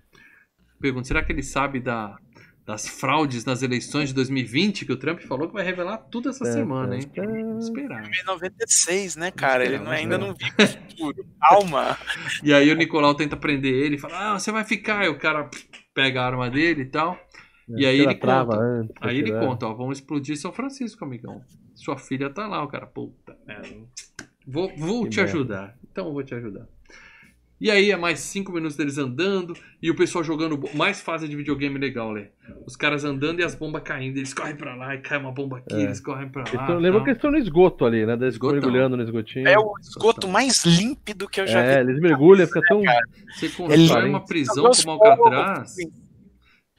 Pergunto, 0.79 1.07
será 1.07 1.21
que 1.23 1.31
ele 1.33 1.43
sabe 1.43 1.79
da, 1.81 2.17
das 2.65 2.87
fraudes 2.87 3.43
nas 3.43 3.61
eleições 3.63 4.09
de 4.09 4.15
2020 4.15 4.85
que 4.85 4.93
o 4.93 4.97
Trump 4.97 5.19
falou 5.21 5.47
que 5.47 5.53
vai 5.53 5.63
revelar 5.65 5.97
tudo 5.97 6.29
essa 6.29 6.47
É, 6.47 6.51
semana, 6.53 6.95
hein? 6.95 7.11
é, 7.15 7.19
é. 7.19 7.25
Vamos 7.25 7.65
esperar. 7.65 8.05
Em 8.05 8.23
96, 8.25 9.15
né, 9.17 9.31
cara? 9.31 9.65
Ele 9.65 9.77
não- 9.79 9.91
ainda 9.91 10.17
né? 10.17 10.25
não 10.25 10.33
viu 10.33 10.47
o 10.57 10.67
futuro. 10.67 11.25
Calma. 11.41 11.97
E 12.41 12.53
aí 12.53 12.71
o 12.71 12.75
Nicolau 12.75 13.13
tenta 13.15 13.35
prender 13.35 13.73
ele 13.73 13.95
e 13.95 13.99
fala: 13.99 14.33
Ah, 14.35 14.39
você 14.39 14.51
vai 14.53 14.63
ficar. 14.63 15.03
E 15.05 15.09
o 15.09 15.17
cara 15.17 15.49
pega 15.93 16.21
a 16.21 16.25
arma 16.25 16.49
dele 16.49 16.83
e 16.83 16.85
tal. 16.89 17.19
E 17.69 17.85
aí 17.85 17.99
ele 17.99 18.15
conta. 18.15 18.57
antes, 18.57 18.95
Aí 19.01 19.17
ele 19.17 19.25
tirar. 19.27 19.39
conta: 19.45 19.67
Ó, 19.67 19.73
vamos 19.73 19.97
explodir 19.99 20.37
São 20.37 20.51
Francisco, 20.51 21.03
amigão. 21.05 21.41
Sua 21.75 21.97
filha 21.97 22.29
tá 22.29 22.47
lá, 22.47 22.63
o 22.63 22.67
cara. 22.67 22.85
Puta 22.85 23.35
merda. 23.47 23.67
Vou, 24.45 24.71
vou 24.77 25.03
Que 25.03 25.09
te 25.11 25.17
merda. 25.17 25.31
ajudar. 25.31 25.77
Então 25.91 26.07
eu 26.07 26.13
vou 26.13 26.23
te 26.23 26.35
ajudar. 26.35 26.67
E 27.61 27.71
aí 27.71 27.91
é 27.91 27.95
mais 27.95 28.19
cinco 28.19 28.51
minutos 28.51 28.75
deles 28.75 28.97
andando 28.97 29.53
e 29.81 29.89
o 29.89 29.95
pessoal 29.95 30.21
jogando 30.21 30.59
mais 30.75 30.99
fase 30.99 31.29
de 31.29 31.35
videogame 31.37 31.79
legal, 31.79 32.11
Lê. 32.11 32.25
Os 32.65 32.75
caras 32.75 33.05
andando 33.05 33.39
e 33.39 33.43
as 33.43 33.55
bombas 33.55 33.83
caindo. 33.83 34.17
Eles 34.17 34.33
correm 34.33 34.55
pra 34.57 34.75
lá 34.75 34.93
e 34.95 34.97
cai 34.97 35.17
uma 35.17 35.31
bomba 35.31 35.59
aqui, 35.59 35.73
É. 35.75 35.83
eles 35.83 36.01
correm 36.01 36.27
pra 36.27 36.41
lá. 36.41 36.65
tão- 36.67 36.75
lembra 36.77 36.99
tal. 36.99 37.03
que 37.05 37.09
eles 37.11 37.17
estão 37.17 37.31
no 37.31 37.37
esgoto 37.37 37.85
ali, 37.85 38.05
né? 38.05 38.13
Eles 38.13 38.33
Esgotão. 38.33 38.59
mergulhando 38.59 38.97
no 38.97 39.03
esgotinho. 39.03 39.47
É 39.47 39.57
o 39.57 39.75
esgoto 39.79 40.27
mais 40.27 40.65
límpido 40.65 41.29
que 41.29 41.39
eu 41.39 41.47
já 41.47 41.61
É, 41.61 41.81
vi. 41.81 41.89
eles 41.89 42.01
mergulham, 42.01 42.45
fica 42.45 42.59
tão. 42.67 42.81
Você 42.81 43.47
constrói 43.47 44.01
Ele- 44.01 44.09
uma 44.09 44.25
prisão 44.25 44.69
como 44.83 44.91
Alcatraz. 44.91 45.59
assim, 45.61 45.89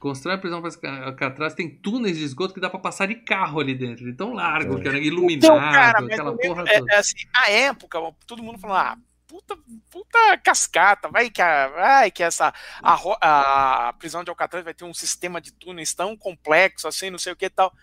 Constrói 0.05 0.35
a 0.35 0.37
prisão 0.37 0.61
para 0.61 1.05
Alcatraz, 1.07 1.55
tem 1.55 1.67
túneis 1.67 2.15
de 2.15 2.23
esgoto 2.23 2.53
que 2.53 2.59
dá 2.59 2.69
pra 2.69 2.77
passar 2.77 3.07
de 3.07 3.15
carro 3.15 3.59
ali 3.59 3.73
dentro. 3.73 4.05
De 4.05 4.13
tão 4.13 4.33
largo, 4.33 4.77
É. 4.77 4.81
que 4.83 4.87
era 4.87 4.99
iluminado, 4.99 5.45
Então, 5.45 5.57
cara, 5.57 5.97
aquela 5.97 6.37
porra 6.37 6.63
é, 6.67 6.77
toda. 6.77 6.93
é 6.93 6.97
assim, 6.97 7.15
a 7.35 7.49
época, 7.49 7.99
todo 8.27 8.43
mundo 8.43 8.59
falando, 8.59 8.77
ah, 8.77 8.97
puta, 9.27 9.57
puta 9.89 10.37
cascata, 10.43 11.09
vai 11.09 11.31
que, 11.31 11.41
a, 11.41 11.69
vai 11.69 12.11
que 12.11 12.21
essa, 12.21 12.53
a, 12.83 13.87
a 13.87 13.93
prisão 13.93 14.23
de 14.23 14.29
Alcatraz 14.29 14.63
vai 14.63 14.75
ter 14.75 14.85
um 14.85 14.93
sistema 14.93 15.41
de 15.41 15.51
túneis 15.51 15.91
tão 15.95 16.15
complexo, 16.15 16.87
assim, 16.87 17.09
não 17.09 17.17
sei 17.17 17.33
o 17.33 17.35
que 17.35 17.45
e 17.45 17.49
tal. 17.49 17.73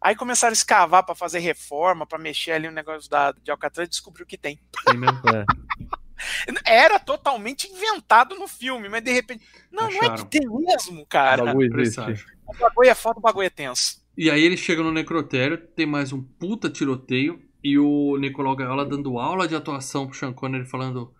Aí 0.00 0.16
começaram 0.16 0.50
a 0.50 0.54
escavar 0.54 1.04
pra 1.04 1.14
fazer 1.14 1.38
reforma, 1.38 2.04
pra 2.04 2.18
mexer 2.18 2.50
ali 2.50 2.66
o 2.66 2.72
negócio 2.72 3.08
da, 3.08 3.30
de 3.30 3.48
Alcatraz 3.52 3.86
e 3.86 3.90
descobriu 3.90 4.26
que 4.26 4.36
tem. 4.36 4.58
Tem 4.86 4.98
mesmo. 4.98 5.20
É. 5.28 5.44
Era 6.64 6.98
totalmente 6.98 7.66
inventado 7.70 8.34
no 8.36 8.46
filme, 8.48 8.88
mas 8.88 9.02
de 9.02 9.12
repente. 9.12 9.44
Não, 9.70 9.84
não 9.84 9.90
é 9.90 9.98
Acharam. 9.98 10.16
que 10.16 10.38
tem 10.38 10.48
mesmo, 10.48 11.02
O 11.02 11.06
cara. 11.06 11.44
bagulho 11.44 11.80
existe. 11.80 11.96
Presságio. 12.02 12.26
O 12.46 12.54
bagulho 12.54 12.88
é 12.88 12.94
foda, 12.94 13.18
o 13.18 13.22
bagulho 13.22 13.46
é 13.46 13.50
tenso. 13.50 14.00
E 14.16 14.30
aí 14.30 14.42
eles 14.42 14.60
chegam 14.60 14.84
no 14.84 14.92
necrotério, 14.92 15.56
tem 15.58 15.86
mais 15.86 16.12
um 16.12 16.22
puta 16.22 16.68
tiroteio, 16.68 17.40
e 17.62 17.78
o 17.78 18.16
Nicolau 18.18 18.56
Gaiola 18.56 18.84
dando 18.84 19.18
aula 19.18 19.46
de 19.46 19.54
atuação 19.54 20.06
pro 20.06 20.16
Sean 20.16 20.32
Connery, 20.32 20.66
falando: 20.66 21.14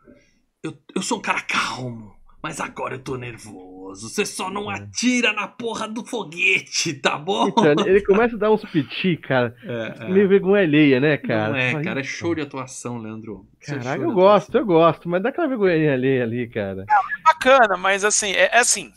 eu, 0.63 0.77
eu 0.95 1.03
sou 1.03 1.19
um 1.19 1.23
cara 1.23 1.41
calmo, 1.43 2.15
mas 2.43 2.61
agora 2.61 2.95
eu 2.95 2.99
tô 2.99 3.17
nervoso. 3.17 4.09
Você 4.09 4.25
só 4.25 4.49
não 4.51 4.71
atira 4.71 5.33
na 5.33 5.49
porra 5.49 5.89
do 5.89 6.05
foguete, 6.05 6.95
tá 6.95 7.19
bom? 7.19 7.49
Então, 7.49 7.65
ele- 7.87 8.05
começa 8.05 8.37
a 8.37 8.39
dar 8.39 8.51
uns 8.51 8.65
piti, 8.65 9.17
cara. 9.17 9.55
É, 9.65 10.05
é. 10.05 10.09
Meio 10.09 10.29
vergonha 10.29 10.63
alheia, 10.63 11.01
né, 11.01 11.17
cara? 11.17 11.49
Não 11.51 11.57
é, 11.57 11.83
cara, 11.83 12.01
é 12.01 12.03
"Ih, 12.03 12.07
show 12.07 12.35
de 12.35 12.41
atuação, 12.43 12.99
Leandro. 12.99 13.47
Isso 13.61 13.75
é 13.75 13.97
eu 13.97 14.13
gosto, 14.13 14.57
eu 14.57 14.65
gosto, 14.65 15.09
mas 15.09 15.23
dá 15.23 15.29
aquela 15.31 15.49
vergonha 15.49 15.93
alheia 15.93 16.23
ali, 16.23 16.49
cara. 16.49 16.85
Bacana, 17.25 17.77
mas 17.77 18.05
assim, 18.05 18.31
é, 18.33 18.51
é 18.53 18.59
assim. 18.59 18.93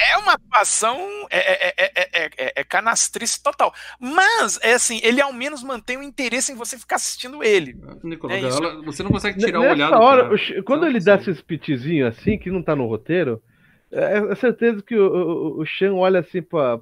É 0.00 0.16
uma 0.18 0.32
atuação. 0.32 0.98
É, 1.30 1.38
é, 1.38 1.74
é, 1.76 1.92
é, 1.96 2.30
é, 2.38 2.52
é 2.56 2.64
canastrice 2.64 3.42
total. 3.42 3.72
Mas, 4.00 4.58
é 4.62 4.72
assim, 4.72 5.00
ele 5.02 5.20
ao 5.20 5.32
menos 5.32 5.62
mantém 5.62 5.96
o 5.96 6.02
interesse 6.02 6.52
em 6.52 6.56
você 6.56 6.78
ficar 6.78 6.96
assistindo 6.96 7.42
ele. 7.44 7.76
Nicolau 8.02 8.36
É. 8.36 8.40
Gaiola, 8.40 8.82
você 8.82 9.02
não 9.02 9.10
consegue 9.10 9.38
tirar 9.38 9.60
o 9.60 9.62
Nessa 9.62 9.74
olhar 9.74 9.90
do 9.90 9.98
hora, 9.98 10.22
cara. 10.22 10.60
o 10.60 10.64
quando 10.64 10.82
Não 10.82 10.88
ele 10.88 11.00
dá 11.00 11.16
esses 11.16 11.40
pitizinhos 11.42 12.16
assim, 12.16 12.38
que 12.38 12.50
não 12.50 12.62
tá 12.62 12.74
no 12.74 12.86
roteiro, 12.86 13.42
é, 13.92 14.18
é 14.30 14.34
certeza 14.34 14.82
que 14.82 14.96
o, 14.96 15.06
o, 15.06 15.60
o 15.62 15.66
Sean 15.66 15.94
olha 15.94 16.20
assim 16.20 16.40
pra, 16.40 16.78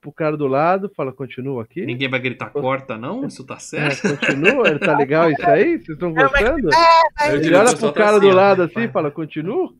pro 0.00 0.12
cara 0.12 0.36
do 0.36 0.46
lado, 0.46 0.90
fala, 0.96 1.12
continua 1.12 1.62
aqui? 1.62 1.84
Ninguém 1.84 2.08
vai 2.08 2.20
gritar 2.20 2.50
corta, 2.50 2.96
não? 2.96 3.26
Isso 3.26 3.44
tá 3.44 3.54
É, 3.54 3.58
certo? 3.58 4.16
continua? 4.16 4.68
Ele 4.68 4.78
tá 4.78 4.96
legal 4.96 5.30
isso 5.30 5.46
aí? 5.46 5.78
Vocês 5.78 5.88
estão 5.90 6.12
gostando? 6.12 6.68
O 6.68 7.34
Ele 7.34 7.54
olha 7.54 7.76
pro 7.76 7.92
tá 7.92 8.00
cara 8.00 8.16
assim, 8.16 8.28
do 8.28 8.34
lado 8.34 8.62
assim 8.62 8.80
e 8.82 8.88
fala, 8.88 9.10
continua? 9.10 9.72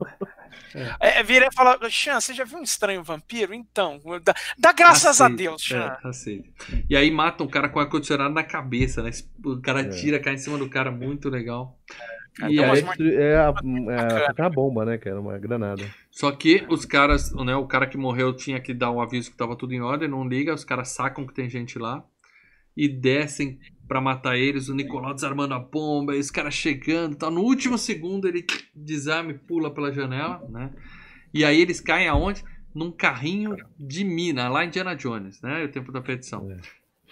É, 1.01 1.23
vira 1.23 1.49
e 1.51 1.55
fala: 1.55 1.79
Xan, 1.91 2.21
você 2.21 2.35
já 2.35 2.45
viu 2.45 2.59
um 2.59 2.63
estranho 2.63 3.03
vampiro? 3.03 3.55
Então, 3.55 4.01
dá, 4.23 4.35
dá 4.59 4.73
graças 4.73 5.21
a. 5.21 5.29
Deus, 5.29 5.63
Xan. 5.63 5.97
É. 6.05 6.43
E 6.89 6.97
aí 6.97 7.11
matam 7.11 7.47
o 7.47 7.51
cara 7.51 7.69
com 7.69 7.79
ar-condicionado 7.81 8.35
na 8.35 8.43
cabeça, 8.45 9.03
né? 9.03 9.11
O 9.45 9.61
cara 9.61 9.81
É. 9.81 9.89
tira, 9.89 10.19
cai 10.19 10.35
em 10.35 10.39
cima 10.39 10.59
do 10.59 10.69
cara, 10.69 10.91
muito 10.91 11.29
legal. 11.29 11.79
Cara, 12.37 12.53
E 12.53 12.59
É, 12.59 12.65
umas 12.67 12.79
aí, 13.01 13.15
é, 13.17 13.37
a, 13.37 13.53
é, 13.93 14.27
a, 14.29 14.35
uma 14.43 14.51
bomba, 14.51 14.85
né, 14.85 14.99
cara? 14.99 15.21
Uma 15.21 15.39
granada. 15.39 15.85
só 16.11 16.31
que 16.31 16.65
os 16.69 16.85
caras, 16.85 17.33
né? 17.35 17.57
O 17.57 17.67
cara 17.67 17.87
que 17.87 17.97
morreu 17.97 18.35
tinha 18.35 18.61
que 18.61 18.73
dar 18.73 18.91
um 18.91 19.01
aviso 19.01 19.31
que 19.31 19.37
tava 19.37 19.57
tudo 19.57 19.73
em 19.75 19.81
ordem, 19.81 20.09
não 20.09 20.27
liga, 20.27 20.55
os 20.55 20.65
caras 20.65 20.89
sacam 20.91 21.27
que 21.27 21.35
tem 21.35 21.49
gente 21.51 21.79
lá 21.79 22.05
e 22.77 22.89
descem 22.89 23.59
pra 23.89 24.01
matar 24.01 24.37
eles, 24.37 24.69
o 24.69 24.75
Nicolau 24.75 25.15
desarmando 25.15 25.55
a 25.55 25.59
bomba, 25.59 26.15
e 26.15 26.19
os 26.21 26.31
caras 26.31 26.55
chegando 26.55 27.15
e 27.15 27.17
tal. 27.17 27.31
No 27.31 27.41
último 27.41 27.79
segundo 27.79 28.29
ele 28.29 28.45
desarma 28.75 29.31
e 29.33 29.35
pula 29.39 29.73
pela 29.73 29.91
janela, 29.93 30.47
né? 30.51 30.71
E 31.33 31.45
aí 31.45 31.61
eles 31.61 31.81
caem 31.81 32.07
aonde? 32.09 32.45
Num 32.75 32.93
carrinho 32.93 33.57
de 33.79 34.05
mina, 34.05 34.49
lá 34.49 34.63
em 34.65 34.69
Indiana 34.69 34.95
Jones, 34.95 35.41
né? 35.41 35.65
O 35.65 35.69
tempo 35.69 35.91
da 35.91 36.01
petição. 36.03 36.49
É. 36.53 36.57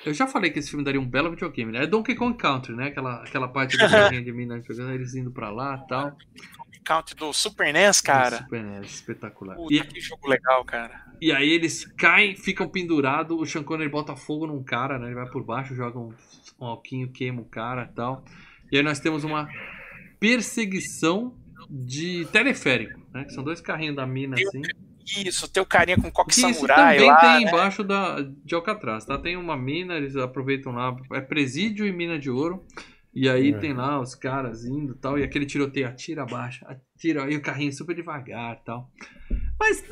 Eu 0.04 0.12
já 0.12 0.26
falei 0.26 0.50
que 0.50 0.58
esse 0.58 0.68
filme 0.68 0.84
daria 0.84 1.00
um 1.00 1.08
belo 1.08 1.30
videogame, 1.30 1.72
né? 1.72 1.84
É 1.84 1.86
Donkey 1.86 2.14
Kong 2.14 2.36
Country, 2.36 2.76
né? 2.76 2.88
Aquela, 2.88 3.22
aquela 3.22 3.48
parte 3.48 3.76
do 3.78 3.88
carrinho 3.90 4.22
de 4.22 4.30
mina 4.32 4.60
jogando, 4.60 4.92
eles 4.92 5.14
indo 5.14 5.30
pra 5.30 5.50
lá 5.50 5.82
e 5.82 5.88
tal. 5.88 6.14
count 6.86 7.16
do 7.16 7.32
Super 7.32 7.72
NES, 7.72 8.02
cara. 8.02 8.36
Super 8.42 8.62
NES, 8.62 8.90
espetacular. 8.96 9.56
Puta, 9.56 9.74
E, 9.74 9.80
que 9.80 9.98
jogo 10.00 10.28
legal, 10.28 10.62
cara. 10.66 11.02
e 11.20 11.32
aí 11.32 11.48
eles 11.48 11.86
caem, 11.96 12.36
ficam 12.36 12.68
pendurados, 12.68 13.36
o 13.36 13.46
Sean 13.46 13.62
Connery 13.64 13.88
bota 13.90 14.14
fogo 14.14 14.46
num 14.46 14.62
cara, 14.62 14.98
né? 14.98 15.06
Ele 15.06 15.14
vai 15.14 15.28
por 15.30 15.42
baixo, 15.42 15.74
joga 15.74 15.98
um, 15.98 16.12
um 16.60 16.66
alquinho, 16.66 17.10
queima 17.12 17.40
o 17.40 17.44
cara 17.44 17.88
e 17.90 17.94
tal. 17.94 18.24
E 18.70 18.76
aí 18.76 18.82
nós 18.82 18.98
temos 19.00 19.24
uma 19.24 19.48
perseguição 20.18 21.34
de 21.68 22.24
teleférico, 22.26 23.00
né? 23.12 23.24
Que 23.24 23.32
são 23.32 23.44
dois 23.44 23.60
carrinhos 23.60 23.96
da 23.96 24.06
mina 24.06 24.36
assim. 24.36 24.62
Isso, 25.24 25.46
teu 25.52 25.64
carinha 25.64 25.96
com 25.96 26.10
coque 26.10 26.32
isso 26.32 26.40
samurai 26.40 26.96
também 26.96 27.10
lá. 27.10 27.16
tem 27.20 27.44
né? 27.44 27.48
embaixo 27.48 27.84
da, 27.84 28.22
de 28.44 28.54
Alcatraz, 28.54 29.04
tá? 29.04 29.16
Tem 29.16 29.36
uma 29.36 29.56
mina, 29.56 29.94
eles 29.96 30.16
aproveitam 30.16 30.72
lá, 30.72 30.96
é 31.12 31.20
presídio 31.20 31.86
e 31.86 31.92
mina 31.92 32.18
de 32.18 32.28
ouro. 32.28 32.64
E 33.14 33.28
aí 33.28 33.50
É. 33.50 33.58
tem 33.58 33.72
lá 33.72 34.00
os 34.00 34.14
caras 34.14 34.64
indo 34.64 34.92
e 34.94 34.98
tal, 34.98 35.18
e 35.18 35.22
aquele 35.22 35.46
tiroteio 35.46 35.86
atira, 35.88 36.22
abaixa, 36.22 36.66
tira 36.96 37.24
aí 37.24 37.36
o 37.36 37.42
carrinho 37.42 37.72
super 37.72 37.94
devagar 37.94 38.58
e 38.60 38.64
tal. 38.64 38.90
Mas 39.58 39.82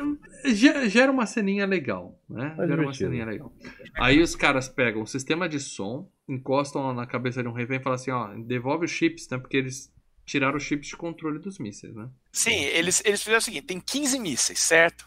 ge- 0.54 0.88
gera 0.88 1.10
uma 1.10 1.26
ceninha 1.26 1.64
legal, 1.66 2.20
né? 2.28 2.54
É 2.58 2.66
gera 2.66 2.82
uma 2.82 2.92
ceninha 2.92 3.24
legal. 3.24 3.52
Aí 3.96 4.20
os 4.20 4.36
caras 4.36 4.68
pegam 4.68 5.02
o 5.02 5.06
sistema 5.06 5.48
de 5.48 5.58
som, 5.58 6.10
encostam 6.28 6.92
na 6.92 7.06
cabeça 7.06 7.42
de 7.42 7.48
um 7.48 7.52
refém 7.52 7.78
e 7.78 7.82
falam 7.82 7.94
assim, 7.94 8.10
ó, 8.10 8.28
devolve 8.34 8.84
os 8.84 8.90
chips, 8.90 9.28
né? 9.30 9.38
Porque 9.38 9.56
eles 9.56 9.92
tiraram 10.26 10.56
os 10.56 10.62
chips 10.62 10.88
de 10.88 10.96
controle 10.96 11.38
dos 11.38 11.58
mísseis, 11.58 11.94
né? 11.94 12.08
Sim, 12.32 12.54
eles, 12.62 13.02
eles 13.04 13.20
fizeram 13.20 13.38
o 13.38 13.42
seguinte: 13.42 13.66
tem 13.66 13.80
15 13.80 14.18
mísseis, 14.18 14.58
certo? 14.60 15.06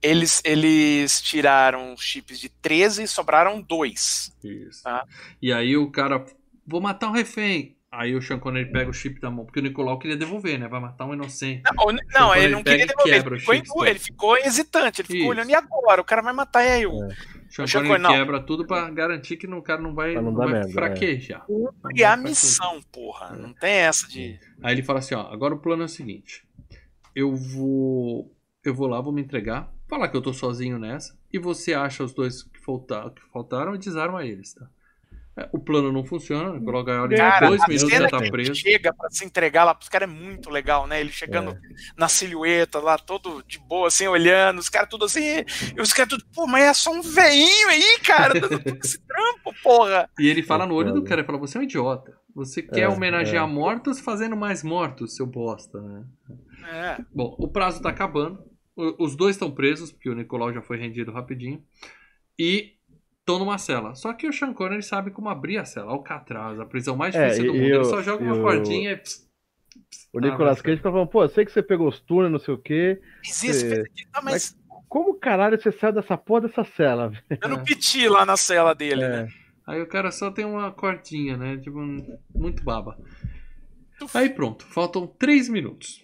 Eles, 0.00 0.40
eles 0.44 1.20
tiraram 1.20 1.92
os 1.94 2.02
chips 2.02 2.38
de 2.38 2.48
13 2.48 3.02
e 3.02 3.08
sobraram 3.08 3.60
dois. 3.60 4.32
Isso. 4.44 4.82
Ah. 4.86 5.04
E 5.42 5.52
aí 5.52 5.76
o 5.76 5.90
cara, 5.90 6.24
vou 6.64 6.80
matar 6.80 7.08
um 7.08 7.12
refém. 7.12 7.76
Aí 7.90 8.14
o 8.14 8.20
Sean 8.20 8.38
Connery 8.38 8.70
pega 8.70 8.90
o 8.90 8.92
chip 8.92 9.18
da 9.18 9.30
mão, 9.30 9.46
porque 9.46 9.60
o 9.60 9.62
Nicolau 9.62 9.98
queria 9.98 10.16
devolver, 10.16 10.58
né? 10.58 10.68
Vai 10.68 10.78
matar 10.78 11.06
um 11.06 11.14
inocente. 11.14 11.62
Não, 11.74 11.86
o- 11.86 11.92
não, 12.12 12.34
ele 12.34 12.52
não 12.52 12.62
queria 12.62 12.86
devolver. 12.86 13.14
quebra 13.14 13.34
Ele 13.36 13.40
ficou, 13.62 13.86
em 13.86 13.88
ele 13.88 13.98
ficou 13.98 14.36
hesitante, 14.36 15.00
ele 15.00 15.06
ficou 15.08 15.20
Isso. 15.22 15.30
olhando, 15.30 15.50
e 15.50 15.54
agora? 15.54 16.00
O 16.02 16.04
cara 16.04 16.20
vai 16.20 16.34
matar 16.34 16.62
e 16.64 16.68
aí 16.68 16.86
o. 16.86 16.92
O 16.92 17.08
Sean 17.50 17.66
Sean 17.66 17.82
Connery 17.84 18.02
não. 18.02 18.10
quebra 18.10 18.40
tudo 18.42 18.66
pra 18.66 18.90
garantir 18.90 19.38
que 19.38 19.46
o 19.46 19.62
cara 19.62 19.80
não 19.80 19.94
vai, 19.94 20.12
Pra 20.12 20.20
não 20.20 20.30
não 20.32 20.36
vai 20.36 20.48
merda, 20.52 20.68
é. 20.68 20.72
fraquejar. 20.72 21.46
E 21.94 22.04
a 22.04 22.14
missão, 22.14 22.78
porra. 22.92 23.30
Não 23.34 23.54
tem 23.54 23.70
essa 23.72 24.06
de. 24.06 24.38
Aí 24.62 24.74
ele 24.74 24.82
fala 24.82 24.98
assim, 24.98 25.14
ó, 25.14 25.22
agora 25.32 25.54
o 25.54 25.58
plano 25.58 25.82
é 25.82 25.86
o 25.86 25.88
seguinte. 25.88 26.46
Eu 27.14 27.34
vou. 27.34 28.30
Eu 28.62 28.74
vou 28.74 28.86
lá, 28.86 29.00
vou 29.00 29.12
me 29.14 29.22
entregar, 29.22 29.72
falar 29.88 30.08
que 30.08 30.16
eu 30.16 30.20
tô 30.20 30.34
sozinho 30.34 30.78
nessa, 30.78 31.16
e 31.32 31.38
você 31.38 31.72
acha 31.72 32.04
os 32.04 32.12
dois 32.12 32.42
que, 32.42 32.58
falta, 32.60 33.10
que 33.16 33.22
faltaram 33.32 33.74
e 33.74 33.78
desarma 33.78 34.26
eles, 34.26 34.52
tá? 34.52 34.66
É, 35.38 35.48
O 35.52 35.58
plano 35.60 35.92
não 35.92 36.04
funciona, 36.04 36.50
o 36.50 36.54
Nicolau 36.54 36.84
Gaiola 36.84 37.14
em 37.14 37.16
Cara, 37.16 37.46
dois 37.46 37.62
a 37.62 37.68
minutos 37.68 37.90
cena 37.90 38.08
já 38.08 38.08
tá 38.08 38.18
preso. 38.22 38.54
chega 38.54 38.92
pra 38.94 39.08
se 39.10 39.24
entregar 39.24 39.64
lá 39.64 39.74
pros 39.74 39.88
caras 39.88 40.08
é 40.08 40.12
muito 40.12 40.50
legal, 40.50 40.86
né? 40.86 41.00
Ele 41.00 41.10
chegando 41.12 41.56
na 41.96 42.08
silhueta 42.08 42.80
lá, 42.80 42.98
todo 42.98 43.42
de 43.46 43.58
boa, 43.58 43.88
assim, 43.88 44.06
olhando, 44.08 44.58
os 44.58 44.68
caras 44.68 44.88
tudo 44.88 45.04
assim, 45.04 45.44
e 45.76 45.80
os 45.80 45.92
caras 45.92 46.10
tudo, 46.10 46.24
pô, 46.34 46.46
mas 46.46 46.64
é 46.64 46.74
só 46.74 46.90
um 46.92 47.02
veinho 47.02 47.68
aí, 47.68 47.98
cara, 48.04 48.34
dando 48.34 48.58
todo 48.60 48.78
esse 48.82 48.98
trampo, 49.06 49.54
porra. 49.62 50.10
E 50.18 50.26
ele 50.28 50.42
fala 50.42 50.66
no 50.66 50.74
olho 50.74 50.92
do 50.92 51.02
foda. 51.02 51.08
cara, 51.08 51.20
ele 51.20 51.26
fala, 51.26 51.38
você 51.38 51.58
é 51.58 51.60
um 51.60 51.64
idiota. 51.64 52.18
Você 52.34 52.62
quer 52.62 52.82
É, 52.82 52.88
homenagear 52.88 53.44
é. 53.44 53.46
mortos 53.48 54.00
fazendo 54.00 54.36
mais 54.36 54.62
mortos, 54.62 55.16
seu 55.16 55.26
bosta, 55.26 55.80
né? 55.80 56.04
É. 56.66 57.04
Bom, 57.14 57.34
o 57.38 57.48
prazo 57.48 57.82
tá 57.82 57.90
acabando. 57.90 58.44
Os 58.98 59.16
dois 59.16 59.34
estão 59.36 59.50
presos, 59.50 59.90
porque 59.90 60.08
o 60.08 60.14
Nicolau 60.14 60.52
já 60.52 60.62
foi 60.62 60.78
rendido 60.78 61.10
rapidinho. 61.12 61.64
E 62.38 62.77
estão 63.28 63.38
numa 63.38 63.58
cela. 63.58 63.94
Só 63.94 64.12
que 64.14 64.26
o 64.26 64.32
Sean 64.32 64.52
Connery 64.54 64.82
sabe 64.82 65.10
como 65.10 65.28
abrir 65.28 65.58
a 65.58 65.64
cela. 65.64 65.92
Alcatraz, 65.92 66.58
a 66.58 66.64
prisão 66.64 66.96
mais 66.96 67.14
É, 67.14 67.24
difícil 67.28 67.52
do 67.52 67.56
e 67.56 67.60
mundo. 67.60 67.66
Ele 67.68 67.76
eu- 67.76 67.84
só 67.84 68.02
joga 68.02 68.24
uma 68.24 68.36
eu- 68.36 68.42
cordinha 68.42 68.92
e... 68.92 68.96
pss, 68.96 69.28
O 70.12 70.18
Ah, 70.18 70.20
Nicolas 70.22 70.60
Cage 70.62 70.78
fica 70.78 70.90
falando, 70.90 71.08
pô, 71.08 71.22
eu 71.22 71.28
sei 71.28 71.44
que 71.44 71.52
você 71.52 71.62
pegou 71.62 71.86
os 71.88 72.00
túneis, 72.00 72.32
não 72.32 72.38
sei 72.38 72.54
o 72.54 72.58
quê. 72.58 73.00
Isso, 73.22 73.46
É. 73.66 73.80
aquilo, 73.80 74.10
tá, 74.12 74.22
mas 74.22 74.56
Como 74.88 75.12
caralho 75.14 75.60
você 75.60 75.70
saiu 75.70 75.92
dessa 75.92 76.16
porra 76.16 76.42
dessa 76.48 76.64
cela? 76.64 77.08
velho? 77.28 77.40
dando 77.42 77.62
piti 77.62 78.08
lá 78.08 78.24
na 78.24 78.38
cela 78.38 78.74
dele, 78.74 79.02
É. 79.04 79.08
né? 79.08 79.28
Aí 79.66 79.82
o 79.82 79.86
cara 79.86 80.10
só 80.10 80.30
tem 80.30 80.46
uma 80.46 80.72
cordinha, 80.72 81.36
né? 81.36 81.58
Tipo, 81.58 81.78
muito 82.34 82.64
baba. 82.64 82.98
Aí 84.14 84.30
pronto, 84.30 84.64
faltam 84.64 85.06
3 85.06 85.48
minutos 85.50 86.02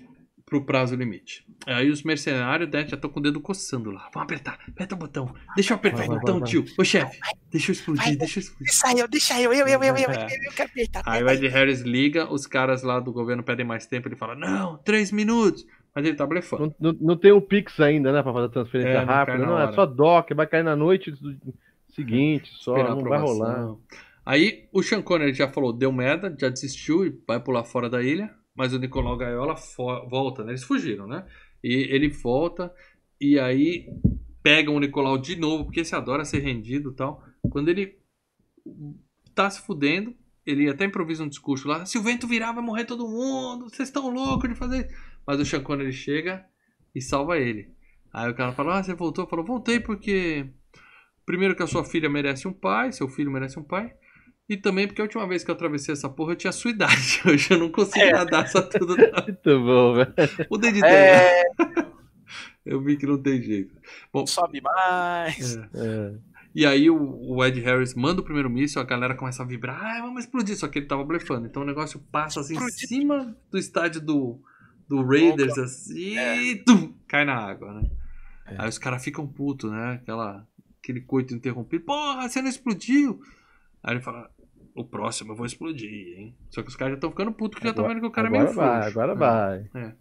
pro 0.54 0.64
prazo 0.64 0.94
limite. 0.94 1.44
Aí 1.66 1.90
os 1.90 2.02
mercenários 2.02 2.70
né, 2.70 2.86
já 2.86 2.94
estão 2.94 3.10
com 3.10 3.20
o 3.20 3.22
dedo 3.22 3.40
coçando 3.40 3.90
lá. 3.90 4.08
Vamos 4.12 4.24
apertar, 4.24 4.58
aperta 4.68 4.94
o 4.94 4.98
botão. 4.98 5.34
Deixa 5.54 5.72
eu 5.72 5.76
apertar 5.76 5.98
Vai, 5.98 6.06
o 6.06 6.10
vai, 6.10 6.18
botão, 6.20 6.38
vai, 6.38 6.48
tio. 6.48 6.64
Ô 6.78 6.84
chefe, 6.84 7.18
deixa 7.50 7.70
eu 7.70 7.72
explodir, 7.72 8.04
vai. 8.04 8.16
deixa 8.16 8.38
eu 8.38 8.42
explodir. 8.42 8.66
Deixa 8.66 8.98
eu, 8.98 9.08
deixa 9.08 9.40
eu, 9.40 9.52
eu, 9.52 9.66
eu, 9.66 9.68
eu, 9.68 9.82
eu, 9.82 9.96
eu, 9.96 9.96
eu, 9.96 10.44
eu 10.44 10.52
quero 10.54 10.70
apertar. 10.70 11.02
Aí 11.06 11.22
o 11.22 11.28
Ed 11.28 11.48
Harris 11.48 11.80
liga, 11.80 12.32
os 12.32 12.46
caras 12.46 12.82
lá 12.82 13.00
do 13.00 13.12
governo 13.12 13.42
pedem 13.42 13.66
mais 13.66 13.86
tempo, 13.86 14.08
ele 14.08 14.16
fala, 14.16 14.34
não, 14.34 14.76
3 14.78 15.10
minutos. 15.12 15.66
Mas 15.94 16.04
ele 16.04 16.16
tá 16.16 16.26
blefando. 16.26 16.74
Não, 16.78 16.92
não, 16.92 16.98
não 17.00 17.16
tem 17.16 17.32
um 17.32 17.40
Pix 17.40 17.78
ainda, 17.78 18.12
né? 18.12 18.22
Pra 18.22 18.32
fazer 18.32 18.46
a 18.46 18.50
transferência 18.50 18.90
É, 18.90 19.04
rápida. 19.04 19.38
Não, 19.38 19.58
é 19.58 19.72
só 19.72 19.86
DOC, 19.86 20.34
vai 20.34 20.46
cair 20.46 20.64
na 20.64 20.74
noite 20.74 21.12
do 21.12 21.54
seguinte, 21.90 22.50
só, 22.54 22.76
Esperar 22.76 22.92
a 22.92 22.96
não 22.96 23.04
vai 23.04 23.18
rolar. 23.20 23.76
Aí 24.26 24.68
o 24.72 24.82
Sean 24.82 25.02
Connery 25.02 25.34
já 25.34 25.48
falou, 25.48 25.72
deu 25.72 25.92
merda, 25.92 26.34
já 26.38 26.48
desistiu 26.48 27.06
e 27.06 27.16
vai 27.26 27.38
pular 27.38 27.62
fora 27.62 27.88
da 27.88 28.02
ilha. 28.02 28.34
Mas 28.54 28.72
o 28.72 28.78
Nicolau 28.78 29.16
Gaiola 29.16 29.54
volta, 30.08 30.44
né? 30.44 30.52
Eles 30.52 30.64
fugiram, 30.64 31.06
né? 31.06 31.26
E 31.62 31.88
ele 31.90 32.08
volta 32.08 32.72
e 33.20 33.38
aí 33.38 33.88
pegam 34.42 34.76
o 34.76 34.80
Nicolau 34.80 35.16
de 35.18 35.36
novo, 35.36 35.64
porque 35.64 35.80
esse 35.80 35.94
adora 35.94 36.24
ser 36.24 36.40
rendido 36.40 36.90
e 36.90 36.94
tal. 36.94 37.24
Quando 37.50 37.68
ele 37.68 37.98
tá 39.34 39.48
se 39.50 39.62
fudendo, 39.62 40.14
ele 40.46 40.68
até 40.68 40.84
improvisa 40.84 41.24
um 41.24 41.28
discurso 41.28 41.66
lá, 41.66 41.86
se 41.86 41.96
o 41.96 42.02
vento 42.02 42.26
virar 42.26 42.52
vai 42.52 42.62
morrer 42.62 42.84
todo 42.84 43.08
mundo, 43.08 43.68
vocês 43.68 43.88
estão 43.88 44.10
loucos 44.10 44.48
de 44.48 44.54
fazer 44.54 44.86
isso. 44.86 44.94
Mas 45.26 45.40
o 45.40 45.44
Sean 45.44 45.62
Connery 45.62 45.92
chega 45.92 46.44
e 46.94 47.00
salva 47.00 47.38
ele. 47.38 47.72
Aí 48.12 48.30
o 48.30 48.34
cara 48.34 48.52
fala, 48.52 48.78
ah, 48.78 48.82
você 48.82 48.94
voltou? 48.94 49.26
Falou, 49.26 49.44
voltei 49.44 49.80
porque... 49.80 50.46
Primeiro 51.26 51.56
que 51.56 51.62
a 51.62 51.66
sua 51.66 51.84
filha 51.84 52.10
merece 52.10 52.46
um 52.46 52.52
pai, 52.52 52.92
seu 52.92 53.08
filho 53.08 53.30
merece 53.30 53.58
um 53.58 53.62
pai. 53.64 53.94
E 54.48 54.56
também 54.56 54.86
porque 54.86 55.00
a 55.00 55.04
última 55.04 55.26
vez 55.26 55.42
que 55.42 55.50
eu 55.50 55.54
atravessei 55.54 55.92
essa 55.94 56.08
porra 56.08 56.32
eu 56.32 56.36
tinha 56.36 56.50
a 56.50 56.52
sua 56.52 56.70
idade. 56.70 57.20
Hoje 57.26 57.50
eu 57.52 57.58
não 57.58 57.70
consigo 57.70 58.04
É. 58.04 58.12
nadar 58.12 58.44
essa 58.44 58.60
tudo. 58.62 58.94
Muito 59.24 59.60
bom, 59.64 59.94
velho. 59.94 60.14
Mudei 60.50 60.72
de 60.72 60.78
ideia. 60.78 61.16
É, 61.16 61.44
Eu 62.64 62.80
vi 62.82 62.96
que 62.96 63.06
não 63.06 63.18
tem 63.20 63.42
jeito. 63.42 63.74
Bom, 64.12 64.26
sobe 64.26 64.60
mais. 64.62 65.56
é. 65.56 65.68
É. 65.74 66.14
E 66.54 66.64
aí 66.64 66.88
o, 66.88 66.96
o 66.96 67.44
Ed 67.44 67.60
Harris 67.60 67.94
manda 67.94 68.20
o 68.20 68.24
primeiro 68.24 68.48
míssil, 68.48 68.80
a 68.80 68.84
galera 68.84 69.14
começa 69.16 69.42
a 69.42 69.46
vibrar, 69.46 69.76
ah, 69.82 70.00
vamos 70.02 70.24
explodir, 70.24 70.56
só 70.56 70.68
que 70.68 70.78
ele 70.78 70.86
tava 70.86 71.02
blefando. 71.04 71.46
Então 71.46 71.62
o 71.62 71.66
negócio 71.66 71.98
passa 72.12 72.38
assim 72.40 72.56
em 72.56 72.70
cima 72.70 73.36
do 73.50 73.58
estádio 73.58 74.00
do, 74.00 74.40
do 74.88 75.02
Raiders, 75.04 75.58
assim, 75.58 76.16
e 76.16 76.54
tum, 76.64 76.94
cai 77.08 77.24
na 77.24 77.34
água, 77.34 77.74
né? 77.74 77.90
É. 78.46 78.54
Aí 78.58 78.68
os 78.68 78.78
caras 78.78 79.02
ficam 79.02 79.26
putos, 79.26 79.68
né? 79.70 79.94
Aquela, 80.00 80.46
aquele 80.80 81.00
coito 81.00 81.34
interrompido, 81.34 81.84
porra, 81.84 82.28
você 82.28 82.40
não 82.40 82.48
explodiu! 82.48 83.20
Aí 83.84 83.94
ele 83.94 84.00
fala, 84.02 84.30
o 84.74 84.84
próximo 84.84 85.32
eu 85.32 85.36
vou 85.36 85.46
explodir, 85.46 86.18
hein? 86.18 86.34
Só 86.50 86.62
que 86.62 86.68
os 86.68 86.76
caras 86.76 86.92
já 86.92 86.96
estão 86.96 87.10
ficando 87.10 87.32
putos, 87.32 87.58
que 87.58 87.64
já 87.64 87.70
estão 87.70 87.86
vendo 87.86 88.00
que 88.00 88.06
o 88.06 88.10
cara 88.10 88.26
é 88.26 88.30
agora 88.30 88.44
meio 88.44 88.54
vai, 88.56 88.80
frouxo. 88.82 88.88
agora 88.98 89.12
É. 89.12 89.14
vai. 89.14 89.94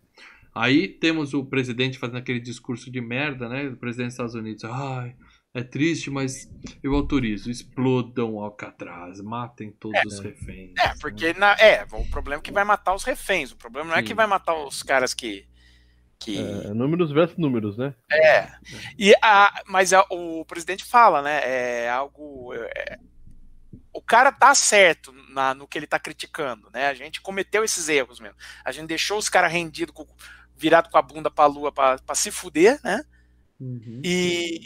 Aí 0.56 0.88
temos 0.88 1.34
o 1.34 1.44
presidente 1.46 1.98
fazendo 1.98 2.18
aquele 2.20 2.40
discurso 2.40 2.90
de 2.92 3.02
merda, 3.02 3.50
né? 3.50 3.68
O 3.68 3.78
presidente 3.78 4.08
dos 4.08 4.14
Estados 4.14 4.36
Unidos. 4.36 4.64
Ai, 4.64 5.16
é 5.54 5.64
triste, 5.64 6.10
mas 6.12 6.48
eu 6.84 6.94
autorizo. 6.96 7.50
Explodam 7.50 8.40
Alcatraz, 8.40 9.20
matem 9.20 9.72
todos 9.72 10.00
os 10.06 10.20
reféns. 10.20 10.74
É, 10.80 10.94
porque 11.02 11.34
na, 11.34 11.54
é, 11.60 11.84
o 11.92 12.08
problema 12.10 12.40
é 12.40 12.44
que 12.44 12.52
vai 12.52 12.64
matar 12.64 12.94
os 12.94 13.04
reféns. 13.04 13.52
O 13.52 13.58
problema 13.58 13.90
não 13.90 13.96
é 13.96 14.00
Sim. 14.02 14.06
que 14.08 14.14
vai 14.14 14.28
matar 14.28 14.56
os 14.56 14.84
caras 14.84 15.14
que. 15.16 15.46
que 16.20 16.38
É, 16.38 16.72
números 16.74 17.12
versus 17.12 17.38
números, 17.38 17.76
né? 17.76 17.96
é. 18.12 18.48
E 18.98 19.14
a, 19.24 19.64
mas 19.68 19.92
a- 19.92 20.06
o 20.12 20.46
presidente 20.46 20.86
fala, 20.86 21.22
né? 21.24 21.42
É 21.44 21.90
algo. 21.90 22.54
é, 22.54 23.00
o 23.94 24.02
cara 24.02 24.32
tá 24.32 24.54
certo 24.56 25.14
na- 25.30 25.54
no 25.54 25.68
que 25.68 25.78
ele 25.78 25.88
tá 25.88 26.00
criticando, 26.00 26.70
né? 26.74 26.88
A 26.88 26.94
gente 26.94 27.22
cometeu 27.22 27.64
esses 27.64 27.88
erros 27.90 28.20
mesmo. 28.20 28.36
A 28.66 28.72
gente 28.72 28.88
deixou 28.88 29.18
os 29.18 29.30
caras 29.30 29.52
rendidos, 29.52 29.94
virado 30.56 30.90
com 30.90 30.98
a 30.98 31.02
bunda 31.02 31.30
pra 31.30 31.46
lua 31.46 31.72
pra, 31.72 31.98
pra 32.00 32.16
se 32.16 32.32
fuder, 32.32 32.80
né? 32.84 33.04
Uhum. 33.60 34.02
E, 34.04 34.60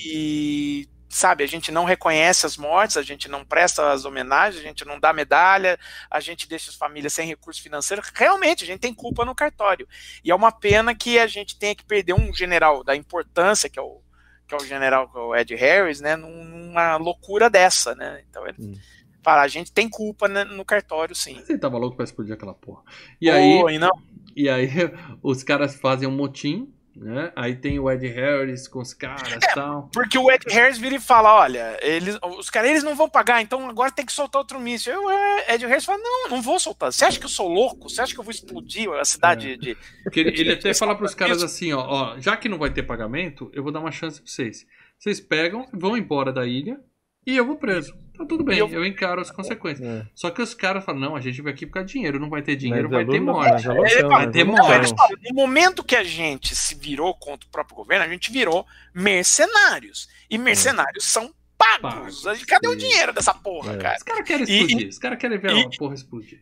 e, 0.86 0.90
sabe, 1.10 1.44
a 1.44 1.48
gente 1.48 1.72
não 1.72 1.84
reconhece 1.86 2.46
as 2.46 2.58
mortes, 2.58 2.98
a 2.98 3.02
gente 3.02 3.28
não 3.28 3.46
presta 3.46 3.92
as 3.92 4.06
homenagens, 4.06 4.62
a 4.64 4.68
gente 4.68 4.86
não 4.86 5.00
dá 5.00 5.14
medalha, 5.14 5.78
a 6.10 6.20
gente 6.20 6.48
deixa 6.48 6.70
as 6.72 6.76
famílias 6.76 7.14
sem 7.14 7.28
recurso 7.28 7.62
financeiro. 7.62 8.02
Realmente, 8.14 8.64
a 8.64 8.68
gente 8.68 8.80
tem 8.80 8.94
culpa 8.94 9.24
no 9.26 9.36
cartório. 9.36 9.88
E 10.24 10.32
é 10.32 10.36
uma 10.36 10.52
pena 10.52 10.96
que 10.96 11.20
a 11.20 11.28
gente 11.28 11.58
tenha 11.58 11.76
que 11.76 11.86
perder 11.86 12.14
um 12.14 12.34
general 12.34 12.84
da 12.84 12.96
importância, 12.96 13.70
que 13.70 13.78
é 13.80 13.82
o, 13.82 14.02
que 14.48 14.56
é 14.56 14.58
o 14.58 14.66
general 14.66 15.10
que 15.12 15.18
é 15.18 15.22
o 15.22 15.36
Ed 15.36 15.54
Harris, 15.56 16.00
né, 16.02 16.16
num- 16.16 16.44
numa 16.46 16.96
loucura 16.98 17.50
dessa, 17.50 17.94
né? 17.96 18.24
Então 18.30 18.48
ele 18.48 18.58
Hum. 18.60 18.74
Fala, 19.24 19.42
a 19.42 19.48
gente 19.48 19.72
tem 19.72 19.90
culpa 19.90 20.28
né, 20.28 20.44
no 20.44 20.64
cartório, 20.66 21.16
sim. 21.16 21.42
Ele 21.48 21.58
tava 21.58 21.78
louco 21.78 21.96
pra 21.96 22.06
explodir 22.06 22.34
aquela 22.34 22.54
porra. 22.54 22.82
E 23.22 23.30
aí, 23.30 23.62
e 23.76 23.80
não, 23.80 23.92
e 24.36 24.50
aí 24.50 24.70
os 25.24 25.44
caras 25.44 25.76
fazem 25.76 26.08
um 26.08 26.16
motim, 26.16 26.72
né? 26.96 27.32
Aí 27.36 27.56
tem 27.56 27.78
o 27.80 27.92
Ed 27.92 28.08
Harris 28.08 28.68
com 28.68 28.80
os 28.80 28.94
caras 28.94 29.32
e 29.32 29.54
tal. 29.54 29.90
Porque 29.94 30.18
o 30.18 30.32
Ed 30.32 30.44
Harris 30.50 30.78
vira 30.80 30.96
e 30.96 31.00
fala: 31.00 31.34
olha, 31.34 31.78
eles, 31.82 32.18
os 32.38 32.50
caras 32.50 32.72
eles 32.72 32.84
não 32.84 32.96
vão 32.96 33.08
pagar, 33.08 33.42
então 33.42 33.70
agora 33.70 33.92
tem 33.92 34.06
que 34.06 34.12
soltar 34.12 34.40
outro 34.40 34.60
míssil. 34.60 34.94
Eu, 34.94 35.10
é, 35.10 35.54
Ed 35.54 35.66
Harris 35.66 35.86
fala: 35.86 36.00
não, 36.00 36.30
não 36.30 36.42
vou 36.42 36.60
soltar. 36.60 36.92
Você 36.92 37.06
acha 37.06 37.20
que 37.20 37.26
eu 37.26 37.30
sou 37.30 37.48
louco? 37.48 37.90
Você 37.90 38.02
acha 38.02 38.14
que 38.14 38.20
eu 38.20 38.24
vou 38.24 38.32
explodir 38.32 38.90
a 38.94 39.06
cidade 39.06 39.52
É. 39.52 39.58
de. 39.58 39.78
Porque 40.04 40.20
ele, 40.22 40.40
ele 40.42 40.54
até 40.54 40.74
fala 40.74 40.96
pros 40.96 41.14
caras 41.14 41.44
assim, 41.44 41.72
ó, 41.74 41.86
ó, 41.88 42.20
já 42.20 42.36
que 42.36 42.50
não 42.50 42.58
vai 42.58 42.72
ter 42.72 42.84
pagamento, 42.84 43.52
eu 43.54 43.62
vou 43.62 43.72
dar 43.72 43.80
uma 43.80 43.92
chance 43.92 44.20
pra 44.20 44.32
vocês. 44.32 44.66
Vocês 44.98 45.20
pegam, 45.20 45.68
vão 45.72 45.96
embora 45.96 46.34
da 46.34 46.48
ilha 46.48 46.80
e 47.28 47.38
eu 47.38 47.46
vou 47.46 47.58
preso. 47.58 47.94
Tá 48.18 48.26
tudo 48.26 48.44
bem, 48.44 48.56
E 48.58 48.60
eu- 48.60 48.70
eu... 48.70 48.86
encaro 48.86 49.22
as 49.22 49.30
consequências. 49.30 49.88
É. 49.88 50.06
Só 50.16 50.30
que 50.32 50.42
os 50.42 50.54
caras 50.54 50.84
falam, 50.84 51.00
não, 51.02 51.16
a 51.16 51.22
gente 51.22 51.42
veio 51.42 51.54
aqui 51.54 51.66
por 51.66 51.74
causa 51.74 51.88
de 51.88 51.94
dinheiro, 51.94 52.20
não 52.20 52.30
vai 52.30 52.42
ter 52.42 52.56
dinheiro, 52.56 52.90
Mas 52.90 52.92
vai 52.94 53.04
é 53.04 53.06
ter 53.06 53.20
luta, 53.20 53.32
morte. 53.32 53.68
é 53.68 53.70
luta, 53.70 53.90
Ele 53.92 54.04
mas 54.04 54.18
vai 54.18 54.24
é 54.26 54.32
ter 54.32 54.44
morte. 54.44 54.94
no 55.30 55.36
momento 55.36 55.84
que 55.84 55.96
a 55.96 56.04
gente 56.04 56.56
se 56.56 56.74
virou 56.76 57.14
contra 57.14 57.48
o 57.48 57.52
próprio 57.52 57.76
governo, 57.76 58.06
a 58.06 58.10
gente 58.10 58.32
virou 58.32 58.66
mercenários. 58.94 60.08
E 60.30 60.38
mercenários 60.38 61.06
são 61.06 61.34
pagos. 61.58 62.24
Cadê 62.48 62.68
o 62.68 62.76
dinheiro 62.76 63.14
dessa 63.14 63.34
porra, 63.34 63.74
É. 63.74 63.78
cara? 63.78 63.98
Os 63.98 64.04
caras 64.04 64.26
querem 64.28 64.46
E- 64.48 64.62
explodir. 64.64 64.90
Os 64.90 65.00
caras 65.00 65.20
querem 65.20 65.38
ver 65.38 65.52
e- 65.56 65.62
a 65.66 65.70
porra 65.78 65.94
explodir. 65.96 66.42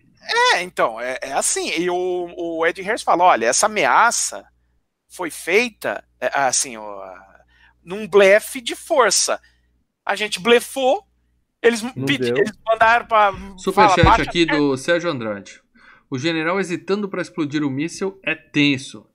É, 0.54 0.62
então, 0.64 1.00
é, 1.00 1.20
é 1.22 1.34
assim. 1.34 1.70
E 1.78 1.90
o, 1.90 2.34
o 2.36 2.66
Ed 2.66 2.82
Harris 2.82 3.04
fala: 3.04 3.24
olha, 3.26 3.46
essa 3.46 3.68
ameaça 3.68 4.46
foi 5.10 5.30
feita, 5.30 6.04
é, 6.20 6.30
assim, 6.34 6.76
ó, 6.78 7.14
num 7.84 8.08
blefe 8.08 8.60
de 8.60 8.76
força. 8.76 9.40
A 10.04 10.16
gente 10.16 10.40
blefou, 10.40 11.05
eles, 11.68 11.84
eles 12.08 12.52
mandaram 12.66 13.06
pra. 13.06 13.34
Superchat 13.58 14.22
aqui 14.22 14.46
do 14.46 14.78
Sérgio 14.78 15.10
Andrade. 15.10 15.62
O 16.10 16.18
general 16.20 16.60
hesitando 16.60 17.10
para 17.10 17.22
explodir 17.22 17.64
o 17.64 17.70
míssil 17.70 18.20
é 18.24 18.36
tenso. 18.36 19.08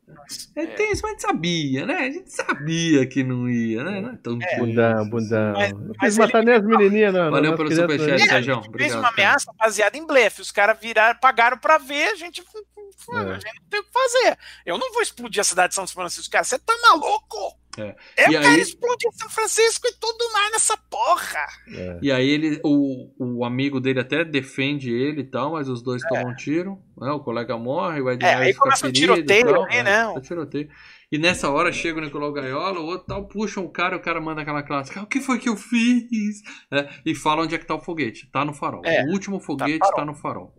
É 0.57 0.67
tenso, 0.67 1.03
mas 1.03 1.05
a 1.05 1.09
gente 1.13 1.23
sabia, 1.23 1.87
né? 1.87 1.95
A 1.95 2.11
gente 2.11 2.33
sabia 2.33 3.07
que 3.07 3.23
não 3.23 3.49
ia, 3.49 3.85
né? 3.85 4.01
Não 4.01 4.11
é 4.11 4.17
tão 4.17 4.37
tenso. 4.39 4.57
Bundão, 4.59 5.09
bundão. 5.09 5.53
Mas- 5.53 5.73
não 5.73 5.87
mas 5.87 5.97
quis 6.01 6.19
ele- 6.19 6.27
matar 6.27 6.45
nem 6.45 6.55
as 6.57 6.65
menininhas, 6.65 7.15
não. 7.15 7.31
Valeu 7.31 7.51
não, 7.53 7.57
pelo 7.57 7.71
superchat? 7.73 8.11
É, 8.11 8.15
a 8.15 8.19
Sérgio. 8.19 8.55
gente 8.55 8.63
fez 8.65 8.69
Obrigado, 8.69 8.99
uma 8.99 9.03
cara. 9.03 9.15
ameaça 9.29 9.53
baseada 9.57 9.97
em 9.97 10.05
blefe. 10.07 10.43
Os 10.43 10.51
caras 10.51 10.79
viraram, 10.81 11.19
pagaram 11.21 11.57
pra 11.59 11.79
ver, 11.79 12.09
a 12.09 12.15
gente. 12.17 12.43
A 12.43 13.33
gente 13.35 13.45
não 13.47 13.69
tem 13.71 13.81
o 13.81 13.85
que 13.85 13.91
fazer. 13.93 14.37
Eu 14.67 14.77
não 14.77 14.93
vou 14.93 15.01
explodir 15.01 15.41
a 15.41 15.45
cidade 15.45 15.69
de 15.71 15.75
São 15.77 15.87
Francisco, 15.87 16.31
cara. 16.31 16.45
Você 16.45 16.59
tá 16.59 16.75
maluco? 16.83 17.57
É. 17.79 17.95
Eu 18.19 18.29
E 18.29 18.31
quero 18.33 18.47
aí- 18.49 18.61
explodir 18.61 19.11
São 19.13 19.29
Francisco 19.31 19.87
e 19.87 19.93
tudo 20.01 20.33
mais 20.33 20.51
nessa 20.53 20.77
porra. 20.77 21.47
É. 21.69 21.99
E 22.03 22.11
aí 22.13 22.29
ele, 22.29 22.61
o, 22.65 23.11
o 23.39 23.45
amigo 23.45 23.81
dele 23.81 24.01
até 24.01 24.25
defende 24.25 24.91
ele 24.93 25.21
e 25.21 25.25
tal, 25.25 25.53
mas 25.53 25.69
os 25.69 25.81
dois 25.83 26.03
tomam 26.03 26.31
um 26.31 26.35
tiro, 26.35 26.79
né? 26.99 27.11
O 27.13 27.21
colega 27.21 27.57
morre, 27.57 28.01
o 28.01 28.11
Ed 28.11 28.25
É, 28.25 28.35
aí 28.35 28.55
começa 28.55 28.89
e 28.89 28.93
tiroteio 28.93 29.63
ali, 29.63 29.77
é, 29.77 29.83
né? 29.83 30.13
tá 30.13 30.21
tiroteio. 30.21 30.69
E 31.13 31.19
nessa 31.19 31.49
hora 31.51 31.73
chega 31.73 31.99
o 31.99 32.03
Nicolau 32.03 32.33
Gaiola, 32.33 32.79
o 32.81 32.85
outro 32.87 33.07
tal, 33.07 33.27
puxa 33.27 33.61
o 33.61 33.69
cara, 33.69 33.97
o 33.97 34.01
cara 34.01 34.21
manda 34.21 34.43
aquela 34.43 34.63
clássica, 34.63 35.03
o 35.03 35.07
que 35.07 35.21
foi 35.21 35.39
que 35.39 35.49
eu 35.49 35.57
fiz? 35.57 36.41
É, 36.73 36.89
e 37.07 37.15
fala 37.15 37.43
onde 37.43 37.55
é 37.55 37.59
que 37.59 37.67
tá 37.67 37.75
o 37.75 37.81
foguete, 37.81 38.29
tá 38.31 38.45
no 38.45 38.53
farol. 38.53 38.83
É, 38.85 39.05
o 39.05 39.11
último 39.13 39.41
foguete 39.41 39.79
farol. 39.79 39.97
tá 39.97 40.05
no 40.05 40.15
farol. 40.15 40.55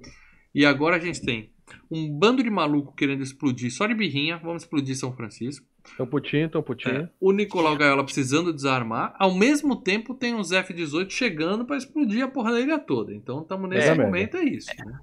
E 0.54 0.66
agora 0.66 0.96
a 0.98 1.00
gente 1.00 1.22
tem 1.22 1.54
um 1.90 2.10
bando 2.10 2.44
de 2.44 2.50
maluco 2.50 2.94
querendo 2.96 3.24
explodir, 3.24 3.72
só 3.72 3.86
de 3.88 3.94
birrinha, 3.94 4.38
vamos 4.38 4.64
explodir 4.64 4.96
São 4.96 5.14
Francisco. 5.16 5.66
Tão 5.98 6.06
putinho, 6.06 6.48
tão 6.50 6.62
É, 6.62 6.64
putinho. 6.64 7.10
o 7.20 7.32
Nicolau 7.32 7.76
Gaiola 7.76 8.04
precisando 8.04 8.54
desarmar, 8.54 9.16
ao 9.18 9.34
mesmo 9.34 9.76
tempo 9.76 10.14
tem 10.14 10.34
uns 10.36 10.52
F-18 10.52 11.10
chegando 11.10 11.66
pra 11.66 11.76
explodir 11.78 12.24
a 12.24 12.28
porra 12.28 12.52
da 12.54 12.60
ilha 12.60 12.78
toda. 12.80 13.14
Então 13.14 13.42
estamos 13.42 13.70
nesse 13.70 13.88
É, 13.90 13.96
momento, 13.96 14.38
é 14.38 14.44
isso. 14.44 14.70
né? 14.86 15.00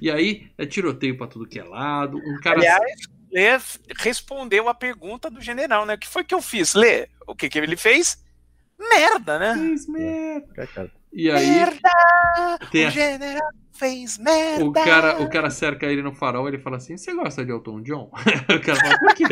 E 0.00 0.10
aí 0.10 0.48
é 0.56 0.64
tiroteio 0.66 1.16
pra 1.16 1.26
tudo 1.26 1.46
que 1.46 1.58
é 1.58 1.64
lado. 1.64 2.16
Um 2.18 2.40
cara. 2.40 2.56
Aliás, 2.58 3.08
Lê 3.30 3.48
respondeu 3.98 4.68
a 4.68 4.74
pergunta 4.74 5.28
do 5.28 5.40
general, 5.40 5.84
né? 5.84 5.94
O 5.94 5.98
que 5.98 6.08
foi 6.08 6.24
que 6.24 6.34
eu 6.34 6.40
fiz? 6.40 6.74
Lê, 6.74 7.08
o 7.26 7.34
que, 7.34 7.48
que 7.48 7.58
ele 7.58 7.76
fez? 7.76 8.22
Merda, 8.78 9.38
né? 9.38 9.54
Fez 9.54 9.86
merda. 9.88 10.66
Cara. 10.66 10.90
E 11.14 11.30
aí 11.30 11.46
Merda! 11.48 11.90
tem 12.70 12.84
O 12.84 12.88
a- 12.88 12.90
general 12.90 13.50
fez 13.72 14.18
merda! 14.18 14.64
o, 14.64 14.72
cara, 14.72 15.22
o 15.22 15.30
cara 15.30 15.50
cerca 15.50 15.86
ele 15.86 16.02
no 16.02 16.12
farol 16.14 16.48
ele 16.48 16.58
fala 16.58 16.76
assim: 16.76 16.96
Você 16.96 17.14
gosta 17.14 17.44
de 17.44 17.52
Elton 17.52 17.82
John? 17.82 18.10
o 18.48 18.60
cara 18.60 18.80
fala: 18.80 18.98
Por 18.98 19.14
quê? 19.14 19.26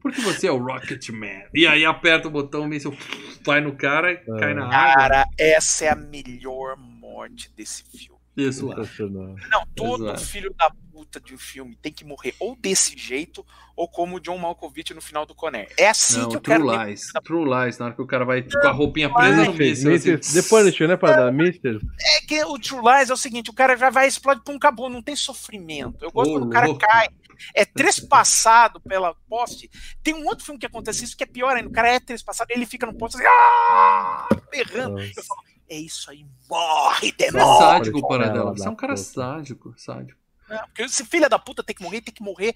Porque 0.00 0.20
você 0.20 0.46
é 0.46 0.52
o 0.52 0.58
Rocket 0.58 1.08
Man. 1.10 1.42
E 1.54 1.66
aí 1.66 1.84
aperta 1.84 2.28
o 2.28 2.30
botão, 2.30 2.62
o 2.62 2.68
míssil 2.68 2.96
vai 3.44 3.60
no 3.60 3.74
cara 3.74 4.12
e 4.12 4.16
cai 4.18 4.54
na 4.54 4.66
água. 4.66 4.94
Cara, 4.94 5.24
essa 5.36 5.86
é 5.86 5.88
a 5.90 5.96
melhor 5.96 6.76
morte 6.76 7.50
desse 7.56 7.82
filme. 7.84 8.17
Isso 8.40 8.66
lá. 8.66 8.76
Sensacional. 8.76 9.34
Não, 9.50 9.66
todo 9.74 10.04
Exato. 10.06 10.24
filho 10.26 10.54
da 10.54 10.70
puta 10.92 11.20
de 11.20 11.34
um 11.34 11.38
filme 11.38 11.76
tem 11.80 11.92
que 11.92 12.04
morrer 12.04 12.34
ou 12.40 12.56
desse 12.56 12.96
jeito, 12.98 13.44
ou 13.76 13.88
como 13.88 14.16
o 14.16 14.20
John 14.20 14.36
Malkovich 14.38 14.92
no 14.94 15.00
final 15.00 15.24
do 15.24 15.34
Conner. 15.34 15.72
É 15.78 15.88
assim 15.88 16.20
Não, 16.20 16.28
que 16.28 16.36
eu 16.36 16.40
True 16.40 16.56
quero. 16.56 16.70
ver. 16.78 16.86
Lies. 16.88 17.12
True 17.24 17.44
Lies, 17.44 17.78
na 17.78 17.86
hora 17.86 17.94
que 17.94 18.02
o 18.02 18.06
cara 18.06 18.24
vai 18.24 18.42
com 18.42 18.66
a 18.66 18.70
roupinha 18.72 19.12
presa 19.12 19.44
no 19.44 19.52
míssil. 19.54 19.92
assim, 19.94 20.10
Mister, 20.12 20.42
The 20.42 20.48
Punisher, 20.48 20.88
né, 20.88 20.96
para 20.96 21.16
dar 21.16 21.32
Mister? 21.32 21.78
É 22.00 22.20
que 22.26 22.44
o 22.44 22.58
True 22.58 22.80
Lies 22.82 23.10
é 23.10 23.12
o 23.12 23.16
seguinte: 23.16 23.50
o 23.50 23.54
cara 23.54 23.76
já 23.76 23.90
vai 23.90 24.08
explode 24.08 24.40
pra 24.44 24.52
um 24.54 24.58
cabo, 24.58 24.88
não 24.88 25.02
tem 25.02 25.14
sofrimento. 25.16 26.04
Eu 26.04 26.10
gosto 26.10 26.30
Ô, 26.30 26.34
quando 26.34 26.46
o 26.46 26.50
cara 26.50 26.66
louco. 26.66 26.80
cai, 26.80 27.08
é 27.54 27.64
trespassado 27.64 28.80
pela 28.80 29.14
poste. 29.28 29.70
Tem 30.02 30.14
um 30.14 30.26
outro 30.26 30.44
filme 30.44 30.58
que 30.58 30.66
acontece 30.66 31.04
isso 31.04 31.16
que 31.16 31.22
é 31.22 31.26
pior 31.26 31.56
ainda. 31.56 31.68
O 31.68 31.72
cara 31.72 31.90
é 31.92 32.00
trespassado 32.00 32.50
e 32.50 32.54
ele 32.56 32.66
fica 32.66 32.86
no 32.86 32.94
poste 32.94 33.16
assim, 33.18 33.26
ah, 33.28 34.26
berrando. 34.50 34.98
Eu 35.00 35.22
falo, 35.22 35.40
é 35.68 35.76
isso 35.76 36.10
aí, 36.10 36.24
morre, 36.48 37.08
Você 37.16 37.24
é 37.24 37.30
demônio. 37.32 37.58
sádico, 37.58 38.08
Paradela. 38.08 38.50
Você 38.56 38.66
é 38.66 38.70
um 38.70 38.74
cara 38.76 38.94
puta. 38.94 39.04
sádico, 39.04 39.74
sádico. 39.76 40.18
Porque 40.66 40.82
esse 40.82 41.04
filho 41.04 41.28
da 41.28 41.38
puta 41.38 41.62
tem 41.62 41.76
que 41.76 41.82
morrer, 41.82 42.00
tem 42.00 42.14
que 42.14 42.22
morrer. 42.22 42.54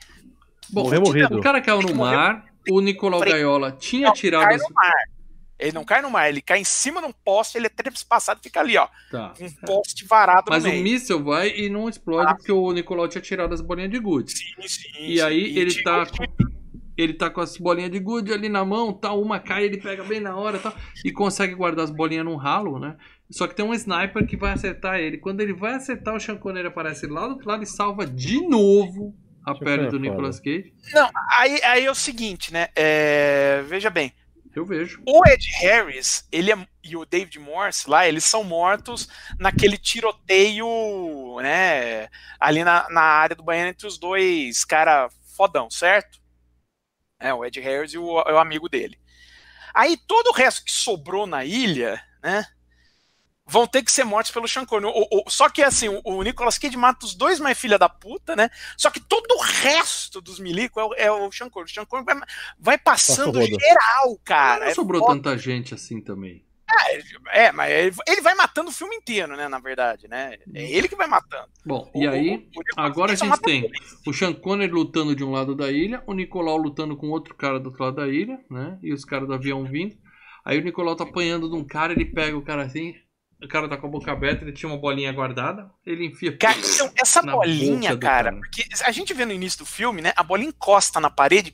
Bom, 0.70 0.84
Morrer 0.84 0.98
morrido. 1.00 1.38
o 1.38 1.42
cara 1.42 1.60
caiu 1.60 1.82
no 1.82 1.94
mar, 1.94 2.46
o 2.70 2.80
Nicolau 2.80 3.20
Gaiola 3.20 3.72
tinha 3.72 4.06
Não, 4.08 4.14
tirado 4.14 4.44
cai 4.44 4.54
as... 4.54 4.62
no 4.62 4.68
mar. 4.74 4.92
Ele 5.58 5.72
não 5.72 5.84
cai 5.84 6.02
no 6.02 6.10
mar, 6.10 6.28
ele 6.28 6.40
cai 6.42 6.58
em 6.60 6.64
cima 6.64 7.00
de 7.00 7.06
um 7.06 7.12
poste, 7.12 7.56
ele 7.56 7.66
é 7.66 7.68
trespassado 7.68 8.40
e 8.40 8.42
fica 8.42 8.58
ali, 8.60 8.76
ó. 8.76 8.88
Tá. 9.10 9.32
Um 9.40 9.50
poste 9.66 10.04
varado 10.06 10.46
Mas 10.50 10.64
no 10.64 10.70
o 10.70 10.72
meio. 10.72 10.82
míssil 10.82 11.22
vai 11.22 11.50
e 11.50 11.68
não 11.70 11.88
explode 11.88 12.34
porque 12.36 12.50
o 12.50 12.72
Nicolau 12.72 13.06
tinha 13.06 13.22
tirado 13.22 13.52
as 13.54 13.60
bolinhas 13.60 13.90
de 13.90 13.98
gude. 14.00 14.32
Sim, 14.32 14.44
sim, 14.66 14.88
E 14.98 15.16
sim. 15.18 15.20
aí 15.22 15.56
ele 15.58 15.82
tá 15.84 16.04
ele 17.02 17.14
tá 17.14 17.28
com 17.30 17.40
as 17.40 17.56
bolinhas 17.56 17.90
de 17.90 17.98
gude 17.98 18.32
ali 18.32 18.48
na 18.48 18.64
mão, 18.64 18.92
tal, 18.92 19.20
uma 19.20 19.38
cai, 19.40 19.64
ele 19.64 19.80
pega 19.80 20.02
bem 20.04 20.20
na 20.20 20.36
hora, 20.36 20.58
tal, 20.58 20.74
e 21.04 21.10
consegue 21.12 21.54
guardar 21.54 21.84
as 21.84 21.90
bolinhas 21.90 22.24
num 22.24 22.36
ralo, 22.36 22.78
né? 22.78 22.96
Só 23.30 23.46
que 23.46 23.54
tem 23.54 23.64
um 23.64 23.72
sniper 23.74 24.26
que 24.26 24.36
vai 24.36 24.52
acertar 24.52 24.98
ele. 24.98 25.16
Quando 25.18 25.40
ele 25.40 25.54
vai 25.54 25.74
acertar, 25.74 26.14
o 26.14 26.20
Sean 26.20 26.36
Connery 26.36 26.66
aparece 26.68 27.06
lá 27.06 27.26
do 27.26 27.34
outro 27.34 27.48
lado 27.48 27.62
e 27.62 27.66
salva 27.66 28.04
de 28.06 28.46
novo 28.46 29.14
a 29.44 29.54
pele 29.54 29.88
do. 29.88 29.98
Nicolas 29.98 30.38
Cage. 30.38 30.72
Não, 30.92 31.08
aí, 31.38 31.60
aí 31.64 31.84
é 31.86 31.90
o 31.90 31.94
seguinte, 31.94 32.52
né? 32.52 32.68
É, 32.76 33.62
Veja 33.66 33.88
bem, 33.88 34.12
Eu 34.54 34.66
vejo. 34.66 35.00
o 35.08 35.26
Ed 35.26 35.46
Harris 35.62 36.28
ele 36.30 36.52
é- 36.52 36.66
e 36.84 36.94
o 36.94 37.06
David 37.06 37.38
Morse 37.38 37.88
lá, 37.88 38.06
eles 38.06 38.24
são 38.24 38.44
mortos 38.44 39.08
naquele 39.38 39.78
tiroteio, 39.78 41.40
né? 41.40 42.08
Ali 42.38 42.62
na, 42.64 42.86
na 42.90 43.00
área 43.02 43.34
do 43.36 43.42
banheiro 43.42 43.70
entre 43.70 43.86
os 43.86 43.98
dois 43.98 44.64
cara 44.64 45.08
fodão, 45.36 45.70
certo? 45.70 46.20
É, 47.22 47.32
o 47.34 47.44
Ed 47.44 47.58
Harris 47.60 47.92
e 47.94 47.98
o, 47.98 48.04
o 48.04 48.38
amigo 48.38 48.68
dele. 48.68 48.98
Aí 49.74 49.96
todo 50.06 50.28
o 50.28 50.32
resto 50.32 50.64
que 50.64 50.72
sobrou 50.72 51.26
na 51.26 51.44
ilha, 51.44 52.02
né? 52.22 52.46
Vão 53.44 53.66
ter 53.66 53.82
que 53.82 53.90
ser 53.90 54.04
mortos 54.04 54.30
pelo 54.30 54.46
Sean 54.46 54.64
Connery. 54.64 54.92
O- 54.94 55.18
o- 55.26 55.30
só 55.30 55.48
que 55.48 55.62
assim, 55.62 55.88
o, 55.88 56.00
o 56.04 56.22
Nicolas 56.22 56.58
Cage 56.58 56.76
mata 56.76 57.04
os 57.04 57.14
dois 57.14 57.40
mais 57.40 57.58
filha 57.58 57.78
da 57.78 57.88
puta, 57.88 58.36
né? 58.36 58.48
Só 58.76 58.88
que 58.90 59.00
todo 59.00 59.32
o 59.34 59.40
resto 59.42 60.20
dos 60.20 60.38
milico 60.38 60.78
é, 60.78 60.84
o- 60.84 60.94
é 60.94 61.10
o 61.10 61.30
Sean 61.32 61.50
Connery. 61.50 61.70
O 61.70 61.74
Sean 61.74 61.84
Connery 61.84 62.06
vai, 62.06 62.28
vai 62.58 62.78
passando 62.78 63.32
Passa 63.32 63.38
o 63.38 63.50
rodo. 63.50 63.60
geral, 63.60 64.20
cara. 64.24 64.60
não 64.64 64.70
É 64.70 64.74
sobrou 64.74 65.00
foda. 65.02 65.14
tanta 65.16 65.36
gente 65.38 65.74
assim 65.74 66.00
também. 66.00 66.44
É, 67.32 67.52
mas 67.52 67.70
ele, 67.70 67.96
ele 68.08 68.20
vai 68.20 68.34
matando 68.34 68.70
o 68.70 68.72
filme 68.72 68.96
inteiro, 68.96 69.36
né? 69.36 69.48
Na 69.48 69.58
verdade, 69.58 70.08
né? 70.08 70.36
É 70.54 70.70
ele 70.70 70.88
que 70.88 70.96
vai 70.96 71.06
matando. 71.06 71.48
Bom, 71.64 71.90
O- 71.94 72.02
e 72.02 72.06
o- 72.06 72.10
aí, 72.10 72.28
o 72.30 72.36
Nicolas 72.36 72.64
agora 72.76 73.12
a 73.12 73.16
gente 73.16 73.40
tem 73.40 73.70
o 74.06 74.12
Sean 74.12 74.32
Connery 74.32 74.72
lutando 74.72 75.14
de 75.14 75.24
um 75.24 75.30
lado 75.30 75.54
da 75.54 75.70
ilha, 75.70 76.02
o 76.06 76.14
Nicolau 76.14 76.56
lutando 76.56 76.96
com 76.96 77.08
outro 77.10 77.34
cara 77.34 77.58
do 77.60 77.66
outro 77.70 77.84
lado 77.84 77.96
da 77.96 78.08
ilha, 78.08 78.38
né? 78.50 78.78
E 78.82 78.92
os 78.92 79.04
caras 79.04 79.26
do 79.28 79.34
avião 79.34 79.64
vindo. 79.64 79.96
Aí 80.44 80.58
o 80.58 80.62
Nicolau 80.64 80.96
tá 80.96 81.04
apanhando 81.04 81.48
de 81.48 81.54
um 81.54 81.64
cara, 81.64 81.92
ele 81.92 82.04
pega 82.04 82.36
o 82.36 82.42
cara 82.42 82.62
assim, 82.62 82.94
o 83.42 83.48
cara 83.48 83.68
tá 83.68 83.76
com 83.76 83.86
a 83.86 83.90
boca 83.90 84.10
aberta, 84.12 84.44
ele 84.44 84.52
tinha 84.52 84.70
uma 84.70 84.78
bolinha 84.78 85.12
guardada, 85.12 85.70
ele 85.86 86.06
enfia. 86.06 86.36
Cara, 86.36 86.56
então, 86.58 86.90
essa 86.96 87.20
bolinha, 87.22 87.96
cara, 87.98 88.30
cara. 88.30 88.36
porque 88.36 88.64
a 88.84 88.90
gente 88.92 89.12
vê 89.14 89.24
no 89.24 89.32
início 89.32 89.60
do 89.60 89.66
filme, 89.66 90.00
né? 90.00 90.12
A 90.16 90.22
bolinha 90.22 90.48
encosta 90.48 91.00
na 91.00 91.10
parede. 91.10 91.52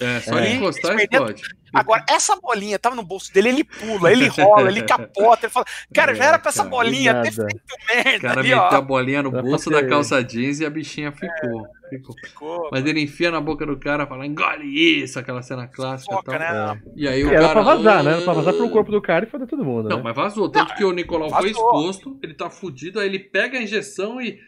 É, 0.00 0.20
só 0.20 0.38
É. 0.38 0.46
ele 0.46 0.54
encostar 0.56 0.92
Eles 0.92 1.02
explode. 1.10 1.42
Agora, 1.74 2.02
essa 2.08 2.34
bolinha 2.36 2.78
tava 2.78 2.96
no 2.96 3.02
bolso 3.02 3.30
dele, 3.32 3.50
ele 3.50 3.64
pula, 3.64 4.10
ele 4.10 4.26
rola, 4.28 4.68
ele 4.70 4.82
capota, 4.82 5.44
ele 5.46 5.52
fala. 5.52 5.66
Cara, 5.92 6.14
já 6.14 6.24
era 6.24 6.38
pra 6.38 6.48
essa 6.48 6.58
Cara, 6.64 6.70
bolinha 6.70 7.22
ter 7.22 7.32
feito 7.32 7.56
O 7.56 7.94
merda 7.94 8.20
cara 8.20 8.40
ali, 8.40 8.48
meteu 8.48 8.62
a 8.64 8.80
bolinha 8.80 9.22
no 9.22 9.30
bolso 9.30 9.68
da 9.68 9.86
calça 9.86 10.22
jeans 10.24 10.60
e 10.60 10.64
a 10.66 10.70
bichinha 10.70 11.12
ficou. 11.12 11.66
ficou. 11.90 12.14
Ficou, 12.24 12.68
Mas 12.72 12.86
ele 12.86 13.00
enfia 13.02 13.30
na 13.30 13.40
boca 13.40 13.66
do 13.66 13.76
cara, 13.78 14.06
fala, 14.06 14.24
engole 14.26 14.66
isso, 15.02 15.18
aquela 15.18 15.42
cena 15.42 15.66
clássica 15.66 16.12
e 16.12 16.16
foca, 16.16 16.38
tal. 16.38 16.74
né? 16.74 16.82
E 16.96 17.06
aí 17.08 17.22
o 17.24 17.28
Era 17.28 17.40
cara. 17.40 17.52
pra 17.52 17.62
vazar, 17.62 18.04
né? 18.04 18.12
Era 18.12 18.22
pra 18.22 18.32
vazar 18.32 18.52
pelo 18.54 18.70
corpo 18.70 18.90
do 18.90 19.02
cara 19.02 19.26
e 19.26 19.28
foder 19.30 19.46
todo 19.46 19.64
mundo, 19.64 19.88
Não, 19.90 19.96
né? 19.98 20.02
mas 20.04 20.16
vazou. 20.16 20.48
Tanto 20.48 20.74
que 20.74 20.84
o 20.84 20.92
Nicolau 20.92 21.28
foi 21.30 21.52
vazou. 21.52 21.66
exposto, 21.70 22.18
ele 22.22 22.32
tá 22.34 22.48
fudido, 22.48 22.98
aí 23.00 23.06
ele 23.08 23.18
pega 23.18 23.58
a 23.58 23.62
injeção 23.62 24.20
e. 24.22 24.38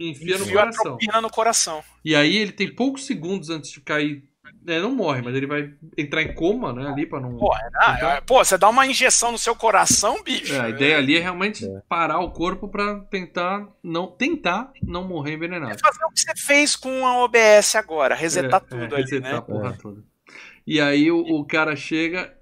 enfia 0.00 0.38
no 0.38 0.48
coração. 0.50 0.98
no 1.22 1.30
coração. 1.30 1.82
E 2.04 2.14
aí 2.14 2.36
ele 2.36 2.52
tem 2.52 2.72
poucos 2.74 3.04
segundos 3.06 3.50
antes 3.50 3.70
de 3.70 3.80
cair. 3.80 4.22
É, 4.68 4.80
não 4.80 4.90
morre, 4.94 5.22
mas 5.22 5.34
ele 5.34 5.46
vai 5.46 5.72
entrar 5.96 6.22
em 6.22 6.34
coma, 6.34 6.72
né? 6.72 6.88
Ali 6.88 7.06
pra 7.06 7.20
não. 7.20 7.36
Pô, 7.36 7.52
Ah, 7.76 7.98
é, 8.16 8.20
pô, 8.20 8.44
você 8.44 8.56
dá 8.58 8.68
uma 8.68 8.86
injeção 8.86 9.32
no 9.32 9.38
seu 9.38 9.56
coração, 9.56 10.22
bicho. 10.22 10.52
É, 10.54 10.60
a 10.60 10.68
ideia 10.68 10.98
ali 10.98 11.16
é 11.16 11.20
realmente 11.20 11.64
É. 11.64 11.82
parar 11.88 12.20
o 12.20 12.30
corpo 12.30 12.68
pra 12.68 13.00
tentar 13.10 13.66
não 13.82 14.06
tentar 14.06 14.70
não 14.82 15.06
morrer 15.08 15.34
envenenado. 15.34 15.78
Fazer 15.80 16.04
o 16.04 16.10
que 16.10 16.20
você 16.20 16.32
fez 16.36 16.76
com 16.76 17.06
a 17.06 17.24
OBS 17.24 17.74
agora, 17.76 18.14
resetar 18.14 18.62
É, 18.64 18.68
tudo 18.68 18.82
é, 18.82 18.98
ali, 18.98 19.02
resetar 19.02 19.32
né? 19.32 19.38
a 19.38 19.42
porra 19.42 19.72
toda. 19.80 20.02
E 20.66 20.80
aí 20.80 21.10
o, 21.10 21.18
o 21.18 21.44
cara 21.46 21.74
chega. 21.74 22.34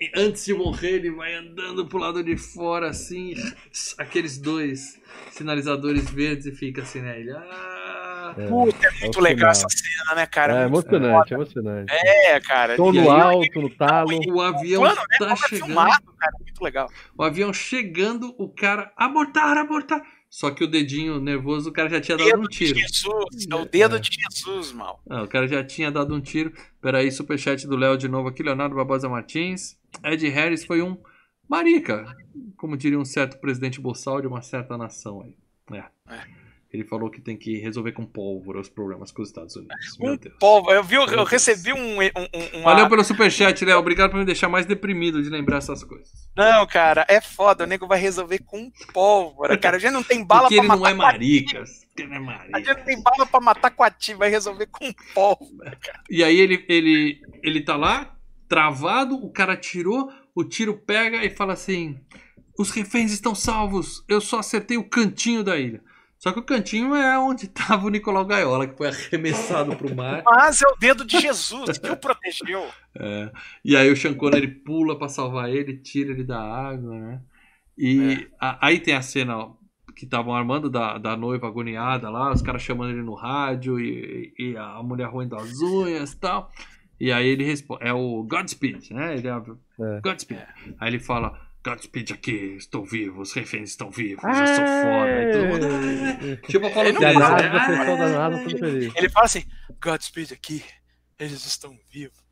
e 0.00 0.10
antes 0.16 0.46
de 0.46 0.54
morrer, 0.54 0.92
ele 0.92 1.10
vai 1.10 1.34
andando 1.34 1.86
pro 1.86 1.98
lado 1.98 2.22
de 2.24 2.36
fora, 2.36 2.88
assim, 2.88 3.34
aqueles 3.98 4.38
dois 4.38 4.98
sinalizadores 5.30 6.08
verdes 6.10 6.46
e 6.46 6.52
fica 6.52 6.80
assim, 6.82 7.00
né? 7.02 7.20
Ele. 7.20 7.30
Ah, 7.32 7.76
É, 8.36 8.46
Puta, 8.46 8.86
é 8.86 8.88
é 8.88 9.00
muito 9.00 9.18
o 9.18 9.22
legal 9.22 9.50
essa 9.50 9.66
cena, 9.68 10.14
né, 10.14 10.26
cara? 10.26 10.62
É 10.62 10.64
emocionante, 10.66 11.34
emocionante. 11.34 11.92
É, 11.92 12.40
cara. 12.40 12.74
E 12.74 12.78
no 12.78 12.88
aí, 12.90 13.08
alto, 13.08 13.60
no 13.60 13.70
talo. 13.70 14.10
o 14.32 14.40
avião 14.40 14.82
né? 14.82 14.94
tá 14.94 15.04
Como 15.18 15.30
é 15.32 15.36
chegando. 15.36 15.66
filmado, 15.66 16.12
cara. 16.18 16.32
muito 16.40 16.62
legal. 16.62 16.88
O 17.16 17.22
avião 17.22 17.52
chegando, 17.52 18.34
o 18.38 18.48
cara 18.48 18.92
abortar, 18.96 19.56
abortar. 19.56 20.02
Só 20.30 20.52
que 20.52 20.62
o 20.62 20.68
dedinho 20.68 21.18
nervoso, 21.20 21.70
o 21.70 21.72
cara 21.72 21.88
já 21.88 22.00
tinha 22.00 22.16
dado 22.16 22.40
um 22.40 22.44
tiro. 22.44 22.74
De 22.74 22.80
Jesus, 22.82 23.46
é 23.50 23.54
o 23.56 23.64
dedo 23.64 23.98
de 23.98 24.10
Jesus, 24.12 24.72
mal. 24.72 25.02
Ah, 25.10 25.24
o 25.24 25.28
cara 25.28 25.48
já 25.48 25.64
tinha 25.64 25.90
dado 25.90 26.14
um 26.14 26.20
tiro. 26.20 26.52
Peraí, 26.80 27.10
superchat 27.10 27.66
do 27.66 27.76
Léo 27.76 27.98
de 27.98 28.06
novo 28.06 28.28
aqui, 28.28 28.40
Leonardo 28.40 28.76
Barbosa 28.76 29.08
Martins. 29.08 29.76
Ed 30.04 30.28
Harris 30.28 30.64
foi 30.64 30.82
um 30.82 30.96
marica, 31.48 32.06
como 32.56 32.76
diria 32.76 32.98
um 32.98 33.04
certo 33.04 33.40
presidente 33.40 33.80
boçal 33.80 34.20
de 34.20 34.28
uma 34.28 34.40
certa 34.40 34.78
nação 34.78 35.20
aí. 35.22 35.34
É. 35.76 36.14
É. 36.14 36.39
Ele 36.72 36.84
falou 36.84 37.10
que 37.10 37.20
tem 37.20 37.36
que 37.36 37.58
resolver 37.58 37.90
com 37.90 38.06
pólvora 38.06 38.60
os 38.60 38.68
problemas 38.68 39.10
com 39.10 39.22
os 39.22 39.28
Estados 39.28 39.56
Unidos. 39.56 39.98
Meu 39.98 40.12
Um 40.12 40.16
Deus. 40.16 40.34
povo, 40.38 40.70
eu 40.70 40.84
vi, 40.84 40.94
eu 40.94 41.24
recebi 41.24 41.72
um, 41.72 42.00
um, 42.00 42.04
um 42.54 42.58
uma- 42.60 42.70
Valeu 42.70 42.88
pelo 42.88 43.02
superchat, 43.02 43.64
Léo. 43.64 43.76
Obrigado 43.80 44.10
por 44.12 44.18
me 44.18 44.24
deixar 44.24 44.48
mais 44.48 44.66
deprimido 44.66 45.20
de 45.20 45.28
lembrar 45.28 45.58
essas 45.58 45.82
coisas. 45.82 46.08
Não, 46.36 46.64
cara, 46.68 47.04
é 47.08 47.20
foda, 47.20 47.64
o 47.64 47.66
nego 47.66 47.88
vai 47.88 47.98
resolver 47.98 48.38
com 48.46 48.70
pólvora, 48.92 49.58
cara. 49.58 49.78
A 49.78 49.80
gente 49.80 49.90
não 49.92 50.04
tem 50.04 50.24
bala 50.24 50.42
Porque 50.42 50.54
pra 50.56 50.64
ele 50.64 50.68
não 50.72 50.78
matar 50.78 50.90
é 50.90 50.94
maricas. 50.94 51.84
Porque 51.88 52.02
ele 52.02 52.18
não 52.20 52.30
é 52.30 52.34
A 52.36 52.38
gente 52.38 52.50
marica. 52.52 52.74
não 52.74 52.84
tem 52.84 53.02
bala 53.02 53.26
pra 53.26 53.40
matar 53.40 53.70
coati, 53.72 54.14
vai 54.14 54.30
resolver 54.30 54.66
com 54.66 54.92
pólvora, 55.12 55.76
cara. 55.76 56.00
E 56.08 56.22
aí 56.22 56.38
ele, 56.38 56.64
ele, 56.68 57.20
ele 57.42 57.60
tá 57.62 57.74
lá, 57.76 58.14
travado, 58.48 59.16
o 59.16 59.28
cara 59.32 59.56
tirou, 59.56 60.08
o 60.36 60.44
tiro 60.44 60.74
pega 60.78 61.24
e 61.24 61.30
fala 61.30 61.54
assim: 61.54 61.98
Os 62.56 62.70
reféns 62.70 63.10
estão 63.10 63.34
salvos, 63.34 64.04
eu 64.08 64.20
só 64.20 64.38
acertei 64.38 64.76
o 64.76 64.88
cantinho 64.88 65.42
da 65.42 65.58
ilha. 65.58 65.82
Só 66.20 66.32
que 66.32 66.38
o 66.38 66.42
cantinho 66.44 66.94
é 66.94 67.18
onde 67.18 67.48
tava 67.48 67.86
o 67.86 67.88
Nicolau 67.88 68.26
Gaiola, 68.26 68.66
que 68.68 68.76
foi 68.76 68.88
arremessado 68.88 69.74
pro 69.74 69.94
mar. 69.96 70.22
Mas 70.24 70.60
é 70.60 70.66
o 70.68 70.76
dedo 70.78 71.02
de 71.04 71.18
Jesus 71.18 71.78
que 71.78 71.90
o 71.90 71.96
protegeu. 71.96 72.68
É, 72.94 73.32
e 73.64 73.74
aí 73.74 73.90
o 73.90 73.96
Sean 73.96 74.12
Connery 74.14 74.46
pula 74.48 74.98
pra 74.98 75.08
salvar 75.08 75.48
ele, 75.48 75.78
tira 75.78 76.10
ele 76.12 76.22
da 76.22 76.38
água, 76.40 76.94
né? 76.94 77.20
E 77.76 78.28
a- 78.38 78.66
aí 78.66 78.78
tem 78.78 78.94
a 78.94 79.00
cena 79.00 79.38
ó, 79.38 79.52
que 79.96 80.04
estavam 80.04 80.34
armando 80.34 80.68
da, 80.68 80.98
da 80.98 81.16
noiva 81.16 81.46
agoniada 81.46 82.10
lá, 82.10 82.30
os 82.30 82.42
caras 82.42 82.60
chamando 82.60 82.90
ele 82.90 83.02
no 83.02 83.14
rádio 83.14 83.80
e, 83.80 84.34
e 84.38 84.56
a 84.58 84.82
mulher 84.82 85.08
roendo 85.08 85.36
as 85.36 85.58
unhas 85.62 86.12
e 86.12 86.16
tal. 86.18 86.50
E 87.00 87.10
aí 87.10 87.26
ele 87.28 87.44
responde, 87.44 87.82
é 87.82 87.94
o 87.94 88.22
Godspeed, 88.24 88.90
né? 88.90 89.14
Ele 89.16 89.26
abre, 89.26 89.54
É. 89.80 90.00
Godspeed. 90.02 90.44
Aí 90.78 90.90
ele 90.90 90.98
fala, 90.98 91.40
Godspeed 91.62 92.12
aqui, 92.14 92.56
estou 92.56 92.84
vivo, 92.84 93.20
os 93.20 93.32
reféns 93.34 93.70
estão 93.70 93.90
vivos, 93.90 94.24
eu 94.24 94.46
sou 94.46 94.66
foda. 94.66 95.12
Aí 95.12 95.30
todo 95.30 95.46
mundo, 95.46 96.36
tipo 96.46 96.66
Apolo 96.66 96.88
Ele 96.88 96.92
não 96.92 97.00
13, 97.00 97.18
fala, 97.18 97.42
né? 97.42 97.96
Danado, 97.96 98.44
tudo 98.44 98.58
feliz. 98.58 98.92
Ele 98.96 99.08
fala 99.10 99.26
assim: 99.26 99.44
Godspeed 99.82 100.32
aqui, 100.32 100.64
eles 101.18 101.44
estão 101.44 101.78
vivos. 101.90 102.29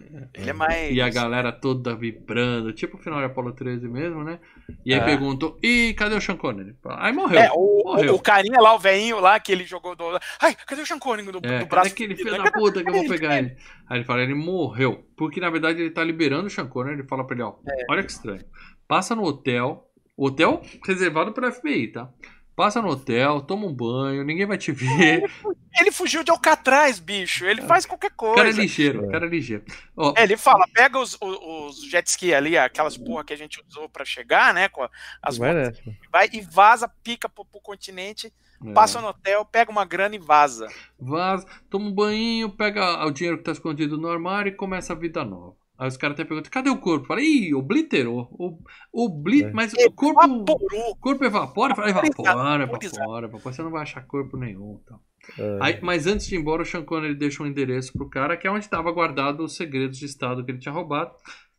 É, 0.00 0.40
Ele 0.40 0.50
é 0.50 0.52
mais. 0.52 0.94
E 0.94 1.00
a 1.00 1.08
galera 1.08 1.52
toda 1.52 1.94
vibrando, 1.94 2.72
tipo 2.72 2.96
o 2.96 3.00
final 3.00 3.18
de 3.20 3.26
Apolo 3.26 3.52
13 3.52 3.88
mesmo, 3.88 4.22
né? 4.24 4.38
E 4.84 4.92
aí 4.94 5.00
É. 5.00 5.04
perguntou, 5.04 5.58
ih, 5.62 5.94
cadê 5.94 6.14
o 6.14 6.20
Sean 6.20 6.36
Connery? 6.36 6.74
Aí 6.98 7.12
morreu. 7.12 7.38
É, 7.40 7.50
o, 7.52 7.82
morreu. 7.84 8.14
o, 8.14 8.20
carinha 8.20 8.60
lá, 8.60 8.74
o 8.74 8.78
velhinho 8.78 9.20
lá, 9.20 9.38
que 9.40 9.52
ele 9.52 9.64
jogou 9.64 9.94
do. 9.96 10.04
Ai, 10.40 10.54
cadê 10.66 10.82
o 10.82 10.86
Sean 10.86 10.98
Connery 10.98 11.30
do, 11.30 11.40
É, 11.42 11.60
do 11.60 11.66
braço? 11.66 11.92
aquele 11.92 12.16
fudido? 12.16 12.30
filho 12.36 12.44
da 12.44 12.50
puta 12.50 12.82
que 12.82 12.88
eu 12.88 12.94
vou 12.94 13.08
pegar 13.08 13.38
ele? 13.38 13.56
Aí 13.88 13.98
ele 13.98 14.04
fala, 14.04 14.22
ele 14.22 14.34
morreu. 14.34 15.04
Porque 15.16 15.40
na 15.40 15.50
verdade 15.50 15.80
ele 15.80 15.90
tá 15.90 16.02
liberando 16.04 16.46
o 16.46 16.50
Sean 16.50 16.66
Connery, 16.66 17.00
ele 17.00 17.08
fala 17.08 17.26
pra 17.26 17.34
ele, 17.34 17.42
ó, 17.44 17.54
É. 17.68 17.84
olha 17.90 18.02
que 18.02 18.10
estranho. 18.10 18.44
Passa 18.88 19.14
no 19.14 19.22
hotel, 19.24 19.88
hotel 20.16 20.62
reservado 20.86 21.32
pro 21.32 21.50
FBI, 21.52 21.88
tá? 21.88 22.08
Passa 22.56 22.80
no 22.80 22.88
hotel, 22.88 23.42
toma 23.42 23.66
um 23.66 23.72
banho, 23.74 24.24
ninguém 24.24 24.46
vai 24.46 24.56
te 24.56 24.72
ver. 24.72 25.30
Ele 25.78 25.92
fugiu 25.92 26.24
de 26.24 26.30
Alcatraz, 26.30 26.98
bicho. 26.98 27.44
Ele 27.44 27.60
faz 27.60 27.84
qualquer 27.84 28.10
O 28.10 28.32
cara 28.34 28.40
é 28.40 28.44
coisa. 28.44 28.60
ligeiro, 28.62 29.04
o 29.04 29.10
cara 29.10 29.26
é 29.26 29.28
ligeiro. 29.28 29.62
Ó, 29.94 30.14
É, 30.16 30.22
ele 30.22 30.38
fala, 30.38 30.66
pega 30.72 30.98
os, 30.98 31.18
os, 31.20 31.38
os 31.76 31.84
jet 31.90 32.06
ski 32.08 32.32
ali, 32.32 32.56
aquelas 32.56 32.96
porra 32.96 33.24
que 33.24 33.34
a 33.34 33.36
gente 33.36 33.62
usou 33.68 33.90
pra 33.90 34.06
chegar, 34.06 34.54
né? 34.54 34.70
Com 34.70 34.82
a- 34.84 34.90
as 35.22 35.36
Vai 35.36 35.52
motos, 35.54 35.80
vai 36.10 36.28
e 36.32 36.40
vaza, 36.40 36.88
pica 37.04 37.28
pro, 37.28 37.44
pro 37.44 37.60
continente, 37.60 38.32
é. 38.64 38.72
passa 38.72 39.02
no 39.02 39.08
hotel, 39.08 39.44
pega 39.44 39.70
uma 39.70 39.84
grana 39.84 40.16
e 40.16 40.18
vaza. 40.18 40.66
Vaza, 40.98 41.46
toma 41.68 41.86
um 41.88 41.92
banho, 41.92 42.48
pega 42.48 43.04
o 43.04 43.10
dinheiro 43.10 43.36
que 43.36 43.44
tá 43.44 43.52
escondido 43.52 43.98
no 43.98 44.08
armário 44.08 44.48
e 44.50 44.56
começa 44.56 44.94
a 44.94 44.96
vida 44.96 45.22
nova. 45.26 45.54
Aí 45.78 45.88
os 45.88 45.96
caras 45.96 46.14
até 46.14 46.24
perguntam, 46.24 46.50
cadê 46.50 46.70
o 46.70 46.78
corpo? 46.78 47.06
Fala, 47.06 47.20
ih, 47.20 47.54
obliterou. 47.54 48.28
O, 48.30 48.58
obli... 48.92 49.44
É. 49.44 49.52
Mas 49.52 49.72
o 49.74 49.92
corpo, 49.92 50.22
Evaporou. 50.22 50.90
o 50.90 50.96
corpo 50.96 51.24
evapora? 51.24 51.74
Fala, 51.74 51.90
evapora, 51.90 52.64
evapora, 52.64 53.26
evapora. 53.26 53.54
Você 53.54 53.62
não 53.62 53.70
vai 53.70 53.82
achar 53.82 54.06
corpo 54.06 54.36
nenhum. 54.36 54.80
Então. 54.82 54.98
É. 55.38 55.58
Aí, 55.60 55.78
mas 55.82 56.06
antes 56.06 56.26
de 56.26 56.34
ir 56.34 56.38
embora, 56.38 56.62
o 56.62 56.64
Sean 56.64 56.82
Connery 56.82 57.14
deixa 57.14 57.42
um 57.42 57.46
endereço 57.46 57.92
pro 57.92 58.08
cara, 58.08 58.36
que 58.36 58.46
é 58.46 58.50
onde 58.50 58.64
estava 58.64 58.90
guardado 58.90 59.44
os 59.44 59.56
segredos 59.56 59.98
de 59.98 60.06
Estado 60.06 60.44
que 60.44 60.50
ele 60.50 60.58
tinha 60.58 60.72
roubado, 60.72 61.12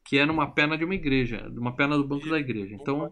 que 0.03 0.17
é 0.17 0.25
numa 0.25 0.49
pena 0.49 0.77
de 0.77 0.83
uma 0.83 0.95
igreja, 0.95 1.49
de 1.49 1.59
uma 1.59 1.75
pena 1.75 1.95
do 1.95 2.07
banco 2.07 2.27
da 2.29 2.39
igreja. 2.39 2.73
Então. 2.73 3.11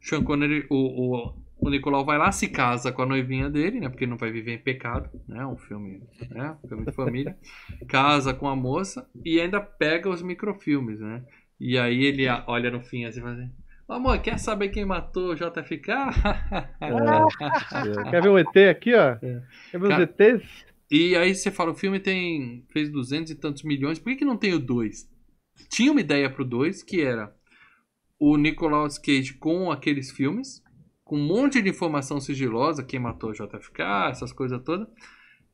Sean 0.00 0.22
Connery, 0.22 0.66
o, 0.70 0.76
o, 0.76 1.34
o 1.62 1.70
Nicolau 1.70 2.04
vai 2.04 2.18
lá, 2.18 2.30
se 2.32 2.48
casa 2.48 2.90
com 2.92 3.02
a 3.02 3.06
noivinha 3.06 3.48
dele, 3.48 3.80
né? 3.80 3.88
Porque 3.88 4.04
ele 4.04 4.10
não 4.10 4.18
vai 4.18 4.30
viver 4.30 4.52
em 4.52 4.58
pecado, 4.58 5.08
né? 5.28 5.46
Um 5.46 5.56
filme, 5.56 6.02
né? 6.30 6.56
Um 6.62 6.68
filme 6.68 6.84
de 6.84 6.92
família. 6.92 7.36
casa 7.88 8.34
com 8.34 8.48
a 8.48 8.56
moça 8.56 9.08
e 9.24 9.40
ainda 9.40 9.60
pega 9.60 10.08
os 10.10 10.22
microfilmes, 10.22 11.00
né? 11.00 11.22
E 11.60 11.78
aí 11.78 12.04
ele 12.04 12.26
olha 12.46 12.70
no 12.70 12.80
fim 12.82 13.04
assim 13.04 13.20
e 13.20 13.22
fala 13.22 13.34
assim, 13.34 13.50
"Ô, 13.88 13.92
Amor, 13.92 14.18
quer 14.20 14.38
saber 14.38 14.70
quem 14.70 14.84
matou 14.84 15.30
o 15.30 15.34
JFK? 15.36 15.92
É. 16.82 18.10
Quer 18.10 18.22
ver 18.22 18.28
um 18.28 18.38
ET 18.38 18.56
aqui, 18.70 18.94
ó? 18.94 19.10
É. 19.22 19.42
Quer 19.70 19.80
ver 19.80 19.88
Cara- 19.88 20.04
os 20.04 20.20
ETs? 20.20 20.64
e 20.90 21.16
aí 21.16 21.34
você 21.34 21.50
fala, 21.50 21.70
o 21.70 21.74
filme 21.74 21.98
tem 22.00 22.64
fez 22.72 22.90
duzentos 22.90 23.30
e 23.30 23.34
tantos 23.36 23.62
milhões, 23.62 23.98
por 23.98 24.10
que, 24.10 24.16
que 24.16 24.24
não 24.24 24.36
tem 24.36 24.52
o 24.52 24.58
2? 24.58 25.08
Tinha 25.70 25.92
uma 25.92 26.00
ideia 26.00 26.28
pro 26.28 26.44
2 26.44 26.82
que 26.82 27.00
era 27.00 27.32
o 28.18 28.36
Nicolas 28.36 28.98
Cage 28.98 29.34
com 29.34 29.70
aqueles 29.70 30.10
filmes, 30.10 30.62
com 31.12 31.18
um 31.18 31.26
monte 31.26 31.60
de 31.60 31.68
informação 31.68 32.18
sigilosa, 32.22 32.82
quem 32.82 32.98
matou 32.98 33.28
o 33.28 33.32
JFK, 33.34 33.82
essas 34.08 34.32
coisas 34.32 34.58
todas. 34.64 34.88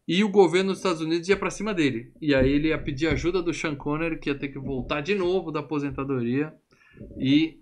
E 0.06 0.22
o 0.22 0.28
governo 0.28 0.70
dos 0.70 0.78
Estados 0.78 1.00
Unidos 1.00 1.28
ia 1.28 1.36
pra 1.36 1.50
cima 1.50 1.74
dele. 1.74 2.12
E 2.22 2.32
aí 2.32 2.48
ele 2.48 2.68
ia 2.68 2.78
pedir 2.78 3.08
ajuda 3.08 3.42
do 3.42 3.52
Sean 3.52 3.74
Connery, 3.74 4.20
que 4.20 4.30
ia 4.30 4.38
ter 4.38 4.50
que 4.50 4.58
voltar 4.60 5.00
de 5.00 5.16
novo 5.16 5.50
da 5.50 5.58
aposentadoria 5.58 6.54
e 7.18 7.58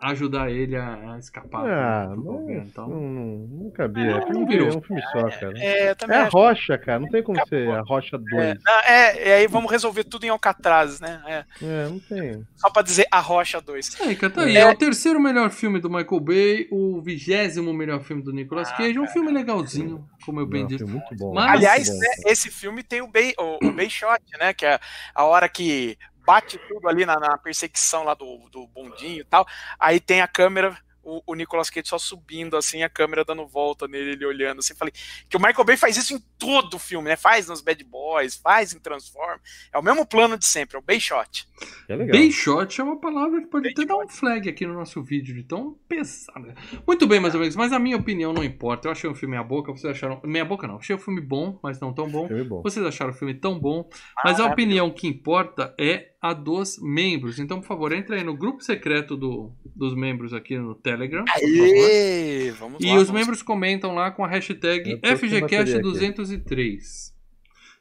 ajudar 0.00 0.50
ele 0.50 0.76
a, 0.76 1.14
a 1.14 1.18
escapar 1.18 1.66
Ah, 1.68 2.14
mas 2.16 2.66
Então. 2.68 2.88
não, 2.88 3.00
não, 3.00 3.36
não 3.64 3.70
cabia. 3.70 4.02
É, 4.12 4.16
É, 4.16 4.32
não 4.32 4.42
um, 4.42 4.46
virou. 4.46 4.68
é 4.68 4.76
um 4.76 4.80
filme 4.80 5.02
só, 5.12 5.28
cara. 5.28 5.52
É, 5.58 5.90
eu 5.90 5.96
também 5.96 6.16
É 6.16 6.20
a 6.22 6.28
rocha, 6.28 6.78
cara. 6.78 6.98
Não 6.98 7.08
tem 7.08 7.22
como 7.22 7.38
Acabou. 7.38 7.58
ser 7.58 7.70
a 7.70 7.80
rocha 7.82 8.16
2. 8.18 8.32
É, 8.34 8.54
não, 8.64 8.80
é, 8.80 9.28
e 9.28 9.32
aí 9.32 9.46
vamos 9.46 9.70
resolver 9.70 10.04
tudo 10.04 10.24
em 10.24 10.28
Alcatraz, 10.30 11.00
né? 11.00 11.22
É, 11.26 11.44
É, 11.62 11.88
não 11.88 11.98
tem. 11.98 12.46
só 12.56 12.70
pra 12.70 12.82
dizer 12.82 13.06
a 13.10 13.20
Rocha 13.20 13.60
2. 13.60 14.00
É, 14.00 14.14
cara, 14.14 14.32
tá 14.32 14.42
aí. 14.42 14.56
É. 14.56 14.60
É 14.60 14.70
o 14.70 14.74
terceiro 14.76 15.20
melhor 15.20 15.50
filme 15.50 15.80
do 15.80 15.90
Michael 15.90 16.20
Bay, 16.20 16.68
o 16.70 17.00
vigésimo 17.02 17.72
melhor 17.74 18.00
filme 18.02 18.22
do 18.22 18.32
Nicolas 18.32 18.70
Cage. 18.72 18.96
É 18.96 19.00
um 19.00 19.06
filme 19.06 19.30
legalzinho, 19.30 20.04
como 20.24 20.40
eu 20.40 20.46
bem 20.46 20.62
Não, 20.62 20.68
disse. 20.68 20.84
muito 20.84 21.14
bom. 21.16 21.34
Mas- 21.34 21.50
Aliás, 21.56 21.88
Muito 21.88 22.00
bom, 22.00 22.08
né, 22.08 22.16
cara. 22.16 22.32
esse 22.32 22.50
filme 22.50 22.82
tem 22.82 23.02
o 23.02 23.06
Bay, 23.06 23.34
o, 23.38 23.66
o 23.66 23.72
Bay 23.72 23.90
Shot, 23.90 24.22
né? 24.38 24.52
Que 24.54 24.64
é 24.66 24.78
a 25.14 25.24
hora 25.24 25.48
que 25.48 25.96
bate 26.30 26.58
tudo 26.68 26.88
ali 26.88 27.04
na, 27.04 27.18
na 27.18 27.36
perseguição 27.36 28.04
lá 28.04 28.14
do, 28.14 28.48
do 28.50 28.66
bondinho 28.68 29.20
e 29.20 29.24
tal. 29.24 29.44
Aí 29.80 29.98
tem 29.98 30.20
a 30.20 30.28
câmera, 30.28 30.76
o, 31.02 31.20
o 31.26 31.34
Nicolas 31.34 31.70
Cage 31.70 31.88
só 31.88 31.98
subindo, 31.98 32.56
assim, 32.56 32.84
a 32.84 32.88
câmera 32.88 33.24
dando 33.24 33.44
volta 33.48 33.88
nele, 33.88 34.12
ele 34.12 34.24
olhando 34.26 34.60
assim. 34.60 34.74
Falei 34.76 34.94
que 35.28 35.36
o 35.36 35.40
Michael 35.40 35.64
Bay 35.64 35.76
faz 35.76 35.96
isso 35.96 36.14
em 36.14 36.20
todo 36.38 36.74
o 36.74 36.78
filme, 36.78 37.08
né? 37.08 37.16
Faz 37.16 37.48
nos 37.48 37.60
Bad 37.60 37.82
Boys, 37.82 38.36
faz 38.36 38.72
em 38.72 38.78
Transform. 38.78 39.40
É 39.72 39.78
o 39.78 39.82
mesmo 39.82 40.06
plano 40.06 40.38
de 40.38 40.46
sempre, 40.46 40.76
é 40.76 40.78
o 40.78 40.82
Bay 40.82 41.00
Shot. 41.00 41.48
É 41.88 41.96
legal. 41.96 42.16
Bem 42.16 42.30
shot 42.30 42.80
é 42.80 42.84
uma 42.84 42.98
palavra 42.98 43.40
que 43.40 43.48
pode 43.48 43.68
até 43.68 43.84
dar 43.84 43.96
um 43.96 44.08
flag 44.08 44.48
aqui 44.48 44.64
no 44.66 44.72
nosso 44.74 45.02
vídeo, 45.02 45.34
de 45.34 45.42
tão 45.42 45.74
pesada. 45.88 46.54
Muito 46.86 47.06
bem, 47.06 47.20
meus 47.20 47.34
amigos, 47.34 47.56
mas 47.56 47.72
a 47.72 47.78
minha 47.78 47.96
opinião 47.96 48.32
não 48.32 48.44
importa. 48.44 48.88
Eu 48.88 48.92
achei 48.92 49.10
o 49.10 49.14
filme 49.14 49.32
meia 49.32 49.44
boca, 49.44 49.70
vocês 49.72 49.90
acharam. 49.92 50.20
Meia 50.24 50.44
boca 50.44 50.66
não, 50.66 50.76
achei 50.76 50.94
o 50.94 50.98
filme 50.98 51.20
bom, 51.20 51.58
mas 51.62 51.80
não 51.80 51.92
tão 51.92 52.08
bom. 52.08 52.28
Bom. 52.46 52.62
Vocês 52.62 52.84
acharam 52.86 53.10
o 53.10 53.14
filme 53.14 53.34
tão 53.34 53.58
bom, 53.58 53.90
mas 54.24 54.40
a 54.40 54.44
Ah, 54.44 54.52
opinião 54.52 54.90
que 54.90 55.06
importa 55.06 55.74
é 55.78 56.12
a 56.20 56.32
dos 56.34 56.78
membros. 56.82 57.38
Então, 57.38 57.60
por 57.60 57.66
favor, 57.66 57.92
entre 57.92 58.16
aí 58.16 58.22
no 58.24 58.36
grupo 58.36 58.62
secreto 58.62 59.16
do, 59.16 59.52
dos 59.74 59.94
membros 59.94 60.34
aqui 60.34 60.58
no 60.58 60.74
Telegram. 60.74 61.24
Aê, 61.34 62.50
vamos 62.58 62.78
E 62.82 62.86
lá, 62.88 62.96
os 62.96 63.06
vamos- 63.06 63.10
membros 63.20 63.42
comentam 63.42 63.94
lá 63.94 64.10
com 64.10 64.24
a 64.24 64.28
hashtag 64.28 64.90
Eu 65.02 65.12
aqui. 65.14 65.26
FGCast203. 65.26 67.12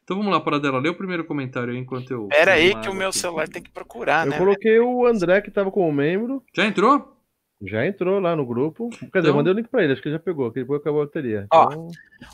Então 0.04 0.18
vamos 0.18 0.32
lá, 0.32 0.40
Paradela, 0.40 0.80
lê 0.80 0.90
o 0.90 0.96
primeiro 0.96 1.24
comentário 1.24 1.72
aí 1.74 1.78
enquanto 1.80 2.10
eu. 2.12 2.28
Pera 2.30 2.54
aí 2.54 2.74
que 2.82 2.90
o 2.90 2.94
meu 2.96 3.10
aqui. 3.10 3.20
celular 3.20 3.48
tem 3.48 3.62
que 3.62 3.70
procurar, 3.70 4.26
Eu 4.26 4.32
né? 4.32 4.38
coloquei 4.40 4.80
o 4.80 5.06
André, 5.06 5.40
que 5.42 5.52
tava 5.52 5.70
como 5.70 5.92
membro. 5.92 6.44
Já 6.56 6.66
entrou? 6.66 7.16
Já 7.62 7.86
entrou 7.86 8.20
lá 8.20 8.36
no 8.36 8.46
grupo. 8.46 8.90
Quer 8.90 8.96
dizer, 8.98 9.10
Então- 9.20 9.26
eu 9.32 9.36
mandei 9.36 9.54
o 9.54 9.56
link 9.56 9.68
pra 9.68 9.84
ele, 9.84 9.94
acho 9.94 10.02
que 10.02 10.08
ele 10.08 10.16
já 10.16 10.20
pegou, 10.20 10.50
que 10.52 10.62
depois 10.62 10.80
acabou 10.82 11.02
a 11.02 11.06
bateria. 11.06 11.46
Ó. 11.52 11.66
Então, 11.66 11.88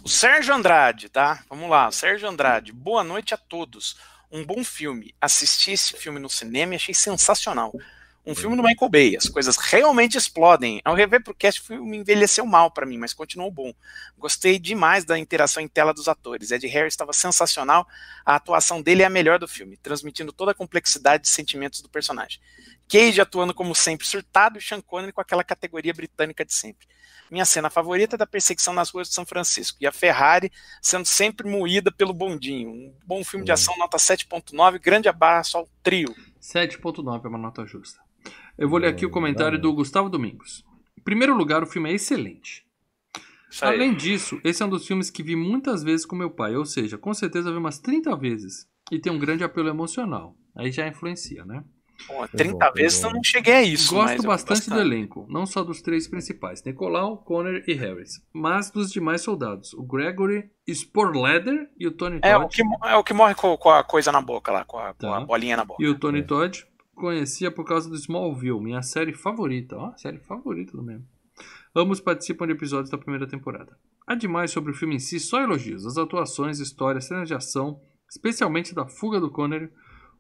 O 0.03 0.07
Sérgio 0.07 0.53
Andrade, 0.53 1.09
tá? 1.09 1.43
Vamos 1.49 1.69
lá, 1.69 1.91
Sérgio 1.91 2.29
Andrade. 2.29 2.71
Boa 2.71 3.03
noite 3.03 3.33
a 3.33 3.37
todos. 3.37 3.97
Um 4.31 4.43
bom 4.43 4.63
filme. 4.63 5.13
Assisti 5.19 5.71
esse 5.71 5.93
filme 5.93 6.19
no 6.19 6.29
cinema 6.29 6.73
e 6.73 6.75
achei 6.75 6.93
sensacional. 6.93 7.73
Um 8.27 8.33
filme 8.33 8.57
do 8.57 8.63
Michael 8.63 8.89
Bay, 8.89 9.15
as 9.15 9.29
coisas 9.29 9.55
realmente 9.55 10.17
explodem. 10.17 10.81
Ao 10.83 10.95
rever 10.95 11.23
pro 11.23 11.35
cast, 11.35 11.61
o 11.61 11.65
filme 11.65 11.97
envelheceu 11.97 12.43
mal 12.43 12.71
para 12.71 12.85
mim, 12.85 12.97
mas 12.97 13.13
continuou 13.13 13.51
bom. 13.51 13.71
Gostei 14.17 14.57
demais 14.57 15.05
da 15.05 15.19
interação 15.19 15.61
em 15.61 15.67
tela 15.67 15.93
dos 15.93 16.07
atores. 16.07 16.49
Ed 16.49 16.65
Harris 16.65 16.93
estava 16.93 17.13
sensacional, 17.13 17.87
a 18.25 18.35
atuação 18.35 18.81
dele 18.81 19.03
é 19.03 19.05
a 19.05 19.11
melhor 19.11 19.37
do 19.37 19.47
filme, 19.47 19.77
transmitindo 19.77 20.33
toda 20.33 20.51
a 20.51 20.55
complexidade 20.55 21.23
de 21.23 21.29
sentimentos 21.29 21.81
do 21.81 21.89
personagem. 21.89 22.41
Cage 22.87 23.21
atuando 23.21 23.53
como 23.53 23.75
sempre 23.75 24.07
surtado 24.07 24.57
e 24.57 24.61
Sean 24.61 24.81
Connery 24.81 25.13
com 25.13 25.21
aquela 25.21 25.43
categoria 25.43 25.93
britânica 25.93 26.43
de 26.43 26.53
sempre. 26.55 26.87
Minha 27.31 27.45
cena 27.45 27.69
favorita 27.69 28.15
é 28.15 28.17
da 28.17 28.27
perseguição 28.27 28.73
nas 28.73 28.89
ruas 28.89 29.07
de 29.07 29.13
São 29.13 29.25
Francisco 29.25 29.77
e 29.81 29.87
a 29.87 29.91
Ferrari 29.91 30.51
sendo 30.81 31.05
sempre 31.05 31.49
moída 31.49 31.91
pelo 31.91 32.13
bondinho. 32.13 32.69
Um 32.69 32.93
bom 33.05 33.23
filme 33.23 33.45
de 33.45 33.51
ação, 33.51 33.75
nota 33.77 33.97
7.9, 33.97 34.79
grande 34.79 35.09
abraço 35.09 35.57
ao 35.57 35.67
trio. 35.81 36.13
7.9 36.41 37.25
é 37.25 37.27
uma 37.27 37.37
nota 37.37 37.65
justa. 37.65 37.99
Eu 38.57 38.69
vou 38.69 38.79
ler 38.79 38.87
aqui 38.87 39.05
o 39.05 39.09
comentário 39.09 39.59
do 39.59 39.73
Gustavo 39.73 40.09
Domingos. 40.09 40.63
Em 40.97 41.01
primeiro 41.01 41.35
lugar, 41.35 41.63
o 41.63 41.67
filme 41.67 41.91
é 41.91 41.93
excelente. 41.93 42.65
Além 43.61 43.93
disso, 43.93 44.39
esse 44.43 44.61
é 44.61 44.65
um 44.65 44.69
dos 44.69 44.85
filmes 44.85 45.09
que 45.09 45.23
vi 45.23 45.35
muitas 45.35 45.83
vezes 45.83 46.05
com 46.05 46.15
meu 46.15 46.29
pai, 46.29 46.55
ou 46.55 46.65
seja, 46.65 46.97
com 46.97 47.13
certeza 47.13 47.51
vi 47.51 47.57
umas 47.57 47.79
30 47.79 48.15
vezes. 48.15 48.67
E 48.91 48.99
tem 48.99 49.11
um 49.11 49.19
grande 49.19 49.43
apelo 49.43 49.69
emocional. 49.69 50.35
Aí 50.55 50.71
já 50.71 50.87
influencia, 50.87 51.43
né? 51.45 51.63
Pô, 52.07 52.13
Foi 52.15 52.27
30 52.29 52.65
bom, 52.67 52.73
vezes 52.73 53.01
bom. 53.01 53.07
eu 53.07 53.13
não 53.13 53.23
cheguei 53.23 53.53
a 53.53 53.63
isso. 53.63 53.93
Gosto 53.93 54.17
eu 54.17 54.23
bastante 54.23 54.65
do 54.65 54.69
bastante. 54.71 54.79
elenco, 54.81 55.25
não 55.29 55.45
só 55.45 55.63
dos 55.63 55.81
três 55.81 56.07
principais, 56.07 56.63
Nicolau, 56.63 57.17
Connor 57.23 57.61
e 57.67 57.73
Harris, 57.73 58.21
mas 58.33 58.69
dos 58.69 58.91
demais 58.91 59.21
soldados, 59.21 59.73
o 59.73 59.83
Gregory 59.83 60.49
Sporleder 60.67 61.69
e 61.79 61.87
o 61.87 61.91
Tony 61.91 62.19
É 62.23 62.35
o, 62.37 62.41
Todd. 62.41 62.55
que, 62.55 62.61
é 62.87 62.95
o 62.95 63.03
que 63.03 63.13
morre 63.13 63.33
com, 63.35 63.55
com 63.57 63.69
a 63.69 63.83
coisa 63.83 64.11
na 64.11 64.21
boca 64.21 64.51
lá, 64.51 64.63
com 64.65 64.77
a, 64.77 64.93
com 64.93 65.07
Tá. 65.07 65.17
a 65.17 65.21
bolinha 65.21 65.57
na 65.57 65.65
boca. 65.65 65.81
E 65.83 65.87
o 65.87 65.97
Tony 65.97 66.19
É. 66.19 66.23
Todd 66.23 66.65
conhecia 66.93 67.49
por 67.51 67.65
causa 67.65 67.89
do 67.89 67.95
Smallville, 67.95 68.59
minha 68.61 68.81
série 68.81 69.13
favorita. 69.13 69.75
Ó, 69.77 69.95
série 69.97 70.19
favorita 70.19 70.75
do 70.77 70.83
mesmo. 70.83 71.05
Ambos 71.75 71.99
participam 71.99 72.45
de 72.47 72.53
episódios 72.53 72.89
da 72.89 72.97
primeira 72.97 73.27
temporada. 73.27 73.77
Há 74.07 74.15
demais 74.15 74.51
sobre 74.51 74.71
o 74.71 74.75
filme 74.75 74.95
em 74.95 74.99
si, 74.99 75.19
só 75.19 75.41
elogios. 75.41 75.85
As 75.85 75.97
atuações, 75.97 76.59
história, 76.59 77.01
cenas 77.01 77.27
de 77.27 77.33
ação, 77.33 77.79
especialmente 78.09 78.73
da 78.73 78.85
fuga 78.87 79.19
do 79.19 79.29
Connery, 79.29 79.69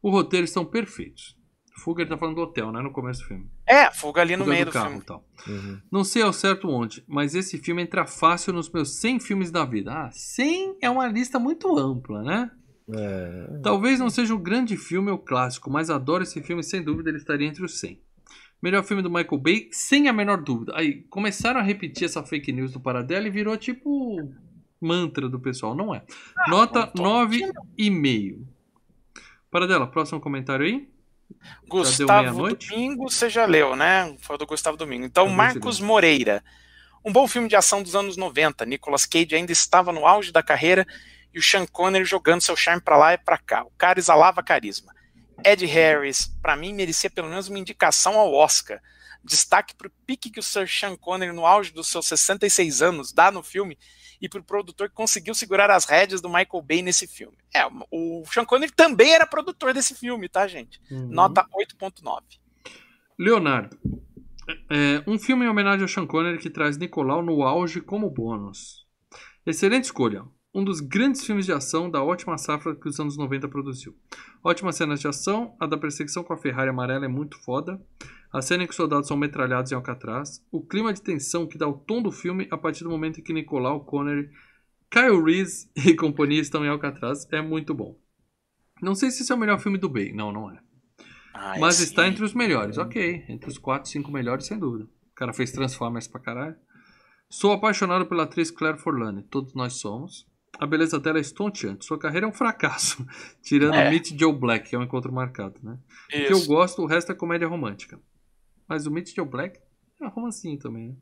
o 0.01 0.09
roteiro 0.09 0.43
estão 0.43 0.65
perfeitos. 0.65 1.37
Fuga 1.77 2.01
ele 2.01 2.09
tá 2.09 2.17
falando 2.17 2.35
do 2.35 2.41
hotel, 2.41 2.71
né? 2.71 2.81
No 2.81 2.91
começo 2.91 3.21
do 3.21 3.27
filme. 3.27 3.49
É, 3.65 3.91
fuga 3.91 4.21
ali 4.21 4.37
no 4.37 4.45
Fuga 4.45 4.53
meio 4.53 4.65
do 4.65 4.69
do, 4.69 4.73
carro 4.73 4.89
filme. 4.91 5.05
tal. 5.05 5.25
Uhum. 5.47 5.79
Não 5.91 6.03
sei 6.03 6.21
ao 6.21 6.31
certo 6.31 6.69
onde, 6.69 7.03
mas 7.07 7.35
esse 7.35 7.57
filme 7.57 7.81
entra 7.81 8.05
fácil 8.05 8.53
nos 8.53 8.69
meus 8.69 8.95
100 8.95 9.19
filmes 9.19 9.51
da 9.51 9.65
vida. 9.65 9.91
Ah, 9.91 10.09
100 10.11 10.77
é 10.81 10.89
uma 10.89 11.05
lista 11.07 11.37
muito 11.37 11.77
ampla, 11.77 12.23
né? 12.23 12.51
É, 12.87 13.59
Talvez 13.63 13.99
não 13.99 14.09
seja 14.09 14.33
um 14.33 14.41
grande 14.41 14.77
filme 14.77 15.11
ou 15.11 15.17
clássico, 15.17 15.69
mas 15.69 15.89
adoro 15.89 16.23
esse 16.23 16.41
filme 16.41 16.61
e 16.61 16.65
sem 16.65 16.81
dúvida 16.83 17.09
ele 17.09 17.17
estaria 17.17 17.47
entre 17.47 17.63
os 17.65 17.79
100. 17.79 17.99
Melhor 18.61 18.83
filme 18.83 19.03
do 19.03 19.09
Michael 19.09 19.37
Bay, 19.37 19.69
sem 19.71 20.07
a 20.07 20.13
menor 20.13 20.41
dúvida. 20.41 20.73
Aí 20.75 21.03
começaram 21.09 21.59
a 21.59 21.63
repetir 21.63 22.05
essa 22.05 22.23
fake 22.23 22.51
news 22.51 22.71
do 22.71 22.79
Paradela 22.79 23.27
e 23.27 23.31
virou 23.31 23.57
tipo 23.57 24.31
mantra 24.79 25.27
do 25.27 25.39
pessoal. 25.39 25.75
Não 25.75 25.93
é. 25.93 26.03
Nota 26.47 26.79
não 26.79 26.87
tô 26.87 27.03
9,5. 27.03 28.45
Paradela, 29.51 29.87
próximo 29.87 30.19
comentário 30.19 30.65
aí. 30.65 30.87
Gustavo? 31.67 32.55
Domingo, 32.55 33.09
você 33.09 33.29
já 33.29 33.45
leu, 33.45 33.75
né? 33.75 34.15
Foi 34.19 34.37
do 34.37 34.45
Gustavo 34.45 34.77
Domingo. 34.77 35.05
Então, 35.05 35.27
Marcos 35.27 35.79
Moreira. 35.79 36.43
Um 37.03 37.11
bom 37.11 37.27
filme 37.27 37.47
de 37.47 37.55
ação 37.55 37.83
dos 37.83 37.95
anos 37.95 38.17
90. 38.17 38.65
Nicolas 38.65 39.05
Cage 39.05 39.35
ainda 39.35 39.51
estava 39.51 39.91
no 39.91 40.07
auge 40.07 40.31
da 40.31 40.41
carreira 40.41 40.85
e 41.33 41.39
o 41.39 41.43
Sean 41.43 41.65
Connery 41.65 42.05
jogando 42.05 42.41
seu 42.41 42.55
charme 42.55 42.81
pra 42.81 42.97
lá 42.97 43.13
e 43.13 43.17
pra 43.17 43.37
cá. 43.37 43.63
O 43.63 43.71
cara 43.77 43.99
exalava 43.99 44.41
carisma. 44.41 44.93
Ed 45.43 45.65
Harris, 45.65 46.31
pra 46.41 46.55
mim, 46.55 46.73
merecia 46.73 47.09
pelo 47.09 47.29
menos 47.29 47.47
uma 47.49 47.59
indicação 47.59 48.17
ao 48.17 48.33
Oscar. 48.33 48.81
Destaque 49.25 49.75
pro 49.75 49.91
pique 50.05 50.29
que 50.29 50.39
o 50.39 50.43
Sir 50.43 50.67
Sean 50.67 50.95
Connery, 50.95 51.33
no 51.33 51.45
auge 51.45 51.73
dos 51.73 51.87
seus 51.87 52.05
66 52.07 52.81
anos, 52.81 53.11
dá 53.11 53.31
no 53.31 53.41
filme 53.41 53.77
e 54.21 54.29
pro 54.29 54.43
produtor 54.43 54.89
que 54.89 54.95
conseguiu 54.95 55.33
segurar 55.33 55.69
as 55.71 55.85
rédeas 55.85 56.21
do 56.21 56.29
Michael 56.29 56.63
Bay 56.63 56.81
nesse 56.81 57.07
filme. 57.07 57.37
É, 57.53 57.65
o 57.91 58.23
Sean 58.31 58.45
Connery 58.45 58.71
também 58.71 59.13
era 59.13 59.25
produtor 59.25 59.73
desse 59.73 59.95
filme, 59.95 60.29
tá, 60.29 60.47
gente? 60.47 60.79
Uhum. 60.91 61.07
Nota 61.07 61.45
8.9. 61.53 62.21
Leonardo. 63.17 63.77
É, 64.69 65.03
um 65.07 65.17
filme 65.17 65.45
em 65.45 65.49
homenagem 65.49 65.81
ao 65.81 65.87
Sean 65.87 66.05
Connery 66.05 66.37
que 66.37 66.49
traz 66.49 66.77
Nicolau 66.77 67.23
no 67.23 67.43
auge 67.43 67.81
como 67.81 68.09
bônus. 68.09 68.85
Excelente 69.45 69.85
escolha. 69.85 70.23
Um 70.53 70.63
dos 70.63 70.79
grandes 70.79 71.25
filmes 71.25 71.45
de 71.45 71.51
ação 71.51 71.89
da 71.89 72.01
ótima 72.01 72.37
safra 72.37 72.75
que 72.75 72.87
os 72.87 72.99
anos 72.99 73.17
90 73.17 73.49
produziu. 73.49 73.93
Ótimas 74.43 74.77
cenas 74.77 75.01
de 75.01 75.07
ação, 75.07 75.55
a 75.59 75.65
da 75.67 75.77
perseguição 75.77 76.23
com 76.23 76.31
a 76.31 76.37
Ferrari 76.37 76.69
amarela 76.69 77.05
é 77.05 77.09
muito 77.09 77.37
foda. 77.43 77.81
A 78.35 78.41
cena 78.41 78.63
em 78.63 78.67
que 78.67 78.71
os 78.71 78.75
soldados 78.75 79.07
são 79.07 79.15
metralhados 79.15 79.71
em 79.71 79.75
Alcatraz. 79.75 80.45
O 80.51 80.61
clima 80.61 80.91
de 80.91 81.01
tensão 81.01 81.47
que 81.47 81.57
dá 81.57 81.65
o 81.65 81.73
tom 81.73 82.01
do 82.01 82.11
filme 82.11 82.49
a 82.51 82.57
partir 82.57 82.83
do 82.83 82.89
momento 82.89 83.17
em 83.17 83.23
que 83.23 83.31
Nicolau, 83.31 83.85
Connery, 83.85 84.29
Kyle 84.91 85.23
Reese 85.23 85.71
e 85.87 85.95
companhia 85.95 86.41
estão 86.41 86.65
em 86.65 86.67
Alcatraz 86.67 87.25
é 87.31 87.41
muito 87.41 87.73
bom. 87.73 87.97
Não 88.81 88.93
sei 88.93 89.09
se 89.09 89.23
esse 89.23 89.31
é 89.31 89.35
o 89.35 89.37
melhor 89.37 89.57
filme 89.57 89.77
do 89.77 89.87
Bay. 89.87 90.11
Não, 90.11 90.33
não 90.33 90.51
é. 90.51 90.59
Ah, 91.33 91.55
Mas 91.61 91.79
está 91.79 92.09
entre 92.09 92.25
os 92.25 92.33
melhores, 92.33 92.77
ok. 92.77 93.23
Entre 93.29 93.49
os 93.49 93.57
4, 93.57 93.89
5 93.89 94.11
melhores, 94.11 94.45
sem 94.45 94.59
dúvida. 94.59 94.83
O 94.83 95.15
cara 95.15 95.31
fez 95.31 95.53
Transformers 95.53 96.09
pra 96.09 96.19
caralho. 96.19 96.57
Sou 97.29 97.53
apaixonado 97.53 98.05
pela 98.05 98.23
atriz 98.23 98.51
Claire 98.51 98.77
Forlani, 98.77 99.23
todos 99.23 99.53
nós 99.53 99.75
somos. 99.75 100.27
A 100.59 100.67
beleza 100.67 100.99
dela 100.99 101.19
é 101.19 101.21
estonteante. 101.21 101.85
Sua 101.85 101.97
carreira 101.97 102.25
é 102.25 102.29
um 102.29 102.33
fracasso, 102.33 103.07
tirando 103.41 103.75
É. 103.75 103.89
Meet 103.89 104.19
Joe 104.19 104.33
Black, 104.33 104.69
que 104.69 104.75
é 104.75 104.79
um 104.79 104.83
encontro 104.83 105.13
marcado, 105.13 105.55
né? 105.63 105.79
O 106.07 106.27
que 106.27 106.33
eu 106.33 106.45
gosto, 106.45 106.81
o 106.81 106.85
resto 106.85 107.13
é 107.13 107.15
comédia 107.15 107.47
romântica. 107.47 107.97
Mas 108.67 108.85
o 108.87 108.91
Joe 109.15 109.27
Black 109.27 109.59
é 110.01 110.07
romancinho 110.07 110.57
também, 110.59 110.89
né? 110.89 110.95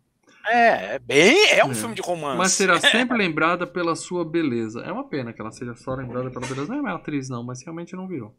É, 0.45 0.95
é 0.95 0.99
bem. 0.99 1.49
É 1.52 1.64
um 1.64 1.72
É. 1.72 1.76
filme 1.76 1.95
de 1.95 2.02
romance. 2.02 2.38
Mas 2.38 2.52
será 2.52 2.80
sempre 2.80 3.18
lembrada 3.18 3.65
pela 3.65 3.95
sua 3.95 4.26
beleza. 4.26 4.81
É 4.81 4.91
uma 4.91 5.07
pena 5.07 5.31
que 5.34 5.41
ela 5.41 5.52
seja 5.52 5.76
só 5.76 5.94
lembrada 5.95 6.30
pela 6.30 6.45
beleza. 6.45 6.68
Não 6.68 6.80
é 6.80 6.81
uma 6.81 6.95
atriz, 6.95 7.30
não, 7.30 7.44
mas 7.44 7.61
realmente 7.64 7.95
não 7.95 8.07
virou. 8.07 8.35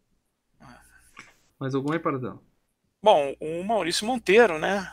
Mais 1.59 1.75
algum 1.75 1.93
aí 1.93 1.99
para 1.99 2.19
dela? 2.19 2.41
Bom, 3.03 3.35
o 3.41 3.63
Maurício 3.65 4.07
Monteiro, 4.07 4.59
né? 4.59 4.91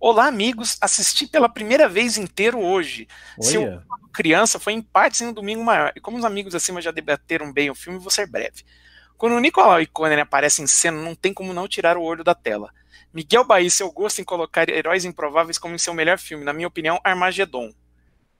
Olá, 0.00 0.26
amigos. 0.26 0.78
Assisti 0.80 1.26
pela 1.26 1.48
primeira 1.48 1.88
vez 1.88 2.16
inteiro 2.16 2.58
hoje. 2.58 3.06
Se 3.40 3.56
eu 3.56 3.62
Olha, 3.62 3.86
criança 4.12 4.58
foi 4.58 4.72
em 4.72 4.82
partes 4.82 5.20
em 5.20 5.26
um 5.26 5.32
domingo 5.32 5.62
maior. 5.62 5.92
E 5.94 6.00
como 6.00 6.16
os 6.16 6.24
amigos 6.24 6.54
acima 6.54 6.80
já 6.80 6.90
debateram 6.90 7.52
bem 7.52 7.70
o 7.70 7.74
filme, 7.74 7.98
vou 7.98 8.10
ser 8.10 8.26
breve. 8.26 8.64
Quando 9.18 9.34
o 9.34 9.40
Nicolau 9.40 9.82
e 9.82 9.86
Connery 9.86 10.20
aparecem 10.20 10.64
em 10.64 10.68
cena, 10.68 11.02
não 11.02 11.12
tem 11.12 11.34
como 11.34 11.52
não 11.52 11.66
tirar 11.66 11.96
o 11.96 12.02
olho 12.02 12.22
da 12.22 12.36
tela. 12.36 12.72
Miguel 13.12 13.44
Bahia, 13.44 13.68
seu 13.68 13.90
gosto 13.90 14.20
em 14.20 14.24
colocar 14.24 14.68
heróis 14.68 15.04
improváveis 15.04 15.58
como 15.58 15.74
em 15.74 15.78
seu 15.78 15.92
melhor 15.92 16.18
filme, 16.18 16.44
na 16.44 16.52
minha 16.52 16.68
opinião, 16.68 17.00
Armagedon. 17.02 17.72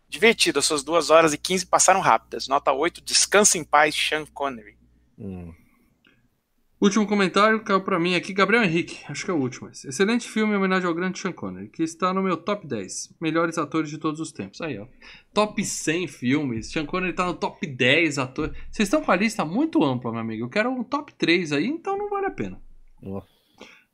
Divertido, 0.09 0.61
as 0.61 0.67
suas 0.67 0.85
2 0.85 1.11
horas 1.11 1.33
e 1.33 1.39
15 1.39 1.67
passaram 1.67 2.01
rápidas. 2.01 2.47
Nota 2.47 2.73
8, 2.73 3.01
descansa 3.01 3.59
em 3.59 3.65
paz, 3.65 3.95
Sean 3.95 4.25
Connery. 4.27 4.79
hum, 5.19 5.53
Último 6.81 7.09
comentário 7.09 7.61
caiu 7.65 7.81
pra 7.81 7.99
mim 7.99 8.15
aqui, 8.15 8.33
Gabriel 8.33 8.63
Henrique, 8.63 9.01
acho 9.09 9.25
que 9.25 9.31
é 9.33 9.35
o 9.35 9.39
último. 9.39 9.69
esse. 9.69 9.89
Excelente 9.89 10.29
filme 10.29 10.53
em 10.53 10.57
homenagem 10.57 10.87
ao 10.87 10.95
grande 10.95 11.19
Sean 11.19 11.33
Connery, 11.33 11.69
que 11.69 11.83
está 11.83 12.15
no 12.15 12.23
meu 12.23 12.37
top 12.37 12.69
10 12.69 13.17
melhores 13.21 13.59
atores 13.59 13.91
de 13.91 13.99
todos 13.99 14.21
os 14.21 14.31
tempos. 14.31 14.61
Aí, 14.61 14.79
ó. 14.79 14.87
Top 15.35 15.65
100 15.65 16.07
filmes, 16.07 16.71
Sean 16.71 16.87
Connery 16.87 17.15
tá 17.15 17.27
no 17.27 17.35
top 17.35 17.67
10 17.67 18.19
atores. 18.19 18.57
Vocês 18.71 18.87
estão 18.87 19.03
com 19.03 19.11
a 19.11 19.17
lista 19.17 19.45
muito 19.45 19.83
ampla, 19.83 20.13
meu 20.13 20.21
amigo. 20.21 20.45
Eu 20.45 20.49
quero 20.49 20.71
um 20.71 20.85
top 20.85 21.13
3 21.15 21.51
aí, 21.53 21.67
então 21.67 21.99
não 21.99 22.09
vale 22.09 22.27
a 22.27 22.31
pena. 22.31 22.61
nossa. 23.03 23.27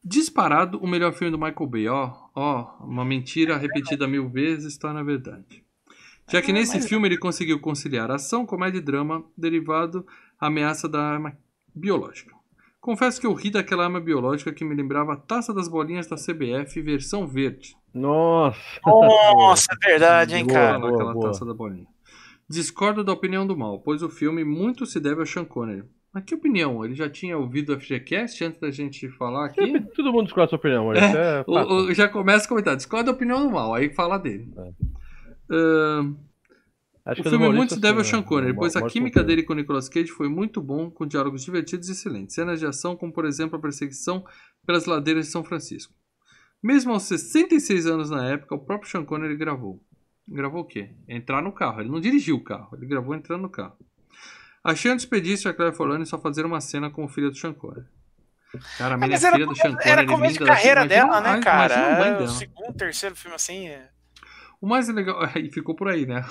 Disparado 0.07 0.77
o 0.81 0.87
melhor 0.87 1.15
filme 1.15 1.31
do 1.31 1.39
Michael 1.39 1.67
Bay, 1.67 1.89
ó. 1.89 2.13
Ó, 2.35 2.85
uma 2.85 3.07
mentira 3.07 3.57
repetida 3.57 4.07
mil 4.07 4.29
vezes 4.29 4.75
está 4.75 4.93
na 4.93 5.03
verdade. 5.03 5.65
Já 6.31 6.43
que 6.43 6.53
nesse 6.53 6.79
filme 6.87 7.09
ele 7.09 7.17
conseguiu 7.17 7.59
conciliar 7.59 8.11
ação, 8.11 8.45
comédia 8.45 8.77
e 8.77 8.83
drama, 8.83 9.25
derivado 9.35 10.07
à 10.39 10.49
ameaça 10.49 10.87
da 10.87 11.03
arma 11.03 11.39
biológica. 11.75 12.35
Confesso 12.85 13.19
que 13.19 13.27
eu 13.27 13.33
ri 13.33 13.49
daquela 13.51 13.85
arma 13.85 13.99
biológica 13.99 14.53
que 14.53 14.63
me 14.63 14.75
lembrava 14.75 15.15
a 15.15 15.17
taça 15.17 15.55
das 15.55 15.69
bolinhas 15.69 16.07
da 16.07 16.17
CBF 16.17 16.83
versão 16.83 17.27
verde. 17.27 17.75
Nossa. 17.95 18.59
Nossa, 18.85 19.67
é 19.73 19.89
verdade, 19.89 20.35
hein, 20.37 20.45
Boa, 20.45 20.53
cara? 20.59 20.79
boa. 20.79 20.93
Aquela 20.93 21.19
taça 21.19 21.47
da 21.47 21.55
bolinha. 21.55 21.87
Discordo 22.47 23.03
da 23.03 23.11
opinião 23.11 23.47
do 23.47 23.57
mal, 23.57 23.81
pois 23.81 24.03
o 24.03 24.11
filme 24.11 24.45
muito 24.45 24.85
se 24.85 25.01
deve 25.01 25.21
ao 25.21 25.27
Sean 25.27 25.47
Connery. 25.47 25.85
Mas 26.13 26.25
que 26.25 26.35
opinião? 26.35 26.85
Ele 26.85 26.95
já 26.95 27.09
tinha 27.09 27.39
ouvido 27.39 27.73
o 27.75 27.81
FGCast 27.81 28.45
antes 28.45 28.61
da 28.61 28.71
gente 28.71 29.09
falar 29.09 29.47
aqui? 29.47 29.65
Sempre 29.65 29.91
Todo 29.95 30.13
mundo 30.13 30.25
discorda 30.27 30.45
a 30.45 30.49
sua 30.51 30.59
opinião, 30.59 30.87
mas 30.89 30.99
isso 30.99 31.17
é 31.17 31.45
O- 31.47 31.75
o- 31.87 31.95
já 31.95 32.07
começa 32.07 32.45
a 32.45 32.49
comentar, 32.51 32.77
discorda 32.77 33.07
da 33.07 33.13
opinião 33.13 33.43
do 33.47 33.51
mal, 33.51 33.73
aí 33.73 33.89
fala 33.95 34.19
dele. 34.19 34.53
É. 34.59 34.71
Ahn, 35.51 36.15
Acho 37.07 37.21
o 37.21 37.23
que 37.23 37.29
é 37.29 37.31
filme 37.31 37.39
Maurício, 37.45 37.57
muito 37.59 37.75
se 37.75 37.81
deve 37.81 37.99
ao 37.99 38.05
Sean 38.05 38.21
né? 38.21 38.27
Connery, 38.27 38.55
pois 38.55 38.75
a 38.77 38.83
química 38.87 39.23
dele 39.23 39.43
com 39.43 39.53
o 39.53 39.57
Nicolas 39.57 39.89
Cage 39.91 40.11
foi 40.11 40.29
muito 40.29 40.61
bom, 40.63 40.91
com 40.91 41.07
diálogos 41.07 41.45
divertidos 41.45 41.89
e 41.89 41.93
excelentes. 41.93 42.35
Cenas 42.35 42.59
de 42.59 42.67
ação, 42.67 42.97
como 42.97 43.13
por 43.13 43.27
exemplo 43.27 43.59
a 43.59 43.61
perseguição 43.61 44.25
pelas 44.67 44.87
ladeiras 44.87 45.27
de 45.27 45.33
São 45.33 45.45
Francisco. 45.45 45.93
Mesmo 46.63 46.93
aos 46.93 47.03
66 47.03 47.87
anos 47.87 48.09
na 48.09 48.25
época, 48.27 48.55
o 48.55 48.59
próprio 48.59 48.91
Sean 48.91 49.05
Connery 49.05 49.37
gravou. 49.37 49.83
Gravou 50.27 50.63
o 50.63 50.65
quê? 50.65 50.93
Entrar 51.07 51.43
no 51.43 51.53
carro. 51.53 51.81
Ele 51.83 51.91
não 51.91 52.01
dirigiu 52.01 52.37
o 52.37 52.43
carro, 52.43 52.75
ele 52.75 52.87
gravou 52.87 53.15
entrando 53.15 53.43
no 53.43 53.51
carro. 53.51 53.77
Achei 54.65 54.91
um 54.91 54.97
desperdício 54.97 55.51
a 55.51 55.53
Claire 55.53 55.77
Forlani 55.77 56.07
só 56.07 56.19
fazer 56.19 56.47
uma 56.47 56.59
cena 56.63 56.89
com 56.91 57.05
o 57.05 57.09
filho 57.09 57.31
do 57.31 57.37
Sean 57.37 57.53
Connery. 57.53 57.85
Cara, 58.79 58.95
a 58.95 58.95
Ah, 58.95 58.97
menina 58.97 59.09
mas 59.17 59.25
era, 59.25 59.35
filha 59.35 59.47
do 59.47 59.55
Sean 59.55 59.77
era 59.83 59.83
Connery, 59.83 60.07
começo 60.07 60.39
de 60.39 60.45
carreira 60.47 60.81
imagina- 60.87 61.07
dela, 61.07 61.21
né, 61.21 61.29
imagina 61.29 61.45
cara? 61.45 61.75
a 61.75 61.99
mãe 61.99 62.09
É, 62.09 62.23
o 62.23 62.29
segundo, 62.29 62.73
terceiro 62.75 63.15
filme 63.15 63.35
assim. 63.35 63.67
É, 63.69 63.91
O 64.63 64.67
mais 64.67 64.89
legal. 64.89 65.19
E 65.37 65.51
ficou 65.51 65.75
por 65.77 65.89
aí, 65.89 66.07
né? 66.07 66.25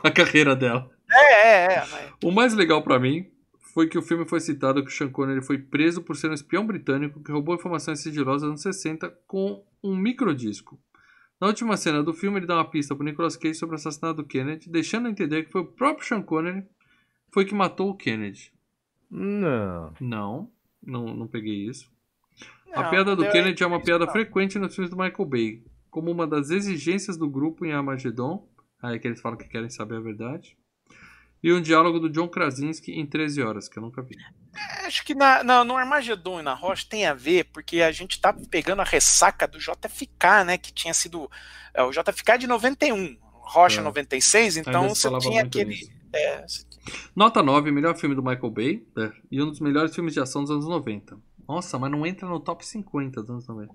Com 0.00 0.06
a 0.08 0.10
carreira 0.10 0.56
dela. 0.56 0.90
é, 1.10 1.42
é. 1.42 1.64
é 1.74 1.78
mas- 1.80 2.12
O 2.24 2.30
mais 2.30 2.54
legal 2.54 2.82
pra 2.82 2.98
mim 2.98 3.26
foi 3.74 3.88
que 3.88 3.96
o 3.98 4.02
filme 4.02 4.26
foi 4.26 4.40
citado 4.40 4.82
que 4.82 4.88
o 4.90 4.92
Sean 4.94 5.10
Connery 5.10 5.42
foi 5.42 5.58
preso 5.58 6.02
por 6.02 6.16
ser 6.16 6.30
um 6.30 6.34
espião 6.34 6.66
britânico 6.66 7.22
que 7.22 7.32
roubou 7.32 7.54
informações 7.54 8.00
sigilosas 8.00 8.42
nos 8.42 8.64
anos 8.66 8.76
60 8.76 9.08
com 9.26 9.64
um 9.82 9.96
microdisco. 9.96 10.78
Na 11.40 11.46
última 11.48 11.76
cena 11.76 12.02
do 12.02 12.12
filme, 12.14 12.38
ele 12.38 12.46
dá 12.46 12.54
uma 12.56 12.70
pista 12.70 12.94
pro 12.94 13.04
Nicolas 13.04 13.36
Cage 13.36 13.54
sobre 13.54 13.74
o 13.74 13.76
assassinato 13.76 14.16
do 14.22 14.24
Kennedy, 14.28 14.70
deixando 14.70 15.06
a 15.08 15.10
entender 15.10 15.42
que 15.44 15.50
foi 15.50 15.62
o 15.62 15.66
próprio 15.66 16.06
Sean 16.06 16.22
Connery 16.22 16.64
foi 17.32 17.44
que 17.44 17.54
matou 17.54 17.90
o 17.90 17.96
Kennedy. 17.96 18.52
Não. 19.10 19.92
Não, 20.00 20.50
não, 20.82 21.06
não 21.16 21.26
peguei 21.26 21.66
isso. 21.68 21.90
a 22.74 22.82
Não, 22.84 22.90
piada 22.90 23.16
do 23.16 23.28
Kennedy 23.30 23.62
é 23.62 23.66
uma 23.66 23.80
piada 23.82 24.06
não. 24.06 24.12
frequente 24.12 24.58
nos 24.58 24.74
filmes 24.74 24.90
do 24.90 24.96
Michael 24.96 25.24
Bay, 25.28 25.64
como 25.90 26.10
uma 26.10 26.26
das 26.26 26.50
exigências 26.50 27.16
do 27.16 27.28
grupo 27.28 27.64
em 27.66 27.72
Armageddon, 27.72 28.46
aí 28.82 28.98
que 28.98 29.06
eles 29.08 29.20
falam 29.20 29.38
que 29.38 29.48
querem 29.48 29.70
saber 29.70 29.96
a 29.96 30.00
verdade, 30.00 30.56
e 31.42 31.52
um 31.52 31.60
diálogo 31.60 31.98
do 31.98 32.08
John 32.10 32.28
Krasinski 32.28 32.92
em 32.92 33.04
13 33.06 33.42
horas, 33.42 33.68
que 33.68 33.78
eu 33.78 33.82
nunca 33.82 34.00
vi. 34.02 34.16
Acho 34.86 35.04
que 35.04 35.14
na, 35.14 35.42
na- 35.42 35.64
no 35.64 35.76
Armagedon 35.76 36.38
e 36.40 36.42
na 36.42 36.54
Rocha 36.54 36.86
tem 36.88 37.04
a 37.06 37.14
ver, 37.14 37.44
porque 37.52 37.80
a 37.82 37.90
gente 37.90 38.20
tá 38.20 38.32
pegando 38.50 38.80
a 38.80 38.84
ressaca 38.84 39.48
do 39.48 39.58
JFK, 39.58 40.44
né? 40.46 40.58
Que 40.58 40.72
tinha 40.72 40.94
sido. 40.94 41.28
é, 41.74 41.82
o 41.82 41.90
JFK 41.90 42.38
de 42.38 42.46
91, 42.46 43.16
Rocha 43.22 43.80
É. 43.80 43.84
96, 43.84 44.56
então 44.58 44.88
você 44.90 45.08
tinha 45.18 45.42
aquele. 45.42 45.76
é, 46.14 46.44
Nota 47.16 47.42
9, 47.42 47.70
melhor 47.72 47.96
filme 47.96 48.14
do 48.14 48.22
Michael 48.22 48.50
Bay 48.50 48.86
é, 48.98 49.12
e 49.30 49.40
um 49.42 49.46
dos 49.48 49.60
melhores 49.60 49.94
filmes 49.94 50.12
de 50.14 50.20
ação 50.20 50.42
dos 50.42 50.50
anos 50.50 50.66
90. 50.68 51.18
Nossa, 51.48 51.76
mas 51.78 51.90
não 51.90 52.06
entra 52.06 52.28
no 52.28 52.38
top 52.38 52.64
50 52.64 53.20
dos 53.20 53.30
anos 53.30 53.46
90. 53.48 53.72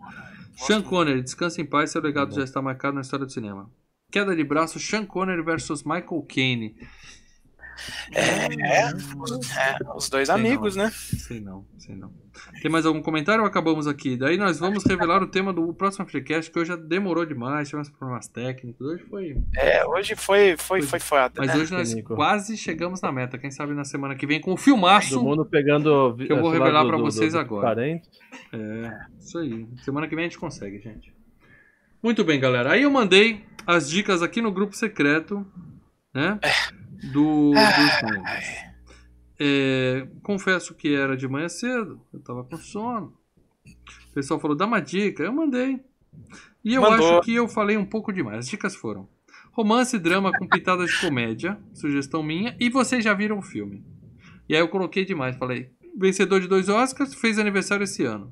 Sean 0.55 0.81
Connery, 0.81 1.21
Descansa 1.21 1.59
em 1.61 1.65
Paz, 1.65 1.91
seu 1.91 2.01
legado 2.01 2.33
já 2.33 2.43
está 2.43 2.61
marcado 2.61 2.95
na 2.95 3.01
história 3.01 3.25
do 3.25 3.31
cinema. 3.31 3.69
Queda 4.09 4.33
de 4.35 4.43
braço, 4.43 4.79
Sean 4.79 5.05
Connery 5.05 5.41
versus 5.43 5.83
Michael 5.83 6.25
Caine. 6.33 6.75
é, 8.13 8.45
é, 8.45 8.93
os 9.95 10.09
dois 10.09 10.27
Sei 10.27 10.35
amigos, 10.35 10.75
não. 10.77 10.85
né? 10.85 10.91
Sei 10.91 11.41
não, 11.41 11.65
sei 11.77 11.93
não. 11.95 12.11
Tem 12.61 12.71
mais 12.71 12.85
algum 12.85 13.01
comentário 13.01 13.41
ou 13.41 13.47
acabamos 13.47 13.85
aqui? 13.85 14.15
Daí 14.15 14.37
nós 14.37 14.59
vamos 14.59 14.85
revelar 14.85 15.21
o 15.21 15.27
tema 15.27 15.51
do 15.51 15.73
próximo 15.73 16.07
Freecast, 16.07 16.49
que 16.49 16.57
hoje 16.57 16.69
já 16.69 16.75
demorou 16.77 17.25
demais, 17.25 17.67
tivemos 17.67 17.89
problemas 17.89 18.29
técnicos. 18.29 18.79
Hoje 18.87 19.03
foi. 19.09 19.37
É, 19.57 19.85
hoje 19.85 20.15
foi, 20.15 20.55
foi, 20.57 20.81
foi 20.81 20.99
foda, 20.99 21.33
Mas 21.37 21.47
né? 21.49 21.57
hoje 21.57 21.73
nós 21.73 21.93
quase 22.05 22.55
chegamos 22.55 23.01
na 23.01 23.11
meta. 23.11 23.37
Quem 23.37 23.51
sabe 23.51 23.73
na 23.73 23.83
semana 23.83 24.15
que 24.15 24.25
vem 24.25 24.39
com 24.39 24.51
o 24.51 24.55
Todo 24.55 24.63
filmaço. 24.63 25.21
mundo 25.21 25.45
pegando. 25.45 26.15
Que 26.15 26.31
eu 26.31 26.39
vou 26.39 26.49
revelar 26.51 26.71
lado 26.81 26.87
pra 26.87 26.97
do- 26.97 27.03
do- 27.03 27.11
vocês 27.11 27.35
agora. 27.35 27.67
Parentes. 27.67 28.09
É, 28.53 28.99
isso 29.19 29.37
aí. 29.37 29.67
Semana 29.83 30.07
que 30.07 30.15
vem 30.15 30.23
a 30.25 30.27
gente 30.29 30.39
consegue, 30.39 30.79
gente. 30.79 31.13
Muito 32.07 32.23
bem, 32.23 32.39
galera. 32.39 32.71
Aí 32.71 32.83
eu 32.83 32.89
mandei 32.89 33.43
as 33.65 33.89
dicas 33.89 34.21
aqui 34.21 34.41
no 34.41 34.49
grupo 34.49 34.73
secreto, 34.73 35.45
né? 36.13 36.39
Do, 37.11 37.51
dos 37.51 38.01
membros. 38.01 38.45
É, 39.37 40.07
confesso 40.23 40.73
que 40.73 40.95
era 40.95 41.17
de 41.17 41.27
manhã 41.27 41.49
cedo, 41.49 41.99
eu 42.13 42.21
tava 42.21 42.45
com 42.45 42.55
sono. 42.55 43.13
O 44.09 44.13
pessoal 44.13 44.39
falou, 44.39 44.55
dá 44.55 44.65
uma 44.65 44.79
dica, 44.79 45.21
eu 45.21 45.33
mandei. 45.33 45.81
E 46.63 46.75
eu 46.75 46.81
Mandou. 46.81 47.17
acho 47.17 47.25
que 47.25 47.35
eu 47.35 47.45
falei 47.49 47.75
um 47.75 47.85
pouco 47.85 48.13
demais. 48.13 48.37
As 48.37 48.47
dicas 48.47 48.73
foram 48.73 49.09
romance 49.51 49.97
e 49.97 49.99
drama 49.99 50.31
com 50.31 50.47
pitadas 50.47 50.89
de 50.89 51.01
comédia, 51.01 51.59
sugestão 51.73 52.23
minha, 52.23 52.55
e 52.57 52.69
vocês 52.69 53.03
já 53.03 53.13
viram 53.13 53.39
o 53.39 53.43
filme. 53.43 53.83
E 54.47 54.55
aí 54.55 54.61
eu 54.61 54.69
coloquei 54.69 55.03
demais, 55.03 55.35
falei, 55.35 55.71
vencedor 55.93 56.39
de 56.39 56.47
dois 56.47 56.69
Oscars, 56.69 57.13
fez 57.15 57.37
aniversário 57.37 57.83
esse 57.83 58.05
ano. 58.05 58.31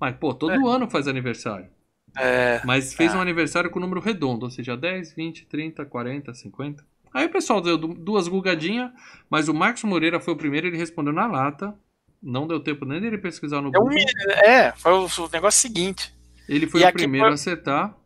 Mas, 0.00 0.14
pô, 0.14 0.32
todo 0.32 0.68
ano 0.68 0.88
faz 0.88 1.08
aniversário. 1.08 1.68
É, 2.16 2.60
Mas 2.64 2.92
fez 2.94 3.14
um 3.14 3.20
aniversário 3.20 3.70
com 3.70 3.80
número 3.80 4.00
redondo, 4.00 4.44
ou 4.44 4.50
seja, 4.50 4.76
10, 4.76 5.14
20, 5.14 5.46
30, 5.46 5.84
40, 5.86 6.34
50. 6.34 6.84
Aí 7.14 7.26
o 7.26 7.30
pessoal 7.30 7.60
deu 7.60 7.76
du- 7.78 7.94
duas 7.94 8.28
gugadinhas, 8.28 8.90
mas 9.30 9.48
o 9.48 9.54
Marcos 9.54 9.82
Moreira 9.84 10.20
foi 10.20 10.34
o 10.34 10.36
primeiro, 10.36 10.66
ele 10.66 10.76
respondeu 10.76 11.12
na 11.12 11.26
lata. 11.26 11.74
Não 12.22 12.46
deu 12.46 12.60
tempo 12.60 12.84
nem 12.84 13.00
dele 13.00 13.18
pesquisar 13.18 13.60
no 13.60 13.68
é, 13.68 13.72
Google. 13.72 13.94
é, 14.44 14.72
foi 14.72 14.92
o, 14.92 15.04
o 15.06 15.28
negócio 15.32 15.60
seguinte. 15.60 16.14
Ele 16.48 16.66
foi 16.66 16.82
E 16.82 16.84
o 16.86 16.92
primeiro 16.92 17.24
foi- 17.26 17.30
a 17.32 17.34
acertar. 17.34 17.96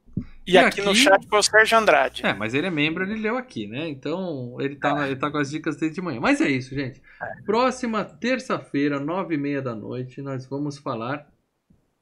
E, 0.46 0.52
E 0.52 0.58
aqui, 0.58 0.80
no 0.80 0.90
aqui- 0.92 1.00
chat 1.00 1.26
foi 1.28 1.38
o 1.40 1.42
Sérgio 1.42 1.76
Andrade. 1.76 2.24
É, 2.24 2.32
mas 2.32 2.54
ele 2.54 2.68
é 2.68 2.70
membro, 2.70 3.02
ele 3.04 3.20
leu 3.20 3.36
aqui, 3.36 3.66
né? 3.66 3.88
Então 3.88 4.56
ele 4.60 4.76
tá, 4.76 5.06
ele 5.06 5.16
tá 5.16 5.28
com 5.30 5.38
as 5.38 5.50
dicas 5.50 5.76
desde 5.76 5.96
de 5.96 6.00
manhã. 6.00 6.20
Mas 6.20 6.40
é 6.40 6.48
isso, 6.48 6.74
gente. 6.74 7.02
Próxima 7.44 8.04
terça-feira, 8.04 8.98
nove 9.00 9.34
e 9.34 9.38
meia 9.38 9.60
da 9.60 9.74
noite, 9.74 10.22
nós 10.22 10.46
vamos 10.46 10.78
falar, 10.78 11.26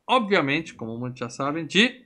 obviamente, 0.06 0.74
como 0.74 0.98
muitos 0.98 1.18
já 1.20 1.28
sabem, 1.28 1.66
de 1.66 2.02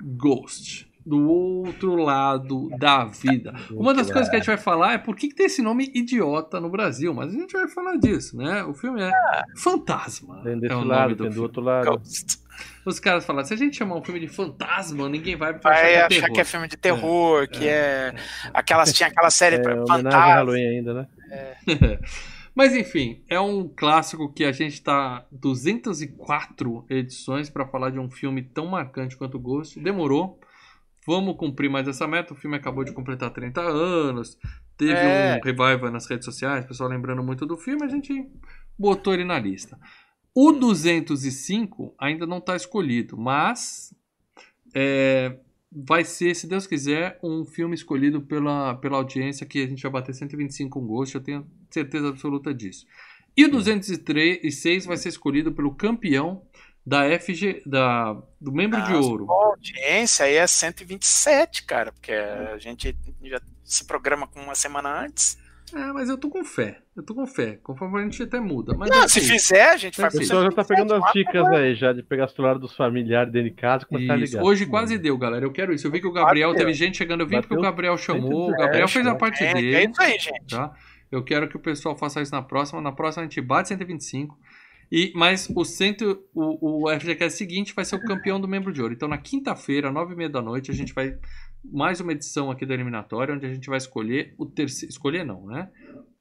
Ghost. 0.00 0.86
Do 1.06 1.26
outro 1.26 1.94
lado 1.94 2.68
da 2.78 3.06
vida. 3.06 3.54
Uma 3.70 3.94
das 3.94 4.10
coisas 4.10 4.28
que 4.28 4.36
a 4.36 4.38
gente 4.38 4.48
vai 4.48 4.58
falar 4.58 4.92
é 4.92 4.98
por 4.98 5.16
que, 5.16 5.28
que 5.28 5.34
tem 5.34 5.46
esse 5.46 5.62
nome 5.62 5.90
idiota 5.94 6.60
no 6.60 6.68
Brasil, 6.68 7.14
mas 7.14 7.34
a 7.34 7.38
gente 7.38 7.52
vai 7.52 7.66
falar 7.66 7.96
disso, 7.96 8.36
né? 8.36 8.62
O 8.64 8.74
filme 8.74 9.00
é 9.00 9.10
Fantasma. 9.56 10.42
Tem 10.42 10.52
é 10.52 10.56
desse 10.56 10.74
o 10.74 10.78
nome 10.80 10.90
lado, 10.90 11.14
do 11.16 11.24
tem 11.24 11.32
do 11.32 11.42
outro 11.42 11.62
lado. 11.62 11.86
Ghost. 11.92 12.38
Os 12.84 13.00
caras 13.00 13.24
falam, 13.24 13.42
se 13.44 13.54
a 13.54 13.56
gente 13.56 13.76
chamar 13.76 13.96
um 13.96 14.02
filme 14.02 14.20
de 14.20 14.28
fantasma, 14.28 15.08
ninguém 15.08 15.36
vai 15.36 15.50
achar 15.50 15.60
Vai 15.62 15.80
que 15.82 15.94
é 15.94 16.04
achar 16.04 16.30
que 16.30 16.40
é 16.40 16.44
filme 16.44 16.68
de 16.68 16.76
terror, 16.76 17.48
que 17.48 17.66
é. 17.66 18.14
Aquelas, 18.52 18.92
tinha 18.92 19.08
aquela 19.08 19.30
série 19.30 19.56
É, 19.56 19.62
fantasma. 19.62 20.10
Halloween 20.10 20.66
ainda, 20.76 20.94
né? 20.94 21.06
Mas 22.58 22.74
enfim, 22.74 23.22
é 23.28 23.38
um 23.38 23.68
clássico 23.68 24.32
que 24.32 24.42
a 24.42 24.50
gente 24.50 24.82
tá 24.82 25.24
204 25.30 26.84
edições 26.90 27.48
para 27.48 27.64
falar 27.64 27.90
de 27.90 28.00
um 28.00 28.10
filme 28.10 28.42
tão 28.42 28.66
marcante 28.66 29.16
quanto 29.16 29.38
Ghost. 29.38 29.78
Demorou. 29.78 30.40
Vamos 31.06 31.36
cumprir 31.36 31.70
mais 31.70 31.86
essa 31.86 32.04
meta. 32.08 32.34
O 32.34 32.36
filme 32.36 32.56
acabou 32.56 32.82
de 32.82 32.90
completar 32.92 33.30
30 33.30 33.60
anos. 33.60 34.36
Teve 34.76 34.92
É. 34.92 35.36
um 35.36 35.44
revival 35.44 35.92
nas 35.92 36.10
redes 36.10 36.24
sociais, 36.24 36.66
pessoal 36.66 36.90
lembrando 36.90 37.22
muito 37.22 37.46
do 37.46 37.56
filme, 37.56 37.84
a 37.84 37.88
gente 37.88 38.28
botou 38.76 39.14
ele 39.14 39.24
na 39.24 39.38
lista. 39.38 39.78
O 40.34 40.50
205 40.50 41.94
ainda 41.96 42.26
não 42.26 42.38
está 42.38 42.56
escolhido, 42.56 43.16
mas 43.16 43.94
é, 44.74 45.38
vai 45.70 46.04
ser, 46.04 46.34
se 46.34 46.48
Deus 46.48 46.66
quiser, 46.66 47.20
um 47.22 47.44
filme 47.44 47.76
escolhido 47.76 48.20
pela, 48.20 48.74
pela 48.74 48.96
audiência 48.96 49.46
que 49.46 49.62
a 49.62 49.66
gente 49.68 49.80
vai 49.82 49.92
bater 49.92 50.12
125 50.12 50.80
com 50.80 50.84
Ghost, 50.84 51.14
eu 51.14 51.20
tenho 51.20 51.46
certeza 51.74 52.08
absoluta 52.08 52.52
disso. 52.54 52.86
E 53.36 53.44
o 53.44 53.50
206 53.50 54.86
vai 54.86 54.96
ser 54.96 55.08
escolhido 55.10 55.52
pelo 55.52 55.74
campeão 55.74 56.42
da 56.84 57.02
FG, 57.20 57.62
da, 57.66 58.14
do 58.40 58.50
membro 58.50 58.80
de 58.82 58.92
Nossa, 58.92 59.08
ouro. 59.08 59.30
A 59.30 59.46
audiência 59.48 60.24
aí 60.24 60.34
é 60.36 60.46
127, 60.46 61.64
cara, 61.64 61.92
porque 61.92 62.12
a 62.12 62.56
gente 62.58 62.96
já 63.24 63.40
se 63.62 63.84
programa 63.84 64.26
com 64.26 64.40
uma 64.40 64.54
semana 64.54 65.04
antes. 65.04 65.38
É, 65.74 65.92
mas 65.92 66.08
eu 66.08 66.16
tô 66.16 66.30
com 66.30 66.42
fé. 66.42 66.78
Eu 66.96 67.02
tô 67.02 67.14
com 67.14 67.26
fé. 67.26 67.58
Conforme 67.62 68.00
a 68.00 68.02
gente 68.04 68.22
até 68.22 68.40
muda. 68.40 68.74
Mas 68.74 68.88
Não, 68.88 69.02
assim, 69.04 69.20
se 69.20 69.28
fizer, 69.28 69.68
a 69.68 69.76
gente 69.76 70.00
vai 70.00 70.08
Deve 70.10 70.24
O 70.24 70.26
ser. 70.26 70.32
pro 70.32 70.38
pessoal 70.38 70.42
já 70.50 70.56
tá 70.56 70.64
pegando 70.64 70.94
as 70.94 71.12
127, 71.12 71.26
dicas 71.26 71.48
aí, 71.60 71.74
já 71.74 71.92
de 71.92 72.02
pegar 72.02 72.24
o 72.24 72.28
celular 72.28 72.58
dos 72.58 72.74
familiares 72.74 73.30
dentro 73.30 73.50
de 73.50 73.54
casa 73.54 73.84
e 73.84 73.86
começar 73.86 74.14
a 74.14 74.16
Isso. 74.16 74.32
ligar. 74.32 74.44
Hoje 74.48 74.64
quase 74.64 74.96
deu, 74.96 75.18
galera. 75.18 75.44
Eu 75.44 75.52
quero 75.52 75.74
isso. 75.74 75.86
Eu 75.86 75.90
vi 75.90 76.00
que 76.00 76.06
o 76.06 76.12
Gabriel 76.12 76.54
teve 76.54 76.72
gente 76.72 76.96
chegando. 76.96 77.20
Eu 77.20 77.26
vi 77.26 77.38
porque 77.42 77.54
o 77.54 77.60
Gabriel 77.60 77.98
chamou. 77.98 78.44
O 78.44 78.50
110, 78.52 78.56
Gabriel 78.64 78.88
fez 78.88 79.06
a 79.06 79.14
parte 79.14 79.44
É, 79.44 79.52
dele. 79.52 79.74
é 79.74 79.84
isso 79.84 80.00
aí, 80.00 80.18
gente. 80.18 80.46
tá? 80.56 80.74
Eu 81.10 81.22
quero 81.24 81.48
que 81.48 81.56
o 81.56 81.60
pessoal 81.60 81.96
faça 81.96 82.20
isso 82.20 82.32
na 82.32 82.42
próxima. 82.42 82.80
Na 82.80 82.92
próxima 82.92 83.22
a 83.22 83.26
gente 83.26 83.40
bate 83.40 83.68
125. 83.68 84.38
E, 84.90 85.12
mas 85.14 85.50
o, 85.54 85.64
cento, 85.64 86.24
o, 86.34 86.86
o 86.86 86.98
FGCast 86.98 87.36
seguinte 87.36 87.74
vai 87.74 87.84
ser 87.84 87.96
o 87.96 88.00
campeão 88.00 88.40
do 88.40 88.48
membro 88.48 88.72
de 88.72 88.80
ouro. 88.80 88.94
Então, 88.94 89.08
na 89.08 89.18
quinta-feira, 89.18 89.92
nove 89.92 90.14
e 90.14 90.16
meia 90.16 90.30
da 90.30 90.40
noite, 90.40 90.70
a 90.70 90.74
gente 90.74 90.94
vai. 90.94 91.18
Mais 91.64 92.00
uma 92.00 92.12
edição 92.12 92.50
aqui 92.50 92.64
da 92.64 92.72
eliminatória, 92.72 93.34
onde 93.34 93.44
a 93.44 93.52
gente 93.52 93.68
vai 93.68 93.76
escolher 93.76 94.34
o 94.38 94.46
terceiro. 94.46 94.90
Escolher 94.90 95.24
não, 95.24 95.46
né? 95.46 95.68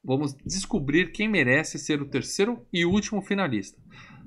Vamos 0.03 0.35
descobrir 0.45 1.11
quem 1.11 1.29
merece 1.29 1.77
ser 1.77 2.01
o 2.01 2.09
terceiro 2.09 2.65
e 2.73 2.85
último 2.85 3.21
finalista. 3.21 3.79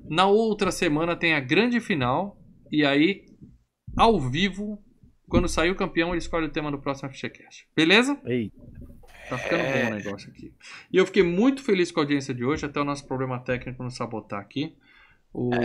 Na 0.09 0.25
outra 0.25 0.71
semana 0.71 1.15
tem 1.15 1.33
a 1.33 1.39
grande 1.39 1.79
final. 1.79 2.39
E 2.71 2.85
aí, 2.85 3.25
ao 3.95 4.19
vivo, 4.19 4.81
quando 5.27 5.47
sair 5.47 5.69
o 5.69 5.75
campeão, 5.75 6.09
ele 6.09 6.17
escolhe 6.17 6.47
o 6.47 6.51
tema 6.51 6.71
do 6.71 6.79
próximo 6.79 7.09
FGCast. 7.09 7.67
Beleza? 7.75 8.19
Ei, 8.25 8.51
Tá 9.31 9.37
ficando 9.37 9.61
É. 9.63 9.83
bom 9.85 9.91
o 9.91 9.95
negócio 9.95 10.29
aqui. 10.29 10.53
E 10.91 10.97
eu 10.97 11.05
fiquei 11.05 11.23
muito 11.23 11.63
feliz 11.63 11.89
com 11.91 12.01
a 12.01 12.03
audiência 12.03 12.33
de 12.33 12.43
hoje, 12.43 12.65
até 12.65 12.81
o 12.81 12.83
nosso 12.83 13.07
problema 13.07 13.39
técnico 13.39 13.81
nos 13.81 13.95
sabotar 13.95 14.39
aqui. 14.41 14.75
O, 15.33 15.55
É. 15.55 15.59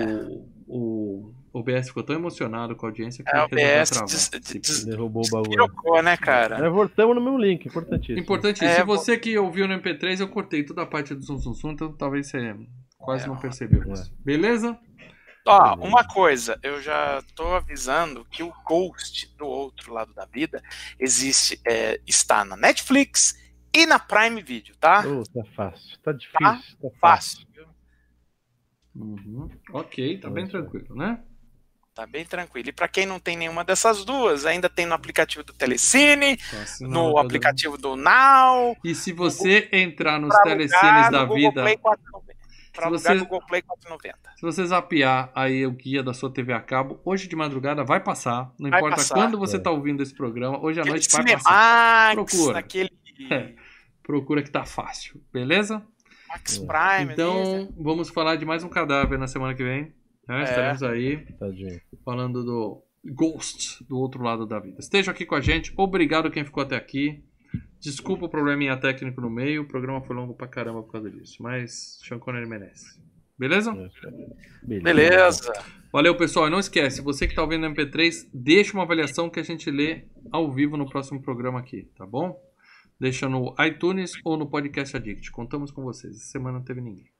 o, 0.69 1.33
o 1.53 1.62
BS 1.65 1.89
ficou 1.89 2.05
tão 2.05 2.15
emocionado 2.15 2.77
com 2.77 2.86
a 2.86 2.89
audiência 2.89 3.25
que 3.25 3.36
É, 3.36 3.43
o 3.43 3.49
BS 3.49 3.91
travar. 3.91 4.07
des- 4.09 4.31
Sim. 4.45 4.61
des- 4.61 4.85
derrubou 4.85 5.25
o 5.27 5.28
baú. 5.31 5.43
Pirocou, 5.51 6.01
né, 6.01 6.17
cara? 6.17 6.59
Nós 6.61 6.73
voltamos 6.73 7.17
no 7.17 7.20
mesmo 7.20 7.39
link, 7.39 7.67
importantíssimo. 7.67 8.19
Importante 8.20 8.65
É, 8.65 8.77
Se 8.77 8.85
vou- 8.85 8.97
você 8.97 9.19
que 9.19 9.36
ouviu 9.36 9.67
no 9.67 9.75
MP3, 9.75 10.20
eu 10.20 10.28
cortei 10.28 10.62
toda 10.62 10.83
a 10.83 10.86
parte 10.86 11.12
do 11.12 11.23
zum 11.25 11.39
zum 11.39 11.53
zum, 11.53 11.70
então 11.73 11.93
talvez 11.93 12.28
você 12.28 12.55
quase 12.97 13.25
É. 13.25 13.27
não 13.27 13.36
percebeu 13.36 13.83
isso. 13.93 14.15
Beleza? 14.25 14.78
Ó, 15.49 15.75
uma 15.77 16.03
coisa, 16.05 16.59
eu 16.62 16.81
já 16.83 17.23
tô 17.36 17.55
avisando 17.55 18.25
que 18.31 18.43
o 18.43 18.53
Ghost 18.65 19.33
do 19.36 19.47
outro 19.47 19.93
lado 19.95 20.12
da 20.12 20.27
vida 20.27 20.61
existe, 20.99 21.61
é, 21.65 22.01
está 22.07 22.45
na 22.45 22.57
Netflix 22.57 23.36
e 23.83 23.87
na 23.87 23.99
Prime 23.99 24.43
Video, 24.43 24.75
tá? 24.77 25.05
Ô, 25.07 25.23
tá 25.25 25.45
fácil. 25.55 25.99
Tá 26.03 26.13
difícil. 26.13 26.39
Tá, 26.41 26.55
fácil. 26.57 26.99
Fácil. 27.01 27.47
viu? 27.55 27.67
Uhum. 28.95 29.51
Ok, 29.73 30.19
tá 30.19 30.31
bem 30.31 30.47
tranquilo, 30.47 30.95
né? 30.97 31.21
Tá 31.95 32.07
bem 32.07 32.25
tranquilo. 32.25 32.69
E 32.69 32.73
para 32.73 32.89
quem 32.89 33.07
não 33.07 33.19
tem 33.19 33.37
nenhuma 33.37 33.65
dessas 33.65 34.05
duas, 34.05 34.45
ainda 34.45 34.69
tem 34.69 34.85
no 34.87 34.95
aplicativo 34.95 35.43
do 35.43 35.53
Telecine, 35.53 36.37
Tá 36.37 36.45
no 36.83 37.15
tá 37.15 37.21
aplicativo 37.23 37.79
do 37.79 37.97
Now, 37.97 38.77
E 38.85 38.95
se 38.95 39.13
você 39.13 39.69
entrar 39.73 40.19
nos 40.21 40.35
telecines 40.43 41.11
da 41.11 41.23
no 41.23 41.27
Google 41.29 41.51
vida, 41.51 41.63
Play 41.63 41.77
490. 41.79 42.37
Pra 42.73 42.83
Se 42.83 42.89
alugar 42.89 43.03
você- 43.03 43.15
no 43.15 43.25
Google 43.25 43.47
Play 43.47 43.63
490. 43.63 44.19
se 44.37 44.43
você 44.43 44.67
zapear 44.67 45.31
aí 45.35 45.67
o 45.67 45.71
guia 45.71 46.03
da 46.03 46.13
sua 46.13 46.31
TV 46.31 46.53
a 46.53 46.61
cabo, 46.61 47.01
hoje 47.03 47.27
de 47.27 47.35
madrugada 47.35 47.83
vai 47.83 48.01
passar. 48.01 48.53
Não 48.59 48.69
Vai 48.69 48.81
importa 48.81 48.97
passar. 48.97 49.15
quando 49.15 49.39
você 49.39 49.57
É. 49.57 49.61
tá 49.61 49.71
ouvindo 49.71 50.03
esse 50.03 50.15
programa, 50.15 50.59
hoje 50.63 50.79
à 50.79 50.83
Aquele 50.83 50.97
noite 50.97 51.09
vai 51.11 51.33
passar. 51.33 52.15
Procura. 52.15 52.53
naquele 52.55 52.91
É. 53.31 53.55
Procura 54.07 54.41
que 54.43 54.51
tá 54.51 54.65
fácil, 54.65 55.20
beleza? 55.33 55.83
Max 56.28 56.59
É. 56.62 56.67
Prime. 56.67 57.12
Então, 57.12 57.55
ali, 57.57 57.68
vamos 57.76 58.09
falar 58.09 58.36
de 58.36 58.44
mais 58.44 58.62
um 58.62 58.68
cadáver 58.68 59.18
na 59.18 59.26
semana 59.26 59.52
que 59.55 59.65
vem. 59.65 59.93
né? 60.28 60.41
É. 60.41 60.43
Estaremos 60.44 60.83
aí 60.85 61.26
Tadinho. 61.39 61.81
falando 62.05 62.44
do 62.44 62.83
Ghost 63.05 63.85
do 63.85 63.99
outro 63.99 64.23
lado 64.23 64.47
da 64.47 64.60
vida. 64.60 64.76
Esteja 64.78 65.10
aqui 65.10 65.26
com 65.26 65.35
a 65.35 65.41
gente. 65.41 65.73
Obrigado 65.76 66.31
quem 66.31 66.44
ficou 66.44 66.62
até 66.62 66.76
aqui. 66.76 67.25
Desculpa 67.81 68.26
o 68.26 68.28
probleminha 68.28 68.76
técnico 68.76 69.20
no 69.20 69.31
meio. 69.31 69.62
O 69.62 69.67
programa 69.68 70.01
foi 70.01 70.15
longo 70.15 70.35
pra 70.35 70.47
caramba 70.47 70.83
por 70.83 70.93
causa 70.93 71.10
disso. 71.10 71.43
Mas 71.43 71.99
Sean 72.05 72.18
Connery 72.18 72.49
merece. 72.49 73.01
Beleza? 73.39 73.73
Beleza. 74.62 75.52
Valeu, 75.93 76.17
pessoal. 76.17 76.47
E 76.49 76.51
não 76.51 76.59
esquece, 76.59 77.01
você 77.02 77.26
que 77.26 77.35
tá 77.35 77.43
ouvindo 77.43 77.68
no 77.68 77.75
MP3, 77.75 78.28
deixa 78.33 78.73
uma 78.73 78.83
avaliação 78.83 79.28
que 79.31 79.41
a 79.41 79.43
gente 79.43 79.70
lê 79.70 80.05
ao 80.31 80.51
vivo 80.51 80.76
no 80.76 80.89
próximo 80.89 81.20
programa 81.23 81.59
aqui, 81.60 81.89
tá 81.97 82.07
bom? 82.07 82.41
Deixa 82.99 83.28
no 83.28 83.55
iTunes 83.60 84.12
ou 84.25 84.36
no 84.36 84.49
Podcast 84.49 84.97
Addict. 84.97 85.31
Contamos 85.31 85.70
com 85.70 85.83
vocês. 85.83 86.16
Essa 86.16 86.33
semana 86.33 86.58
não 86.58 86.65
teve 86.65 86.81
ninguém. 86.81 87.16